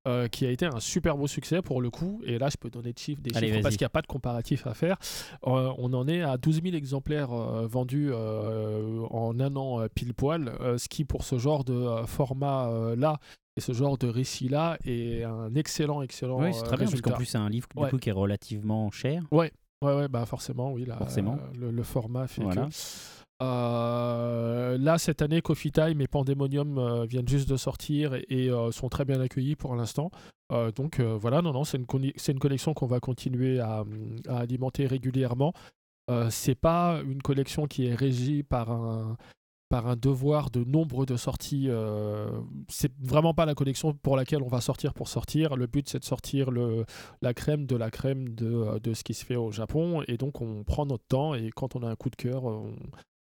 euh, 0.07 0.28
qui 0.30 0.45
a 0.45 0.49
été 0.52 0.65
un 0.65 0.80
super 0.80 1.18
beau 1.18 1.28
succès 1.28 1.61
pour 1.61 1.82
le 1.82 1.90
coup. 1.90 2.22
Et 2.26 2.38
là, 2.40 2.48
je 2.49 2.56
peux 2.57 2.69
donner 2.69 2.94
de 2.94 2.98
chiffres, 2.98 3.22
des 3.22 3.36
Allez, 3.36 3.48
chiffres 3.49 3.61
parce 3.64 3.76
qu'il 3.76 3.84
n'y 3.84 3.88
a 3.88 3.90
pas 3.90 4.02
de 4.02 4.07
comparatif 4.07 4.65
à 4.65 4.74
faire. 4.74 4.98
On 5.44 5.94
en 5.94 6.07
est 6.07 6.22
à 6.22 6.38
12 6.38 6.61
000 6.64 6.76
exemplaires 6.76 7.30
vendus 7.68 8.14
en 8.14 9.40
un 9.40 9.56
an 9.56 9.86
pile 9.94 10.14
poil, 10.14 10.52
ce 10.78 10.88
qui 10.88 11.03
pour 11.03 11.24
ce 11.24 11.38
genre 11.38 11.64
de 11.64 12.06
format 12.06 12.95
là 12.95 13.18
et 13.57 13.60
ce 13.61 13.74
genre 13.74 13.98
de 13.98 14.07
récit 14.07 14.48
là 14.49 14.78
est 14.86 15.24
un 15.24 15.53
excellent, 15.56 16.02
excellent 16.03 16.40
Oui, 16.41 16.53
c'est 16.53 16.64
très 16.64 16.78
bien 16.78 16.86
parce 16.88 17.02
qu'en 17.02 17.11
plus 17.14 17.26
c'est 17.26 17.38
un 17.40 17.49
livre 17.49 17.68
du 17.76 17.82
Ouais. 17.84 17.90
coup 17.90 17.98
qui 17.98 18.10
est 18.10 18.14
relativement 18.14 18.91
cher. 18.91 19.24
Ouais, 19.32 19.52
ouais, 19.84 20.08
bah 20.08 20.26
forcément, 20.26 20.72
oui. 20.74 20.86
Là, 20.86 20.98
Forcément. 20.98 21.34
euh, 21.40 21.58
le, 21.60 21.72
le 21.72 21.84
format 21.84 22.28
fait 22.28 22.41
Voilà. 22.44 22.66
que. 22.68 22.72
Euh, 23.44 24.78
là, 24.80 24.98
cette 24.98 25.22
année, 25.22 25.41
Coffee 25.41 25.72
Time 25.72 26.02
et 26.02 26.08
Pandemonium 26.08 26.78
euh, 26.78 27.06
viennent 27.06 27.28
juste 27.28 27.48
de 27.49 27.56
sortir 27.58 28.16
et, 28.16 28.26
et, 28.30 28.49
euh, 28.49 28.72
sont 28.72 28.90
très 28.90 29.06
bien 29.06 29.20
accueillis 29.22 29.56
pour 29.56 29.76
l'instant. 29.76 30.10
Donc 30.78 31.02
voilà, 31.02 31.41
non, 31.41 31.52
non, 31.52 31.66
c'est 31.66 31.78
une, 31.78 31.86
une 32.30 32.40
collection 32.40 32.74
qu'on 32.74 32.86
va 32.88 33.02
continuer 33.02 33.60
à, 33.60 33.84
à 34.30 34.38
alimenter 34.38 34.88
régulièrement. 34.88 35.52
C'est 36.30 36.56
pas 36.56 37.02
une 37.06 37.22
collection 37.22 37.68
qui 37.68 37.88
est 37.88 37.94
régie 37.94 38.44
par 38.44 38.72
un 38.72 39.18
par 39.69 39.88
un 39.88 39.95
devoir 39.95 40.49
de 40.49 40.64
nombre 40.64 41.06
de 41.06 41.18
sorties. 41.18 41.68
Euh, 41.69 42.30
c'est 42.69 42.91
vraiment 42.99 43.34
pas 43.34 43.45
la 43.45 43.56
collection 43.56 43.94
pour 43.94 44.15
laquelle 44.15 44.41
on 44.41 44.48
va 44.48 44.61
sortir 44.61 44.94
pour 44.94 45.07
sortir. 45.07 45.56
Le 45.56 45.68
but 45.68 45.89
c'est 45.89 45.99
de 45.99 46.06
sortir 46.06 46.49
la 47.22 47.34
crème 47.34 47.65
de 47.65 47.76
la 47.76 47.91
crème 47.91 48.30
de, 48.30 48.48
euh, 48.48 48.80
de 48.80 48.94
ce 48.94 49.03
qui 49.03 49.14
se 49.14 49.26
fait 49.26 49.35
au 49.35 49.52
Japon. 49.52 50.03
Et 50.07 50.18
donc, 50.18 50.41
on 50.41 50.64
prend 50.64 50.85
notre 50.85 51.06
temps 51.07 51.34
et 51.34 51.49
quand 51.56 51.76
on 51.76 51.84
a 51.84 51.89
un 51.89 51.95
coup 51.95 52.10
de 52.10 52.15
cœur, 52.15 52.45
on, 52.45 52.76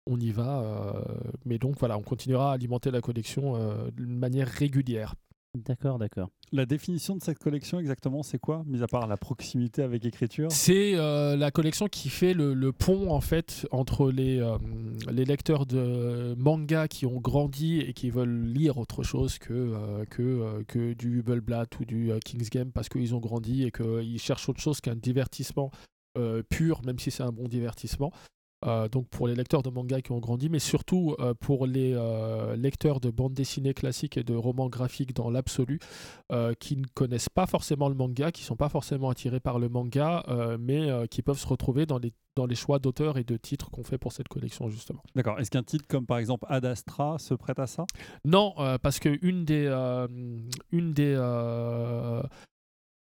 on 0.07 0.19
y 0.19 0.31
va. 0.31 0.61
euh, 0.61 1.03
mais 1.45 1.57
donc, 1.57 1.77
voilà, 1.79 1.97
on 1.97 2.03
continuera 2.03 2.51
à 2.51 2.53
alimenter 2.53 2.91
la 2.91 3.01
collection 3.01 3.55
euh, 3.55 3.91
d'une 3.91 4.17
manière 4.17 4.47
régulière. 4.47 5.15
D'accord, 5.53 5.99
d'accord. 5.99 6.29
La 6.53 6.65
définition 6.65 7.15
de 7.15 7.21
cette 7.21 7.39
collection 7.39 7.77
exactement, 7.79 8.23
c'est 8.23 8.39
quoi 8.39 8.63
Mis 8.67 8.81
à 8.83 8.87
part 8.87 9.05
la 9.07 9.17
proximité 9.17 9.83
avec 9.83 10.05
écriture 10.05 10.49
C'est 10.49 10.95
euh, 10.95 11.35
la 11.35 11.51
collection 11.51 11.87
qui 11.87 12.07
fait 12.07 12.33
le, 12.33 12.53
le 12.53 12.71
pont 12.71 13.11
en 13.11 13.19
fait 13.19 13.67
entre 13.71 14.11
les, 14.11 14.39
euh, 14.39 14.57
les 15.11 15.25
lecteurs 15.25 15.65
de 15.65 16.35
manga 16.37 16.87
qui 16.87 17.05
ont 17.05 17.19
grandi 17.19 17.79
et 17.79 17.91
qui 17.91 18.09
veulent 18.11 18.45
lire 18.45 18.77
autre 18.77 19.03
chose 19.03 19.39
que, 19.39 19.53
euh, 19.53 20.05
que, 20.05 20.21
euh, 20.21 20.63
que 20.67 20.93
du 20.93 21.19
Hubbleblatt 21.19 21.79
ou 21.79 21.85
du 21.85 22.11
euh, 22.11 22.19
King's 22.23 22.49
Game 22.49 22.71
parce 22.71 22.87
qu'ils 22.87 23.13
ont 23.13 23.19
grandi 23.19 23.63
et 23.63 23.71
qu'ils 23.71 24.19
cherchent 24.19 24.47
autre 24.47 24.61
chose 24.61 24.79
qu'un 24.79 24.95
divertissement 24.95 25.69
euh, 26.17 26.43
pur, 26.49 26.81
même 26.85 26.99
si 26.99 27.11
c'est 27.11 27.23
un 27.23 27.31
bon 27.31 27.47
divertissement. 27.49 28.11
Euh, 28.65 28.87
donc 28.87 29.07
pour 29.07 29.27
les 29.27 29.35
lecteurs 29.35 29.63
de 29.63 29.69
manga 29.69 30.01
qui 30.01 30.11
ont 30.11 30.19
grandi, 30.19 30.49
mais 30.49 30.59
surtout 30.59 31.15
euh, 31.19 31.33
pour 31.33 31.65
les 31.65 31.93
euh, 31.95 32.55
lecteurs 32.55 32.99
de 32.99 33.09
bandes 33.09 33.33
dessinées 33.33 33.73
classiques 33.73 34.17
et 34.17 34.23
de 34.23 34.35
romans 34.35 34.69
graphiques 34.69 35.15
dans 35.15 35.29
l'absolu, 35.29 35.79
qui 36.59 36.77
ne 36.77 36.85
connaissent 36.93 37.29
pas 37.29 37.45
forcément 37.45 37.89
le 37.89 37.95
manga, 37.95 38.31
qui 38.31 38.43
sont 38.43 38.55
pas 38.55 38.69
forcément 38.69 39.09
attirés 39.09 39.39
par 39.39 39.59
le 39.59 39.67
manga, 39.67 40.23
mais 40.59 41.07
qui 41.09 41.21
peuvent 41.21 41.37
se 41.37 41.47
retrouver 41.47 41.85
dans 41.85 41.97
les, 41.97 42.13
dans 42.35 42.45
les 42.45 42.55
choix 42.55 42.79
d'auteurs 42.79 43.17
et 43.17 43.23
de 43.23 43.35
titres 43.35 43.69
qu'on 43.69 43.83
fait 43.83 43.97
pour 43.97 44.13
cette 44.13 44.27
collection 44.27 44.69
justement. 44.69 45.03
D'accord. 45.15 45.39
Est-ce 45.39 45.51
qu'un 45.51 45.63
titre 45.63 45.85
comme 45.87 46.05
par 46.05 46.19
exemple 46.19 46.45
Ad 46.49 46.65
Astra 46.65 47.19
se 47.19 47.33
prête 47.33 47.59
à 47.59 47.67
ça? 47.67 47.85
Non, 48.23 48.53
parce 48.81 48.99
que 48.99 49.17
une 49.21 49.43
des, 49.43 49.67
une 50.71 50.93
des, 50.93 51.15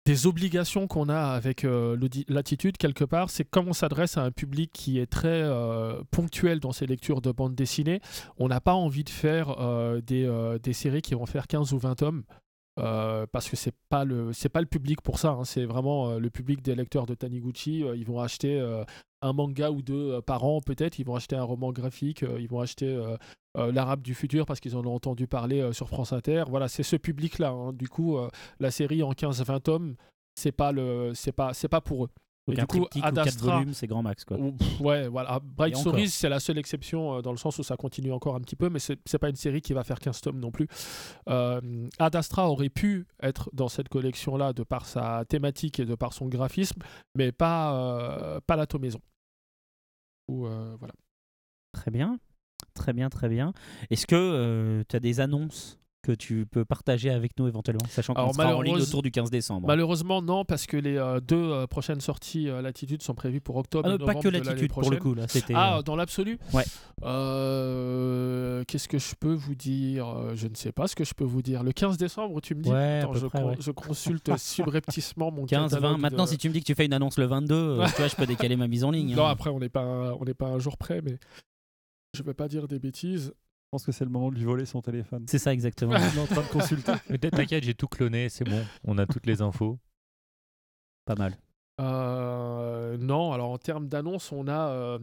des 0.06 0.28
obligations 0.28 0.88
qu'on 0.88 1.10
a 1.10 1.20
avec 1.20 1.64
euh, 1.64 1.98
l'attitude, 2.28 2.78
quelque 2.78 3.04
part, 3.04 3.32
c'est 3.32 3.44
comme 3.44 3.68
on 3.68 3.74
s'adresse 3.74 4.18
à 4.18 4.22
un 4.22 4.32
public 4.32 4.72
qui 4.72 5.00
est 5.00 5.08
très 5.08 5.42
euh, 5.42 6.00
ponctuel 6.12 6.60
dans 6.60 6.72
ses 6.72 6.86
lectures 6.86 7.22
de 7.22 7.32
bande 7.32 7.56
dessinée, 7.56 8.02
on 8.38 8.48
n'a 8.48 8.62
pas 8.62 8.74
envie 8.74 9.04
de 9.04 9.10
faire 9.10 9.56
des, 10.06 10.26
euh, 10.26 10.60
des 10.60 10.74
séries 10.74 11.02
qui 11.02 11.16
vont 11.16 11.26
faire 11.26 11.48
15 11.48 11.74
ou 11.74 11.80
20 11.80 11.96
tomes. 11.96 12.24
Euh, 12.78 13.26
parce 13.32 13.50
que 13.50 13.56
c'est 13.56 13.74
pas 13.90 14.04
le 14.04 14.34
c'est 14.34 14.50
pas 14.50 14.60
le 14.60 14.66
public 14.68 15.02
pour 15.02 15.18
ça 15.18 15.30
hein. 15.30 15.46
c'est 15.46 15.64
vraiment 15.64 16.10
euh, 16.10 16.20
le 16.20 16.30
public 16.30 16.62
des 16.62 16.76
lecteurs 16.76 17.06
de 17.06 17.16
Taniguchi 17.16 17.84
Euh, 17.84 17.96
ils 17.96 18.06
vont 18.06 18.20
acheter 18.20 18.60
un 19.22 19.34
manga 19.34 19.72
ou 19.72 19.82
deux 19.82 20.22
par 20.22 20.44
an 20.44 20.60
peut-être 20.60 21.00
ils 21.00 21.06
vont 21.06 21.16
acheter 21.16 21.36
un 21.38 21.44
roman 21.44 21.72
graphique 21.72 22.26
ils 22.38 22.48
vont 22.50 22.60
acheter 22.60 23.02
l'arabe 23.56 24.02
du 24.02 24.14
futur 24.14 24.46
parce 24.46 24.60
qu'ils 24.60 24.76
en 24.76 24.86
ont 24.86 24.94
entendu 24.94 25.28
parler 25.28 25.72
sur 25.72 25.88
France 25.88 26.12
Inter. 26.12 26.44
Voilà, 26.50 26.68
c'est 26.68 26.84
ce 26.84 26.98
public-là. 26.98 27.50
hein. 27.50 27.72
Du 27.74 27.88
coup, 27.88 28.18
la 28.60 28.70
série 28.72 29.02
en 29.02 29.14
15-20 29.14 29.62
tomes, 29.62 29.96
c'est 30.36 30.52
pas 30.52 30.72
le, 30.74 31.14
c'est 31.16 31.32
pas, 31.32 31.54
c'est 31.54 31.70
pas 31.70 31.80
pour 31.82 32.06
eux. 32.06 32.10
Donc 32.48 32.58
Et 32.58 32.60
un 32.60 32.64
du 32.64 32.68
coup, 32.68 32.78
triptyque 32.82 33.04
ou 33.04 33.08
Ad 33.08 33.16
quatre 33.16 33.28
Astra- 33.28 33.54
volumes, 33.58 33.74
c'est 33.74 33.88
grand 33.88 34.04
max 34.04 34.24
quoi. 34.24 34.38
Ou- 34.38 34.52
pff, 34.52 34.80
ouais, 34.82 35.08
voilà. 35.08 35.40
Bright 35.44 35.74
Et 35.74 35.78
encore. 35.78 35.94
Stories, 35.94 36.10
c'est 36.10 36.30
la 36.30 36.40
seule 36.40 36.60
exception 36.60 37.16
euh, 37.18 37.22
dans 37.24 37.32
le 37.32 37.38
sens 37.38 37.58
où 37.58 37.64
ça 37.64 37.76
continue 37.76 38.12
encore 38.12 38.36
un 38.36 38.42
petit 38.42 38.56
peu, 38.56 38.70
mais 38.70 38.78
c'est 38.80 39.18
pas 39.20 39.30
une 39.30 39.36
série 39.36 39.62
qui 39.62 39.74
va 39.74 39.84
faire 39.84 40.00
15 40.00 40.22
tomes 40.22 40.40
non 40.40 40.52
plus. 40.52 40.68
Euh, 41.28 41.88
Ad 41.98 42.16
Astra 42.16 42.48
aurait 42.50 42.70
pu 42.70 43.08
être 43.24 43.50
dans 43.54 43.68
cette 43.68 43.90
collection-là 43.90 44.54
de 44.54 44.62
par 44.64 44.86
sa 44.86 45.26
thématique 45.28 45.80
et 45.80 45.86
de 45.86 45.96
par 45.96 46.14
son 46.14 46.28
graphisme, 46.28 46.82
mais 47.16 47.32
pas, 47.32 47.74
euh, 47.76 48.40
pas 48.46 48.56
la 48.56 48.68
tomaison. 48.68 49.00
Ou, 50.28 50.46
euh, 50.46 50.76
voilà. 50.78 50.94
Très 51.74 51.90
bien. 51.90 52.20
Très 52.76 52.94
bien, 52.94 53.10
très 53.10 53.30
bien. 53.30 53.54
Est-ce 53.90 54.06
que 54.06 54.84
tu 54.88 54.96
as 54.96 55.00
des 55.00 55.20
annonces 55.20 55.80
que 56.06 56.12
tu 56.12 56.46
peux 56.46 56.66
partager 56.66 57.10
avec 57.10 57.38
nous 57.40 57.48
éventuellement, 57.48 57.86
sachant 57.90 58.14
qu'on 58.14 58.32
sera 58.32 58.56
en 58.56 58.62
ligne 58.62 58.80
autour 58.80 59.02
du 59.02 59.10
15 59.10 59.32
décembre 59.32 59.68
Malheureusement, 59.68 60.22
non, 60.22 60.46
parce 60.46 60.68
que 60.68 60.78
les 60.78 60.98
euh, 60.98 61.20
deux 61.20 61.36
euh, 61.52 61.68
prochaines 61.68 62.00
sorties 62.00 62.48
euh, 62.48 62.62
Latitude 62.62 63.02
sont 63.02 63.16
prévues 63.16 63.42
pour 63.42 63.56
octobre 63.56 63.90
Ah, 63.90 63.96
et 63.96 63.98
non, 63.98 64.06
pas 64.06 64.14
que 64.14 64.28
de 64.28 64.30
l'année 64.30 64.46
l'attitude 64.46 64.72
pour 64.72 64.90
le 64.90 64.98
coup 64.98 65.16
là, 65.16 65.26
Ah, 65.56 65.82
dans 65.84 65.96
l'absolu 65.96 66.38
Ouais. 66.54 66.64
Qu'est-ce 68.68 68.88
que 68.88 69.00
je 69.00 69.16
peux 69.16 69.34
vous 69.34 69.56
dire 69.56 70.36
Je 70.36 70.48
ne 70.48 70.56
sais 70.56 70.72
pas 70.72 70.88
ce 70.88 70.96
que 70.96 71.04
je 71.04 71.14
peux 71.14 71.24
vous 71.24 71.42
dire. 71.42 71.64
Le 71.64 71.72
15 71.72 71.98
décembre, 71.98 72.40
tu 72.42 72.54
me 72.56 72.62
dis 72.62 72.70
Ouais, 72.72 73.00
Attends, 73.02 73.14
je, 73.14 73.28
près, 73.28 73.42
con- 73.42 73.50
ouais. 73.50 73.56
je 73.60 73.72
consulte 73.72 74.32
subrepticement 74.38 75.32
mon 75.32 75.46
15 75.46 75.72
20 75.72 75.78
catalogue 75.78 76.00
maintenant 76.00 76.26
de- 76.26 76.30
si 76.30 76.38
tu 76.38 76.50
me 76.50 76.54
dis 76.54 76.60
que 76.62 76.66
tu 76.66 76.76
fais 76.76 76.86
une 76.86 76.94
annonce 76.94 77.18
le 77.18 77.26
22, 77.26 77.56
euh, 77.56 77.86
tu 77.96 77.98
vois, 77.98 78.08
je 78.08 78.16
peux 78.16 78.26
décaler 78.28 78.56
ma 78.56 78.68
mise 78.68 78.84
en 78.84 78.92
ligne. 78.92 79.16
Non, 79.16 79.26
hein. 79.26 79.32
après, 79.32 79.50
on 79.50 79.60
n'est 79.60 79.70
pas, 79.70 79.82
un- 79.82 80.14
on 80.14 80.26
pas 80.38 80.48
un 80.48 80.60
jour 80.60 80.78
près, 80.78 81.02
mais 81.02 81.18
je 82.14 82.24
vais 82.24 82.34
pas 82.34 82.48
dire 82.48 82.68
des 82.68 82.80
bêtises. 82.80 83.34
Pense 83.76 83.86
que 83.86 83.92
c'est 83.92 84.06
le 84.06 84.10
moment 84.10 84.30
de 84.32 84.36
lui 84.36 84.46
voler 84.46 84.64
son 84.66 84.82
téléphone. 84.82 85.26
C'est 85.28 85.38
ça 85.38 85.52
exactement. 85.52 85.98
Il 86.14 86.18
est 86.18 86.22
en 86.22 86.28
train 86.28 86.44
de 86.44 86.48
consulter. 86.48 86.94
T'inquiète, 87.32 87.66
j'ai 87.66 87.74
tout 87.74 87.90
cloné, 87.90 88.30
c'est 88.30 88.46
bon. 88.46 88.64
On 88.86 88.98
a 88.98 89.06
toutes 89.06 89.26
les 89.26 89.42
infos. 89.42 89.78
pas 91.04 91.16
mal. 91.16 91.36
Euh, 91.82 92.96
non, 92.98 93.34
alors 93.34 93.50
en 93.50 93.58
termes 93.58 93.90
d'annonce, 93.90 94.32
on 94.32 94.48
a, 94.48 94.70
euh, 94.70 94.98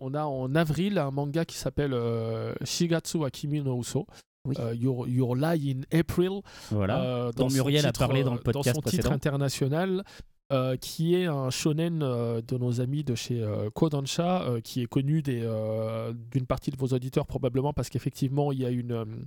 on 0.00 0.12
a 0.14 0.24
en 0.24 0.56
avril 0.56 0.98
un 0.98 1.12
manga 1.12 1.44
qui 1.44 1.56
s'appelle 1.56 1.94
euh, 1.94 2.52
Shigatsu 2.64 3.24
Akimi 3.24 3.62
no 3.62 3.78
Uso. 3.80 4.08
Oui. 4.44 4.56
euh, 4.58 4.74
Your, 4.74 5.06
Your 5.06 5.36
Lie 5.36 5.76
in 5.76 5.96
April. 5.96 6.40
Voilà. 6.72 7.00
euh, 7.02 7.32
dont 7.32 7.48
Muriel 7.48 7.86
a 7.86 7.92
parlé 7.92 8.24
dans 8.24 8.34
le 8.34 8.40
podcast 8.40 8.74
son 8.74 8.80
titre 8.90 9.12
international. 9.12 10.02
Euh, 10.52 10.76
qui 10.76 11.16
est 11.16 11.26
un 11.26 11.50
shonen 11.50 12.04
euh, 12.04 12.40
de 12.40 12.56
nos 12.56 12.80
amis 12.80 13.02
de 13.02 13.16
chez 13.16 13.44
Kodansha, 13.74 14.42
euh, 14.42 14.60
qui 14.60 14.80
est 14.80 14.86
connu 14.86 15.20
d'une 15.20 16.46
partie 16.46 16.70
de 16.70 16.76
vos 16.76 16.86
auditeurs 16.86 17.26
probablement 17.26 17.72
parce 17.72 17.88
qu'effectivement 17.88 18.52
il 18.52 18.60
y 18.60 18.64
a 18.64 18.70
une, 18.70 19.26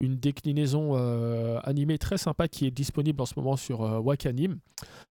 une 0.00 0.16
déclinaison 0.18 0.94
animée 1.64 1.96
très 1.96 2.18
sympa 2.18 2.46
qui 2.46 2.66
est 2.66 2.70
disponible 2.70 3.22
en 3.22 3.26
ce 3.26 3.34
moment 3.36 3.56
sur 3.56 3.80
Wakanim. 4.04 4.58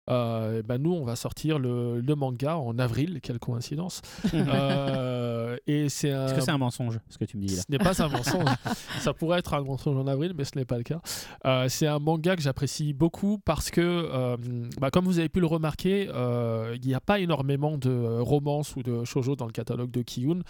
Euh, 0.09 0.63
ben 0.63 0.77
nous, 0.79 0.91
on 0.93 1.05
va 1.05 1.15
sortir 1.15 1.59
le, 1.59 2.01
le 2.01 2.15
manga 2.15 2.57
en 2.57 2.77
avril, 2.79 3.19
quelle 3.21 3.39
coïncidence. 3.39 4.01
Euh, 4.33 5.57
et 5.67 5.89
c'est 5.89 6.11
un, 6.11 6.25
Est-ce 6.25 6.33
que 6.33 6.41
c'est 6.41 6.51
un 6.51 6.57
mensonge, 6.57 6.99
ce 7.09 7.17
que 7.17 7.25
tu 7.25 7.37
me 7.37 7.43
dis 7.45 7.55
là 7.55 7.61
ce 7.61 7.71
n'est 7.71 7.77
pas 7.77 8.01
un 8.01 8.07
mensonge. 8.07 8.49
Ça 8.99 9.13
pourrait 9.13 9.39
être 9.39 9.53
un 9.53 9.61
mensonge 9.63 9.97
en 9.97 10.07
avril, 10.07 10.33
mais 10.35 10.45
ce 10.45 10.57
n'est 10.57 10.65
pas 10.65 10.77
le 10.77 10.83
cas. 10.83 11.01
Euh, 11.45 11.67
c'est 11.69 11.87
un 11.87 11.99
manga 11.99 12.35
que 12.35 12.41
j'apprécie 12.41 12.93
beaucoup 12.93 13.37
parce 13.39 13.69
que, 13.69 14.37
bah, 14.79 14.89
comme 14.89 15.05
vous 15.05 15.19
avez 15.19 15.29
pu 15.29 15.39
le 15.39 15.47
remarquer, 15.47 16.03
il 16.05 16.81
n'y 16.87 16.93
a 16.93 17.01
pas 17.01 17.19
énormément 17.19 17.77
de 17.77 18.19
romances 18.19 18.75
ou 18.75 18.83
de 18.83 19.03
shoujo 19.03 19.35
dans 19.35 19.45
le 19.45 19.51
catalogue 19.51 19.91
de 19.91 20.01
Kiyun. 20.01 20.41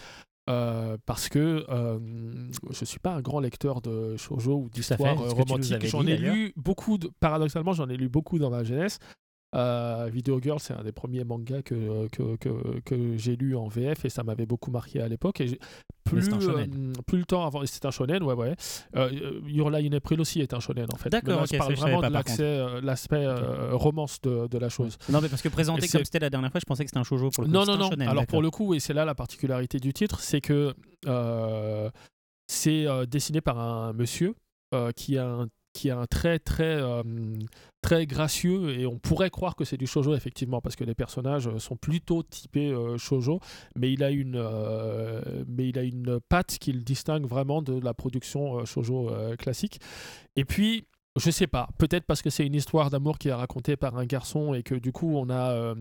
euh, 0.49 0.97
parce 1.05 1.29
que 1.29 1.65
euh, 1.69 1.99
je 2.71 2.85
suis 2.85 2.99
pas 2.99 3.13
un 3.13 3.21
grand 3.21 3.39
lecteur 3.39 3.81
de 3.81 4.17
shoujo 4.17 4.55
ou 4.65 4.69
d'histoires 4.69 5.17
romantiques. 5.17 5.85
J'en 5.87 6.05
ai 6.05 6.17
lu 6.17 6.53
beaucoup, 6.55 6.97
de, 6.97 7.09
paradoxalement, 7.19 7.73
j'en 7.73 7.89
ai 7.89 7.97
lu 7.97 8.09
beaucoup 8.09 8.39
dans 8.39 8.49
ma 8.49 8.63
jeunesse. 8.63 8.99
Euh, 9.53 10.09
Video 10.11 10.39
Girl, 10.41 10.59
c'est 10.59 10.73
un 10.73 10.83
des 10.83 10.91
premiers 10.91 11.23
mangas 11.23 11.61
que, 11.61 12.07
que, 12.09 12.37
que, 12.37 12.79
que 12.85 13.17
j'ai 13.17 13.35
lu 13.35 13.55
en 13.55 13.67
VF 13.67 14.05
et 14.05 14.09
ça 14.09 14.23
m'avait 14.23 14.45
beaucoup 14.45 14.71
marqué 14.71 15.01
à 15.01 15.07
l'époque. 15.07 15.41
Et 15.41 15.59
plus, 16.03 16.29
euh, 16.29 16.65
plus 17.05 17.19
le 17.19 17.25
temps 17.25 17.45
avant, 17.45 17.61
c'est 17.65 17.85
un 17.85 17.91
shonen, 17.91 18.23
ouais, 18.23 18.33
ouais. 18.33 18.55
Euh, 18.95 19.41
Your 19.47 19.69
Lie 19.69 19.87
in 19.87 19.93
April 19.93 20.19
aussi 20.21 20.41
est 20.41 20.53
un 20.53 20.59
shonen 20.59 20.87
en 20.93 20.97
fait. 20.97 21.09
D'accord, 21.09 21.29
Mais 21.29 21.35
là, 21.35 21.41
ok, 21.43 21.49
je 21.51 21.57
parle 21.57 21.75
je 21.75 21.81
vraiment 21.81 22.01
de 22.01 22.07
l'accès, 22.07 22.43
euh, 22.43 22.81
l'aspect 22.81 23.25
euh, 23.25 23.75
romance 23.75 24.21
de, 24.21 24.47
de 24.47 24.57
la 24.57 24.69
chose. 24.69 24.97
Non, 25.09 25.21
mais 25.21 25.29
parce 25.29 25.41
que 25.41 25.49
présenté 25.49 25.87
comme 25.87 26.03
c'était 26.05 26.19
la 26.19 26.29
dernière 26.29 26.51
fois, 26.51 26.59
je 26.59 26.65
pensais 26.65 26.83
que 26.83 26.89
c'était 26.89 26.99
un 26.99 27.03
shoujo 27.03 27.29
pour 27.29 27.43
le 27.43 27.49
coup. 27.49 27.53
Non, 27.53 27.65
non, 27.65 27.77
non. 27.77 27.89
shonen, 27.89 28.07
Alors 28.07 28.25
pour 28.25 28.41
le 28.41 28.49
coup, 28.49 28.73
et 28.73 28.79
c'est 28.79 28.93
là 28.93 29.05
la 29.05 29.15
particularité 29.15 29.79
du 29.79 29.93
titre, 29.93 30.19
c'est 30.21 30.41
que 30.41 30.73
c'est 32.47 32.85
dessiné 33.07 33.41
par 33.41 33.59
un 33.59 33.93
monsieur 33.93 34.35
qui 34.95 35.17
a 35.17 35.27
un 35.27 35.47
qui 35.73 35.89
a 35.89 35.97
un 35.97 36.05
trait 36.05 36.39
très 36.39 36.81
euh, 36.81 37.03
très 37.81 38.05
gracieux 38.05 38.77
et 38.79 38.85
on 38.85 38.99
pourrait 38.99 39.29
croire 39.29 39.55
que 39.55 39.65
c'est 39.65 39.77
du 39.77 39.87
shojo 39.87 40.13
effectivement 40.13 40.61
parce 40.61 40.75
que 40.75 40.83
les 40.83 40.93
personnages 40.93 41.47
euh, 41.47 41.59
sont 41.59 41.75
plutôt 41.75 42.23
typés 42.23 42.71
euh, 42.71 42.97
shojo 42.97 43.39
mais 43.75 43.91
il 43.91 44.03
a 44.03 44.11
une 44.11 44.35
euh, 44.35 45.21
mais 45.47 45.69
il 45.69 45.79
a 45.79 45.83
une 45.83 46.19
patte 46.29 46.57
qui 46.59 46.73
le 46.73 46.81
distingue 46.81 47.25
vraiment 47.25 47.61
de 47.61 47.79
la 47.79 47.93
production 47.93 48.63
shojo 48.65 49.11
classique. 49.37 49.79
Et 50.35 50.45
puis 50.45 50.85
je 51.17 51.29
sais 51.29 51.47
pas, 51.47 51.67
peut-être 51.77 52.05
parce 52.05 52.21
que 52.21 52.29
c'est 52.29 52.45
une 52.45 52.55
histoire 52.55 52.89
d'amour 52.89 53.17
qui 53.17 53.27
est 53.27 53.33
racontée 53.33 53.75
par 53.75 53.97
un 53.97 54.05
garçon 54.05 54.53
et 54.53 54.63
que 54.63 54.75
du 54.75 54.91
coup 54.91 55.17
on 55.17 55.29
a 55.29 55.51
euh, 55.51 55.75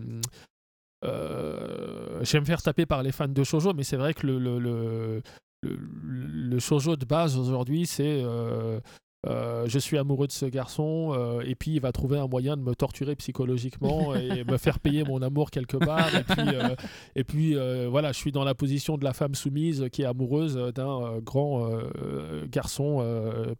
euh, 1.05 2.19
je 2.23 2.31
vais 2.33 2.41
me 2.41 2.45
faire 2.45 2.61
taper 2.61 2.85
par 2.85 3.01
les 3.01 3.11
fans 3.11 3.27
de 3.27 3.43
shoujo, 3.43 3.73
mais 3.73 3.83
c'est 3.83 3.97
vrai 3.97 4.13
que 4.13 4.27
le, 4.27 4.37
le, 4.39 4.59
le, 4.59 5.21
le, 5.63 5.75
le 5.75 6.59
shoujo 6.59 6.95
de 6.95 7.05
base 7.05 7.37
aujourd'hui, 7.37 7.85
c'est 7.85 8.23
euh, 9.27 9.65
je 9.67 9.77
suis 9.77 9.99
amoureux 9.99 10.25
de 10.25 10.31
ce 10.31 10.47
garçon 10.47 11.13
euh, 11.15 11.41
et 11.45 11.53
puis 11.53 11.71
il 11.75 11.79
va 11.79 11.91
trouver 11.91 12.17
un 12.17 12.27
moyen 12.27 12.57
de 12.57 12.63
me 12.63 12.73
torturer 12.73 13.15
psychologiquement 13.15 14.15
et 14.15 14.43
me 14.47 14.57
faire 14.57 14.79
payer 14.79 15.03
mon 15.03 15.21
amour 15.21 15.51
quelque 15.51 15.77
part. 15.77 16.15
Et 16.15 16.23
puis, 16.23 16.55
euh, 16.55 16.75
et 17.15 17.23
puis 17.23 17.55
voilà, 17.87 18.11
je 18.11 18.17
suis 18.17 18.31
dans 18.31 18.43
la 18.43 18.55
position 18.55 18.97
de 18.97 19.03
la 19.03 19.13
femme 19.13 19.35
soumise 19.35 19.87
qui 19.91 20.01
est 20.01 20.05
amoureuse 20.05 20.55
d'un 20.73 21.19
grand 21.19 21.69
garçon 22.49 23.05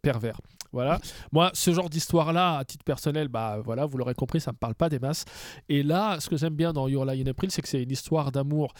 pervers. 0.02 0.40
Voilà. 0.72 1.00
Moi, 1.32 1.50
ce 1.52 1.72
genre 1.72 1.90
d'histoire-là, 1.90 2.58
à 2.58 2.64
titre 2.64 2.84
personnel, 2.84 3.28
bah 3.28 3.58
voilà, 3.62 3.84
vous 3.84 3.98
l'aurez 3.98 4.14
compris, 4.14 4.40
ça 4.40 4.52
me 4.52 4.56
parle 4.56 4.74
pas 4.74 4.88
des 4.88 4.98
masses. 4.98 5.26
Et 5.68 5.82
là, 5.82 6.18
ce 6.18 6.30
que 6.30 6.36
j'aime 6.36 6.54
bien 6.54 6.72
dans 6.72 6.88
Your 6.88 7.04
Lie 7.04 7.22
in 7.22 7.26
April, 7.26 7.50
c'est 7.50 7.60
que 7.60 7.68
c'est 7.68 7.82
une 7.82 7.90
histoire 7.90 8.32
d'amour 8.32 8.72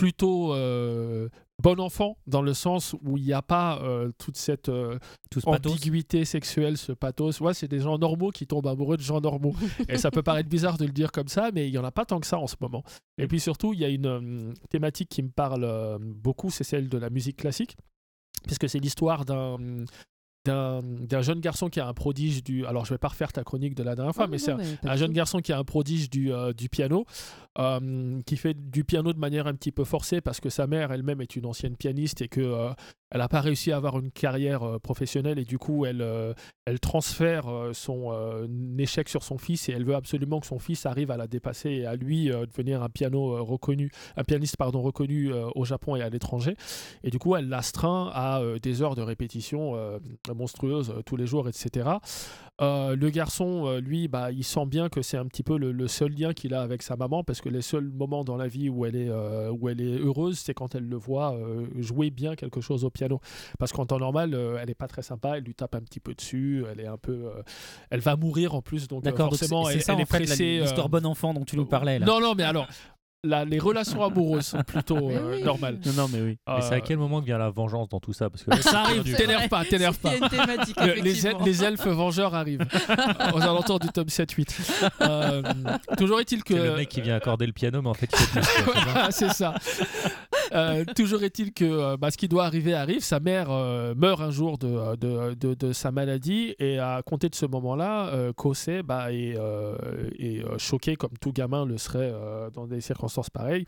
plutôt 0.00 0.54
euh, 0.54 1.28
bon 1.62 1.78
enfant, 1.78 2.16
dans 2.26 2.40
le 2.40 2.54
sens 2.54 2.96
où 3.04 3.18
il 3.18 3.24
n'y 3.24 3.34
a 3.34 3.42
pas 3.42 3.78
euh, 3.82 4.10
toute 4.16 4.38
cette 4.38 4.70
euh, 4.70 4.98
Tout 5.30 5.40
ce 5.40 5.44
pathos. 5.44 5.72
ambiguïté 5.72 6.24
sexuelle, 6.24 6.78
ce 6.78 6.92
pathos. 6.92 7.38
Ouais, 7.40 7.52
c'est 7.52 7.68
des 7.68 7.80
gens 7.80 7.98
normaux 7.98 8.30
qui 8.30 8.46
tombent 8.46 8.66
amoureux 8.66 8.96
de 8.96 9.02
gens 9.02 9.20
normaux. 9.20 9.54
Et 9.90 9.98
ça 9.98 10.10
peut 10.10 10.22
paraître 10.22 10.48
bizarre 10.48 10.78
de 10.78 10.86
le 10.86 10.92
dire 10.92 11.12
comme 11.12 11.28
ça, 11.28 11.50
mais 11.52 11.68
il 11.68 11.72
n'y 11.72 11.76
en 11.76 11.84
a 11.84 11.92
pas 11.92 12.06
tant 12.06 12.18
que 12.18 12.26
ça 12.26 12.38
en 12.38 12.46
ce 12.46 12.56
moment. 12.62 12.82
Et 13.18 13.26
puis 13.26 13.40
surtout, 13.40 13.74
il 13.74 13.80
y 13.80 13.84
a 13.84 13.88
une 13.88 14.06
euh, 14.06 14.54
thématique 14.70 15.10
qui 15.10 15.22
me 15.22 15.28
parle 15.28 15.98
beaucoup, 16.00 16.50
c'est 16.50 16.64
celle 16.64 16.88
de 16.88 16.96
la 16.96 17.10
musique 17.10 17.36
classique, 17.36 17.76
puisque 18.46 18.70
c'est 18.70 18.78
l'histoire 18.78 19.26
d'un 19.26 19.58
d'un 20.44 21.20
jeune 21.22 21.40
garçon 21.40 21.68
qui 21.68 21.80
a 21.80 21.86
un 21.86 21.92
prodige 21.94 22.42
du... 22.42 22.64
Alors, 22.66 22.84
je 22.86 22.94
vais 22.94 22.98
pas 22.98 23.08
refaire 23.08 23.32
ta 23.32 23.44
chronique 23.44 23.74
de 23.74 23.82
la 23.82 23.94
dernière 23.94 24.14
fois, 24.14 24.24
Ah, 24.24 24.30
mais 24.30 24.38
c'est 24.38 24.52
un- 24.52 24.96
jeune 24.96 25.12
garçon 25.12 25.40
qui 25.40 25.52
a 25.52 25.58
un 25.58 25.64
prodige 25.64 26.08
du, 26.10 26.32
euh, 26.32 26.52
du 26.52 26.68
piano, 26.68 27.04
euh, 27.58 28.20
qui 28.26 28.36
fait 28.36 28.54
du 28.54 28.84
piano 28.84 29.12
de 29.12 29.18
manière 29.18 29.46
un 29.46 29.54
petit 29.54 29.72
peu 29.72 29.84
forcée 29.84 30.20
parce 30.20 30.40
que 30.40 30.48
sa 30.50 30.66
mère 30.66 30.92
elle-même 30.92 31.20
est 31.20 31.36
une 31.36 31.46
ancienne 31.46 31.76
pianiste 31.76 32.22
et 32.22 32.28
que 32.28 32.40
euh, 32.40 32.70
elle 33.10 33.18
n'a 33.18 33.28
pas 33.28 33.40
réussi 33.40 33.72
à 33.72 33.76
avoir 33.76 33.98
une 33.98 34.12
carrière 34.12 34.78
professionnelle 34.82 35.38
et 35.40 35.44
du 35.44 35.58
coup 35.58 35.84
elle, 35.84 36.06
elle 36.64 36.78
transfère 36.78 37.46
son 37.72 38.12
échec 38.78 39.08
sur 39.08 39.24
son 39.24 39.36
fils 39.36 39.68
et 39.68 39.72
elle 39.72 39.84
veut 39.84 39.96
absolument 39.96 40.38
que 40.38 40.46
son 40.46 40.60
fils 40.60 40.86
arrive 40.86 41.10
à 41.10 41.16
la 41.16 41.26
dépasser 41.26 41.70
et 41.70 41.86
à 41.86 41.96
lui 41.96 42.26
devenir 42.28 42.84
un 42.84 42.88
piano 42.88 43.44
reconnu, 43.44 43.90
un 44.16 44.22
pianiste 44.22 44.56
pardon 44.56 44.80
reconnu 44.80 45.32
au 45.56 45.64
Japon 45.64 45.96
et 45.96 46.02
à 46.02 46.08
l'étranger. 46.08 46.54
Et 47.02 47.10
du 47.10 47.18
coup 47.18 47.34
elle 47.34 47.48
l'astreint 47.48 48.12
à 48.14 48.40
des 48.62 48.80
heures 48.80 48.94
de 48.94 49.02
répétition 49.02 49.74
monstrueuses 50.34 50.90
euh, 50.90 51.02
tous 51.02 51.16
les 51.16 51.26
jours, 51.26 51.48
etc. 51.48 51.88
Euh, 52.60 52.94
le 52.94 53.10
garçon, 53.10 53.66
euh, 53.66 53.80
lui, 53.80 54.08
bah, 54.08 54.30
il 54.32 54.44
sent 54.44 54.66
bien 54.66 54.88
que 54.88 55.02
c'est 55.02 55.16
un 55.16 55.26
petit 55.26 55.42
peu 55.42 55.56
le, 55.58 55.72
le 55.72 55.88
seul 55.88 56.12
lien 56.12 56.34
qu'il 56.34 56.54
a 56.54 56.60
avec 56.60 56.82
sa 56.82 56.96
maman, 56.96 57.24
parce 57.24 57.40
que 57.40 57.48
les 57.48 57.62
seuls 57.62 57.90
moments 57.90 58.24
dans 58.24 58.36
la 58.36 58.48
vie 58.48 58.68
où 58.68 58.84
elle 58.84 58.96
est, 58.96 59.10
où 59.10 59.68
elle 59.68 59.80
est 59.80 59.98
heureuse, 59.98 60.38
c'est 60.38 60.54
quand 60.54 60.74
elle 60.74 60.88
le 60.88 60.96
voit 60.96 61.36
jouer 61.78 62.10
bien 62.10 62.36
quelque 62.36 62.60
chose 62.60 62.84
au 62.84 62.90
piano. 62.90 63.20
Parce 63.58 63.72
qu'en 63.72 63.86
temps 63.86 63.98
normal, 63.98 64.34
elle 64.60 64.70
est 64.70 64.74
pas 64.74 64.88
très 64.88 65.02
sympa, 65.02 65.38
elle 65.38 65.44
lui 65.44 65.54
tape 65.54 65.74
un 65.74 65.80
petit 65.80 66.00
peu 66.00 66.14
dessus, 66.14 66.64
elle 66.70 66.80
est 66.80 66.86
un 66.86 66.98
peu, 66.98 67.30
elle 67.90 68.00
va 68.00 68.16
mourir 68.16 68.54
en 68.54 68.62
plus, 68.62 68.88
donc 68.88 69.02
D'accord, 69.02 69.30
donc 69.30 69.38
c'est 69.38 69.48
forcément, 69.48 69.64
c'est 69.64 69.74
elle, 69.74 69.82
ça 69.82 69.92
elle 69.92 69.98
en 69.98 70.02
est 70.02 70.10
fait 70.10 70.24
pressée. 70.24 70.58
l'histoire 70.60 70.88
bon 70.88 71.06
enfant 71.06 71.32
dont 71.34 71.44
tu 71.44 71.56
nous 71.56 71.66
parlais 71.66 71.98
là. 71.98 72.06
Non, 72.06 72.20
non, 72.20 72.34
mais 72.34 72.44
alors, 72.44 72.66
la- 73.24 73.44
les 73.44 73.58
relations 73.58 74.02
amoureuses 74.04 74.46
sont 74.46 74.62
plutôt 74.62 74.96
euh, 75.10 75.36
oui. 75.36 75.42
normales. 75.42 75.78
non, 75.86 75.92
non, 75.92 76.08
mais 76.12 76.20
oui. 76.20 76.38
Mais 76.48 76.60
c'est 76.62 76.74
à 76.74 76.76
Euh, 76.78 76.80
quel 76.84 76.96
moment 76.98 77.20
vient 77.20 77.38
la 77.38 77.50
vengeance 77.50 77.88
dans 77.88 78.00
tout 78.00 78.12
ça 78.12 78.30
Parce 78.30 78.44
que 78.44 78.50
là, 78.50 78.62
ça 78.62 78.80
arrive, 78.80 79.14
t'énerve 79.14 79.48
pas, 79.48 79.64
t'énerve 79.64 79.96
Il 80.04 80.06
y 80.06 80.10
pas. 80.10 80.10
a 80.10 80.16
une 80.16 80.28
thématique. 80.28 80.76
Le- 80.80 80.94
les, 81.02 81.26
el- 81.26 81.36
les 81.44 81.64
elfes 81.64 81.86
vengeurs 81.86 82.34
arrivent 82.34 82.64
aux 83.34 83.40
alentours 83.42 83.78
du 83.78 83.88
tome 83.88 84.06
7-8. 84.08 84.90
Euh, 85.02 85.42
toujours 85.98 86.20
est-il 86.20 86.42
que. 86.42 86.54
C'est 86.54 86.64
le 86.64 86.76
mec 86.76 86.88
qui 86.88 87.00
vient 87.00 87.16
accorder 87.16 87.46
le 87.46 87.52
piano, 87.52 87.82
mais 87.82 87.88
en 87.90 87.94
fait, 87.94 88.08
il 88.12 88.18
fait 88.18 88.40
plus. 88.62 88.80
c'est 89.10 89.32
ça. 89.32 89.54
Euh, 90.52 90.84
toujours 90.96 91.22
est-il 91.22 91.52
que 91.52 91.64
euh, 91.64 91.96
bah, 91.96 92.10
ce 92.10 92.16
qui 92.16 92.28
doit 92.28 92.44
arriver 92.44 92.74
arrive. 92.74 93.00
Sa 93.00 93.20
mère 93.20 93.50
euh, 93.50 93.94
meurt 93.94 94.20
un 94.20 94.30
jour 94.30 94.58
de, 94.58 95.72
sa 95.72 95.90
maladie 95.90 96.54
et 96.58 96.78
à 96.78 97.02
compter 97.04 97.28
de 97.28 97.34
ce 97.34 97.46
moment-là, 97.46 98.08
euh, 98.08 98.32
Kosei 98.32 98.82
bah, 98.82 99.12
est, 99.12 99.36
choqué 100.58 100.96
comme 100.96 101.16
tout 101.20 101.32
gamin 101.32 101.64
le 101.64 101.78
serait 101.78 102.12
dans 102.52 102.66
des 102.66 102.80
circonstances 102.80 103.30
pareilles. 103.30 103.64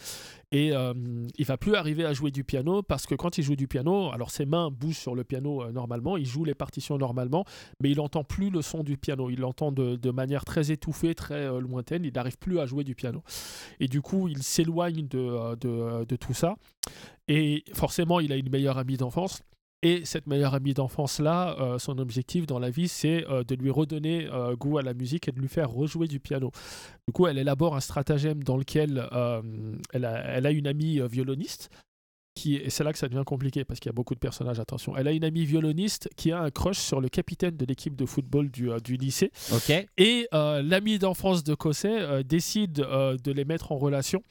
Et 0.53 0.73
euh, 0.73 0.93
il 1.39 1.47
va 1.47 1.57
plus 1.57 1.75
arriver 1.75 2.05
à 2.05 2.13
jouer 2.13 2.31
du 2.31 2.45
piano 2.45 2.83
parce 2.83 3.07
que 3.07 3.15
quand 3.15 3.39
il 3.39 3.43
joue 3.43 3.57
du 3.57 3.67
piano, 3.67 4.13
alors 4.13 4.31
ses 4.31 4.45
mains 4.45 4.71
bougent 4.71 4.99
sur 4.99 5.15
le 5.15 5.25
piano 5.25 5.63
euh, 5.63 5.73
normalement, 5.73 6.19
il 6.19 6.27
joue 6.27 6.45
les 6.45 6.55
partitions 6.55 6.99
normalement, 6.99 7.45
mais 7.81 7.91
il 7.91 7.97
n'entend 7.97 8.23
plus 8.23 8.51
le 8.51 8.61
son 8.61 8.83
du 8.83 8.99
piano. 8.99 9.31
Il 9.31 9.41
l'entend 9.41 9.73
de, 9.73 10.11
manière 10.11 10.45
très 10.45 10.71
étouffée, 10.71 11.15
très 11.15 11.47
euh, 11.47 11.59
lointaine. 11.59 12.05
Il 12.05 12.13
n'arrive 12.13 12.39
plus 12.39 12.61
à 12.61 12.67
jouer 12.67 12.85
du 12.85 12.95
piano. 12.95 13.23
Et 13.81 13.89
du 13.89 14.03
coup, 14.03 14.29
il 14.29 14.43
s'éloigne 14.43 15.09
de, 15.09 15.19
euh, 15.19 16.05
de 16.05 16.17
tout 16.17 16.35
ça. 16.35 16.57
Et 17.29 17.65
forcément, 17.73 18.21
il 18.21 18.33
a 18.33 18.37
une 18.37 18.51
meilleure 18.51 18.77
amie 18.77 18.99
d'enfance. 18.99 19.43
Et 19.85 20.05
cette 20.05 20.29
meilleure 20.29 20.55
amie 20.55 20.75
d'enfance-là, 20.75 21.57
euh, 21.59 21.79
son 21.81 21.99
objectif 21.99 22.47
dans 22.47 22.61
la 22.61 22.71
vie, 22.71 22.87
c'est 22.87 23.29
euh, 23.29 23.43
de 23.43 23.57
lui 23.57 23.71
redonner 23.71 24.29
euh, 24.31 24.55
goût 24.55 24.79
à 24.79 24.83
la 24.83 24.95
musique 24.95 25.27
et 25.27 25.33
de 25.33 25.41
lui 25.41 25.49
faire 25.49 25.71
rejouer 25.71 26.07
du 26.07 26.21
piano. 26.21 26.53
Du 27.09 27.13
coup, 27.13 27.27
elle 27.27 27.37
élabore 27.37 27.75
un 27.75 27.81
stratagème 27.81 28.45
dans 28.45 28.57
lequel 28.57 29.09
elle, 29.93 30.05
a, 30.05 30.51
une 30.53 30.69
amie 30.69 31.01
violoniste. 31.09 31.69
Qui, 32.35 32.57
et 32.57 32.71
c'est 32.71 32.83
là 32.83 32.93
que 32.95 32.99
ça 32.99 33.09
devient 33.09 33.25
compliqué 33.27 33.63
parce 33.65 33.79
qu'il 33.79 33.91
y 33.91 33.93
a 33.93 33.93
beaucoup 33.93 34.15
de 34.15 34.19
personnages, 34.19 34.59
attention. 34.59 34.97
Elle 34.97 35.07
a 35.07 35.13
une 35.13 35.25
amie 35.25 35.45
violoniste 35.45 36.09
qui 36.17 36.33
a 36.33 36.41
un 36.41 36.51
crush 36.51 36.79
sur 36.79 37.01
le 37.01 37.11
capitaine 37.11 37.57
de 37.59 37.67
l'équipe 37.67 37.95
de 37.95 38.07
football 38.07 38.51
du, 38.51 38.71
euh, 38.71 38.79
du 38.79 38.97
lycée. 38.97 39.31
Ok. 39.53 39.71
Et 39.99 40.29
euh, 40.33 40.63
l'ami 40.63 40.99
d'enfance 40.99 41.45
de 41.45 41.55
Kosei 41.55 41.91
euh, 41.91 42.23
décide 42.23 42.81
euh, 42.81 43.19
de 43.23 43.33
les 43.33 43.45
mettre 43.45 43.71
en 43.71 43.77
relation 43.77 44.23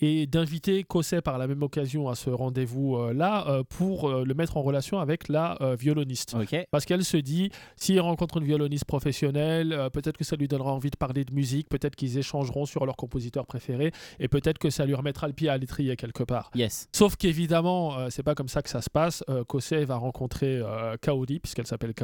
et 0.00 0.26
d'inviter 0.26 0.82
Kosei 0.82 1.20
par 1.20 1.36
la 1.36 1.46
même 1.46 1.62
occasion 1.62 2.08
à 2.08 2.14
ce 2.14 2.30
rendez-vous-là 2.30 3.46
euh, 3.46 3.62
pour 3.62 4.08
le 4.10 4.34
mettre 4.34 4.56
en 4.56 4.62
relation 4.62 5.00
avec 5.00 5.28
la 5.28 5.58
violoniste. 5.78 6.34
Parce 6.70 6.86
qu'elle 6.86 7.04
se 7.04 7.18
dit, 7.18 7.50
s'il 7.76 8.00
rencontre 8.00 8.38
une 8.38 8.44
violoniste 8.44 8.86
professionnelle, 8.86 9.90
peut-être 9.92 10.16
que 10.16 10.24
ça 10.24 10.34
lui 10.36 10.48
donnera 10.48 10.72
envie 10.72 10.88
de 10.90 10.96
parler 10.96 11.26
de 11.26 11.34
musique, 11.34 11.68
peut-être 11.68 11.94
qu'ils 11.94 12.16
échangeront 12.16 12.64
sur 12.64 12.86
leur 12.86 12.96
compositeur 12.96 13.44
préféré, 13.44 13.92
et 14.18 14.28
peut-être 14.28 14.56
que 14.56 14.70
ça 14.70 14.86
lui 14.86 14.94
remettra 14.94 15.26
le 15.26 15.34
pied 15.34 15.50
à 15.50 15.58
l'étrier 15.58 15.87
s'expatrier 15.88 15.96
quelque 15.96 16.24
part. 16.24 16.50
Yes. 16.54 16.88
Sauf 16.92 17.16
qu'évidemment, 17.16 17.98
euh, 17.98 18.08
c'est 18.10 18.22
pas 18.22 18.34
comme 18.34 18.48
ça 18.48 18.62
que 18.62 18.70
ça 18.70 18.82
se 18.82 18.90
passe. 18.90 19.24
Euh, 19.28 19.44
va 19.86 19.96
rencontrer 19.96 20.56
euh, 20.56 20.96
Kaori, 21.00 21.40
puisqu'elle 21.40 21.66
s'appelle 21.66 21.94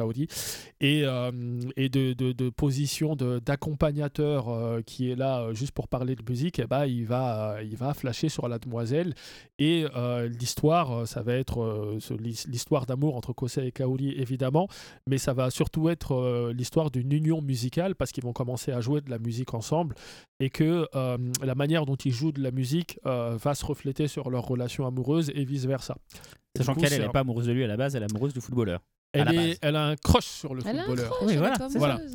et, 0.81 1.03
euh, 1.05 1.31
et 1.77 1.89
de, 1.89 2.13
de, 2.13 2.31
de 2.31 2.49
position 2.49 3.15
d'accompagnateur 3.15 4.49
euh, 4.49 4.81
qui 4.81 5.11
est 5.11 5.15
là 5.15 5.41
euh, 5.41 5.53
juste 5.53 5.71
pour 5.71 5.87
parler 5.87 6.15
de 6.15 6.23
musique, 6.27 6.59
et 6.59 6.67
ben, 6.67 6.85
il, 6.85 7.05
va, 7.05 7.55
euh, 7.55 7.63
il 7.63 7.77
va 7.77 7.93
flasher 7.93 8.29
sur 8.29 8.47
la 8.47 8.59
demoiselle. 8.59 9.13
Et 9.57 9.85
euh, 9.95 10.27
l'histoire, 10.27 10.91
euh, 10.91 11.05
ça 11.05 11.21
va 11.21 11.33
être 11.33 11.61
euh, 11.61 11.99
l'histoire 12.19 12.85
d'amour 12.85 13.15
entre 13.15 13.33
Kosei 13.33 13.67
et 13.67 13.71
Kaori, 13.71 14.11
évidemment, 14.11 14.67
mais 15.07 15.17
ça 15.17 15.33
va 15.33 15.49
surtout 15.49 15.89
être 15.89 16.13
euh, 16.13 16.53
l'histoire 16.53 16.91
d'une 16.91 17.11
union 17.11 17.41
musicale, 17.41 17.95
parce 17.95 18.11
qu'ils 18.11 18.23
vont 18.23 18.33
commencer 18.33 18.71
à 18.71 18.81
jouer 18.81 19.01
de 19.01 19.09
la 19.09 19.19
musique 19.19 19.53
ensemble, 19.53 19.95
et 20.39 20.49
que 20.49 20.87
euh, 20.95 21.17
la 21.43 21.55
manière 21.55 21.85
dont 21.85 21.95
ils 21.95 22.11
jouent 22.11 22.33
de 22.33 22.41
la 22.41 22.51
musique 22.51 22.99
euh, 23.05 23.37
va 23.41 23.55
se 23.55 23.65
refléter 23.75 24.07
sur 24.07 24.29
leur 24.29 24.43
relation 24.45 24.87
amoureuse 24.87 25.29
et 25.35 25.43
vice-versa. 25.45 25.95
Sachant 26.57 26.73
qu'elle, 26.75 26.93
elle 26.93 27.01
n'est 27.03 27.09
pas 27.09 27.19
amoureuse 27.19 27.47
de 27.47 27.51
lui 27.51 27.63
à 27.63 27.67
la 27.67 27.77
base, 27.77 27.95
elle 27.95 28.03
est 28.03 28.11
amoureuse 28.11 28.33
du 28.33 28.41
footballeur. 28.41 28.79
elle, 29.13 29.27
est- 29.35 29.63
a 29.63 29.87
un 29.87 29.95
crush 29.95 30.25
sur 30.25 30.55
le 30.55 30.61
Elle 30.65 30.79
a 30.79 30.83
un 30.83 30.85
footballeur. 30.85 31.11
crush, 31.11 31.27
Oui, 31.27 31.35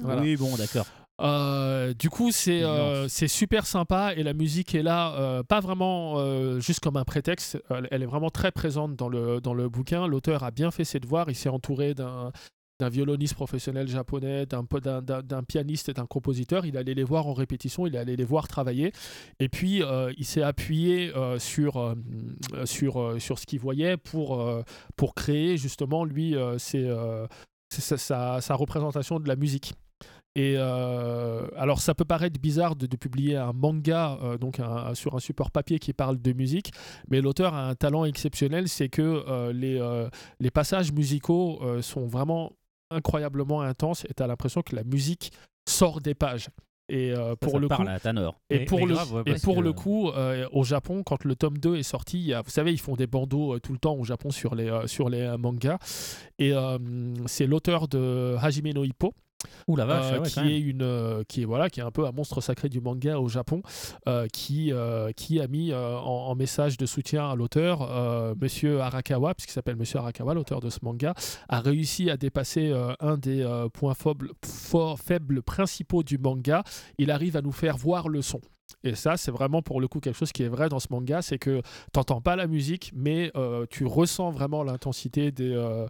voilà. 0.03 0.21
Oui, 0.23 0.37
bon, 0.37 0.57
d'accord. 0.57 0.87
Euh, 1.21 1.93
du 1.93 2.09
coup, 2.09 2.31
c'est 2.33 2.63
euh, 2.63 3.07
c'est 3.09 3.29
super 3.29 3.67
sympa 3.67 4.15
et 4.17 4.23
la 4.23 4.33
musique 4.33 4.75
est 4.75 4.83
là, 4.83 5.15
euh, 5.19 5.43
pas 5.43 5.61
vraiment 5.61 6.15
euh, 6.17 6.61
juste 6.61 6.81
comme 6.81 6.97
un 6.97 7.05
prétexte. 7.05 7.59
Elle, 7.69 7.89
elle 7.91 8.03
est 8.03 8.07
vraiment 8.07 8.31
très 8.31 8.51
présente 8.51 8.97
dans 8.97 9.11
le, 9.11 9.39
dans 9.41 9.53
le 9.53 9.69
bouquin. 9.69 10.07
L'auteur 10.07 10.45
a 10.45 10.51
bien 10.51 10.71
fait 10.71 10.85
ses 10.85 10.99
devoirs. 10.99 11.29
Il 11.29 11.35
s'est 11.35 11.51
entouré 11.51 11.93
d'un 11.93 12.33
d'un 12.81 12.89
violoniste 12.89 13.35
professionnel 13.35 13.87
japonais, 13.87 14.47
d'un 14.47 15.43
pianiste 15.45 15.91
et 15.91 15.93
d'un 15.93 16.07
compositeur. 16.07 16.65
Il 16.65 16.77
allait 16.77 16.95
les 16.95 17.05
voir 17.05 17.27
en 17.27 17.35
répétition, 17.35 17.87
il 17.87 17.97
allait 17.97 18.17
les 18.17 18.25
voir 18.25 18.49
travailler. 18.49 18.93
Et 19.39 19.49
puis, 19.51 19.83
euh, 19.83 20.13
il 20.17 20.25
s'est 20.25 20.43
appuyé 20.43 21.15
euh, 21.15 21.39
sur, 21.39 21.77
euh, 21.77 21.95
sur, 22.65 23.21
sur 23.21 23.39
ce 23.39 23.45
qu'il 23.47 23.61
voyait 23.61 23.97
pour, 23.99 24.43
pour 24.97 25.15
créer 25.15 25.57
justement, 25.59 26.05
lui, 26.05 26.35
ses, 26.59 26.91
sa, 27.69 28.41
sa- 28.41 28.55
représentation 28.55 29.21
de 29.21 29.29
la 29.29 29.37
musique. 29.37 29.75
Et 30.37 30.57
alors, 30.57 31.81
ça 31.81 31.95
peut 31.95 32.05
paraître 32.05 32.41
bizarre 32.41 32.77
de, 32.77 32.87
de 32.87 32.97
publier 32.97 33.37
un 33.37 33.53
manga 33.53 34.17
donc 34.41 34.61
sur 34.95 35.17
un 35.17 35.21
support 35.21 35.51
papier 35.51 35.79
qui 35.81 35.93
parle 35.93 36.23
de 36.23 36.33
musique, 36.33 36.73
mais 37.11 37.21
l'auteur 37.21 37.53
a 37.53 37.69
un 37.69 37.75
talent 37.75 38.05
exceptionnel, 38.05 38.69
c'est 38.69 38.89
que 38.89 39.51
les, 39.51 39.81
les 40.39 40.51
passages 40.51 40.93
musicaux 40.93 41.61
sont 41.83 42.07
vraiment 42.07 42.53
incroyablement 42.91 43.63
intenses 43.63 44.05
et 44.05 44.15
tu 44.15 44.23
as 44.23 44.27
l'impression 44.27 44.63
que 44.63 44.75
la 44.77 44.85
musique 44.85 45.33
sort 45.69 46.01
des 46.01 46.15
pages. 46.15 46.49
Et 46.93 47.13
euh, 47.13 47.37
pour 47.37 47.53
ça 47.53 47.59
le 47.61 47.69
coup, 47.69 47.77
parle 47.77 47.89
à 47.89 48.01
Tanor. 48.01 48.41
et 48.51 48.59
Mais- 48.61 48.65
pour, 48.65 48.81
mais 48.81 48.87
le, 48.87 48.95
grave, 48.95 49.13
ouais, 49.15 49.21
et 49.27 49.31
parce 49.31 49.43
pour 49.43 49.57
que- 49.57 49.61
le 49.61 49.73
coup, 49.73 50.11
euh, 50.11 50.49
au 50.51 50.65
Japon, 50.65 51.05
quand 51.05 51.23
le 51.25 51.37
tome 51.37 51.57
2 51.57 51.77
est 51.77 51.85
sorti, 51.85 52.19
il 52.19 52.27
y 52.27 52.35
a- 52.35 52.43
vous 52.43 52.51
savez, 52.51 52.73
ils 52.73 52.81
font 52.81 52.97
des 52.97 53.07
bandeaux 53.07 53.55
euh, 53.55 53.61
tout 53.61 53.73
le 53.73 53.79
temps 53.79 53.95
au 53.95 54.03
Japon 54.05 54.31
sur 54.33 54.57
les, 54.57 54.69
euh, 54.69 54.89
sur 54.89 55.09
les 55.09 55.21
euh, 55.21 55.39
mangas. 55.39 55.79
Et 56.41 56.53
euh, 56.53 56.79
c'est 57.27 57.47
l'auteur 57.47 57.87
de 57.87 58.35
Hajime 58.41 58.73
no 58.75 58.83
Hippo, 58.83 59.15
Ouh 59.69 59.77
la 59.77 59.87
vache, 59.87 60.13
euh, 60.13 60.21
ouais, 60.21 60.29
qui, 60.29 60.41
est 60.41 60.61
une, 60.61 60.83
euh, 60.83 61.23
qui, 61.27 61.43
est, 61.43 61.45
voilà, 61.45 61.71
qui 61.71 61.81
est 61.81 61.83
un 61.83 61.91
peu 61.91 62.07
un 62.07 62.13
monstre 62.13 62.41
sacré 62.41 62.69
du 62.69 62.81
manga 62.81 63.19
au 63.19 63.29
Japon, 63.29 63.63
euh, 64.09 64.27
qui, 64.33 64.73
qui 65.17 65.41
a 65.41 65.49
mis 65.49 65.75
en, 65.75 65.79
en 65.79 66.35
message 66.35 66.77
de 66.77 66.87
soutien 66.87 67.31
à 67.31 67.35
l'auteur, 67.35 67.89
Monsieur 68.41 68.81
Arakawa, 68.81 69.35
puisqu'il 69.35 69.53
s'appelle 69.53 69.77
Monsieur 69.77 69.99
Arakawa, 69.99 70.35
l'auteur 70.35 70.61
de 70.61 70.71
ce 70.71 70.79
manga, 70.83 71.15
a 71.49 71.61
réussi 71.61 72.11
à 72.11 72.17
dépasser 72.17 72.73
un 73.01 73.17
des 73.17 73.47
points 73.73 73.95
faibles, 73.95 74.33
faibles 74.97 75.43
principaux 75.43 76.03
du 76.03 76.19
manga. 76.19 76.63
Il 76.99 77.11
arrive 77.11 77.37
à 77.37 77.43
nous 77.43 77.53
faire 77.53 77.77
voir 77.77 78.09
le 78.09 78.23
son. 78.23 78.41
Et 78.85 78.95
ça, 78.95 79.17
c'est 79.17 79.31
vraiment 79.31 79.63
pour 79.63 79.81
le 79.81 79.89
coup 79.89 80.01
quelque 80.01 80.17
chose 80.17 80.33
qui 80.33 80.43
est 80.43 80.49
vrai 80.49 80.69
dans 80.69 80.79
ce 80.79 80.89
manga, 80.91 81.23
c'est 81.23 81.39
que 81.39 81.63
t'entends 81.93 82.21
pas 82.21 82.37
la 82.37 82.47
musique, 82.47 82.93
mais 82.95 83.31
euh, 83.37 83.67
tu 83.69 83.85
ressens 83.85 84.31
vraiment 84.31 84.63
l'intensité 84.63 85.33
des, 85.33 85.53
euh, 85.53 85.87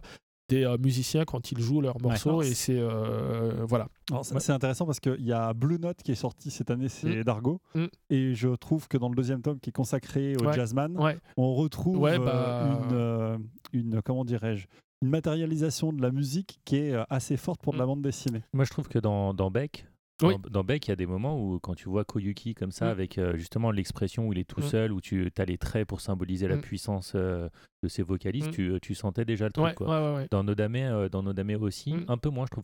des 0.51 0.63
euh, 0.65 0.77
musiciens 0.77 1.23
quand 1.25 1.51
ils 1.51 1.59
jouent 1.59 1.81
leurs 1.81 2.01
morceaux. 2.01 2.41
Et 2.41 2.53
c'est 2.53 2.77
euh, 2.77 3.63
voilà. 3.67 3.87
C'est 4.23 4.51
intéressant 4.51 4.85
parce 4.85 4.99
qu'il 4.99 5.25
y 5.25 5.31
a 5.33 5.53
Blue 5.53 5.79
Note 5.79 5.97
qui 6.03 6.11
est 6.11 6.15
sorti 6.15 6.51
cette 6.51 6.69
année, 6.69 6.89
c'est 6.89 7.19
Mm. 7.19 7.23
Dargo. 7.23 7.61
Mm. 7.75 7.85
Et 8.09 8.35
je 8.35 8.49
trouve 8.49 8.87
que 8.87 8.97
dans 8.97 9.09
le 9.09 9.15
deuxième 9.15 9.41
tome 9.41 9.59
qui 9.59 9.69
est 9.69 9.73
consacré 9.73 10.35
au 10.35 10.45
Ouais. 10.45 10.53
jazzman, 10.53 10.97
Ouais. 10.97 11.17
on 11.37 11.53
retrouve 11.55 11.97
Ouais, 11.99 12.19
euh, 12.19 12.25
bah- 12.25 12.79
une, 12.89 12.93
euh, 12.95 13.37
une, 13.73 14.01
comment 14.01 14.25
dirais-je, 14.25 14.67
une 15.01 15.09
matérialisation 15.09 15.93
de 15.93 16.01
la 16.01 16.11
musique 16.11 16.59
qui 16.65 16.75
est 16.77 16.93
assez 17.09 17.37
forte 17.37 17.61
pour 17.61 17.73
de 17.73 17.77
la 17.79 17.85
Mm. 17.85 17.87
bande 17.87 18.01
dessinée. 18.01 18.41
Moi, 18.53 18.65
je 18.65 18.69
trouve 18.71 18.87
que 18.87 18.99
dans, 18.99 19.33
dans 19.33 19.49
Beck, 19.49 19.85
Oui. 20.27 20.35
dans, 20.43 20.49
dans 20.49 20.63
Beck, 20.63 20.87
il 20.87 20.91
y 20.91 20.93
a 20.93 20.95
des 20.95 21.05
moments 21.05 21.39
où, 21.41 21.59
quand 21.59 21.75
tu 21.75 21.89
vois 21.89 22.03
Koyuki 22.05 22.53
comme 22.53 22.71
ça, 22.71 22.85
Mm. 22.85 22.89
avec 22.89 23.17
euh, 23.17 23.35
justement 23.37 23.71
l'expression 23.71 24.27
où 24.27 24.33
il 24.33 24.39
est 24.39 24.43
tout 24.49 24.61
Mm. 24.61 24.63
seul, 24.63 24.91
où 24.91 25.01
tu 25.01 25.31
as 25.37 25.45
les 25.45 25.57
traits 25.57 25.87
pour 25.87 26.01
symboliser 26.01 26.47
la 26.47 26.55
Mm. 26.57 26.61
puissance 26.61 27.13
euh, 27.15 27.49
de 27.83 27.87
ses 27.87 28.03
vocalistes, 28.03 28.49
Mm. 28.49 28.51
tu, 28.51 28.73
tu 28.81 28.95
sentais 28.95 29.25
déjà 29.25 29.45
le 29.45 29.51
truc. 29.51 29.65
Ouais, 29.65 29.73
quoi. 29.73 29.87
ouais, 29.87 30.09
ouais, 30.11 30.15
ouais. 30.21 30.27
Dans 30.31 30.43
Nodame, 30.43 30.75
euh, 30.75 31.09
dans 31.09 31.23
Nodame 31.23 31.57
aussi, 31.61 31.95
un 32.07 32.17
peu 32.17 32.29
moins, 32.29 32.45
je 32.45 32.51
trouve. 32.59 32.63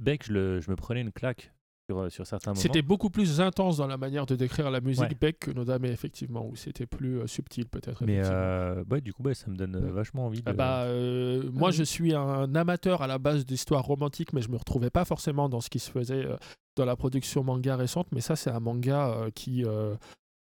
Beck, 0.00 0.26
je, 0.26 0.32
le- 0.32 0.60
je 0.60 0.70
me 0.70 0.76
prenais 0.76 1.00
une 1.00 1.12
claque 1.12 1.52
sur, 1.88 1.98
euh, 1.98 2.10
sur 2.10 2.26
certains 2.26 2.50
moments. 2.52 2.60
C'était 2.60 2.82
beaucoup 2.82 3.10
plus 3.10 3.40
intense 3.40 3.76
dans 3.76 3.86
la 3.86 3.96
manière 3.96 4.26
de 4.26 4.36
décrire 4.36 4.70
la 4.70 4.80
musique 4.80 5.02
Ouais. 5.04 5.16
Beck 5.20 5.38
que 5.40 5.50
Nodame, 5.50 5.84
effectivement, 5.86 6.46
où 6.46 6.56
c'était 6.56 6.86
plus 6.86 7.20
euh, 7.20 7.26
subtil, 7.26 7.66
peut-être. 7.68 8.04
Mais 8.04 8.20
euh, 8.24 8.82
ouais, 8.90 9.00
du 9.00 9.12
coup, 9.12 9.22
ouais, 9.22 9.34
ça 9.34 9.50
me 9.50 9.56
donne 9.56 9.76
euh, 9.76 9.92
vachement 9.92 10.26
envie 10.26 10.38
de. 10.42 10.48
Ah 10.48 10.52
bah, 10.54 10.82
euh, 10.84 11.42
moi, 11.52 11.68
oui. 11.70 11.74
je 11.74 11.82
suis 11.82 12.14
un 12.14 12.54
amateur 12.54 13.02
à 13.02 13.06
la 13.06 13.18
base 13.18 13.44
d'histoires 13.44 13.84
romantiques, 13.84 14.32
mais 14.32 14.40
je 14.42 14.48
me 14.48 14.56
retrouvais 14.56 14.90
pas 14.90 15.04
forcément 15.04 15.48
dans 15.48 15.60
ce 15.60 15.68
qui 15.68 15.78
se 15.78 15.90
faisait 15.90 16.24
euh, 16.24 16.36
dans 16.76 16.84
la 16.86 16.96
production 16.96 17.44
manga 17.44 17.76
récente. 17.76 18.06
Mais 18.12 18.20
ça, 18.20 18.34
c'est 18.36 18.50
un 18.50 18.60
manga 18.60 19.08
euh, 19.08 19.30
qui, 19.34 19.64
euh, 19.66 19.94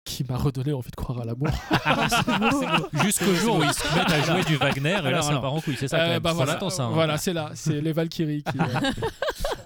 qui 0.05 0.23
m'a 0.29 0.37
redonné 0.37 0.73
envie 0.73 0.91
de 0.91 0.97
croire 0.97 1.21
à 1.21 1.25
l'amour. 1.25 1.49
Jusqu'au 3.05 3.35
jour 3.35 3.57
où 3.57 3.63
ils 3.65 3.73
se 3.73 3.95
mettent 3.97 4.11
à 4.13 4.21
jouer 4.23 4.45
du 4.45 4.57
Wagner, 4.57 4.99
et 5.05 5.11
là, 5.11 5.21
ça 5.23 5.39
part 5.41 5.53
en 5.55 5.61
couille. 5.61 5.77
C'est 5.77 5.89
ça, 5.89 5.97
Euh, 5.97 6.05
quand 6.05 6.11
même. 6.13 6.23
bah 6.23 6.33
voilà, 6.33 6.59
hein. 6.63 6.91
voilà 6.93 7.17
c'est 7.19 7.33
là, 7.33 7.51
c'est 7.55 7.81
les 7.81 7.93
Valkyries 7.93 8.43
qui. 8.45 8.59
euh, 8.61 8.91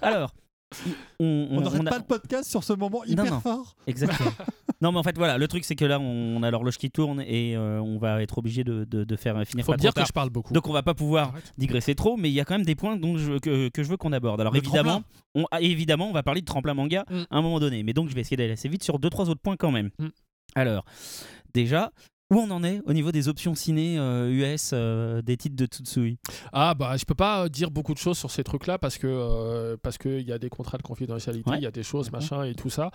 Alors, 0.01 0.31
on, 1.19 1.47
On 1.51 1.61
n'arrête 1.61 1.81
a- 1.87 1.89
pas 1.89 1.97
le 1.97 2.03
podcast 2.03 2.49
sur 2.49 2.63
ce 2.63 2.73
moment 2.73 3.03
hyper 3.05 3.25
non. 3.25 3.39
fort. 3.39 3.75
Exactement. 3.87 4.31
non, 4.81 4.91
mais 4.91 4.99
en 4.99 5.03
fait, 5.03 5.17
voilà, 5.17 5.37
le 5.37 5.47
truc, 5.47 5.65
c'est 5.65 5.75
que 5.75 5.85
là, 5.85 5.99
on 5.99 6.43
a 6.43 6.51
l'horloge 6.51 6.77
qui 6.77 6.91
tourne 6.91 7.21
et 7.21 7.55
euh, 7.57 7.81
on 7.81 7.97
va 7.97 8.21
être 8.21 8.37
obligé 8.37 8.63
de, 8.63 8.83
de- 8.85 9.03
de 9.03 9.15
faire 9.15 9.35
finir 9.47 9.65
Faut 9.65 9.71
pas 9.73 9.77
dire 9.77 9.89
trop 9.91 9.95
tard. 9.95 10.03
que 10.03 10.07
je 10.07 10.13
parle 10.13 10.29
beaucoup. 10.29 10.53
Donc, 10.53 10.67
on 10.67 10.73
va 10.73 10.83
pas 10.83 10.93
pouvoir 10.93 11.29
Arrête. 11.29 11.53
digresser 11.57 11.95
trop, 11.95 12.17
mais 12.17 12.29
il 12.29 12.33
y 12.33 12.39
a 12.39 12.45
quand 12.45 12.55
même 12.55 12.65
des 12.65 12.75
points 12.75 12.95
dont 12.97 13.17
je, 13.17 13.39
que, 13.39 13.69
que 13.69 13.83
je 13.83 13.89
veux 13.89 13.97
qu'on 13.97 14.13
aborde. 14.13 14.39
Alors, 14.41 14.53
Le 14.53 14.59
évidemment, 14.59 15.03
on, 15.35 15.45
ah, 15.51 15.61
évidemment, 15.61 16.07
on 16.09 16.13
va 16.13 16.23
parler 16.23 16.41
de 16.41 16.45
tremplin 16.45 16.73
manga 16.73 17.05
Mm. 17.09 17.21
à 17.29 17.37
un 17.37 17.41
moment 17.41 17.59
donné, 17.59 17.81
mais 17.83 17.93
donc 17.93 18.09
je 18.09 18.15
vais 18.15 18.21
essayer 18.21 18.37
d'aller 18.37 18.53
assez 18.53 18.69
vite 18.69 18.83
sur 18.83 18.99
deux, 18.99 19.09
trois 19.09 19.29
autres 19.29 19.41
points 19.41 19.55
quand 19.57 19.71
même. 19.71 19.89
Mm. 19.99 20.07
Alors, 20.55 20.85
déjà, 21.53 21.91
où 22.31 22.37
on 22.37 22.49
en 22.51 22.63
est 22.63 22.81
au 22.85 22.93
niveau 22.93 23.11
des 23.11 23.27
options 23.27 23.55
ciné 23.55 23.97
euh, 23.97 24.29
US 24.29 24.71
euh, 24.73 25.21
des 25.21 25.35
titres 25.37 25.55
de 25.55 25.65
Tsutsui? 25.65 26.17
Ah 26.53 26.73
bah 26.75 26.95
je 26.97 27.05
peux 27.05 27.15
pas 27.15 27.45
euh, 27.45 27.49
dire 27.49 27.71
beaucoup 27.71 27.93
de 27.93 27.99
choses 27.99 28.17
sur 28.17 28.29
ces 28.31 28.43
trucs-là 28.43 28.77
parce 28.77 28.97
que 28.97 29.07
euh, 29.07 29.77
parce 29.81 29.97
que 29.97 30.09
il 30.19 30.27
y 30.27 30.31
a 30.31 30.37
des 30.37 30.49
contrats 30.49 30.77
de 30.77 30.83
confidentialité, 30.83 31.43
il 31.47 31.51
Ouais. 31.53 31.59
y 31.61 31.65
a 31.65 31.71
des 31.71 31.83
choses 31.83 32.11
machin 32.11 32.43
et 32.43 32.53
tout 32.55 32.69
ça. 32.69 32.91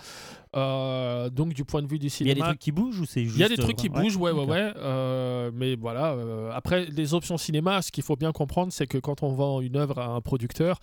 Euh, 0.56 1.30
donc 1.30 1.52
du 1.52 1.64
point 1.64 1.82
de 1.82 1.88
vue 1.88 1.98
du 1.98 2.06
Il 2.06 2.10
y 2.10 2.12
a 2.12 2.16
cinéma, 2.16 2.34
des 2.34 2.40
trucs 2.52 2.58
qui 2.60 2.72
bougent 2.72 3.00
ou 3.00 3.06
c'est 3.06 3.24
juste 3.24 3.36
Il 3.36 3.40
y 3.40 3.44
a 3.44 3.48
des 3.48 3.58
euh, 3.58 3.62
trucs 3.62 3.76
qui 3.76 3.88
bougent, 3.88 4.16
ouais, 4.16 4.30
ouais, 4.30 4.44
ouais. 4.46 4.72
euh, 4.76 5.50
mais 5.52 5.74
voilà. 5.74 6.12
euh, 6.12 6.50
après, 6.54 6.84
les 6.86 7.14
options 7.14 7.36
cinéma, 7.36 7.82
ce 7.82 7.90
qu'il 7.90 8.04
faut 8.04 8.16
bien 8.16 8.30
comprendre, 8.32 8.72
c'est 8.72 8.86
que 8.86 8.98
quand 8.98 9.22
on 9.22 9.32
vend 9.32 9.60
une 9.60 9.76
œuvre 9.76 9.98
à 9.98 10.06
un 10.06 10.20
producteur, 10.20 10.78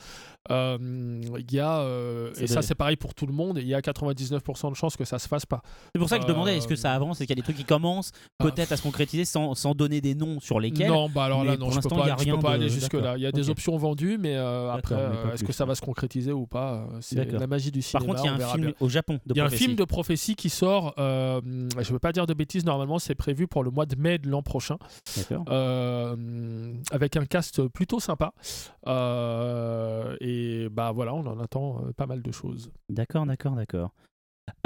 euh, 0.49 0.77
il 1.37 1.53
y 1.53 1.59
a, 1.59 1.79
euh, 1.81 2.31
et 2.39 2.47
ça 2.47 2.61
c'est 2.61 2.75
pareil 2.75 2.95
pour 2.97 3.13
tout 3.13 3.25
le 3.27 3.33
monde, 3.33 3.59
il 3.59 3.67
y 3.67 3.73
a 3.75 3.79
99% 3.81 4.69
de 4.71 4.75
chances 4.75 4.97
que 4.97 5.05
ça 5.05 5.19
se 5.19 5.27
fasse 5.27 5.45
pas. 5.45 5.61
C'est 5.93 5.99
pour 5.99 6.09
ça 6.09 6.17
que 6.17 6.23
je 6.23 6.27
demandais 6.27 6.57
est-ce 6.57 6.67
que 6.67 6.73
Euh, 6.73 6.77
ça 6.77 6.93
avance 6.93 7.21
Est-ce 7.21 7.27
qu'il 7.27 7.35
y 7.37 7.39
a 7.39 7.41
des 7.41 7.43
trucs 7.43 7.57
qui 7.57 7.63
commencent? 7.65 8.11
Peut-être 8.41 8.71
à 8.71 8.77
se 8.77 8.81
concrétiser 8.83 9.25
sans, 9.25 9.55
sans 9.55 9.73
donner 9.73 10.01
des 10.01 10.15
noms 10.15 10.39
sur 10.39 10.59
lesquels 10.59 10.89
Non, 10.89 11.09
bah 11.09 11.25
alors 11.25 11.43
là, 11.43 11.57
non, 11.57 11.65
pour 11.67 11.73
je 11.73 11.79
peux 11.81 11.89
pas, 11.89 12.15
je 12.19 12.31
peux 12.31 12.39
pas 12.39 12.49
de- 12.49 12.53
aller 12.55 12.69
jusque 12.69 12.93
là. 12.93 12.99
d'accord. 13.01 13.17
Il 13.17 13.21
y 13.21 13.25
a 13.25 13.31
des 13.31 13.49
options 13.49 13.77
vendues, 13.77 14.17
mais 14.19 14.35
euh, 14.35 14.71
après, 14.71 14.95
euh, 14.95 15.33
est-ce 15.33 15.43
que 15.43 15.51
ça 15.53 15.65
va 15.65 15.75
se 15.75 15.81
concrétiser 15.81 16.31
ou 16.31 16.45
pas 16.47 16.73
euh, 16.91 16.97
C'est 17.01 17.31
la 17.31 17.47
magie 17.47 17.71
du 17.71 17.79
Par 17.81 18.01
cinéma. 18.01 18.05
contre, 18.05 18.23
il 18.23 18.27
y 18.27 18.29
a 18.41 18.45
un 18.47 18.51
film 18.51 18.65
bien. 18.67 18.73
au 18.79 18.89
Japon 18.89 19.13
de 19.25 19.33
Il 19.33 19.37
y 19.37 19.41
a 19.41 19.45
un 19.45 19.49
film 19.49 19.75
de 19.75 19.83
prophétie 19.83 20.35
qui 20.35 20.49
sort, 20.49 20.93
euh, 20.97 21.41
je 21.79 21.87
ne 21.89 21.93
veux 21.93 21.99
pas 21.99 22.11
dire 22.11 22.25
de 22.27 22.33
bêtises, 22.33 22.65
normalement 22.65 22.99
c'est 22.99 23.15
prévu 23.15 23.47
pour 23.47 23.63
le 23.63 23.71
mois 23.71 23.85
de 23.85 23.95
mai 23.95 24.17
de 24.17 24.29
l'an 24.29 24.41
prochain. 24.41 24.77
Euh, 25.49 26.73
avec 26.91 27.15
un 27.17 27.25
cast 27.25 27.67
plutôt 27.67 27.99
sympa. 27.99 28.33
Et 30.21 30.67
bah 30.71 30.91
voilà, 30.91 31.13
on 31.13 31.25
en 31.25 31.39
attend 31.39 31.81
pas 31.97 32.05
mal 32.07 32.21
de 32.21 32.31
choses. 32.31 32.71
D'accord, 32.89 33.25
d'accord, 33.25 33.53
d'accord. 33.55 33.91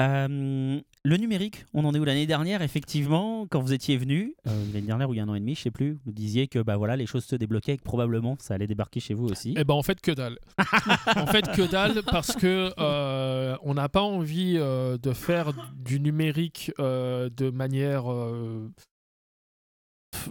Euh, 0.02 0.80
le 1.04 1.18
numérique, 1.18 1.66
on 1.74 1.86
en 1.86 1.94
est 1.94 2.00
où 2.00 2.04
l'année 2.04 2.26
dernière 2.26 2.62
Effectivement, 2.62 3.46
quand 3.50 3.62
vous 3.62 3.74
étiez 3.74 3.98
venu, 3.98 4.36
euh, 4.48 4.66
l'année 4.74 4.88
dernière 4.88 5.10
ou 5.10 5.14
il 5.14 5.18
y 5.18 5.20
a 5.20 5.24
un 5.24 5.30
an 5.30 5.36
et 5.36 5.40
demi, 5.40 5.56
je 5.56 5.62
sais 5.62 5.72
plus, 5.72 5.98
vous 6.06 6.12
disiez 6.12 6.48
que 6.48 6.60
bah 6.60 6.76
voilà, 6.78 6.96
les 6.96 7.06
choses 7.06 7.26
se 7.26 7.36
débloquaient 7.36 7.74
et 7.74 7.78
que 7.78 7.84
probablement 7.84 8.36
ça 8.40 8.56
allait 8.56 8.68
débarquer 8.68 9.00
chez 9.00 9.14
vous 9.14 9.28
aussi. 9.28 9.54
Et 9.58 9.64
ben 9.64 9.74
en 9.74 9.84
fait 9.84 10.02
que 10.02 10.12
dalle. 10.12 10.38
en 11.16 11.28
fait 11.28 11.50
que 11.52 11.70
dalle 11.70 12.02
parce 12.04 12.36
que 12.36 12.72
euh, 12.78 13.56
on 13.62 13.76
n'a 13.76 13.90
pas 13.90 14.02
envie 14.02 14.56
de 14.56 15.14
faire 15.14 15.54
du 15.76 16.00
numérique 16.00 16.72
de 16.78 17.50
manière 17.50 18.06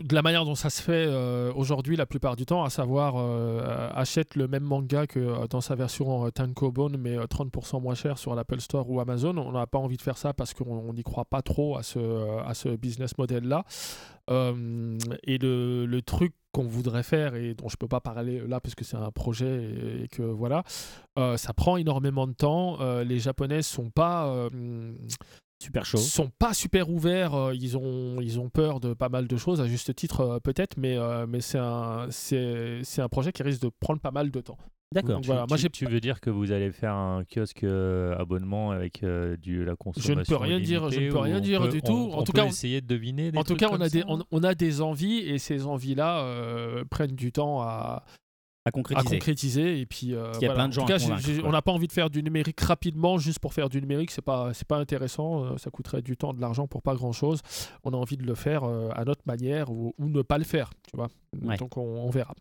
de 0.02 0.14
la 0.14 0.22
manière 0.22 0.44
dont 0.44 0.54
ça 0.54 0.70
se 0.70 0.82
fait 0.82 1.06
euh, 1.06 1.52
aujourd'hui 1.54 1.96
la 1.96 2.06
plupart 2.06 2.36
du 2.36 2.46
temps, 2.46 2.64
à 2.64 2.70
savoir 2.70 3.14
euh, 3.16 3.88
achète 3.92 4.34
le 4.36 4.48
même 4.48 4.62
manga 4.64 5.06
que 5.06 5.18
euh, 5.18 5.46
dans 5.48 5.60
sa 5.60 5.74
version 5.74 6.26
euh, 6.26 6.30
Tankobon 6.30 6.90
mais 6.98 7.16
euh, 7.16 7.24
30% 7.24 7.80
moins 7.80 7.94
cher 7.94 8.18
sur 8.18 8.34
l'Apple 8.34 8.60
Store 8.60 8.88
ou 8.90 9.00
Amazon. 9.00 9.36
On 9.38 9.52
n'a 9.52 9.66
pas 9.66 9.78
envie 9.78 9.96
de 9.96 10.02
faire 10.02 10.18
ça 10.18 10.32
parce 10.32 10.54
qu'on 10.54 10.92
n'y 10.92 11.02
croit 11.02 11.24
pas 11.24 11.42
trop 11.42 11.76
à 11.76 11.82
ce, 11.82 12.40
à 12.44 12.54
ce 12.54 12.68
business 12.76 13.16
model-là. 13.18 13.64
Et 14.28 15.38
le, 15.38 15.84
le 15.84 16.02
truc 16.02 16.32
qu'on 16.52 16.66
voudrait 16.66 17.02
faire 17.02 17.34
et 17.34 17.54
dont 17.54 17.68
je 17.68 17.76
peux 17.76 17.88
pas 17.88 18.00
parler 18.00 18.40
là 18.46 18.58
parce 18.58 18.74
que 18.74 18.84
c'est 18.84 18.96
un 18.96 19.10
projet 19.10 20.04
et, 20.04 20.08
que 20.08 20.22
voilà, 20.22 20.62
ça 21.36 21.52
prend 21.52 21.76
énormément 21.76 22.26
de 22.26 22.32
temps. 22.32 22.78
Les 23.02 23.18
Japonais 23.18 23.60
sont 23.60 23.90
pas 23.90 24.48
Super 25.64 25.84
chaud. 25.86 25.98
sont 25.98 26.30
pas 26.38 26.54
super 26.54 26.90
ouverts. 26.90 27.34
euh, 27.34 27.54
ils 27.54 27.76
ont 27.76 28.20
ils 28.20 28.38
ont 28.38 28.48
peur 28.50 28.80
de 28.80 28.94
pas 28.94 29.08
mal 29.08 29.26
de 29.26 29.36
choses 29.36 29.60
à 29.60 29.66
juste 29.66 29.94
titre 29.94 30.20
euh, 30.20 30.38
peut-être, 30.40 30.76
mais 30.76 30.96
euh, 30.96 31.26
mais 31.28 31.40
c'est 31.40 31.58
un 31.58 32.06
c'est 32.10 32.80
c'est 32.82 33.02
un 33.02 33.08
projet 33.08 33.32
qui 33.32 33.42
risque 33.42 33.62
de 33.62 33.70
prendre 33.80 34.00
pas 34.00 34.10
mal 34.10 34.30
de 34.30 34.40
temps. 34.40 34.58
D'accord. 34.94 35.20
Voilà, 35.24 35.42
Tu- 35.42 35.48
moi, 35.48 35.56
tu, 35.56 35.62
j'ai- 35.62 35.68
tu 35.70 35.86
veux 35.86 35.98
dire 36.00 36.20
que 36.20 36.30
vous 36.30 36.52
allez 36.52 36.70
faire 36.70 36.92
un 36.94 37.24
kiosque 37.24 37.64
euh, 37.64 38.14
abonnement 38.16 38.70
avec 38.70 39.02
euh, 39.02 39.36
du 39.36 39.64
la 39.64 39.74
consommation 39.74 40.38
rien 40.38 40.60
dire, 40.60 40.88
je 40.90 41.00
ne 41.00 41.10
peux 41.10 41.18
rien 41.18 41.40
dire 41.40 41.62
peut- 41.62 41.68
du 41.68 41.80
on- 41.82 41.86
tout. 41.86 42.12
En 42.14 42.18
on 42.18 42.22
tout 42.22 42.32
peut 42.32 42.38
cas, 42.40 42.44
on- 42.44 42.48
essayer 42.48 42.80
de 42.80 42.86
deviner. 42.86 43.32
Des 43.32 43.38
en 43.38 43.42
tout 43.42 43.56
cas, 43.56 43.68
on 43.72 43.80
a 43.80 43.88
des 43.88 44.04
on, 44.06 44.22
on 44.30 44.42
a 44.44 44.54
des 44.54 44.80
envies 44.82 45.18
et 45.18 45.38
ces 45.38 45.66
envies 45.66 45.96
là 45.96 46.24
prennent 46.90 47.16
du 47.16 47.32
temps 47.32 47.60
à 47.62 48.04
À 48.66 48.68
à 48.68 48.72
concrétiser. 48.72 49.08
concrétiser 49.18 49.80
et 49.80 49.86
puis 49.86 50.14
euh, 50.14 50.32
qu'il 50.32 50.42
y 50.42 50.44
a 50.46 50.48
voilà. 50.48 50.54
plein 50.54 50.68
de 50.68 50.72
gens 50.72 50.82
en 50.84 50.86
tout 50.86 50.92
cas 50.96 51.42
on 51.44 51.50
n'a 51.52 51.60
pas 51.60 51.72
envie 51.72 51.86
de 51.86 51.92
faire 51.92 52.08
du 52.08 52.22
numérique 52.22 52.58
rapidement 52.60 53.18
juste 53.18 53.38
pour 53.38 53.52
faire 53.52 53.68
du 53.68 53.78
numérique 53.80 54.10
c'est 54.10 54.22
pas 54.22 54.54
c'est 54.54 54.66
pas 54.66 54.78
intéressant 54.78 55.44
euh, 55.44 55.56
ça 55.58 55.70
coûterait 55.70 56.00
du 56.00 56.16
temps 56.16 56.32
de 56.32 56.40
l'argent 56.40 56.66
pour 56.66 56.80
pas 56.82 56.94
grand 56.94 57.12
chose 57.12 57.40
on 57.84 57.92
a 57.92 57.96
envie 57.96 58.16
de 58.16 58.24
le 58.24 58.34
faire 58.34 58.64
euh, 58.64 58.88
à 58.94 59.04
notre 59.04 59.20
manière 59.26 59.70
ou, 59.70 59.94
ou 59.98 60.08
ne 60.08 60.22
pas 60.22 60.38
le 60.38 60.44
faire 60.44 60.70
tu 60.90 60.96
vois 60.96 61.08
Ouais. 61.42 61.56
donc 61.58 61.76
on, 61.76 61.82
on 61.82 62.08
verra 62.10 62.34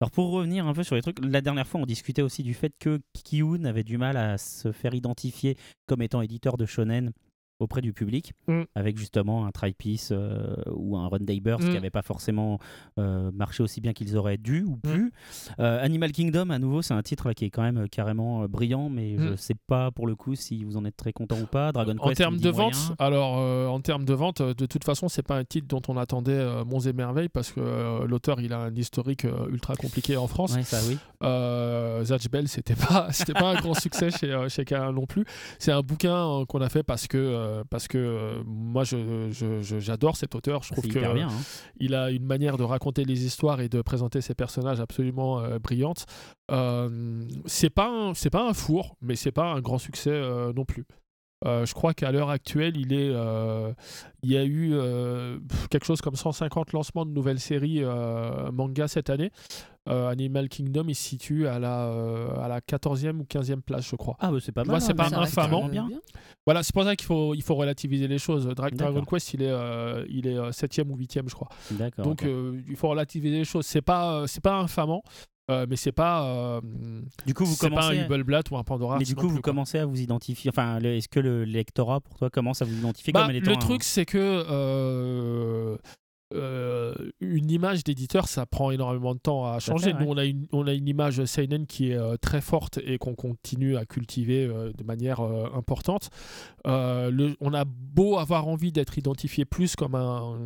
Alors 0.00 0.10
pour 0.10 0.30
revenir 0.32 0.66
un 0.66 0.72
peu 0.74 0.82
sur 0.82 0.94
les 0.96 1.02
trucs, 1.02 1.18
la 1.24 1.40
dernière 1.40 1.66
fois 1.68 1.80
on 1.80 1.86
discutait 1.86 2.22
aussi 2.22 2.42
du 2.42 2.54
fait 2.54 2.72
que 2.78 3.00
Kiyun 3.12 3.64
avait 3.64 3.84
du 3.84 3.96
mal 3.98 4.16
à 4.16 4.38
se 4.38 4.72
faire 4.72 4.94
identifier 4.94 5.56
comme 5.86 6.02
étant 6.02 6.20
éditeur 6.22 6.56
de 6.56 6.66
shonen 6.66 7.12
auprès 7.60 7.80
du 7.80 7.92
public, 7.92 8.32
Mm. 8.46 8.62
avec 8.74 8.96
justement 8.98 9.44
un 9.46 9.50
Tripice 9.50 10.10
euh, 10.12 10.54
ou 10.72 10.96
un 10.96 11.08
Run 11.08 11.18
Day 11.20 11.40
Burst 11.40 11.64
Mm. 11.66 11.68
qui 11.68 11.74
n'avait 11.74 11.90
pas 11.90 12.02
forcément 12.02 12.58
euh, 12.98 13.30
marché 13.32 13.62
aussi 13.62 13.80
bien 13.80 13.92
qu'ils 13.92 14.16
auraient 14.16 14.36
dû 14.38 14.62
ou 14.62 14.76
Mm. 14.84 14.92
pu. 14.92 15.12
Euh, 15.58 15.82
Animal 15.84 16.12
Kingdom, 16.12 16.50
à 16.50 16.58
nouveau, 16.58 16.82
c'est 16.82 16.94
un 16.94 17.02
titre 17.02 17.28
là, 17.28 17.34
qui 17.34 17.44
est 17.44 17.50
quand 17.50 17.62
même 17.62 17.88
carrément 17.88 18.44
brillant, 18.48 18.88
mais 18.88 19.16
je 19.18 19.30
Mm. 19.32 19.36
sais 19.36 19.54
pas 19.66 19.90
pour 19.90 20.06
le 20.06 20.14
coup 20.14 20.34
si 20.34 20.62
vous 20.64 20.76
en 20.76 20.84
êtes 20.84 20.96
très 20.96 21.12
content 21.12 21.38
ou 21.40 21.46
pas. 21.46 21.72
Dragon 21.72 21.96
en 21.98 22.08
Quest, 22.08 22.18
termes 22.18 22.38
de 22.38 22.50
vente 22.50 22.92
alors 22.98 23.36
en 23.72 23.80
termes 23.80 24.04
de 24.04 24.14
vente 24.14 24.40
de 24.42 24.66
toute 24.66 24.84
façon 24.84 25.08
c'est 25.08 25.22
pas 25.26 25.36
un 25.36 25.44
titre 25.44 25.66
dont 25.68 25.82
on 25.88 25.96
attendait 25.96 26.44
monts 26.64 26.80
et 26.80 26.92
merveilles 26.92 27.28
parce 27.28 27.50
que 27.52 28.04
l'auteur 28.06 28.40
il 28.40 28.52
a 28.52 28.58
un 28.60 28.74
historique 28.74 29.26
ultra 29.50 29.74
compliqué 29.76 30.16
en 30.16 30.26
France 30.26 30.54
Ouais, 30.54 30.62
ça 30.62 30.78
oui. 30.88 30.96
Zatch 32.04 32.28
Bell, 32.30 32.48
c'était 32.48 32.74
pas, 32.74 33.08
c'était 33.12 33.32
pas 33.32 33.50
un 33.50 33.60
grand 33.60 33.74
succès 33.74 34.10
chez, 34.10 34.36
chez 34.48 34.64
Karen 34.64 34.94
non 34.94 35.06
plus. 35.06 35.24
C'est 35.58 35.72
un 35.72 35.80
bouquin 35.82 36.44
qu'on 36.48 36.60
a 36.60 36.68
fait 36.68 36.82
parce 36.82 37.06
que, 37.06 37.16
euh, 37.48 37.64
parce 37.70 37.88
que 37.88 37.98
euh, 37.98 38.42
moi, 38.46 38.84
je, 38.84 39.28
je- 39.30 39.62
je- 39.62 39.78
j'adore 39.80 40.16
cet 40.16 40.34
auteur. 40.34 40.62
Je 40.62 40.72
trouve 40.72 40.84
bien. 41.00 41.28
hein. 41.28 41.40
il 41.80 41.94
a 41.94 42.10
une 42.10 42.24
manière 42.24 42.56
de 42.56 42.62
raconter 42.64 43.04
les 43.04 43.24
histoires 43.24 43.60
et 43.60 43.68
de 43.68 43.80
présenter 43.82 44.20
ses 44.20 44.34
personnages 44.34 44.80
absolument 44.80 45.40
euh, 45.40 45.58
brillante. 45.58 46.04
C'est 47.46 47.70
pas, 47.70 47.88
un- 47.90 48.12
pas 48.30 48.48
un 48.48 48.54
four, 48.54 48.96
mais 49.00 49.16
c'est 49.16 49.32
pas 49.32 49.52
un 49.52 49.60
grand 49.60 49.78
succès 49.78 50.20
non 50.54 50.64
plus. 50.64 50.84
Euh, 51.44 51.64
je 51.64 51.72
crois 51.72 51.94
qu'à 51.94 52.10
l'heure 52.10 52.30
actuelle, 52.30 52.76
il, 52.76 52.92
est, 52.92 53.10
euh, 53.12 53.72
il 54.22 54.32
y 54.32 54.36
a 54.36 54.44
eu 54.44 54.70
euh, 54.72 55.38
quelque 55.70 55.86
chose 55.86 56.00
comme 56.00 56.16
150 56.16 56.72
lancements 56.72 57.06
de 57.06 57.12
nouvelles 57.12 57.38
séries 57.40 57.82
manga 58.52 58.88
cette 58.88 59.10
année. 59.10 59.30
Animal 59.86 60.50
Kingdom, 60.50 60.84
il 60.88 60.94
se 60.94 61.02
situe 61.02 61.46
à 61.46 61.58
la, 61.58 61.86
à 62.42 62.46
la 62.48 62.60
14e 62.60 63.20
ou 63.20 63.24
15e 63.24 63.62
place, 63.62 63.88
je 63.88 63.96
crois. 63.96 64.16
Ah, 64.20 64.30
bah, 64.30 64.36
c'est 64.38 64.52
pas 64.52 64.62
mal. 64.64 64.82
c'est 64.82 64.92
hein, 64.92 64.94
pas 64.94 65.16
infamant. 65.16 65.70
Voilà, 66.44 66.62
c'est 66.62 66.74
pour 66.74 66.84
ça 66.84 66.94
qu'il 66.94 67.06
faut, 67.06 67.34
il 67.34 67.42
faut 67.42 67.54
relativiser 67.54 68.06
les 68.06 68.18
choses. 68.18 68.46
Dra- 68.48 68.70
Dragon. 68.70 69.02
Quest, 69.04 69.32
il 69.32 69.42
est, 69.42 69.54
il 70.10 70.26
est 70.26 70.36
euh, 70.36 70.50
7e 70.50 70.90
ou 70.90 70.96
8e, 70.98 71.28
je 71.28 71.34
crois. 71.34 71.48
D'accord. 71.70 72.04
Donc 72.04 72.22
il 72.22 72.76
faut 72.76 72.88
relativiser 72.88 73.38
les 73.38 73.44
choses. 73.46 73.64
C'est 73.64 73.80
pas, 73.80 74.26
c'est 74.26 74.42
pas 74.42 74.58
infamant, 74.58 75.02
euh, 75.50 75.66
mais 75.68 75.76
c'est 75.76 75.92
pas, 75.92 76.24
euh, 76.24 76.60
du 77.26 77.34
coup, 77.34 77.44
vous 77.44 77.54
c'est 77.54 77.68
pas 77.70 77.76
un 77.76 77.80
commencez. 77.80 77.96
Ou 78.50 78.56
un 78.56 78.64
Pandora. 78.64 78.98
Mais 78.98 79.04
du 79.04 79.14
coup, 79.14 79.22
plus, 79.22 79.28
vous 79.28 79.34
quoi. 79.40 79.52
commencez 79.52 79.78
à 79.78 79.86
vous 79.86 80.00
identifier. 80.00 80.50
Enfin, 80.50 80.78
est-ce 80.80 81.08
que 81.08 81.20
le 81.20 81.44
lectorat, 81.44 82.00
pour 82.00 82.14
toi, 82.16 82.30
commence 82.30 82.60
à 82.62 82.64
vous 82.64 82.76
identifier 82.78 83.12
Bah, 83.12 83.22
comme 83.22 83.30
étant 83.36 83.50
le 83.52 83.56
un- 83.56 83.60
truc, 83.60 83.82
c'est 83.84 84.04
que 84.04 85.78
euh, 86.34 86.94
une 87.20 87.50
image 87.50 87.84
d'éditeur, 87.84 88.28
ça 88.28 88.44
prend 88.44 88.70
énormément 88.70 89.14
de 89.14 89.20
temps 89.20 89.46
à 89.46 89.58
changer. 89.60 89.92
Nous, 89.94 90.00
ouais. 90.00 90.06
on 90.08 90.16
a 90.18 90.24
une, 90.24 90.46
on 90.52 90.66
a 90.66 90.72
une 90.74 90.86
image 90.88 91.24
seinen 91.24 91.66
qui 91.66 91.90
est 91.92 91.96
euh, 91.96 92.16
très 92.16 92.40
forte 92.40 92.78
et 92.84 92.98
qu'on 92.98 93.14
continue 93.14 93.76
à 93.76 93.86
cultiver 93.86 94.44
euh, 94.44 94.72
de 94.76 94.84
manière 94.84 95.20
importante. 95.20 96.10
Le- 96.66 97.34
on 97.40 97.54
a 97.54 97.64
beau 97.64 98.18
avoir 98.18 98.46
envie 98.46 98.72
d'être 98.72 98.98
identifié 98.98 99.44
plus 99.46 99.74
comme 99.74 99.94
un, 99.94 100.36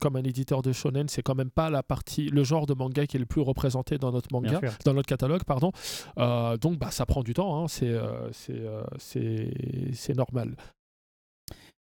comme 0.00 0.16
un 0.16 0.22
éditeur 0.22 0.62
de 0.62 0.72
shonen, 0.72 1.08
c'est 1.08 1.22
quand 1.22 1.34
même 1.34 1.50
pas 1.50 1.70
la 1.70 1.82
partie, 1.82 2.28
le 2.28 2.44
genre 2.44 2.66
de 2.66 2.74
manga 2.74 3.06
qui 3.06 3.16
est 3.16 3.20
le 3.20 3.26
plus 3.26 3.40
représenté 3.40 3.98
dans 3.98 4.12
notre 4.12 4.28
manga, 4.32 4.60
dans 4.84 4.94
notre 4.94 5.08
catalogue, 5.08 5.42
pardon. 5.44 5.72
Donc, 6.16 6.78
bah, 6.78 6.90
ça 6.90 7.04
prend 7.06 7.22
du 7.22 7.34
temps. 7.34 7.64
hein. 7.64 7.66
C'est, 7.68 7.92
c'est 9.94 10.16
normal. 10.16 10.56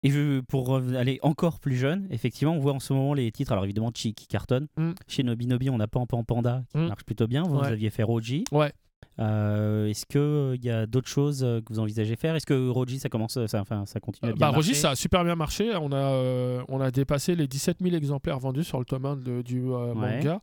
Et 0.04 0.10
je- 0.10 0.40
pour 0.40 0.76
aller 0.76 1.18
encore 1.22 1.58
plus 1.58 1.74
jeune, 1.76 2.06
effectivement, 2.10 2.54
on 2.54 2.60
voit 2.60 2.74
en 2.74 2.78
ce 2.80 2.92
moment 2.92 3.14
les 3.14 3.32
titres. 3.32 3.50
Alors 3.52 3.64
évidemment, 3.64 3.90
Chi 3.92 4.14
qui 4.14 4.26
cartonne. 4.28 4.68
Mm. 4.76 4.90
Chez 5.08 5.22
Nobi 5.24 5.46
Nobi, 5.48 5.70
on 5.70 5.80
a 5.80 5.86
Pan 5.88 6.06
Pan 6.06 6.22
Panda 6.22 6.62
qui 6.70 6.78
Mm. 6.78 6.86
marche 6.88 7.04
plutôt 7.04 7.26
bien. 7.26 7.42
Vous, 7.42 7.58
aviez 7.58 7.90
fait 7.90 8.02
Roji. 8.04 8.44
Ouais. 8.52 8.72
Euh, 9.20 9.86
Est-ce 9.86 10.06
qu'il 10.06 10.64
y 10.64 10.70
a 10.70 10.86
d'autres 10.86 11.08
choses 11.08 11.44
euh, 11.44 11.60
que 11.60 11.72
vous 11.72 11.78
envisagez 11.78 12.16
faire? 12.16 12.34
Est-ce 12.34 12.46
que 12.46 12.68
Roji, 12.68 12.98
ça 12.98 13.08
commence, 13.08 13.38
ça, 13.46 13.60
enfin, 13.60 13.84
ça 13.86 14.00
continue 14.00 14.30
à 14.30 14.32
bien 14.34 14.40
Bah, 14.40 14.46
marcher? 14.52 14.70
Rogis, 14.70 14.74
ça 14.80 14.90
a 14.90 14.96
super 14.96 15.22
bien 15.24 15.36
marché. 15.36 15.70
On 15.80 15.92
a, 15.92 15.96
euh, 15.96 16.62
on 16.68 16.80
a 16.80 16.90
dépassé 16.90 17.36
les 17.36 17.46
17 17.46 17.76
000 17.80 17.94
exemplaires 17.94 18.40
vendus 18.40 18.64
sur 18.64 18.80
le 18.80 18.84
tome 18.84 19.06
1 19.06 19.16
de- 19.16 19.42
du 19.42 19.60
euh, 19.70 19.94
Ouais. 19.94 20.16
manga. 20.16 20.40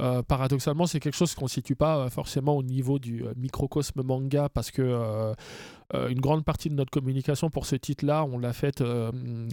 Euh, 0.00 0.22
paradoxalement, 0.22 0.86
c'est 0.86 1.00
quelque 1.00 1.16
chose 1.16 1.34
qui 1.34 1.42
ne 1.42 1.48
situe 1.48 1.74
pas 1.74 1.98
euh, 1.98 2.10
forcément 2.10 2.56
au 2.56 2.62
niveau 2.62 3.00
du 3.00 3.24
euh, 3.24 3.32
microcosme 3.36 4.02
manga 4.04 4.48
parce 4.48 4.70
que 4.70 4.82
euh, 4.82 5.32
euh, 5.32 5.34
une 6.08 6.20
grande 6.20 6.44
partie 6.44 6.68
de 6.70 6.74
notre 6.74 6.90
communication 6.90 7.50
pour 7.50 7.66
ce 7.66 7.76
titre-là, 7.76 8.24
on 8.24 8.38
l'a 8.38 8.52
faite 8.52 8.80
euh, 8.80 9.10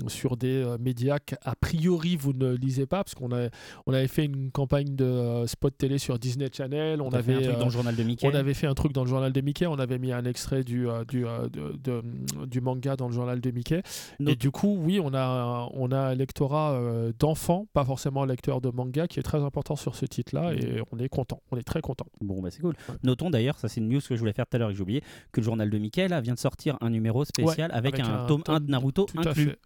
sur 0.07 0.37
des 0.37 0.63
euh, 0.63 0.77
médias 0.79 1.19
qu'a 1.19 1.37
priori 1.59 2.15
vous 2.15 2.33
ne 2.33 2.53
lisez 2.55 2.85
pas 2.85 3.03
parce 3.03 3.15
qu'on 3.15 3.31
a, 3.31 3.49
on 3.85 3.93
avait 3.93 4.07
fait 4.07 4.25
une 4.25 4.51
campagne 4.51 4.95
de 4.95 5.03
euh, 5.05 5.47
spot 5.47 5.77
télé 5.77 5.97
sur 5.97 6.17
Disney 6.19 6.49
Channel. 6.51 7.01
On 7.01 7.11
fait 7.11 7.17
avait 7.17 7.33
un 7.35 7.41
truc 7.41 7.55
euh, 7.55 7.59
dans 7.59 7.65
le 7.65 7.71
journal 7.71 7.95
de 7.95 8.03
Mickey. 8.03 8.27
on 8.27 8.35
avait 8.35 8.53
fait 8.53 8.67
un 8.67 8.73
truc 8.73 8.93
dans 8.93 9.03
le 9.03 9.09
journal 9.09 9.31
de 9.33 9.41
Mickey, 9.41 9.65
on 9.67 9.79
avait 9.79 9.99
mis 9.99 10.11
un 10.11 10.25
extrait 10.25 10.63
du, 10.63 10.87
euh, 10.89 11.03
du, 11.05 11.25
euh, 11.25 11.47
de- 11.49 11.75
de- 11.83 12.45
du 12.45 12.61
manga 12.61 12.95
dans 12.95 13.07
le 13.07 13.13
journal 13.13 13.41
de 13.41 13.51
Mickey. 13.51 13.81
Et 14.25 14.35
du 14.35 14.51
coup, 14.51 14.77
oui, 14.81 14.99
on 15.03 15.13
a, 15.13 15.69
on 15.73 15.91
a 15.91 15.97
un 15.99 16.15
lectorat 16.15 16.73
euh, 16.73 17.11
d'enfants, 17.19 17.67
pas 17.73 17.83
forcément 17.85 18.23
un 18.23 18.27
lecteur 18.27 18.61
de 18.61 18.69
manga, 18.69 19.07
qui 19.07 19.19
est 19.19 19.23
très 19.23 19.41
important 19.41 19.75
sur 19.75 19.95
ce 19.95 20.05
titre-là, 20.05 20.53
et 20.53 20.81
on 20.91 20.99
est 20.99 21.09
content, 21.09 21.41
on 21.51 21.57
est 21.57 21.63
très 21.63 21.81
content. 21.81 22.05
Bon, 22.21 22.41
bah 22.41 22.49
c'est 22.51 22.61
cool. 22.61 22.75
Notons 23.03 23.29
d'ailleurs, 23.29 23.57
ça 23.57 23.67
c'est 23.67 23.79
une 23.81 23.89
news 23.89 23.99
que 23.99 24.15
je 24.15 24.19
voulais 24.19 24.33
faire 24.33 24.45
tout 24.47 24.55
à 24.55 24.59
l'heure 24.59 24.69
et 24.69 24.73
que 24.73 24.77
j'ai 24.77 24.83
oublié, 24.83 25.01
que 25.31 25.39
le 25.41 25.45
journal 25.45 25.69
de 25.69 25.77
Mickey 25.77 26.07
là, 26.07 26.21
vient 26.21 26.28
de 26.33 26.39
sortir 26.39 26.77
un 26.81 26.89
numéro 26.89 27.25
spécial 27.25 27.71
avec, 27.73 27.95
avec 27.99 28.07
un, 28.07 28.23
un 28.23 28.25
tome 28.25 28.41
1 28.47 28.53
tome- 28.59 28.65
de 28.65 28.71
Naruto 28.71 29.05
Tout 29.05 29.17
à 29.19 29.29
inclus. 29.29 29.45
fait. 29.45 29.59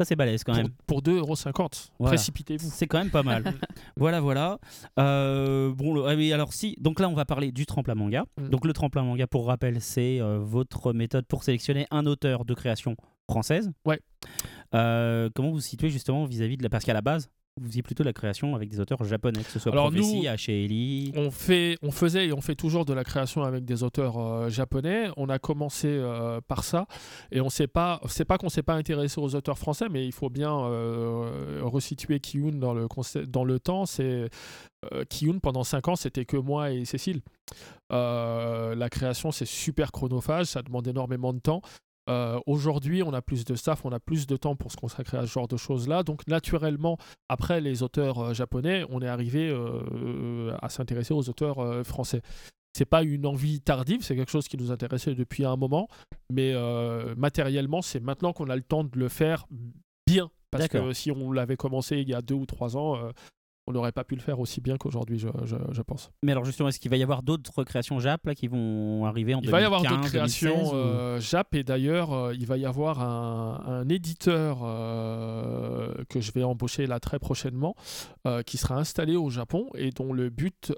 Ça 0.00 0.06
c'est 0.06 0.16
balèze 0.16 0.42
quand 0.42 0.52
Pour, 0.54 0.62
même. 0.62 0.72
pour 0.86 1.02
2,50€. 1.02 1.90
Voilà. 1.98 2.16
Précipitez-vous. 2.16 2.70
C'est 2.72 2.86
quand 2.86 2.98
même 2.98 3.10
pas 3.10 3.22
mal. 3.22 3.44
voilà, 3.96 4.20
voilà. 4.20 4.58
Euh, 4.98 5.72
bon, 5.74 5.94
le- 5.94 6.06
ah 6.06 6.14
oui, 6.14 6.32
alors 6.32 6.52
si, 6.54 6.76
donc 6.80 6.98
là 6.98 7.08
on 7.08 7.14
va 7.14 7.24
parler 7.26 7.52
du 7.52 7.66
tremplin 7.66 7.94
manga. 7.94 8.24
Mm. 8.40 8.48
Donc 8.48 8.64
le 8.64 8.72
tremplin 8.72 9.02
manga, 9.04 9.26
pour 9.26 9.46
rappel, 9.46 9.80
c'est 9.80 10.20
euh, 10.20 10.38
votre 10.38 10.92
méthode 10.94 11.26
pour 11.26 11.44
sélectionner 11.44 11.86
un 11.90 12.06
auteur 12.06 12.44
de 12.46 12.54
création 12.54 12.96
française. 13.30 13.70
Ouais. 13.84 14.00
Euh, 14.74 15.28
comment 15.34 15.48
vous 15.48 15.54
vous 15.56 15.60
situez 15.60 15.90
justement 15.90 16.24
vis-à-vis 16.24 16.56
de 16.56 16.62
la... 16.62 16.70
Parce 16.70 16.84
qu'à 16.84 16.94
la 16.94 17.02
base, 17.02 17.28
vous 17.60 17.66
faisiez 17.66 17.82
plutôt 17.82 18.02
la 18.02 18.14
création 18.14 18.54
avec 18.54 18.70
des 18.70 18.80
auteurs 18.80 19.04
japonais, 19.04 19.42
que 19.42 19.50
ce 19.50 19.58
soit 19.58 19.72
Alors, 19.72 19.90
Prophecy, 19.90 20.22
nous-. 20.22 20.28
On, 21.14 21.30
fait, 21.30 21.76
on 21.82 21.90
faisait 21.90 22.28
et 22.28 22.32
on 22.32 22.40
fait 22.40 22.54
toujours 22.54 22.86
de 22.86 22.94
la 22.94 23.04
création 23.04 23.42
avec 23.42 23.64
des 23.66 23.82
auteurs 23.82 24.18
euh, 24.18 24.48
japonais. 24.48 25.08
On 25.18 25.28
a 25.28 25.38
commencé 25.38 25.88
euh, 25.88 26.40
par 26.48 26.64
ça 26.64 26.86
et 27.30 27.42
on 27.42 27.50
sait 27.50 27.66
pas, 27.66 28.00
c'est 28.08 28.24
pas 28.24 28.38
qu'on 28.38 28.48
s'est 28.48 28.62
pas 28.62 28.74
intéressé 28.74 29.20
aux 29.20 29.34
auteurs 29.34 29.58
français, 29.58 29.88
mais 29.90 30.06
il 30.06 30.12
faut 30.12 30.30
bien 30.30 30.50
euh, 30.64 31.60
resituer 31.62 32.20
Kiyun 32.20 32.52
dans 32.58 32.72
le 32.72 32.88
concept- 32.88 33.28
dans 33.30 33.44
le 33.44 33.60
temps. 33.60 33.84
C'est 33.84 34.30
Kiyun 35.10 35.38
pendant 35.38 35.62
5 35.62 35.88
ans, 35.88 35.96
c'était 35.96 36.24
que 36.24 36.36
moi 36.38 36.72
et 36.72 36.84
Cécile. 36.86 37.20
La 37.90 38.88
création, 38.90 39.30
c'est 39.30 39.46
super 39.46 39.92
chronophage, 39.92 40.46
ça 40.46 40.62
demande 40.62 40.88
énormément 40.88 41.32
de 41.34 41.38
temps. 41.38 41.60
Euh, 42.08 42.40
Aujourd'hui, 42.46 43.02
on 43.02 43.12
a 43.12 43.22
plus 43.22 43.44
de 43.44 43.54
staff, 43.54 43.84
on 43.84 43.92
a 43.92 44.00
plus 44.00 44.26
de 44.26 44.36
temps 44.36 44.56
pour 44.56 44.72
se 44.72 44.76
consacrer 44.76 45.18
à 45.18 45.26
ce 45.26 45.32
genre 45.32 45.48
de 45.48 45.56
choses-là. 45.56 46.02
Donc, 46.02 46.26
naturellement, 46.26 46.98
après 47.28 47.60
les 47.60 47.82
auteurs 47.82 48.18
euh, 48.18 48.34
japonais, 48.34 48.84
on 48.90 49.00
est 49.02 49.08
arrivé 49.08 49.50
euh, 49.50 50.56
à 50.60 50.68
s'intéresser 50.68 51.14
aux 51.14 51.28
auteurs 51.28 51.86
français. 51.86 52.22
C'est 52.76 52.86
pas 52.86 53.02
une 53.02 53.26
envie 53.26 53.60
tardive, 53.60 54.02
c'est 54.02 54.16
quelque 54.16 54.30
chose 54.30 54.48
qui 54.48 54.56
nous 54.56 54.72
intéressait 54.72 55.14
depuis 55.14 55.44
un 55.44 55.56
moment, 55.56 55.88
mais 56.32 56.54
matériellement, 57.16 57.82
c'est 57.82 58.00
maintenant 58.00 58.32
qu'on 58.32 58.48
a 58.48 58.56
le 58.56 58.62
temps 58.62 58.82
de 58.82 58.98
le 58.98 59.08
faire 59.08 59.46
bien 60.06 60.30
Parce 60.50 60.68
que 60.68 60.94
si 60.94 61.10
on 61.10 61.32
l'avait 61.32 61.56
commencé 61.56 61.98
il 61.98 62.08
y 62.08 62.14
a 62.14 62.22
deux 62.22 62.34
ou 62.34 62.46
trois 62.46 62.78
ans, 62.78 63.12
on 63.68 63.72
n'aurait 63.72 63.92
pas 63.92 64.02
pu 64.04 64.16
le 64.16 64.20
faire 64.20 64.40
aussi 64.40 64.60
bien 64.60 64.76
qu'aujourd'hui, 64.76 65.18
je, 65.18 65.28
je- 65.44 65.56
je 65.70 65.82
pense. 65.82 66.10
Mais 66.24 66.32
alors 66.32 66.44
justement, 66.44 66.68
est-ce 66.68 66.80
qu'il 66.80 66.90
va 66.90 66.96
y 66.96 67.02
avoir 67.02 67.22
d'autres 67.22 67.62
créations 67.64 68.00
Jap 68.00 68.26
là, 68.26 68.34
qui 68.34 68.48
vont 68.48 69.04
arriver 69.06 69.34
en 69.34 69.40
Il 69.40 69.50
va 69.50 69.60
y 69.60 69.64
avoir 69.64 69.82
2015, 69.82 70.00
d'autres 70.02 70.12
créations 70.12 70.48
2016, 70.50 70.72
ou- 70.72 70.76
euh, 70.76 71.20
Jap 71.20 71.54
et 71.54 71.62
d'ailleurs 71.62 72.12
euh, 72.12 72.34
il 72.34 72.44
va 72.46 72.56
y 72.56 72.66
avoir 72.66 73.00
un, 73.00 73.62
un 73.66 73.88
éditeur 73.88 74.62
euh, 74.64 75.92
que 76.08 76.20
je 76.20 76.32
vais 76.32 76.42
embaucher 76.42 76.86
là 76.86 77.00
très 77.00 77.18
prochainement 77.18 77.74
euh, 78.26 78.42
qui 78.42 78.56
sera 78.58 78.76
installé 78.76 79.16
au 79.16 79.30
Japon 79.30 79.68
et 79.76 79.90
dont 79.90 80.12
le 80.12 80.30
but 80.30 80.72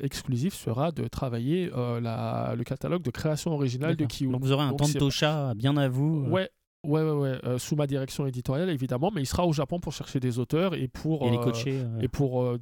exclusif 0.00 0.54
sera 0.54 0.92
de 0.92 1.08
travailler 1.08 1.70
la- 2.00 2.54
le 2.56 2.64
catalogue 2.64 3.02
de 3.02 3.10
création 3.10 3.52
originale 3.52 3.96
de. 3.96 4.04
Kiyun. 4.04 4.30
Donc 4.32 4.42
vous 4.42 4.52
aurez 4.52 4.64
un 4.64 4.70
Donc, 4.70 4.78
Tantosha 4.78 5.54
bien 5.54 5.76
à 5.76 5.88
vous. 5.88 6.24
Ouais. 6.28 6.48
Ouais, 6.88 7.02
ouais, 7.02 7.10
ouais, 7.10 7.38
euh, 7.44 7.58
sous 7.58 7.76
ma 7.76 7.86
direction 7.86 8.26
éditoriale 8.26 8.70
évidemment, 8.70 9.10
mais 9.14 9.20
il 9.20 9.26
sera 9.26 9.46
au 9.46 9.52
Japon 9.52 9.78
pour 9.78 9.92
chercher 9.92 10.20
des 10.20 10.38
auteurs 10.38 10.74
et 10.74 10.88
pour 10.88 11.26
Et 11.26 11.30
les 11.30 11.36
euh, 11.36 11.42
coacher. 11.42 11.80
euh, 11.80 12.00
et 12.00 12.08
pour 12.08 12.42
euh, 12.42 12.58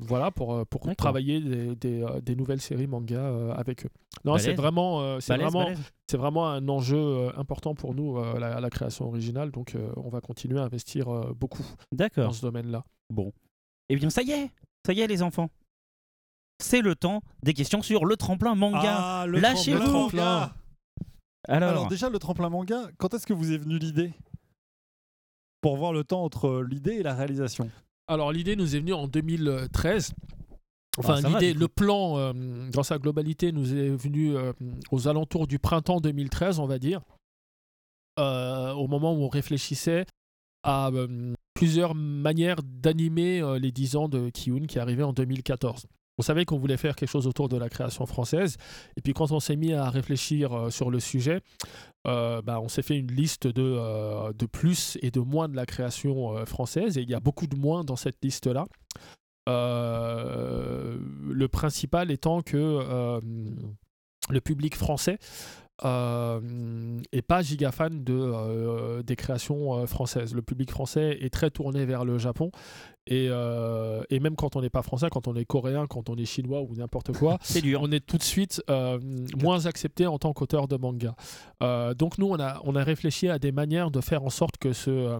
voilà 0.00 0.30
pour, 0.32 0.66
pour 0.66 0.80
travailler 0.96 1.40
des, 1.40 1.76
des, 1.76 2.04
des 2.22 2.34
nouvelles 2.36 2.60
séries 2.60 2.88
manga 2.88 3.20
euh, 3.20 3.52
avec 3.52 3.86
eux. 3.86 3.90
Non, 4.24 4.36
c'est 4.38 4.54
vraiment 4.54 5.00
euh, 5.02 5.20
c'est 5.20 5.36
vraiment 5.36 5.68
c'est 6.08 6.16
vraiment 6.16 6.48
un 6.48 6.68
enjeu 6.68 7.28
important 7.38 7.74
pour 7.74 7.94
nous 7.94 8.18
euh, 8.18 8.38
la, 8.40 8.58
la 8.60 8.70
création 8.70 9.06
originale 9.06 9.52
donc 9.52 9.74
euh, 9.76 9.92
on 9.96 10.08
va 10.08 10.20
continuer 10.20 10.58
à 10.58 10.64
investir 10.64 11.08
euh, 11.08 11.32
beaucoup 11.38 11.64
dans 12.26 12.32
ce 12.32 12.42
domaine-là. 12.42 12.84
Bon. 13.14 13.32
Eh 13.88 13.96
bien, 13.96 14.10
ça 14.10 14.22
y 14.22 14.32
est, 14.32 14.50
ça 14.86 14.92
y 14.92 15.00
est, 15.00 15.06
les 15.06 15.22
enfants. 15.22 15.50
C'est 16.62 16.80
le 16.80 16.94
temps 16.94 17.22
des 17.42 17.54
questions 17.54 17.82
sur 17.82 18.04
le 18.04 18.16
tremplin 18.16 18.54
manga. 18.54 18.80
Ah, 18.98 19.24
le 19.26 19.38
Lâchez-vous. 19.40 20.10
Alors, 21.48 21.70
Alors 21.70 21.88
déjà, 21.88 22.08
le 22.10 22.18
tremplin 22.18 22.48
manga, 22.48 22.88
quand 22.98 23.14
est-ce 23.14 23.26
que 23.26 23.32
vous 23.32 23.52
est 23.52 23.58
venu 23.58 23.78
l'idée 23.78 24.12
Pour 25.60 25.76
voir 25.76 25.92
le 25.92 26.04
temps 26.04 26.22
entre 26.24 26.62
l'idée 26.62 26.94
et 26.94 27.02
la 27.02 27.14
réalisation? 27.14 27.70
Alors 28.08 28.32
l'idée 28.32 28.56
nous 28.56 28.74
est 28.76 28.80
venue 28.80 28.92
en 28.94 29.06
2013. 29.06 30.12
Enfin, 30.98 31.20
Ah, 31.24 31.28
l'idée, 31.28 31.54
le 31.54 31.68
plan 31.68 32.18
euh, 32.18 32.32
dans 32.72 32.82
sa 32.82 32.98
globalité 32.98 33.52
nous 33.52 33.74
est 33.74 33.90
venu 33.90 34.36
euh, 34.36 34.52
aux 34.90 35.06
alentours 35.08 35.46
du 35.46 35.58
printemps 35.58 36.00
2013, 36.00 36.58
on 36.58 36.66
va 36.66 36.78
dire, 36.78 37.00
Euh, 38.18 38.72
au 38.72 38.86
moment 38.88 39.14
où 39.14 39.22
on 39.22 39.28
réfléchissait 39.28 40.04
à 40.62 40.88
euh, 40.88 41.32
plusieurs 41.54 41.94
manières 41.94 42.62
d'animer 42.64 43.40
euh, 43.40 43.58
les 43.58 43.70
10 43.72 43.96
ans 43.96 44.08
de 44.08 44.28
Kiyun 44.30 44.66
qui 44.66 44.78
arrivaient 44.78 45.04
en 45.04 45.12
2014. 45.14 45.86
On 46.18 46.22
savait 46.22 46.44
qu'on 46.44 46.58
voulait 46.58 46.76
faire 46.76 46.96
quelque 46.96 47.08
chose 47.08 47.26
autour 47.26 47.48
de 47.48 47.56
la 47.56 47.68
création 47.68 48.04
française, 48.06 48.56
et 48.96 49.00
puis 49.00 49.14
quand 49.14 49.32
on 49.32 49.40
s'est 49.40 49.56
mis 49.56 49.72
à 49.72 49.88
réfléchir 49.88 50.52
euh, 50.52 50.70
sur 50.70 50.90
le 50.90 51.00
sujet, 51.00 51.40
euh, 52.06 52.42
bah, 52.42 52.60
on 52.60 52.68
s'est 52.68 52.82
fait 52.82 52.98
une 52.98 53.10
liste 53.10 53.46
de, 53.46 53.62
euh, 53.62 54.32
de 54.32 54.46
plus 54.46 54.98
et 55.02 55.10
de 55.10 55.20
moins 55.20 55.48
de 55.48 55.56
la 55.56 55.66
création 55.66 56.44
française, 56.46 56.98
et 56.98 57.02
il 57.02 57.10
y 57.10 57.14
a 57.14 57.20
beaucoup 57.20 57.46
de 57.46 57.56
moins 57.56 57.84
dans 57.84 57.96
cette 57.96 58.22
liste-là. 58.22 58.66
Le 59.46 60.98
principal 61.48 62.10
étant 62.10 62.42
que 62.42 63.20
le 64.30 64.40
public 64.40 64.76
français 64.76 65.18
euh, 65.84 67.00
est 67.12 67.22
pas 67.22 67.42
giga 67.42 67.72
fan 67.72 68.02
de, 68.04 68.14
euh, 68.14 69.02
des 69.02 69.16
créations 69.16 69.78
euh, 69.78 69.86
françaises. 69.86 70.34
Le 70.34 70.42
public 70.42 70.70
français 70.70 71.18
est 71.20 71.32
très 71.32 71.50
tourné 71.50 71.84
vers 71.84 72.04
le 72.04 72.18
Japon. 72.18 72.50
Et, 73.06 73.28
euh, 73.30 74.02
et 74.10 74.20
même 74.20 74.36
quand 74.36 74.56
on 74.56 74.60
n'est 74.60 74.70
pas 74.70 74.82
français, 74.82 75.08
quand 75.10 75.26
on 75.26 75.34
est 75.34 75.44
coréen, 75.44 75.86
quand 75.86 76.10
on 76.10 76.16
est 76.16 76.24
chinois 76.24 76.62
ou 76.62 76.74
n'importe 76.76 77.16
quoi, 77.16 77.38
dur. 77.62 77.80
on 77.82 77.90
est 77.90 78.04
tout 78.04 78.18
de 78.18 78.22
suite 78.22 78.62
moins 79.40 79.66
accepté 79.66 80.06
en 80.06 80.18
tant 80.18 80.32
qu'auteur 80.32 80.68
de 80.68 80.76
manga. 80.76 81.14
Donc 81.94 82.18
nous, 82.18 82.28
on 82.28 82.38
a, 82.38 82.60
on 82.64 82.76
a 82.76 82.84
réfléchi 82.84 83.28
à 83.28 83.38
des 83.38 83.52
manières 83.52 83.90
de 83.90 84.00
faire 84.00 84.22
en 84.22 84.30
sorte 84.30 84.58
que 84.58 84.72
ce, 84.72 85.18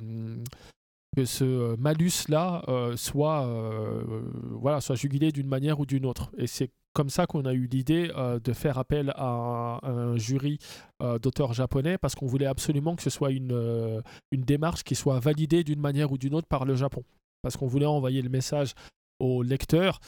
que 1.16 1.24
ce 1.24 1.76
malus-là 1.76 2.62
euh, 2.68 2.96
soit, 2.96 3.44
euh, 3.46 4.22
voilà, 4.52 4.80
soit 4.80 4.94
jugulé 4.94 5.32
d'une 5.32 5.48
manière 5.48 5.80
ou 5.80 5.86
d'une 5.86 6.06
autre. 6.06 6.30
Et 6.38 6.46
c'est 6.46 6.70
comme 6.92 7.10
ça 7.10 7.26
qu'on 7.26 7.44
a 7.44 7.52
eu 7.52 7.66
l'idée 7.66 8.10
euh, 8.16 8.38
de 8.40 8.52
faire 8.52 8.78
appel 8.78 9.12
à 9.16 9.80
un, 9.82 10.16
jury 10.16 10.58
euh, 11.02 11.18
d'auteurs 11.18 11.52
japonais 11.52 11.98
parce 11.98 12.14
qu'on 12.14 12.26
voulait 12.26 12.46
absolument 12.46 12.96
que 12.96 13.02
ce 13.02 13.10
soit 13.10 13.30
une, 13.30 13.52
euh, 13.52 14.02
une 14.32 14.42
démarche 14.42 14.82
qui 14.82 14.94
soit 14.94 15.20
validée 15.20 15.64
d'une 15.64 15.80
manière 15.80 16.12
ou 16.12 16.18
d'une 16.18 16.34
autre 16.34 16.48
par 16.48 16.64
le 16.64 16.74
Japon. 16.74 17.04
Parce 17.42 17.56
qu'on 17.56 17.66
voulait 17.66 17.86
envoyer 17.86 18.22
le 18.22 18.28
message 18.28 18.74
aux 19.18 19.42
lecteurs 19.42 20.00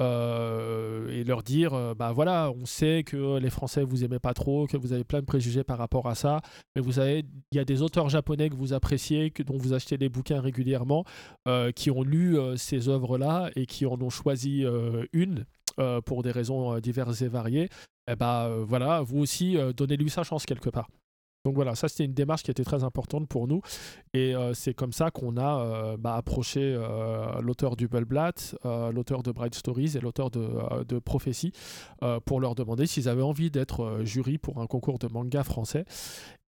et 0.00 1.24
leur 1.24 1.42
dire 1.42 1.94
bah 1.94 2.10
voilà 2.10 2.50
on 2.58 2.64
sait 2.64 3.02
que 3.04 3.36
les 3.38 3.50
Français 3.50 3.84
vous 3.84 4.02
aimez 4.02 4.18
pas 4.18 4.32
trop 4.32 4.66
que 4.66 4.78
vous 4.78 4.94
avez 4.94 5.04
plein 5.04 5.20
de 5.20 5.26
préjugés 5.26 5.62
par 5.62 5.76
rapport 5.76 6.08
à 6.08 6.14
ça 6.14 6.40
mais 6.74 6.80
vous 6.80 6.92
savez 6.92 7.22
il 7.52 7.56
y 7.58 7.60
a 7.60 7.66
des 7.66 7.82
auteurs 7.82 8.08
japonais 8.08 8.48
que 8.48 8.54
vous 8.54 8.72
appréciez 8.72 9.30
que 9.30 9.42
dont 9.42 9.58
vous 9.58 9.74
achetez 9.74 9.98
des 9.98 10.08
bouquins 10.08 10.40
régulièrement 10.40 11.04
qui 11.76 11.90
ont 11.90 12.02
lu 12.02 12.38
ces 12.56 12.88
œuvres 12.88 13.18
là 13.18 13.50
et 13.56 13.66
qui 13.66 13.84
en 13.84 14.00
ont 14.00 14.08
choisi 14.08 14.64
une 15.12 15.44
pour 16.04 16.22
des 16.22 16.30
raisons 16.30 16.74
euh, 16.74 16.80
diverses 16.80 17.22
et 17.22 17.28
variées 17.28 17.68
et 18.08 18.16
bah 18.16 18.46
euh, 18.46 18.64
voilà 18.66 19.02
vous 19.02 19.18
aussi 19.18 19.56
euh, 19.56 19.72
donnez-lui 19.72 20.10
sa 20.10 20.22
chance 20.22 20.46
quelque 20.46 20.70
part 20.70 20.88
donc 21.44 21.54
voilà, 21.54 21.74
ça 21.74 21.88
c'était 21.88 22.04
une 22.04 22.12
démarche 22.14 22.42
qui 22.42 22.50
était 22.50 22.64
très 22.64 22.84
importante 22.84 23.28
pour 23.28 23.48
nous. 23.48 23.62
Et 24.12 24.34
euh, 24.34 24.52
c'est 24.54 24.74
comme 24.74 24.92
ça 24.92 25.10
qu'on 25.10 25.36
a 25.36 25.60
euh, 25.60 25.96
bah, 25.96 26.14
approché 26.16 26.60
euh, 26.62 27.40
l'auteur 27.40 27.76
du 27.76 27.88
Blatt, 27.88 28.54
euh, 28.64 28.92
l'auteur 28.92 29.22
de 29.22 29.32
Bright 29.32 29.54
Stories 29.54 29.96
et 29.96 30.00
l'auteur 30.00 30.30
de, 30.30 30.40
euh, 30.40 30.84
de 30.84 30.98
Prophétie 30.98 31.52
euh, 32.02 32.20
pour 32.20 32.40
leur 32.40 32.54
demander 32.54 32.86
s'ils 32.86 33.08
avaient 33.08 33.22
envie 33.22 33.50
d'être 33.50 33.80
euh, 33.84 34.04
jury 34.04 34.38
pour 34.38 34.60
un 34.60 34.66
concours 34.66 34.98
de 34.98 35.08
manga 35.08 35.42
français. 35.42 35.84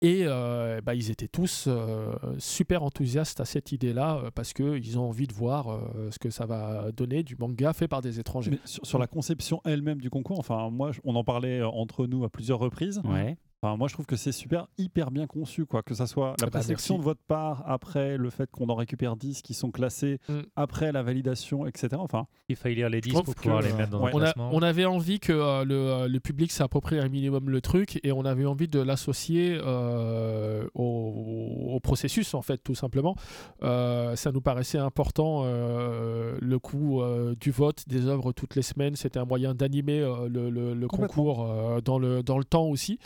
Et 0.00 0.22
euh, 0.22 0.80
bah, 0.80 0.94
ils 0.94 1.10
étaient 1.10 1.26
tous 1.26 1.64
euh, 1.66 2.14
super 2.38 2.84
enthousiastes 2.84 3.40
à 3.40 3.44
cette 3.44 3.72
idée-là 3.72 4.22
euh, 4.22 4.30
parce 4.32 4.52
qu'ils 4.52 4.96
ont 4.96 5.08
envie 5.08 5.26
de 5.26 5.34
voir 5.34 5.72
euh, 5.72 6.10
ce 6.12 6.20
que 6.20 6.30
ça 6.30 6.46
va 6.46 6.92
donner 6.92 7.24
du 7.24 7.34
manga 7.36 7.72
fait 7.72 7.88
par 7.88 8.00
des 8.00 8.20
étrangers. 8.20 8.52
Mais 8.52 8.58
sur, 8.64 8.86
sur 8.86 8.98
la 9.00 9.08
conception 9.08 9.60
elle-même 9.64 10.00
du 10.00 10.08
concours, 10.08 10.38
enfin 10.38 10.70
moi, 10.70 10.92
on 11.02 11.16
en 11.16 11.24
parlait 11.24 11.62
entre 11.62 12.06
nous 12.06 12.24
à 12.24 12.30
plusieurs 12.30 12.60
reprises. 12.60 13.02
Ouais. 13.04 13.36
Enfin, 13.60 13.76
moi, 13.76 13.88
je 13.88 13.94
trouve 13.94 14.06
que 14.06 14.14
c'est 14.14 14.30
super, 14.30 14.68
hyper 14.78 15.10
bien 15.10 15.26
conçu, 15.26 15.66
quoi. 15.66 15.82
Que 15.82 15.92
ça 15.92 16.06
soit 16.06 16.28
la 16.40 16.46
Ah 16.46 16.50
bah, 16.50 16.60
de 16.62 17.02
votre 17.02 17.20
part, 17.26 17.64
après 17.66 18.16
le 18.16 18.30
fait 18.30 18.48
qu'on 18.52 18.68
en 18.68 18.76
récupère 18.76 19.16
10 19.16 19.42
qui 19.42 19.52
sont 19.52 19.72
classés, 19.72 20.20
Mm. 20.28 20.40
après 20.54 20.92
la 20.92 21.02
validation, 21.02 21.66
etc. 21.66 21.88
Enfin, 21.98 22.26
Il 22.48 22.54
fallait 22.54 22.76
lire 22.76 22.88
les 22.88 23.00
10 23.00 23.10
trouve 23.10 23.24
pour 23.24 23.34
pouvoir 23.34 23.62
que, 23.62 23.66
les 23.66 23.72
mettre 23.72 23.90
dans 23.90 24.02
ouais. 24.04 24.12
un 24.14 24.16
On, 24.16 24.22
a- 24.22 24.34
on 24.52 24.62
avait 24.62 24.84
envie 24.84 25.18
que 25.18 25.32
euh, 25.32 25.64
le, 25.64 25.74
euh, 25.74 26.08
le 26.08 26.20
public 26.20 26.52
s'approprie 26.52 27.00
un 27.00 27.08
minimum 27.08 27.50
le 27.50 27.60
truc 27.60 27.98
et 28.04 28.12
on 28.12 28.24
avait 28.24 28.44
envie 28.46 28.68
de 28.68 28.78
l'associer 28.78 29.58
euh, 29.60 30.68
au, 30.74 31.72
au 31.74 31.80
processus 31.80 32.34
en 32.34 32.42
fait 32.42 32.58
tout 32.58 32.76
simplement. 32.76 33.16
Euh, 33.64 34.14
ça 34.14 34.30
nous 34.30 34.40
paraissait 34.40 34.78
important 34.78 35.42
euh, 35.44 36.36
le 36.40 36.58
coût 36.60 37.02
euh, 37.02 37.34
du 37.40 37.50
vote 37.50 37.88
des 37.88 38.06
œuvres 38.06 38.30
toutes 38.32 38.54
les 38.54 38.62
semaines. 38.62 38.94
C'était 38.94 39.18
un 39.18 39.24
moyen 39.24 39.54
d'animer 39.54 39.98
euh, 40.00 40.28
le, 40.28 40.48
le- 40.48 40.74
le 40.74 40.86
concours 40.88 41.44
euh, 41.50 41.80
dans, 41.80 41.98
le, 41.98 42.22
dans 42.22 42.38
le 42.38 42.44
temps 42.44 42.66
aussi. 42.66 42.98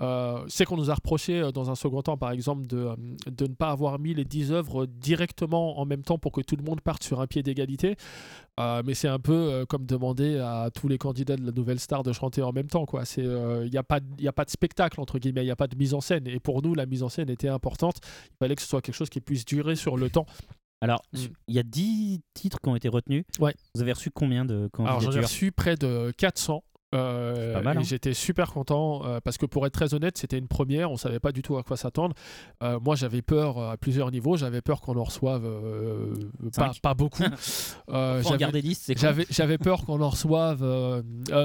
Euh, 0.00 0.44
c'est 0.46 0.64
qu'on 0.64 0.76
nous 0.76 0.90
a 0.90 0.94
reproché 0.94 1.40
euh, 1.40 1.50
dans 1.50 1.70
un 1.70 1.74
second 1.74 2.02
temps, 2.02 2.16
par 2.16 2.30
exemple, 2.30 2.66
de, 2.68 2.76
euh, 2.76 2.94
de 3.28 3.46
ne 3.48 3.54
pas 3.54 3.70
avoir 3.70 3.98
mis 3.98 4.14
les 4.14 4.24
10 4.24 4.52
œuvres 4.52 4.86
directement 4.86 5.80
en 5.80 5.84
même 5.86 6.02
temps 6.02 6.18
pour 6.18 6.30
que 6.32 6.40
tout 6.40 6.54
le 6.56 6.62
monde 6.62 6.80
parte 6.80 7.02
sur 7.02 7.20
un 7.20 7.26
pied 7.26 7.42
d'égalité. 7.42 7.96
Mais 8.84 8.94
c'est 8.94 9.06
un 9.08 9.20
peu 9.20 9.64
comme 9.68 9.86
demander 9.86 10.36
à 10.38 10.70
tous 10.74 10.88
les 10.88 10.98
candidats 10.98 11.36
de 11.36 11.44
la 11.46 11.52
nouvelle 11.52 11.78
star 11.78 12.02
de 12.02 12.12
chanter 12.12 12.42
en 12.42 12.50
même 12.52 12.66
temps. 12.66 12.86
Il 13.16 13.68
n'y 13.70 13.76
a, 13.78 13.82
pas 13.84 14.00
de- 14.00 14.06
y 14.20 14.26
a 14.26 14.32
pas 14.32 14.44
de 14.44 14.50
spectacle, 14.50 15.00
entre 15.00 15.18
guillemets, 15.20 15.42
il 15.42 15.46
n'y 15.46 15.50
a 15.52 15.56
pas 15.56 15.68
de 15.68 15.76
mise 15.76 15.94
en 15.94 16.00
scène. 16.00 16.26
Et 16.26 16.40
pour 16.40 16.60
nous, 16.62 16.74
la 16.74 16.84
mise 16.86 17.04
en 17.04 17.08
scène 17.08 17.30
était 17.30 17.46
importante. 17.48 17.98
Il 18.32 18.36
fallait 18.40 18.56
que 18.56 18.62
ce 18.62 18.66
soit 18.68 18.82
quelque 18.82 18.96
chose 18.96 19.10
qui 19.10 19.20
puisse 19.20 19.44
durer 19.44 19.76
sur 19.76 19.96
le 19.96 20.10
temps. 20.10 20.26
Alors, 20.80 21.02
Mm. 21.12 21.18
il 21.48 21.54
y 21.54 21.58
a 21.58 21.62
10 21.64 22.20
titres 22.34 22.58
qui 22.60 22.68
ont 22.68 22.76
été 22.76 22.88
retenus. 22.88 23.24
Ouais. 23.40 23.54
Vous 23.74 23.82
avez 23.82 23.92
reçu 23.92 24.10
combien 24.10 24.44
de 24.44 24.68
Alors 24.78 25.00
j'en 25.00 25.10
ai 25.10 25.14
candidatures? 25.14 25.22
reçu 25.22 25.52
près 25.52 25.74
de 25.76 26.12
400. 26.16 26.62
Euh, 26.94 27.52
pas 27.54 27.60
mal, 27.62 27.76
et 27.76 27.80
hein. 27.80 27.82
j'étais 27.84 28.14
super 28.14 28.52
content 28.52 29.04
euh, 29.04 29.20
parce 29.22 29.36
que 29.36 29.44
pour 29.46 29.66
être 29.66 29.72
très 29.74 29.92
honnête, 29.92 30.16
c'était 30.16 30.38
une 30.38 30.48
première, 30.48 30.90
on 30.90 30.96
savait 30.96 31.20
pas 31.20 31.32
du 31.32 31.42
tout 31.42 31.56
à 31.58 31.62
quoi 31.62 31.76
s'attendre. 31.76 32.14
Euh, 32.62 32.80
moi, 32.80 32.96
j'avais 32.96 33.20
peur 33.20 33.58
euh, 33.58 33.70
à 33.72 33.76
plusieurs 33.76 34.10
niveaux. 34.10 34.36
J'avais 34.36 34.62
peur 34.62 34.80
qu'on 34.80 34.96
en 34.96 35.04
reçoive 35.04 35.46
pas, 36.56 36.72
pas 36.82 36.94
beaucoup. 36.94 37.22
J'avais- 37.88 38.36
garder 38.38 38.62
10, 38.62 38.74
c'est 38.78 38.94
con. 38.94 39.00
J'avais, 39.00 39.26
j'avais 39.30 39.58
peur 39.58 39.82
qu'on 39.86 40.00
en 40.00 40.08
reçoive 40.08 40.64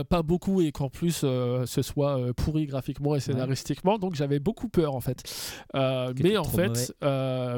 pas 0.09 0.23
beaucoup 0.23 0.61
et 0.61 0.71
qu'en 0.71 0.89
plus 0.89 1.25
ce 1.25 1.81
soit 1.81 2.19
pourri 2.35 2.65
graphiquement 2.65 3.15
et 3.15 3.19
scénaristiquement. 3.19 3.97
Donc 3.97 4.15
j'avais 4.15 4.39
beaucoup 4.39 4.69
peur 4.69 4.95
en 4.95 5.01
fait. 5.01 5.23
Mais, 5.73 6.37
en 6.37 6.43
fait 6.43 6.93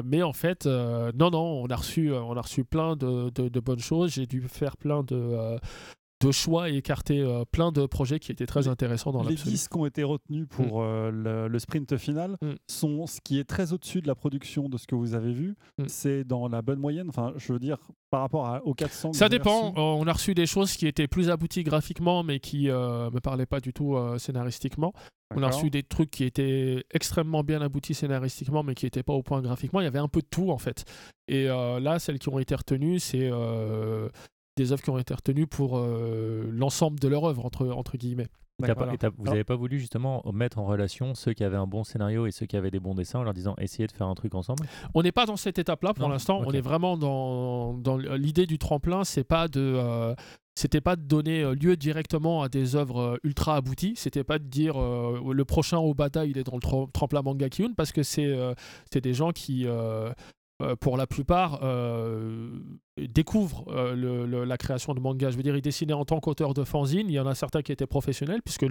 mais 0.04 0.22
en 0.22 0.32
fait, 0.32 0.66
non, 0.66 1.30
non, 1.30 1.62
on 1.62 1.66
a 1.66 1.76
reçu, 1.76 2.12
on 2.12 2.36
a 2.36 2.40
reçu 2.40 2.64
plein 2.64 2.96
de, 2.96 3.30
de- 3.30 3.48
de 3.48 3.60
bonnes 3.60 3.78
choses. 3.78 4.12
J'ai 4.12 4.26
dû 4.26 4.42
faire 4.48 4.76
plein 4.76 5.02
de, 5.02 5.58
de 6.22 6.32
choix 6.32 6.70
et 6.70 6.76
écarter 6.76 7.20
euh, 7.20 7.44
plein 7.50 7.72
de 7.72 7.84
projets 7.84 8.18
qui 8.18 8.32
étaient 8.32 8.46
très 8.46 8.62
Les- 8.62 8.68
intéressants 8.68 9.12
dans 9.12 9.22
les 9.22 9.30
l'absolu. 9.30 9.50
10 9.50 9.68
qui 9.68 9.76
ont 9.76 9.84
été 9.86 10.02
retenus 10.02 10.46
pour 10.48 10.80
euh, 10.82 11.10
le, 11.10 11.46
le 11.48 11.58
sprint 11.58 11.96
final 11.98 12.38
Mm. 12.40 12.52
sont 12.70 13.06
ce 13.06 13.20
qui 13.22 13.38
est 13.38 13.44
très 13.44 13.72
au-dessus 13.74 14.00
de 14.00 14.06
la 14.06 14.14
production 14.14 14.68
de 14.70 14.78
ce 14.78 14.86
que 14.86 14.94
vous 14.94 15.14
avez 15.14 15.32
vu. 15.32 15.56
Mm. 15.78 15.84
C'est 15.88 16.24
dans 16.24 16.48
la 16.48 16.62
bonne 16.62 16.78
moyenne. 16.78 17.08
Enfin, 17.10 17.32
je 17.36 17.52
veux 17.52 17.58
dire, 17.58 17.76
par 18.10 18.20
rapport 18.22 18.46
à, 18.46 18.64
aux 18.64 18.72
400 18.74 19.10
que 19.10 19.16
Ça 19.16 19.28
dépend. 19.28 19.74
On 19.76 20.06
a 20.06 20.12
reçu 20.12 20.34
des 20.34 20.46
choses 20.46 20.72
qui 20.72 20.86
étaient 20.86 21.06
plus 21.08 21.28
abouties 21.28 21.64
graphiquement, 21.64 22.22
mais 22.22 22.40
qui 22.40 22.70
euh, 22.70 23.10
me 23.10 23.20
parlaient 23.20 23.44
pas 23.46 23.60
du 23.60 23.72
tout 23.74 23.96
scénaristiquement. 24.18 24.92
On 25.34 25.42
a 25.42 25.48
reçu 25.48 25.70
des 25.70 25.82
trucs 25.82 26.10
qui 26.10 26.24
étaient 26.24 26.84
extrêmement 26.92 27.42
bien 27.42 27.60
aboutis 27.60 27.94
scénaristiquement, 27.94 28.62
mais 28.62 28.74
qui 28.74 28.86
n'étaient 28.86 29.02
pas 29.02 29.12
au 29.12 29.22
point 29.22 29.42
graphiquement. 29.42 29.80
Il 29.80 29.84
y 29.84 29.88
avait 29.88 29.98
un 29.98 30.08
peu 30.08 30.20
de 30.20 30.26
tout, 30.30 30.50
en 30.50 30.58
fait. 30.58 30.84
Et 31.28 31.46
là, 31.46 31.98
celles 31.98 32.18
qui 32.20 32.28
ont 32.28 32.38
été 32.38 32.54
retenues, 32.54 33.00
c'est 33.00 33.28
des 34.56 34.72
œuvres 34.72 34.82
qui 34.82 34.90
ont 34.90 34.98
été 34.98 35.14
retenues 35.14 35.46
pour 35.46 35.78
euh, 35.78 36.48
l'ensemble 36.50 36.98
de 36.98 37.08
leur 37.08 37.24
œuvre, 37.24 37.44
entre, 37.44 37.68
entre 37.68 37.96
guillemets. 37.96 38.28
Voilà. 38.58 38.74
vous 39.18 39.24
n'avez 39.24 39.44
pas 39.44 39.54
voulu 39.54 39.78
justement 39.78 40.22
mettre 40.32 40.58
en 40.58 40.64
relation 40.64 41.14
ceux 41.14 41.34
qui 41.34 41.44
avaient 41.44 41.58
un 41.58 41.66
bon 41.66 41.84
scénario 41.84 42.26
et 42.26 42.30
ceux 42.30 42.46
qui 42.46 42.56
avaient 42.56 42.70
des 42.70 42.80
bons 42.80 42.94
dessins 42.94 43.18
en 43.18 43.22
leur 43.22 43.34
disant 43.34 43.54
essayez 43.58 43.86
de 43.86 43.92
faire 43.92 44.06
un 44.06 44.14
truc 44.14 44.34
ensemble? 44.34 44.66
On 44.94 45.02
n'est 45.02 45.12
pas 45.12 45.26
dans 45.26 45.36
cette 45.36 45.58
étape-là 45.58 45.92
pour 45.92 46.08
l'instant. 46.08 46.40
On 46.46 46.52
est 46.52 46.62
vraiment 46.62 46.96
dans, 46.96 47.74
dans 47.74 47.98
l'idée 47.98 48.46
du 48.46 48.56
tremplin. 48.58 49.04
C'est 49.04 49.24
pas 49.24 49.48
de, 49.48 49.60
euh, 49.60 50.14
c'était 50.54 50.80
pas 50.80 50.96
de 50.96 51.02
donner 51.02 51.42
euh, 51.42 51.54
lieu 51.54 51.76
directement 51.76 52.42
à 52.42 52.48
des 52.48 52.76
œuvres 52.76 53.20
ultra 53.22 53.56
abouties. 53.56 53.92
C'était 53.96 54.24
pas 54.24 54.38
de 54.38 54.44
dire 54.44 54.80
euh, 54.80 55.34
le 55.34 55.44
prochain 55.44 55.76
Obata 55.76 56.24
il 56.24 56.38
est 56.38 56.44
dans 56.44 56.56
le 56.56 56.90
tremplin 56.92 57.20
manga 57.20 57.50
Kyun 57.50 57.74
parce 57.76 57.92
que 57.92 58.02
c'est 58.02 58.24
euh, 58.24 58.54
des 58.90 59.12
gens 59.12 59.32
qui 59.32 59.66
euh, 59.66 60.10
pour 60.80 60.96
la 60.96 61.06
plupart, 61.06 61.60
euh, 61.62 62.58
découvrent 62.96 63.64
euh, 63.68 64.44
la 64.46 64.56
création 64.56 64.94
de 64.94 65.00
manga. 65.00 65.30
Je 65.30 65.36
veux 65.36 65.42
dire, 65.42 65.56
ils 65.56 65.62
dessinaient 65.62 65.92
en 65.92 66.04
tant 66.04 66.20
qu'auteur 66.20 66.54
de 66.54 66.64
fanzine. 66.64 67.08
Il 67.08 67.14
y 67.14 67.20
en 67.20 67.26
a 67.26 67.34
certains 67.34 67.62
qui 67.62 67.72
étaient 67.72 67.86
professionnels, 67.86 68.40
puisque 68.42 68.66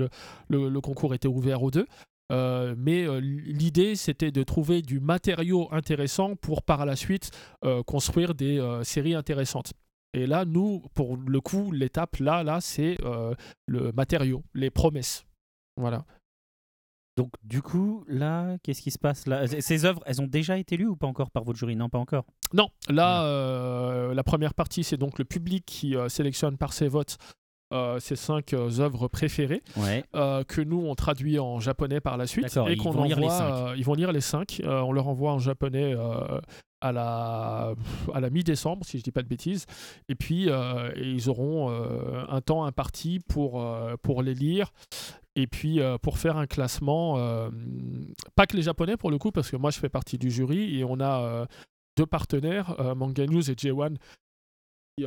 le, 0.50 0.82
concours 0.82 1.14
était 1.14 1.28
ouvert 1.28 1.64
aux 1.64 1.72
deux. 1.72 1.86
Euh, 2.32 2.74
mais 2.78 3.08
euh, 3.08 3.20
l'idée, 3.20 3.96
c'était 3.96 4.32
de 4.32 4.44
trouver 4.44 4.82
du 4.82 5.00
matériau 5.00 5.68
intéressant 5.72 6.36
pour 6.36 6.64
par 6.64 6.86
la 6.86 6.96
suite 6.96 7.30
euh, 7.64 7.84
construire 7.84 8.34
des 8.34 8.60
euh, 8.60 8.84
séries 8.84 9.14
intéressantes. 9.14 9.74
Et 10.14 10.26
là, 10.28 10.46
nous, 10.46 10.82
pour 10.94 11.18
le 11.18 11.42
coup, 11.42 11.72
l'étape 11.72 12.18
là, 12.18 12.42
là, 12.44 12.62
c'est 12.62 12.98
euh, 13.04 13.36
le 13.68 13.92
matériau, 13.92 14.44
les 14.54 14.70
promesses. 14.70 15.26
Voilà. 15.78 16.06
Donc, 17.18 17.32
du 17.44 17.62
coup, 17.62 18.04
là, 18.08 18.58
qu'est-ce 18.62 18.82
qui 18.82 18.92
se 18.92 19.00
passe 19.00 19.26
là? 19.26 19.48
Ces- 19.48 19.62
Ces 19.62 19.86
œuvres, 19.86 20.02
elles 20.06 20.22
ont 20.22 20.28
déjà 20.28 20.58
été 20.58 20.76
lues 20.76 20.88
ou 20.88 20.96
pas 20.98 21.08
encore 21.08 21.32
par 21.32 21.44
votre 21.44 21.58
jury? 21.58 21.76
Non, 21.76 21.88
pas 21.90 21.98
encore. 22.00 22.26
Non, 22.54 22.68
là, 22.90 23.24
euh, 23.24 24.14
la 24.14 24.24
première 24.24 24.54
partie, 24.54 24.84
c'est 24.84 24.98
donc 24.98 25.18
le 25.18 25.24
public 25.26 25.64
qui 25.66 25.96
euh, 25.96 26.10
sélectionne 26.10 26.58
par 26.58 26.74
ses 26.74 26.88
votes 26.90 27.18
euh, 27.74 28.00
ses 28.00 28.16
cinq 28.16 28.54
euh, 28.54 28.80
œuvres 28.80 29.08
préférées, 29.08 29.64
Ouais. 29.76 30.04
que 30.14 30.62
nous, 30.62 30.86
on 30.86 30.94
traduit 30.94 31.40
en 31.40 31.60
japonais 31.60 32.00
par 32.00 32.16
la 32.16 32.28
suite. 32.28 32.46
Et 32.68 32.74
ils 32.74 32.78
qu'on 32.78 32.92
vont 32.92 33.04
lire 33.06 33.20
les 33.20 33.26
envoie, 33.26 33.38
cinq. 33.70 33.74
ils 33.78 33.84
vont 33.86 33.96
lire 33.96 34.12
les 34.12 34.22
cinq. 34.22 34.62
On 34.66 34.92
leur 34.92 35.08
envoie 35.08 35.32
en 35.34 35.40
japonais 35.40 35.96
à 36.82 36.92
la, 36.92 37.74
à 38.14 38.20
la 38.20 38.30
mi-décembre, 38.30 38.86
si 38.86 39.00
je 39.00 39.04
dis 39.04 39.12
pas 39.12 39.24
de 39.24 39.28
bêtises. 39.28 39.66
Et 40.10 40.16
puis, 40.16 40.48
euh, 40.50 40.92
ils 40.96 41.28
auront 41.30 41.72
euh, 41.72 42.24
un 42.30 42.42
temps 42.42 42.66
imparti 42.66 43.20
pour, 43.20 43.60
euh, 43.64 43.96
pour 44.02 44.22
les 44.22 44.36
lire. 44.36 44.72
Et 45.36 45.48
puis 45.48 45.80
euh, 45.80 45.98
pour 45.98 46.18
faire 46.18 46.38
un 46.38 46.48
classement, 46.48 47.18
euh, 47.18 47.50
pas 48.36 48.48
que 48.48 48.56
les 48.56 48.64
japonais 48.64 48.98
pour 48.98 49.12
le 49.12 49.18
coup, 49.18 49.32
parce 49.32 49.52
que 49.52 49.58
moi 49.58 49.70
je 49.70 49.80
fais 49.80 49.90
partie 49.90 50.18
du 50.18 50.32
jury 50.32 50.80
et 50.80 50.84
on 50.86 51.00
a 51.00 51.22
euh, 51.22 51.46
deux 51.98 52.06
partenaires, 52.06 52.76
Manga 52.96 53.26
News 53.26 53.50
et 53.50 53.54
J1, 53.54 53.96
qui, 54.98 55.06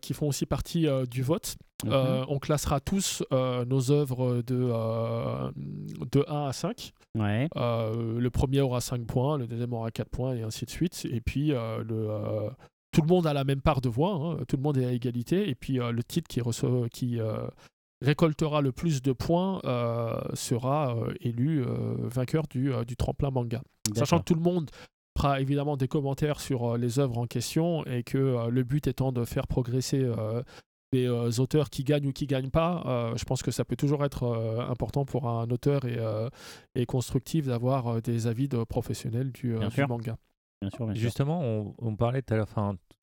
qui 0.00 0.14
font 0.14 0.28
aussi 0.28 0.46
partie 0.46 0.86
du 1.10 1.22
vote. 1.22 1.56
Mhm. 1.84 2.26
On 2.28 2.38
classera 2.38 2.80
tous 2.80 3.24
nos 3.30 3.90
œuvres 3.90 4.42
de, 4.42 4.72
de 6.12 6.24
1 6.28 6.46
à 6.46 6.52
5. 6.52 6.92
Ouais. 7.16 7.48
Euh, 7.56 8.20
le 8.20 8.30
premier 8.30 8.60
aura 8.60 8.80
5 8.80 9.04
points, 9.04 9.36
le 9.36 9.48
deuxième 9.48 9.72
aura 9.72 9.90
4 9.90 10.08
points, 10.10 10.34
et 10.34 10.42
ainsi 10.42 10.64
de 10.64 10.70
suite. 10.70 11.06
Et 11.10 11.20
puis, 11.20 11.48
le, 11.48 12.50
tout 12.92 13.00
le 13.00 13.08
monde 13.08 13.26
a 13.26 13.32
la 13.32 13.42
même 13.42 13.60
part 13.60 13.80
de 13.80 13.88
voix, 13.88 14.12
hein, 14.12 14.44
tout 14.46 14.56
le 14.56 14.62
monde 14.62 14.78
est 14.78 14.86
à 14.86 14.92
égalité. 14.92 15.48
Et 15.48 15.56
puis, 15.56 15.74
le 15.78 16.04
titre 16.04 16.28
qui, 16.28 16.40
reçoit, 16.40 16.88
qui 16.88 17.18
récoltera 18.00 18.60
le 18.60 18.72
plus 18.72 19.02
de 19.02 19.12
points 19.12 19.60
euh, 19.64 20.18
sera 20.34 20.96
euh, 20.96 21.12
élu 21.20 21.62
euh, 21.64 21.96
vainqueur 22.02 22.46
du, 22.48 22.72
euh, 22.72 22.84
du 22.84 22.96
tremplin 22.96 23.30
manga. 23.30 23.62
Sachant 23.94 24.18
que 24.18 24.24
tout 24.24 24.34
le 24.34 24.40
monde 24.40 24.70
fera 25.16 25.40
évidemment 25.40 25.76
des 25.76 25.88
commentaires 25.88 26.38
sur 26.40 26.74
euh, 26.74 26.78
les 26.78 26.98
œuvres 27.00 27.18
en 27.18 27.26
question 27.26 27.84
et 27.86 28.02
que 28.04 28.18
euh, 28.18 28.48
le 28.50 28.62
but 28.62 28.86
étant 28.86 29.10
de 29.12 29.24
faire 29.24 29.46
progresser 29.48 30.02
euh, 30.04 30.42
les 30.92 31.06
euh, 31.06 31.28
auteurs 31.38 31.70
qui 31.70 31.82
gagnent 31.84 32.06
ou 32.06 32.12
qui 32.12 32.26
gagnent 32.26 32.50
pas, 32.50 32.82
euh, 32.86 33.16
je 33.16 33.24
pense 33.24 33.42
que 33.42 33.50
ça 33.50 33.64
peut 33.64 33.76
toujours 33.76 34.04
être 34.04 34.22
euh, 34.22 34.60
important 34.70 35.04
pour 35.04 35.28
un 35.28 35.48
auteur 35.50 35.84
et, 35.84 35.98
euh, 35.98 36.28
et 36.76 36.86
constructif 36.86 37.46
d'avoir 37.46 37.88
euh, 37.88 38.00
des 38.00 38.26
avis 38.26 38.48
de 38.48 38.62
professionnels 38.64 39.32
du, 39.32 39.54
euh, 39.54 39.58
Bien 39.58 39.68
du 39.68 39.74
sûr. 39.74 39.88
manga. 39.88 40.16
Bien 40.62 40.70
sûr, 40.70 40.86
bien 40.86 40.94
sûr. 40.94 41.02
Justement, 41.02 41.40
on, 41.42 41.74
on 41.78 41.94
parlait 41.96 42.22
tout 42.22 42.32
à 42.32 42.36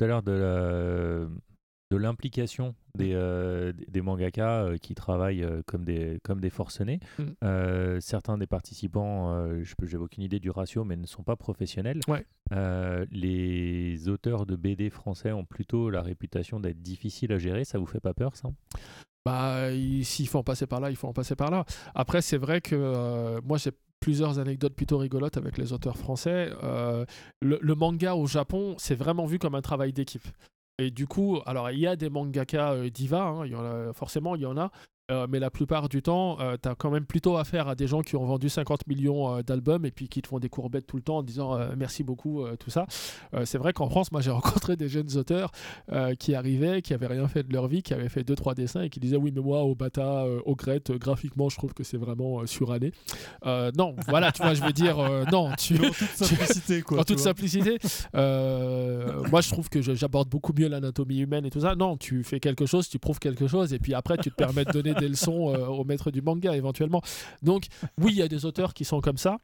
l'heure 0.06 0.24
de 0.24 0.32
la- 0.32 1.28
de 1.92 1.98
l'implication 1.98 2.74
des, 2.98 3.12
euh, 3.14 3.72
des- 3.90 4.02
mangaka 4.02 4.64
euh, 4.64 4.78
qui 4.78 4.96
travaillent 4.96 5.44
euh, 5.44 5.62
comme 5.68 5.86
des, 5.86 6.20
comme 6.24 6.40
des 6.42 6.50
forcenés. 6.50 7.00
Mm. 7.20 7.24
Euh, 7.44 8.00
certains 8.00 8.38
des 8.38 8.48
participants, 8.48 9.32
je 9.62 9.74
n'ai 9.86 9.96
aucune 9.98 10.24
idée 10.24 10.40
du 10.40 10.50
ratio, 10.50 10.84
mais 10.84 10.96
ne 10.96 11.06
sont 11.06 11.24
pas 11.24 11.36
professionnels. 11.36 12.00
Ouais. 12.08 12.26
Les 13.12 14.10
auteurs 14.10 14.46
de 14.46 14.56
BD 14.56 14.90
français 14.90 15.32
ont 15.32 15.46
plutôt 15.46 15.90
la 15.90 16.02
réputation 16.02 16.60
d'être 16.60 16.82
difficiles 16.82 17.32
à 17.32 17.38
gérer. 17.38 17.66
Ça 17.66 17.78
vous 17.78 17.86
fait 17.86 18.00
pas 18.00 18.14
peur, 18.14 18.36
ça? 18.36 18.50
Bah, 19.26 19.72
il- 19.72 20.06
s'il 20.06 20.28
faut 20.28 20.40
en 20.40 20.44
passer 20.44 20.68
par 20.68 20.80
là, 20.80 20.90
il 20.90 20.96
faut 20.96 21.08
en 21.08 21.14
passer 21.14 21.36
par 21.36 21.50
là. 21.52 21.66
Après, 21.94 22.22
c'est 22.22 22.38
vrai 22.38 22.62
que 22.62 23.40
moi, 23.44 23.58
j'ai 23.58 23.72
plusieurs 24.00 24.38
anecdotes 24.40 24.76
plutôt 24.76 24.98
rigolotes 25.00 25.38
avec 25.38 25.58
les 25.58 25.74
auteurs 25.74 25.98
français. 25.98 26.50
Euh, 26.64 27.06
le, 27.42 27.58
le 27.62 27.76
manga 27.76 28.16
au 28.16 28.28
Japon, 28.28 28.76
c'est 28.78 28.94
vraiment 28.96 29.26
vu 29.26 29.40
comme 29.40 29.56
un 29.56 29.62
travail 29.62 29.94
d'équipe. 29.94 30.28
Et 30.78 30.92
du 30.92 31.08
coup, 31.08 31.40
alors 31.46 31.72
il 31.72 31.80
y 31.80 31.88
a 31.88 31.96
des 31.96 32.10
mangaka 32.10 32.74
euh, 32.74 32.90
divas, 32.90 33.24
hein, 33.24 33.94
forcément 33.94 34.36
il 34.36 34.42
y 34.42 34.46
en 34.46 34.58
a, 34.58 34.72
euh, 35.12 35.28
mais 35.30 35.40
la 35.40 35.50
plupart 35.50 35.90
du 35.90 36.02
temps, 36.02 36.38
tu 36.62 36.70
as 36.70 36.76
quand 36.76 36.90
même 36.92 37.06
plutôt 37.06 37.38
affaire 37.38 37.68
à 37.68 37.76
des 37.76 37.88
gens 37.88 38.02
qui 38.02 38.16
ont 38.16 38.26
vendu 38.26 38.50
50 38.50 38.88
millions 38.88 39.38
euh, 39.38 39.42
d'albums 39.42 39.86
et 39.86 39.92
puis 39.92 40.08
qui 40.10 40.22
te 40.22 40.28
font 40.28 40.40
des 40.40 40.50
courbettes 40.50 40.88
tout 40.88 40.98
le 40.98 41.04
temps 41.04 41.18
en 41.18 41.24
disant 41.24 41.56
euh, 41.56 41.74
merci 41.78 42.04
beaucoup, 42.04 42.42
euh, 42.44 42.56
tout 42.56 42.70
ça. 42.70 42.86
Euh, 43.34 43.46
c'est 43.46 43.58
vrai 43.58 43.74
qu'en 43.74 43.90
France, 43.90 44.12
moi 44.12 44.22
j'ai 44.22 44.32
rencontré 44.40 44.76
des 44.76 44.90
jeunes 44.90 45.16
auteurs 45.18 45.52
euh, 45.92 46.16
qui 46.16 46.34
arrivaient, 46.36 46.82
qui 46.82 46.94
avaient 46.94 47.08
rien 47.08 47.28
fait 47.28 47.44
de 47.44 47.54
leur 47.54 47.68
vie, 47.68 47.84
qui 47.84 47.94
avaient 47.94 48.10
fait 48.10 48.24
deux 48.24 48.36
trois 48.36 48.56
dessins 48.56 48.82
et 48.84 48.90
qui 48.90 49.00
disaient 49.00 49.18
oui 49.18 49.32
mais 49.36 49.42
moi 49.42 49.64
au 49.64 49.76
Bata, 49.76 50.24
euh, 50.24 50.40
au 50.46 50.56
Grette, 50.56 50.90
euh, 50.90 50.98
graphiquement 50.98 51.50
je 51.50 51.58
trouve 51.58 51.74
que 51.74 51.84
c'est 51.84 51.98
vraiment 51.98 52.42
euh, 52.42 52.46
suranné. 52.48 52.92
Euh, 53.46 53.72
non, 53.78 53.96
voilà, 54.08 54.32
tu 54.32 54.42
vois, 54.42 54.54
je 54.54 54.64
veux 54.64 54.74
dire 54.74 55.00
euh, 55.00 55.24
non, 55.32 55.52
tu 55.58 55.76
En 55.86 55.90
toute 55.92 55.94
simplicité, 56.16 56.82
quoi. 56.82 57.00
en 57.00 57.04
toute 57.04 57.20
simplicité. 57.20 57.78
euh, 58.16 59.24
moi, 59.30 59.42
je 59.42 59.50
trouve 59.50 59.70
que 59.70 59.82
j'aborde 59.82 60.30
beaucoup 60.30 60.54
mieux 60.58 60.68
l'anatomie 60.68 61.20
humaine 61.20 61.46
et 61.46 61.50
tout 61.50 61.62
ça. 61.62 61.76
Non, 61.76 61.98
tu 61.98 62.24
fais 62.24 62.40
quelque 62.40 62.66
chose, 62.66 62.90
tu 62.90 63.00
prouves 63.00 63.20
quelque 63.20 63.48
chose, 63.48 63.74
et 63.74 63.80
puis 63.80 63.94
après, 63.94 64.18
tu 64.18 64.32
te 64.32 64.36
permets 64.36 64.66
de 64.66 64.72
donner 64.72 64.94
des 64.96 65.08
leçons 65.10 65.54
euh, 65.54 65.66
au 65.68 65.84
maître 65.84 66.12
du 66.12 66.22
manga 66.22 66.56
éventuellement. 66.56 67.02
Donc, 67.42 67.66
oui, 68.00 68.12
il 68.14 68.18
y 68.18 68.22
a 68.22 68.28
des 68.28 68.46
auteurs 68.46 68.74
qui 68.74 68.86
sont 68.86 69.02
comme 69.02 69.18
ça. 69.18 69.38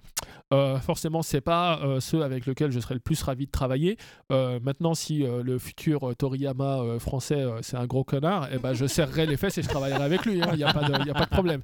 Euh, 0.53 0.77
forcément, 0.79 1.21
c'est 1.21 1.41
pas 1.41 1.79
euh, 1.83 1.99
ceux 1.99 2.23
avec 2.23 2.45
lesquels 2.45 2.71
je 2.71 2.79
serais 2.79 2.95
le 2.95 2.99
plus 2.99 3.21
ravi 3.21 3.45
de 3.45 3.51
travailler. 3.51 3.97
Euh, 4.31 4.59
maintenant, 4.61 4.93
si 4.93 5.19
le 5.19 5.57
futur 5.59 6.15
Toriyama 6.17 6.99
français, 6.99 7.45
c'est 7.61 7.77
un 7.77 7.85
gros 7.85 8.03
connard, 8.03 8.47
eh 8.53 8.57
ben, 8.57 8.73
je 8.73 8.85
serrerai 8.85 9.25
les 9.25 9.37
fesses 9.37 9.57
et 9.57 9.63
je 9.63 9.69
travaillerai 9.69 10.03
avec 10.03 10.25
lui. 10.25 10.33
Il 10.51 10.57
n'y 10.57 10.63
a, 10.63 10.73
pas 10.73 10.83
de- 10.83 11.07
y 11.07 11.09
a 11.09 11.13
pas 11.13 11.25
de 11.25 11.29
problème. 11.29 11.61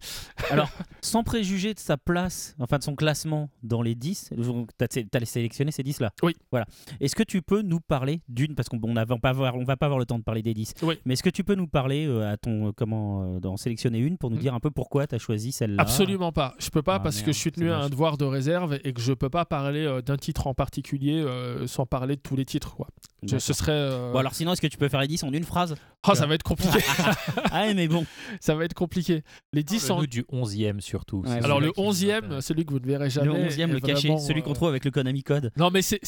Sans 1.02 1.24
préjuger 1.24 1.74
de 1.74 1.80
sa 1.80 1.98
place, 1.98 2.56
enfin 2.60 2.78
de 2.78 2.84
son 2.84 2.96
classement 2.96 3.50
dans 3.64 3.82
les 3.82 3.96
10, 3.96 4.32
tu 4.78 4.86
as, 5.16 5.26
sélectionné 5.26 5.72
ces 5.72 5.84
10 5.84 6.00
là. 6.00 6.12
Oui. 6.24 6.36
Voilà. 6.52 6.66
Est-ce 7.00 7.16
que 7.16 7.24
tu 7.24 7.42
peux 7.42 7.62
nous 7.62 7.80
parler 7.80 8.22
d'une, 8.28 8.56
parce 8.56 8.70
qu'on 8.70 8.78
ne 8.78 9.06
va 9.06 9.18
pas 9.18 9.30
avoir, 9.30 9.56
on 9.56 9.64
va 9.64 9.78
pas 9.78 9.86
avoir 9.86 10.00
le 10.00 10.06
temps 10.06 10.18
de 10.20 10.24
parler 10.24 10.42
des 10.42 10.54
10, 10.54 10.74
Oui. 10.84 10.96
mais 11.06 11.14
est-ce 11.14 11.24
que 11.24 11.30
tu 11.30 11.44
peux 11.44 11.56
nous 11.56 11.68
parler 11.68 12.08
euh, 12.08 12.32
à 12.32 12.38
ton, 12.38 12.68
euh, 12.68 12.72
comment, 12.76 13.36
euh, 13.36 13.40
d'en 13.40 13.58
sélectionner 13.78 14.00
une 14.00 14.18
pour 14.18 14.30
nous 14.32 14.38
Mm. 14.38 14.40
dire 14.40 14.54
un 14.56 14.60
peu 14.60 14.72
pourquoi 14.72 15.06
tu 15.08 15.16
as 15.16 15.20
choisi 15.20 15.52
celle-là 15.52 15.82
Absolument 15.82 16.32
pas. 16.32 16.56
Je 16.60 16.70
peux 16.70 16.82
pas 16.82 16.96
Ah, 16.96 17.00
parce 17.00 17.22
que 17.22 17.32
je 17.32 17.38
suis 17.38 17.52
tenu 17.52 17.72
à 17.72 17.78
un 17.80 17.90
devoir 17.90 18.18
de 18.18 18.26
réserve 18.26 18.80
et 18.84 18.92
que 18.94 19.02
je 19.02 19.14
peux 19.14 19.30
pas 19.30 19.46
parler 19.46 19.86
euh, 19.86 20.02
d'un 20.02 20.18
titre 20.18 20.48
en 20.48 20.54
particulier 20.56 21.22
euh, 21.22 21.68
sans 21.68 21.86
parler 21.86 22.16
de 22.16 22.22
tous 22.22 22.36
les 22.36 22.46
titres. 22.46 22.76
Quoi. 22.76 22.88
Je- 23.24 23.38
ce 23.38 23.54
serait. 23.54 23.72
euh, 23.72 24.12
Bon 24.14 24.20
alors 24.20 24.34
sinon, 24.34 24.54
est-ce 24.54 24.62
que 24.62 24.68
tu 24.68 24.78
peux 24.78 24.90
faire 24.90 25.02
les 25.02 25.08
10 25.08 25.24
en 25.24 25.32
une 25.32 25.44
phrase? 25.44 25.76
Ah, 26.04 26.16
ça 26.16 26.26
va 26.26 26.36
être 26.36 26.44
compliqué. 26.44 26.78
Ah 27.52 27.74
mais 27.76 27.88
bon. 27.88 28.06
ça 28.40 28.56
va 28.56 28.64
être 28.66 28.74
compliqué. 28.74 29.24
Les 29.54 29.64
10 29.64 29.90
en. 29.92 30.04
Du 30.04 30.24
11e 30.32 30.80
surtout. 30.80 31.22
Ouais, 31.26 31.44
Alors 31.44 31.60
le 31.60 31.68
celui 31.68 31.74
qui 31.74 31.82
nous 31.82 31.92
11e, 31.92 32.18
intéresse. 32.26 32.46
celui 32.46 32.66
que 32.66 32.72
vous 32.74 32.80
ne 32.80 32.86
verrez 32.86 33.10
jamais. 33.10 33.28
le 33.28 33.34
11e, 33.34 33.70
est 33.70 33.74
le 33.74 33.80
caché, 33.80 34.18
celui 34.20 34.42
qu'on 34.42 34.52
euh, 34.52 34.54
trouve 34.54 34.70
avec 34.70 34.86
le 34.86 34.92
Konami 34.92 35.24
Code. 35.24 35.52
Non, 35.58 35.70
mais 35.72 35.82
c'est- 35.82 36.00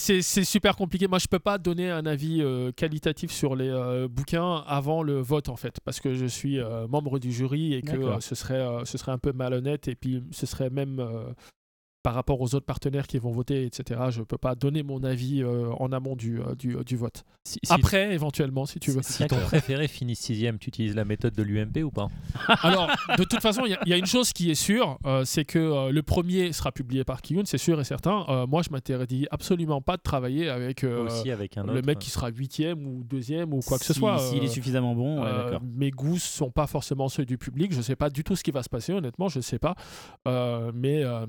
super 0.43 0.75
compliqué. 0.75 1.07
Moi, 1.07 1.19
je 1.19 1.27
peux 1.27 1.39
pas 1.39 1.57
donner 1.57 1.89
un 1.89 2.05
avis 2.05 2.41
euh, 2.41 2.71
qualitatif 2.71 3.31
sur 3.31 3.55
les 3.55 3.67
euh, 3.69 4.07
bouquins 4.07 4.63
avant 4.67 5.03
le 5.03 5.19
vote, 5.19 5.49
en 5.49 5.55
fait, 5.55 5.79
parce 5.83 5.99
que 5.99 6.13
je 6.15 6.25
suis 6.25 6.59
euh, 6.59 6.87
membre 6.87 7.19
du 7.19 7.31
jury 7.31 7.58
et 7.73 7.81
que 7.81 7.95
euh, 7.95 8.19
ce, 8.19 8.35
serait, 8.35 8.59
euh, 8.59 8.85
ce 8.85 8.97
serait 8.97 9.11
un 9.11 9.17
peu 9.17 9.33
malhonnête 9.33 9.87
et 9.87 9.95
puis 9.95 10.23
ce 10.31 10.45
serait 10.45 10.69
même. 10.69 11.05
Euh, 11.99 12.03
par 12.03 12.13
rapport 12.13 12.39
aux 12.41 12.55
autres 12.55 12.65
partenaires 12.65 13.07
qui 13.07 13.17
vont 13.19 13.31
voter, 13.31 13.65
etc. 13.65 13.99
Je 14.09 14.21
peux 14.21 14.37
pas 14.37 14.55
donner 14.55 14.83
mon 14.83 15.03
avis 15.03 15.43
euh, 15.43 15.69
en 15.79 15.91
amont 15.91 16.15
du, 16.15 16.39
euh, 16.39 16.55
du, 16.55 16.75
du 16.85 16.95
vote. 16.95 17.23
Si, 17.43 17.59
si- 17.63 17.73
Après, 17.73 18.13
éventuellement, 18.13 18.65
si 18.65 18.79
tu 18.79 18.91
veux. 18.91 19.01
si 19.01 19.25
ton 19.27 19.37
préféré 19.39 19.87
finit 19.87 20.15
sixième, 20.15 20.57
tu 20.59 20.69
utilises 20.69 20.95
la 20.95 21.05
méthode 21.05 21.33
de 21.33 21.43
l'UMP 21.43 21.83
ou 21.83 21.91
pas? 21.91 22.07
Alors, 22.63 22.89
de 23.17 23.23
toute 23.23 23.41
façon, 23.41 23.63
il 23.65 23.71
y 23.71 23.73
a- 23.73 23.79
il 23.85 23.89
y, 23.89 23.93
a 23.93 23.97
une 23.97 24.05
chose 24.05 24.33
qui 24.33 24.49
est 24.51 24.55
sûre, 24.55 24.97
euh, 25.05 25.23
c'est 25.25 25.45
que 25.45 25.59
euh, 25.59 25.91
le 25.91 26.03
premier 26.03 26.51
sera 26.53 26.71
publié 26.71 27.03
par 27.03 27.21
Kiyun, 27.21 27.43
c'est 27.45 27.57
sûr 27.57 27.79
et 27.79 27.83
certain. 27.83 28.25
Euh, 28.29 28.45
moi, 28.47 28.61
je 28.61 28.69
m'interdis 28.71 29.27
absolument 29.31 29.81
pas 29.81 29.97
de 29.97 30.01
travailler 30.01 30.49
avec 30.49 30.83
euh, 30.83 31.05
Aussi 31.05 31.31
avec 31.31 31.57
un 31.57 31.63
autre. 31.63 31.73
le 31.73 31.81
mec 31.81 31.99
qui 31.99 32.09
sera 32.09 32.29
huitième 32.29 32.85
ou 32.87 33.03
deuxième 33.03 33.53
ou 33.53 33.59
quoi 33.61 33.77
que 33.79 33.85
ce 33.85 33.93
soit. 33.93 34.19
S'il 34.19 34.39
euh, 34.39 34.43
est 34.43 34.47
suffisamment 34.47 34.95
bon, 34.95 35.21
ouais, 35.21 35.27
euh, 35.29 35.59
mes 35.63 35.91
goûts 35.91 36.17
sont 36.19 36.51
pas 36.51 36.67
forcément 36.67 37.09
ceux 37.09 37.25
du 37.25 37.37
public. 37.37 37.73
Je 37.73 37.81
sais 37.81 37.95
pas 37.95 38.09
du 38.09 38.23
tout 38.23 38.35
ce 38.35 38.43
qui 38.43 38.51
va 38.51 38.63
se 38.63 38.69
passer, 38.69 38.93
honnêtement, 38.93 39.27
je 39.27 39.39
sais 39.39 39.59
pas. 39.59 39.75
Euh, 40.27 40.71
mais 40.73 41.03
euh, 41.03 41.25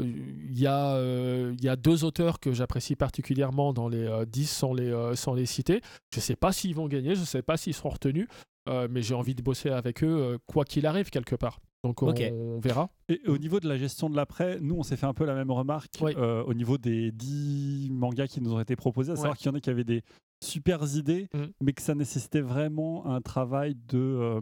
il 0.00 0.58
y, 0.58 0.66
a, 0.66 0.96
euh, 0.96 1.54
il 1.56 1.62
y 1.64 1.68
a 1.68 1.76
deux 1.76 2.04
auteurs 2.04 2.40
que 2.40 2.52
j'apprécie 2.52 2.96
particulièrement 2.96 3.72
dans 3.72 3.88
les 3.88 4.04
euh, 4.06 4.24
10 4.24 4.46
sans 4.50 4.72
les, 4.74 4.90
euh, 4.90 5.14
sans 5.14 5.34
les 5.34 5.46
citer. 5.46 5.80
Je 6.14 6.20
sais 6.20 6.36
pas 6.36 6.52
s'ils 6.52 6.74
vont 6.74 6.88
gagner, 6.88 7.14
je 7.14 7.22
sais 7.24 7.42
pas 7.42 7.56
s'ils 7.56 7.74
seront 7.74 7.90
retenus, 7.90 8.26
euh, 8.68 8.88
mais 8.90 9.02
j'ai 9.02 9.14
envie 9.14 9.34
de 9.34 9.42
bosser 9.42 9.70
avec 9.70 10.02
eux, 10.02 10.06
euh, 10.34 10.38
quoi 10.46 10.64
qu'il 10.64 10.86
arrive, 10.86 11.10
quelque 11.10 11.36
part. 11.36 11.60
Donc 11.84 12.02
on, 12.02 12.14
verra. 12.60 12.88
Et 13.10 13.20
au 13.26 13.36
niveau 13.36 13.60
de 13.60 13.68
la 13.68 13.76
gestion 13.76 14.08
de 14.08 14.16
l'après, 14.16 14.58
nous, 14.60 14.74
on 14.74 14.82
s'est 14.82 14.96
fait 14.96 15.04
un 15.06 15.12
peu 15.12 15.26
la 15.26 15.34
même 15.34 15.50
remarque 15.50 15.90
Oui. 16.00 16.14
euh, 16.16 16.42
au 16.44 16.54
niveau 16.54 16.78
des 16.78 17.12
10 17.12 17.90
mangas 17.92 18.26
qui 18.26 18.40
nous 18.40 18.54
ont 18.54 18.60
été 18.60 18.74
proposés, 18.74 19.12
à 19.12 19.16
savoir 19.16 19.32
Ouais. 19.32 19.36
qu'il 19.36 19.46
y 19.46 19.50
en 19.50 19.54
a 19.54 19.60
qui 19.60 19.68
avaient 19.68 19.84
des 19.84 20.02
super 20.42 20.82
idées, 20.96 21.28
Mhm. 21.34 21.50
mais 21.60 21.72
que 21.74 21.82
ça 21.82 21.94
nécessitait 21.94 22.40
vraiment 22.40 23.06
un 23.06 23.20
travail 23.20 23.74
de, 23.88 23.98
euh, 23.98 24.40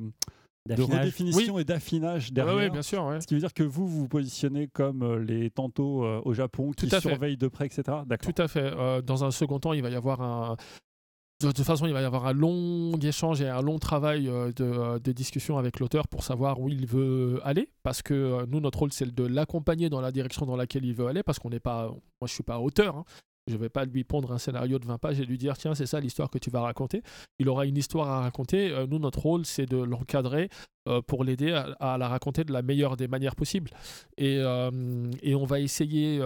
de 0.69 0.81
redéfinition 0.83 1.59
et 1.59 1.65
d'affinage 1.65 2.27
Ouais, 2.29 2.35
derrière. 2.35 2.55
ouais, 2.57 2.71
bien 2.71 2.83
sûr. 2.83 3.05
ouais. 3.05 3.21
Ce 3.21 3.27
qui 3.27 3.35
veut 3.35 3.41
dire 3.41 3.53
que 3.55 3.63
vous, 3.63 3.87
vous 3.87 4.01
vous 4.01 4.09
positionnez 4.09 4.69
comme 4.69 5.03
euh, 5.03 5.19
les 5.19 5.51
tantos 5.51 6.05
euh, 6.05 6.21
au 6.25 6.35
Japon 6.35 6.71
qui 6.73 6.87
Tout 6.89 6.95
à 6.97 7.01
fait. 7.01 7.09
surveillent 7.09 7.37
de 7.37 7.49
près, 7.49 7.67
etc. 7.67 7.83
Tout 8.23 8.35
à 8.43 8.49
fait. 8.49 8.61
Euh, 8.77 9.03
dans 9.03 9.25
un 9.25 9.31
second 9.31 9.59
temps, 9.59 9.73
il 9.73 9.83
va 9.83 9.91
y 9.91 9.95
avoir 9.97 10.21
un. 10.23 10.57
De 11.43 11.51
toute 11.51 11.65
façon, 11.65 11.87
il 11.87 11.93
va 11.93 12.01
y 12.01 12.05
avoir 12.05 12.27
un 12.29 12.33
long 12.33 12.93
échange 13.01 13.41
et 13.43 13.49
un 13.49 13.63
long 13.63 13.81
travail 13.81 14.29
euh, 14.29 14.53
de, 14.53 15.01
de 15.01 15.11
discussion 15.13 15.59
avec 15.59 15.81
l'auteur 15.81 16.07
pour 16.07 16.23
savoir 16.23 16.61
où 16.61 16.69
il 16.69 16.87
veut 16.87 17.41
aller. 17.43 17.69
Parce 17.83 18.01
que 18.01 18.47
nous, 18.47 18.61
notre 18.61 18.79
rôle, 18.79 18.93
c'est 18.93 19.13
de 19.13 19.25
l'accompagner 19.27 19.91
dans 19.91 20.01
la 20.01 20.13
direction 20.13 20.47
dans 20.47 20.55
laquelle 20.55 20.85
il 20.85 20.95
veut 20.95 21.09
aller. 21.09 21.25
Parce 21.25 21.41
qu'on 21.41 21.51
n'est 21.51 21.59
pas. 21.59 21.89
Moi, 21.89 22.29
je 22.29 22.33
suis 22.33 22.45
pas 22.45 22.61
auteur. 22.61 22.99
hein. 22.99 23.05
Je 23.49 23.57
vais 23.57 23.69
pas 23.69 23.85
lui 23.85 24.05
pondre 24.05 24.33
un 24.33 24.39
scénario 24.39 24.79
de 24.79 24.87
20 24.87 24.99
pages 24.99 25.19
et 25.19 25.25
lui 25.25 25.37
dire 25.37 25.57
tiens, 25.59 25.75
c'est 25.75 25.87
ça 25.87 25.99
l'histoire 25.99 26.31
que 26.31 26.39
tu 26.39 26.49
vas 26.51 26.61
raconter. 26.61 27.03
Il 27.41 27.49
aura 27.49 27.67
une 27.67 27.77
histoire 27.77 28.09
à 28.09 28.21
raconter. 28.21 28.71
Euh, 28.71 28.87
nous, 28.87 29.01
notre 29.01 29.19
rôle, 29.21 29.45
c'est 29.47 29.67
de 29.67 29.79
l'encadrer 29.79 30.49
euh, 30.89 31.03
pour 31.03 31.25
l'aider 31.25 31.51
à, 31.81 31.99
la 31.99 32.09
raconter 32.09 32.45
de 32.45 32.53
la 32.53 32.63
meilleure 32.63 32.97
des 32.97 33.09
manières 33.09 33.35
possibles. 33.35 33.71
Et, 34.17 34.39
euh, 34.39 34.71
on 35.35 35.45
va 35.45 35.59
essayer 35.59 36.21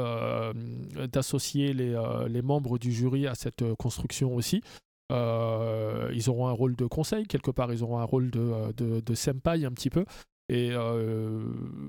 d'associer 1.11 1.73
les, 1.73 2.43
membres 2.43 2.79
du 2.79 2.93
jury 2.93 3.27
à 3.27 3.35
cette 3.35 3.65
construction 3.75 4.35
aussi. 4.35 4.61
Ils 5.11 6.29
auront 6.29 6.49
un 6.49 6.53
rôle 6.53 6.77
de 6.77 6.85
conseil, 6.85 7.27
quelque 7.27 7.51
part, 7.51 7.73
ils 7.73 7.83
auront 7.83 7.99
un 7.99 8.05
rôle 8.05 8.31
de, 8.31 8.73
de, 8.77 9.01
de 9.01 9.65
un 9.67 9.73
petit 9.73 9.91
peu. 9.91 10.05
Et 10.49 10.71
euh, 10.73 11.43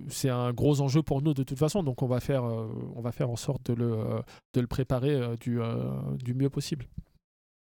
c'est 0.08 0.30
un 0.30 0.52
gros 0.52 0.82
enjeu 0.82 1.04
pour 1.04 1.22
nous 1.22 1.34
de 1.36 1.44
toute 1.44 1.60
façon, 1.60 1.84
donc 1.84 2.02
on 2.02 2.08
va 2.08 2.20
faire, 2.20 2.44
euh, 2.44 2.68
on 2.96 3.02
va 3.02 3.12
faire 3.12 3.30
en 3.30 3.36
sorte 3.36 3.70
de 3.70 3.74
le, 3.76 3.92
euh, 3.94 4.20
de 4.56 4.62
le 4.62 4.68
préparer 4.68 5.14
euh, 5.14 5.36
du, 5.36 5.62
euh, 5.62 5.76
du 6.24 6.34
mieux 6.34 6.50
possible. 6.50 6.86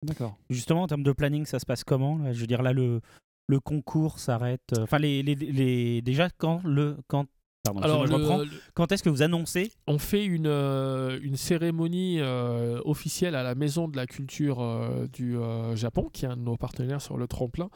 D'accord. 0.04 0.38
Justement, 0.50 0.84
en 0.84 0.88
termes 0.88 1.04
de 1.04 1.12
planning, 1.12 1.46
ça 1.46 1.60
se 1.60 1.66
passe 1.66 1.84
comment 1.84 2.18
là? 2.20 2.32
Je 2.32 2.40
veux 2.40 2.48
dire, 2.48 2.62
là, 2.62 2.72
le, 2.72 3.02
le 3.48 3.60
concours 3.60 4.20
s'arrête. 4.20 4.74
Enfin, 4.80 5.00
les, 5.00 5.22
les, 5.24 5.36
les- 5.36 6.02
déjà, 6.02 6.30
quand 6.30 6.62
le. 6.64 6.98
Quand, 7.08 7.26
pardon, 7.74 7.82
Alors, 7.82 8.06
je 8.08 8.12
le- 8.12 8.16
reprends. 8.18 8.38
le- 8.40 8.48
Quand 8.74 8.92
est-ce 8.92 9.04
que 9.04 9.10
vous 9.10 9.22
annoncez 9.22 9.72
on 9.88 9.98
fait 10.00 10.24
une, 10.26 10.48
euh, 10.48 11.20
une 11.22 11.36
cérémonie 11.36 12.18
euh, 12.20 12.80
officielle 12.86 13.36
à 13.36 13.44
la 13.44 13.56
Maison 13.56 13.88
de 13.88 13.96
la 13.98 14.06
Culture 14.08 14.62
euh, 14.62 15.08
du 15.12 15.36
Japon, 15.76 16.10
qui 16.14 16.26
est 16.26 16.28
un 16.30 16.38
de 16.38 16.42
nos 16.42 16.58
partenaires 16.58 17.02
sur 17.02 17.18
le 17.18 17.28
tremplin. 17.28 17.70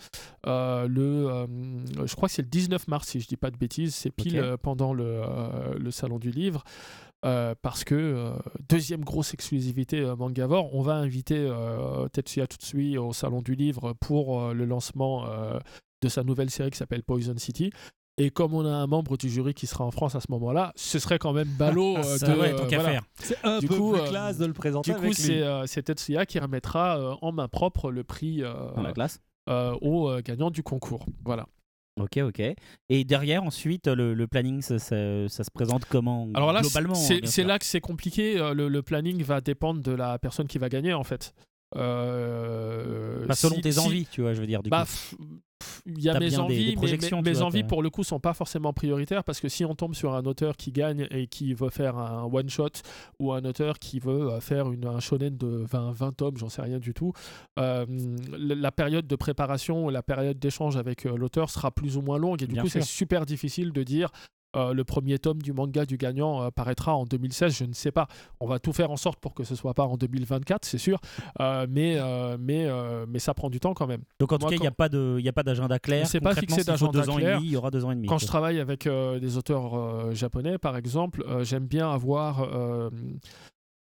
Le, 0.45 1.47
je 2.05 2.15
crois 2.15 2.27
que 2.29 2.33
c'est 2.35 2.41
le 2.41 2.47
19 2.49 2.87
mars, 2.87 3.07
si 3.07 3.19
je 3.19 3.27
dis 3.27 3.37
pas 3.37 3.51
de 3.51 3.57
bêtises. 3.57 3.95
C'est 3.95 4.11
pile 4.11 4.55
pendant 4.61 4.93
le, 4.93 5.21
le 5.77 5.91
Salon 5.91 6.19
du 6.19 6.31
Livre. 6.31 6.63
Parce 7.21 7.83
que, 7.83 8.33
deuxième 8.69 9.03
grosse 9.03 9.33
exclusivité 9.33 10.01
Mangavore, 10.17 10.73
on 10.73 10.81
va 10.81 10.95
inviter 10.95 11.49
Tetsuya 12.13 12.45
Tsutsui 12.45 12.97
au 12.97 13.13
Salon 13.13 13.41
du 13.41 13.55
Livre 13.55 13.93
pour 13.99 14.53
le 14.53 14.65
lancement 14.65 15.25
de 16.01 16.07
sa 16.09 16.23
nouvelle 16.23 16.49
série 16.49 16.69
qui 16.71 16.77
s'appelle 16.77 17.03
Poison 17.03 17.33
City. 17.37 17.71
Et 18.21 18.29
comme 18.31 18.53
on 18.53 18.65
a 18.65 18.69
un 18.69 18.85
membre 18.85 19.17
du 19.17 19.29
jury 19.29 19.53
qui 19.53 19.65
sera 19.65 19.83
en 19.85 19.91
France 19.91 20.13
à 20.13 20.19
ce 20.19 20.27
moment-là, 20.31 20.73
ce 20.75 20.99
serait 20.99 21.17
quand 21.19 21.31
même 21.33 21.47
ballot 21.47 21.97
euh, 21.97 22.17
Ça, 22.17 22.27
de. 22.27 22.39
ouais, 22.39 22.51
euh, 22.53 22.57
voilà. 22.67 22.83
faire. 22.83 23.01
C'est 23.19 23.37
un 23.43 23.59
Du 23.59 23.67
peu 23.67 23.75
coup, 23.77 23.93
plus 23.93 24.01
euh, 24.01 24.07
classe 24.07 24.37
de 24.37 24.45
le 24.45 24.53
présenter 24.53 24.91
Du 24.93 24.99
coup, 24.99 25.13
c'est 25.13 25.41
euh, 25.41 25.65
c'est 25.65 25.83
Tetsuya 25.83 26.25
qui 26.25 26.37
remettra 26.37 26.99
euh, 26.99 27.15
en 27.21 27.31
main 27.31 27.47
propre 27.47 27.91
le 27.91 28.03
prix 28.03 28.43
euh, 28.43 28.53
dans 28.75 28.81
la 28.83 28.91
classe 28.91 29.19
euh, 29.49 29.73
au 29.81 30.09
euh, 30.09 30.21
gagnant 30.23 30.51
du 30.51 30.61
concours. 30.63 31.05
Voilà. 31.25 31.47
Ok, 31.99 32.17
ok. 32.17 32.41
Et 32.89 33.03
derrière, 33.03 33.43
ensuite, 33.43 33.87
le, 33.87 34.13
le 34.13 34.27
planning, 34.27 34.61
ça, 34.61 34.79
ça- 34.79 35.27
ça 35.27 35.43
se 35.43 35.51
présente 35.51 35.83
comment 35.85 36.29
Alors 36.33 36.53
là, 36.53 36.61
globalement 36.61 36.95
c'est 36.95 37.25
sûr. 37.25 37.45
là 37.47 37.57
que 37.59 37.65
c'est 37.65 37.81
compliqué. 37.81 38.37
euh, 38.39 38.53
Le, 38.53 38.67
le 38.69 38.81
planning 38.81 39.21
va 39.23 39.41
dépendre 39.41 39.81
de 39.81 39.91
la 39.91 40.17
personne 40.19 40.47
qui 40.47 40.57
va 40.59 40.69
gagner, 40.69 40.93
en 40.93 41.03
fait. 41.03 41.33
Euh, 41.75 43.25
selon 43.33 43.55
si- 43.55 43.61
tes 43.61 43.71
si- 43.73 43.79
envies, 43.79 44.07
tu 44.09 44.21
vois, 44.21 44.33
je 44.33 44.41
veux 44.41 44.47
dire. 44.47 44.63
Du 44.63 44.69
Bah, 44.69 44.85
coup. 44.85 45.25
Il 45.85 46.01
y 46.01 46.09
a 46.09 46.19
mes 46.19 46.29
des- 46.29 46.39
envies, 46.39 46.57
des 46.65 46.69
mais- 46.71 46.75
projections, 46.75 47.21
mais 47.21 47.31
mes 47.31 47.37
vois, 47.37 47.45
envies 47.47 47.63
pour 47.63 47.81
le 47.83 47.89
coup 47.89 48.03
sont 48.03 48.19
pas 48.19 48.33
forcément 48.33 48.73
prioritaires 48.73 49.23
parce 49.23 49.39
que 49.39 49.49
si 49.49 49.65
on 49.65 49.75
tombe 49.75 49.93
sur 49.95 50.13
un 50.13 50.23
auteur 50.25 50.55
qui 50.57 50.71
gagne 50.71 51.07
et 51.11 51.27
qui 51.27 51.53
veut 51.53 51.69
faire 51.69 51.97
un 51.97 52.23
one 52.31 52.49
shot 52.49 52.69
ou 53.19 53.33
un 53.33 53.43
auteur 53.45 53.79
qui 53.79 53.99
veut 53.99 54.31
euh, 54.31 54.39
faire 54.39 54.71
une, 54.71 54.85
un 54.85 54.99
shonen 54.99 55.35
de 55.37 55.65
20, 55.69 55.91
20 55.91 56.15
tomes, 56.15 56.37
j'en 56.37 56.49
sais 56.49 56.61
rien 56.61 56.79
du 56.79 56.93
tout, 56.93 57.13
euh, 57.59 57.85
la 58.37 58.71
période 58.71 59.07
de 59.07 59.15
préparation, 59.15 59.89
la 59.89 60.03
période 60.03 60.39
d'échange 60.39 60.77
avec 60.77 61.05
euh, 61.05 61.15
l'auteur 61.17 61.49
sera 61.49 61.71
plus 61.71 61.97
ou 61.97 62.01
moins 62.01 62.17
longue 62.17 62.41
et 62.43 62.47
du 62.47 62.53
Bien 62.53 62.63
coup 62.63 62.69
c'est 62.69 62.81
super 62.83 63.25
difficile 63.25 63.71
de 63.71 63.83
dire 63.83 64.09
euh, 64.55 64.73
le 64.73 64.83
premier 64.83 65.19
tome 65.19 65.41
du 65.41 65.53
manga 65.53 65.85
du 65.85 65.97
gagnant 65.97 66.41
euh, 66.43 66.49
paraîtra 66.49 66.95
en 66.95 67.05
2016, 67.05 67.55
je 67.55 67.63
ne 67.65 67.73
sais 67.73 67.91
pas. 67.91 68.07
On 68.39 68.47
va 68.47 68.59
tout 68.59 68.73
faire 68.73 68.89
en 68.91 68.97
sorte 68.97 69.19
pour 69.19 69.33
que 69.33 69.43
ce 69.43 69.55
soit 69.55 69.73
pas 69.73 69.85
en 69.85 69.95
2024, 69.97 70.65
c'est 70.65 70.77
sûr, 70.77 70.99
Euh, 71.39 71.67
mais, 71.69 71.97
euh, 71.99 72.37
mais, 72.39 72.67
mais 73.07 73.19
ça 73.19 73.33
prend 73.33 73.49
du 73.49 73.59
temps 73.59 73.73
quand 73.73 73.87
même. 73.87 74.01
Donc, 74.19 74.31
en 74.31 74.37
tout 74.37 74.47
cas, 74.47 74.55
il 74.55 74.61
n'y 74.61 74.67
a 74.67 74.69
quand- 74.71 74.75
pas 74.75 74.89
a 74.89 75.43
d'agenda 75.43 75.79
clair. 75.79 76.07
C'est 76.07 76.19
pas 76.19 76.35
fixé 76.35 76.63
d'agenda 76.63 77.03
clair. 77.03 77.37
demi, 77.37 77.47
il 77.47 77.51
y 77.53 77.57
aura 77.57 77.69
deux 77.71 77.85
ans 77.85 77.91
et 77.91 77.95
demi. 77.95 78.07
Quand 78.07 78.15
quoi. 78.15 78.21
je 78.21 78.27
travaille 78.27 78.59
avec 78.59 78.87
des 78.87 79.37
auteurs 79.37 80.13
japonais, 80.15 80.57
par 80.57 80.77
exemple, 80.77 81.23
j'aime 81.43 81.65
bien 81.67 81.91
avoir 81.91 82.47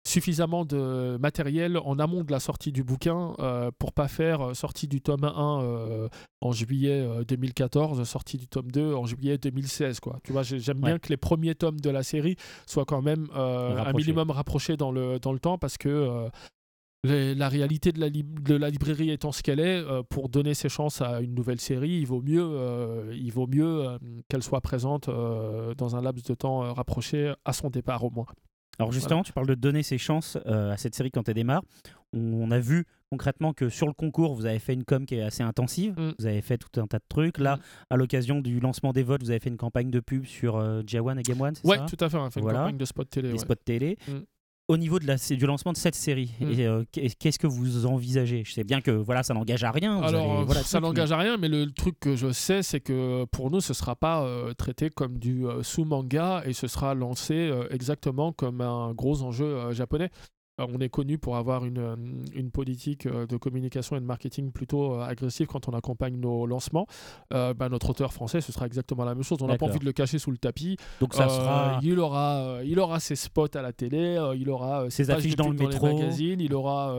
suffisamment 0.09 0.65
de 0.65 1.17
matériel 1.21 1.77
en 1.77 1.99
amont 1.99 2.23
de 2.23 2.31
la 2.31 2.39
sortie 2.39 2.71
du 2.71 2.83
bouquin 2.83 3.35
euh, 3.39 3.69
pour 3.77 3.93
pas 3.93 4.07
faire 4.07 4.41
euh, 4.49 4.53
sortie 4.53 4.87
du 4.87 5.01
tome 5.01 5.23
1 5.23 5.61
euh, 5.61 6.09
en 6.41 6.51
juillet 6.51 7.01
euh, 7.01 7.23
2014, 7.23 8.03
sortie 8.05 8.37
du 8.37 8.47
tome 8.47 8.71
2 8.71 8.93
en 8.95 9.05
juillet 9.05 9.37
2016. 9.37 9.99
Quoi. 9.99 10.19
Tu 10.23 10.31
vois, 10.33 10.43
j'ai- 10.43 10.59
j'aime 10.59 10.79
bien 10.81 10.97
que 10.99 11.09
les 11.09 11.17
premiers 11.17 11.53
tomes 11.55 11.79
de 11.79 11.89
la 11.89 12.01
série 12.03 12.35
soient 12.65 12.85
quand 12.85 13.01
même 13.03 13.27
un 13.35 13.83
minimum 14.07 14.31
rapprochés 14.31 14.77
dans 14.77 14.91
le, 14.91 15.19
dans 15.19 15.31
le 15.33 15.39
temps 15.39 15.57
parce 15.59 15.77
que 15.77 16.27
les- 17.03 17.35
la 17.35 17.47
réalité 17.47 17.91
de 17.91 17.99
la, 17.99 18.09
de 18.09 18.55
la 18.55 18.69
librairie 18.69 19.11
étant 19.11 19.31
ce 19.31 19.41
qu'elle 19.43 19.59
est, 19.61 19.77
euh, 19.79 20.01
pour 20.09 20.27
donner 20.27 20.53
ses 20.53 20.69
chances 20.69 21.01
à 21.01 21.21
une 21.21 21.33
nouvelle 21.35 21.61
série, 21.61 21.91
il 21.91 22.05
vaut 22.07 22.21
mieux, 22.21 22.43
euh, 22.43 23.13
il 23.15 23.31
vaut 23.31 23.47
mieux 23.47 23.87
euh, 23.87 23.97
qu'elle 24.27 24.43
soit 24.43 24.59
présente 24.61 25.07
dans 25.07 25.95
un 25.95 26.01
laps 26.01 26.23
de 26.25 26.33
temps 26.33 26.73
rapproché 26.73 27.31
à 27.45 27.53
son 27.53 27.69
départ 27.69 28.03
au 28.03 28.09
moins. 28.09 28.25
Alors 28.79 28.91
justement, 28.91 29.23
tu 29.23 29.33
parles 29.33 29.47
de 29.47 29.55
donner 29.55 29.83
ses 29.83 29.97
chances 29.97 30.37
euh, 30.45 30.71
à 30.71 30.77
cette 30.77 30.95
série 30.95 31.11
quand 31.11 31.27
elle 31.27 31.35
démarre. 31.35 31.61
On, 32.13 32.49
a 32.49 32.59
vu 32.59 32.85
concrètement 33.11 33.53
que 33.53 33.69
sur 33.69 33.85
le 33.85 33.93
concours, 33.93 34.33
vous 34.33 34.45
avez 34.47 34.57
fait 34.59 34.73
une 34.73 34.83
com 34.83 35.05
qui 35.05 35.15
est 35.15 35.21
assez 35.21 35.43
intensive. 35.43 35.93
Mm. 35.99 36.13
Vous 36.17 36.25
avez 36.25 36.41
fait 36.41 36.57
tout 36.57 36.81
un 36.81 36.87
tas 36.87 36.97
de 36.97 37.03
trucs. 37.07 37.37
Là, 37.37 37.57
Mm. 37.57 37.59
à 37.91 37.97
l'occasion 37.97 38.41
du 38.41 38.59
lancement 38.59 38.93
des 38.93 39.03
votes, 39.03 39.21
vous 39.21 39.29
avez 39.29 39.39
fait 39.39 39.49
une 39.49 39.57
campagne 39.57 39.91
de 39.91 39.99
pub 39.99 40.25
sur 40.25 40.55
euh, 40.57 40.81
J1 40.83 41.17
et 41.19 41.23
Game 41.23 41.39
One, 41.41 41.53
c'est 41.55 41.67
Ouais, 41.67 41.77
ça? 41.77 41.85
tout 41.85 42.03
à 42.03 42.09
fait, 42.09 42.17
on 42.17 42.25
a 42.25 42.29
fait 42.31 42.39
Voilà. 42.41 42.59
une 42.59 42.63
campagne 42.65 42.77
de 42.77 42.85
spot 42.85 43.09
télé. 43.09 43.27
Des 43.27 43.33
ouais. 43.33 43.39
spots 43.39 43.55
télé. 43.63 43.97
Mm. 44.07 44.11
Au 44.69 44.77
niveau 44.77 44.99
de 44.99 45.07
la, 45.07 45.17
c'est 45.17 45.35
du 45.35 45.45
lancement 45.47 45.73
de 45.73 45.77
cette 45.77 45.95
série, 45.95 46.31
Mm. 46.39 46.49
et, 46.51 46.65
euh, 46.67 46.83
qu'est- 46.91 47.15
qu'est-ce 47.17 47.39
que 47.39 47.47
vous 47.47 47.85
envisagez? 47.87 48.43
Je 48.45 48.53
sais 48.53 48.63
bien 48.63 48.81
que 48.81 48.91
voilà, 48.91 49.23
ça 49.23 49.33
n'engage 49.33 49.63
à 49.63 49.71
rien. 49.71 49.99
Alors, 50.01 50.39
euh, 50.41 50.43
voilà, 50.45 50.61
ça 50.63 50.79
n'engage 50.79 51.11
à 51.11 51.17
rien, 51.17 51.37
mais 51.37 51.49
le 51.49 51.71
truc 51.71 51.99
que 51.99 52.15
je 52.15 52.31
sais, 52.31 52.61
c'est 52.61 52.79
que 52.79 53.25
pour 53.31 53.49
nous, 53.49 53.61
ce 53.61 53.73
sera 53.73 53.95
pas 53.95 54.21
euh, 54.23 54.53
traité 54.53 54.89
comme 54.91 55.17
du 55.17 55.47
euh, 55.47 55.63
sous-manga 55.63 56.43
et 56.45 56.53
ce 56.53 56.67
sera 56.67 56.93
lancé 56.93 57.51
exactement 57.71 58.31
comme 58.31 58.61
un 58.61 58.93
gros 58.93 59.23
enjeu 59.23 59.71
japonais. 59.73 60.11
On 60.67 60.79
est 60.79 60.89
connu 60.89 61.17
pour 61.17 61.37
avoir 61.37 61.65
une, 61.65 61.77
euh, 61.77 61.95
une 62.35 62.51
politique 62.51 63.05
euh, 63.05 63.25
de 63.25 63.37
communication 63.37 63.95
et 63.95 63.99
de 63.99 64.05
marketing 64.05 64.51
plutôt 64.51 64.93
euh, 64.95 65.01
agressive 65.03 65.47
quand 65.47 65.67
on 65.69 65.73
accompagne 65.73 66.17
nos 66.17 66.45
lancements. 66.45 66.85
Euh, 67.33 67.53
bah, 67.53 67.69
notre 67.69 67.89
auteur 67.91 68.11
français, 68.13 68.41
ce 68.41 68.51
sera 68.51 68.65
exactement 68.65 69.05
la 69.05 69.15
même 69.15 69.23
chose. 69.23 69.37
On 69.41 69.47
n'a 69.47 69.57
pas 69.57 69.65
envie 69.67 69.79
de 69.79 69.85
le 69.85 69.93
cacher 69.93 70.19
sous 70.19 70.31
le 70.31 70.37
tapis. 70.37 70.77
Donc 70.99 71.13
ça 71.13 71.25
Euh, 71.25 71.29
sera. 71.29 71.79
il, 71.81 71.99
aura, 71.99 72.59
il 72.65 72.79
aura 72.79 72.99
ses 72.99 73.15
spots 73.15 73.55
à 73.55 73.61
la 73.61 73.71
télé, 73.73 74.17
il 74.35 74.49
aura 74.49 74.89
Ses 74.89 75.05
pages 75.05 75.17
affiches 75.17 75.35
dans 75.35 75.49
le 75.49 75.57
les 75.57 75.67
métro. 75.67 75.87
magazines, 75.87 76.39
il 76.41 76.53
aura, 76.53 76.93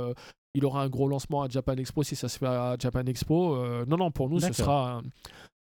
il 0.55 0.65
aura 0.65 0.83
un 0.83 0.89
gros 0.89 1.07
lancement 1.09 1.43
à 1.43 1.49
Japan 1.49 1.75
Expo 1.75 2.03
si 2.03 2.17
ça 2.17 2.29
se 2.29 2.39
fait 2.39 2.47
à 2.47 2.77
Japan 2.79 3.05
Expo. 3.07 3.55
Euh, 3.57 3.85
non, 3.87 3.97
non, 3.97 4.11
pour 4.11 4.29
nous, 4.29 4.41
ce 4.41 4.53
sera 4.53 4.95
un, 4.99 5.03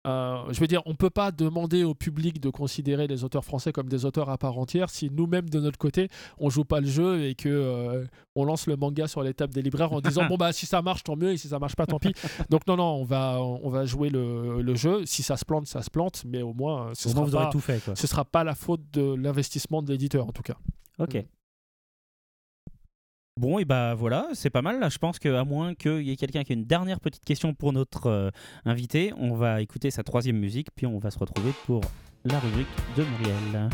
euh, 0.05 0.37
je 0.51 0.59
veux 0.59 0.67
dire, 0.67 0.81
on 0.85 0.95
peut 0.95 1.09
pas 1.09 1.31
demander 1.31 1.83
au 1.83 1.93
public 1.93 2.41
de 2.41 2.49
considérer 2.49 3.07
les 3.07 3.23
auteurs 3.23 3.45
français 3.45 3.71
comme 3.71 3.87
des 3.87 4.03
auteurs 4.03 4.29
à 4.29 4.37
part 4.37 4.57
entière 4.57 4.89
si 4.89 5.09
nous-mêmes 5.09 5.49
de 5.49 5.59
notre 5.61 5.77
côté 5.77 6.09
on 6.37 6.49
joue 6.49 6.65
pas 6.65 6.81
le 6.81 6.87
jeu 6.87 7.23
et 7.23 7.35
que 7.35 7.47
euh, 7.47 8.05
on 8.35 8.43
lance 8.43 8.67
le 8.67 8.75
manga 8.75 9.07
sur 9.07 9.23
les 9.23 9.33
tables 9.33 9.53
des 9.53 9.61
libraires 9.61 9.93
en 9.93 10.01
disant 10.01 10.25
bon 10.29 10.35
bah 10.35 10.51
si 10.51 10.65
ça 10.65 10.81
marche 10.81 11.03
tant 11.03 11.15
mieux 11.15 11.31
et 11.31 11.37
si 11.37 11.47
ça 11.47 11.57
marche 11.57 11.75
pas 11.75 11.85
tant 11.85 11.99
pis. 11.99 12.13
Donc 12.49 12.67
non 12.67 12.75
non, 12.75 12.95
on 12.95 13.05
va 13.05 13.39
on 13.41 13.69
va 13.69 13.85
jouer 13.85 14.09
le, 14.09 14.61
le 14.61 14.75
jeu. 14.75 15.05
Si 15.05 15.23
ça 15.23 15.37
se 15.37 15.45
plante, 15.45 15.67
ça 15.67 15.81
se 15.81 15.89
plante, 15.89 16.23
mais 16.25 16.41
au 16.41 16.53
moins 16.53 16.89
euh, 16.89 16.91
ce 16.95 17.07
Au 17.07 17.11
sera 17.11 17.43
aurez 17.43 17.49
tout 17.51 17.61
fait. 17.61 17.83
Quoi. 17.83 17.95
ce 17.95 18.05
sera 18.05 18.25
pas 18.25 18.43
la 18.43 18.55
faute 18.55 18.81
de 18.91 19.13
l'investissement 19.15 19.81
de 19.81 19.91
l'éditeur 19.91 20.27
en 20.27 20.31
tout 20.31 20.43
cas. 20.43 20.57
Ok. 20.99 21.23
Bon, 23.35 23.57
et 23.57 23.65
bah 23.65 23.95
voilà, 23.95 24.27
c'est 24.33 24.51
pas 24.51 24.61
mal. 24.61 24.79
Là, 24.79 24.89
je 24.89 24.99
pense 24.99 25.17
qu'à 25.17 25.43
moins 25.43 25.73
qu'il 25.73 26.03
y 26.03 26.11
ait 26.11 26.15
quelqu'un 26.15 26.43
qui 26.43 26.53
ait 26.53 26.55
une 26.55 26.65
dernière 26.65 26.99
petite 26.99 27.25
question 27.25 27.55
pour 27.55 27.73
notre 27.73 28.05
euh, 28.05 28.29
invité, 28.63 29.11
on 29.17 29.33
va 29.33 29.61
écouter 29.61 29.89
sa 29.89 30.03
troisième 30.03 30.37
musique, 30.37 30.67
puis 30.75 30.85
on 30.85 30.99
va 30.99 31.09
se 31.09 31.17
retrouver 31.17 31.51
pour 31.65 31.81
la 32.25 32.39
rubrique 32.39 32.67
de 32.95 33.03
Muriel. 33.03 33.69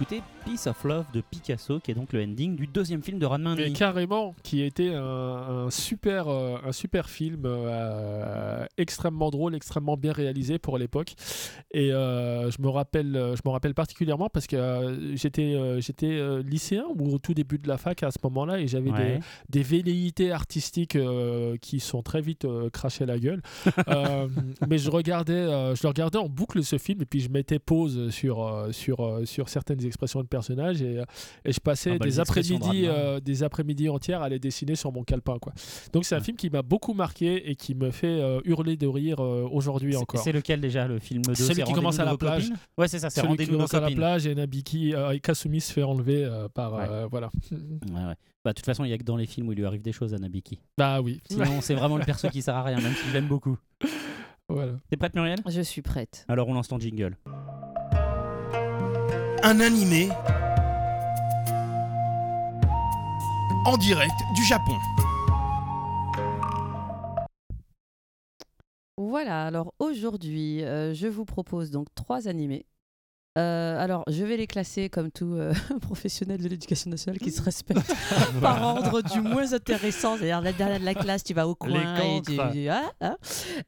Nous 0.00 0.29
of 0.66 0.84
Love 0.84 1.06
de 1.12 1.20
Picasso, 1.20 1.80
qui 1.80 1.90
est 1.90 1.94
donc 1.94 2.12
le 2.12 2.22
ending 2.22 2.56
du 2.56 2.66
deuxième 2.66 3.02
film 3.02 3.18
de 3.18 3.26
Ranman 3.26 3.54
Mais 3.56 3.72
carrément, 3.72 4.34
qui 4.42 4.62
était 4.62 4.94
un, 4.94 5.02
un 5.66 5.70
super, 5.70 6.28
euh, 6.28 6.56
un 6.64 6.72
super 6.72 7.08
film 7.08 7.42
euh, 7.44 8.64
extrêmement 8.76 9.30
drôle, 9.30 9.54
extrêmement 9.54 9.96
bien 9.96 10.12
réalisé 10.12 10.58
pour 10.58 10.78
l'époque. 10.78 11.14
Et 11.72 11.92
euh, 11.92 12.50
je 12.50 12.60
me 12.62 12.68
rappelle, 12.68 13.12
je 13.12 13.40
me 13.44 13.50
rappelle 13.50 13.74
particulièrement 13.74 14.28
parce 14.28 14.46
que 14.46 14.56
euh, 14.56 15.16
j'étais, 15.16 15.56
j'étais 15.80 16.20
lycéen 16.42 16.84
ou 16.98 17.14
au 17.14 17.18
tout 17.18 17.34
début 17.34 17.58
de 17.58 17.68
la 17.68 17.78
fac 17.78 18.02
à 18.02 18.10
ce 18.10 18.18
moment-là 18.24 18.58
et 18.60 18.66
j'avais 18.66 18.90
Ouais. 18.90 19.20
des, 19.48 19.60
des 19.60 19.62
velléités 19.62 20.32
artistiques 20.32 20.98
qui 21.60 21.78
sont 21.80 22.02
très 22.02 22.20
vite 22.20 22.46
crachées 22.72 23.06
la 23.06 23.18
gueule. 23.18 23.40
Mais 24.68 24.78
je 24.78 24.90
regardais, 24.90 25.44
je 25.76 25.82
le 25.82 25.88
regardais 25.88 26.18
en 26.18 26.28
boucle 26.28 26.62
ce 26.64 26.76
film 26.78 27.02
et 27.02 27.06
puis 27.06 27.20
je 27.20 27.28
mettais 27.30 27.58
pause 27.60 28.10
sur, 28.10 28.66
sur, 28.72 29.20
sur 29.24 29.48
certaines 29.48 29.84
expressions 29.84 30.20
de 30.22 30.26
personnages 30.54 30.82
et, 30.82 30.98
euh, 30.98 31.04
et 31.44 31.52
je 31.52 31.60
passais 31.60 31.92
Ah 31.94 31.98
bah, 31.98 32.06
des 32.06 32.16
de 32.16 32.20
après-midi, 32.20 32.82
euh, 32.86 33.20
des 33.20 33.42
après-midi 33.42 33.88
entières 33.88 34.22
à 34.22 34.28
les 34.28 34.38
dessiner 34.38 34.74
sur 34.74 34.92
mon 34.92 35.02
calepin. 35.04 35.38
Quoi. 35.38 35.52
Donc 35.92 36.04
c'est 36.04 36.14
un 36.14 36.18
Ouais. 36.18 36.24
film 36.24 36.36
qui 36.36 36.50
m'a 36.50 36.62
beaucoup 36.62 36.92
marqué 36.94 37.50
et 37.50 37.56
qui 37.56 37.74
me 37.74 37.90
fait 37.90 38.06
euh, 38.20 38.40
hurler 38.44 38.76
de 38.76 38.86
rire 38.86 39.20
euh, 39.20 39.48
aujourd'hui 39.50 39.96
encore. 39.96 40.20
C'est 40.22 40.32
lequel 40.32 40.60
déjà 40.60 40.86
le 40.86 40.98
film 40.98 41.22
2 41.22 41.34
Celui 41.34 41.62
qui 41.62 41.72
commence 41.72 41.98
à 41.98 42.04
la 42.04 42.16
plage. 42.16 42.44
copines? 42.48 42.58
Ouais, 42.76 42.88
c'est 42.88 42.98
ça, 42.98 43.10
c'est 43.10 43.20
Celui 43.20 43.36
qui 43.36 43.46
commence 43.48 43.74
à 43.74 43.80
la 43.80 43.90
plage 43.90 44.26
et 44.26 44.34
Nabiki, 44.34 44.94
euh, 44.94 45.10
et 45.12 45.20
Kasumi 45.20 45.60
se 45.60 45.72
fait 45.72 45.82
enlever 45.82 46.24
euh, 46.24 46.48
par. 46.48 46.74
Ouais. 46.74 46.86
euh, 46.88 47.08
voilà. 47.10 47.30
Ouais, 47.50 48.04
ouais. 48.06 48.14
Bah, 48.44 48.52
de 48.52 48.54
toute 48.54 48.64
façon, 48.66 48.84
il 48.84 48.90
y 48.90 48.92
a 48.92 48.98
que 48.98 49.04
dans 49.04 49.16
les 49.16 49.26
films 49.26 49.48
où 49.48 49.52
il 49.52 49.58
lui 49.58 49.66
arrive 49.66 49.82
des 49.82 49.92
choses 49.92 50.14
à 50.14 50.18
Nabiki. 50.18 50.60
Bah 50.78 51.00
oui. 51.02 51.20
Sinon, 51.30 51.60
c'est 51.60 51.74
vraiment 51.74 51.96
le 51.98 52.04
perso 52.04 52.28
qui 52.28 52.40
sert 52.42 52.54
à 52.54 52.62
rien, 52.62 52.80
même 52.80 52.94
si 52.94 53.08
je 53.08 53.12
l'aime 53.12 53.26
beaucoup. 53.28 53.56
Voilà. 54.48 54.72
T'es 54.90 54.96
prête, 54.96 55.14
Muriel? 55.14 55.38
Je 55.46 55.60
suis 55.60 55.80
prête. 55.80 56.24
Alors, 56.28 56.48
on 56.48 56.54
lance 56.54 56.66
ton 56.66 56.80
jingle. 56.80 57.16
Un 59.42 59.58
animé 59.60 60.10
en 63.64 63.76
direct 63.78 64.12
du 64.34 64.44
Japon. 64.44 64.76
Voilà, 68.98 69.46
alors 69.46 69.72
aujourd'hui, 69.78 70.62
euh, 70.62 70.92
je 70.92 71.06
vous 71.06 71.24
propose 71.24 71.70
donc 71.70 71.86
trois 71.94 72.28
animés. 72.28 72.66
Euh, 73.38 73.78
alors, 73.80 74.02
je 74.08 74.24
vais 74.24 74.36
les 74.36 74.48
classer 74.48 74.88
comme 74.88 75.12
tout 75.12 75.34
euh, 75.34 75.52
professionnel 75.82 76.42
de 76.42 76.48
l'éducation 76.48 76.90
nationale 76.90 77.20
qui 77.20 77.30
se 77.30 77.40
respecte 77.40 77.80
par 78.42 78.60
ordre 78.62 79.02
du 79.02 79.20
moins 79.20 79.52
intéressant. 79.52 80.16
C'est-à-dire, 80.16 80.40
la 80.40 80.52
dernière 80.52 80.80
de 80.80 80.84
la 80.84 80.94
classe, 80.94 81.22
tu 81.22 81.32
vas 81.32 81.46
au 81.46 81.54
coin 81.54 81.96
et 81.98 82.22
tu, 82.22 82.34
cancres. 82.36 82.52
tu- 82.52 82.68
ah, 82.68 82.90
ah, 83.00 83.16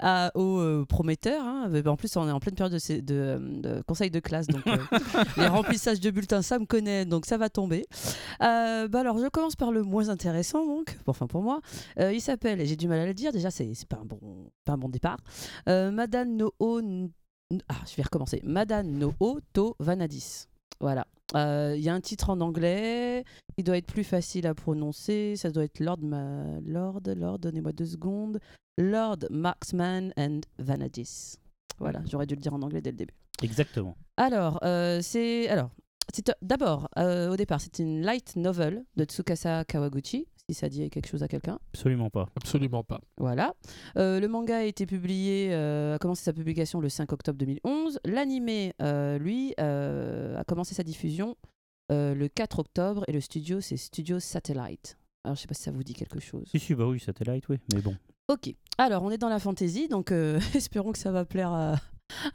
ah, 0.01 0.31
au 0.35 0.59
euh, 0.59 0.85
prometteur. 0.85 1.45
hein. 1.45 1.71
En 1.87 1.97
plus, 1.97 2.17
on 2.17 2.27
est 2.29 2.33
en 2.33 2.41
pleine 2.41 2.57
période 2.57 2.73
de, 2.73 2.79
sé- 2.79 3.03
de, 3.03 3.39
de 3.41 3.83
conseil 3.87 4.11
de 4.11 4.19
classe, 4.19 4.49
donc 4.49 4.63
les 5.37 5.47
remplissages 5.47 6.01
de 6.01 6.11
bulletins, 6.11 6.43
ça 6.43 6.59
me 6.59 6.67
connaît, 6.67 7.05
donc 7.05 7.25
ça 7.27 7.37
va 7.39 7.49
tomber. 7.49 7.85
Bah 8.41 8.89
alors, 8.95 9.19
je 9.19 9.29
commence 9.29 9.55
par 9.55 9.71
le 9.71 9.83
moins 9.85 10.09
intéressant, 10.09 10.67
donc, 10.67 10.99
enfin 11.07 11.29
pour 11.29 11.43
moi. 11.43 11.61
Il 11.99 12.21
s'appelle, 12.21 12.61
et 12.61 12.67
j'ai 12.67 12.77
du 12.77 12.89
mal 12.89 12.99
à 12.99 13.07
le 13.07 13.15
dire, 13.15 13.31
déjà, 13.33 13.51
c'est 13.53 13.71
pas, 13.89 13.99
un 14.03 14.05
bon, 14.05 14.19
pas 14.65 14.73
un 14.73 14.79
bon 14.79 14.89
départ. 14.89 15.19
Madame 15.67 16.35
no 16.37 16.53
O. 16.59 16.81
N- 16.81 17.11
Ah, 17.69 17.81
je 17.87 17.97
vais 17.97 18.03
recommencer. 18.03 18.41
Madame 18.45 18.91
no 18.91 19.15
O 19.21 19.41
to 19.53 19.77
Vanadis. 19.79 20.47
Voilà. 20.81 21.07
Euh, 21.35 21.75
Il 21.77 21.83
y 21.83 21.89
a 21.89 21.95
un 21.95 22.01
titre 22.01 22.31
en 22.31 22.41
anglais. 22.41 23.25
Il 23.57 23.65
doit 23.65 23.77
être 23.77 23.87
plus 23.87 24.05
facile 24.05 24.47
à 24.47 24.55
prononcer. 24.55 25.35
Ça 25.37 25.51
doit 25.51 25.65
être 25.65 25.81
Lord. 25.81 25.99
Ma... 26.03 26.61
Lord, 26.65 27.03
Lord, 27.17 27.39
donnez-moi 27.39 27.73
deux 27.73 27.87
secondes. 27.87 28.39
Lord 28.79 29.19
Marksman 29.31 30.13
and 30.17 30.41
Vanadis. 30.59 31.37
Voilà, 31.79 32.01
j'aurais 32.09 32.27
dû 32.27 32.35
le 32.35 32.41
dire 32.41 32.55
en 32.55 32.63
anglais 32.63 32.81
dès 32.81 32.91
le 32.91 32.97
début. 32.97 33.15
Exactement. 33.43 33.97
Alors, 34.17 34.59
euh, 34.63 35.01
c'est 35.03 35.49
alors 35.49 35.71
d'abord 36.43 36.89
euh, 36.99 37.31
au 37.31 37.37
départ 37.37 37.61
c'est 37.61 37.79
une 37.79 38.03
light 38.03 38.37
novel 38.37 38.85
de 38.97 39.05
Tsukasa 39.05 39.65
Kawaguchi, 39.65 40.27
si 40.53 40.61
ça 40.61 40.69
dit 40.69 40.89
quelque 40.91 41.09
chose 41.09 41.23
à 41.23 41.29
quelqu'un. 41.29 41.59
Absolument 41.73 42.11
pas. 42.11 42.29
Absolument 42.37 42.85
pas. 42.85 43.01
Voilà. 43.17 43.55
Euh, 43.97 44.21
le 44.21 44.29
manga 44.29 44.59
a 44.59 44.63
été 44.65 44.87
publié, 44.87 45.51
euh, 45.53 45.95
a 45.95 45.99
commencé 45.99 46.23
sa 46.25 46.33
publication 46.33 46.81
le 46.81 46.89
5 46.89 47.13
octobre 47.13 47.39
2011. 47.39 48.01
L'animé, 48.05 48.75
euh, 48.81 49.19
lui, 49.19 49.55
euh, 49.61 50.39
a 50.39 50.45
commencé 50.45 50.75
sa 50.75 50.83
diffusion 50.83 51.37
euh, 51.91 52.15
le 52.15 52.29
4 52.29 52.61
octobre 52.61 53.05
et 53.09 53.13
le 53.13 53.21
studio 53.21 53.61
c'est 53.61 53.77
Studio 53.77 54.21
Satellite. 54.21 54.97
Alors 55.25 55.37
je 55.37 55.43
sais 55.43 55.47
pas 55.47 55.55
si 55.55 55.63
ça 55.63 55.71
vous 55.71 55.85
dit 55.85 55.95
quelque 55.95 56.21
chose. 56.21 56.49
Si, 56.51 56.59
si, 56.59 56.75
bah 56.75 56.87
oui, 56.87 57.01
Satellite, 57.01 57.49
oui. 57.49 57.59
Mais 57.75 57.81
bon. 57.81 57.97
Ok. 58.29 58.55
Alors, 58.79 59.03
on 59.03 59.11
est 59.11 59.19
dans 59.19 59.29
la 59.29 59.39
fantasy, 59.39 59.89
donc 59.89 60.11
euh, 60.11 60.41
espérons 60.55 60.93
que 60.93 60.99
ça 60.99 61.13
va 61.13 61.25
plaire 61.25 61.53
à, 61.53 61.77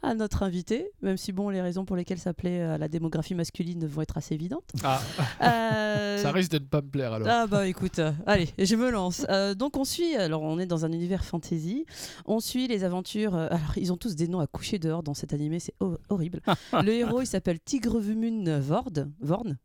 à 0.02 0.14
notre 0.14 0.42
invité, 0.42 0.90
même 1.02 1.16
si 1.16 1.32
bon, 1.32 1.48
les 1.50 1.60
raisons 1.60 1.84
pour 1.84 1.96
lesquelles 1.96 2.18
ça 2.18 2.34
plaît 2.34 2.60
à 2.62 2.78
la 2.78 2.88
démographie 2.88 3.34
masculine 3.34 3.86
vont 3.86 4.02
être 4.02 4.16
assez 4.16 4.34
évidentes. 4.34 4.70
Ah, 4.84 5.00
Euh, 5.42 6.18
ça 6.22 6.32
risque 6.32 6.52
de 6.52 6.58
ne 6.58 6.64
pas 6.64 6.80
me 6.82 6.88
plaire 6.88 7.12
alors. 7.12 7.28
ah 7.30 7.46
bah 7.46 7.66
écoute, 7.66 7.98
euh, 7.98 8.12
allez, 8.26 8.48
je 8.58 8.76
me 8.76 8.90
lance. 8.90 9.24
Euh, 9.28 9.54
donc 9.54 9.76
on 9.76 9.84
suit, 9.84 10.14
alors 10.16 10.42
on 10.42 10.58
est 10.58 10.66
dans 10.66 10.84
un 10.84 10.92
univers 10.92 11.24
fantasy, 11.24 11.86
on 12.26 12.40
suit 12.40 12.66
les 12.68 12.84
aventures, 12.84 13.34
euh, 13.34 13.48
alors 13.50 13.76
ils 13.76 13.92
ont 13.92 13.96
tous 13.96 14.14
des 14.16 14.28
noms 14.28 14.40
à 14.40 14.46
coucher 14.46 14.78
dehors 14.78 15.02
dans 15.02 15.14
cet 15.14 15.32
animé, 15.32 15.58
c'est 15.60 15.74
ho- 15.80 15.98
horrible. 16.08 16.40
Le 16.72 16.90
héros 16.92 17.20
il 17.22 17.26
s'appelle 17.26 17.60
Tigrevumun 17.60 18.58
Vord, 18.60 18.90
Vorn, 19.20 19.56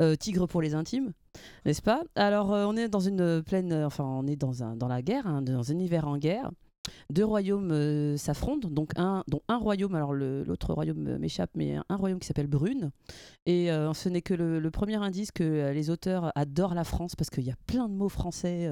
Euh, 0.00 0.16
tigre 0.16 0.48
pour 0.48 0.60
les 0.60 0.74
intimes, 0.74 1.12
n'est-ce 1.64 1.80
pas? 1.82 2.02
Alors 2.16 2.52
euh, 2.52 2.66
on 2.66 2.76
est 2.76 2.88
dans 2.88 2.98
une 3.00 3.42
plaine, 3.44 3.72
euh, 3.72 3.86
enfin 3.86 4.02
on 4.04 4.26
est 4.26 4.34
dans, 4.34 4.64
un, 4.64 4.74
dans 4.74 4.88
la 4.88 5.02
guerre, 5.02 5.26
hein, 5.28 5.40
dans 5.40 5.70
un 5.70 5.74
univers 5.74 6.08
en 6.08 6.18
guerre. 6.18 6.50
Deux 7.10 7.24
royaumes 7.24 7.70
euh, 7.72 8.16
s'affrontent, 8.16 8.68
donc 8.68 8.90
un, 8.96 9.24
dont 9.28 9.40
un 9.48 9.56
royaume, 9.56 9.94
alors 9.94 10.12
l'autre 10.12 10.72
royaume 10.72 11.06
euh, 11.06 11.18
m'échappe, 11.18 11.50
mais 11.54 11.76
un, 11.76 11.84
un 11.88 11.96
royaume 11.96 12.18
qui 12.18 12.26
s'appelle 12.26 12.46
Brune. 12.46 12.90
Et 13.46 13.70
euh, 13.70 13.92
ce 13.94 14.08
n'est 14.08 14.22
que 14.22 14.34
le, 14.34 14.58
le 14.58 14.70
premier 14.70 14.96
indice 14.96 15.30
que 15.32 15.44
euh, 15.44 15.72
les 15.72 15.90
auteurs 15.90 16.32
adorent 16.34 16.74
la 16.74 16.84
France, 16.84 17.14
parce 17.16 17.30
qu'il 17.30 17.44
y 17.44 17.50
a 17.50 17.56
plein 17.66 17.88
de 17.88 17.94
mots 17.94 18.08
français 18.08 18.68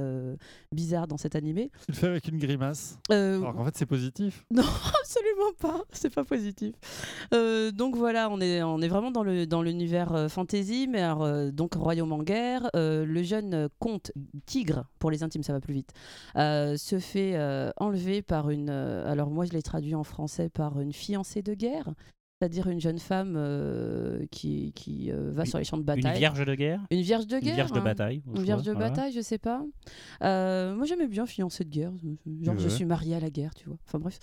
bizarres 0.73 1.07
dans 1.07 1.16
cet 1.16 1.36
animé. 1.36 1.70
Tu 1.86 1.92
le 1.92 1.97
fais 1.97 2.07
avec 2.08 2.28
une 2.28 2.39
grimace. 2.39 2.99
Alors 3.10 3.55
qu'en 3.55 3.65
fait, 3.65 3.76
c'est 3.76 3.86
positif. 3.86 4.44
Absolument 4.57 5.52
pas, 5.60 5.82
c'est 5.92 6.12
pas 6.15 6.24
positif. 6.24 6.74
Donc 7.31 7.97
voilà, 7.97 8.28
on 8.31 8.41
est, 8.41 8.62
on 8.62 8.81
est 8.81 8.89
vraiment 8.89 9.10
dans 9.10 9.23
dans 9.47 9.62
l'univers 9.62 10.12
euh, 10.15 10.28
fantasy, 10.28 10.89
mais 10.91 11.00
alors, 11.00 11.52
donc 11.52 11.74
royaume 11.74 12.12
en 12.12 12.23
guerre. 12.23 12.68
le 12.74 13.23
jeune 13.23 13.68
comte 13.78 14.12
tigre, 14.47 14.84
pour 14.99 15.10
les 15.10 15.23
intimes 15.23 15.42
ça 15.42 15.52
va 15.52 15.60
plus 15.60 15.74
vite, 15.74 15.92
se 16.34 16.99
fait 16.99 17.36
euh, 17.36 17.70
par 18.22 18.50
une. 18.50 18.68
euh, 18.70 19.10
alors 19.10 19.31
moi 19.31 19.44
je 19.44 19.52
l'ai 19.52 19.62
traduit 19.62 19.94
en 19.94 20.02
français 20.05 20.48
par 20.48 20.81
une 20.81 20.92
fiancée 20.92 21.42
de 21.42 21.55
guerre. 21.55 21.92
C'est-à-dire 22.40 22.66
une 22.68 22.81
jeune 22.81 22.98
femme 22.98 23.34
euh, 23.36 24.26
qui, 24.32 24.72
qui 24.72 25.12
euh, 25.12 25.31
va 25.31 25.42
Une- 25.44 25.47
sur 25.48 25.58
les 25.58 25.64
champs 25.64 25.76
de 25.76 25.82
Une 25.82 25.86
bataille. 25.86 26.18
vierge 26.18 26.44
de 26.44 26.55
guerre? 26.56 26.81
Une 26.90 27.00
vierge 27.02 27.28
de 27.28 27.39
guerre. 27.39 27.50
Une 27.50 27.55
vierge 27.55 27.70
de 27.72 27.78
bataille. 27.81 28.22
Une 28.34 28.42
vierge 28.42 28.62
de 28.64 28.72
voilà. 28.72 28.89
bataille, 28.90 29.12
je 29.12 29.20
sais 29.20 29.39
pas. 29.39 29.64
Euh, 30.24 30.74
moi, 30.74 30.84
j'aimais 30.84 31.06
bien 31.06 31.24
fiancée 31.24 31.62
de 31.62 31.68
guerre. 31.70 31.92
Genre, 32.40 32.58
je 32.58 32.68
suis 32.68 32.84
mariée 32.84 33.14
à 33.14 33.20
la 33.20 33.31
guerre, 33.31 33.55
tu 33.55 33.66
vois. 33.68 33.78
Enfin, 33.86 34.00
bref. 34.00 34.18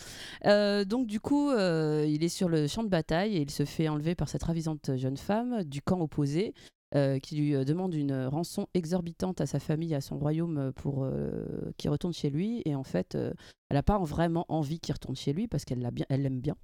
Euh, 0.45 0.83
donc, 0.83 1.08
du 1.08 1.22
coup, 1.22 1.49
euh, 1.49 2.06
il 2.09 2.22
est 2.25 2.27
sur 2.27 2.49
le 2.49 2.67
champ 2.67 2.83
de 2.83 2.90
bataille 2.90 3.38
et 3.38 3.41
il 3.41 3.51
se 3.51 3.64
fait 3.64 3.88
enlever 3.88 4.16
par 4.16 4.27
cette 4.27 4.43
ravisante 4.43 4.98
jeune 4.98 5.16
femme 5.16 5.64
du 5.64 5.82
camp 5.82 6.01
opposé. 6.01 6.53
Euh, 6.95 7.19
qui 7.19 7.35
lui 7.35 7.56
euh, 7.56 7.64
demande 7.64 7.93
une 7.93 8.26
rançon 8.26 8.68
exorbitante 8.74 9.42
à 9.42 9.45
sa 9.45 9.59
famille, 9.59 9.93
à 9.93 10.01
son 10.01 10.18
royaume, 10.18 10.58
euh, 10.58 10.72
pour 10.72 11.03
euh, 11.03 11.72
qu'il 11.77 11.90
retourne 11.90 12.14
chez 12.14 12.30
lui. 12.30 12.61
Et 12.66 12.76
en 12.76 12.84
fait, 12.84 13.16
euh, 13.16 13.34
elle 13.69 13.76
n'a 13.76 13.84
pas 13.84 14.00
vraiment 14.00 14.45
envie 14.50 14.80
qu'il 14.80 14.93
retourne 14.93 15.16
chez 15.16 15.34
lui 15.34 15.48
parce 15.48 15.66
qu'elle 15.66 15.82
l'a 15.82 15.92
bien, 15.92 16.06
elle 16.09 16.24
l'aime 16.24 16.40
bien. 16.40 16.56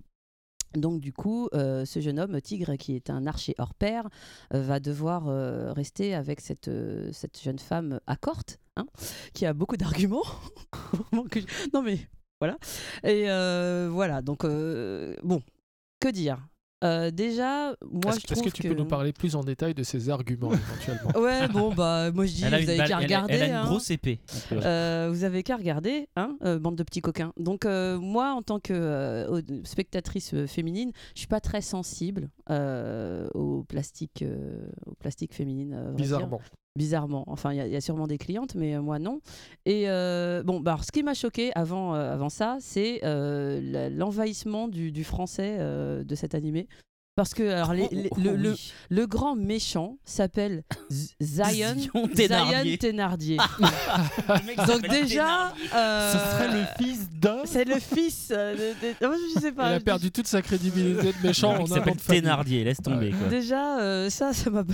Donc 0.73 0.99
du 0.99 1.13
coup, 1.13 1.47
euh, 1.53 1.85
ce 1.85 1.99
jeune 1.99 2.19
homme, 2.19 2.41
Tigre, 2.41 2.75
qui 2.75 2.95
est 2.95 3.09
un 3.09 3.27
archer 3.27 3.55
hors 3.57 3.73
pair, 3.73 4.09
euh, 4.53 4.61
va 4.61 4.79
devoir 4.79 5.27
euh, 5.27 5.71
rester 5.73 6.13
avec 6.13 6.41
cette, 6.41 6.67
euh, 6.67 7.09
cette 7.13 7.41
jeune 7.41 7.59
femme 7.59 7.99
à 8.07 8.15
corte, 8.15 8.59
hein, 8.75 8.85
qui 9.33 9.45
a 9.45 9.53
beaucoup 9.53 9.77
d'arguments. 9.77 10.25
Non 11.73 11.81
mais 11.81 11.99
voilà. 12.39 12.57
Et 13.03 13.29
euh, 13.29 13.89
voilà, 13.91 14.21
donc 14.21 14.43
euh, 14.43 15.15
bon, 15.23 15.41
que 15.99 16.09
dire? 16.09 16.45
Euh, 16.83 17.09
Déjà, 17.09 17.75
moi 17.89 18.11
Est-ce 18.11 18.19
je 18.19 18.25
est-ce 18.25 18.33
trouve 18.33 18.51
que 18.51 18.55
tu 18.57 18.67
peux 18.67 18.73
nous 18.75 18.85
parler 18.85 19.13
plus 19.13 19.35
en 19.35 19.43
détail 19.43 19.73
de 19.73 19.81
ces 19.81 20.09
arguments 20.09 20.51
éventuellement 20.51 21.11
Ouais, 21.19 21.47
bon 21.47 21.73
bah 21.73 22.11
moi 22.11 22.25
je 22.25 22.33
dis, 22.33 22.41
vous 22.41 22.53
avez 22.53 22.65
balle- 22.65 22.77
qu'à 22.77 22.83
elle 22.85 22.91
a- 22.93 22.97
regarder. 22.99 23.33
Elle 23.33 23.41
a 23.43 23.47
une 23.47 23.53
hein. 23.53 23.63
grosse 23.65 23.89
épée. 23.91 24.19
Euh, 24.51 25.07
vous 25.11 25.23
avez 25.23 25.41
qu'à 25.41 25.55
regarder, 25.55 26.09
hein, 26.17 26.37
euh, 26.43 26.59
bande 26.59 26.75
de 26.75 26.83
petits 26.83 27.01
coquins. 27.01 27.31
Donc 27.37 27.65
euh, 27.65 27.97
moi, 27.97 28.33
en 28.33 28.41
tant 28.41 28.59
que 28.59 28.73
euh, 28.73 29.41
spectatrice 29.63 30.33
euh, 30.33 30.47
féminine, 30.47 30.91
je 31.15 31.19
suis 31.19 31.27
pas 31.27 31.39
très 31.39 31.61
sensible 31.61 32.29
euh, 32.49 33.29
au 33.33 33.63
plastique, 33.63 34.21
euh, 34.21 34.67
au 34.85 34.93
plastique 34.95 35.33
féminine. 35.33 35.73
euh. 35.73 35.93
Bizarrement. 35.93 36.41
Bizarrement. 36.75 37.23
Enfin, 37.27 37.53
il 37.53 37.67
y, 37.71 37.75
a- 37.75 37.81
sûrement 37.81 38.05
des 38.05 38.17
clientes, 38.17 38.53
mais 38.55 38.75
euh, 38.75 38.81
moi 38.81 38.99
non. 38.99 39.21
Et 39.65 39.89
euh, 39.89 40.43
bon, 40.43 40.59
bah, 40.59 40.71
alors, 40.73 40.83
ce 40.83 40.91
qui 40.91 41.03
m'a 41.03 41.13
choqué 41.13 41.51
avant, 41.55 41.95
euh, 41.95 42.11
avant 42.13 42.27
ça, 42.29 42.57
c'est 42.59 42.99
l'envahissement 43.91 44.67
du, 44.67 44.91
du 44.91 45.03
français 45.05 45.57
de 45.59 46.15
cet 46.15 46.35
animé. 46.35 46.67
Parce 47.15 47.33
que 47.33 47.43
alors, 47.49 47.73
les- 47.73 47.83
Oh, 47.83 47.87
les- 47.93 48.09
oh, 48.11 48.15
le, 48.21 48.35
le- 48.35 48.51
oui. 48.51 48.73
le 48.89 49.07
grand 49.07 49.37
méchant 49.37 49.97
s'appelle 50.03 50.63
Z- 50.91 51.13
Zion, 51.21 51.75
Zion 51.77 52.07
Thénardier. 52.13 52.77
Zion 52.77 53.37
Donc 54.67 54.87
déjà, 54.89 55.53
euh, 55.73 56.11
Ce 56.11 56.17
serait 56.17 56.51
le 56.59 56.65
fils 56.77 57.09
d'un. 57.11 57.37
c'est 57.45 57.63
le 57.63 57.79
fils 57.79 58.33
euh, 58.35 58.53
de, 58.53 58.87
de- 58.87 58.95
oh, 59.07 59.13
je 59.35 59.39
sais 59.39 59.51
pas. 59.53 59.71
Il 59.71 59.75
a 59.75 59.79
perdu 59.79 60.11
toute 60.11 60.27
sa 60.27 60.41
crédibilité 60.41 61.13
de 61.13 61.27
méchant 61.27 61.51
en 61.51 61.55
un 61.55 61.59
nom 61.59 61.65
s'appelle 61.67 61.95
de 61.95 62.01
famille. 62.01 62.21
Thénardier, 62.21 62.63
laisse 62.65 62.81
tomber 62.81 63.11
quoi. 63.11 63.27
Déjà, 63.29 63.79
euh, 63.79 64.09
ça, 64.09 64.33
ça 64.33 64.49
m'a. 64.49 64.63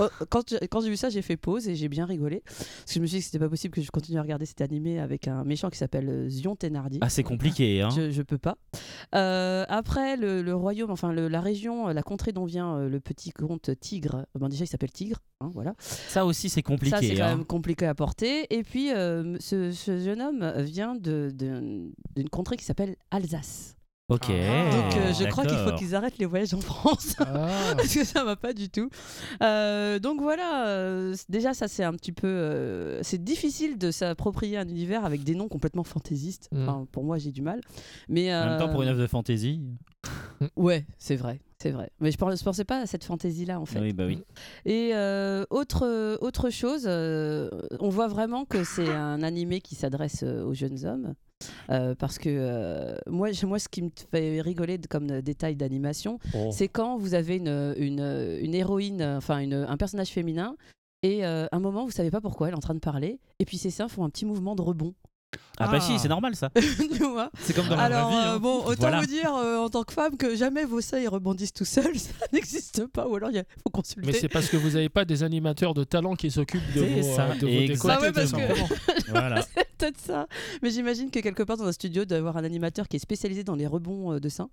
Oh, 0.00 0.08
quand 0.30 0.48
je- 0.50 0.64
quand 0.66 0.80
j'ai 0.80 0.90
vu 0.90 0.96
ça, 0.96 1.08
j'ai 1.08 1.22
fait 1.22 1.36
pause 1.36 1.66
et 1.68 1.74
j'ai 1.74 1.88
bien 1.88 2.06
rigolé. 2.06 2.42
Parce 2.46 2.64
que 2.86 2.94
je 2.94 3.00
me 3.00 3.06
suis 3.06 3.16
dit 3.16 3.20
que 3.20 3.26
c'était 3.26 3.38
pas 3.40 3.48
possible 3.48 3.74
que 3.74 3.82
je 3.82 3.90
continue 3.90 4.18
à 4.18 4.22
regarder 4.22 4.46
cet 4.46 4.60
animé 4.60 4.98
avec 5.00 5.26
un 5.28 5.42
méchant 5.44 5.70
qui 5.70 5.78
s'appelle 5.78 6.08
euh, 6.08 6.28
Zion 6.28 6.54
Thénardier. 6.56 7.00
Ah, 7.02 7.08
c'est 7.08 7.22
compliqué, 7.24 7.82
hein. 7.82 7.88
Je, 7.94 8.10
je 8.12 8.22
peux 8.22 8.38
pas. 8.38 8.56
Euh, 9.14 9.64
après, 9.68 10.16
le, 10.16 10.42
le 10.42 10.54
royaume, 10.54 10.90
enfin 10.90 11.12
le- 11.12 11.28
la 11.28 11.40
région, 11.40 11.63
euh, 11.72 11.92
la 11.92 12.02
contrée 12.02 12.32
dont 12.32 12.44
vient 12.44 12.76
euh, 12.76 12.88
le 12.88 13.00
petit 13.00 13.30
comte 13.30 13.70
Tigre, 13.80 14.26
bon, 14.34 14.48
déjà 14.48 14.64
il 14.64 14.68
s'appelle 14.68 14.92
Tigre, 14.92 15.18
hein, 15.40 15.50
voilà. 15.52 15.74
Ça 15.78 16.24
aussi, 16.26 16.48
c'est 16.48 16.62
compliqué. 16.62 16.96
Ça, 16.96 17.00
c'est 17.02 17.14
quand 17.16 17.22
hein. 17.24 17.36
même 17.36 17.44
compliqué 17.44 17.86
à 17.86 17.94
porter. 17.94 18.46
Et 18.54 18.62
puis, 18.62 18.92
euh, 18.92 19.36
ce, 19.40 19.72
ce 19.72 19.98
jeune 20.00 20.20
homme 20.22 20.52
vient 20.62 20.94
de- 20.94 21.30
de- 21.34 21.90
d'une 22.16 22.28
contrée 22.28 22.56
qui 22.56 22.64
s'appelle 22.64 22.96
Alsace. 23.10 23.76
Ok. 24.10 24.28
Donc, 24.28 24.96
euh, 24.96 25.14
je 25.14 25.26
crois 25.30 25.46
qu'il 25.46 25.56
faut 25.56 25.74
qu'ils 25.76 25.94
arrêtent 25.94 26.18
les 26.18 26.26
voyages 26.26 26.52
en 26.52 26.60
France. 26.60 27.16
Ah. 27.20 27.48
Parce 27.76 27.94
que 27.94 28.04
ça 28.04 28.22
va 28.22 28.36
pas 28.36 28.52
du 28.52 28.68
tout. 28.68 28.90
Euh, 29.42 29.98
donc 29.98 30.20
voilà, 30.20 30.66
euh, 30.66 31.14
déjà 31.30 31.54
ça 31.54 31.68
c'est 31.68 31.84
un 31.84 31.94
petit 31.94 32.12
peu, 32.12 32.26
euh, 32.26 33.02
c'est 33.02 33.24
difficile 33.24 33.78
de 33.78 33.90
s'approprier 33.90 34.58
un 34.58 34.68
univers 34.68 35.06
avec 35.06 35.24
des 35.24 35.34
noms 35.34 35.48
complètement 35.48 35.84
fantaisistes. 35.84 36.50
Mm. 36.52 36.62
Enfin, 36.62 36.86
pour 36.92 37.04
moi 37.04 37.16
j'ai 37.16 37.32
du 37.32 37.40
mal. 37.40 37.62
Mais 38.10 38.34
En 38.34 38.46
même 38.46 38.58
temps, 38.58 38.68
pour 38.68 38.82
une 38.82 38.88
œuvre 38.88 39.00
de 39.00 39.06
fantasy. 39.06 39.62
ouais, 40.56 40.84
c'est 40.98 41.16
vrai, 41.16 41.40
c'est 41.58 41.70
vrai. 41.70 41.90
Mais 42.00 42.10
je 42.10 42.18
pensais, 42.18 42.36
je 42.36 42.44
pensais 42.44 42.64
pas 42.64 42.80
à 42.80 42.86
cette 42.86 43.04
fantaisie 43.04 43.46
là 43.46 43.58
en 43.58 43.64
fait. 43.64 43.80
Oui, 43.80 43.94
bah 43.94 44.04
oui. 44.06 44.22
Et 44.66 44.90
euh, 44.92 45.46
autre, 45.48 46.18
autre 46.20 46.50
chose, 46.50 46.84
euh, 46.86 47.48
on 47.80 47.88
voit 47.88 48.08
vraiment 48.08 48.44
que 48.44 48.64
c'est 48.64 48.92
un 48.92 49.22
animé 49.22 49.62
qui 49.62 49.74
s'adresse 49.74 50.24
aux 50.24 50.52
jeunes 50.52 50.84
hommes. 50.84 51.14
Euh, 51.70 51.94
parce 51.94 52.18
que 52.18 52.28
euh, 52.28 52.96
moi, 53.06 53.28
moi, 53.44 53.58
ce 53.58 53.68
qui 53.68 53.82
me 53.82 53.90
fait 54.10 54.40
rigoler 54.40 54.78
de- 54.78 54.86
comme 54.86 55.10
euh, 55.10 55.22
détail 55.22 55.56
d'animation, 55.56 56.18
Oh. 56.34 56.50
c'est 56.52 56.68
quand 56.68 56.96
vous 56.98 57.14
avez 57.14 57.36
une, 57.36 57.74
une, 57.78 58.38
une 58.40 58.54
héroïne, 58.54 59.02
enfin 59.02 59.38
une- 59.40 59.54
un 59.68 59.76
personnage 59.76 60.08
féminin, 60.08 60.56
et 61.02 61.22
un 61.24 61.58
moment, 61.60 61.84
vous 61.84 61.90
savez 61.90 62.10
pas 62.10 62.22
pourquoi 62.22 62.48
elle 62.48 62.54
est 62.54 62.56
en 62.56 62.60
train 62.60 62.74
de 62.74 62.78
parler, 62.80 63.20
et 63.38 63.44
puis 63.44 63.58
ses 63.58 63.68
seins 63.70 63.88
font 63.88 64.04
un 64.04 64.10
petit 64.10 64.24
mouvement 64.24 64.54
de 64.56 64.62
rebond. 64.62 64.94
Ah, 65.58 65.66
bah 65.68 65.72
Ah. 65.76 65.80
si, 65.80 65.98
c'est 65.98 66.08
normal 66.08 66.34
ça. 66.36 66.50
tu 66.96 67.04
vois 67.04 67.30
C'est 67.40 67.54
comme 67.54 67.68
dans 67.68 67.78
Alors, 67.78 68.10
la 68.10 68.16
vie. 68.16 68.26
euh, 68.28 68.34
hein. 68.34 68.38
bon, 68.40 68.58
autant 68.64 68.74
Voilà. 68.80 69.00
vous 69.00 69.06
dire 69.06 69.32
euh, 69.34 69.58
en 69.58 69.68
tant 69.68 69.82
que 69.84 69.92
femme 69.92 70.16
que 70.16 70.34
jamais 70.34 70.64
vos 70.64 70.80
seins 70.80 70.98
ils 70.98 71.08
rebondissent 71.08 71.52
tout 71.52 71.64
seuls, 71.64 71.96
ça 71.98 72.10
n'existe 72.32 72.86
pas, 72.88 73.06
ou 73.06 73.16
alors 73.16 73.30
il 73.30 73.36
y 73.36 73.38
a- 73.38 73.44
faut 73.62 73.70
consulter. 73.70 74.06
Mais 74.06 74.12
c'est 74.18 74.28
parce 74.28 74.48
que 74.48 74.56
vous 74.56 74.70
n'avez 74.70 74.88
pas 74.88 75.04
des 75.04 75.22
animateurs 75.22 75.74
de 75.74 75.84
talent 75.84 76.14
qui 76.14 76.30
s'occupent 76.30 76.72
de 76.74 76.80
C'est 76.80 77.00
vos, 77.00 77.16
ça, 77.16 77.22
euh, 77.26 77.34
de 77.34 77.46
vos 77.46 77.52
exactement. 77.60 77.94
décolletés, 77.94 77.96
Ah 77.96 78.00
ouais, 78.00 78.12
parce 78.12 78.32
que-. 78.32 79.04
Voilà. 79.10 79.42
peut-être 79.78 79.98
ça. 80.00 80.26
Mais 80.62 80.70
j'imagine 80.70 81.10
que 81.10 81.20
quelque 81.20 81.42
part 81.42 81.56
dans 81.56 81.66
un 81.66 81.72
studio, 81.72 82.04
d'avoir 82.04 82.36
un 82.36 82.44
animateur 82.44 82.88
qui 82.88 82.96
est 82.96 83.00
spécialisé 83.00 83.44
dans 83.44 83.54
les 83.54 83.66
rebonds 83.66 84.12
euh, 84.14 84.20
de 84.20 84.28
seins. 84.28 84.48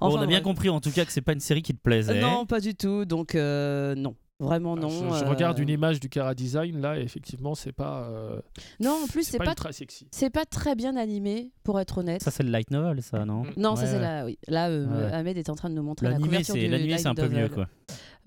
Bon, 0.00 0.06
on 0.06 0.14
Enfin, 0.14 0.22
a 0.22 0.26
bien 0.26 0.38
bref. 0.38 0.44
compris 0.44 0.68
en 0.68 0.80
tout 0.80 0.90
cas 0.90 1.04
que 1.04 1.12
c'est 1.12 1.20
pas 1.20 1.32
une 1.32 1.40
série 1.40 1.62
qui 1.62 1.74
te 1.74 1.80
plaisait. 1.80 2.20
Non, 2.20 2.46
pas 2.46 2.60
du 2.60 2.74
tout. 2.74 3.04
Donc, 3.04 3.34
euh, 3.34 3.94
non. 3.96 4.14
Vraiment 4.40 4.74
non. 4.74 4.88
Je, 4.88 5.18
je 5.18 5.24
euh, 5.24 5.28
regarde 5.28 5.58
une 5.60 5.68
image 5.68 6.00
du 6.00 6.08
Cara 6.08 6.34
Design 6.34 6.80
là, 6.80 6.98
et 6.98 7.02
effectivement, 7.02 7.54
c'est 7.54 7.72
pas, 7.72 8.08
euh, 8.10 8.40
Non, 8.80 8.98
en 9.04 9.06
plus, 9.06 9.22
c'est 9.22 9.38
pas, 9.38 9.44
pas, 9.44 9.54
très 9.54 9.72
sexy. 9.72 10.08
c'est 10.10 10.30
pas 10.30 10.44
très 10.44 10.74
bien 10.74 10.96
animé, 10.96 11.52
pour 11.62 11.78
être 11.78 11.98
honnête. 11.98 12.22
Ça, 12.22 12.30
c'est 12.32 12.42
le 12.42 12.50
light 12.50 12.70
novel, 12.70 13.00
ça, 13.02 13.24
non 13.24 13.44
non, 13.56 13.76
ça 13.76 13.86
c'est 13.86 13.94
ouais. 13.94 14.00
là, 14.00 14.24
oui. 14.24 14.38
Là, 14.48 14.68
euh, 14.70 14.84
Ouais. 14.84 15.12
Ahmed 15.12 15.38
est 15.38 15.50
en 15.50 15.54
train 15.54 15.70
de 15.70 15.74
nous 15.74 15.82
montrer 15.82 16.06
la 16.06 16.12
L'animé, 16.12 16.28
couverture 16.28 16.54
du 16.54 16.66
l'animé, 16.66 16.98
c'est 16.98 17.06
un 17.06 17.14
peu 17.14 17.28
mieux, 17.28 17.48
quoi. 17.48 17.68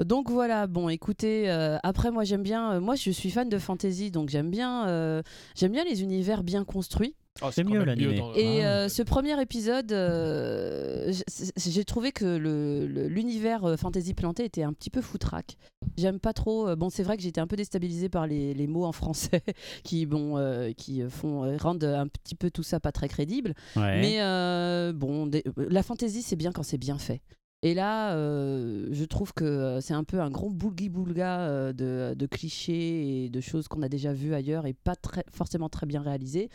Donc 0.03 0.29
voilà, 0.29 0.67
bon, 0.67 0.89
écoutez, 0.89 1.49
euh, 1.49 1.77
après 1.81 2.11
moi 2.11 2.23
j'aime 2.23 2.43
bien, 2.43 2.73
euh, 2.73 2.79
moi 2.79 2.95
je 2.95 3.09
suis 3.09 3.31
fan 3.31 3.49
de 3.49 3.57
fantasy, 3.57 4.11
donc 4.11 4.29
j'aime 4.29 4.51
bien, 4.51 4.87
euh, 4.87 5.23
j'aime 5.55 5.71
bien 5.71 5.83
les 5.83 6.03
univers 6.03 6.43
bien 6.43 6.63
construits. 6.63 7.15
Ah, 7.41 7.49
C'est 7.51 7.63
mieux, 7.63 7.83
l'animé. 7.83 8.21
le- 8.35 8.39
Et 8.39 8.63
Ah, 8.63 8.69
euh, 8.83 8.89
ce 8.89 9.01
premier 9.03 9.39
épisode, 9.41 9.91
euh, 9.91 11.11
j'ai 11.55 11.83
trouvé 11.85 12.11
que 12.11 12.25
le- 12.25 12.87
le- 12.87 13.07
l'univers 13.07 13.63
euh, 13.65 13.77
fantasy 13.77 14.13
planté 14.13 14.45
était 14.45 14.63
un 14.63 14.73
petit 14.73 14.89
peu 14.89 15.01
foutraque. 15.01 15.57
J'aime 15.97 16.19
pas 16.19 16.33
trop. 16.33 16.75
bon, 16.75 16.89
c'est 16.89 17.03
vrai 17.03 17.17
que 17.17 17.23
j'étais 17.23 17.41
un 17.41 17.47
peu 17.47 17.55
déstabilisée 17.55 18.09
par 18.09 18.27
les, 18.27 18.53
les 18.53 18.67
mots 18.67 18.85
en 18.85 18.91
français 18.91 19.41
qui, 19.83 20.05
bon, 20.05 20.37
euh, 20.37 20.71
qui 20.73 21.01
font 21.09 21.57
rendent 21.57 21.83
un 21.83 22.07
petit 22.07 22.35
peu 22.35 22.49
tout 22.51 22.63
ça 22.63 22.79
pas 22.79 22.91
très 22.91 23.07
crédible. 23.07 23.53
Ouais. 23.75 24.01
Mais 24.01 24.21
euh, 24.21 24.93
bon, 24.93 25.27
des- 25.27 25.43
la 25.57 25.83
fantasy 25.83 26.21
c'est 26.21 26.35
bien 26.35 26.51
quand 26.51 26.63
c'est 26.63 26.77
bien 26.77 26.97
fait. 26.97 27.21
Et 27.63 27.73
là, 27.73 28.13
euh, 28.15 28.87
je 28.91 29.03
trouve 29.03 29.33
que 29.33 29.79
c'est 29.81 29.95
un 29.95 30.03
peu 30.03 30.19
un 30.21 30.29
gros 30.29 30.51
boulgui-boulga 30.51 31.39
euh, 31.39 31.73
de, 31.73 32.13
de 32.13 32.25
clichés 32.27 33.23
et 33.25 33.29
de 33.29 33.41
choses 33.41 33.67
qu'on 33.67 33.81
a 33.81 33.89
déjà 33.89 34.13
vues 34.13 34.35
ailleurs 34.35 34.67
et 34.67 34.73
pas 34.73 34.95
très, 34.95 35.23
forcément 35.31 35.67
très 35.67 35.87
bien 35.87 36.01
réalisées. 36.03 36.49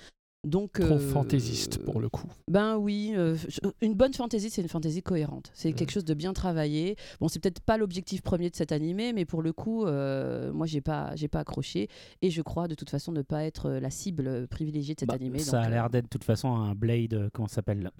Donc, 0.44 0.72
Trop 0.80 0.94
euh, 0.94 0.98
fantaisiste 0.98 1.78
pour 1.84 2.00
le 2.00 2.08
coup. 2.08 2.26
ben 2.48 2.76
oui, 2.76 3.12
euh, 3.14 3.36
une 3.80 3.94
bonne 3.94 4.12
fantaisie, 4.12 4.50
c'est 4.50 4.60
une 4.60 4.68
fantaisie 4.68 5.00
cohérente. 5.00 5.52
C'est 5.54 5.72
quelque 5.72 5.92
chose 5.92 6.04
de 6.04 6.14
bien 6.14 6.32
travaillé. 6.32 6.96
Bon, 7.20 7.28
c'est 7.28 7.38
peut-être 7.38 7.60
pas 7.60 7.76
l'objectif 7.76 8.22
premier 8.22 8.50
de 8.50 8.56
cet 8.56 8.72
animé, 8.72 9.12
mais 9.12 9.24
pour 9.24 9.40
le 9.40 9.52
coup, 9.52 9.86
euh, 9.86 10.52
moi, 10.52 10.66
j'ai 10.66 10.80
pas, 10.80 11.14
j'ai 11.14 11.28
pas 11.28 11.40
accroché. 11.40 11.88
Et 12.22 12.30
je 12.30 12.42
crois 12.42 12.66
de 12.66 12.74
toute 12.74 12.90
façon 12.90 13.12
ne 13.12 13.22
pas 13.22 13.44
être 13.44 13.70
la 13.70 13.90
cible 13.90 14.48
privilégiée 14.48 14.94
de 14.94 15.00
cet 15.00 15.08
Bah, 15.10 15.14
animé. 15.14 15.38
ça 15.38 15.58
donc, 15.58 15.66
a 15.66 15.70
l'air 15.70 15.90
d'être 15.90 16.04
de 16.06 16.08
toute 16.10 16.24
façon 16.24 16.48
un 16.56 16.74
Blade, 16.74 17.14
euh, 17.14 17.28
comment 17.32 17.46
ça 17.46 17.56
s'appelle? 17.56 17.90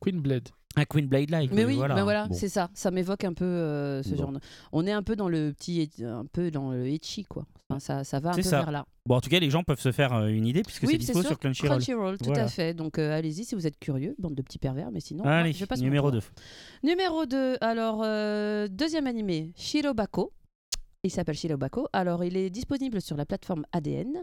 Queen 0.00 0.20
Blade. 0.20 0.48
Un 0.76 0.84
Queen 0.84 1.08
Blade-like. 1.08 1.52
Mais 1.52 1.64
oui, 1.64 1.74
voilà. 1.74 1.96
ben 1.96 2.04
voilà, 2.04 2.28
Bon. 2.28 2.34
c'est 2.34 2.48
ça. 2.48 2.70
Ça 2.72 2.92
m'évoque 2.92 3.24
un 3.24 3.32
peu 3.32 3.44
euh, 3.44 4.04
ce 4.04 4.10
Bon. 4.10 4.16
genre. 4.16 4.32
De... 4.32 4.38
On 4.70 4.86
est 4.86 4.92
un 4.92 5.02
peu 5.02 5.16
dans 5.16 5.28
le 5.28 5.52
petit, 5.52 5.90
un 6.04 6.24
peu 6.26 6.52
dans 6.52 6.70
le 6.70 6.86
etchi 6.86 7.24
quoi. 7.24 7.44
Enfin, 7.70 7.78
ça, 7.78 8.04
ça 8.04 8.18
va 8.20 8.30
un 8.30 8.34
peu 8.34 8.42
ça. 8.42 8.60
vers 8.62 8.70
là. 8.70 8.86
Bon, 9.06 9.16
en 9.16 9.20
tout 9.20 9.30
cas, 9.30 9.38
les 9.38 9.50
gens 9.50 9.62
peuvent 9.62 9.80
se 9.80 9.92
faire 9.92 10.12
euh, 10.12 10.26
une 10.26 10.46
idée 10.46 10.62
puisque 10.62 10.86
c'est 10.88 10.98
dispo 10.98 11.22
sur 11.22 11.38
Crunchyroll. 11.38 11.78
Crunchyroll, 11.78 12.18
tout 12.18 12.24
Voilà. 12.26 12.44
à 12.44 12.48
fait. 12.48 12.74
Donc 12.74 12.98
euh, 12.98 13.16
allez-y 13.16 13.44
si 13.44 13.54
vous 13.54 13.66
êtes 13.66 13.78
curieux, 13.78 14.14
bande 14.18 14.34
de 14.34 14.42
petits 14.42 14.58
pervers, 14.58 14.90
mais 14.90 15.00
sinon, 15.00 15.24
moi, 15.24 15.32
Allez, 15.34 15.52
je 15.52 15.64
passe 15.64 15.78
mon 15.78 15.84
numéro 15.84 16.10
tour. 16.10 16.20
2. 16.82 16.88
Numéro 16.88 17.26
2, 17.26 17.56
alors 17.60 18.02
euh, 18.04 18.68
deuxième 18.68 19.06
animé, 19.06 19.52
Shirobako. 19.56 20.32
Il 21.04 21.10
s'appelle 21.10 21.36
Shirobako. 21.36 21.86
Alors 21.92 22.24
il 22.24 22.36
est 22.36 22.50
disponible 22.50 23.00
sur 23.00 23.16
la 23.16 23.24
plateforme 23.24 23.64
ADN. 23.72 24.22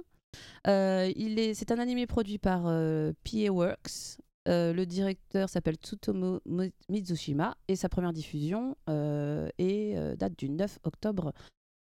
Il 0.65 1.39
est, 1.39 1.53
c'est 1.53 1.71
un 1.71 1.79
animé 1.79 2.05
produit 2.05 2.37
par 2.37 2.63
PA 2.63 3.49
Works. 3.51 4.19
Le 4.45 4.85
directeur 4.85 5.49
s'appelle 5.49 5.75
Tsutomu 5.75 6.39
Mizushima 6.89 7.55
et 7.67 7.75
sa 7.75 7.89
première 7.89 8.13
diffusion 8.13 8.75
est, 8.87 10.17
date 10.17 10.37
du 10.37 10.49
9 10.49 10.79
octobre 10.83 11.33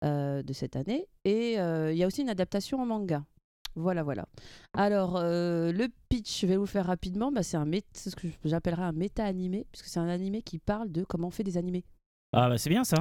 de 0.04 0.52
cette 0.52 0.76
année. 0.76 1.06
Et 1.24 1.58
euh, 1.58 1.92
il 1.92 1.98
y 1.98 2.04
a 2.04 2.06
aussi 2.06 2.22
une 2.22 2.28
adaptation 2.28 2.80
en 2.80 2.86
manga. 2.86 3.24
Voilà, 3.76 4.02
voilà. 4.02 4.26
Alors, 4.72 5.16
euh, 5.16 5.72
le 5.72 5.88
pitch, 6.08 6.42
je 6.42 6.46
vais 6.46 6.56
vous 6.56 6.62
le 6.62 6.68
faire 6.68 6.86
rapidement. 6.86 7.32
Bah, 7.32 7.42
c'est 7.42 7.56
un 7.56 7.68
c'est 7.92 8.10
ce 8.10 8.16
que 8.16 8.28
j'appellerais 8.44 8.84
un 8.84 8.92
méta-animé, 8.92 9.66
puisque 9.72 9.86
c'est 9.86 9.98
un 9.98 10.08
animé 10.08 10.42
qui 10.42 10.58
parle 10.58 10.92
de 10.92 11.04
comment 11.04 11.28
on 11.28 11.32
fait 11.32 11.42
des 11.42 11.56
animés. 11.56 11.84
Ah, 12.32 12.48
bah 12.48 12.58
c'est 12.58 12.70
bien 12.70 12.84
ça. 12.84 12.96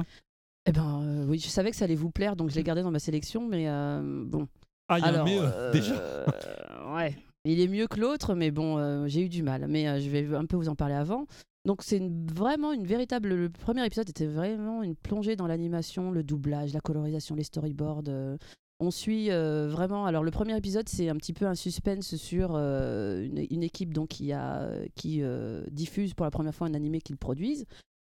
Eh 0.66 0.72
ben, 0.72 1.02
euh, 1.02 1.26
oui, 1.26 1.38
je 1.38 1.48
savais 1.48 1.70
que 1.70 1.76
ça 1.76 1.84
allait 1.84 1.94
vous 1.94 2.10
plaire, 2.10 2.36
donc 2.36 2.50
je 2.50 2.56
l'ai 2.56 2.62
gardé 2.62 2.82
dans 2.82 2.90
ma 2.90 2.98
sélection, 2.98 3.46
mais 3.46 3.68
euh, 3.68 4.24
bon. 4.26 4.48
Ah, 4.88 4.98
il 4.98 5.02
y 5.02 5.04
a 5.04 5.08
Alors, 5.08 5.28
euh, 5.28 5.52
euh, 5.54 5.72
déjà. 5.72 6.24
ouais, 6.94 7.16
il 7.44 7.60
est 7.60 7.68
mieux 7.68 7.86
que 7.86 8.00
l'autre, 8.00 8.34
mais 8.34 8.50
bon, 8.50 8.78
euh, 8.78 9.06
j'ai 9.06 9.22
eu 9.22 9.28
du 9.28 9.42
mal. 9.42 9.66
Mais 9.68 9.88
euh, 9.88 10.00
je 10.00 10.08
vais 10.10 10.34
un 10.34 10.46
peu 10.46 10.56
vous 10.56 10.68
en 10.68 10.74
parler 10.74 10.94
avant. 10.94 11.26
Donc 11.64 11.82
c'est 11.82 12.02
vraiment 12.34 12.72
une 12.72 12.86
véritable. 12.86 13.30
Le 13.34 13.48
premier 13.48 13.84
épisode 13.86 14.08
était 14.08 14.26
vraiment 14.26 14.82
une 14.82 14.96
plongée 14.96 15.34
dans 15.34 15.46
l'animation, 15.46 16.10
le 16.10 16.22
doublage, 16.22 16.74
la 16.74 16.80
colorisation, 16.80 17.34
les 17.34 17.44
storyboards. 17.44 18.08
euh, 18.08 18.36
on 18.80 18.90
suit 18.90 19.30
euh, 19.30 19.68
vraiment. 19.70 20.04
Alors 20.04 20.24
le 20.24 20.30
premier 20.30 20.56
épisode, 20.56 20.88
c'est 20.88 21.08
un 21.08 21.16
petit 21.16 21.32
peu 21.32 21.46
un 21.46 21.54
suspense 21.54 22.16
sur 22.16 22.52
euh, 22.54 23.26
une, 23.50 23.62
équipe 23.62 23.94
donc 23.94 24.08
qui 24.08 24.32
a 24.32 24.68
qui 24.94 25.22
diffuse 25.70 26.12
pour 26.12 26.24
la 26.26 26.30
première 26.30 26.54
fois 26.54 26.66
un 26.66 26.74
animé 26.74 27.00
qu'ils 27.00 27.16
produisent. 27.16 27.64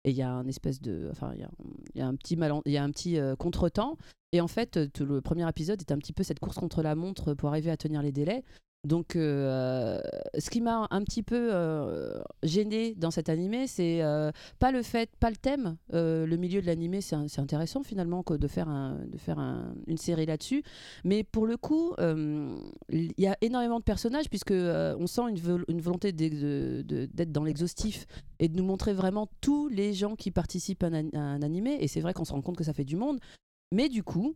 Et 0.05 0.11
il 0.11 0.17
y 0.17 0.23
a 0.23 0.33
un 0.33 0.49
espèce 0.49 0.81
de, 0.81 1.09
enfin 1.13 1.33
il 1.35 1.47
y 1.95 1.99
y 1.99 2.03
a 2.03 2.07
un 2.07 2.17
petit 2.17 2.37
malen- 2.37 2.63
il 2.65 2.73
y 2.73 2.79
a 2.79 2.83
un 2.83 2.91
petit 2.91 3.19
contretemps. 3.39 3.99
Et 4.33 4.41
en 4.41 4.49
fait, 4.49 4.79
le 4.99 5.21
premier 5.21 5.47
épisode 5.47 5.81
est 5.81 5.93
un 5.93 5.99
petit 5.99 6.15
peu 6.15 6.23
cette 6.23 6.41
course 6.41 6.57
contre 6.57 6.83
la 6.83 6.95
montre 6.95 7.35
pour 7.35 7.51
arriver 7.51 7.71
à 7.71 7.77
tenir 7.77 8.01
les 8.01 8.13
délais. 8.13 8.43
Donc, 8.85 9.15
euh, 9.15 10.01
ce 10.37 10.51
qui 10.51 10.61
m'a 10.61 10.89
un 10.91 11.05
petit 11.05 11.23
peu 11.23 11.51
euh, 11.53 12.21
gêné 12.43 12.97
dans 12.97 13.13
cet 13.13 13.29
animé, 13.29 13.69
c'est 13.69 14.03
euh, 14.03 14.33
pas 14.59 14.73
le 14.73 14.83
fait, 14.83 15.09
pas 15.21 15.31
le 15.31 15.37
thème. 15.37 15.77
Euh, 15.95 16.27
le 16.27 16.37
milieu 16.37 16.61
de 16.61 16.67
l'animé, 16.67 17.01
c'est 17.01 17.39
intéressant 17.39 17.85
finalement 17.85 18.25
de 18.29 18.49
faire, 18.49 18.67
de 19.07 19.19
faire 19.19 19.39
un- 19.39 19.73
une 19.87 19.99
série 19.99 20.27
là-dessus. 20.27 20.65
Mais 21.05 21.23
pour 21.23 21.47
le 21.47 21.57
coup, 21.57 21.95
il 22.01 23.13
y 23.19 23.27
a 23.29 23.37
énormément 23.41 23.79
de 23.79 23.85
personnages 23.85 24.29
puisque 24.29 24.51
on 24.53 25.07
sent 25.07 25.23
une, 25.29 25.39
vol- 25.39 25.65
une 25.69 25.81
volonté 25.81 26.11
d'être 26.13 27.31
dans 27.33 27.45
l'exhaustif 27.45 28.07
et 28.41 28.49
de 28.49 28.57
nous 28.57 28.65
montrer 28.65 28.95
vraiment 28.95 29.29
tous 29.41 29.69
les 29.69 29.93
gens 29.95 30.17
qui 30.17 30.33
participent 30.33 30.83
à 30.83 30.89
un, 30.89 31.09
à 31.15 31.21
un 31.21 31.43
animé. 31.43 31.77
Et 31.81 31.87
c'est 31.87 32.01
vrai 32.01 32.15
qu'on 32.15 32.25
se 32.25 32.33
rend 32.33 32.43
compte 32.43 32.57
que 32.57 32.65
ça 32.65 32.73
fait 32.73 32.85
du 32.85 32.97
monde. 32.97 33.21
Mais 33.73 33.89
du 33.89 34.03
coup, 34.03 34.35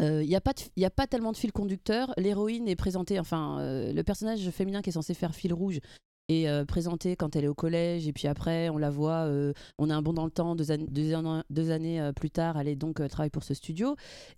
il 0.00 0.28
n'y 0.28 0.36
a, 0.36 0.90
pas 0.90 1.06
tellement 1.06 1.32
de 1.32 1.36
fil 1.36 1.52
conducteur. 1.52 2.12
L'héroïne 2.16 2.68
est 2.68 2.76
présentée, 2.76 3.18
enfin, 3.18 3.60
euh, 3.60 3.92
le 3.92 4.02
personnage 4.02 4.48
féminin 4.50 4.82
qui 4.82 4.90
est 4.90 4.92
censé 4.92 5.14
faire 5.14 5.34
fil 5.34 5.52
rouge 5.54 5.80
est 6.28 6.48
euh, 6.48 6.64
présentée 6.64 7.14
quand 7.14 7.36
elle 7.36 7.44
est 7.44 7.48
au 7.48 7.54
collège 7.54 8.08
et 8.08 8.12
puis 8.12 8.26
après 8.26 8.68
on 8.68 8.78
la 8.78 8.90
voit, 8.90 9.26
euh, 9.26 9.52
on 9.78 9.90
a 9.90 9.94
un 9.94 10.02
bond 10.02 10.12
dans 10.12 10.24
le 10.24 10.30
temps, 10.32 10.56
deux, 10.56 10.72
an- 10.72 10.86
deux 10.88 11.14
an- 11.14 11.44
deux 11.50 11.70
années 11.70 12.00
euh, 12.00 12.12
plus 12.12 12.30
tard, 12.30 12.58
elle 12.58 12.66
est 12.66 12.74
donc 12.74 13.00
euh, 13.00 13.06
travaille 13.06 13.30
pour 13.30 13.44
ce 13.44 13.54
studio 13.54 13.94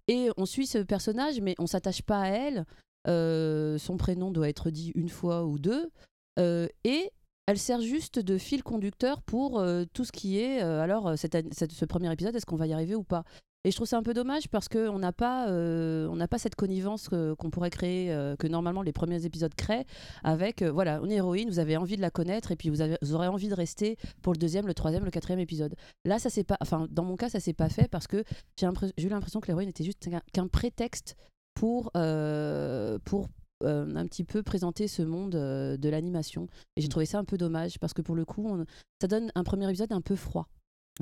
et 0.07 0.29
on 0.37 0.45
suit 0.45 0.67
ce 0.67 0.79
personnage 0.79 1.41
mais 1.41 1.55
on 1.59 1.67
s'attache 1.67 2.03
pas 2.03 2.21
à 2.21 2.29
elle. 2.29 2.67
Euh, 3.07 3.79
son 3.79 3.97
prénom 3.97 4.31
doit 4.31 4.51
être 4.51 4.71
dit 4.71 4.93
une 4.95 5.09
fois 5.09 5.47
ou 5.47 5.59
deux 5.59 5.91
Euh, 6.39 6.69
et 6.85 7.11
elle 7.47 7.59
sert 7.59 7.81
juste 7.81 8.19
de 8.19 8.39
fil 8.39 8.63
conducteur 8.63 9.23
pour 9.23 9.59
euh, 9.59 9.85
tout 9.93 10.05
ce 10.05 10.13
qui 10.13 10.39
est 10.39 10.63
euh, 10.63 10.83
alors 10.83 11.09
euh, 11.09 11.17
ce 11.17 11.85
premier 11.87 12.13
épisode, 12.13 12.37
est-ce 12.37 12.47
qu'on 12.47 12.57
va 12.57 12.67
y 12.67 12.73
arriver 12.73 12.95
ou 12.95 13.03
pas? 13.03 13.25
Et 13.65 13.71
je 13.71 13.77
trouve 13.77 13.89
ça 13.89 13.99
un 13.99 14.03
peu 14.03 14.15
dommage 14.15 14.49
parce 14.49 14.69
qu'on 14.69 14.99
n'a 14.99 15.13
pas, 15.13 15.49
euh, 15.51 16.07
on 16.09 16.17
n'a 16.17 16.29
pas 16.29 16.39
cette 16.39 16.55
connivence 16.55 17.09
qu'on 17.09 17.51
pourrait 17.51 17.71
créer, 17.71 18.13
euh, 18.13 18.37
que 18.37 18.47
normalement 18.47 18.83
les 18.83 18.93
premiers 18.93 19.25
épisodes 19.25 19.55
créent, 19.55 19.85
avec, 20.23 20.63
euh, 20.63 20.71
voilà, 20.71 21.01
une 21.03 21.11
héroïne, 21.13 21.49
vous 21.51 21.59
avez 21.59 21.77
envie 21.77 21.97
de 21.97 22.01
la 22.01 22.11
connaître 22.11 22.53
et 22.53 22.57
puis 22.57 22.71
vous, 22.71 22.81
avez, 22.81 22.97
vous 23.03 23.15
aurez 23.15 23.29
envie 23.29 23.49
de 23.49 23.55
rester 23.55 23.97
pour 24.23 24.33
le 24.33 24.39
deuxième, 24.39 24.67
le 24.67 24.75
troisième, 24.75 25.05
le 25.05 25.11
quatrième 25.11 25.41
épisode. 25.41 25.75
Là, 26.05 26.19
ça 26.19 26.31
c'est 26.31 26.45
pas, 26.45 26.57
enfin, 26.61 26.87
dans 26.91 27.05
mon 27.05 27.17
cas, 27.17 27.29
ça 27.29 27.41
s'est 27.41 27.53
pas 27.53 27.69
fait 27.69 27.89
parce 27.89 28.07
que 28.07 28.23
j'ai 28.57 28.67
eu 28.67 29.09
l'impression 29.09 29.41
que 29.41 29.49
l'héroïne 29.49 29.69
était 29.69 29.85
juste 29.85 30.09
qu'un- 30.33 30.49
prétexte 30.49 31.17
pour, 31.55 31.91
pour 31.93 33.29
euh, 33.65 33.97
un 33.97 34.07
petit 34.07 34.23
peu 34.23 34.45
présenter 34.45 34.87
ce 34.87 35.03
monde 35.03 35.35
euh, 35.35 35.77
de 35.77 35.89
l'animation. 35.89 36.47
Et 36.77 36.81
j'ai 36.81 36.89
trouvé 36.89 37.07
ça 37.07 37.19
un 37.19 37.25
peu 37.25 37.37
dommage 37.37 37.81
parce 37.81 37.93
que 37.93 38.03
pour 38.03 38.15
le 38.15 38.25
coup, 38.25 38.47
on- 38.49 38.65
ça 39.01 39.09
donne 39.09 39.33
un 39.35 39.43
premier 39.43 39.69
épisode 39.69 39.93
un 39.93 40.01
peu 40.01 40.15
froid. 40.15 40.49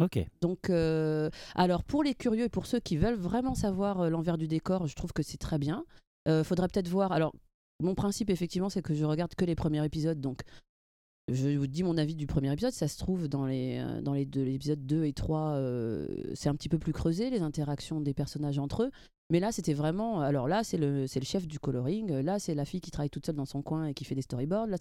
Ok. 0.00 0.24
Donc, 0.40 0.70
euh, 0.70 1.30
alors 1.54 1.82
pour 1.82 2.02
les 2.02 2.14
curieux 2.14 2.44
et 2.44 2.48
pour 2.48 2.66
ceux 2.66 2.80
qui 2.80 2.96
veulent 2.96 3.18
vraiment 3.18 3.54
savoir 3.54 4.00
euh, 4.00 4.10
l'envers 4.10 4.36
du 4.36 4.46
décor, 4.46 4.86
je 4.86 4.94
trouve 4.94 5.12
que 5.12 5.22
c'est 5.22 5.38
très 5.38 5.58
bien. 5.58 5.84
Euh, 6.28 6.44
faudrait 6.44 6.68
peut-être 6.68 6.88
voir. 6.88 7.12
Alors, 7.12 7.32
mon 7.82 7.94
principe, 7.94 8.30
effectivement, 8.30 8.68
c'est 8.68 8.82
que 8.82 8.94
je 8.94 9.04
regarde 9.04 9.34
que 9.34 9.44
les 9.44 9.54
premiers 9.54 9.84
épisodes. 9.84 10.20
Donc, 10.20 10.42
je 11.28 11.56
vous 11.56 11.66
dis 11.66 11.82
mon 11.82 11.96
avis 11.96 12.14
du 12.14 12.26
premier 12.26 12.52
épisode. 12.52 12.72
Ça 12.72 12.88
se 12.88 12.98
trouve 12.98 13.28
dans 13.28 13.46
les, 13.46 13.78
euh, 13.78 14.00
dans 14.00 14.12
les 14.12 14.24
deux, 14.24 14.46
épisodes 14.46 14.84
2 14.84 15.04
et 15.04 15.12
3, 15.12 15.54
euh, 15.54 16.06
c'est 16.34 16.48
un 16.48 16.54
petit 16.54 16.68
peu 16.68 16.78
plus 16.78 16.92
creusé, 16.92 17.30
les 17.30 17.42
interactions 17.42 18.00
des 18.00 18.14
personnages 18.14 18.58
entre 18.58 18.84
eux. 18.84 18.90
Mais 19.30 19.40
là, 19.40 19.50
c'était 19.50 19.74
vraiment. 19.74 20.20
Alors 20.20 20.46
là, 20.46 20.62
c'est 20.62 20.76
le, 20.78 21.02
le 21.02 21.24
chef 21.24 21.46
du 21.46 21.58
coloring. 21.58 22.12
Là, 22.20 22.38
c'est 22.38 22.54
la 22.54 22.64
fille 22.64 22.80
qui 22.80 22.92
travaille 22.92 23.10
toute 23.10 23.26
seule 23.26 23.34
dans 23.34 23.44
son 23.44 23.60
coin 23.60 23.86
et 23.86 23.94
qui 23.94 24.04
fait 24.04 24.14
des 24.14 24.22
storyboards. 24.22 24.68
Là, 24.68 24.76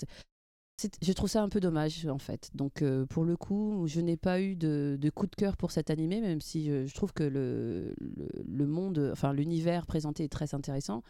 je 1.02 1.14
trouve 1.14 1.30
ça 1.30 1.42
un 1.42 1.50
peu 1.50 1.60
dommage 1.60 2.06
en 2.08 2.18
fait. 2.18 2.50
Donc 2.54 2.82
euh, 2.82 3.06
pour 3.06 3.24
le 3.24 3.38
coup, 3.38 3.86
je 3.88 4.02
n'ai 4.02 4.18
pas 4.18 4.42
eu 4.42 4.56
de, 4.56 4.98
de 5.00 5.10
coup 5.10 5.28
de 5.28 5.36
cœur 5.36 5.58
pour 5.58 5.72
cet 5.72 5.90
animé, 5.90 6.22
même 6.22 6.42
si 6.42 6.68
je 6.68 6.94
trouve 6.94 7.14
que 7.14 7.24
le, 7.24 7.94
le, 8.00 8.30
le 8.46 8.68
monde, 8.68 9.10
enfin 9.12 9.34
l'univers 9.34 9.86
présenté 9.86 10.24
est 10.26 10.32
très 10.32 10.54
intéressant, 10.54 11.04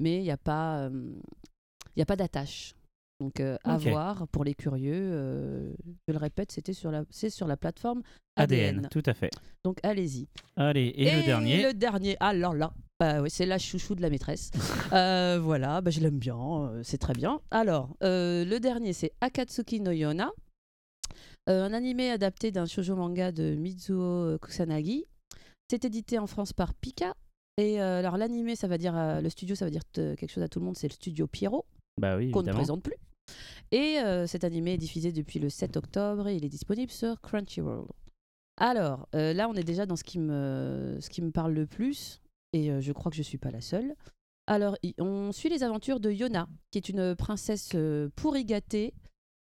mais 0.00 0.16
il 0.18 0.22
n'y 0.22 0.30
a 0.30 0.36
pas, 0.36 0.88
euh, 0.88 1.12
il 1.96 1.98
y 1.98 2.02
a 2.02 2.06
pas 2.06 2.16
d'attache. 2.16 2.74
Donc 3.20 3.38
euh, 3.38 3.56
à 3.62 3.76
voir 3.76 4.26
pour 4.28 4.42
les 4.42 4.54
curieux. 4.54 5.10
euh, 5.12 5.72
je 6.08 6.12
le 6.12 6.18
répète, 6.18 6.50
c'était 6.50 6.72
sur 6.72 6.90
la, 6.90 7.04
c'est 7.10 7.30
sur 7.30 7.46
la 7.46 7.56
plateforme 7.56 8.02
ADN, 8.34 8.78
ADN. 8.78 8.88
tout 8.90 9.02
à 9.06 9.14
fait. 9.14 9.30
Donc 9.64 9.78
allez-y. 9.84 10.26
Allez, 10.56 10.92
et, 10.96 11.04
le 11.14 11.22
dernier 11.24 11.62
Le 11.62 11.72
dernier, 11.72 12.16
alors 12.18 12.54
là, 12.54 12.72
bah 13.02 13.20
oui, 13.20 13.30
c'est 13.30 13.46
la 13.46 13.58
chouchou 13.58 13.96
de 13.96 14.02
la 14.02 14.10
maîtresse. 14.10 14.50
Euh, 14.92 15.40
voilà, 15.42 15.80
bah, 15.80 15.90
je 15.90 16.00
l'aime 16.00 16.18
bien, 16.18 16.36
euh, 16.36 16.82
c'est 16.84 16.98
très 16.98 17.14
bien. 17.14 17.40
Alors, 17.50 17.96
euh, 18.04 18.44
le 18.44 18.60
dernier, 18.60 18.92
c'est 18.92 19.12
Akatsuki 19.22 19.80
no 19.80 19.90
Yona, 19.90 20.30
un 21.46 21.72
animé 21.72 22.10
adapté 22.10 22.52
d'un 22.52 22.66
shoujo 22.66 22.94
manga 22.94 23.32
de 23.32 23.54
Mizuo 23.54 24.38
Kusanagi. 24.38 25.06
C'est 25.70 25.86
édité 25.86 26.18
en 26.18 26.26
France 26.26 26.52
par 26.52 26.74
Pika. 26.74 27.14
Et 27.56 27.80
alors, 27.80 28.18
l'animé, 28.18 28.54
ça 28.54 28.68
va 28.68 28.76
dire, 28.76 28.94
le 28.94 29.28
studio, 29.30 29.56
ça 29.56 29.64
va 29.64 29.70
dire 29.70 29.82
quelque 29.94 30.28
chose 30.28 30.42
à 30.42 30.48
tout 30.48 30.60
le 30.60 30.66
monde, 30.66 30.76
c'est 30.76 30.88
le 30.88 30.92
studio 30.92 31.26
Pierrot 31.26 31.64
Bah 31.98 32.18
oui, 32.18 32.30
qu'on 32.30 32.42
ne 32.42 32.52
présente 32.52 32.82
plus. 32.82 32.96
Et 33.70 33.96
cet 34.26 34.44
animé 34.44 34.74
est 34.74 34.78
diffusé 34.78 35.10
depuis 35.10 35.38
le 35.38 35.48
7 35.48 35.78
octobre 35.78 36.28
et 36.28 36.36
il 36.36 36.44
est 36.44 36.50
disponible 36.50 36.92
sur 36.92 37.18
Crunchyroll. 37.22 37.86
Alors, 38.58 39.08
là, 39.14 39.48
on 39.48 39.54
est 39.54 39.64
déjà 39.64 39.86
dans 39.86 39.96
ce 39.96 40.04
qui 40.04 40.18
me, 40.18 40.98
ce 41.00 41.08
qui 41.08 41.22
me 41.22 41.30
parle 41.30 41.54
le 41.54 41.66
plus, 41.66 42.21
et 42.52 42.80
je 42.80 42.92
crois 42.92 43.10
que 43.10 43.16
je 43.16 43.20
ne 43.20 43.26
suis 43.26 43.38
pas 43.38 43.50
la 43.50 43.60
seule. 43.60 43.94
Alors, 44.46 44.76
on 44.98 45.32
suit 45.32 45.48
les 45.48 45.62
aventures 45.62 46.00
de 46.00 46.10
Yona, 46.10 46.48
qui 46.70 46.78
est 46.78 46.88
une 46.88 47.14
princesse 47.14 47.76
pourri 48.16 48.44
gâtée 48.44 48.92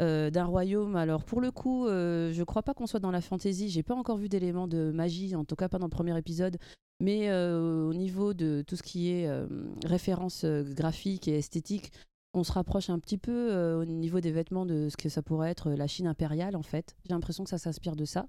euh, 0.01 0.29
d'un 0.29 0.43
royaume. 0.43 0.97
Alors, 0.97 1.23
pour 1.23 1.39
le 1.39 1.51
coup, 1.51 1.87
euh, 1.87 2.33
je 2.33 2.43
crois 2.43 2.63
pas 2.63 2.73
qu'on 2.73 2.85
soit 2.85 2.99
dans 2.99 3.11
la 3.11 3.21
fantasy. 3.21 3.69
J'ai 3.69 3.83
pas 3.83 3.95
encore 3.95 4.17
vu 4.17 4.27
d'éléments 4.27 4.67
de 4.67 4.91
magie, 4.91 5.35
en 5.35 5.45
tout 5.45 5.55
cas 5.55 5.69
pas 5.69 5.79
dans 5.79 5.85
le 5.85 5.91
premier 5.91 6.17
épisode. 6.17 6.57
Mais 7.01 7.29
au 7.29 7.93
niveau 7.93 8.33
de 8.33 8.63
tout 8.65 8.77
ce 8.77 8.83
qui 8.83 9.09
est 9.09 9.29
référence 9.83 10.45
graphique 10.45 11.27
et 11.27 11.37
esthétique, 11.37 11.91
on 12.35 12.43
se 12.43 12.51
rapproche 12.51 12.89
un 12.89 12.99
petit 12.99 13.17
peu 13.17 13.51
euh, 13.51 13.79
au 13.81 13.85
niveau 13.85 14.19
des 14.19 14.31
vêtements 14.31 14.65
de 14.65 14.89
ce 14.89 14.97
que 14.97 15.09
ça 15.09 15.21
pourrait 15.21 15.49
être 15.51 15.71
la 15.71 15.87
Chine 15.87 16.07
impériale 16.07 16.55
en 16.55 16.61
fait. 16.63 16.95
J'ai 17.07 17.13
l'impression 17.13 17.43
que 17.43 17.49
ça 17.49 17.57
s'inspire 17.57 17.95
de 17.95 18.05
ça. 18.05 18.27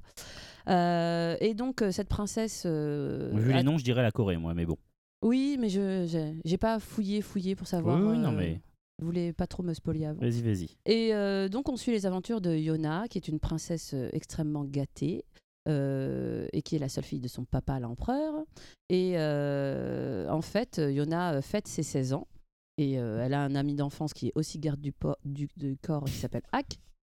Euh, 0.69 1.37
et 1.41 1.55
donc 1.55 1.83
euh, 1.83 1.91
cette 1.91 2.09
princesse... 2.09 2.63
euh, 2.67 3.31
Vu 3.35 3.53
a- 3.53 3.57
les 3.59 3.63
noms, 3.63 3.79
je 3.79 3.85
dirais 3.85 4.03
la 4.03 4.11
Corée, 4.11 4.37
moi, 4.37 4.55
mais 4.55 4.67
bon. 4.67 4.77
Oui, 5.23 5.57
mais 5.61 5.69
je 5.69 6.05
j'ai- 6.07 6.35
j'ai 6.45 6.59
pas 6.59 6.79
fouillé, 6.79 7.21
fouillé 7.23 7.55
pour 7.57 7.67
savoir. 7.67 8.01
Oui, 8.01 8.13
oui, 8.13 8.19
non, 8.19 8.33
euh, 8.33 8.37
mais- 8.37 8.61
Je 8.99 9.05
voulais 9.05 9.33
pas 9.33 9.47
trop 9.47 9.63
me 9.63 9.75
spolier 9.75 10.07
avant. 10.07 10.21
Vas-y, 10.21 10.41
vas-y. 10.43 10.69
Et 10.87 11.15
euh, 11.15 11.49
donc 11.49 11.69
on 11.69 11.77
suit 11.77 11.93
les 11.93 12.07
aventures 12.07 12.41
de 12.41 12.55
Yona, 12.57 13.07
qui 13.09 13.19
est 13.19 13.29
une 13.29 13.41
princesse 13.41 13.93
euh, 13.95 14.09
extrêmement 14.13 14.65
gâtée. 14.65 15.25
euh, 15.69 16.47
et 16.53 16.63
qui 16.63 16.77
est 16.77 16.79
la 16.79 16.89
seule 16.89 17.03
fille 17.03 17.19
de 17.19 17.27
son 17.27 17.45
papa, 17.45 17.81
l'empereur. 17.81 18.35
Et 18.89 19.15
euh, 19.17 20.29
en 20.31 20.41
fait, 20.41 20.79
Yona 20.81 21.33
euh, 21.35 21.43
fête 21.43 21.67
ses 21.67 21.83
16 21.83 22.13
ans. 22.13 22.29
Et 22.79 22.99
euh, 22.99 23.25
elle 23.25 23.33
a 23.35 23.41
un 23.43 23.55
ami 23.55 23.75
d'enfance 23.75 24.13
qui 24.13 24.29
est 24.29 24.33
aussi 24.35 24.59
garde 24.59 24.81
du, 24.81 24.93
po- 24.93 25.17
du, 25.25 25.49
du 25.57 25.77
corps 25.83 26.05
qui 26.05 26.13
s'appelle 26.13 26.43
Hack. 26.53 26.79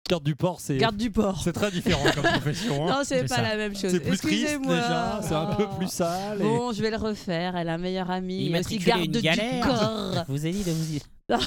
Garde 0.09 0.23
du 0.23 0.35
port, 0.35 0.61
c'est. 0.61 0.77
Garde 0.77 0.95
du 0.95 1.11
port. 1.11 1.41
C'est 1.43 1.51
très 1.51 1.69
différent 1.71 2.05
comme 2.13 2.23
profession. 2.31 2.87
hein. 2.87 2.91
Non, 2.91 3.01
c'est 3.03 3.21
pas 3.27 3.35
ça. 3.37 3.41
la 3.41 3.57
même 3.57 3.75
chose. 3.75 3.91
C'est 3.91 3.99
plus 3.99 4.17
triste 4.17 4.43
Excusez-moi. 4.43 4.75
déjà, 4.75 5.19
c'est 5.21 5.33
un 5.35 5.55
peu 5.55 5.67
plus 5.77 5.89
sale. 5.89 6.39
et- 6.39 6.43
Bon, 6.43 6.71
je 6.71 6.81
vais 6.81 6.91
le 6.91 6.97
refaire. 6.97 7.57
Elle 7.57 7.67
a 7.69 7.73
un 7.73 7.77
meilleur 7.77 8.09
ami, 8.09 8.35
aussi 8.35 8.45
Immatriculé 8.75 8.91
garde 8.91 9.11
du 9.11 9.61
corps. 9.61 10.25
Je 10.27 10.31
vous 10.31 10.45
ai 10.45 10.51
dit 10.51 10.63
de 10.63 10.71
vous 10.71 10.95
y-. 10.95 11.01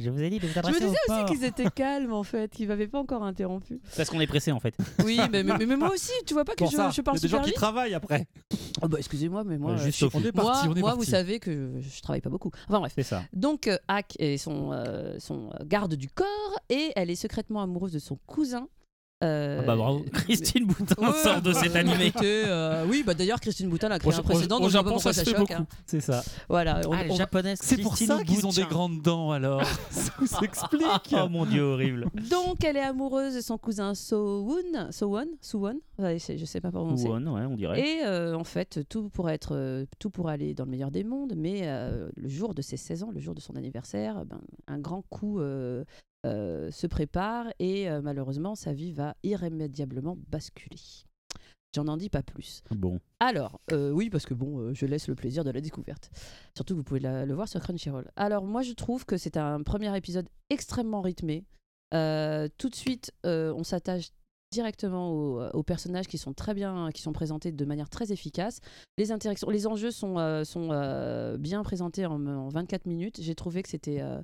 Je 0.00 0.10
vous 0.10 0.22
ai 0.22 0.30
dit 0.30 0.38
de 0.38 0.46
vous 0.46 0.52
Je 0.52 0.54
me 0.54 0.58
adresser 0.58 0.78
disais 0.80 0.88
au 1.08 1.12
aussi 1.12 1.20
port. 1.20 1.24
qu'ils 1.26 1.44
étaient 1.44 1.70
calmes 1.70 2.12
en 2.12 2.22
fait, 2.22 2.50
qu'ils 2.52 2.66
m'avaient 2.68 2.88
pas 2.88 2.98
encore 2.98 3.22
interrompu. 3.22 3.80
Parce 3.96 4.08
qu'on 4.10 4.20
est 4.20 4.26
pressé 4.26 4.50
en 4.52 4.58
fait. 4.60 4.74
Oui, 5.04 5.20
mais, 5.30 5.42
mais, 5.42 5.66
mais 5.66 5.76
moi 5.76 5.92
aussi, 5.92 6.12
tu 6.26 6.34
vois 6.34 6.44
pas 6.44 6.52
que 6.52 6.58
Pour 6.58 6.70
je, 6.70 6.76
ça, 6.76 6.90
je 6.90 7.00
il 7.00 7.04
parle 7.04 7.16
y 7.16 7.20
a 7.20 7.22
des 7.22 7.28
gens 7.28 7.40
qui 7.40 7.46
vite 7.50 7.54
travaillent 7.56 7.94
après. 7.94 8.26
Oh 8.82 8.88
bah 8.88 8.96
excusez-moi, 8.98 9.44
mais 9.44 9.58
moi, 9.58 9.76
juste 9.76 9.98
je- 9.98 10.06
au 10.06 10.10
fond. 10.10 10.18
On 10.22 10.26
est 10.26 10.34
moi, 10.34 10.44
parti, 10.44 10.68
on 10.68 10.74
est 10.74 10.80
moi, 10.80 10.90
parti. 10.90 11.04
vous 11.04 11.10
savez 11.10 11.38
que 11.38 11.72
je, 11.80 11.88
je 11.88 12.02
travaille 12.02 12.20
pas 12.22 12.30
beaucoup. 12.30 12.50
Enfin 12.68 12.78
bref. 12.80 12.92
C'est 12.94 13.02
ça. 13.02 13.22
Donc 13.34 13.66
euh, 13.68 13.76
Hack 13.88 14.14
est 14.18 14.38
son, 14.38 14.72
euh, 14.72 15.16
son 15.18 15.50
garde 15.64 15.94
du 15.94 16.08
corps 16.08 16.26
et 16.70 16.92
elle 16.96 17.10
est 17.10 17.14
secrètement 17.16 17.60
amoureuse 17.62 17.92
de 17.92 17.98
son 17.98 18.16
cousin. 18.26 18.68
Euh, 19.22 19.58
Ah 19.62 19.66
bah 19.66 19.76
bravo. 19.76 20.02
Christine 20.14 20.64
Boutin 20.66 20.94
Ouais, 20.98 21.12
sort 21.22 21.42
de 21.42 21.52
cet 21.52 21.76
animé. 21.76 22.10
euh, 22.22 22.86
oui, 22.88 23.02
bah 23.06 23.12
d'ailleurs 23.12 23.38
Christine 23.38 23.68
Boutin 23.68 23.90
a 23.90 23.98
créé 23.98 24.12
Au- 24.14 24.18
un 24.18 24.22
précédent, 24.22 24.58
au 24.62 24.70
Japon, 24.70 24.98
ça 24.98 25.12
ça 25.12 25.20
se 25.24 25.30
fait 25.30 25.36
choque. 25.36 25.48
beaucoup. 25.48 25.60
hein. 25.62 25.66
C'est 25.84 26.00
ça. 26.00 26.22
Voilà, 26.48 26.80
on- 26.88 26.92
Ah, 26.92 27.04
les 27.04 27.10
on- 27.10 27.16
japonaises. 27.16 27.58
C'est 27.62 27.76
pour 27.82 27.98
ça 27.98 28.24
qu'ils 28.24 28.46
ont 28.46 28.50
des 28.50 28.62
grandes 28.62 29.02
dents 29.02 29.30
alors. 29.32 29.62
ça 29.90 30.12
vous 30.18 30.44
explique. 30.44 30.86
Oh 31.12 31.28
mon 31.28 31.44
dieu, 31.44 31.62
horrible. 31.62 32.06
Donc 32.30 32.64
elle 32.64 32.76
est 32.78 32.80
amoureuse 32.82 33.34
de 33.34 33.40
son 33.42 33.58
cousin 33.58 33.94
Sowon, 33.94 34.56
Sowon, 34.90 35.26
Sowon, 35.42 35.80
ouais, 35.98 36.16
je 36.18 36.44
sais 36.46 36.60
pas 36.62 36.70
prononcer. 36.70 37.06
Ou 37.06 37.12
on, 37.12 37.34
ouais, 37.34 37.44
on 37.44 37.56
dirait. 37.56 37.78
Et 37.80 38.04
euh, 38.06 38.34
en 38.34 38.44
fait, 38.44 38.80
tout 38.88 39.10
pourrait 39.10 39.34
être, 39.34 39.84
tout 39.98 40.08
pourrait 40.08 40.32
aller 40.32 40.54
dans 40.54 40.64
le 40.64 40.70
meilleur 40.70 40.90
des 40.90 41.04
mondes, 41.04 41.34
mais 41.36 41.60
euh, 41.64 42.08
le 42.16 42.28
jour 42.30 42.54
de 42.54 42.62
ses 42.62 42.78
16 42.78 43.02
ans, 43.02 43.10
le 43.12 43.20
jour 43.20 43.34
de 43.34 43.40
son 43.40 43.54
anniversaire, 43.56 44.24
ben, 44.24 44.40
un 44.66 44.78
grand 44.78 45.02
coup 45.10 45.40
se 46.24 46.86
prépare 46.86 47.46
et 47.58 47.88
euh, 47.90 48.00
malheureusement, 48.02 48.54
sa 48.54 48.72
vie 48.72 48.92
va 48.92 49.16
irrémédiablement 49.22 50.16
basculer. 50.28 50.76
J'en 51.74 51.86
en 51.86 51.96
dis 51.96 52.10
pas 52.10 52.22
plus. 52.24 52.62
Bon? 52.72 52.98
Alors, 53.20 53.60
euh, 53.72 53.92
oui, 53.92 54.10
parce 54.10 54.26
que 54.26 54.34
bon, 54.34 54.58
euh, 54.58 54.74
je 54.74 54.86
laisse 54.86 55.06
le 55.06 55.14
plaisir 55.14 55.44
de 55.44 55.50
la 55.50 55.60
découverte. 55.60 56.10
Surtout 56.56 56.74
que 56.74 56.78
vous 56.78 56.84
pouvez 56.84 56.98
la- 57.00 57.24
le 57.24 57.32
voir 57.34 57.46
sur 57.48 57.60
Crunchyroll. 57.60 58.10
Alors, 58.16 58.44
moi, 58.44 58.62
je 58.62 58.72
trouve 58.72 59.04
que 59.06 59.16
c'est 59.16 59.36
un 59.36 59.62
premier 59.62 59.96
épisode 59.96 60.28
extrêmement 60.50 61.00
rythmé. 61.00 61.44
Euh, 61.94 62.48
tout 62.58 62.68
de 62.70 62.74
suite, 62.74 63.12
euh, 63.24 63.54
on 63.56 63.62
s'attache 63.62 64.08
directement 64.52 65.12
aux, 65.12 65.40
aux 65.52 65.62
personnages 65.62 66.08
qui 66.08 66.18
sont 66.18 66.32
très 66.34 66.54
bien, 66.54 66.90
qui 66.92 67.02
sont 67.02 67.12
présentés 67.12 67.52
de 67.52 67.64
manière 67.64 67.88
très 67.88 68.10
efficace. 68.10 68.58
Les 68.98 69.12
interactions, 69.12 69.48
les 69.48 69.68
enjeux 69.68 69.92
sont, 69.92 70.18
euh, 70.18 70.42
sont 70.42 70.70
euh, 70.72 71.38
bien 71.38 71.62
présentés 71.62 72.04
en, 72.04 72.26
en 72.26 72.48
24 72.48 72.86
minutes. 72.86 73.20
J'ai 73.22 73.36
trouvé 73.36 73.62
que 73.62 73.68
c'était 73.68 74.00
euh, 74.00 74.20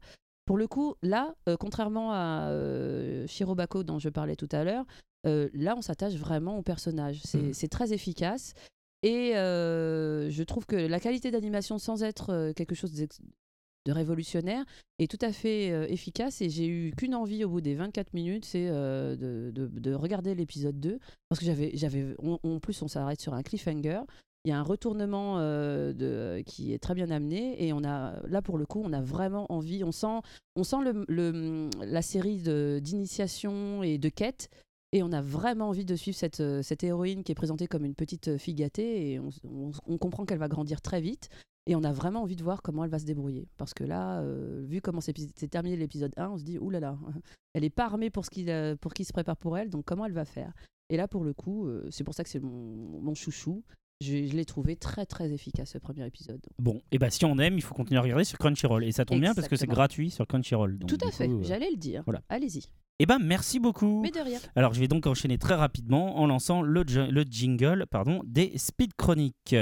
pour 0.46 0.56
le 0.56 0.66
coup, 0.66 0.94
là, 1.02 1.34
euh, 1.48 1.56
contrairement 1.58 2.12
à 2.12 2.48
euh, 2.50 3.26
Shirobako 3.26 3.82
dont 3.82 3.98
je 3.98 4.08
parlais 4.08 4.36
tout 4.36 4.48
à 4.52 4.64
l'heure, 4.64 4.86
euh, 5.26 5.48
là, 5.52 5.74
on 5.76 5.82
s'attache 5.82 6.14
vraiment 6.14 6.56
au 6.58 6.62
personnage. 6.62 7.20
C'est 7.24 7.52
c'est 7.52 7.68
très 7.68 7.92
efficace. 7.92 8.54
Et 9.02 9.36
euh, 9.36 10.30
je 10.30 10.42
trouve 10.42 10.64
que 10.66 10.76
la 10.76 11.00
qualité 11.00 11.30
d'animation, 11.30 11.78
sans 11.78 12.02
être 12.02 12.52
quelque 12.56 12.74
chose 12.74 12.92
de 12.92 13.92
révolutionnaire, 13.92 14.64
est 14.98 15.10
tout 15.10 15.24
à 15.24 15.32
fait 15.32 15.68
efficace. 15.92 16.40
Et 16.40 16.48
j'ai 16.48 16.66
eu 16.66 16.92
qu'une 16.96 17.14
envie 17.14 17.44
au 17.44 17.48
bout 17.48 17.60
des 17.60 17.74
24 17.74 18.14
minutes, 18.14 18.44
c'est 18.44 18.68
de, 18.68 19.50
de- 19.54 19.66
de 19.68 19.94
regarder 19.94 20.34
l'épisode 20.34 20.80
2. 20.80 20.98
Parce 21.28 21.40
que 21.40 21.44
j'avais, 21.74 22.16
en 22.22 22.58
plus, 22.60 22.80
on 22.82 22.88
s'arrête 22.88 23.20
sur 23.20 23.34
un 23.34 23.42
cliffhanger. 23.42 24.00
Il 24.46 24.50
y 24.50 24.52
a 24.52 24.60
un 24.60 24.62
retournement 24.62 25.38
euh, 25.40 26.40
qui 26.44 26.72
est 26.72 26.78
très 26.78 26.94
bien 26.94 27.10
amené 27.10 27.66
et 27.66 27.72
on 27.72 27.82
a 27.82 28.14
là 28.28 28.42
pour 28.42 28.58
le 28.58 28.64
coup 28.64 28.80
on 28.84 28.92
a 28.92 29.02
vraiment 29.02 29.50
envie, 29.50 29.82
on 29.82 29.90
sent, 29.90 30.20
on 30.54 30.62
sent 30.62 30.76
la 31.08 32.00
série 32.00 32.38
d'initiation 32.80 33.82
et 33.82 33.98
de 33.98 34.08
quête 34.08 34.48
et 34.92 35.02
on 35.02 35.10
a 35.10 35.20
vraiment 35.20 35.70
envie 35.70 35.84
de 35.84 35.96
suivre 35.96 36.16
cette, 36.16 36.38
euh, 36.38 36.62
cette 36.62 36.84
héroïne 36.84 37.24
qui 37.24 37.32
est 37.32 37.34
présentée 37.34 37.66
comme 37.66 37.84
une 37.84 37.96
petite 37.96 38.38
fille 38.38 38.54
gâtée 38.54 39.14
et 39.14 39.18
on, 39.18 39.98
comprend 39.98 40.24
qu'elle 40.24 40.38
va 40.38 40.46
grandir 40.46 40.80
très 40.80 41.00
vite 41.00 41.28
et 41.66 41.74
on 41.74 41.82
a 41.82 41.92
vraiment 41.92 42.22
envie 42.22 42.36
de 42.36 42.44
voir 42.44 42.62
comment 42.62 42.84
elle 42.84 42.90
va 42.90 43.00
se 43.00 43.04
débrouiller 43.04 43.48
parce 43.56 43.74
que 43.74 43.82
là, 43.82 44.20
euh, 44.20 44.62
vu 44.64 44.80
comment 44.80 45.00
c'est 45.00 45.50
terminé 45.50 45.76
l'épisode 45.76 46.12
1, 46.16 46.28
on 46.28 46.38
se 46.38 46.44
dit 46.44 46.56
oulala, 46.60 46.96
elle 47.54 47.64
est 47.64 47.70
pas 47.70 47.86
armée 47.86 48.10
pour 48.10 48.24
ce 48.24 48.30
qu'il 48.30 48.48
euh, 48.48 48.76
qui 48.94 49.04
se 49.04 49.12
prépare 49.12 49.38
pour 49.38 49.58
elle 49.58 49.70
donc 49.70 49.86
comment 49.86 50.06
elle 50.06 50.12
va 50.12 50.24
faire? 50.24 50.52
Et 50.88 50.96
là, 50.96 51.08
pour 51.08 51.24
le 51.24 51.32
coup, 51.34 51.66
euh, 51.66 51.84
c'est 51.90 52.04
pour 52.04 52.14
ça 52.14 52.22
que 52.22 52.30
c'est 52.30 52.38
mon 52.38 53.12
chouchou. 53.16 53.64
Je, 54.02 54.26
je 54.26 54.36
l'ai 54.36 54.44
trouvé 54.44 54.76
très 54.76 55.06
très 55.06 55.32
efficace 55.32 55.70
ce 55.70 55.78
premier 55.78 56.06
épisode. 56.06 56.40
Bon, 56.58 56.82
et 56.92 56.98
bah 56.98 57.08
si 57.08 57.24
on 57.24 57.38
aime, 57.38 57.56
il 57.56 57.62
faut 57.62 57.74
continuer 57.74 57.98
à 57.98 58.02
regarder 58.02 58.24
sur 58.24 58.36
Crunchyroll. 58.38 58.84
Et 58.84 58.92
ça 58.92 59.06
tombe 59.06 59.20
bien 59.20 59.34
parce 59.34 59.48
que 59.48 59.56
c'est 59.56 59.66
gratuit 59.66 60.10
sur 60.10 60.26
Crunchyroll. 60.26 60.78
donc 60.78 60.88
Tout 60.90 61.06
à 61.06 61.10
fait, 61.10 61.28
euh, 61.28 61.42
j'allais 61.42 61.70
le 61.70 61.78
dire. 61.78 62.02
voilà. 62.04 62.20
Allez-y. 62.28 62.64
Eh 62.98 63.06
ben 63.06 63.18
merci 63.18 63.58
beaucoup. 63.58 64.02
Mais 64.02 64.10
de 64.10 64.20
rien. 64.20 64.38
Alors 64.54 64.74
je 64.74 64.80
vais 64.80 64.88
donc 64.88 65.06
enchaîner 65.06 65.38
très 65.38 65.54
rapidement 65.54 66.18
en 66.18 66.26
lançant 66.26 66.60
le, 66.60 66.82
le 66.82 67.22
jingle 67.22 67.86
pardon, 67.90 68.20
des 68.26 68.52
Speed 68.58 68.92
Chroniques. 68.98 69.56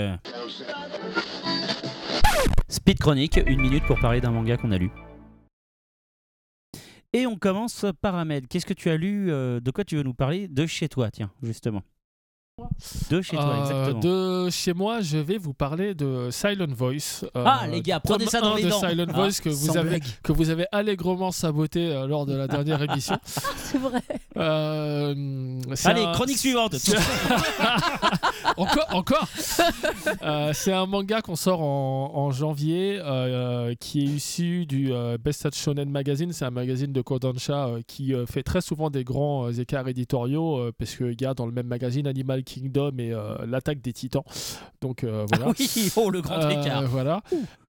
Speed 2.68 2.98
Chronique, 2.98 3.38
une 3.46 3.60
minute 3.60 3.84
pour 3.86 4.00
parler 4.00 4.20
d'un 4.20 4.32
manga 4.32 4.56
qu'on 4.56 4.72
a 4.72 4.78
lu. 4.78 4.90
Et 7.12 7.26
on 7.28 7.36
commence 7.36 7.86
par 8.00 8.16
Ahmed. 8.16 8.48
Qu'est-ce 8.48 8.66
que 8.66 8.74
tu 8.74 8.90
as 8.90 8.96
lu 8.96 9.30
euh, 9.30 9.60
De 9.60 9.70
quoi 9.70 9.84
tu 9.84 9.94
veux 9.94 10.02
nous 10.02 10.14
parler 10.14 10.48
De 10.48 10.66
chez 10.66 10.88
toi, 10.88 11.12
tiens, 11.12 11.30
justement? 11.44 11.82
De 13.10 13.22
chez 13.22 13.36
toi, 13.36 13.44
Euh, 13.46 13.60
exactement. 13.60 14.00
de 14.46 14.50
chez 14.50 14.72
moi, 14.74 15.00
je 15.00 15.18
vais 15.18 15.38
vous 15.38 15.54
parler 15.54 15.94
de 15.94 16.28
Silent 16.30 16.66
Voice. 16.68 17.24
euh, 17.36 17.44
Ah, 17.46 17.66
les 17.70 17.80
gars, 17.82 18.00
prenez 18.00 18.26
ça 18.26 18.40
dans 18.40 18.54
1 18.54 18.56
les 18.56 18.62
de 18.64 18.68
dents. 18.70 18.80
Silent 18.88 19.06
Ah, 19.08 19.12
Voice 19.12 19.40
que 19.42 19.48
vous, 19.48 19.76
avez, 19.76 19.88
blague. 19.90 20.04
que 20.22 20.32
vous 20.32 20.50
avez 20.50 20.66
allègrement 20.72 21.30
saboté 21.32 21.86
euh, 21.92 22.06
lors 22.06 22.26
de 22.26 22.34
la 22.34 22.46
dernière 22.48 22.82
émission. 22.90 23.16
C'est 23.56 23.78
vrai. 23.78 24.02
Euh, 24.36 25.60
c'est 25.74 25.88
Allez, 25.88 26.02
un- 26.04 26.12
chronique 26.12 26.38
suivante. 26.38 26.74
encore, 28.56 28.86
encore. 28.92 29.28
Euh, 30.22 30.50
c'est 30.54 30.72
un 30.72 30.86
manga 30.86 31.20
qu'on 31.22 31.36
sort 31.36 31.62
en, 31.62 32.12
en 32.14 32.30
janvier, 32.30 32.98
euh, 33.02 33.74
qui 33.78 34.00
est 34.00 34.04
issu 34.08 34.66
du 34.66 34.92
euh, 34.92 35.16
Best 35.22 35.46
of 35.46 35.54
Shonen 35.54 35.88
Magazine. 35.90 36.32
C'est 36.32 36.44
un 36.44 36.50
magazine 36.50 36.92
de 36.92 37.00
Kodansha 37.00 37.66
euh, 37.66 37.80
qui 37.86 38.14
euh, 38.14 38.26
fait 38.26 38.42
très 38.42 38.60
souvent 38.60 38.90
des 38.90 39.04
grands 39.04 39.46
euh, 39.46 39.52
écarts 39.52 39.88
éditoriaux, 39.88 40.58
euh, 40.58 40.72
parce 40.78 40.94
qu'il 40.96 41.20
y 41.20 41.24
a 41.24 41.34
dans 41.34 41.46
le 41.46 41.52
même 41.52 41.66
magazine 41.66 42.06
Animal 42.06 42.42
Kingdom 42.64 42.92
et 42.98 43.12
euh, 43.12 43.36
l'attaque 43.46 43.80
des 43.80 43.92
Titans. 43.92 44.22
Donc 44.80 45.04
euh, 45.04 45.26
voilà. 45.30 45.52
oui, 45.58 45.92
oh 45.96 46.10
le 46.10 46.20
grand 46.22 46.40
Euh, 46.42 46.50
écart. 46.50 46.82
Voilà. 46.88 47.22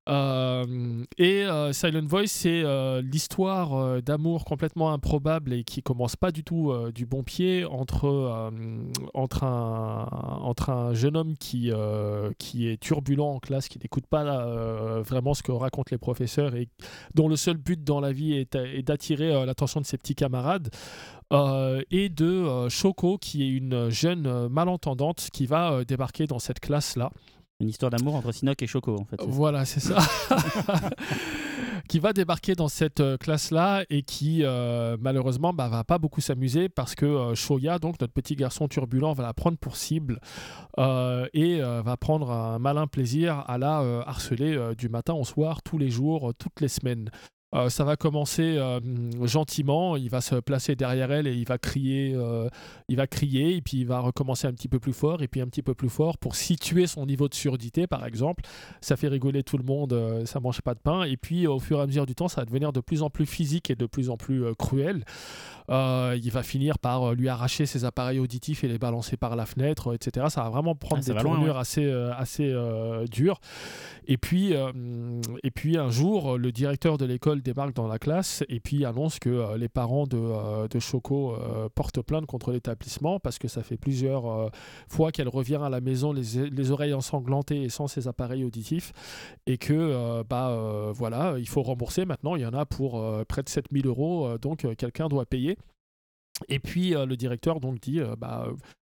Euh, 0.07 1.03
et 1.17 1.43
euh, 1.45 1.73
Silent 1.73 2.05
Voice, 2.05 2.27
c'est 2.27 2.61
euh, 2.63 3.01
l'histoire 3.01 4.01
d'amour 4.03 4.45
complètement 4.45 4.93
improbable 4.93 5.53
et 5.53 5.63
qui 5.63 5.81
commence 5.81 6.15
pas 6.15 6.31
du 6.31 6.43
tout 6.43 6.73
du 6.93 7.05
bon 7.05 7.23
pied 7.23 7.65
entre, 7.65 8.51
entre, 9.13 9.43
un, 9.43 10.07
entre 10.41 10.69
un 10.69 10.93
jeune 10.93 11.17
homme 11.17 11.35
qui, 11.37 11.71
qui 12.37 12.67
est 12.67 12.79
turbulent 12.79 13.25
en 13.25 13.39
classe, 13.39 13.67
qui 13.67 13.79
n'écoute 13.79 14.05
pas 14.07 14.23
vraiment 15.01 15.33
ce 15.33 15.43
que 15.43 15.51
racontent 15.51 15.89
les 15.91 15.97
professeurs 15.97 16.55
et 16.55 16.67
dont 17.13 17.27
le 17.27 17.35
seul 17.35 17.57
but 17.57 17.83
dans 17.83 17.99
la 17.99 18.11
vie 18.11 18.33
est, 18.33 18.57
d'attirer 18.83 19.45
l'attention 19.45 19.81
de 19.81 19.85
ses 19.85 19.97
petits 19.97 20.15
camarades. 20.15 20.69
et 21.31 22.09
de 22.09 22.69
Shoko, 22.69 23.17
qui 23.17 23.43
est 23.43 23.49
une 23.49 23.89
jeune 23.89 24.47
malentendante 24.49 25.29
qui 25.33 25.45
va 25.45 25.83
débarquer 25.83 26.27
dans 26.27 26.39
cette 26.39 26.59
classe-là. 26.59 27.11
Une 27.59 27.69
histoire 27.69 27.89
d'amour 27.89 28.15
entre 28.15 28.31
Sinoc 28.31 28.61
et 28.61 28.67
Choco, 28.67 28.97
en 28.99 29.05
fait. 29.05 29.17
Voilà, 29.25 29.63
c'est 29.65 29.79
ça. 29.79 29.97
qui 31.87 31.99
va 31.99 32.13
débarquer 32.13 32.55
dans 32.55 32.67
cette 32.67 32.99
euh, 32.99 33.17
classe-là 33.17 33.85
et 33.89 34.01
qui, 34.01 34.43
euh, 34.43 34.97
malheureusement, 34.99 35.53
bah, 35.53 35.67
va 35.67 35.83
pas 35.83 35.97
beaucoup 35.97 36.21
s'amuser 36.21 36.69
parce 36.69 36.95
que 36.95 37.05
euh, 37.05 37.35
Shoya, 37.35 37.79
donc 37.79 37.99
notre 38.01 38.13
petit 38.13 38.35
garçon 38.35 38.67
turbulent, 38.67 39.13
va 39.13 39.23
la 39.23 39.33
prendre 39.33 39.57
pour 39.57 39.75
cible 39.77 40.19
et 41.33 41.59
va 41.61 41.97
prendre 41.97 42.31
un 42.31 42.59
malin 42.59 42.87
plaisir 42.87 43.43
à 43.47 43.57
la 43.57 43.77
harceler 44.05 44.75
du 44.77 44.89
matin 44.89 45.13
au 45.13 45.23
soir, 45.23 45.61
tous 45.63 45.77
les 45.77 45.89
jours, 45.89 46.33
toutes 46.37 46.59
les 46.59 46.67
semaines. 46.67 47.09
Euh, 47.55 47.69
ça 47.69 47.83
va 47.85 47.95
commencer 47.95 48.57
euh, 48.57 48.79
gentiment, 49.25 49.95
il 49.95 50.09
va 50.09 50.19
se 50.19 50.35
placer 50.35 50.75
derrière 50.75 51.11
elle 51.11 51.25
et 51.25 51.33
il 51.33 51.45
va 51.45 51.57
crier, 51.57 52.13
euh, 52.13 52.49
il 52.89 52.97
va 52.97 53.07
crier 53.07 53.55
et 53.55 53.61
puis 53.61 53.77
il 53.77 53.87
va 53.87 53.99
recommencer 53.99 54.45
un 54.45 54.53
petit 54.53 54.67
peu 54.67 54.79
plus 54.79 54.93
fort 54.93 55.21
et 55.21 55.27
puis 55.27 55.39
un 55.39 55.47
petit 55.47 55.61
peu 55.61 55.73
plus 55.73 55.89
fort 55.89 56.17
pour 56.17 56.35
situer 56.35 56.85
son 56.85 57.05
niveau 57.05 57.29
de 57.29 57.33
surdité 57.33 57.87
par 57.87 58.05
exemple. 58.05 58.43
Ça 58.81 58.97
fait 58.97 59.07
rigoler 59.07 59.43
tout 59.43 59.57
le 59.57 59.63
monde, 59.63 60.23
ça 60.25 60.39
mange 60.39 60.61
pas 60.61 60.73
de 60.73 60.79
pain 60.79 61.03
et 61.03 61.15
puis 61.15 61.47
au 61.47 61.59
fur 61.59 61.79
et 61.79 61.83
à 61.83 61.87
mesure 61.87 62.05
du 62.05 62.13
temps 62.15 62.27
ça 62.27 62.41
va 62.41 62.45
devenir 62.45 62.73
de 62.73 62.81
plus 62.81 63.01
en 63.01 63.09
plus 63.09 63.25
physique 63.25 63.69
et 63.69 63.75
de 63.75 63.85
plus 63.85 64.09
en 64.09 64.17
plus 64.17 64.43
cruel. 64.55 65.05
Il 65.69 66.29
va 66.31 66.43
finir 66.43 66.77
par 66.77 67.13
lui 67.13 67.29
arracher 67.29 67.65
ses 67.65 67.85
appareils 67.85 68.19
auditifs 68.19 68.63
et 68.63 68.67
les 68.67 68.77
balancer 68.77 69.17
par 69.17 69.35
la 69.35 69.45
fenêtre, 69.45 69.93
etc. 69.95 70.27
Ça 70.29 70.43
va 70.43 70.49
vraiment 70.49 70.75
prendre 70.75 71.01
Ah, 71.03 71.05
des 71.05 71.13
loin, 71.13 71.21
tournures 71.23 71.55
ouais. 71.55 71.61
assez, 71.61 71.89
assez 72.17 72.53
dures. 73.09 73.39
Et 74.07 74.17
puis, 74.17 74.53
et 75.43 75.51
puis 75.51 75.77
un 75.77 75.89
jour, 75.89 76.37
le 76.37 76.51
directeur 76.51 76.97
de 76.97 77.05
l'école 77.05 77.41
débarque 77.45 77.73
dans 77.73 77.87
la 77.87 77.99
classe 77.99 78.43
et 78.49 78.59
puis 78.59 78.83
annonce 78.83 79.19
que 79.19 79.29
euh, 79.29 79.57
les 79.57 79.69
parents 79.69 80.05
de, 80.05 80.17
euh, 80.17 80.67
de 80.67 80.79
Choco 80.79 81.33
euh, 81.33 81.69
portent 81.73 82.01
plainte 82.01 82.25
contre 82.25 82.51
l'établissement 82.51 83.19
parce 83.21 83.39
que 83.39 83.47
ça 83.47 83.63
fait 83.63 83.77
plusieurs 83.77 84.51
fois 84.89 85.11
qu'elle 85.11 85.29
revient 85.29 85.59
à 85.63 85.69
la 85.69 85.79
maison 85.79 86.11
les, 86.11 86.49
les 86.49 86.71
oreilles 86.71 86.93
ensanglantées 86.93 87.63
et 87.63 87.69
sans 87.69 87.87
ses 87.87 88.07
appareils 88.07 88.43
auditifs 88.43 88.91
et 89.45 89.57
que 89.57 90.23
bah 90.23 90.91
voilà 90.93 91.35
il 91.37 91.47
faut 91.47 91.61
rembourser. 91.61 92.05
Maintenant 92.05 92.35
il 92.35 92.41
y 92.41 92.45
en 92.45 92.53
a 92.53 92.65
pour 92.65 93.03
près 93.27 93.43
de 93.43 93.49
7000 93.49 93.85
euros 93.85 94.37
donc 94.39 94.65
quelqu'un 94.75 95.07
doit 95.07 95.25
payer. 95.25 95.57
Et 96.49 96.59
puis 96.59 96.91
le 96.91 97.15
directeur 97.15 97.59
donc 97.59 97.79
dit 97.79 98.01
bah 98.17 98.47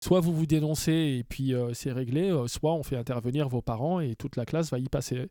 soit 0.04 0.22
vous 0.22 0.34
vous 0.34 0.46
dénoncez 0.46 1.18
et 1.20 1.24
puis 1.24 1.54
c'est 1.74 1.92
réglé 1.92 2.34
soit 2.48 2.74
on 2.74 2.84
fait 2.84 2.98
intervenir 2.98 3.50
vos 3.50 3.62
parents 3.62 4.00
et 4.00 4.16
toute 4.16 4.38
la 4.38 4.46
classe 4.46 4.72
va 4.72 4.80
y 4.80 4.88
passer 4.88 5.28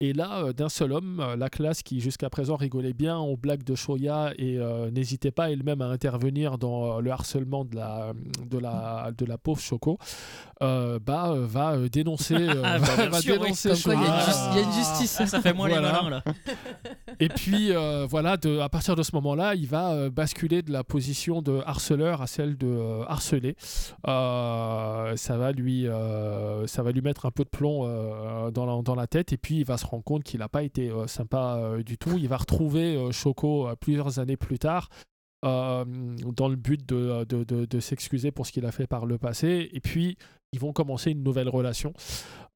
et 0.00 0.12
là, 0.12 0.44
euh, 0.44 0.52
d'un 0.52 0.68
seul 0.68 0.92
homme, 0.92 1.20
euh, 1.20 1.36
la 1.36 1.48
classe 1.48 1.82
qui 1.82 2.00
jusqu'à 2.00 2.28
présent 2.28 2.56
rigolait 2.56 2.92
bien 2.92 3.18
aux 3.18 3.36
blagues 3.36 3.62
de 3.64 3.74
Shoya 3.74 4.32
et 4.36 4.58
euh, 4.58 4.90
n'hésitait 4.90 5.30
pas 5.30 5.50
elle-même 5.50 5.80
à 5.80 5.86
intervenir 5.86 6.58
dans 6.58 7.00
le 7.00 7.10
harcèlement 7.10 7.64
de 7.64 7.76
la, 7.76 8.12
de 8.44 8.58
la, 8.58 9.10
de 9.16 9.24
la 9.24 9.38
pauvre 9.38 9.60
Choco, 9.60 9.98
euh, 10.62 10.98
bah, 10.98 11.34
va 11.38 11.88
dénoncer, 11.88 12.34
euh, 12.34 12.62
Ah, 12.64 12.78
va, 12.78 12.96
bien 12.96 13.08
va 13.08 13.20
sûr, 13.20 13.38
dénoncer 13.40 13.70
il 13.70 13.72
y 13.72 13.92
a 13.92 13.94
une 13.94 14.02
Shoya. 14.04 14.18
justi- 14.20 14.48
il 14.52 14.56
y 14.56 14.58
a 14.58 14.62
une 14.66 14.72
justice. 14.72 15.16
Ah, 15.20 15.26
ça 15.26 15.40
fait 15.40 15.52
moins 15.54 15.68
les 15.68 15.74
malins, 15.80 16.10
là. 16.10 16.22
Et 17.20 17.28
puis 17.28 17.72
euh, 17.72 18.06
voilà, 18.08 18.36
de, 18.36 18.58
à 18.58 18.68
partir 18.68 18.94
de 18.96 19.02
ce 19.02 19.12
moment-là, 19.14 19.54
il 19.54 19.66
va 19.66 19.92
euh, 19.92 20.10
basculer 20.10 20.60
de 20.60 20.70
la 20.72 20.84
position 20.84 21.40
de 21.40 21.62
harceleur 21.64 22.20
à 22.20 22.26
celle 22.26 22.58
de 22.58 22.66
euh, 22.66 23.04
harcelé. 23.08 23.56
Euh, 24.06 25.16
ça 25.16 25.36
va 25.38 25.52
lui, 25.52 25.86
euh, 25.88 26.66
ça 26.66 26.82
va 26.82 26.92
lui 26.92 27.00
mettre 27.00 27.24
un 27.26 27.30
peu 27.30 27.44
de 27.44 27.48
plomb 27.48 27.86
euh, 27.86 28.50
dans, 28.50 28.66
la, 28.66 28.82
dans 28.82 28.94
la 28.94 29.06
tête. 29.06 29.32
Et 29.32 29.38
puis 29.38 29.56
il 29.60 29.64
va 29.64 29.78
se 29.78 29.85
rendre 29.86 30.04
compte 30.04 30.22
qu'il 30.24 30.40
n'a 30.40 30.48
pas 30.48 30.62
été 30.62 30.90
euh, 30.90 31.06
sympa 31.06 31.56
euh, 31.56 31.82
du 31.82 31.96
tout. 31.98 32.16
Il 32.18 32.28
va 32.28 32.36
retrouver 32.36 32.96
euh, 32.96 33.12
Choco 33.12 33.68
plusieurs 33.80 34.18
années 34.18 34.36
plus 34.36 34.58
tard. 34.58 34.88
dans 35.42 36.48
le 36.48 36.56
but 36.56 36.84
de, 36.88 37.24
de, 37.24 37.44
de- 37.44 37.66
de 37.66 37.80
s'excuser 37.80 38.30
pour 38.32 38.46
ce 38.46 38.52
qu'il 38.52 38.66
a 38.66 38.72
fait 38.72 38.86
par 38.86 39.06
le 39.06 39.18
passé. 39.18 39.68
Et 39.72 39.80
puis, 39.80 40.16
ils 40.56 40.60
vont 40.60 40.72
commencer 40.72 41.10
une 41.10 41.22
nouvelle 41.22 41.50
relation. 41.50 41.92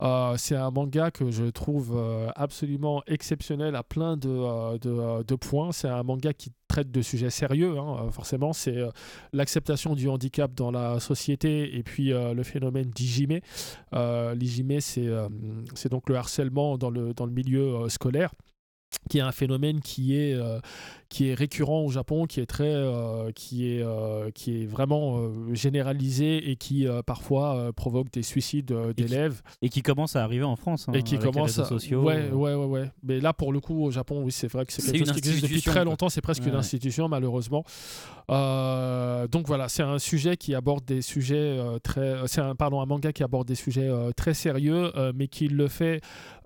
Euh, 0.02 0.34
c'est 0.38 0.56
un 0.56 0.70
manga 0.70 1.10
que 1.10 1.30
je 1.30 1.44
trouve 1.44 1.92
euh, 1.94 2.30
absolument 2.34 3.02
exceptionnel 3.06 3.76
à 3.76 3.82
plein 3.82 4.16
de, 4.16 4.30
euh, 4.30 5.22
de, 5.22 5.34
points. 5.34 5.72
C'est 5.72 5.88
un 5.88 6.02
manga 6.02 6.32
qui 6.32 6.52
traite 6.68 6.90
de 6.90 7.02
sujets 7.02 7.28
sérieux, 7.28 7.78
hein, 7.78 8.10
forcément. 8.10 8.54
C'est 8.54 8.78
l'acceptation 9.34 9.94
du 9.94 10.08
handicap 10.08 10.54
dans 10.54 10.70
la 10.70 10.98
société 11.00 11.76
et 11.76 11.82
puis 11.82 12.10
le 12.10 12.42
phénomène 12.42 12.90
d'Ijime. 12.90 13.40
L'Ijime, 13.92 14.80
c'est 14.80 15.88
donc 15.90 16.08
le 16.08 16.16
harcèlement 16.16 16.78
dans 16.78 16.90
le, 16.90 17.12
dans 17.12 17.26
le 17.26 17.32
milieu 17.32 17.88
scolaire 17.88 18.32
qui 19.08 19.18
est 19.18 19.22
un 19.22 19.32
phénomène 19.32 19.80
qui 19.80 20.16
est, 20.16 20.36
qui 21.10 21.28
est 21.28 21.34
récurrent 21.34 21.82
au 21.82 21.90
Japon, 21.90 22.24
qui 22.24 22.40
est, 22.40 22.46
très, 22.46 22.72
euh, 22.72 23.30
qui 23.34 23.66
est, 23.74 23.82
euh, 23.82 24.30
qui 24.30 24.62
est 24.62 24.64
vraiment 24.64 25.18
euh, 25.18 25.52
généralisé 25.54 26.50
et 26.50 26.56
qui 26.56 26.86
euh, 26.86 27.02
parfois 27.02 27.56
euh, 27.56 27.72
provoque 27.72 28.10
des 28.12 28.22
suicides 28.22 28.70
euh, 28.72 28.92
d'élèves. 28.94 29.42
Et 29.60 29.68
qui 29.68 29.82
commence 29.82 30.14
à 30.16 30.22
arriver 30.22 30.44
en 30.44 30.54
France. 30.56 30.86
hein, 30.88 30.92
Et 30.94 31.02
qui 31.02 31.16
avec 31.16 31.26
les 31.26 31.32
commence 31.32 31.50
réseaux 31.50 31.62
à... 31.62 31.66
sociaux. 31.66 32.02
Ouais, 32.02 32.30
ouais, 32.30 32.54
ouais, 32.54 32.64
ouais. 32.64 32.90
Mais 33.02 33.18
là, 33.20 33.32
pour 33.32 33.52
le 33.52 33.58
coup, 33.60 33.84
au 33.84 33.90
Japon, 33.90 34.22
oui, 34.22 34.30
c'est 34.32 34.46
vrai 34.50 34.64
que 34.64 34.72
c'est 34.72 34.82
quelque 34.82 34.98
une 34.98 35.04
chose 35.06 35.12
qui 35.14 35.18
existe 35.18 35.36
depuis 35.42 35.54
institution, 35.56 35.72
très 35.72 35.84
longtemps. 35.84 36.08
C'est 36.08 36.20
presque 36.20 36.44
Ouais, 36.44 36.48
une 36.50 36.54
institution, 36.54 37.08
malheureusement. 37.08 37.64
Euh, 38.30 39.26
donc 39.26 39.46
voilà, 39.48 39.68
c'est 39.68 39.82
un 39.82 39.98
sujet 39.98 40.36
qui 40.36 40.54
aborde 40.54 40.84
des 40.84 41.02
sujets 41.02 41.34
euh, 41.58 41.78
très. 41.80 42.14
C'est 42.26 42.40
un, 42.40 42.54
pardon, 42.54 42.80
un 42.80 42.86
manga 42.86 43.12
qui 43.12 43.24
aborde 43.24 43.48
des 43.48 43.54
sujets 43.56 43.88
euh, 43.88 44.12
très 44.12 44.34
sérieux, 44.34 44.92
euh, 44.96 45.12
mais 45.14 45.26
qui 45.26 45.48
le 45.48 45.66
fait 45.66 46.00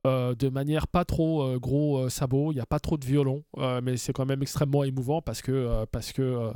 euh, 0.07 0.34
de 0.34 0.49
manière 0.49 0.86
pas 0.86 1.05
trop 1.05 1.43
euh, 1.43 1.59
gros 1.59 1.99
euh, 1.99 2.09
sabot. 2.09 2.52
Il 2.52 2.55
n'y 2.55 2.60
a 2.60 2.67
pas 2.67 2.78
trop 2.78 2.97
de 2.97 3.05
violon, 3.05 3.43
euh, 3.59 3.81
mais 3.83 3.97
c'est 3.99 4.12
quand 4.15 4.25
même 4.26 4.41
extrêmement 4.41 4.53
émouvant 4.62 5.20
parce 5.23 5.42
que 5.42 5.52
euh, 5.52 5.86
parce 5.91 6.12
que 6.12 6.23
euh, 6.23 6.52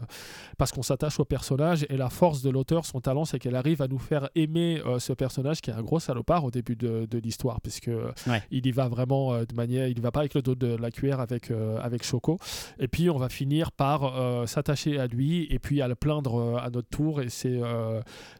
parce 0.56 0.72
qu'on 0.72 0.82
s'attache 0.82 1.18
au 1.20 1.24
personnage 1.24 1.86
et 1.88 1.96
la 1.96 2.08
force 2.10 2.42
de 2.42 2.50
l'auteur, 2.50 2.84
son 2.84 3.00
talent, 3.00 3.24
c'est 3.24 3.38
qu'elle 3.38 3.56
arrive 3.56 3.82
à 3.82 3.88
nous 3.88 3.98
faire 3.98 4.28
aimer 4.34 4.80
euh, 4.86 4.98
ce 4.98 5.12
personnage 5.12 5.60
qui 5.60 5.70
est 5.70 5.74
un 5.74 5.82
gros 5.82 6.00
salopard 6.00 6.44
au 6.44 6.50
début 6.50 6.76
de, 6.76 7.06
de 7.06 7.18
l'histoire, 7.18 7.60
puisque 7.60 7.90
Ouais. 8.26 8.42
il 8.50 8.66
y 8.66 8.70
va 8.72 8.88
vraiment 8.88 9.38
de 9.42 9.54
manière, 9.54 9.88
il 9.88 9.96
y 9.98 10.00
va 10.00 10.10
pas 10.10 10.20
avec 10.20 10.34
le 10.34 10.42
dos 10.42 10.54
de 10.54 10.74
la 10.76 10.90
cuillère 10.90 11.20
avec 11.20 11.50
avec 11.50 12.04
Choco. 12.04 12.38
Et 12.78 12.88
puis 12.88 13.10
on 13.10 13.16
va 13.18 13.28
finir 13.28 13.72
par 13.72 14.48
s'attacher 14.48 14.98
à 14.98 15.06
lui 15.06 15.46
et 15.50 15.58
puis 15.58 15.80
à 15.82 15.88
le 15.88 15.94
plaindre 15.94 16.58
à 16.58 16.70
notre 16.70 16.88
tour. 16.88 17.20
Et 17.22 17.28
c'est 17.28 17.60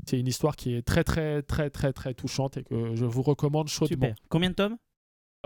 c'est 0.06 0.18
une 0.18 0.26
histoire 0.26 0.56
qui 0.56 0.74
est 0.74 0.82
très 0.82 1.04
très 1.04 1.42
très 1.42 1.70
très 1.70 1.92
très 1.92 2.14
touchante 2.14 2.56
et 2.56 2.64
que 2.64 2.94
je 2.94 3.04
vous 3.04 3.22
recommande 3.22 3.68
chaudement. 3.68 4.08
Super. 4.08 4.14
Combien 4.28 4.50
de 4.50 4.54
tomes? 4.54 4.76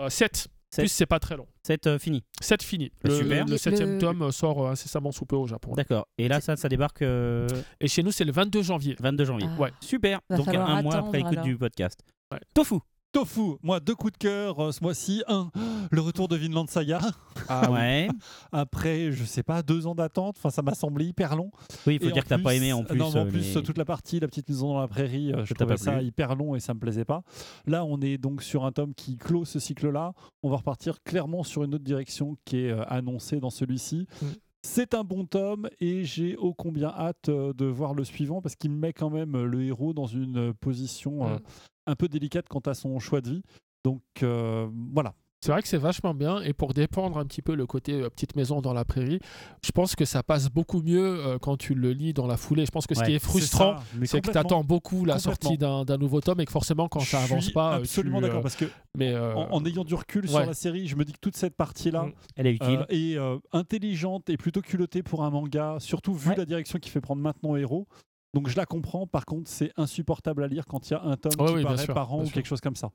7. 0.09 0.47
Plus 0.81 0.89
c'est 0.91 1.05
pas 1.05 1.19
très 1.19 1.37
long. 1.37 1.47
7 1.65 1.97
fini. 1.97 2.23
7 2.41 2.63
fini. 2.63 2.91
Le, 3.03 3.15
super. 3.17 3.45
le 3.45 3.57
septième 3.57 3.93
Le- 3.93 3.99
tome 3.99 4.31
sort 4.31 4.65
euh, 4.67 4.71
incessamment 4.71 5.11
sous 5.11 5.25
peu 5.25 5.35
au 5.35 5.47
Japon. 5.47 5.73
D'accord. 5.75 6.07
Et 6.17 6.27
là, 6.27 6.41
ça, 6.41 6.55
ça 6.55 6.67
débarque 6.69 7.01
euh, 7.01 7.47
Et 7.79 7.87
chez 7.87 8.03
nous, 8.03 8.11
c'est 8.11 8.25
le 8.25 8.31
22 8.31 8.61
janvier. 8.63 8.95
22 8.99 9.25
janvier. 9.25 9.47
Ah. 9.57 9.61
Ouais. 9.61 9.71
Super. 9.79 10.19
Va 10.29 10.37
Donc 10.37 10.45
falloir 10.45 10.69
un 10.69 10.81
mois 10.81 10.93
attendre, 10.93 11.07
après 11.07 11.19
l'écoute 11.19 11.33
alors. 11.33 11.45
du 11.45 11.57
podcast. 11.57 11.99
Ouais. 12.31 12.39
Tofu. 12.53 12.75
Tofu, 13.13 13.57
moi 13.61 13.79
deux 13.79 13.93
coups 13.93 14.13
de 14.13 14.17
cœur 14.17 14.59
euh, 14.59 14.71
ce 14.71 14.83
mois-ci. 14.83 15.23
Un, 15.27 15.51
le 15.91 16.01
retour 16.01 16.27
de 16.27 16.35
Vinland 16.35 16.65
Saga 16.67 16.99
Ah 17.47 17.69
ouais. 17.71 18.07
après, 18.51 19.11
je 19.11 19.23
sais 19.23 19.43
pas, 19.43 19.61
deux 19.61 19.85
ans 19.85 19.93
d'attente. 19.93 20.35
Enfin, 20.39 20.49
ça 20.49 20.63
m'a 20.63 20.73
semblé 20.73 21.05
hyper 21.05 21.35
long. 21.35 21.51
Oui, 21.85 21.95
il 21.95 22.01
faut 22.01 22.09
Et 22.09 22.11
dire 22.11 22.23
que 22.23 22.29
t'as 22.29 22.39
pas 22.39 22.55
aimé 22.55 22.73
en 22.73 22.83
plus. 22.83 22.97
Non, 22.97 23.11
mais 23.13 23.19
en 23.19 23.27
euh, 23.27 23.29
plus, 23.29 23.53
toute 23.53 23.77
la 23.77 23.85
partie, 23.85 24.19
la 24.19 24.27
petite 24.27 24.49
maison 24.49 24.73
dans 24.73 24.81
la 24.81 24.87
prairie, 24.87 25.31
euh, 25.31 25.45
je 25.45 25.53
trouvais 25.53 25.75
pas 25.75 25.77
ça 25.77 25.91
plu 25.93 26.05
hyper 26.05 26.35
long 26.35 26.55
et 26.55 26.59
ça 26.59 26.73
me 26.73 26.79
plaisait 26.79 27.05
pas. 27.05 27.21
Là, 27.67 27.85
on 27.85 28.01
est 28.01 28.17
donc 28.17 28.41
sur 28.41 28.65
un 28.65 28.71
tome 28.71 28.95
qui 28.95 29.17
clôt 29.17 29.45
ce 29.45 29.59
cycle-là. 29.59 30.13
On 30.41 30.49
va 30.49 30.57
repartir 30.57 31.03
clairement 31.03 31.43
sur 31.43 31.63
une 31.63 31.75
autre 31.75 31.83
direction 31.83 32.35
qui 32.45 32.57
est 32.65 32.71
euh, 32.71 32.83
annoncée 32.87 33.39
dans 33.39 33.51
celui-ci. 33.51 34.07
Mm. 34.23 34.25
C'est 34.65 34.93
un 34.93 35.03
bon 35.03 35.25
tome 35.25 35.69
et 35.81 36.05
j'ai 36.05 36.37
ô 36.37 36.53
combien 36.53 36.87
hâte 36.87 37.27
euh, 37.27 37.51
de 37.53 37.65
voir 37.65 37.93
le 37.93 38.05
suivant 38.05 38.41
parce 38.41 38.55
qu'il 38.55 38.71
met 38.71 38.93
quand 38.93 39.09
même 39.09 39.35
euh, 39.35 39.45
le 39.45 39.61
héros 39.63 39.93
dans 39.93 40.05
une 40.05 40.37
euh, 40.37 40.53
position 40.53 41.27
euh, 41.27 41.35
Mm. 41.35 41.39
Un 41.87 41.95
peu 41.95 42.07
délicate 42.07 42.47
quant 42.49 42.59
à 42.65 42.73
son 42.73 42.99
choix 42.99 43.21
de 43.21 43.29
vie. 43.29 43.43
Donc 43.83 44.01
euh, 44.23 44.67
voilà. 44.93 45.13
C'est 45.45 45.51
vrai 45.51 45.61
que 45.61 45.67
c'est 45.67 45.77
vachement 45.77 46.13
bien. 46.13 46.39
Et 46.41 46.53
pour 46.53 46.73
dépendre 46.73 47.17
un 47.17 47.25
petit 47.25 47.41
peu 47.41 47.53
le 47.53 47.65
côté 47.65 47.91
euh, 48.01 48.09
petite 48.09 48.37
maison 48.37 48.61
dans 48.61 48.71
la 48.71 48.85
prairie, 48.85 49.19
je 49.61 49.71
pense 49.73 49.93
que 49.93 50.05
ça 50.05 50.23
passe 50.23 50.47
beaucoup 50.49 50.81
mieux 50.81 51.03
euh, 51.19 51.37
quand 51.37 51.57
tu 51.57 51.73
le 51.75 51.91
lis 51.91 52.13
dans 52.13 52.27
la 52.27 52.37
foulée. 52.37 52.65
Je 52.65 52.71
pense 52.71 52.87
que 52.87 52.95
ce 52.95 53.01
Ouais, 53.01 53.07
qui 53.07 53.13
est 53.15 53.19
frustrant, 53.19 53.75
c'est 54.05 54.21
que 54.21 54.31
tu 54.31 54.37
attends 54.37 54.63
beaucoup 54.63 55.03
la 55.03 55.19
sortie 55.19 55.57
d'un 55.57 55.83
nouveau 55.97 56.21
tome 56.21 56.39
et 56.39 56.45
que 56.45 56.51
forcément, 56.53 56.87
quand 56.87 57.01
ça 57.01 57.21
avance 57.21 57.49
pas, 57.51 57.73
absolument 57.75 58.19
tu, 58.19 58.23
euh, 58.23 58.27
d'accord 58.27 58.41
parce 58.41 58.55
que 58.55 58.63
Mais 58.97 59.11
euh, 59.11 59.35
en, 59.35 59.51
en 59.51 59.65
ayant 59.65 59.83
du 59.83 59.95
recul 59.95 60.21
ouais. 60.23 60.29
sur 60.29 60.45
la 60.45 60.53
série, 60.53 60.87
je 60.87 60.95
me 60.95 61.03
dis 61.03 61.11
que 61.11 61.19
toute 61.19 61.35
cette 61.35 61.57
partie-là 61.57 62.03
Mm. 62.03 62.13
Elle 62.37 62.47
est 62.47 62.53
utile. 62.53 62.85
euh, 62.89 63.35
euh, 63.35 63.39
intelligente 63.51 64.29
et 64.29 64.37
plutôt 64.37 64.61
culottée 64.61 65.03
pour 65.03 65.25
un 65.25 65.29
manga, 65.29 65.75
surtout 65.79 66.13
vu 66.13 66.29
Ouais. 66.29 66.35
la 66.37 66.45
direction 66.45 66.79
qu'il 66.79 66.89
fait 66.93 67.01
prendre 67.01 67.21
maintenant 67.21 67.57
héros. 67.57 67.85
Donc 68.33 68.47
je 68.47 68.57
la 68.57 68.65
comprends. 68.65 69.05
Par 69.05 69.25
contre, 69.25 69.49
c'est 69.49 69.71
insupportable 69.77 70.43
à 70.43 70.47
lire 70.47 70.65
quand 70.65 70.89
il 70.89 70.93
y 70.93 70.95
a 70.95 71.03
un 71.03 71.15
tome 71.17 71.33
qui 71.33 71.53
oui, 71.53 71.63
paraît 71.63 71.77
sûr, 71.77 71.93
par 71.93 72.13
an 72.13 72.21
ou 72.21 72.25
sûr. 72.25 72.33
quelque 72.33 72.47
chose 72.47 72.61
comme 72.61 72.75
ça. 72.75 72.91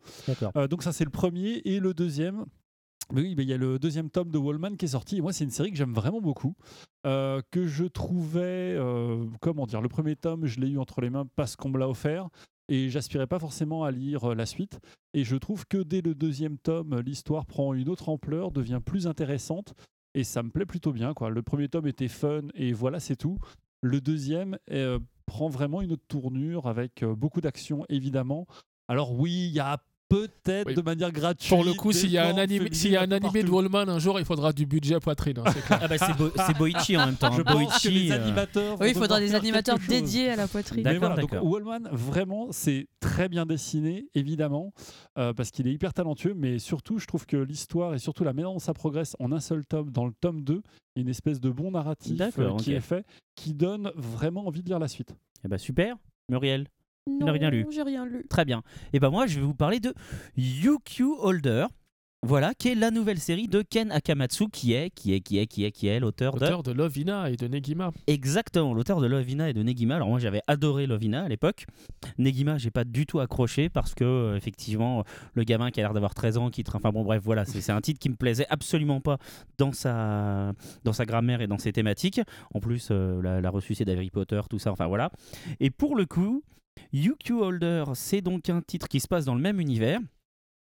Euh, 0.56 0.66
donc 0.66 0.82
ça 0.82 0.92
c'est 0.92 1.04
le 1.04 1.10
premier 1.10 1.62
et 1.64 1.78
le 1.80 1.94
deuxième. 1.94 2.44
mais 3.12 3.22
Oui, 3.22 3.34
mais 3.36 3.44
il 3.44 3.48
y 3.48 3.52
a 3.52 3.56
le 3.56 3.78
deuxième 3.78 4.10
tome 4.10 4.30
de 4.30 4.38
Wallman 4.38 4.76
qui 4.76 4.86
est 4.86 4.88
sorti. 4.88 5.18
Et 5.18 5.20
moi, 5.20 5.32
c'est 5.32 5.44
une 5.44 5.50
série 5.50 5.70
que 5.70 5.76
j'aime 5.76 5.94
vraiment 5.94 6.20
beaucoup, 6.20 6.54
euh, 7.06 7.40
que 7.50 7.66
je 7.66 7.84
trouvais, 7.84 8.74
euh, 8.76 9.24
comment 9.40 9.66
dire, 9.66 9.80
le 9.80 9.88
premier 9.88 10.16
tome, 10.16 10.46
je 10.46 10.60
l'ai 10.60 10.68
eu 10.68 10.78
entre 10.78 11.00
les 11.00 11.10
mains 11.10 11.26
parce 11.36 11.54
qu'on 11.54 11.68
me 11.68 11.78
l'a 11.78 11.88
offert. 11.88 12.28
Et 12.70 12.90
j'aspirais 12.90 13.26
pas 13.26 13.38
forcément 13.38 13.84
à 13.84 13.90
lire 13.90 14.34
la 14.34 14.44
suite. 14.44 14.78
Et 15.14 15.24
je 15.24 15.36
trouve 15.36 15.66
que 15.66 15.78
dès 15.78 16.02
le 16.02 16.14
deuxième 16.14 16.58
tome, 16.58 17.00
l'histoire 17.00 17.46
prend 17.46 17.72
une 17.72 17.88
autre 17.88 18.10
ampleur, 18.10 18.50
devient 18.50 18.80
plus 18.84 19.06
intéressante. 19.06 19.72
Et 20.14 20.24
ça 20.24 20.42
me 20.42 20.50
plaît 20.50 20.66
plutôt 20.66 20.92
bien. 20.92 21.14
Quoi. 21.14 21.30
Le 21.30 21.42
premier 21.42 21.68
tome 21.68 21.86
était 21.86 22.08
fun 22.08 22.42
et 22.54 22.72
voilà, 22.72 23.00
c'est 23.00 23.16
tout. 23.16 23.38
Le 23.80 24.00
deuxième 24.00 24.58
euh, 24.70 24.98
prend 25.28 25.48
vraiment 25.48 25.80
une 25.80 25.92
autre 25.92 26.06
tournure 26.08 26.66
avec 26.66 27.04
euh, 27.04 27.14
beaucoup 27.14 27.40
d'action, 27.40 27.84
évidemment. 27.88 28.46
Alors 28.88 29.12
oui, 29.12 29.30
il 29.30 29.52
y 29.52 29.60
a 29.60 29.78
peut-être 30.08 30.66
Oui. 30.68 30.74
de 30.74 30.80
manière 30.82 31.12
gratuite. 31.12 31.48
pour 31.48 31.64
le 31.64 31.72
coup, 31.74 31.92
s'il 31.92 32.10
y 32.10 32.18
a 32.18 32.26
un 32.28 32.36
animé, 32.38 32.68
s'il 32.72 32.92
y 32.92 32.96
a 32.96 33.00
un 33.00 33.02
féminines 33.04 33.16
un 33.26 33.30
peu 33.30 33.38
animé 33.38 33.42
de. 33.44 33.50
Wallman 33.50 33.88
un 33.88 33.98
jour, 33.98 34.18
il 34.18 34.24
faudra 34.24 34.52
du 34.52 34.66
budget 34.66 34.94
à 34.94 35.00
poitrine. 35.00 35.38
hein, 35.38 35.50
c'est. 35.52 35.62
Ah 35.70 35.86
bah 35.88 35.98
c'est 35.98 36.16
Bo- 36.16 36.30
c'est 36.46 36.56
Boichi 36.56 36.96
en 36.96 37.06
même 37.06 37.16
temps. 37.16 37.32
Je 37.32 37.40
hein. 37.40 37.44
pense 37.44 37.54
que 37.54 37.88
Boichi, 37.88 37.90
les 37.90 38.10
euh, 38.12 38.22
animateurs. 38.22 38.76
Oui, 38.80 38.88
il 38.90 38.94
faudra 38.94 39.20
des 39.20 39.34
animateurs 39.34 39.78
dédiés 39.88 40.30
à 40.30 40.36
la 40.36 40.48
poitrine. 40.48 40.82
D'accord, 40.82 41.00
voilà, 41.10 41.16
d'accord. 41.22 41.44
Wallman, 41.44 41.88
vraiment, 41.92 42.48
c'est 42.50 42.86
très 43.00 43.28
bien 43.28 43.46
dessiné, 43.46 44.08
évidemment, 44.14 44.72
euh, 45.18 45.32
parce 45.32 45.50
qu'il 45.50 45.66
est 45.68 45.72
hyper 45.72 45.92
talentueux, 45.92 46.34
mais 46.34 46.58
surtout, 46.58 46.98
je 46.98 47.06
trouve 47.06 47.26
que 47.26 47.36
l'histoire 47.36 47.94
et 47.94 47.98
surtout 47.98 48.24
la 48.24 48.32
manière 48.32 48.52
dont 48.52 48.58
ça 48.58 48.74
progresse 48.74 49.16
en 49.18 49.32
un 49.32 49.40
seul 49.40 49.66
tome, 49.66 49.90
dans 49.90 50.06
le 50.06 50.12
tome 50.20 50.42
2, 50.42 50.54
il 50.96 51.00
y 51.00 51.00
a 51.00 51.02
une 51.02 51.08
espèce 51.08 51.40
de 51.40 51.50
bon 51.50 51.70
narratif 51.72 52.20
euh, 52.38 52.56
qui 52.56 52.72
est 52.72 52.80
fait, 52.80 53.04
qui 53.36 53.54
donne 53.54 53.92
vraiment 53.94 54.46
envie 54.46 54.62
de 54.62 54.68
lire 54.68 54.78
la 54.78 54.88
suite. 54.88 55.14
Eh 55.44 55.48
bah 55.48 55.58
super. 55.58 55.96
Muriel. 56.30 56.66
Non, 57.08 57.26
n'as 57.26 57.32
rien 57.32 57.50
lu. 57.50 57.66
J'ai 57.70 57.82
rien 57.82 58.04
lu. 58.06 58.24
Très 58.28 58.44
bien. 58.44 58.62
Et 58.92 59.00
ben 59.00 59.10
moi, 59.10 59.26
je 59.26 59.38
vais 59.40 59.44
vous 59.46 59.54
parler 59.54 59.80
de 59.80 59.92
UQ 60.36 61.04
Holder. 61.20 61.66
Voilà, 62.26 62.52
qui 62.52 62.66
est 62.70 62.74
la 62.74 62.90
nouvelle 62.90 63.20
série 63.20 63.46
de 63.46 63.62
Ken 63.62 63.92
Akamatsu, 63.92 64.48
qui 64.48 64.72
est, 64.72 64.90
qui 64.90 65.14
est, 65.14 65.20
qui 65.20 65.38
est, 65.38 65.46
qui 65.46 65.64
est, 65.64 65.70
qui 65.70 65.86
est 65.86 66.00
l'auteur 66.00 66.34
de... 66.34 66.44
Auteur 66.46 66.64
de 66.64 66.72
Lovina 66.72 67.30
et 67.30 67.36
de 67.36 67.46
Negima. 67.46 67.92
Exactement, 68.08 68.74
l'auteur 68.74 69.00
de 69.00 69.06
Lovina 69.06 69.48
et 69.50 69.52
de 69.52 69.62
Negima. 69.62 69.94
Alors 69.94 70.08
moi 70.08 70.18
j'avais 70.18 70.40
adoré 70.48 70.88
Lovina 70.88 71.22
à 71.22 71.28
l'époque. 71.28 71.66
Negima, 72.18 72.58
j'ai 72.58 72.72
pas 72.72 72.82
du 72.82 73.06
tout 73.06 73.20
accroché 73.20 73.68
parce 73.68 73.94
que 73.94 74.02
euh, 74.02 74.36
effectivement 74.36 75.04
le 75.34 75.44
gamin 75.44 75.70
qui 75.70 75.78
a 75.78 75.84
l'air 75.84 75.94
d'avoir 75.94 76.12
13 76.12 76.38
ans, 76.38 76.50
qui 76.50 76.62
tra- 76.64 76.78
enfin 76.78 76.90
bon 76.90 77.04
bref 77.04 77.22
voilà, 77.24 77.44
c'est 77.44 77.60
c'est 77.60 77.70
un 77.70 77.80
titre 77.80 78.00
qui 78.00 78.08
me 78.08 78.16
plaisait 78.16 78.46
absolument 78.50 79.00
pas 79.00 79.18
dans 79.56 79.70
sa 79.72 80.54
dans 80.82 80.92
sa 80.92 81.04
grammaire 81.04 81.40
et 81.40 81.46
dans 81.46 81.58
ses 81.58 81.72
thématiques. 81.72 82.20
En 82.52 82.58
plus 82.58 82.88
euh, 82.90 83.22
la, 83.22 83.40
la 83.40 83.48
reçue 83.50 83.76
c'est 83.76 83.84
d'Harry 83.84 84.10
Potter, 84.10 84.40
tout 84.50 84.58
ça, 84.58 84.72
enfin 84.72 84.88
voilà. 84.88 85.12
Et 85.60 85.70
pour 85.70 85.94
le 85.94 86.04
coup, 86.04 86.42
UQ 86.92 87.32
Holder, 87.32 87.84
c'est 87.94 88.20
donc 88.20 88.48
un 88.48 88.60
titre 88.60 88.88
qui 88.88 89.00
se 89.00 89.08
passe 89.08 89.24
dans 89.24 89.34
le 89.34 89.40
même 89.40 89.60
univers. 89.60 90.00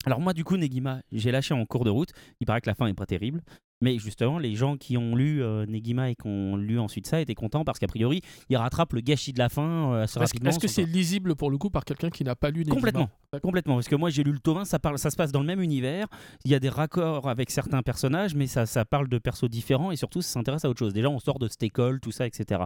Alors 0.04 0.20
moi 0.20 0.32
du 0.32 0.44
coup 0.44 0.56
Negima, 0.56 1.02
j'ai 1.12 1.32
lâché 1.32 1.54
en 1.54 1.66
cours 1.66 1.84
de 1.84 1.90
route. 1.90 2.12
Il 2.40 2.46
paraît 2.46 2.60
que 2.60 2.68
la 2.68 2.74
fin 2.74 2.86
est 2.86 2.94
pas 2.94 3.06
terrible. 3.06 3.42
Mais 3.80 3.98
justement, 3.98 4.38
les 4.38 4.56
gens 4.56 4.76
qui 4.76 4.96
ont 4.96 5.14
lu 5.14 5.42
euh, 5.42 5.64
Negima 5.66 6.10
et 6.10 6.16
qui 6.16 6.26
ont 6.26 6.56
lu 6.56 6.80
ensuite 6.80 7.06
ça 7.06 7.20
étaient 7.20 7.34
contents 7.34 7.64
parce 7.64 7.78
qu'a 7.78 7.86
priori, 7.86 8.22
ils 8.48 8.56
rattrapent 8.56 8.92
le 8.92 9.00
gâchis 9.00 9.32
de 9.32 9.38
la 9.38 9.48
fin 9.48 9.92
euh, 9.92 10.02
assez 10.02 10.18
Est-ce 10.18 10.18
rapidement. 10.18 10.50
est-ce 10.50 10.58
que 10.58 10.66
c'est 10.66 10.84
lisible 10.84 11.36
pour 11.36 11.50
le 11.50 11.58
coup 11.58 11.70
par 11.70 11.84
quelqu'un 11.84 12.10
qui 12.10 12.24
n'a 12.24 12.34
pas 12.34 12.50
lu 12.50 12.60
Negima 12.60 12.74
Complètement. 12.74 13.10
Complètement, 13.42 13.74
parce 13.74 13.88
que 13.88 13.94
moi 13.94 14.08
j'ai 14.08 14.24
lu 14.24 14.32
le 14.32 14.38
tome 14.38 14.58
1, 14.58 14.64
ça, 14.64 14.78
parle, 14.78 14.98
ça 14.98 15.10
se 15.10 15.16
passe 15.16 15.32
dans 15.32 15.40
le 15.40 15.46
même 15.46 15.60
univers, 15.60 16.06
il 16.46 16.50
y 16.50 16.54
a 16.54 16.60
des 16.60 16.70
raccords 16.70 17.28
avec 17.28 17.50
certains 17.50 17.82
personnages, 17.82 18.34
mais 18.34 18.46
ça, 18.46 18.64
ça 18.64 18.86
parle 18.86 19.06
de 19.06 19.18
persos 19.18 19.50
différents 19.50 19.90
et 19.92 19.96
surtout 19.96 20.22
ça 20.22 20.30
s'intéresse 20.30 20.64
à 20.64 20.70
autre 20.70 20.78
chose. 20.78 20.94
Déjà 20.94 21.10
on 21.10 21.18
sort 21.18 21.38
de 21.38 21.46
cette 21.46 21.62
école, 21.62 22.00
tout 22.00 22.10
ça, 22.10 22.26
etc. 22.26 22.62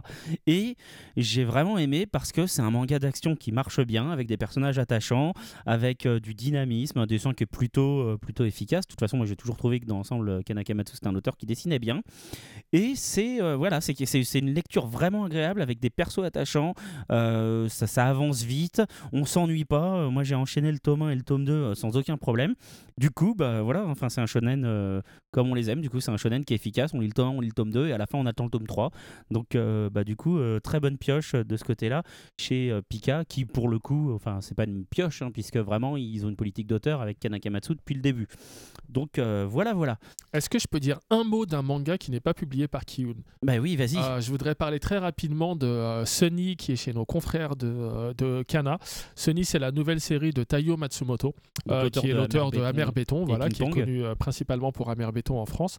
Et 0.47 0.77
j'ai 1.17 1.43
vraiment 1.43 1.77
aimé 1.77 2.05
parce 2.05 2.31
que 2.31 2.47
c'est 2.47 2.61
un 2.61 2.71
manga 2.71 2.97
d'action 2.97 3.35
qui 3.35 3.51
marche 3.51 3.81
bien, 3.81 4.09
avec 4.09 4.25
des 4.25 4.37
personnages 4.37 4.79
attachants, 4.79 5.33
avec 5.65 6.05
euh, 6.05 6.21
du 6.21 6.33
dynamisme, 6.33 6.97
un 6.97 7.07
dessin 7.07 7.33
qui 7.33 7.43
est 7.43 7.45
plutôt, 7.45 8.17
plutôt 8.19 8.45
efficace. 8.45 8.87
De 8.87 8.91
toute 8.91 9.01
façon, 9.01 9.17
moi 9.17 9.25
j'ai 9.25 9.35
toujours 9.35 9.57
trouvé 9.57 9.81
que 9.81 9.85
dans 9.85 9.97
l'ensemble, 9.97 10.45
Kanakamatsu 10.45 10.95
un 11.07 11.15
auteur 11.15 11.37
qui 11.37 11.45
dessinait 11.45 11.79
bien. 11.79 12.01
Et 12.71 12.93
c'est 12.95 13.41
euh, 13.41 13.55
voilà, 13.55 13.81
c'est 13.81 14.39
une 14.39 14.53
lecture 14.53 14.87
vraiment 14.87 15.25
agréable 15.25 15.61
avec 15.61 15.79
des 15.79 15.89
persos 15.89 16.23
attachants, 16.23 16.73
euh, 17.11 17.67
ça, 17.69 17.87
ça 17.87 18.05
avance 18.07 18.43
vite, 18.43 18.81
on 19.11 19.25
s'ennuie 19.25 19.65
pas. 19.65 19.97
Euh, 19.97 20.09
moi, 20.09 20.23
j'ai 20.23 20.35
enchaîné 20.35 20.71
le 20.71 20.79
tome 20.79 21.03
1 21.03 21.09
et 21.11 21.15
le 21.15 21.23
tome 21.23 21.45
2 21.45 21.53
euh, 21.53 21.75
sans 21.75 21.95
aucun 21.97 22.17
problème. 22.17 22.55
Du 22.97 23.09
coup, 23.09 23.33
bah 23.35 23.61
voilà, 23.61 23.85
enfin, 23.87 24.09
c'est 24.09 24.21
un 24.21 24.27
shonen 24.27 25.01
comme 25.31 25.49
on 25.49 25.55
les 25.55 25.71
aime. 25.71 25.81
Du 25.81 25.89
coup, 25.89 25.99
c'est 25.99 26.11
un 26.11 26.17
shonen 26.17 26.45
qui 26.45 26.53
est 26.53 26.57
efficace. 26.57 26.93
On 26.93 26.99
lit 26.99 27.07
le 27.07 27.13
tome 27.13 27.29
1, 27.29 27.31
on 27.31 27.41
lit 27.41 27.47
le 27.47 27.53
tome 27.53 27.71
2 27.71 27.87
et 27.87 27.93
à 27.93 27.97
la 27.97 28.05
fin, 28.05 28.19
on 28.19 28.25
attend 28.27 28.43
le 28.43 28.51
tome 28.51 28.67
3. 28.67 28.91
Donc, 29.31 29.57
bah, 29.91 30.03
du 30.03 30.15
coup, 30.15 30.39
très 30.63 30.79
bonne 30.79 30.99
pioche 30.99 31.33
de 31.33 31.57
ce 31.57 31.63
côté-là 31.63 32.03
chez 32.39 32.79
Pika, 32.89 33.25
qui 33.25 33.45
pour 33.45 33.67
le 33.67 33.79
coup, 33.79 34.11
enfin, 34.13 34.41
c'est 34.41 34.53
pas 34.53 34.65
une 34.65 34.85
pioche, 34.85 35.23
hein, 35.23 35.31
puisque 35.33 35.57
vraiment, 35.57 35.97
ils 35.97 36.23
ont 36.23 36.29
une 36.29 36.35
politique 36.35 36.67
d'auteur 36.67 37.01
avec 37.01 37.19
Kanakamatsu 37.19 37.73
depuis 37.73 37.95
le 37.95 38.01
début. 38.01 38.27
Donc, 38.89 39.17
voilà, 39.17 39.73
voilà. 39.73 39.97
Est-ce 40.31 40.47
que 40.47 40.59
je 40.59 40.67
peux 40.69 40.79
dire 40.79 40.92
un 41.09 41.23
mot 41.23 41.45
d'un 41.45 41.61
manga 41.61 41.97
qui 41.97 42.11
n'est 42.11 42.19
pas 42.19 42.33
publié 42.33 42.67
par 42.67 42.85
Kiyun 42.85 43.15
Bah 43.41 43.57
oui, 43.57 43.75
vas-y. 43.75 43.97
Euh, 43.97 44.21
je 44.21 44.29
voudrais 44.31 44.55
parler 44.55 44.79
très 44.79 44.97
rapidement 44.97 45.55
de 45.55 45.67
euh, 45.67 46.05
Sunny 46.05 46.55
qui 46.55 46.71
est 46.71 46.75
chez 46.75 46.93
nos 46.93 47.05
confrères 47.05 47.55
de, 47.55 47.67
euh, 47.67 48.13
de 48.13 48.43
Kana. 48.43 48.79
Sunny, 49.15 49.45
c'est 49.45 49.59
la 49.59 49.71
nouvelle 49.71 49.99
série 49.99 50.31
de 50.31 50.43
Taiyo 50.43 50.77
Matsumoto, 50.77 51.35
euh, 51.69 51.89
qui 51.89 52.09
est 52.09 52.13
l'auteur 52.13 52.51
de 52.51 52.61
Amer 52.61 52.91
Béton, 52.91 53.25
voilà, 53.25 53.49
qui 53.49 53.63
est 53.63 53.69
connu 53.69 54.03
principalement 54.19 54.71
pour 54.71 54.89
Amer 54.89 55.11
Béton 55.11 55.39
en 55.39 55.45
France. 55.45 55.77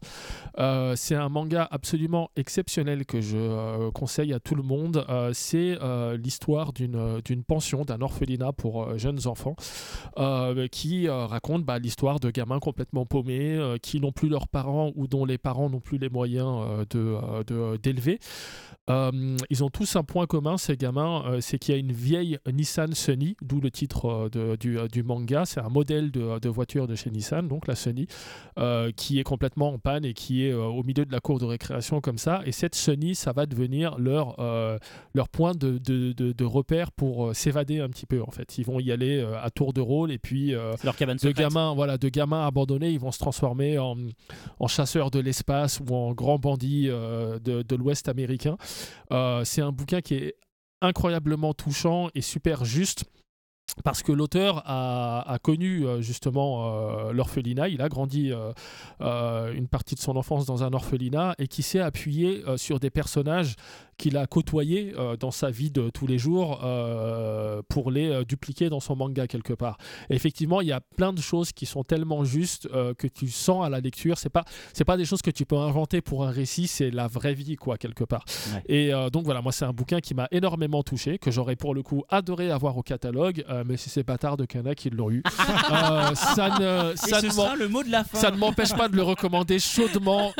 C'est 0.95 1.15
un 1.15 1.29
manga 1.29 1.67
absolument 1.69 2.29
exceptionnel 2.35 3.05
que 3.05 3.21
je 3.21 3.89
conseille 3.91 4.33
à 4.33 4.39
tout 4.39 4.55
le 4.55 4.63
monde. 4.63 5.05
C'est 5.33 5.77
l'histoire 6.17 6.73
d'une 6.73 7.21
d'une 7.23 7.43
pension, 7.43 7.83
d'un 7.83 8.01
orphelinat 8.01 8.53
pour 8.53 8.97
jeunes 8.97 9.27
enfants, 9.27 9.55
qui 10.71 11.09
raconte 11.09 11.63
bah, 11.63 11.79
l'histoire 11.79 12.19
de 12.19 12.29
gamins 12.29 12.59
complètement 12.59 13.05
paumés, 13.05 13.59
qui 13.81 13.99
n'ont 13.99 14.11
plus 14.11 14.29
leurs 14.29 14.47
parents 14.47 14.91
ou 14.95 15.04
ou 15.05 15.07
dont 15.07 15.25
les 15.25 15.37
parents 15.37 15.69
n'ont 15.69 15.79
plus 15.79 15.97
les 15.97 16.09
moyens 16.09 16.47
euh, 16.61 16.85
de, 16.89 16.99
euh, 16.99 17.43
de- 17.73 17.77
d'élever. 17.77 18.19
Euh, 18.87 19.35
ils 19.49 19.63
ont 19.63 19.69
tous 19.69 19.95
un 19.95 20.03
point 20.03 20.27
commun, 20.27 20.57
ces 20.57 20.77
gamins, 20.77 21.23
euh, 21.25 21.41
c'est 21.41 21.57
qu'il 21.57 21.73
y 21.73 21.77
a 21.77 21.79
une 21.79 21.91
vieille 21.91 22.37
Nissan 22.51 22.93
Sunny, 22.93 23.35
d'où 23.41 23.59
le 23.59 23.71
titre 23.71 24.05
euh, 24.05 24.29
de- 24.29 24.55
du, 24.57 24.77
euh, 24.77 24.87
du 24.87 25.01
manga. 25.01 25.43
C'est 25.45 25.59
un 25.59 25.69
modèle 25.69 26.11
de, 26.11 26.37
de 26.39 26.49
voiture 26.49 26.85
de 26.87 26.93
chez 26.93 27.09
Nissan, 27.09 27.47
donc 27.47 27.65
la 27.67 27.73
Sunny, 27.73 28.05
euh, 28.59 28.91
qui 28.95 29.19
est 29.19 29.23
complètement 29.23 29.69
en 29.73 29.79
panne 29.79 30.05
et 30.05 30.13
qui 30.13 30.45
est 30.45 30.51
euh, 30.51 30.63
au 30.65 30.83
milieu 30.83 31.03
de 31.05 31.11
la 31.11 31.19
cour 31.19 31.39
de 31.39 31.45
récréation 31.45 31.99
comme 31.99 32.19
ça. 32.19 32.41
Et 32.45 32.51
cette 32.51 32.75
Sunny, 32.75 33.15
ça 33.15 33.31
va 33.31 33.47
devenir 33.47 33.97
leur, 33.97 34.35
euh, 34.39 34.77
leur 35.15 35.29
point 35.29 35.53
de, 35.53 35.79
de, 35.79 36.45
repère 36.45 36.91
pour 36.91 37.29
euh, 37.29 37.33
s'évader 37.33 37.79
un 37.79 37.89
petit 37.89 38.05
peu, 38.05 38.21
en 38.21 38.29
fait. 38.29 38.59
Ils 38.59 38.65
vont 38.65 38.79
y 38.79 38.91
aller 38.91 39.17
euh, 39.17 39.41
à 39.41 39.49
tour 39.49 39.73
de 39.73 39.81
rôle 39.81 40.11
et 40.11 40.19
puis... 40.19 40.53
euh, 40.53 40.73
C'est 40.77 40.85
leur 40.85 40.95
cabane 40.95 41.15
de 41.15 41.21
secrète. 41.21 41.37
gamins, 41.47 41.73
voilà, 41.73 41.97
de 41.97 42.07
gamins 42.07 42.45
abandonnés, 42.45 42.91
ils 42.91 42.99
vont 42.99 43.11
se 43.11 43.17
transformer 43.17 43.79
en, 43.79 43.95
en 44.59 44.67
chasseurs 44.67 44.94
de 44.95 45.19
l'espace 45.19 45.79
ou 45.79 45.93
en 45.93 46.13
grands 46.13 46.39
bandits 46.39 46.87
euh, 46.89 47.39
de, 47.39 47.75
l'Ouest 47.75 48.07
américain. 48.07 48.57
Euh, 49.11 49.43
c'est 49.43 49.61
un 49.61 49.71
bouquin 49.71 50.01
qui 50.01 50.15
est 50.15 50.35
incroyablement 50.81 51.53
touchant 51.53 52.09
et 52.15 52.21
super 52.21 52.65
juste. 52.65 53.05
Parce 53.83 54.03
que 54.03 54.13
l'auteur 54.13 54.61
a, 54.65 55.29
a 55.29 55.37
connu 55.39 55.85
euh, 55.85 55.99
justement 55.99 57.11
l'orphelinat, 57.11 57.67
il 57.67 57.81
a 57.81 57.89
grandi 57.89 58.31
une 59.01 59.67
partie 59.67 59.95
de 59.95 59.99
son 59.99 60.15
enfance 60.15 60.45
dans 60.45 60.63
un 60.63 60.71
orphelinat 60.71 61.35
et 61.39 61.47
qui 61.47 61.61
s'est 61.61 61.79
appuyé 61.79 62.43
sur 62.55 62.79
des 62.79 62.89
personnages 62.89 63.55
qu'il 63.97 64.17
a 64.17 64.27
côtoyés 64.27 64.93
euh, 64.97 65.15
dans 65.15 65.31
sa 65.31 65.49
vie 65.49 65.71
de 65.71 65.89
tous 65.89 66.07
les 66.07 66.17
jours 66.17 66.61
euh, 66.63 67.61
pour 67.69 67.91
les 67.91 68.09
euh, 68.09 68.23
dupliquer 68.23 68.69
dans 68.69 68.79
son 68.79 68.95
manga 68.95 69.27
quelque 69.27 69.53
part. 69.53 69.77
Et 70.09 70.15
effectivement, 70.15 70.61
il 70.61 70.67
y 70.67 70.71
a 70.71 70.81
plein 70.81 71.13
de 71.13 71.21
choses 71.21 71.51
qui 71.51 71.65
sont 71.65 71.83
tellement 71.83 72.23
justes 72.25 72.67
que 72.97 73.07
tu 73.07 73.29
sens 73.29 73.65
à 73.65 73.69
la 73.69 73.79
lecture. 73.79 74.17
C'est 74.17 74.29
pas 74.29 74.43
c'est 74.73 74.85
pas 74.85 74.97
des 74.97 75.05
choses 75.05 75.21
que 75.21 75.31
tu 75.31 75.45
peux 75.45 75.57
inventer 75.57 76.01
pour 76.01 76.25
un 76.25 76.31
récit, 76.31 76.67
c'est 76.67 76.91
la 76.91 77.07
vraie 77.07 77.33
vie 77.33 77.55
quoi 77.55 77.77
quelque 77.77 78.03
part. 78.03 78.25
Ouais. 78.53 78.63
Et 78.67 79.09
donc 79.11 79.25
voilà, 79.25 79.41
moi 79.41 79.51
c'est 79.51 79.65
un 79.65 79.73
bouquin 79.73 79.99
qui 79.99 80.13
m'a 80.13 80.27
énormément 80.31 80.83
touché, 80.83 81.17
que 81.17 81.31
j'aurais 81.31 81.55
pour 81.55 81.73
le 81.73 81.83
coup 81.83 82.03
adoré 82.09 82.51
avoir 82.51 82.77
au 82.77 82.83
catalogue, 82.83 83.43
mais 83.65 83.77
c'est 83.77 83.89
ces 83.89 84.03
bâtards 84.03 84.37
de 84.37 84.45
Cana 84.45 84.75
qui 84.75 84.89
l'ont 84.89 85.11
eu. 85.11 85.23
Ça 86.15 86.49
ne 86.59 86.95
ça 86.95 87.21
ne 87.21 87.29
sera 87.29 87.55
le 87.55 87.67
mot 87.67 87.83
de 87.83 87.91
la 87.91 88.03
fin. 88.03 88.17
ça 88.17 88.31
ne 88.31 88.37
m'empêche 88.37 88.73
pas 88.73 88.87
de 88.87 88.95
le 88.95 89.01
recommander 89.03 89.59
chaudement. 89.59 90.33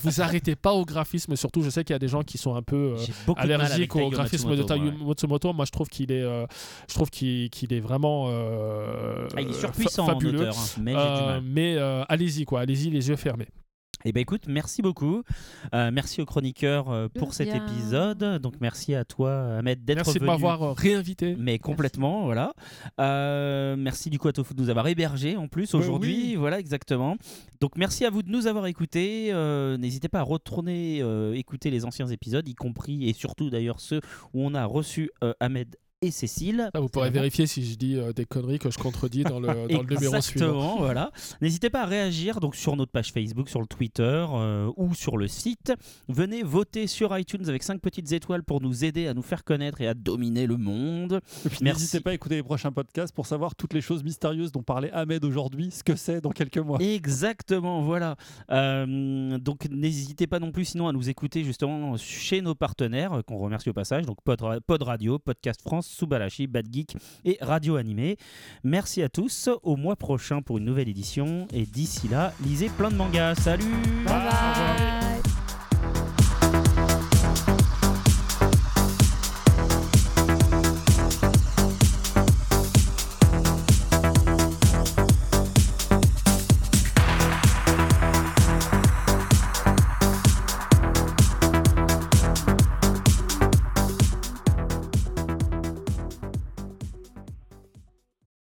Vous 0.00 0.20
arrêtez 0.20 0.56
pas 0.56 0.72
au 0.72 0.84
graphisme, 0.84 1.36
surtout 1.36 1.62
je 1.62 1.70
sais 1.70 1.84
qu'il 1.84 1.94
y 1.94 1.96
a 1.96 1.98
des 1.98 2.08
gens 2.08 2.22
qui 2.22 2.38
sont 2.38 2.54
un 2.54 2.62
peu 2.62 2.87
euh, 2.96 3.32
avec 3.36 3.50
allergiques 3.52 3.96
au 3.96 4.10
graphisme 4.10 4.54
de 4.56 4.62
ouais. 4.62 5.06
Matsumoto. 5.06 5.52
Moi 5.52 5.64
je 5.64 5.70
trouve 5.70 5.88
qu'il 5.88 6.10
est, 6.12 6.22
euh, 6.22 6.46
je 6.88 6.94
trouve 6.94 7.10
qu'il 7.10 7.50
qu'il 7.50 7.72
est 7.72 7.80
vraiment 7.80 8.26
euh, 8.28 9.26
Ah, 9.36 9.40
il 9.40 9.48
est 9.48 9.52
fa- 9.52 9.60
surpuissant 9.60 10.04
en 10.04 10.06
fabuleux. 10.08 10.40
auteur, 10.40 10.54
hein, 10.56 10.82
Euh, 10.96 11.40
mais 11.44 11.76
euh, 11.76 12.04
allez-y 12.08 12.44
quoi, 12.44 12.60
allez-y 12.60 12.90
les 12.90 13.08
yeux 13.08 13.16
fermés. 13.16 13.48
Eh 14.04 14.12
ben 14.12 14.20
écoute, 14.20 14.44
merci 14.46 14.80
beaucoup. 14.80 15.22
Euh, 15.74 15.90
merci 15.92 16.20
aux 16.22 16.24
chroniqueurs 16.24 16.88
euh, 16.88 17.08
pour 17.08 17.34
cet 17.34 17.48
épisode. 17.52 18.38
Donc 18.40 18.54
merci 18.60 18.94
à 18.94 19.04
toi, 19.04 19.56
Ahmed, 19.58 19.84
d'être 19.84 19.96
Merci 19.96 20.14
de 20.14 20.18
venu. 20.20 20.26
m'avoir 20.30 20.62
euh, 20.62 20.72
réinvité. 20.72 21.34
Mais 21.36 21.58
complètement, 21.58 22.24
voilà. 22.24 22.52
Euh, 23.00 23.74
merci 23.76 24.08
du 24.08 24.18
coup 24.20 24.28
à 24.28 24.32
Tofu 24.32 24.54
de 24.54 24.60
nous 24.62 24.70
avoir 24.70 24.86
hébergés 24.86 25.36
en 25.36 25.48
plus 25.48 25.72
Bah 25.72 25.78
aujourd'hui. 25.78 26.14
oui. 26.28 26.36
Voilà, 26.36 26.60
exactement. 26.60 27.16
Donc 27.60 27.76
merci 27.76 28.04
à 28.04 28.10
vous 28.10 28.22
de 28.22 28.30
nous 28.30 28.46
avoir 28.46 28.66
écoutés. 28.66 29.30
Euh, 29.32 29.76
N'hésitez 29.76 30.08
pas 30.08 30.20
à 30.20 30.22
retourner 30.22 31.00
euh, 31.02 31.34
écouter 31.34 31.70
les 31.70 31.84
anciens 31.84 32.06
épisodes, 32.06 32.48
y 32.48 32.54
compris 32.54 33.08
et 33.08 33.12
surtout 33.12 33.50
d'ailleurs 33.50 33.80
ceux 33.80 34.00
où 34.32 34.44
on 34.44 34.54
a 34.54 34.64
reçu 34.64 35.10
euh, 35.24 35.32
Ahmed 35.40 35.74
et 36.00 36.10
Cécile. 36.10 36.70
Ah, 36.74 36.80
vous 36.80 36.88
pourrez 36.88 37.10
vérifier 37.10 37.46
si 37.46 37.64
je 37.64 37.74
dis 37.74 37.96
euh, 37.96 38.12
des 38.12 38.24
conneries 38.24 38.58
que 38.58 38.70
je 38.70 38.78
contredis 38.78 39.24
dans 39.24 39.40
le, 39.40 39.46
dans 39.46 39.82
le 39.82 39.94
numéro 39.94 40.20
suivant. 40.20 40.46
Exactement, 40.46 40.76
voilà. 40.78 41.10
N'hésitez 41.40 41.70
pas 41.70 41.82
à 41.82 41.86
réagir 41.86 42.38
donc 42.40 42.54
sur 42.54 42.76
notre 42.76 42.92
page 42.92 43.12
Facebook, 43.12 43.48
sur 43.48 43.60
le 43.60 43.66
Twitter 43.66 44.02
euh, 44.30 44.70
ou 44.76 44.94
sur 44.94 45.16
le 45.16 45.26
site. 45.26 45.72
Venez 46.08 46.42
voter 46.42 46.86
sur 46.86 47.16
iTunes 47.18 47.48
avec 47.48 47.62
5 47.64 47.80
petites 47.80 48.12
étoiles 48.12 48.44
pour 48.44 48.60
nous 48.60 48.84
aider 48.84 49.08
à 49.08 49.14
nous 49.14 49.22
faire 49.22 49.42
connaître 49.42 49.80
et 49.80 49.88
à 49.88 49.94
dominer 49.94 50.46
le 50.46 50.56
monde. 50.56 51.20
Et 51.44 51.48
puis 51.48 51.58
Merci. 51.62 51.82
n'hésitez 51.82 52.00
pas 52.00 52.10
à 52.10 52.14
écouter 52.14 52.36
les 52.36 52.42
prochains 52.44 52.70
podcasts 52.72 53.14
pour 53.14 53.26
savoir 53.26 53.56
toutes 53.56 53.74
les 53.74 53.80
choses 53.80 54.04
mystérieuses 54.04 54.52
dont 54.52 54.62
parlait 54.62 54.92
Ahmed 54.92 55.24
aujourd'hui, 55.24 55.70
ce 55.72 55.82
que 55.82 55.96
c'est 55.96 56.20
dans 56.20 56.30
quelques 56.30 56.58
mois. 56.58 56.78
Exactement, 56.80 57.82
voilà. 57.82 58.16
Euh, 58.52 59.38
donc 59.38 59.68
n'hésitez 59.70 60.28
pas 60.28 60.38
non 60.38 60.52
plus 60.52 60.64
sinon 60.66 60.86
à 60.86 60.92
nous 60.92 61.08
écouter 61.08 61.42
justement 61.42 61.96
chez 61.96 62.40
nos 62.40 62.54
partenaires 62.54 63.22
qu'on 63.26 63.38
remercie 63.38 63.70
au 63.70 63.72
passage, 63.72 64.06
donc 64.06 64.18
Pod 64.22 64.82
Radio, 64.82 65.18
Podcast 65.18 65.60
France, 65.62 65.87
Subarashi, 65.88 66.46
Bad 66.46 66.66
Geek 66.72 66.96
et 67.24 67.38
Radio 67.40 67.76
Animé. 67.76 68.16
Merci 68.64 69.02
à 69.02 69.08
tous, 69.08 69.48
au 69.62 69.76
mois 69.76 69.96
prochain 69.96 70.42
pour 70.42 70.58
une 70.58 70.64
nouvelle 70.64 70.88
édition 70.88 71.46
et 71.52 71.64
d'ici 71.64 72.08
là, 72.08 72.32
lisez 72.44 72.68
plein 72.68 72.90
de 72.90 72.96
mangas. 72.96 73.34
Salut. 73.36 73.64